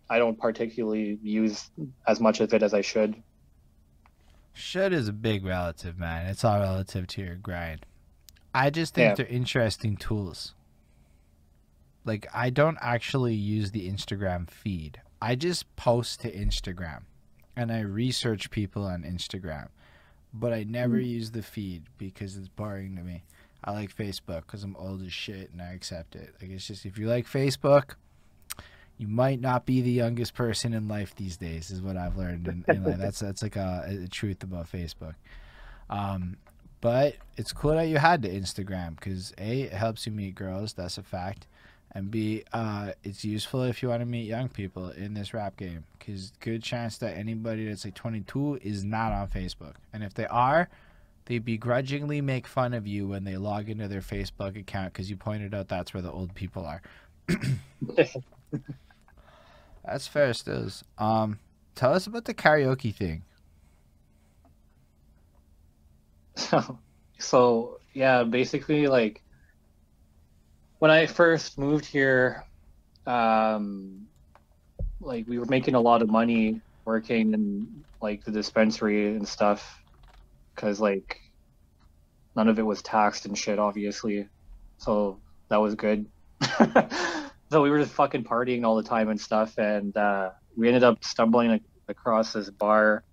I 0.09 0.19
don't 0.19 0.37
particularly 0.37 1.17
use 1.23 1.71
as 2.05 2.19
much 2.19 2.41
of 2.41 2.53
it 2.53 2.61
as 2.61 2.73
I 2.73 2.81
should. 2.81 3.15
Should 4.51 4.91
is 4.91 5.07
a 5.07 5.13
big 5.13 5.45
relative, 5.45 5.97
man. 5.97 6.25
It's 6.25 6.43
all 6.43 6.59
relative 6.59 7.07
to 7.07 7.21
your 7.21 7.35
grind. 7.35 7.85
I 8.53 8.69
just 8.69 8.93
think 8.93 9.11
yeah. 9.11 9.15
they're 9.15 9.33
interesting 9.33 9.95
tools. 9.95 10.55
Like 12.03 12.27
I 12.33 12.49
don't 12.49 12.79
actually 12.81 13.35
use 13.35 13.71
the 13.71 13.89
Instagram 13.89 14.49
feed. 14.49 14.99
I 15.21 15.35
just 15.35 15.73
post 15.77 16.19
to 16.21 16.31
Instagram 16.35 17.03
and 17.55 17.71
I 17.71 17.79
research 17.79 18.51
people 18.51 18.83
on 18.83 19.03
Instagram. 19.03 19.69
But 20.33 20.51
I 20.51 20.63
never 20.63 20.97
mm. 20.97 21.07
use 21.07 21.31
the 21.31 21.43
feed 21.43 21.83
because 21.97 22.35
it's 22.35 22.49
boring 22.49 22.97
to 22.97 23.03
me. 23.03 23.23
I 23.63 23.71
like 23.71 23.95
Facebook 23.95 24.43
because 24.47 24.63
I'm 24.63 24.75
old 24.75 25.03
as 25.03 25.13
shit 25.13 25.51
and 25.51 25.61
I 25.61 25.73
accept 25.73 26.15
it. 26.15 26.33
Like 26.41 26.51
it's 26.51 26.65
just 26.65 26.85
if 26.85 26.97
you 26.97 27.07
like 27.07 27.27
Facebook, 27.27 27.95
you 28.97 29.07
might 29.07 29.39
not 29.39 29.65
be 29.65 29.81
the 29.81 29.91
youngest 29.91 30.33
person 30.33 30.73
in 30.73 30.87
life 30.87 31.15
these 31.15 31.37
days 31.37 31.71
is 31.71 31.81
what 31.81 31.97
I've 31.97 32.17
learned. 32.17 32.47
And, 32.47 32.85
that's 32.85 33.19
that's 33.19 33.41
like 33.41 33.55
a, 33.55 34.03
a, 34.03 34.07
truth 34.07 34.43
about 34.43 34.71
Facebook. 34.71 35.15
Um, 35.89 36.37
but 36.81 37.15
it's 37.37 37.51
cool 37.51 37.71
that 37.71 37.87
you 37.87 37.97
had 37.97 38.21
the 38.21 38.29
Instagram 38.29 38.95
because 38.95 39.33
a 39.37 39.61
it 39.61 39.73
helps 39.73 40.05
you 40.05 40.11
meet 40.11 40.35
girls 40.35 40.73
that's 40.73 40.97
a 40.97 41.03
fact. 41.03 41.47
And 41.93 42.09
b 42.09 42.43
uh, 42.53 42.93
it's 43.03 43.25
useful 43.25 43.63
if 43.63 43.83
you 43.83 43.89
want 43.89 44.01
to 44.01 44.05
meet 44.05 44.25
young 44.25 44.49
people 44.49 44.89
in 44.89 45.13
this 45.13 45.33
rap 45.33 45.57
game 45.57 45.83
because 45.97 46.31
good 46.39 46.63
chance 46.63 46.97
that 46.99 47.17
anybody 47.17 47.67
that's 47.67 47.85
like 47.85 47.95
22 47.95 48.59
is 48.63 48.83
not 48.83 49.11
on 49.11 49.27
Facebook. 49.27 49.75
And 49.93 50.03
if 50.03 50.13
they 50.13 50.27
are 50.27 50.69
they 51.25 51.39
begrudgingly 51.39 52.21
make 52.21 52.47
fun 52.47 52.73
of 52.73 52.87
you 52.87 53.07
when 53.07 53.23
they 53.23 53.37
log 53.37 53.69
into 53.69 53.87
their 53.87 54.01
Facebook 54.01 54.59
account 54.59 54.93
because 54.93 55.09
you 55.09 55.15
pointed 55.15 55.53
out 55.53 55.67
that's 55.67 55.93
where 55.93 56.01
the 56.01 56.11
old 56.11 56.33
people 56.33 56.65
are 56.65 56.81
That's 59.83 60.07
fair, 60.07 60.33
stills. 60.33 60.83
Um, 60.97 61.39
tell 61.75 61.93
us 61.93 62.07
about 62.07 62.25
the 62.25 62.33
karaoke 62.33 62.93
thing. 62.93 63.23
So, 66.35 66.79
so 67.19 67.79
yeah, 67.93 68.23
basically, 68.23 68.87
like 68.87 69.21
when 70.79 70.91
I 70.91 71.07
first 71.07 71.57
moved 71.57 71.85
here, 71.85 72.45
um, 73.07 74.07
like 74.99 75.27
we 75.27 75.39
were 75.39 75.45
making 75.45 75.75
a 75.75 75.81
lot 75.81 76.01
of 76.01 76.09
money 76.09 76.61
working 76.85 77.33
in 77.33 77.83
like 78.01 78.23
the 78.23 78.31
dispensary 78.31 79.15
and 79.15 79.27
stuff, 79.27 79.80
because 80.61 80.79
like 80.79 81.19
none 82.35 82.47
of 82.47 82.59
it 82.59 82.65
was 82.65 82.81
taxed 82.81 83.25
and 83.25 83.37
shit, 83.37 83.57
obviously. 83.57 84.27
So 84.77 85.19
that 85.49 85.57
was 85.57 85.75
good. 85.75 86.05
so 87.51 87.61
we 87.61 87.69
were 87.69 87.79
just 87.79 87.93
fucking 87.93 88.23
partying 88.23 88.63
all 88.63 88.75
the 88.75 88.83
time 88.83 89.09
and 89.09 89.19
stuff, 89.19 89.57
and 89.57 89.95
uh, 89.97 90.29
we 90.55 90.67
ended 90.67 90.83
up 90.83 91.03
stumbling 91.03 91.59
across 91.87 92.33
this 92.33 92.49
bar. 92.49 93.03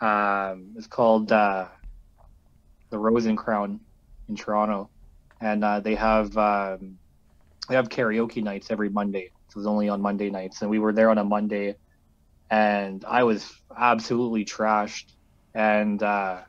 Um, 0.00 0.74
it's 0.76 0.86
called 0.86 1.32
uh, 1.32 1.66
the 2.90 2.98
Rose 2.98 3.26
and 3.26 3.38
Crown 3.38 3.80
in 4.28 4.36
Toronto, 4.36 4.90
and 5.40 5.62
uh, 5.62 5.80
they 5.80 5.94
have 5.94 6.36
um, 6.36 6.98
they 7.68 7.74
have 7.74 7.88
karaoke 7.88 8.42
nights 8.42 8.70
every 8.70 8.88
Monday. 8.88 9.30
So 9.48 9.60
it's 9.60 9.66
only 9.66 9.88
on 9.88 10.00
Monday 10.00 10.30
nights, 10.30 10.62
and 10.62 10.70
we 10.70 10.78
were 10.78 10.92
there 10.92 11.10
on 11.10 11.18
a 11.18 11.24
Monday, 11.24 11.76
and 12.50 13.04
I 13.06 13.22
was 13.24 13.50
absolutely 13.76 14.44
trashed, 14.44 15.12
and 15.54 16.02
uh, 16.02 16.40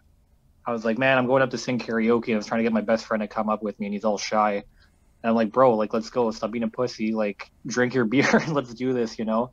I 0.67 0.71
was 0.73 0.83
like, 0.83 0.97
man, 0.97 1.17
I'm 1.17 1.27
going 1.27 1.41
up 1.41 1.51
to 1.51 1.57
sing 1.57 1.79
karaoke. 1.79 2.25
And 2.25 2.33
I 2.33 2.37
was 2.37 2.45
trying 2.45 2.59
to 2.59 2.63
get 2.63 2.73
my 2.73 2.81
best 2.81 3.05
friend 3.05 3.21
to 3.21 3.27
come 3.27 3.47
up 3.49 3.63
with 3.63 3.79
me, 3.79 3.85
and 3.85 3.93
he's 3.93 4.03
all 4.03 4.17
shy. 4.17 4.55
And 4.55 5.29
I'm 5.29 5.33
like, 5.33 5.51
bro, 5.51 5.75
like, 5.75 5.93
let's 5.93 6.09
go. 6.09 6.29
Stop 6.31 6.51
being 6.51 6.63
a 6.63 6.67
pussy. 6.67 7.13
Like, 7.13 7.49
drink 7.65 7.93
your 7.93 8.03
beer 8.13 8.29
and 8.33 8.53
let's 8.53 8.73
do 8.73 8.91
this, 8.91 9.17
you 9.17 9.23
know? 9.23 9.51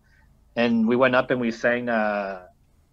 And 0.56 0.88
we 0.88 0.96
went 0.96 1.14
up 1.14 1.30
and 1.30 1.40
we 1.40 1.52
sang, 1.52 1.88
uh, 1.88 2.46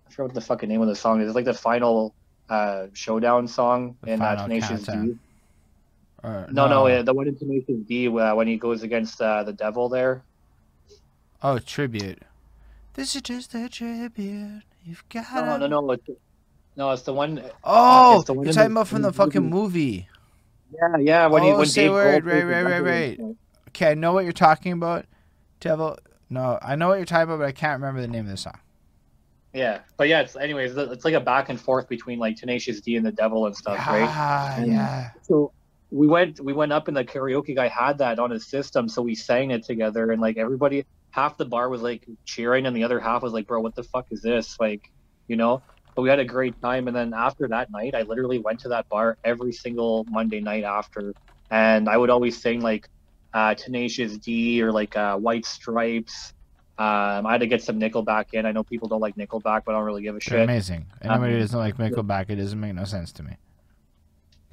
I 0.08 0.12
forgot 0.12 0.26
what 0.26 0.34
the 0.36 0.42
fucking 0.42 0.70
name 0.70 0.82
of 0.82 0.88
the 0.88 0.96
song 0.96 1.20
is. 1.22 1.28
It's 1.28 1.36
like 1.36 1.46
the 1.46 1.54
final 1.54 2.14
uh, 2.48 2.88
showdown 2.94 3.48
song 3.48 3.98
the 4.04 4.12
in 4.12 4.22
uh, 4.22 4.36
Tenacious 4.44 4.84
D. 4.84 5.18
no, 6.24 6.46
no, 6.52 6.68
no, 6.68 7.04
the 7.04 7.14
one 7.14 7.28
in 7.28 7.36
Tenacious 7.36 7.80
D 7.88 8.08
uh, 8.08 8.36
when 8.36 8.48
he 8.48 8.58
goes 8.58 8.84
against 8.84 9.20
uh, 9.20 9.44
the 9.44 9.54
devil 9.54 9.90
there. 9.90 10.24
Oh, 11.42 11.58
tribute. 11.58 12.20
This 12.94 13.16
is 13.16 13.24
just 13.24 13.56
a 13.56 13.68
tribute. 13.68 14.64
You've 14.84 15.08
got. 15.10 15.34
No, 15.34 15.58
no, 15.58 15.82
no. 15.82 15.92
It's, 15.92 16.08
no, 16.76 16.92
it's 16.92 17.04
the 17.04 17.14
one. 17.14 17.44
Oh, 17.64 18.20
uh, 18.20 18.22
the 18.22 18.34
one 18.34 18.46
you're 18.46 18.54
talking 18.54 18.72
about 18.72 18.88
from 18.88 19.02
the 19.02 19.12
fucking 19.12 19.50
movie. 19.50 20.08
Yeah, 20.74 20.98
yeah. 20.98 21.28
When 21.28 21.44
oh, 21.44 21.46
he 21.46 21.54
when 21.54 21.66
say 21.66 21.84
Dave 21.84 21.92
word, 21.92 22.26
right, 22.26 22.44
right, 22.46 22.64
right, 22.64 22.80
right. 22.80 23.20
Okay, 23.70 23.92
I 23.92 23.94
know 23.94 24.14
what 24.14 24.24
you're 24.24 24.34
talking 24.34 24.72
about. 24.72 25.06
Devil. 25.60 25.98
No, 26.30 26.58
I 26.62 26.76
know 26.76 26.88
what 26.88 26.96
you're 26.96 27.06
talking 27.06 27.24
about, 27.24 27.40
but 27.40 27.48
I 27.48 27.52
can't 27.52 27.82
remember 27.82 28.02
the 28.02 28.08
name 28.08 28.26
of 28.26 28.32
the 28.32 28.38
song. 28.38 28.58
Yeah, 29.54 29.80
but 29.98 30.08
yeah, 30.08 30.22
it's 30.22 30.38
anyways. 30.38 30.78
It's 30.78 31.04
like 31.04 31.14
a 31.14 31.20
back 31.20 31.50
and 31.50 31.60
forth 31.60 31.90
between 31.90 32.20
like 32.20 32.38
Tenacious 32.38 32.80
D 32.80 32.96
and 32.96 33.06
the 33.06 33.12
Devil 33.12 33.48
and 33.48 33.56
stuff, 33.56 33.78
yeah, 33.78 33.92
right? 33.92 34.60
And 34.60 34.72
yeah. 34.72 35.10
So 35.24 35.52
we 35.92 36.08
went 36.08 36.40
we 36.40 36.54
went 36.54 36.72
up 36.72 36.88
and 36.88 36.96
the 36.96 37.04
karaoke 37.04 37.54
guy 37.54 37.68
had 37.68 37.98
that 37.98 38.18
on 38.18 38.32
his 38.32 38.48
system, 38.48 38.88
so 38.88 39.02
we 39.02 39.14
sang 39.14 39.52
it 39.52 39.64
together, 39.64 40.12
and 40.12 40.22
like 40.22 40.38
everybody, 40.38 40.86
half 41.10 41.36
the 41.36 41.46
bar 41.46 41.68
was 41.68 41.82
like 41.82 42.08
cheering, 42.24 42.66
and 42.66 42.74
the 42.74 42.86
other 42.86 43.02
half 43.02 43.24
was 43.24 43.34
like, 43.34 43.46
"Bro, 43.46 43.60
what 43.60 43.76
the 43.76 43.84
fuck 43.84 44.08
is 44.12 44.22
this?" 44.22 44.58
Like, 44.58 44.90
you 45.28 45.36
know 45.36 45.62
but 45.96 46.02
we 46.02 46.10
had 46.10 46.20
a 46.20 46.26
great 46.26 46.60
time. 46.62 46.88
And 46.88 46.96
then 46.96 47.14
after 47.14 47.48
that 47.50 47.72
night, 47.72 47.96
I 47.96 48.04
literally 48.04 48.40
went 48.40 48.60
to 48.62 48.70
that 48.70 48.88
bar 48.90 49.18
every 49.24 49.52
single 49.52 50.06
Monday 50.10 50.40
night 50.40 50.64
after, 50.64 51.14
and 51.50 51.90
I 51.90 51.98
would 51.98 52.10
always 52.10 52.42
sing 52.42 52.62
like 52.62 52.88
uh, 53.34 53.56
Tenacious 53.56 54.18
D 54.18 54.62
or 54.62 54.72
like 54.72 54.96
uh, 54.96 55.18
White 55.18 55.46
Stripes. 55.46 56.34
Um, 56.78 57.28
I 57.28 57.34
had 57.34 57.42
to 57.42 57.48
get 57.48 57.62
some 57.62 57.80
Nickelback 57.80 58.34
in. 58.34 58.46
I 58.46 58.52
know 58.52 58.64
people 58.64 58.88
don't 58.88 59.02
like 59.02 59.16
Nickelback, 59.16 59.64
but 59.66 59.70
I 59.70 59.74
don't 59.74 59.84
really 59.84 60.02
give 60.02 60.16
a 60.16 60.20
shit. 60.20 60.32
They're 60.32 60.44
amazing. 60.44 60.88
Anybody 61.02 61.34
um, 61.34 61.40
doesn't 61.40 61.60
like 61.60 61.78
Nickelback, 61.78 62.30
it 62.30 62.38
doesn't 62.38 62.60
make 62.60 62.74
no 62.74 62.86
sense 62.86 63.12
to 63.14 63.24
me. 63.24 63.38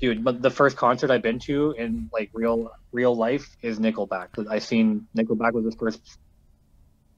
Dude, 0.01 0.23
but 0.23 0.43
the 0.43 0.51
first 0.51 0.77
concert 0.77 1.11
I've 1.11 1.23
been 1.23 1.41
to 1.41 1.73
in 1.73 2.09
like 2.13 2.31
real 2.33 2.71
real 2.93 3.15
life 3.17 3.57
is 3.63 3.79
Nickelback. 3.79 4.29
I've 4.49 4.63
seen 4.63 5.07
Nickelback 5.17 5.53
was 5.53 5.65
the 5.65 5.77
first 5.77 6.19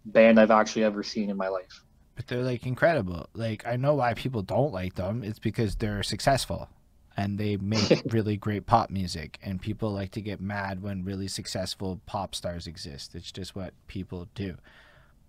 band 0.06 0.40
I've 0.40 0.50
actually 0.50 0.84
ever 0.84 1.02
seen 1.02 1.28
in 1.28 1.36
my 1.36 1.48
life 1.48 1.84
but 2.20 2.26
they're 2.26 2.44
like 2.44 2.66
incredible. 2.66 3.30
Like 3.32 3.66
I 3.66 3.76
know 3.76 3.94
why 3.94 4.12
people 4.12 4.42
don't 4.42 4.74
like 4.74 4.96
them. 4.96 5.24
It's 5.24 5.38
because 5.38 5.76
they're 5.76 6.02
successful 6.02 6.68
and 7.16 7.38
they 7.38 7.56
make 7.56 8.02
really 8.12 8.36
great 8.36 8.66
pop 8.66 8.90
music 8.90 9.38
and 9.42 9.58
people 9.58 9.90
like 9.90 10.10
to 10.10 10.20
get 10.20 10.38
mad 10.38 10.82
when 10.82 11.02
really 11.02 11.28
successful 11.28 11.98
pop 12.04 12.34
stars 12.34 12.66
exist. 12.66 13.14
It's 13.14 13.32
just 13.32 13.56
what 13.56 13.72
people 13.86 14.28
do. 14.34 14.58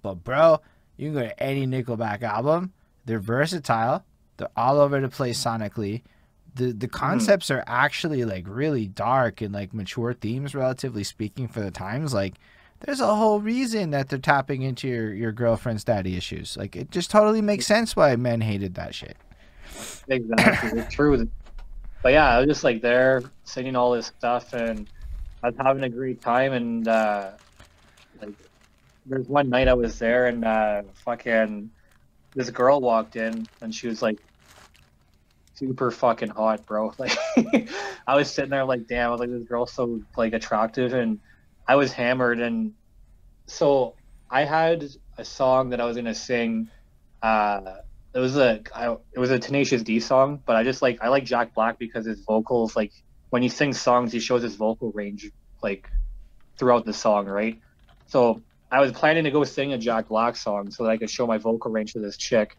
But 0.01 0.15
bro, 0.25 0.59
You 0.97 1.07
can 1.07 1.13
go 1.13 1.21
to 1.21 1.41
any 1.41 1.65
Nickelback 1.65 2.23
album. 2.23 2.73
They're 3.05 3.19
versatile. 3.19 4.03
They're 4.35 4.49
all 4.57 4.81
over 4.81 4.99
the 4.99 5.07
place 5.07 5.41
sonically. 5.41 6.01
The 6.55 6.73
the 6.73 6.87
hmm. 6.87 6.91
concepts 6.91 7.49
are 7.49 7.63
actually 7.67 8.25
like 8.25 8.43
really 8.49 8.87
dark 8.87 9.39
and 9.39 9.53
like 9.53 9.73
mature 9.73 10.13
themes, 10.13 10.53
relatively 10.53 11.05
speaking, 11.05 11.47
for 11.47 11.61
the 11.61 11.71
times. 11.71 12.13
Like 12.13 12.33
there's 12.81 12.99
a 12.99 13.15
whole 13.15 13.39
reason 13.39 13.91
that 13.91 14.09
they're 14.09 14.19
tapping 14.19 14.63
into 14.63 14.87
your, 14.87 15.13
your 15.13 15.31
girlfriend's 15.31 15.83
daddy 15.83 16.17
issues. 16.17 16.57
Like 16.57 16.75
it 16.75 16.91
just 16.91 17.11
totally 17.11 17.41
makes 17.41 17.65
sense 17.65 17.95
why 17.95 18.15
men 18.15 18.41
hated 18.41 18.75
that 18.75 18.95
shit. 18.95 19.17
Exactly, 20.07 20.79
it's 20.79 20.93
true. 20.93 21.29
But 22.01 22.13
yeah, 22.13 22.29
I 22.29 22.39
was 22.39 22.47
just 22.47 22.63
like 22.63 22.81
there 22.81 23.23
singing 23.43 23.75
all 23.75 23.91
this 23.91 24.07
stuff, 24.07 24.53
and 24.53 24.89
I 25.43 25.47
was 25.47 25.55
having 25.57 25.83
a 25.83 25.89
great 25.89 26.21
time. 26.21 26.53
And 26.53 26.87
uh, 26.87 27.31
like, 28.21 28.33
there's 29.05 29.27
one 29.27 29.49
night 29.49 29.67
I 29.67 29.73
was 29.73 29.99
there, 29.99 30.25
and 30.25 30.43
uh, 30.43 30.81
fucking 31.05 31.69
this 32.33 32.49
girl 32.49 32.81
walked 32.81 33.15
in, 33.15 33.47
and 33.61 33.73
she 33.73 33.87
was 33.87 34.01
like 34.01 34.19
super 35.53 35.91
fucking 35.91 36.29
hot, 36.29 36.65
bro. 36.65 36.93
Like 36.99 37.69
I 38.07 38.15
was 38.15 38.31
sitting 38.31 38.49
there 38.49 38.65
like, 38.65 38.87
damn, 38.87 39.09
I 39.09 39.11
was 39.11 39.19
like, 39.19 39.29
this 39.29 39.43
girl's 39.43 39.71
so 39.71 40.01
like 40.17 40.33
attractive, 40.33 40.93
and 40.93 41.19
I 41.67 41.75
was 41.75 41.93
hammered, 41.93 42.39
and 42.39 42.73
so 43.45 43.95
I 44.29 44.43
had 44.43 44.85
a 45.17 45.25
song 45.25 45.69
that 45.69 45.81
I 45.81 45.85
was 45.85 45.95
gonna 45.95 46.15
sing. 46.15 46.69
Uh, 47.21 47.77
it 48.13 48.19
was 48.19 48.37
a 48.37 48.61
I, 48.75 48.91
it 49.13 49.19
was 49.19 49.31
a 49.31 49.39
Tenacious 49.39 49.83
D 49.83 49.99
song, 49.99 50.41
but 50.45 50.55
I 50.55 50.63
just 50.63 50.81
like 50.81 50.99
I 51.01 51.09
like 51.09 51.25
Jack 51.25 51.53
Black 51.53 51.79
because 51.79 52.05
his 52.05 52.21
vocals 52.21 52.75
like 52.75 52.91
when 53.29 53.41
he 53.41 53.49
sings 53.49 53.79
songs, 53.79 54.11
he 54.11 54.19
shows 54.19 54.43
his 54.43 54.55
vocal 54.55 54.91
range 54.91 55.29
like 55.63 55.89
throughout 56.57 56.85
the 56.85 56.93
song, 56.93 57.25
right? 57.25 57.59
So 58.07 58.41
I 58.71 58.79
was 58.79 58.91
planning 58.91 59.23
to 59.23 59.31
go 59.31 59.43
sing 59.43 59.73
a 59.73 59.77
Jack 59.77 60.09
Black 60.09 60.35
song 60.35 60.71
so 60.71 60.83
that 60.83 60.89
I 60.89 60.97
could 60.97 61.09
show 61.09 61.27
my 61.27 61.37
vocal 61.37 61.71
range 61.71 61.93
to 61.93 61.99
this 61.99 62.17
chick, 62.17 62.57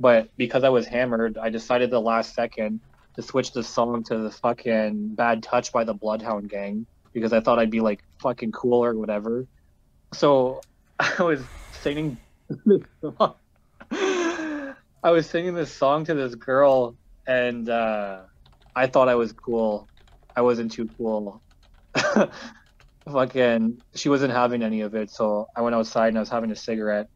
but 0.00 0.28
because 0.36 0.64
I 0.64 0.68
was 0.70 0.86
hammered, 0.86 1.38
I 1.38 1.50
decided 1.50 1.90
the 1.90 2.00
last 2.00 2.34
second 2.34 2.80
to 3.16 3.22
switch 3.22 3.52
the 3.52 3.62
song 3.62 4.02
to 4.04 4.18
the 4.18 4.30
fucking 4.30 5.14
Bad 5.14 5.42
Touch 5.42 5.72
by 5.72 5.84
the 5.84 5.94
Bloodhound 5.94 6.48
Gang 6.48 6.86
because 7.14 7.32
I 7.32 7.40
thought 7.40 7.58
I'd 7.58 7.70
be 7.70 7.80
like 7.80 8.00
fucking 8.22 8.52
cool 8.52 8.84
or 8.84 8.94
whatever. 8.94 9.46
So 10.12 10.64
I 10.98 11.22
was 11.22 11.40
singing. 11.72 12.18
I 13.90 15.10
was 15.10 15.28
singing 15.28 15.54
this 15.54 15.72
song 15.72 16.06
to 16.06 16.14
this 16.14 16.34
girl, 16.34 16.96
and 17.26 17.68
uh, 17.68 18.22
I 18.74 18.86
thought 18.86 19.08
I 19.08 19.16
was 19.16 19.32
cool. 19.32 19.88
I 20.34 20.40
wasn't 20.42 20.72
too 20.72 20.88
cool. 20.96 21.42
Fucking, 23.12 23.78
she 23.94 24.08
wasn't 24.08 24.32
having 24.32 24.62
any 24.62 24.80
of 24.80 24.94
it, 24.94 25.10
so 25.10 25.46
I 25.54 25.60
went 25.60 25.74
outside 25.76 26.08
and 26.08 26.16
I 26.16 26.20
was 26.20 26.30
having 26.30 26.50
a 26.50 26.56
cigarette, 26.56 27.06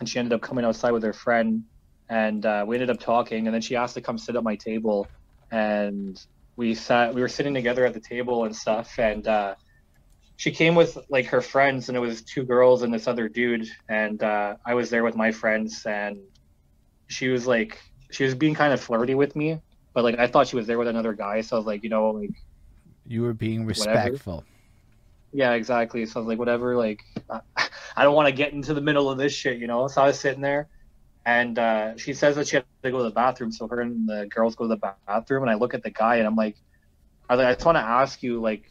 and 0.00 0.08
she 0.08 0.18
ended 0.18 0.32
up 0.32 0.40
coming 0.40 0.64
outside 0.64 0.92
with 0.92 1.02
her 1.02 1.12
friend, 1.12 1.64
and 2.08 2.44
uh, 2.46 2.64
we 2.66 2.76
ended 2.76 2.88
up 2.88 2.98
talking, 2.98 3.46
and 3.46 3.54
then 3.54 3.60
she 3.60 3.76
asked 3.76 3.94
to 3.94 4.00
come 4.00 4.16
sit 4.16 4.36
at 4.36 4.42
my 4.42 4.56
table, 4.56 5.10
and 5.50 6.16
we 6.56 6.74
sat, 6.74 7.14
we 7.14 7.20
were 7.20 7.28
sitting 7.28 7.54
together 7.54 7.84
at 7.86 7.94
the 7.94 8.00
table 8.00 8.44
and 8.44 8.54
stuff, 8.54 8.98
and 8.98 9.26
uh, 9.26 9.54
she 10.36 10.50
came 10.50 10.74
with 10.74 10.98
like 11.08 11.26
her 11.26 11.40
friends, 11.40 11.88
and 11.88 11.96
it 11.96 12.00
was 12.00 12.22
two 12.22 12.44
girls 12.44 12.82
and 12.82 12.92
this 12.92 13.06
other 13.08 13.28
dude, 13.28 13.66
and 13.88 14.22
uh, 14.22 14.56
I 14.66 14.74
was 14.74 14.90
there 14.90 15.04
with 15.04 15.16
my 15.16 15.32
friends, 15.32 15.82
and 15.86 16.18
she 17.08 17.28
was 17.28 17.46
like 17.46 17.80
she 18.10 18.24
was 18.24 18.34
being 18.34 18.54
kind 18.54 18.72
of 18.72 18.80
flirty 18.80 19.14
with 19.14 19.34
me, 19.36 19.60
but 19.94 20.04
like 20.04 20.18
I 20.18 20.26
thought 20.26 20.48
she 20.48 20.56
was 20.56 20.66
there 20.66 20.78
with 20.78 20.88
another 20.88 21.12
guy, 21.14 21.40
so 21.40 21.56
I 21.56 21.58
was 21.58 21.66
like, 21.66 21.82
you 21.82 21.90
know, 21.90 22.10
like 22.10 22.32
You 23.06 23.22
were 23.22 23.34
being 23.34 23.66
respectful. 23.66 24.44
yeah, 25.32 25.52
exactly. 25.52 26.04
So 26.06 26.18
I 26.18 26.22
was 26.22 26.28
like, 26.28 26.38
whatever, 26.38 26.76
like 26.76 27.00
uh, 27.30 27.40
I 27.96 28.04
don't 28.04 28.14
want 28.14 28.28
to 28.28 28.32
get 28.34 28.52
into 28.52 28.74
the 28.74 28.80
middle 28.80 29.10
of 29.10 29.18
this 29.18 29.32
shit, 29.32 29.58
you 29.58 29.66
know. 29.66 29.88
So 29.88 30.02
I 30.02 30.06
was 30.06 30.20
sitting 30.20 30.42
there, 30.42 30.68
and 31.24 31.58
uh, 31.58 31.96
she 31.96 32.14
says 32.14 32.36
that 32.36 32.48
she 32.48 32.56
had 32.56 32.64
to 32.82 32.90
go 32.90 32.98
to 32.98 33.04
the 33.04 33.10
bathroom, 33.10 33.52
so 33.52 33.68
her 33.68 33.80
and 33.80 34.08
the 34.08 34.26
girls 34.26 34.54
go 34.56 34.64
to 34.64 34.68
the 34.68 34.94
bathroom, 35.06 35.42
and 35.42 35.50
I 35.50 35.54
look 35.54 35.74
at 35.74 35.82
the 35.82 35.90
guy 35.90 36.16
and 36.16 36.26
I'm 36.26 36.36
like, 36.36 36.56
I, 37.28 37.34
like, 37.34 37.46
I 37.46 37.54
just 37.54 37.64
want 37.64 37.76
to 37.76 37.82
ask 37.82 38.22
you, 38.22 38.40
like, 38.40 38.64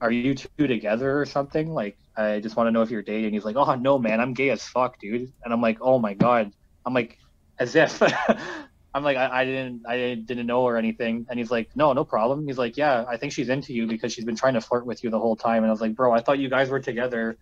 are 0.00 0.10
you 0.10 0.34
two 0.34 0.66
together 0.66 1.20
or 1.20 1.26
something? 1.26 1.72
Like, 1.72 1.96
I 2.16 2.40
just 2.40 2.56
want 2.56 2.66
to 2.68 2.70
know 2.70 2.82
if 2.82 2.90
you're 2.90 3.02
dating. 3.02 3.34
He's 3.34 3.44
like, 3.44 3.56
oh 3.56 3.74
no, 3.74 3.98
man, 3.98 4.20
I'm 4.20 4.34
gay 4.34 4.50
as 4.50 4.62
fuck, 4.62 4.98
dude. 4.98 5.32
And 5.44 5.52
I'm 5.52 5.60
like, 5.60 5.78
oh 5.80 5.98
my 5.98 6.14
god. 6.14 6.52
I'm 6.84 6.94
like, 6.94 7.18
as 7.58 7.74
if 7.76 8.02
I'm 8.94 9.02
like 9.02 9.16
I, 9.16 9.40
I, 9.40 9.44
didn't 9.44 9.82
I 9.86 9.96
didn't 10.14 10.46
know 10.46 10.62
or 10.62 10.76
anything 10.76 11.26
and 11.30 11.38
he's 11.38 11.50
like 11.50 11.70
no 11.74 11.92
no 11.92 12.04
problem 12.04 12.46
he's 12.46 12.58
like 12.58 12.76
yeah 12.76 13.04
I 13.08 13.16
think 13.16 13.32
she's 13.32 13.48
into 13.48 13.72
you 13.72 13.86
because 13.86 14.12
she's 14.12 14.24
been 14.24 14.36
trying 14.36 14.54
to 14.54 14.60
flirt 14.60 14.84
with 14.84 15.02
you 15.02 15.10
the 15.10 15.18
whole 15.18 15.36
time 15.36 15.62
and 15.62 15.66
I 15.66 15.70
was 15.70 15.80
like 15.80 15.94
bro 15.94 16.12
I 16.12 16.20
thought 16.20 16.38
you 16.38 16.50
guys 16.50 16.68
were 16.68 16.80
together 16.80 17.38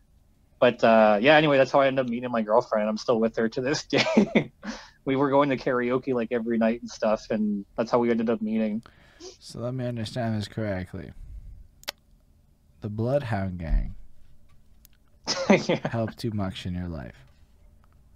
but 0.61 0.83
uh, 0.85 1.19
yeah 1.21 1.37
anyway 1.37 1.59
that's 1.59 1.73
how 1.73 1.81
I 1.81 1.89
ended 1.89 2.07
up 2.07 2.11
meeting 2.11 2.31
my 2.31 2.43
girlfriend 2.43 2.89
I'm 2.89 2.97
still 2.97 3.19
with 3.19 3.37
her 3.37 3.49
to 3.49 3.61
this 3.61 3.85
day 3.87 4.53
we 5.05 5.17
were 5.17 5.31
going 5.31 5.49
to 5.51 5.57
karaoke 5.57 6.15
like 6.15 6.29
every 6.31 6.59
night 6.59 6.81
and 6.81 6.91
stuff 6.91 7.27
and 7.31 7.65
that's 7.77 7.91
how 7.91 7.99
we 7.99 8.11
ended 8.11 8.31
up 8.31 8.41
meeting 8.41 8.83
so 9.39 9.59
let 9.59 9.75
me 9.75 9.87
understand 9.87 10.39
this 10.39 10.47
correctly 10.47 11.13
the 12.81 12.89
Bloodhound 12.89 13.59
Gang 13.59 13.95
yeah. 15.67 15.89
helped 15.89 16.19
too 16.19 16.31
much 16.31 16.65
in 16.65 16.75
your 16.75 16.89
life 16.89 17.27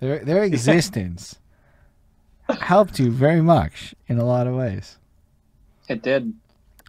their 0.00 0.24
their 0.24 0.44
existence 0.52 1.36
helped 2.48 2.98
you 2.98 3.10
very 3.10 3.40
much 3.40 3.94
in 4.06 4.18
a 4.18 4.24
lot 4.24 4.46
of 4.46 4.54
ways. 4.54 4.98
It 5.88 6.02
did. 6.02 6.32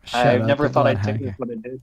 Shout 0.03 0.27
I 0.27 0.37
never 0.37 0.69
thought 0.69 0.87
I'd 0.87 1.03
take 1.03 1.37
what 1.37 1.49
it 1.49 1.61
did. 1.61 1.81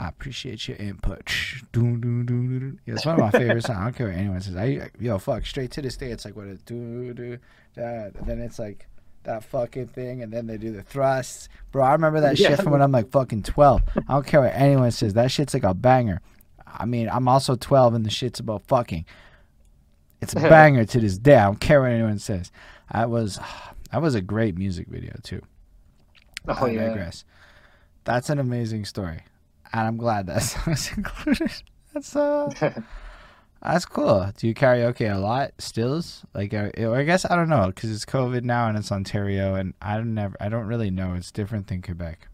I 0.00 0.08
appreciate 0.08 0.66
your 0.66 0.78
input. 0.78 1.30
Yeah, 1.72 2.94
it's 2.94 3.06
one 3.06 3.14
of 3.14 3.20
my 3.20 3.30
favorite 3.30 3.64
songs. 3.64 3.78
I 3.78 3.84
don't 3.84 3.94
care 3.94 4.08
what 4.08 4.16
anyone 4.16 4.40
says. 4.40 4.56
I 4.56 4.90
yo 4.98 5.18
fuck 5.18 5.46
straight 5.46 5.70
to 5.72 5.82
this 5.82 5.96
day. 5.96 6.10
It's 6.10 6.24
like 6.24 6.34
what 6.34 6.46
it 6.46 6.64
do 6.64 7.14
do 7.14 7.38
that. 7.74 8.14
And 8.16 8.26
then 8.26 8.40
it's 8.40 8.58
like 8.58 8.88
that 9.24 9.44
fucking 9.44 9.88
thing, 9.88 10.22
and 10.22 10.32
then 10.32 10.46
they 10.46 10.56
do 10.56 10.72
the 10.72 10.82
thrusts. 10.82 11.48
Bro, 11.70 11.84
I 11.84 11.92
remember 11.92 12.20
that 12.22 12.38
yeah. 12.38 12.48
shit 12.48 12.62
from 12.62 12.72
when 12.72 12.82
I'm 12.82 12.92
like 12.92 13.10
fucking 13.10 13.44
twelve. 13.44 13.82
I 14.08 14.14
don't 14.14 14.26
care 14.26 14.40
what 14.40 14.54
anyone 14.54 14.90
says. 14.90 15.14
That 15.14 15.30
shit's 15.30 15.54
like 15.54 15.62
a 15.62 15.74
banger. 15.74 16.20
I 16.66 16.86
mean, 16.86 17.08
I'm 17.08 17.28
also 17.28 17.54
twelve, 17.54 17.94
and 17.94 18.04
the 18.04 18.10
shit's 18.10 18.40
about 18.40 18.62
fucking. 18.66 19.04
It's 20.20 20.32
a 20.32 20.36
banger 20.40 20.84
to 20.86 21.00
this 21.00 21.18
day. 21.18 21.36
I 21.36 21.44
don't 21.44 21.60
care 21.60 21.82
what 21.82 21.92
anyone 21.92 22.18
says. 22.18 22.50
I 22.90 23.06
was 23.06 23.38
that 23.92 24.02
was 24.02 24.14
a 24.14 24.20
great 24.20 24.56
music 24.56 24.88
video 24.88 25.12
too. 25.22 25.42
Oh 26.48 26.66
I 26.66 26.74
digress. 26.74 27.24
That's 28.04 28.30
an 28.30 28.38
amazing 28.38 28.86
story, 28.86 29.20
and 29.72 29.86
I'm 29.86 29.96
glad 29.96 30.26
that 30.26 30.42
song's 30.42 30.90
included. 30.96 31.52
That's 31.92 32.14
uh, 32.14 32.50
that's 33.62 33.84
cool. 33.84 34.30
Do 34.36 34.46
you 34.46 34.54
karaoke 34.54 35.12
a 35.12 35.18
lot? 35.18 35.52
Stills 35.58 36.24
like, 36.34 36.54
uh, 36.54 36.70
or 36.78 36.96
I 36.96 37.04
guess 37.04 37.24
I 37.24 37.36
don't 37.36 37.48
know 37.48 37.66
because 37.66 37.90
it's 37.90 38.04
COVID 38.04 38.42
now 38.42 38.68
and 38.68 38.78
it's 38.78 38.92
Ontario, 38.92 39.54
and 39.54 39.74
I 39.82 39.96
don't 39.96 40.14
never, 40.14 40.36
I 40.40 40.48
don't 40.48 40.66
really 40.66 40.90
know. 40.90 41.14
It's 41.14 41.30
different 41.30 41.66
than 41.66 41.82
Quebec. 41.82 42.28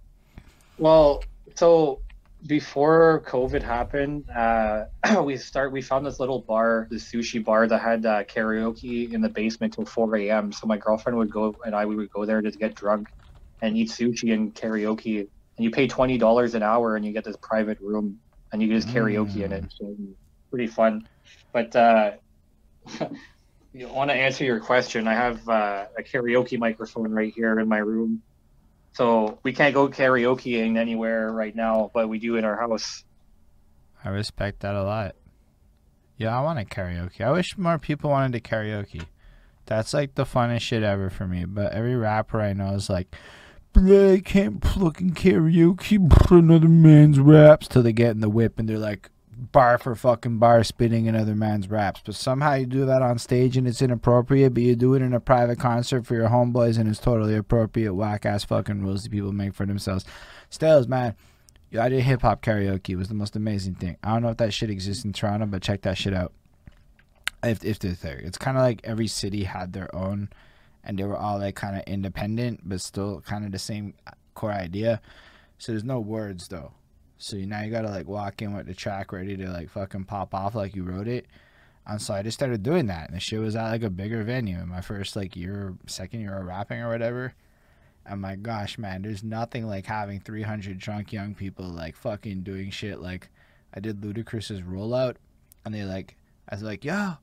Well, 0.78 1.24
so 1.54 2.00
before 2.46 3.22
COVID 3.26 3.62
happened, 3.62 4.28
uh, 4.30 4.84
we 5.22 5.36
start 5.36 5.72
we 5.72 5.82
found 5.82 6.06
this 6.06 6.20
little 6.20 6.40
bar, 6.40 6.86
the 6.90 6.96
sushi 6.96 7.42
bar 7.42 7.66
that 7.66 7.80
had 7.80 8.04
uh, 8.06 8.24
karaoke 8.24 9.12
in 9.12 9.20
the 9.20 9.28
basement 9.28 9.74
till 9.74 9.84
4 9.84 10.16
a.m. 10.16 10.52
So 10.52 10.66
my 10.66 10.76
girlfriend 10.76 11.18
would 11.18 11.30
go 11.30 11.56
and 11.64 11.74
I 11.74 11.86
we 11.86 11.96
would 11.96 12.10
go 12.10 12.24
there 12.24 12.40
to 12.40 12.50
get 12.50 12.74
drunk 12.74 13.08
and 13.62 13.76
eat 13.76 13.88
sushi 13.88 14.32
and 14.32 14.54
karaoke. 14.54 15.28
And 15.56 15.64
you 15.64 15.70
pay 15.70 15.86
twenty 15.86 16.18
dollars 16.18 16.54
an 16.54 16.62
hour 16.62 16.96
and 16.96 17.04
you 17.04 17.12
get 17.12 17.24
this 17.24 17.36
private 17.36 17.80
room 17.80 18.18
and 18.52 18.62
you 18.62 18.68
can 18.68 18.80
just 18.80 18.94
karaoke 18.94 19.36
mm. 19.36 19.44
in 19.44 19.52
it. 19.52 19.64
Mm. 19.64 19.72
So 19.78 19.96
pretty 20.50 20.66
fun. 20.66 21.08
But 21.52 21.74
uh, 21.74 22.12
you 23.72 23.88
want 23.88 24.10
to 24.10 24.14
answer 24.14 24.44
your 24.44 24.60
question? 24.60 25.08
I 25.08 25.14
have 25.14 25.48
uh, 25.48 25.86
a 25.98 26.02
karaoke 26.02 26.58
microphone 26.58 27.12
right 27.12 27.32
here 27.34 27.58
in 27.58 27.68
my 27.68 27.78
room 27.78 28.22
so 28.96 29.38
we 29.42 29.52
can't 29.52 29.74
go 29.74 29.88
karaokeing 29.88 30.78
anywhere 30.78 31.30
right 31.30 31.54
now, 31.54 31.90
but 31.92 32.08
we 32.08 32.18
do 32.18 32.36
in 32.36 32.46
our 32.46 32.56
house. 32.56 33.04
I 34.02 34.08
respect 34.08 34.60
that 34.60 34.74
a 34.74 34.82
lot. 34.82 35.16
Yeah, 36.16 36.36
I 36.36 36.40
want 36.40 36.58
to 36.58 36.64
karaoke. 36.64 37.20
I 37.20 37.30
wish 37.30 37.58
more 37.58 37.78
people 37.78 38.08
wanted 38.08 38.32
to 38.32 38.48
karaoke. 38.48 39.04
That's 39.66 39.92
like 39.92 40.14
the 40.14 40.24
funnest 40.24 40.62
shit 40.62 40.82
ever 40.82 41.10
for 41.10 41.26
me. 41.26 41.44
But 41.44 41.72
every 41.72 41.94
rapper 41.94 42.40
I 42.40 42.54
know 42.54 42.72
is 42.72 42.88
like, 42.88 43.14
I 43.76 44.22
can't 44.24 44.64
fucking 44.64 45.12
karaoke 45.12 46.30
another 46.30 46.68
man's 46.68 47.20
raps 47.20 47.68
till 47.68 47.82
they 47.82 47.92
get 47.92 48.12
in 48.12 48.20
the 48.20 48.30
whip 48.30 48.58
and 48.58 48.68
they're 48.68 48.78
like, 48.78 49.10
bar 49.36 49.76
for 49.76 49.94
fucking 49.94 50.38
bar 50.38 50.64
spitting 50.64 51.08
another 51.08 51.34
man's 51.34 51.68
raps. 51.68 52.00
But 52.04 52.14
somehow 52.14 52.54
you 52.54 52.66
do 52.66 52.86
that 52.86 53.02
on 53.02 53.18
stage 53.18 53.56
and 53.56 53.68
it's 53.68 53.82
inappropriate, 53.82 54.54
but 54.54 54.62
you 54.62 54.76
do 54.76 54.94
it 54.94 55.02
in 55.02 55.12
a 55.12 55.20
private 55.20 55.58
concert 55.58 56.06
for 56.06 56.14
your 56.14 56.28
homeboys 56.28 56.78
and 56.78 56.88
it's 56.88 56.98
totally 56.98 57.36
appropriate. 57.36 57.94
Whack 57.94 58.24
ass 58.24 58.44
fucking 58.44 58.82
rules 58.82 59.02
that 59.02 59.12
people 59.12 59.32
make 59.32 59.54
for 59.54 59.66
themselves. 59.66 60.04
Stills, 60.48 60.88
man. 60.88 61.14
I 61.78 61.88
did 61.88 62.04
hip 62.04 62.22
hop 62.22 62.42
karaoke. 62.42 62.90
It 62.90 62.96
was 62.96 63.08
the 63.08 63.14
most 63.14 63.36
amazing 63.36 63.74
thing. 63.74 63.96
I 64.02 64.12
don't 64.12 64.22
know 64.22 64.30
if 64.30 64.38
that 64.38 64.54
shit 64.54 64.70
exists 64.70 65.04
in 65.04 65.12
Toronto, 65.12 65.46
but 65.46 65.62
check 65.62 65.82
that 65.82 65.98
shit 65.98 66.14
out. 66.14 66.32
If 67.42 67.64
if 67.64 67.78
they're 67.78 67.92
there, 67.92 68.18
it's 68.18 68.38
kind 68.38 68.56
of 68.56 68.62
like 68.62 68.80
every 68.84 69.06
city 69.06 69.44
had 69.44 69.72
their 69.72 69.94
own, 69.94 70.30
and 70.86 70.98
they 70.98 71.04
were 71.04 71.16
all 71.16 71.38
like 71.38 71.56
kind 71.56 71.76
of 71.76 71.82
independent, 71.86 72.60
but 72.64 72.80
still 72.80 73.20
kind 73.20 73.44
of 73.44 73.52
the 73.52 73.58
same 73.58 73.94
core 74.34 74.52
idea. 74.52 75.00
So 75.58 75.72
there's 75.72 75.84
no 75.84 76.00
words 76.00 76.48
though. 76.48 76.72
So 77.18 77.36
now 77.36 77.62
you 77.62 77.70
gotta 77.70 77.90
like 77.90 78.06
walk 78.06 78.40
in 78.40 78.54
with 78.54 78.66
the 78.66 78.74
track 78.74 79.12
ready 79.12 79.36
to 79.36 79.50
like 79.50 79.70
fucking 79.70 80.04
pop 80.04 80.34
off 80.34 80.54
like 80.54 80.74
you 80.74 80.84
wrote 80.84 81.08
it. 81.08 81.26
And 81.86 82.00
so 82.00 82.14
I 82.14 82.22
just 82.22 82.38
started 82.38 82.62
doing 82.62 82.86
that. 82.86 83.08
And 83.08 83.16
the 83.16 83.20
shit 83.20 83.40
was 83.40 83.56
at 83.56 83.70
like 83.70 83.82
a 83.82 83.90
bigger 83.90 84.22
venue 84.22 84.58
in 84.58 84.68
my 84.68 84.80
first 84.80 85.14
like 85.16 85.36
year, 85.36 85.74
second 85.86 86.20
year 86.20 86.38
of 86.38 86.46
rapping 86.46 86.80
or 86.80 86.88
whatever. 86.88 87.34
And 88.04 88.20
my 88.20 88.36
gosh, 88.36 88.78
man, 88.78 89.02
there's 89.02 89.24
nothing 89.24 89.66
like 89.66 89.86
having 89.86 90.20
300 90.20 90.78
drunk 90.78 91.12
young 91.12 91.34
people 91.34 91.66
like 91.66 91.96
fucking 91.96 92.42
doing 92.42 92.70
shit. 92.70 93.00
Like 93.00 93.30
I 93.74 93.80
did 93.80 94.00
Ludacris's 94.00 94.62
rollout, 94.62 95.16
and 95.64 95.74
they 95.74 95.84
like, 95.84 96.16
I 96.48 96.54
was 96.54 96.62
like, 96.62 96.84
yo, 96.84 97.14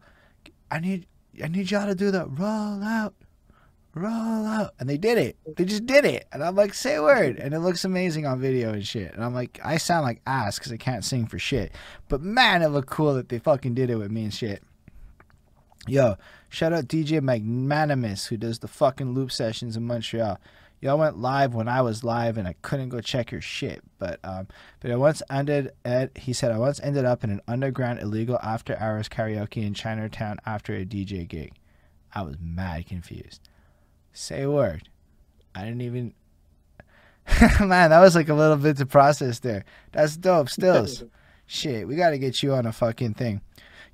I 0.70 0.80
need, 0.80 1.08
I 1.42 1.48
need 1.48 1.72
y'all 1.72 1.88
to 1.88 1.96
do 1.96 2.12
the 2.12 2.26
rollout, 2.26 3.14
roll 3.96 4.46
out. 4.46 4.74
And 4.80 4.90
they 4.90 4.98
did 4.98 5.18
it. 5.18 5.38
They 5.56 5.66
just 5.66 5.86
did 5.86 6.06
it. 6.06 6.28
And 6.32 6.44
I'm 6.44 6.56
like, 6.56 6.74
say 6.74 6.96
a 6.96 7.04
word. 7.04 7.38
And 7.38 7.54
it 7.54 7.60
looks 7.60 7.86
amazing 7.86 8.26
on 8.26 8.40
video 8.40 8.74
and 8.74 8.86
shit. 8.86 9.14
And 9.14 9.24
I'm 9.24 9.34
like, 9.34 9.60
I 9.64 9.78
sound 9.78 10.04
like 10.04 10.22
ass 10.26 10.58
because 10.58 10.72
I 10.72 10.78
can't 10.78 11.06
sing 11.06 11.28
for 11.28 11.40
shit. 11.40 11.72
But 12.10 12.22
man, 12.22 12.62
it 12.62 12.70
looked 12.70 12.90
cool 12.90 13.14
that 13.16 13.30
they 13.30 13.40
fucking 13.40 13.74
did 13.74 13.90
it 13.90 13.96
with 13.98 14.12
me 14.12 14.24
and 14.24 14.34
shit. 14.34 14.64
Yo, 15.88 16.16
shout 16.50 16.74
out 16.74 16.88
DJ 16.88 17.22
Magnanimous 17.22 18.28
who 18.28 18.38
does 18.38 18.60
the 18.60 18.68
fucking 18.68 19.14
loop 19.14 19.32
sessions 19.32 19.76
in 19.76 19.84
Montreal. 19.84 20.40
Y'all 20.80 20.98
went 20.98 21.18
live 21.18 21.54
when 21.54 21.70
I 21.70 21.82
was 21.82 22.04
live 22.04 22.38
and 22.38 22.46
I 22.48 22.56
couldn't 22.62 22.90
go 22.90 23.00
check 23.00 23.32
your 23.32 23.42
shit. 23.42 23.82
But 24.00 24.20
um, 24.24 24.48
but 24.82 24.92
I 24.92 24.98
once 24.98 25.22
ended 25.30 25.72
at 25.86 26.18
he 26.18 26.34
said 26.34 26.52
I 26.52 26.58
once 26.58 26.80
ended 26.82 27.06
up 27.06 27.24
in 27.24 27.30
an 27.30 27.42
underground 27.48 28.00
illegal 28.00 28.38
after 28.44 28.78
hours 28.78 29.08
karaoke 29.08 29.66
in 29.66 29.74
Chinatown 29.74 30.40
after 30.46 30.74
a 30.74 30.86
DJ 30.86 31.26
gig. 31.28 31.54
I 32.14 32.22
was 32.24 32.36
mad 32.40 32.86
confused. 32.86 33.42
Say 34.14 34.44
a 34.44 34.52
word. 34.52 34.88
I 35.56 35.64
didn't 35.66 35.82
even. 35.82 36.14
Man, 37.60 37.90
that 37.90 38.00
was 38.00 38.16
like 38.16 38.30
a 38.30 38.34
little 38.34 38.58
bit 38.58 38.78
to 38.78 38.86
process 38.86 39.40
there. 39.40 39.66
That's 39.92 40.16
dope. 40.16 40.50
Stills. 40.50 41.04
shit, 41.48 41.88
we 41.88 41.96
got 41.96 42.12
to 42.12 42.18
get 42.18 42.44
you 42.44 42.54
on 42.54 42.66
a 42.66 42.72
fucking 42.72 43.16
thing. 43.16 43.42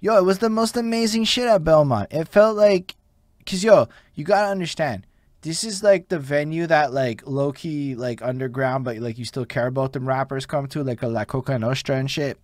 Yo, 0.02 0.18
it 0.18 0.24
was 0.24 0.40
the 0.40 0.50
most 0.50 0.78
amazing 0.78 1.24
shit 1.24 1.48
at 1.48 1.64
Belmont. 1.64 2.12
It 2.12 2.28
felt 2.28 2.58
like. 2.58 2.96
Because, 3.40 3.64
yo, 3.64 3.88
you 4.14 4.24
got 4.24 4.44
to 4.44 4.52
understand. 4.52 5.06
This 5.42 5.64
is 5.64 5.82
like 5.82 6.10
the 6.10 6.20
venue 6.20 6.68
that, 6.68 6.92
like, 6.92 7.26
low 7.26 7.54
key, 7.54 7.96
like, 7.96 8.22
underground, 8.22 8.84
but, 8.84 8.98
like, 8.98 9.18
you 9.18 9.24
still 9.24 9.46
care 9.46 9.68
about 9.68 9.94
them 9.94 10.08
rappers 10.08 10.46
come 10.46 10.68
to, 10.68 10.84
like 10.84 11.02
a 11.02 11.08
La 11.08 11.24
Coka 11.24 11.58
Nostra 11.58 11.96
and 11.96 12.12
shit. 12.12 12.38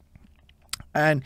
And 0.93 1.21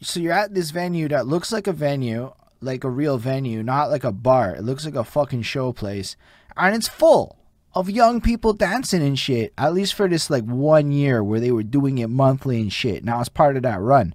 so 0.00 0.18
you're 0.18 0.32
at 0.32 0.54
this 0.54 0.70
venue 0.70 1.08
that 1.08 1.26
looks 1.26 1.52
like 1.52 1.66
a 1.66 1.72
venue 1.72 2.32
like 2.64 2.84
a 2.84 2.90
real 2.90 3.18
venue, 3.18 3.62
not 3.62 3.90
like 3.90 4.04
a 4.04 4.12
bar. 4.12 4.54
It 4.54 4.62
looks 4.62 4.84
like 4.84 4.94
a 4.94 5.04
fucking 5.04 5.42
show 5.42 5.72
place. 5.72 6.16
And 6.56 6.74
it's 6.74 6.88
full 6.88 7.36
of 7.74 7.90
young 7.90 8.20
people 8.20 8.52
dancing 8.52 9.02
and 9.02 9.18
shit. 9.18 9.52
At 9.58 9.74
least 9.74 9.94
for 9.94 10.08
this 10.08 10.30
like 10.30 10.44
one 10.44 10.92
year 10.92 11.22
where 11.22 11.40
they 11.40 11.50
were 11.50 11.62
doing 11.62 11.98
it 11.98 12.08
monthly 12.08 12.60
and 12.60 12.72
shit. 12.72 13.04
Now 13.04 13.20
it's 13.20 13.28
part 13.28 13.56
of 13.56 13.62
that 13.62 13.80
run. 13.80 14.14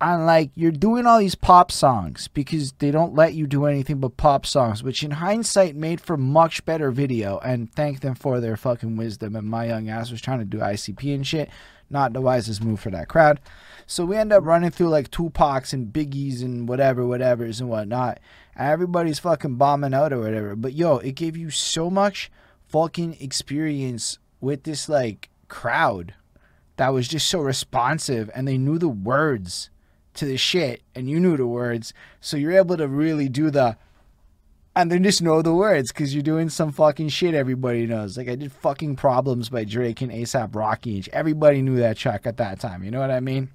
And 0.00 0.26
like 0.26 0.50
you're 0.54 0.70
doing 0.70 1.06
all 1.06 1.18
these 1.18 1.34
pop 1.34 1.72
songs 1.72 2.28
because 2.28 2.72
they 2.78 2.90
don't 2.90 3.14
let 3.14 3.34
you 3.34 3.46
do 3.46 3.66
anything 3.66 3.98
but 3.98 4.16
pop 4.16 4.46
songs, 4.46 4.82
which 4.82 5.02
in 5.02 5.12
hindsight 5.12 5.74
made 5.74 6.00
for 6.00 6.16
much 6.16 6.64
better 6.64 6.90
video. 6.90 7.38
And 7.38 7.72
thank 7.72 8.00
them 8.00 8.14
for 8.14 8.40
their 8.40 8.56
fucking 8.56 8.96
wisdom. 8.96 9.34
And 9.34 9.48
my 9.48 9.66
young 9.66 9.88
ass 9.88 10.10
was 10.10 10.20
trying 10.20 10.38
to 10.40 10.44
do 10.44 10.58
ICP 10.58 11.14
and 11.14 11.26
shit. 11.26 11.50
Not 11.90 12.12
the 12.12 12.20
wisest 12.20 12.62
move 12.62 12.80
for 12.80 12.90
that 12.90 13.08
crowd. 13.08 13.40
So 13.90 14.04
we 14.04 14.16
end 14.16 14.34
up 14.34 14.44
running 14.44 14.70
through 14.70 14.90
like 14.90 15.10
Tupacs 15.10 15.72
and 15.72 15.90
Biggies 15.90 16.42
and 16.42 16.68
whatever, 16.68 17.06
whatever's 17.06 17.58
and 17.58 17.70
whatnot. 17.70 18.20
And 18.54 18.68
everybody's 18.68 19.18
fucking 19.18 19.56
bombing 19.56 19.94
out 19.94 20.12
or 20.12 20.20
whatever. 20.20 20.54
But 20.54 20.74
yo, 20.74 20.98
it 20.98 21.14
gave 21.14 21.38
you 21.38 21.48
so 21.48 21.88
much 21.88 22.30
fucking 22.66 23.16
experience 23.18 24.18
with 24.42 24.64
this 24.64 24.90
like 24.90 25.30
crowd 25.48 26.12
that 26.76 26.92
was 26.92 27.08
just 27.08 27.28
so 27.28 27.40
responsive 27.40 28.30
and 28.34 28.46
they 28.46 28.58
knew 28.58 28.76
the 28.76 28.90
words 28.90 29.70
to 30.14 30.26
the 30.26 30.36
shit 30.36 30.82
and 30.94 31.08
you 31.08 31.18
knew 31.18 31.38
the 31.38 31.46
words. 31.46 31.94
So 32.20 32.36
you're 32.36 32.52
able 32.52 32.76
to 32.76 32.86
really 32.86 33.30
do 33.30 33.50
the 33.50 33.78
and 34.76 34.92
then 34.92 35.02
just 35.02 35.22
know 35.22 35.40
the 35.40 35.54
words 35.54 35.92
because 35.92 36.12
you're 36.12 36.22
doing 36.22 36.50
some 36.50 36.72
fucking 36.72 37.08
shit 37.08 37.32
everybody 37.32 37.86
knows. 37.86 38.18
Like 38.18 38.28
I 38.28 38.34
did 38.34 38.52
fucking 38.52 38.96
problems 38.96 39.48
by 39.48 39.64
Drake 39.64 40.02
and 40.02 40.12
ASAP 40.12 40.54
Rocky. 40.54 41.02
Everybody 41.10 41.62
knew 41.62 41.76
that 41.76 41.96
track 41.96 42.26
at 42.26 42.36
that 42.36 42.60
time. 42.60 42.84
You 42.84 42.90
know 42.90 43.00
what 43.00 43.10
I 43.10 43.20
mean? 43.20 43.48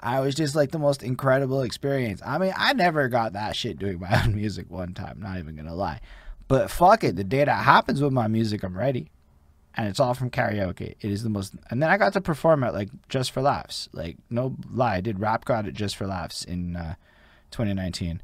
I 0.00 0.20
was 0.20 0.34
just 0.34 0.54
like 0.54 0.70
the 0.70 0.78
most 0.78 1.02
incredible 1.02 1.62
experience. 1.62 2.20
I 2.24 2.38
mean, 2.38 2.52
I 2.56 2.72
never 2.72 3.08
got 3.08 3.32
that 3.34 3.56
shit 3.56 3.78
doing 3.78 4.00
my 4.00 4.22
own 4.24 4.34
music 4.34 4.70
one 4.70 4.94
time, 4.94 5.20
not 5.20 5.38
even 5.38 5.56
gonna 5.56 5.74
lie. 5.74 6.00
But 6.48 6.70
fuck 6.70 7.04
it, 7.04 7.16
the 7.16 7.24
day 7.24 7.44
that 7.44 7.64
happens 7.64 8.02
with 8.02 8.12
my 8.12 8.28
music, 8.28 8.62
I'm 8.62 8.76
ready. 8.76 9.10
And 9.74 9.88
it's 9.88 10.00
all 10.00 10.12
from 10.12 10.30
karaoke. 10.30 10.96
It 11.00 11.10
is 11.10 11.22
the 11.22 11.30
most 11.30 11.54
and 11.70 11.82
then 11.82 11.88
I 11.88 11.96
got 11.96 12.12
to 12.12 12.20
perform 12.20 12.62
at 12.62 12.74
like 12.74 12.90
Just 13.08 13.30
for 13.30 13.40
Laughs. 13.40 13.88
Like 13.92 14.18
no 14.28 14.56
lie, 14.70 14.96
I 14.96 15.00
did 15.00 15.20
Rap 15.20 15.44
God 15.44 15.66
at 15.66 15.74
Just 15.74 15.96
for 15.96 16.06
Laughs 16.06 16.44
in 16.44 16.76
uh, 16.76 16.94
2019. 17.52 18.20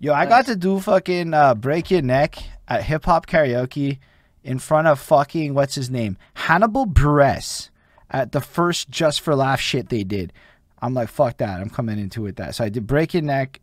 Yo, 0.00 0.14
I 0.14 0.26
got 0.26 0.46
to 0.46 0.56
do 0.56 0.80
fucking 0.80 1.34
uh, 1.34 1.54
break 1.54 1.90
your 1.90 2.02
neck 2.02 2.42
at 2.66 2.84
hip 2.84 3.04
hop 3.04 3.26
karaoke 3.26 3.98
in 4.42 4.58
front 4.58 4.88
of 4.88 4.98
fucking 4.98 5.54
what's 5.54 5.74
his 5.74 5.90
name? 5.90 6.16
Hannibal 6.34 6.86
Buress 6.86 7.68
at 8.10 8.32
the 8.32 8.40
first 8.40 8.90
Just 8.90 9.20
for 9.20 9.34
Laugh 9.34 9.60
shit 9.60 9.88
they 9.88 10.04
did. 10.04 10.32
I'm 10.82 10.94
like, 10.94 11.08
fuck 11.08 11.38
that. 11.38 11.60
I'm 11.60 11.70
coming 11.70 11.98
into 11.98 12.26
it 12.26 12.36
that. 12.36 12.54
So 12.54 12.64
I 12.64 12.68
did 12.68 12.86
Break 12.86 13.14
Your 13.14 13.22
Neck, 13.22 13.60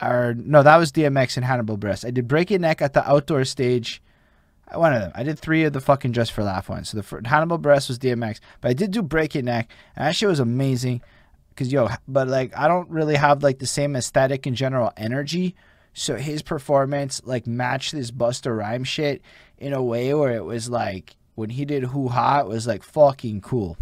or 0.00 0.34
no, 0.36 0.62
that 0.62 0.76
was 0.76 0.92
DMX 0.92 1.36
and 1.36 1.46
Hannibal 1.46 1.78
Buress. 1.78 2.06
I 2.06 2.10
did 2.10 2.28
Break 2.28 2.50
Your 2.50 2.60
Neck 2.60 2.82
at 2.82 2.92
the 2.92 3.08
outdoor 3.08 3.44
stage. 3.44 4.02
Uh, 4.68 4.78
one 4.78 4.92
of 4.92 5.00
them. 5.00 5.12
I 5.14 5.22
did 5.22 5.38
three 5.38 5.64
of 5.64 5.72
the 5.72 5.80
fucking 5.80 6.12
Just 6.12 6.32
for 6.32 6.44
Laugh 6.44 6.68
ones. 6.68 6.90
So 6.90 6.98
the 6.98 7.02
first, 7.02 7.26
Hannibal 7.26 7.58
Buress 7.58 7.88
was 7.88 7.98
DMX, 7.98 8.40
but 8.60 8.70
I 8.70 8.74
did 8.74 8.90
do 8.90 9.02
Break 9.02 9.34
Your 9.34 9.44
Neck, 9.44 9.70
and 9.96 10.06
that 10.06 10.14
shit 10.14 10.28
was 10.28 10.40
amazing. 10.40 11.02
Cause 11.56 11.72
yo, 11.72 11.88
but 12.06 12.28
like 12.28 12.54
I 12.54 12.68
don't 12.68 12.90
really 12.90 13.14
have 13.14 13.42
like 13.42 13.60
the 13.60 13.66
same 13.66 13.96
aesthetic 13.96 14.44
and 14.44 14.54
general 14.54 14.92
energy. 14.98 15.56
So 15.94 16.16
his 16.16 16.42
performance 16.42 17.22
like 17.24 17.46
matched 17.46 17.92
this 17.92 18.10
Busta 18.10 18.54
Rhyme 18.54 18.84
shit 18.84 19.22
in 19.56 19.72
a 19.72 19.82
way 19.82 20.12
where 20.12 20.36
it 20.36 20.44
was 20.44 20.68
like 20.68 21.16
when 21.36 21.50
he 21.50 21.64
did 21.64 21.84
Hoo 21.84 22.08
Ha, 22.08 22.40
it 22.40 22.48
was 22.48 22.66
like 22.66 22.82
fucking 22.82 23.42
cool. 23.42 23.76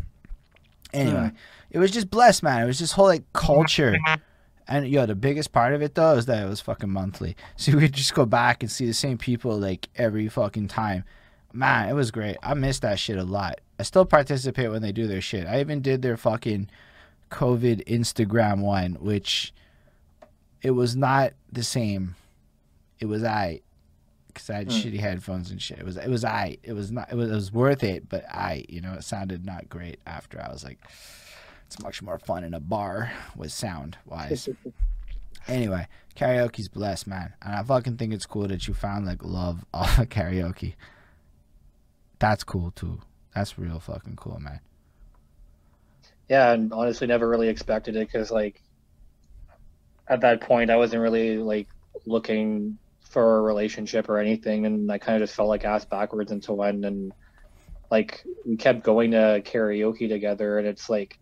Anyway, 0.92 1.30
mm. 1.32 1.34
it 1.70 1.78
was 1.78 1.90
just 1.90 2.10
blessed, 2.10 2.42
man. 2.42 2.62
It 2.62 2.66
was 2.66 2.78
this 2.78 2.92
whole 2.92 3.06
like 3.06 3.32
culture. 3.32 3.96
And 4.66 4.88
yo, 4.88 5.06
the 5.06 5.14
biggest 5.14 5.52
part 5.52 5.74
of 5.74 5.82
it 5.82 5.94
though 5.94 6.14
is 6.14 6.26
that 6.26 6.44
it 6.44 6.48
was 6.48 6.60
fucking 6.60 6.90
monthly. 6.90 7.36
So 7.56 7.72
we 7.72 7.82
could 7.82 7.92
just 7.92 8.14
go 8.14 8.26
back 8.26 8.62
and 8.62 8.70
see 8.70 8.86
the 8.86 8.94
same 8.94 9.18
people 9.18 9.58
like 9.58 9.88
every 9.96 10.28
fucking 10.28 10.68
time. 10.68 11.04
Man, 11.52 11.88
it 11.88 11.94
was 11.94 12.10
great. 12.10 12.36
I 12.42 12.54
miss 12.54 12.80
that 12.80 12.98
shit 12.98 13.16
a 13.16 13.24
lot. 13.24 13.60
I 13.78 13.84
still 13.84 14.04
participate 14.04 14.70
when 14.70 14.82
they 14.82 14.92
do 14.92 15.06
their 15.06 15.20
shit. 15.20 15.46
I 15.46 15.60
even 15.60 15.80
did 15.80 16.02
their 16.02 16.16
fucking 16.16 16.68
COVID 17.30 17.86
Instagram 17.86 18.60
one, 18.60 18.94
which 18.94 19.52
it 20.62 20.72
was 20.72 20.96
not 20.96 21.32
the 21.52 21.62
same. 21.62 22.16
It 22.98 23.06
was 23.06 23.22
I 23.22 23.60
because 24.34 24.50
I 24.50 24.54
had 24.56 24.68
mm. 24.68 24.82
shitty 24.82 25.00
headphones 25.00 25.50
and 25.50 25.62
shit. 25.62 25.78
It 25.78 25.84
was 25.84 25.96
it 25.96 26.08
was 26.08 26.24
I. 26.24 26.58
It 26.62 26.72
was 26.72 26.90
not. 26.90 27.10
It 27.10 27.14
was, 27.14 27.30
it 27.30 27.34
was 27.34 27.52
worth 27.52 27.82
it, 27.82 28.08
but 28.08 28.24
I. 28.30 28.64
You 28.68 28.80
know, 28.80 28.94
it 28.94 29.04
sounded 29.04 29.46
not 29.46 29.68
great 29.68 30.00
after. 30.06 30.40
I 30.40 30.50
was 30.50 30.64
like, 30.64 30.78
it's 31.66 31.80
much 31.80 32.02
more 32.02 32.18
fun 32.18 32.44
in 32.44 32.54
a 32.54 32.60
bar 32.60 33.12
with 33.36 33.52
sound 33.52 33.96
wise. 34.06 34.48
anyway, 35.48 35.86
karaoke's 36.16 36.68
blessed, 36.68 37.06
man, 37.06 37.34
and 37.42 37.54
I 37.54 37.62
fucking 37.62 37.96
think 37.96 38.12
it's 38.12 38.26
cool 38.26 38.48
that 38.48 38.68
you 38.68 38.74
found 38.74 39.06
like 39.06 39.24
love 39.24 39.64
off 39.74 39.98
of 39.98 40.08
karaoke. 40.08 40.74
That's 42.18 42.44
cool 42.44 42.70
too. 42.72 43.00
That's 43.34 43.58
real 43.58 43.80
fucking 43.80 44.16
cool, 44.16 44.38
man. 44.40 44.60
Yeah, 46.28 46.52
and 46.52 46.72
honestly, 46.72 47.06
never 47.06 47.28
really 47.28 47.48
expected 47.48 47.96
it 47.96 48.10
because 48.10 48.30
like 48.30 48.62
at 50.08 50.20
that 50.20 50.40
point, 50.40 50.70
I 50.70 50.76
wasn't 50.76 51.02
really 51.02 51.38
like 51.38 51.68
looking 52.06 52.78
for 53.14 53.38
a 53.38 53.42
relationship 53.42 54.08
or 54.08 54.18
anything, 54.18 54.66
and 54.66 54.90
I 54.92 54.98
kind 54.98 55.16
of 55.16 55.26
just 55.26 55.36
felt 55.36 55.48
like 55.48 55.64
ass 55.64 55.84
backwards 55.86 56.32
into 56.32 56.52
one, 56.52 56.84
and 56.84 57.12
like 57.90 58.24
we 58.44 58.56
kept 58.56 58.82
going 58.82 59.12
to 59.12 59.40
karaoke 59.42 60.08
together, 60.08 60.58
and 60.58 60.66
it's 60.66 60.90
like 60.90 61.18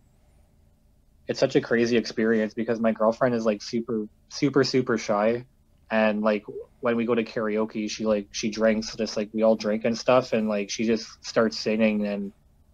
it's 1.28 1.38
such 1.38 1.54
a 1.54 1.60
crazy 1.60 1.96
experience 1.96 2.54
because 2.54 2.80
my 2.80 2.92
girlfriend 2.92 3.34
is 3.34 3.46
like 3.46 3.62
super 3.62 4.06
super 4.28 4.64
super 4.64 4.98
shy 4.98 5.44
and 5.90 6.22
like 6.22 6.44
when 6.80 6.96
we 6.96 7.04
go 7.04 7.14
to 7.14 7.22
karaoke 7.22 7.88
she 7.88 8.04
like 8.04 8.26
she 8.32 8.50
drinks 8.50 8.96
just 8.96 9.16
like 9.16 9.28
we 9.32 9.42
all 9.42 9.54
drink 9.54 9.84
and 9.84 9.96
stuff 9.96 10.32
and 10.32 10.48
like 10.48 10.70
she 10.70 10.84
just 10.84 11.06
starts 11.24 11.58
singing 11.58 12.06
and 12.06 12.32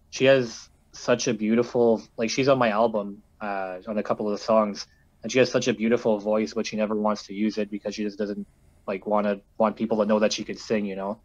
she 0.09 0.25
has 0.25 0.69
such 0.93 1.27
a 1.27 1.33
beautiful 1.33 2.01
like 2.17 2.29
she's 2.29 2.47
on 2.47 2.57
my 2.57 2.69
album 2.69 3.21
uh 3.41 3.77
on 3.87 3.97
a 3.97 4.03
couple 4.03 4.25
of 4.27 4.37
the 4.37 4.43
songs 4.43 4.87
and 5.21 5.31
she 5.31 5.37
has 5.37 5.51
such 5.51 5.67
a 5.67 5.73
beautiful 5.73 6.17
voice 6.17 6.53
but 6.53 6.65
she 6.65 6.75
never 6.75 6.95
wants 6.95 7.27
to 7.27 7.33
use 7.33 7.57
it 7.57 7.69
because 7.69 7.93
she 7.93 8.03
just 8.03 8.17
doesn't 8.17 8.47
like 8.89 9.05
want 9.05 9.27
to 9.27 9.41
want 9.59 9.77
people 9.77 9.99
to 9.99 10.05
know 10.05 10.19
that 10.19 10.33
she 10.33 10.43
could 10.43 10.59
sing, 10.59 10.85
you 10.85 10.95
know. 10.97 11.21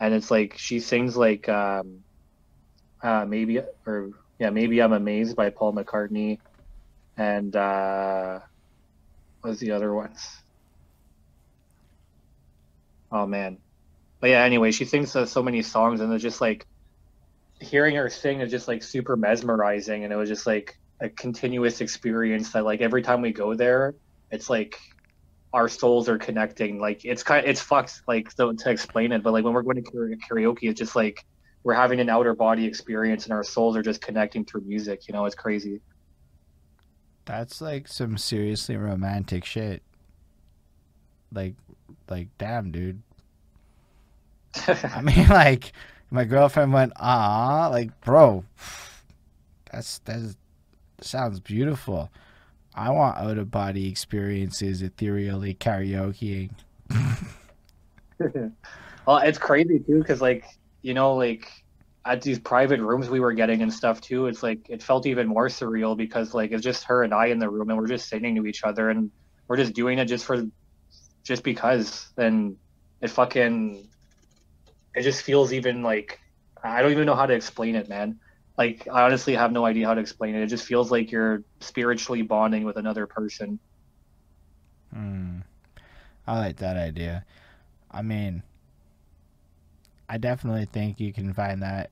And 0.00 0.12
it's 0.12 0.30
like 0.30 0.58
she 0.58 0.80
sings 0.80 1.16
like 1.16 1.48
um, 1.48 2.00
uh, 3.02 3.24
maybe 3.24 3.60
or 3.86 4.10
yeah, 4.38 4.50
maybe 4.50 4.82
I'm 4.82 4.92
amazed 4.92 5.36
by 5.36 5.50
Paul 5.50 5.72
McCartney, 5.72 6.38
and 7.16 7.54
uh, 7.54 8.40
what's 9.40 9.60
the 9.60 9.70
other 9.70 9.94
ones? 9.94 10.20
Oh 13.12 13.26
man, 13.26 13.58
but 14.20 14.30
yeah. 14.30 14.42
Anyway, 14.42 14.72
she 14.72 14.84
sings 14.84 15.14
uh, 15.14 15.26
so 15.26 15.42
many 15.42 15.62
songs, 15.62 16.00
and 16.00 16.12
it's 16.12 16.22
just 16.22 16.40
like 16.40 16.66
hearing 17.60 17.96
her 17.96 18.10
sing 18.10 18.40
is 18.40 18.50
just 18.50 18.68
like 18.68 18.82
super 18.82 19.16
mesmerizing, 19.16 20.02
and 20.04 20.12
it 20.12 20.16
was 20.16 20.28
just 20.28 20.46
like 20.46 20.74
a 21.00 21.08
continuous 21.08 21.80
experience 21.80 22.52
that 22.52 22.64
like 22.64 22.80
every 22.80 23.02
time 23.02 23.22
we 23.22 23.32
go 23.32 23.54
there, 23.54 23.94
it's 24.30 24.50
like 24.50 24.76
our 25.56 25.70
souls 25.70 26.06
are 26.06 26.18
connecting. 26.18 26.78
Like 26.78 27.04
it's 27.06 27.22
kind 27.22 27.42
of, 27.42 27.50
it's 27.50 27.62
fucked 27.62 28.02
like 28.06 28.34
to, 28.36 28.52
to 28.52 28.70
explain 28.70 29.10
it, 29.10 29.22
but 29.22 29.32
like 29.32 29.42
when 29.42 29.54
we're 29.54 29.62
going 29.62 29.82
to 29.82 29.90
karaoke, 29.90 30.64
it's 30.64 30.78
just 30.78 30.94
like 30.94 31.24
we're 31.64 31.72
having 31.72 31.98
an 31.98 32.10
outer 32.10 32.34
body 32.34 32.66
experience 32.66 33.24
and 33.24 33.32
our 33.32 33.42
souls 33.42 33.74
are 33.74 33.82
just 33.82 34.02
connecting 34.02 34.44
through 34.44 34.60
music. 34.60 35.08
You 35.08 35.14
know, 35.14 35.24
it's 35.24 35.34
crazy. 35.34 35.80
That's 37.24 37.62
like 37.62 37.88
some 37.88 38.18
seriously 38.18 38.76
romantic 38.76 39.46
shit. 39.46 39.82
Like, 41.32 41.54
like, 42.10 42.28
damn, 42.36 42.70
dude. 42.70 43.02
I 44.68 45.00
mean, 45.02 45.26
like, 45.30 45.72
my 46.10 46.24
girlfriend 46.24 46.74
went, 46.74 46.92
ah, 46.96 47.68
like, 47.72 47.98
bro, 48.02 48.44
that's 49.72 50.00
that's 50.00 50.36
sounds 51.00 51.40
beautiful. 51.40 52.10
I 52.76 52.90
want 52.90 53.16
out 53.16 53.38
of 53.38 53.50
body 53.50 53.88
experiences, 53.88 54.82
ethereally 54.82 55.54
karaokeing. 55.54 56.50
well, 59.06 59.18
it's 59.18 59.38
crazy 59.38 59.78
too, 59.78 59.98
because 59.98 60.20
like 60.20 60.44
you 60.82 60.94
know, 60.94 61.14
like 61.14 61.50
at 62.04 62.22
these 62.22 62.38
private 62.38 62.80
rooms 62.80 63.08
we 63.08 63.18
were 63.18 63.32
getting 63.32 63.62
and 63.62 63.72
stuff 63.72 64.00
too, 64.00 64.26
it's 64.26 64.42
like 64.42 64.68
it 64.68 64.82
felt 64.82 65.06
even 65.06 65.26
more 65.26 65.48
surreal 65.48 65.96
because 65.96 66.34
like 66.34 66.52
it's 66.52 66.62
just 66.62 66.84
her 66.84 67.02
and 67.02 67.12
I 67.12 67.26
in 67.26 67.38
the 67.38 67.48
room 67.48 67.70
and 67.70 67.78
we're 67.78 67.88
just 67.88 68.08
singing 68.08 68.36
to 68.36 68.46
each 68.46 68.62
other 68.62 68.90
and 68.90 69.10
we're 69.48 69.56
just 69.56 69.72
doing 69.72 69.98
it 69.98 70.04
just 70.04 70.24
for 70.24 70.44
just 71.24 71.42
because. 71.42 72.08
And 72.18 72.56
it 73.00 73.10
fucking 73.10 73.88
it 74.94 75.02
just 75.02 75.22
feels 75.22 75.52
even 75.52 75.82
like 75.82 76.20
I 76.62 76.82
don't 76.82 76.92
even 76.92 77.06
know 77.06 77.14
how 77.14 77.26
to 77.26 77.34
explain 77.34 77.74
it, 77.74 77.88
man. 77.88 78.20
Like 78.56 78.88
I 78.90 79.02
honestly 79.02 79.34
have 79.34 79.52
no 79.52 79.64
idea 79.66 79.86
how 79.86 79.94
to 79.94 80.00
explain 80.00 80.34
it. 80.34 80.42
It 80.42 80.46
just 80.46 80.64
feels 80.64 80.90
like 80.90 81.10
you're 81.10 81.42
spiritually 81.60 82.22
bonding 82.22 82.64
with 82.64 82.76
another 82.76 83.06
person. 83.06 83.58
Hmm. 84.92 85.40
I 86.26 86.38
like 86.38 86.56
that 86.56 86.76
idea. 86.76 87.24
I 87.90 88.02
mean, 88.02 88.42
I 90.08 90.18
definitely 90.18 90.66
think 90.66 90.98
you 90.98 91.12
can 91.12 91.32
find 91.32 91.62
that 91.62 91.90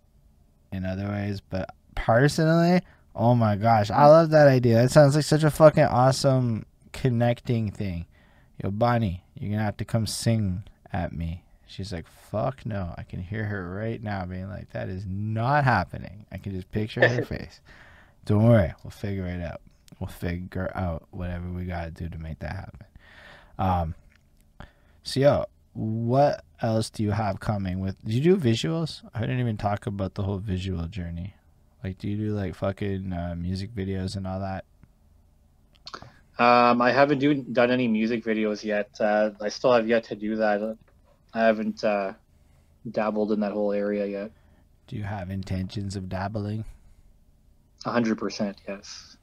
in 0.73 0.85
other 0.85 1.09
ways, 1.09 1.41
but 1.41 1.71
personally, 1.95 2.81
oh 3.15 3.35
my 3.35 3.57
gosh, 3.57 3.91
I 3.91 4.07
love 4.07 4.31
that 4.31 4.49
idea. 4.49 4.83
That 4.83 4.91
sounds 4.91 5.15
like 5.15 5.25
such 5.25 5.45
a 5.45 5.51
fucking 5.51 5.85
awesome 5.85 6.67
connecting 6.93 7.71
thing. 7.71 8.07
Yo, 8.63 8.71
Bonnie, 8.71 9.25
you're 9.35 9.51
gonna 9.51 9.63
have 9.63 9.77
to 9.77 9.85
come 9.85 10.07
sing 10.07 10.65
at 10.93 11.13
me. 11.13 11.44
She's 11.67 11.93
like, 11.93 12.07
fuck 12.07 12.67
no. 12.67 12.95
I 12.97 13.03
can 13.03 13.21
hear 13.21 13.45
her 13.45 13.71
right 13.71 14.03
now 14.03 14.25
being 14.25 14.49
like, 14.49 14.71
that 14.71 14.89
is 14.89 15.07
not 15.07 15.65
happening. 15.65 16.27
I 16.31 16.39
can 16.39 16.53
just 16.53 16.71
picture 16.71 17.07
her 17.07 17.25
face. 17.25 17.61
Don't 18.25 18.45
worry, 18.45 18.73
we'll 18.83 18.91
figure 18.91 19.27
it 19.27 19.43
out. 19.43 19.61
We'll 20.01 20.09
figure 20.09 20.71
out 20.75 21.07
whatever 21.11 21.49
we 21.51 21.65
gotta 21.65 21.91
do 21.91 22.09
to 22.09 22.19
make 22.19 22.39
that 22.41 22.57
happen. 22.57 22.87
Um, 23.59 23.95
so 25.03 25.21
yo, 25.21 25.47
what 25.75 26.45
else 26.63 26.91
do 26.91 27.03
you 27.03 27.11
have 27.11 27.41
coming 27.41 27.81
with? 27.81 28.03
Do 28.05 28.13
you 28.13 28.21
do 28.21 28.37
visuals? 28.37 29.03
I 29.15 29.21
didn't 29.21 29.41
even 29.41 29.57
talk 29.57 29.87
about 29.87 30.15
the 30.15 30.23
whole 30.23 30.39
visual 30.39 30.87
journey. 30.87 31.35
Like, 31.83 31.99
do 31.99 32.09
you 32.09 32.17
do 32.17 32.35
like 32.35 32.55
fucking 32.55 33.13
uh, 33.13 33.35
music 33.37 33.75
videos 33.75 34.17
and 34.17 34.27
all 34.27 34.41
that? 34.41 34.65
Um, 36.39 36.83
I 36.83 36.91
haven't 36.91 37.19
do, 37.19 37.35
done 37.35 37.71
any 37.71 37.87
music 37.87 38.25
videos 38.25 38.65
yet. 38.65 38.91
Uh, 38.99 39.31
I 39.41 39.51
still 39.51 39.73
have 39.73 39.87
yet 39.87 40.05
to 40.05 40.17
do 40.17 40.37
that. 40.37 40.77
I 41.35 41.41
haven't 41.41 41.83
uh, 41.83 42.13
dabbled 42.91 43.33
in 43.33 43.41
that 43.41 43.53
whole 43.53 43.73
area 43.73 44.07
yet. 44.07 44.31
Do 44.87 44.97
you 44.97 45.03
have 45.03 45.31
intentions 45.31 45.97
of 45.97 46.09
dabbling? 46.09 46.65
A 47.85 47.91
hundred 47.91 48.19
percent, 48.19 48.59
yes. 48.69 49.17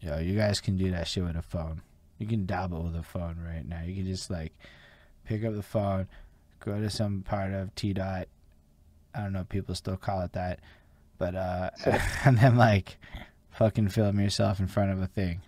Yo, 0.00 0.18
you 0.18 0.36
guys 0.36 0.60
can 0.60 0.76
do 0.76 0.90
that 0.90 1.06
shit 1.06 1.24
with 1.24 1.36
a 1.36 1.42
phone. 1.42 1.82
You 2.18 2.26
can 2.26 2.46
dabble 2.46 2.82
with 2.82 2.96
a 2.96 3.02
phone 3.02 3.38
right 3.44 3.66
now. 3.66 3.82
You 3.82 3.94
can 3.94 4.06
just 4.06 4.30
like 4.30 4.52
pick 5.24 5.44
up 5.44 5.54
the 5.54 5.62
phone, 5.62 6.08
go 6.58 6.80
to 6.80 6.90
some 6.90 7.22
part 7.22 7.52
of 7.52 7.74
T 7.74 7.92
dot. 7.92 8.28
I 9.14 9.22
don't 9.22 9.32
know, 9.32 9.44
people 9.44 9.74
still 9.74 9.96
call 9.96 10.22
it 10.22 10.32
that, 10.32 10.60
but 11.18 11.34
uh, 11.34 11.70
and 12.24 12.38
then 12.38 12.56
like 12.56 12.98
fucking 13.50 13.88
film 13.90 14.18
yourself 14.18 14.58
in 14.58 14.66
front 14.66 14.90
of 14.90 15.00
a 15.00 15.06
thing, 15.06 15.42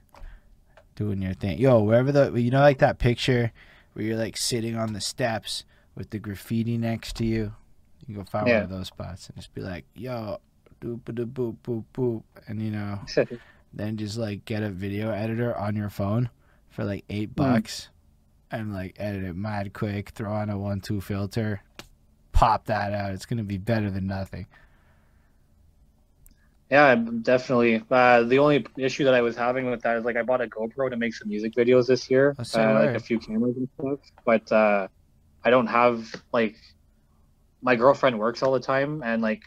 doing 0.95 1.23
your 1.23 1.35
thing. 1.35 1.59
Yo, 1.59 1.83
wherever 1.83 2.13
the 2.13 2.33
you 2.33 2.51
know 2.51 2.61
like 2.61 2.79
that 2.79 2.99
picture 2.99 3.53
where 3.95 4.05
you're 4.05 4.17
like 4.17 4.37
sitting 4.37 4.77
on 4.77 4.93
the 4.93 5.01
steps 5.01 5.65
with 5.95 6.11
the 6.11 6.19
graffiti 6.19 6.79
next 6.79 7.17
to 7.17 7.25
you. 7.25 7.53
You 8.01 8.07
can 8.07 8.15
go 8.15 8.25
find 8.25 8.49
yeah. 8.49 8.55
one 8.55 8.63
of 8.65 8.71
those 8.71 8.89
spots 8.89 9.29
and 9.29 9.37
just 9.37 9.55
be 9.55 9.61
like, 9.61 9.85
yo, 9.95 10.39
doop 10.81 11.01
doop 11.03 11.33
boop 11.33 11.57
boop 11.65 11.85
boop, 11.95 12.23
and 12.49 12.61
you 12.61 12.71
know, 12.71 13.01
then 13.73 13.97
just 13.97 14.19
like 14.19 14.45
get 14.45 14.63
a 14.63 14.71
video 14.71 15.11
editor 15.11 15.57
on 15.57 15.77
your 15.77 15.91
phone 15.91 16.29
for 16.71 16.85
like 16.85 17.05
eight 17.09 17.31
hmm. 17.31 17.43
bucks, 17.43 17.89
mm. 18.51 18.59
and 18.59 18.75
like 18.75 18.97
edit 18.99 19.25
it 19.25 19.37
mad 19.37 19.73
quick. 19.73 20.11
Throw 20.11 20.33
on 20.33 20.51
a 20.51 20.59
one 20.59 20.81
two 20.81 21.01
filter, 21.01 21.63
pop 22.33 22.67
that 22.67 22.93
out. 22.93 23.13
It's 23.13 23.27
gonna 23.27 23.45
be 23.45 23.59
better 23.59 23.91
than 23.91 24.07
nothing. 24.07 24.47
Yeah, 26.73 26.95
definitely. 26.95 27.85
Uh, 27.91 28.23
the 28.23 28.39
only 28.39 28.65
issue 28.79 29.05
that 29.05 29.13
I 29.13 29.21
was 29.21 29.37
having 29.37 29.71
with 29.71 29.83
that 29.83 29.99
is 29.99 30.07
like 30.07 30.17
I 30.17 30.23
bought 30.23 30.41
a 30.41 30.47
GoPro 30.47 30.89
to 30.89 30.97
make 30.97 31.15
some 31.15 31.29
music 31.29 31.53
videos 31.53 31.87
this 31.87 32.11
year, 32.11 32.35
uh, 32.39 32.45
like 32.57 32.97
a 32.97 33.01
few 33.01 33.19
cameras 33.19 33.59
and 33.59 33.69
stuff. 33.79 33.99
But 34.25 34.51
uh, 34.51 34.89
I 35.45 35.51
don't 35.51 35.67
have 35.67 36.23
like 36.33 36.57
my 37.63 37.77
girlfriend 37.77 38.19
works 38.19 38.43
all 38.43 38.53
the 38.53 38.61
time, 38.61 39.03
and 39.05 39.23
like 39.23 39.43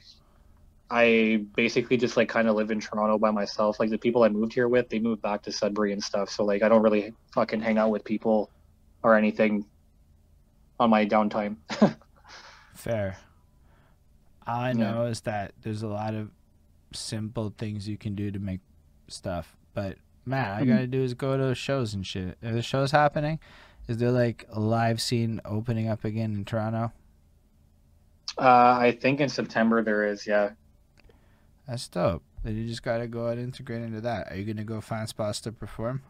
I 0.90 1.44
basically 1.56 1.98
just 1.98 2.16
like 2.16 2.30
kind 2.30 2.48
of 2.48 2.56
live 2.56 2.72
in 2.72 2.80
Toronto 2.80 3.18
by 3.18 3.32
myself. 3.32 3.80
Like 3.80 3.90
the 3.90 3.98
people 3.98 4.24
I 4.24 4.30
moved 4.30 4.54
here 4.54 4.68
with, 4.68 4.90
they 4.90 5.00
moved 5.00 5.22
back 5.22 5.42
to 5.44 5.52
Sudbury 5.52 5.94
and 5.94 6.04
stuff. 6.04 6.30
So 6.30 6.46
like 6.46 6.62
I 6.64 6.70
don't 6.70 6.84
really 6.84 7.14
fucking 7.34 7.62
hang 7.62 7.78
out 7.78 7.90
with 7.90 8.04
people 8.04 8.50
or 9.04 9.16
anything 9.16 9.66
on 10.80 10.90
my 10.90 11.06
downtime. 11.06 11.58
Fair. 12.76 13.18
All 14.48 14.60
I 14.60 14.74
know 14.74 15.04
yeah. 15.04 15.10
is 15.10 15.22
that 15.22 15.54
there's 15.64 15.82
a 15.82 15.88
lot 15.88 16.14
of 16.14 16.30
simple 16.94 17.54
things 17.58 17.88
you 17.88 17.98
can 17.98 18.14
do 18.14 18.30
to 18.30 18.40
make 18.40 18.60
stuff, 19.08 19.56
but 19.74 19.98
man, 20.26 20.50
all 20.50 20.56
I 20.56 20.62
mm-hmm. 20.62 20.70
gotta 20.70 20.88
do 20.88 21.02
is 21.02 21.16
go 21.16 21.36
to 21.36 21.56
shows 21.56 21.96
and 21.96 22.06
shit. 22.06 22.38
Are 22.44 22.54
the 22.54 22.62
shows 22.62 22.92
happening? 22.92 23.40
Is 23.88 23.98
there 23.98 24.12
like 24.12 24.46
a 24.50 24.60
live 24.60 25.02
scene 25.02 25.42
opening 25.46 25.88
up 25.88 26.04
again 26.04 26.34
in 26.34 26.46
Toronto? 26.46 26.92
Uh, 28.38 28.78
I 28.80 28.98
think 29.00 29.22
in 29.22 29.30
September 29.30 29.84
there 29.84 30.06
is, 30.06 30.26
yeah. 30.26 30.52
That's 31.68 31.88
dope. 31.88 32.24
Then 32.44 32.56
you 32.56 32.68
just 32.68 32.84
gotta 32.84 33.08
go 33.08 33.28
and 33.28 33.40
integrate 33.40 33.82
into 33.82 34.02
that. 34.02 34.32
Are 34.32 34.36
you 34.36 34.44
gonna 34.44 34.66
go 34.66 34.82
find 34.82 35.08
spots 35.08 35.40
to 35.42 35.52
perform? 35.52 36.02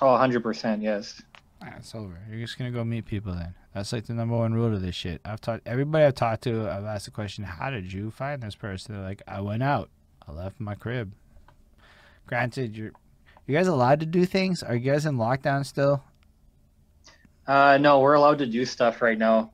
Oh, 0.00 0.06
100%, 0.06 0.82
yes. 0.82 1.22
It's 1.62 1.94
over. 1.94 2.18
You're 2.30 2.40
just 2.40 2.58
gonna 2.58 2.70
go 2.70 2.84
meet 2.84 3.06
people 3.06 3.32
then. 3.34 3.54
That's 3.72 3.92
like 3.92 4.06
the 4.06 4.14
number 4.14 4.36
one 4.36 4.54
rule 4.54 4.74
of 4.74 4.82
this 4.82 4.94
shit. 4.94 5.20
I've 5.24 5.40
talked 5.40 5.66
everybody 5.66 6.04
I've 6.04 6.14
talked 6.14 6.42
to. 6.44 6.70
I've 6.70 6.84
asked 6.84 7.06
the 7.06 7.10
question, 7.10 7.44
"How 7.44 7.70
did 7.70 7.92
you 7.92 8.10
find 8.10 8.42
this 8.42 8.54
person?" 8.54 8.94
They're 8.94 9.04
like, 9.04 9.22
"I 9.26 9.40
went 9.40 9.62
out. 9.62 9.90
I 10.26 10.32
left 10.32 10.60
my 10.60 10.74
crib." 10.74 11.12
Granted, 12.26 12.76
you're 12.76 12.92
you 13.46 13.54
guys 13.54 13.68
allowed 13.68 14.00
to 14.00 14.06
do 14.06 14.24
things? 14.24 14.62
Are 14.62 14.74
you 14.74 14.90
guys 14.90 15.06
in 15.06 15.16
lockdown 15.16 15.64
still? 15.64 16.02
Uh, 17.46 17.78
no, 17.78 18.00
we're 18.00 18.14
allowed 18.14 18.38
to 18.38 18.46
do 18.46 18.64
stuff 18.64 19.00
right 19.02 19.18
now. 19.18 19.52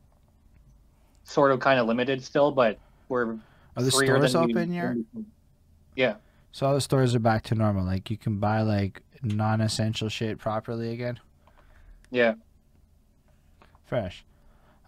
Sort 1.25 1.53
of, 1.53 1.61
kind 1.61 1.79
of 1.79 1.87
limited 1.87 2.23
still, 2.23 2.51
but 2.51 2.79
we're. 3.09 3.37
Are 3.77 3.83
the 3.83 3.91
stores 3.91 4.35
open 4.35 4.73
here? 4.73 4.97
Yeah. 5.97 6.15
So 6.53 6.67
all 6.67 6.75
the 6.75 6.81
stores 6.81 7.15
are 7.15 7.21
back 7.21 7.45
to 7.45 7.55
normal. 7.55 7.85
Like 7.85 8.11
you 8.11 8.17
can 8.17 8.39
buy 8.39 8.63
like 8.63 9.03
non-essential 9.23 10.09
shit 10.09 10.39
properly 10.39 10.93
again. 10.93 11.19
Yeah. 12.11 12.35
Fresh. 13.87 14.25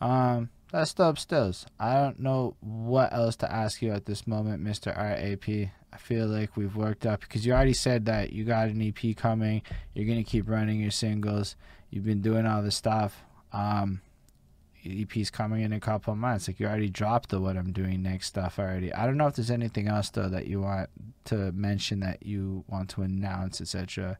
Um, 0.00 0.50
that's 0.70 0.92
dope 0.92 1.18
stills. 1.18 1.66
I 1.78 1.94
don't 1.94 2.20
know 2.20 2.56
what 2.60 3.12
else 3.12 3.36
to 3.36 3.50
ask 3.50 3.80
you 3.80 3.92
at 3.92 4.06
this 4.06 4.26
moment, 4.26 4.62
Mr. 4.62 4.94
RAP. 4.96 5.70
I 5.92 5.96
feel 5.96 6.26
like 6.26 6.56
we've 6.56 6.74
worked 6.74 7.06
up 7.06 7.20
because 7.20 7.46
you 7.46 7.52
already 7.52 7.72
said 7.74 8.06
that 8.06 8.32
you 8.32 8.44
got 8.44 8.68
an 8.68 8.82
EP 8.82 9.16
coming. 9.16 9.62
You're 9.94 10.06
gonna 10.06 10.24
keep 10.24 10.48
running 10.48 10.80
your 10.80 10.90
singles. 10.90 11.56
You've 11.94 12.04
been 12.04 12.22
doing 12.22 12.44
all 12.44 12.60
this 12.60 12.74
stuff. 12.74 13.22
Um, 13.52 14.00
EP's 14.84 15.30
coming 15.30 15.62
in 15.62 15.72
a 15.72 15.78
couple 15.78 16.12
of 16.12 16.18
months. 16.18 16.48
Like 16.48 16.58
you 16.58 16.66
already 16.66 16.88
dropped 16.88 17.28
the 17.28 17.40
what 17.40 17.56
I'm 17.56 17.70
doing 17.70 18.02
next 18.02 18.26
stuff 18.26 18.58
already. 18.58 18.92
I 18.92 19.06
don't 19.06 19.16
know 19.16 19.28
if 19.28 19.36
there's 19.36 19.52
anything 19.52 19.86
else 19.86 20.10
though 20.10 20.28
that 20.28 20.48
you 20.48 20.60
want 20.60 20.90
to 21.26 21.52
mention 21.52 22.00
that 22.00 22.26
you 22.26 22.64
want 22.66 22.88
to 22.90 23.02
announce, 23.02 23.60
etc. 23.60 24.18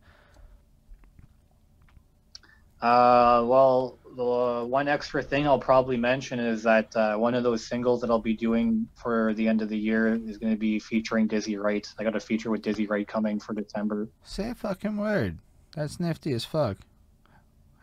Uh, 2.81 3.43
well, 3.45 3.99
the 4.17 4.65
one 4.65 4.87
extra 4.87 5.21
thing 5.21 5.45
I'll 5.45 5.59
probably 5.59 5.97
mention 5.97 6.39
is 6.39 6.63
that 6.63 6.95
uh, 6.95 7.17
one 7.17 7.35
of 7.35 7.43
those 7.43 7.67
singles 7.67 8.01
that 8.03 8.11
I'll 8.11 8.21
be 8.21 8.37
doing 8.37 8.87
for 8.95 9.35
the 9.35 9.49
end 9.49 9.63
of 9.63 9.69
the 9.69 9.77
year 9.77 10.15
is 10.15 10.39
going 10.39 10.53
to 10.53 10.59
be 10.59 10.79
featuring 10.79 11.27
Dizzy 11.27 11.57
Wright. 11.57 11.93
I 11.99 12.05
got 12.05 12.15
a 12.15 12.21
feature 12.21 12.53
with 12.53 12.63
Dizzy 12.63 12.87
Wright 12.87 13.09
coming 13.09 13.41
for 13.41 13.53
December. 13.53 14.07
Say 14.23 14.51
a 14.51 14.55
fucking 14.55 14.97
word. 14.97 15.39
That's 15.75 15.99
nifty 15.99 16.33
as 16.35 16.45
fuck. 16.45 16.77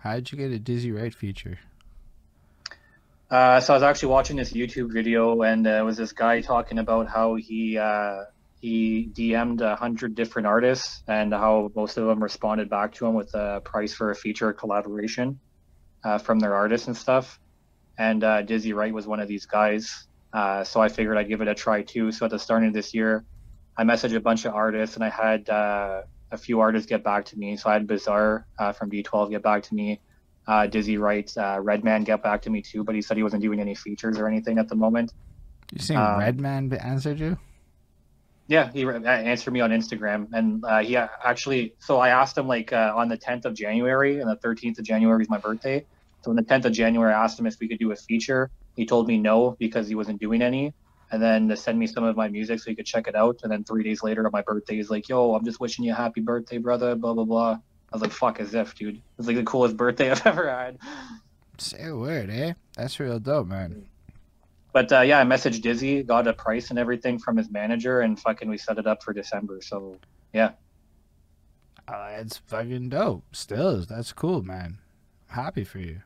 How'd 0.01 0.31
you 0.31 0.37
get 0.39 0.51
a 0.51 0.57
Dizzy 0.57 0.91
Wright 0.91 1.13
feature? 1.13 1.59
Uh, 3.29 3.59
so 3.59 3.73
I 3.73 3.77
was 3.77 3.83
actually 3.83 4.09
watching 4.09 4.35
this 4.35 4.51
YouTube 4.51 4.91
video, 4.91 5.43
and 5.43 5.67
uh, 5.67 5.69
it 5.69 5.83
was 5.83 5.95
this 5.95 6.11
guy 6.11 6.41
talking 6.41 6.79
about 6.79 7.07
how 7.07 7.35
he 7.35 7.77
uh, 7.77 8.23
he 8.59 9.11
DM'd 9.13 9.61
a 9.61 9.75
hundred 9.75 10.15
different 10.15 10.47
artists 10.47 11.03
and 11.07 11.31
how 11.31 11.71
most 11.75 11.97
of 11.97 12.07
them 12.07 12.21
responded 12.21 12.67
back 12.67 12.95
to 12.95 13.05
him 13.05 13.13
with 13.13 13.31
a 13.35 13.61
price 13.63 13.93
for 13.93 14.09
a 14.09 14.15
feature 14.15 14.51
collaboration 14.53 15.39
uh, 16.03 16.17
from 16.17 16.39
their 16.39 16.55
artists 16.55 16.87
and 16.87 16.97
stuff. 16.97 17.39
And 17.95 18.23
uh, 18.23 18.41
Dizzy 18.41 18.73
Wright 18.73 18.91
was 18.91 19.05
one 19.05 19.19
of 19.19 19.27
these 19.27 19.45
guys. 19.45 20.07
Uh, 20.33 20.63
so 20.63 20.81
I 20.81 20.89
figured 20.89 21.15
I'd 21.15 21.27
give 21.27 21.41
it 21.41 21.47
a 21.47 21.53
try 21.53 21.83
too. 21.83 22.11
So 22.11 22.25
at 22.25 22.31
the 22.31 22.39
start 22.39 22.63
of 22.63 22.73
this 22.73 22.95
year, 22.95 23.23
I 23.77 23.83
messaged 23.83 24.15
a 24.15 24.19
bunch 24.19 24.45
of 24.45 24.55
artists 24.55 24.95
and 24.95 25.05
I 25.05 25.09
had 25.09 25.47
uh, 25.47 26.01
a 26.31 26.37
few 26.37 26.59
artists 26.59 26.87
get 26.87 27.03
back 27.03 27.25
to 27.25 27.37
me. 27.37 27.57
So 27.57 27.69
I 27.69 27.73
had 27.73 27.87
Bizarre 27.87 28.45
uh, 28.59 28.71
from 28.71 28.89
D12 28.89 29.31
get 29.31 29.43
back 29.43 29.63
to 29.63 29.75
me. 29.75 30.01
Uh, 30.47 30.65
Dizzy 30.67 30.97
Wright, 30.97 31.31
Redman 31.59 32.03
get 32.03 32.23
back 32.23 32.41
to 32.43 32.49
me 32.49 32.61
too, 32.61 32.83
but 32.83 32.95
he 32.95 33.01
said 33.01 33.15
he 33.15 33.23
wasn't 33.23 33.43
doing 33.43 33.59
any 33.59 33.75
features 33.75 34.17
or 34.17 34.27
anything 34.27 34.57
at 34.57 34.67
the 34.67 34.75
moment. 34.75 35.13
You 35.71 35.79
saying 35.79 35.99
um, 35.99 36.19
Redman 36.19 36.73
answered 36.73 37.19
you? 37.19 37.37
Yeah, 38.47 38.69
he 38.73 38.85
answered 38.85 39.51
me 39.51 39.61
on 39.61 39.69
Instagram, 39.69 40.27
and 40.33 40.65
uh, 40.65 40.79
he 40.79 40.97
actually. 40.97 41.73
So 41.79 41.99
I 41.99 42.09
asked 42.09 42.37
him 42.37 42.47
like 42.47 42.73
uh, 42.73 42.91
on 42.93 43.07
the 43.07 43.17
10th 43.17 43.45
of 43.45 43.53
January, 43.53 44.19
and 44.19 44.29
the 44.29 44.35
13th 44.35 44.79
of 44.79 44.83
January 44.83 45.23
is 45.23 45.29
my 45.29 45.37
birthday. 45.37 45.85
So 46.21 46.31
on 46.31 46.35
the 46.35 46.43
10th 46.43 46.65
of 46.65 46.73
January, 46.73 47.13
I 47.13 47.23
asked 47.23 47.39
him 47.39 47.47
if 47.47 47.55
we 47.61 47.69
could 47.69 47.79
do 47.79 47.91
a 47.93 47.95
feature. 47.95 48.51
He 48.75 48.85
told 48.85 49.07
me 49.07 49.17
no 49.17 49.55
because 49.57 49.87
he 49.87 49.95
wasn't 49.95 50.19
doing 50.19 50.41
any, 50.41 50.73
and 51.11 51.21
then 51.21 51.47
to 51.49 51.57
send 51.57 51.77
me 51.77 51.87
some 51.87 52.03
of 52.03 52.15
my 52.15 52.29
music 52.29 52.59
so 52.59 52.69
you 52.69 52.75
could 52.75 52.85
check 52.85 53.07
it 53.07 53.15
out. 53.15 53.41
And 53.43 53.51
then 53.51 53.63
three 53.63 53.83
days 53.83 54.01
later, 54.01 54.25
on 54.25 54.31
my 54.31 54.41
birthday, 54.41 54.77
he's 54.77 54.89
like, 54.89 55.09
"Yo, 55.09 55.35
I'm 55.35 55.45
just 55.45 55.59
wishing 55.59 55.85
you 55.85 55.91
a 55.91 55.95
happy 55.95 56.21
birthday, 56.21 56.57
brother." 56.57 56.95
Blah 56.95 57.13
blah 57.13 57.25
blah. 57.25 57.51
I 57.51 57.95
was 57.95 58.01
like, 58.01 58.11
"Fuck 58.11 58.39
as 58.39 58.53
if, 58.53 58.73
dude." 58.75 59.01
It's 59.19 59.27
like 59.27 59.35
the 59.35 59.43
coolest 59.43 59.77
birthday 59.77 60.09
I've 60.11 60.25
ever 60.25 60.49
had. 60.49 60.77
Say 61.57 61.85
a 61.85 61.95
word, 61.95 62.29
eh? 62.29 62.53
That's 62.75 62.99
real 62.99 63.19
dope, 63.19 63.47
man. 63.47 63.85
But 64.73 64.91
uh, 64.91 65.01
yeah, 65.01 65.19
I 65.19 65.23
messaged 65.23 65.61
Dizzy, 65.61 66.01
got 66.01 66.27
a 66.27 66.33
price 66.33 66.69
and 66.69 66.79
everything 66.79 67.19
from 67.19 67.35
his 67.35 67.51
manager, 67.51 68.01
and 68.01 68.17
fucking 68.17 68.49
we 68.49 68.57
set 68.57 68.77
it 68.77 68.87
up 68.87 69.03
for 69.03 69.13
December. 69.13 69.59
So 69.61 69.97
yeah. 70.33 70.51
Uh, 71.87 72.09
it's 72.19 72.37
fucking 72.37 72.89
dope. 72.89 73.23
Still, 73.33 73.81
that's 73.81 74.13
cool, 74.13 74.41
man. 74.41 74.77
I'm 75.29 75.35
happy 75.35 75.65
for 75.65 75.79
you. 75.79 76.03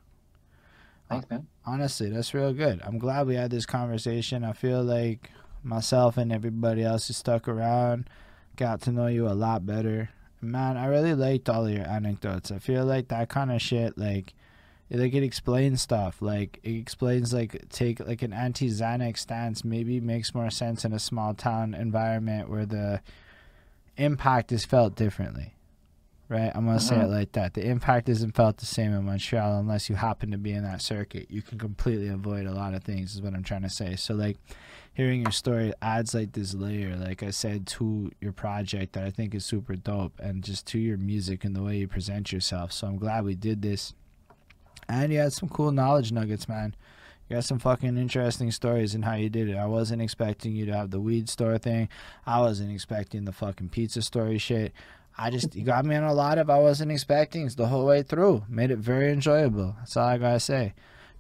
Thanks, 1.16 1.30
man. 1.30 1.48
Honestly, 1.66 2.10
that's 2.10 2.34
real 2.34 2.54
good. 2.54 2.82
I'm 2.84 2.98
glad 2.98 3.28
we 3.28 3.36
had 3.36 3.52
this 3.52 3.66
conversation. 3.66 4.44
I 4.44 4.54
feel 4.54 4.84
like 4.84 5.32
myself 5.64 6.18
and 6.18 6.32
everybody 6.32 6.84
else 6.84 7.08
who 7.08 7.14
stuck 7.14 7.48
around 7.48 8.10
got 8.56 8.82
to 8.82 8.92
know 8.92 9.08
you 9.08 9.28
a 9.28 9.34
lot 9.34 9.66
better. 9.66 10.10
Man, 10.42 10.78
I 10.78 10.86
really 10.88 11.16
liked 11.16 11.50
all 11.50 11.66
of 11.66 11.74
your 11.74 11.88
anecdotes. 11.88 12.52
I 12.52 12.60
feel 12.60 12.86
like 12.86 13.08
that 13.08 13.30
kind 13.30 13.52
of 13.52 13.62
shit, 13.62 13.98
like 13.98 14.34
it, 14.90 15.00
like 15.00 15.14
it 15.14 15.24
explains 15.24 15.82
stuff 15.82 16.22
like 16.22 16.60
it 16.64 16.76
explains 16.76 17.34
like 17.34 17.70
take 17.70 18.00
like 18.00 18.22
an 18.22 18.34
anti-xanax 18.34 19.18
stance 19.18 19.66
maybe 19.66 20.00
makes 20.00 20.36
more 20.36 20.50
sense 20.50 20.86
in 20.86 20.94
a 20.94 21.00
small 21.00 21.34
town 21.34 21.74
environment 21.74 22.50
where 22.50 22.66
the 22.66 23.02
impact 23.98 24.52
is 24.52 24.66
felt 24.66 24.96
differently 24.96 25.55
right 26.30 26.52
i'm 26.56 26.66
gonna 26.66 26.72
uh-huh. 26.72 26.80
say 26.80 26.96
it 26.96 27.00
uh-huh. 27.00 27.08
like 27.08 27.32
that 27.34 27.54
the 27.54 27.66
impact 27.66 28.10
isn't 28.10 28.36
felt 28.36 28.58
the 28.58 28.66
same 28.66 28.94
in 28.94 29.06
montreal 29.06 29.60
unless 29.60 29.90
you 29.90 29.96
happen 29.96 30.32
to 30.32 30.38
be 30.38 30.52
in 30.52 30.64
that 30.64 30.82
circuit 30.82 31.30
you 31.30 31.42
can 31.42 31.58
completely 31.58 32.08
avoid 32.08 32.46
a 32.46 32.54
lot 32.54 32.74
of 32.74 32.84
things 32.84 33.16
is 33.16 33.22
what 33.22 33.34
i'm 33.34 33.44
trying 33.44 33.62
to 33.62 33.70
say 33.70 33.96
so 33.96 34.14
like 34.14 34.38
hearing 34.94 35.22
your 35.22 35.32
story 35.32 35.74
adds 35.82 36.14
like 36.14 36.32
this 36.32 36.54
layer 36.54 36.96
like 36.96 37.22
i 37.22 37.30
said 37.30 37.68
to 37.68 38.12
your 38.22 38.32
project 38.32 38.94
that 38.94 39.04
i 39.04 39.10
think 39.10 39.36
is 39.36 39.46
super 39.46 39.76
dope 39.76 40.20
and 40.20 40.44
just 40.44 40.66
to 40.66 40.80
your 40.80 40.98
music 40.98 41.44
and 41.44 41.56
the 41.56 41.62
way 41.62 41.78
you 41.78 41.88
present 41.88 42.32
yourself 42.32 42.72
so 42.72 42.88
i'm 42.88 42.98
glad 42.98 43.24
we 43.24 43.36
did 43.36 43.62
this 43.62 43.94
and 44.88 45.12
you 45.12 45.20
had 45.20 45.34
some 45.34 45.50
cool 45.50 45.72
knowledge 45.72 46.12
nuggets, 46.12 46.48
man. 46.48 46.76
You 47.28 47.38
got 47.38 47.44
some 47.44 47.60
fucking 47.60 47.98
interesting 47.98 48.52
stories 48.52 48.94
in 48.94 49.02
how 49.02 49.16
you 49.16 49.30
did 49.30 49.50
it. 49.50 49.56
I 49.56 49.66
wasn't 49.66 50.02
expecting 50.02 50.56
you 50.56 50.66
to 50.68 50.76
have 50.76 50.92
the 50.92 51.00
weed 51.00 51.28
store 51.28 51.58
thing. 51.58 51.90
I 52.26 52.40
wasn't 52.40 52.72
expecting 52.72 53.26
the 53.26 53.32
fucking 53.32 53.70
pizza 53.70 54.04
story 54.04 54.38
shit. 54.38 54.74
I 55.18 55.30
just 55.30 55.64
got 55.64 55.86
me 55.86 55.96
on 55.96 56.04
a 56.04 56.14
lot 56.14 56.38
of 56.38 56.50
I 56.50 56.60
wasn't 56.60 56.92
expecting 56.92 57.48
the 57.50 57.68
whole 57.68 57.86
way 57.86 58.04
through. 58.04 58.44
Made 58.50 58.72
it 58.72 58.80
very 58.80 59.12
enjoyable. 59.12 59.76
That's 59.80 59.96
all 59.98 60.08
I 60.08 60.18
gotta 60.18 60.40
say 60.40 60.74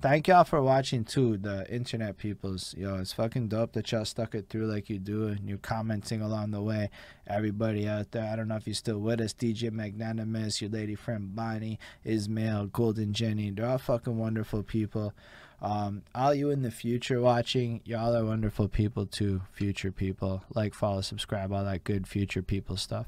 thank 0.05 0.27
y'all 0.27 0.43
for 0.43 0.61
watching 0.61 1.03
too, 1.03 1.35
the 1.35 1.67
internet 1.73 2.15
peoples. 2.17 2.75
Yo, 2.77 2.95
it's 2.97 3.13
fucking 3.13 3.47
dope 3.47 3.73
that 3.73 3.91
y'all 3.91 4.05
stuck 4.05 4.35
it 4.35 4.49
through 4.49 4.67
like 4.67 4.87
you 4.87 4.99
do 4.99 5.27
and 5.27 5.49
you're 5.49 5.57
commenting 5.57 6.21
along 6.21 6.51
the 6.51 6.61
way. 6.61 6.91
Everybody 7.25 7.87
out 7.87 8.11
there, 8.11 8.31
I 8.31 8.35
don't 8.35 8.47
know 8.47 8.55
if 8.55 8.67
you're 8.67 8.75
still 8.75 8.99
with 8.99 9.19
us, 9.19 9.33
DJ 9.33 9.71
Magnanimous, 9.71 10.61
your 10.61 10.69
lady 10.69 10.93
friend 10.93 11.35
Bonnie, 11.35 11.79
Ismail, 12.03 12.67
Golden 12.67 13.13
Jenny. 13.13 13.49
They're 13.49 13.67
all 13.67 13.79
fucking 13.79 14.17
wonderful 14.17 14.61
people. 14.61 15.13
Um, 15.59 16.03
all 16.13 16.35
you 16.35 16.51
in 16.51 16.61
the 16.61 16.69
future 16.69 17.19
watching, 17.19 17.81
y'all 17.85 18.15
are 18.15 18.25
wonderful 18.25 18.67
people 18.67 19.07
too, 19.07 19.41
future 19.53 19.91
people. 19.91 20.43
Like, 20.53 20.75
follow, 20.75 21.01
subscribe, 21.01 21.51
all 21.51 21.63
that 21.65 21.83
good 21.83 22.07
future 22.07 22.43
people 22.43 22.77
stuff. 22.77 23.07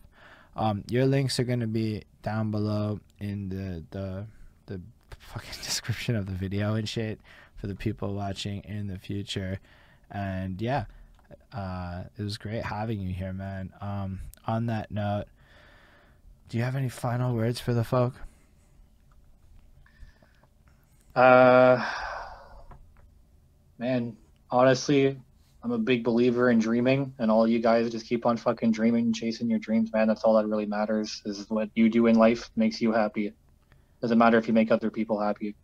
Um, 0.57 0.83
your 0.89 1.05
links 1.05 1.39
are 1.39 1.43
gonna 1.43 1.67
be 1.67 2.03
down 2.23 2.51
below 2.51 2.99
in 3.19 3.49
the 3.49 3.83
the 3.91 4.25
the 4.65 4.81
fucking 5.19 5.53
description 5.63 6.15
of 6.15 6.25
the 6.25 6.33
video 6.33 6.75
and 6.75 6.89
shit 6.89 7.19
for 7.55 7.67
the 7.67 7.75
people 7.75 8.13
watching 8.13 8.63
in 8.63 8.87
the 8.87 8.97
future. 8.97 9.59
And 10.09 10.61
yeah, 10.61 10.85
uh, 11.53 12.03
it 12.17 12.23
was 12.23 12.37
great 12.37 12.63
having 12.63 12.99
you 12.99 13.13
here, 13.13 13.33
man. 13.33 13.71
Um, 13.81 14.19
on 14.45 14.67
that 14.67 14.91
note, 14.91 15.25
do 16.49 16.57
you 16.57 16.63
have 16.63 16.75
any 16.75 16.89
final 16.89 17.35
words 17.35 17.59
for 17.59 17.73
the 17.73 17.83
folk? 17.83 18.13
Uh, 21.15 21.83
man, 23.77 24.15
honestly, 24.49 25.19
I'm 25.63 25.71
a 25.71 25.77
big 25.77 26.03
believer 26.03 26.49
in 26.49 26.59
dreaming, 26.59 27.13
and 27.19 27.31
all 27.31 27.47
you 27.47 27.59
guys 27.59 27.89
just 27.89 28.07
keep 28.07 28.25
on 28.25 28.37
fucking 28.37 28.71
dreaming, 28.71 29.11
chasing 29.11 29.49
your 29.49 29.59
dreams, 29.59 29.91
man. 29.91 30.07
That's 30.07 30.23
all 30.23 30.35
that 30.35 30.47
really 30.47 30.65
matters. 30.65 31.21
Is 31.25 31.45
what 31.49 31.69
you 31.75 31.89
do 31.89 32.07
in 32.07 32.15
life 32.15 32.49
makes 32.55 32.79
you 32.79 32.91
happy. 32.93 33.33
Doesn't 34.01 34.17
matter 34.17 34.37
if 34.37 34.47
you 34.47 34.53
make 34.53 34.71
other 34.71 34.91
people 34.91 35.19
happy. 35.19 35.55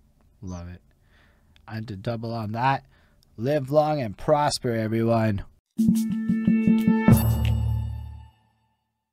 Love 0.41 0.67
it. 0.69 0.81
And 1.67 1.87
to 1.87 1.95
double 1.95 2.33
on 2.33 2.51
that, 2.53 2.85
live 3.37 3.71
long 3.71 4.01
and 4.01 4.17
prosper, 4.17 4.71
everyone. 4.71 5.45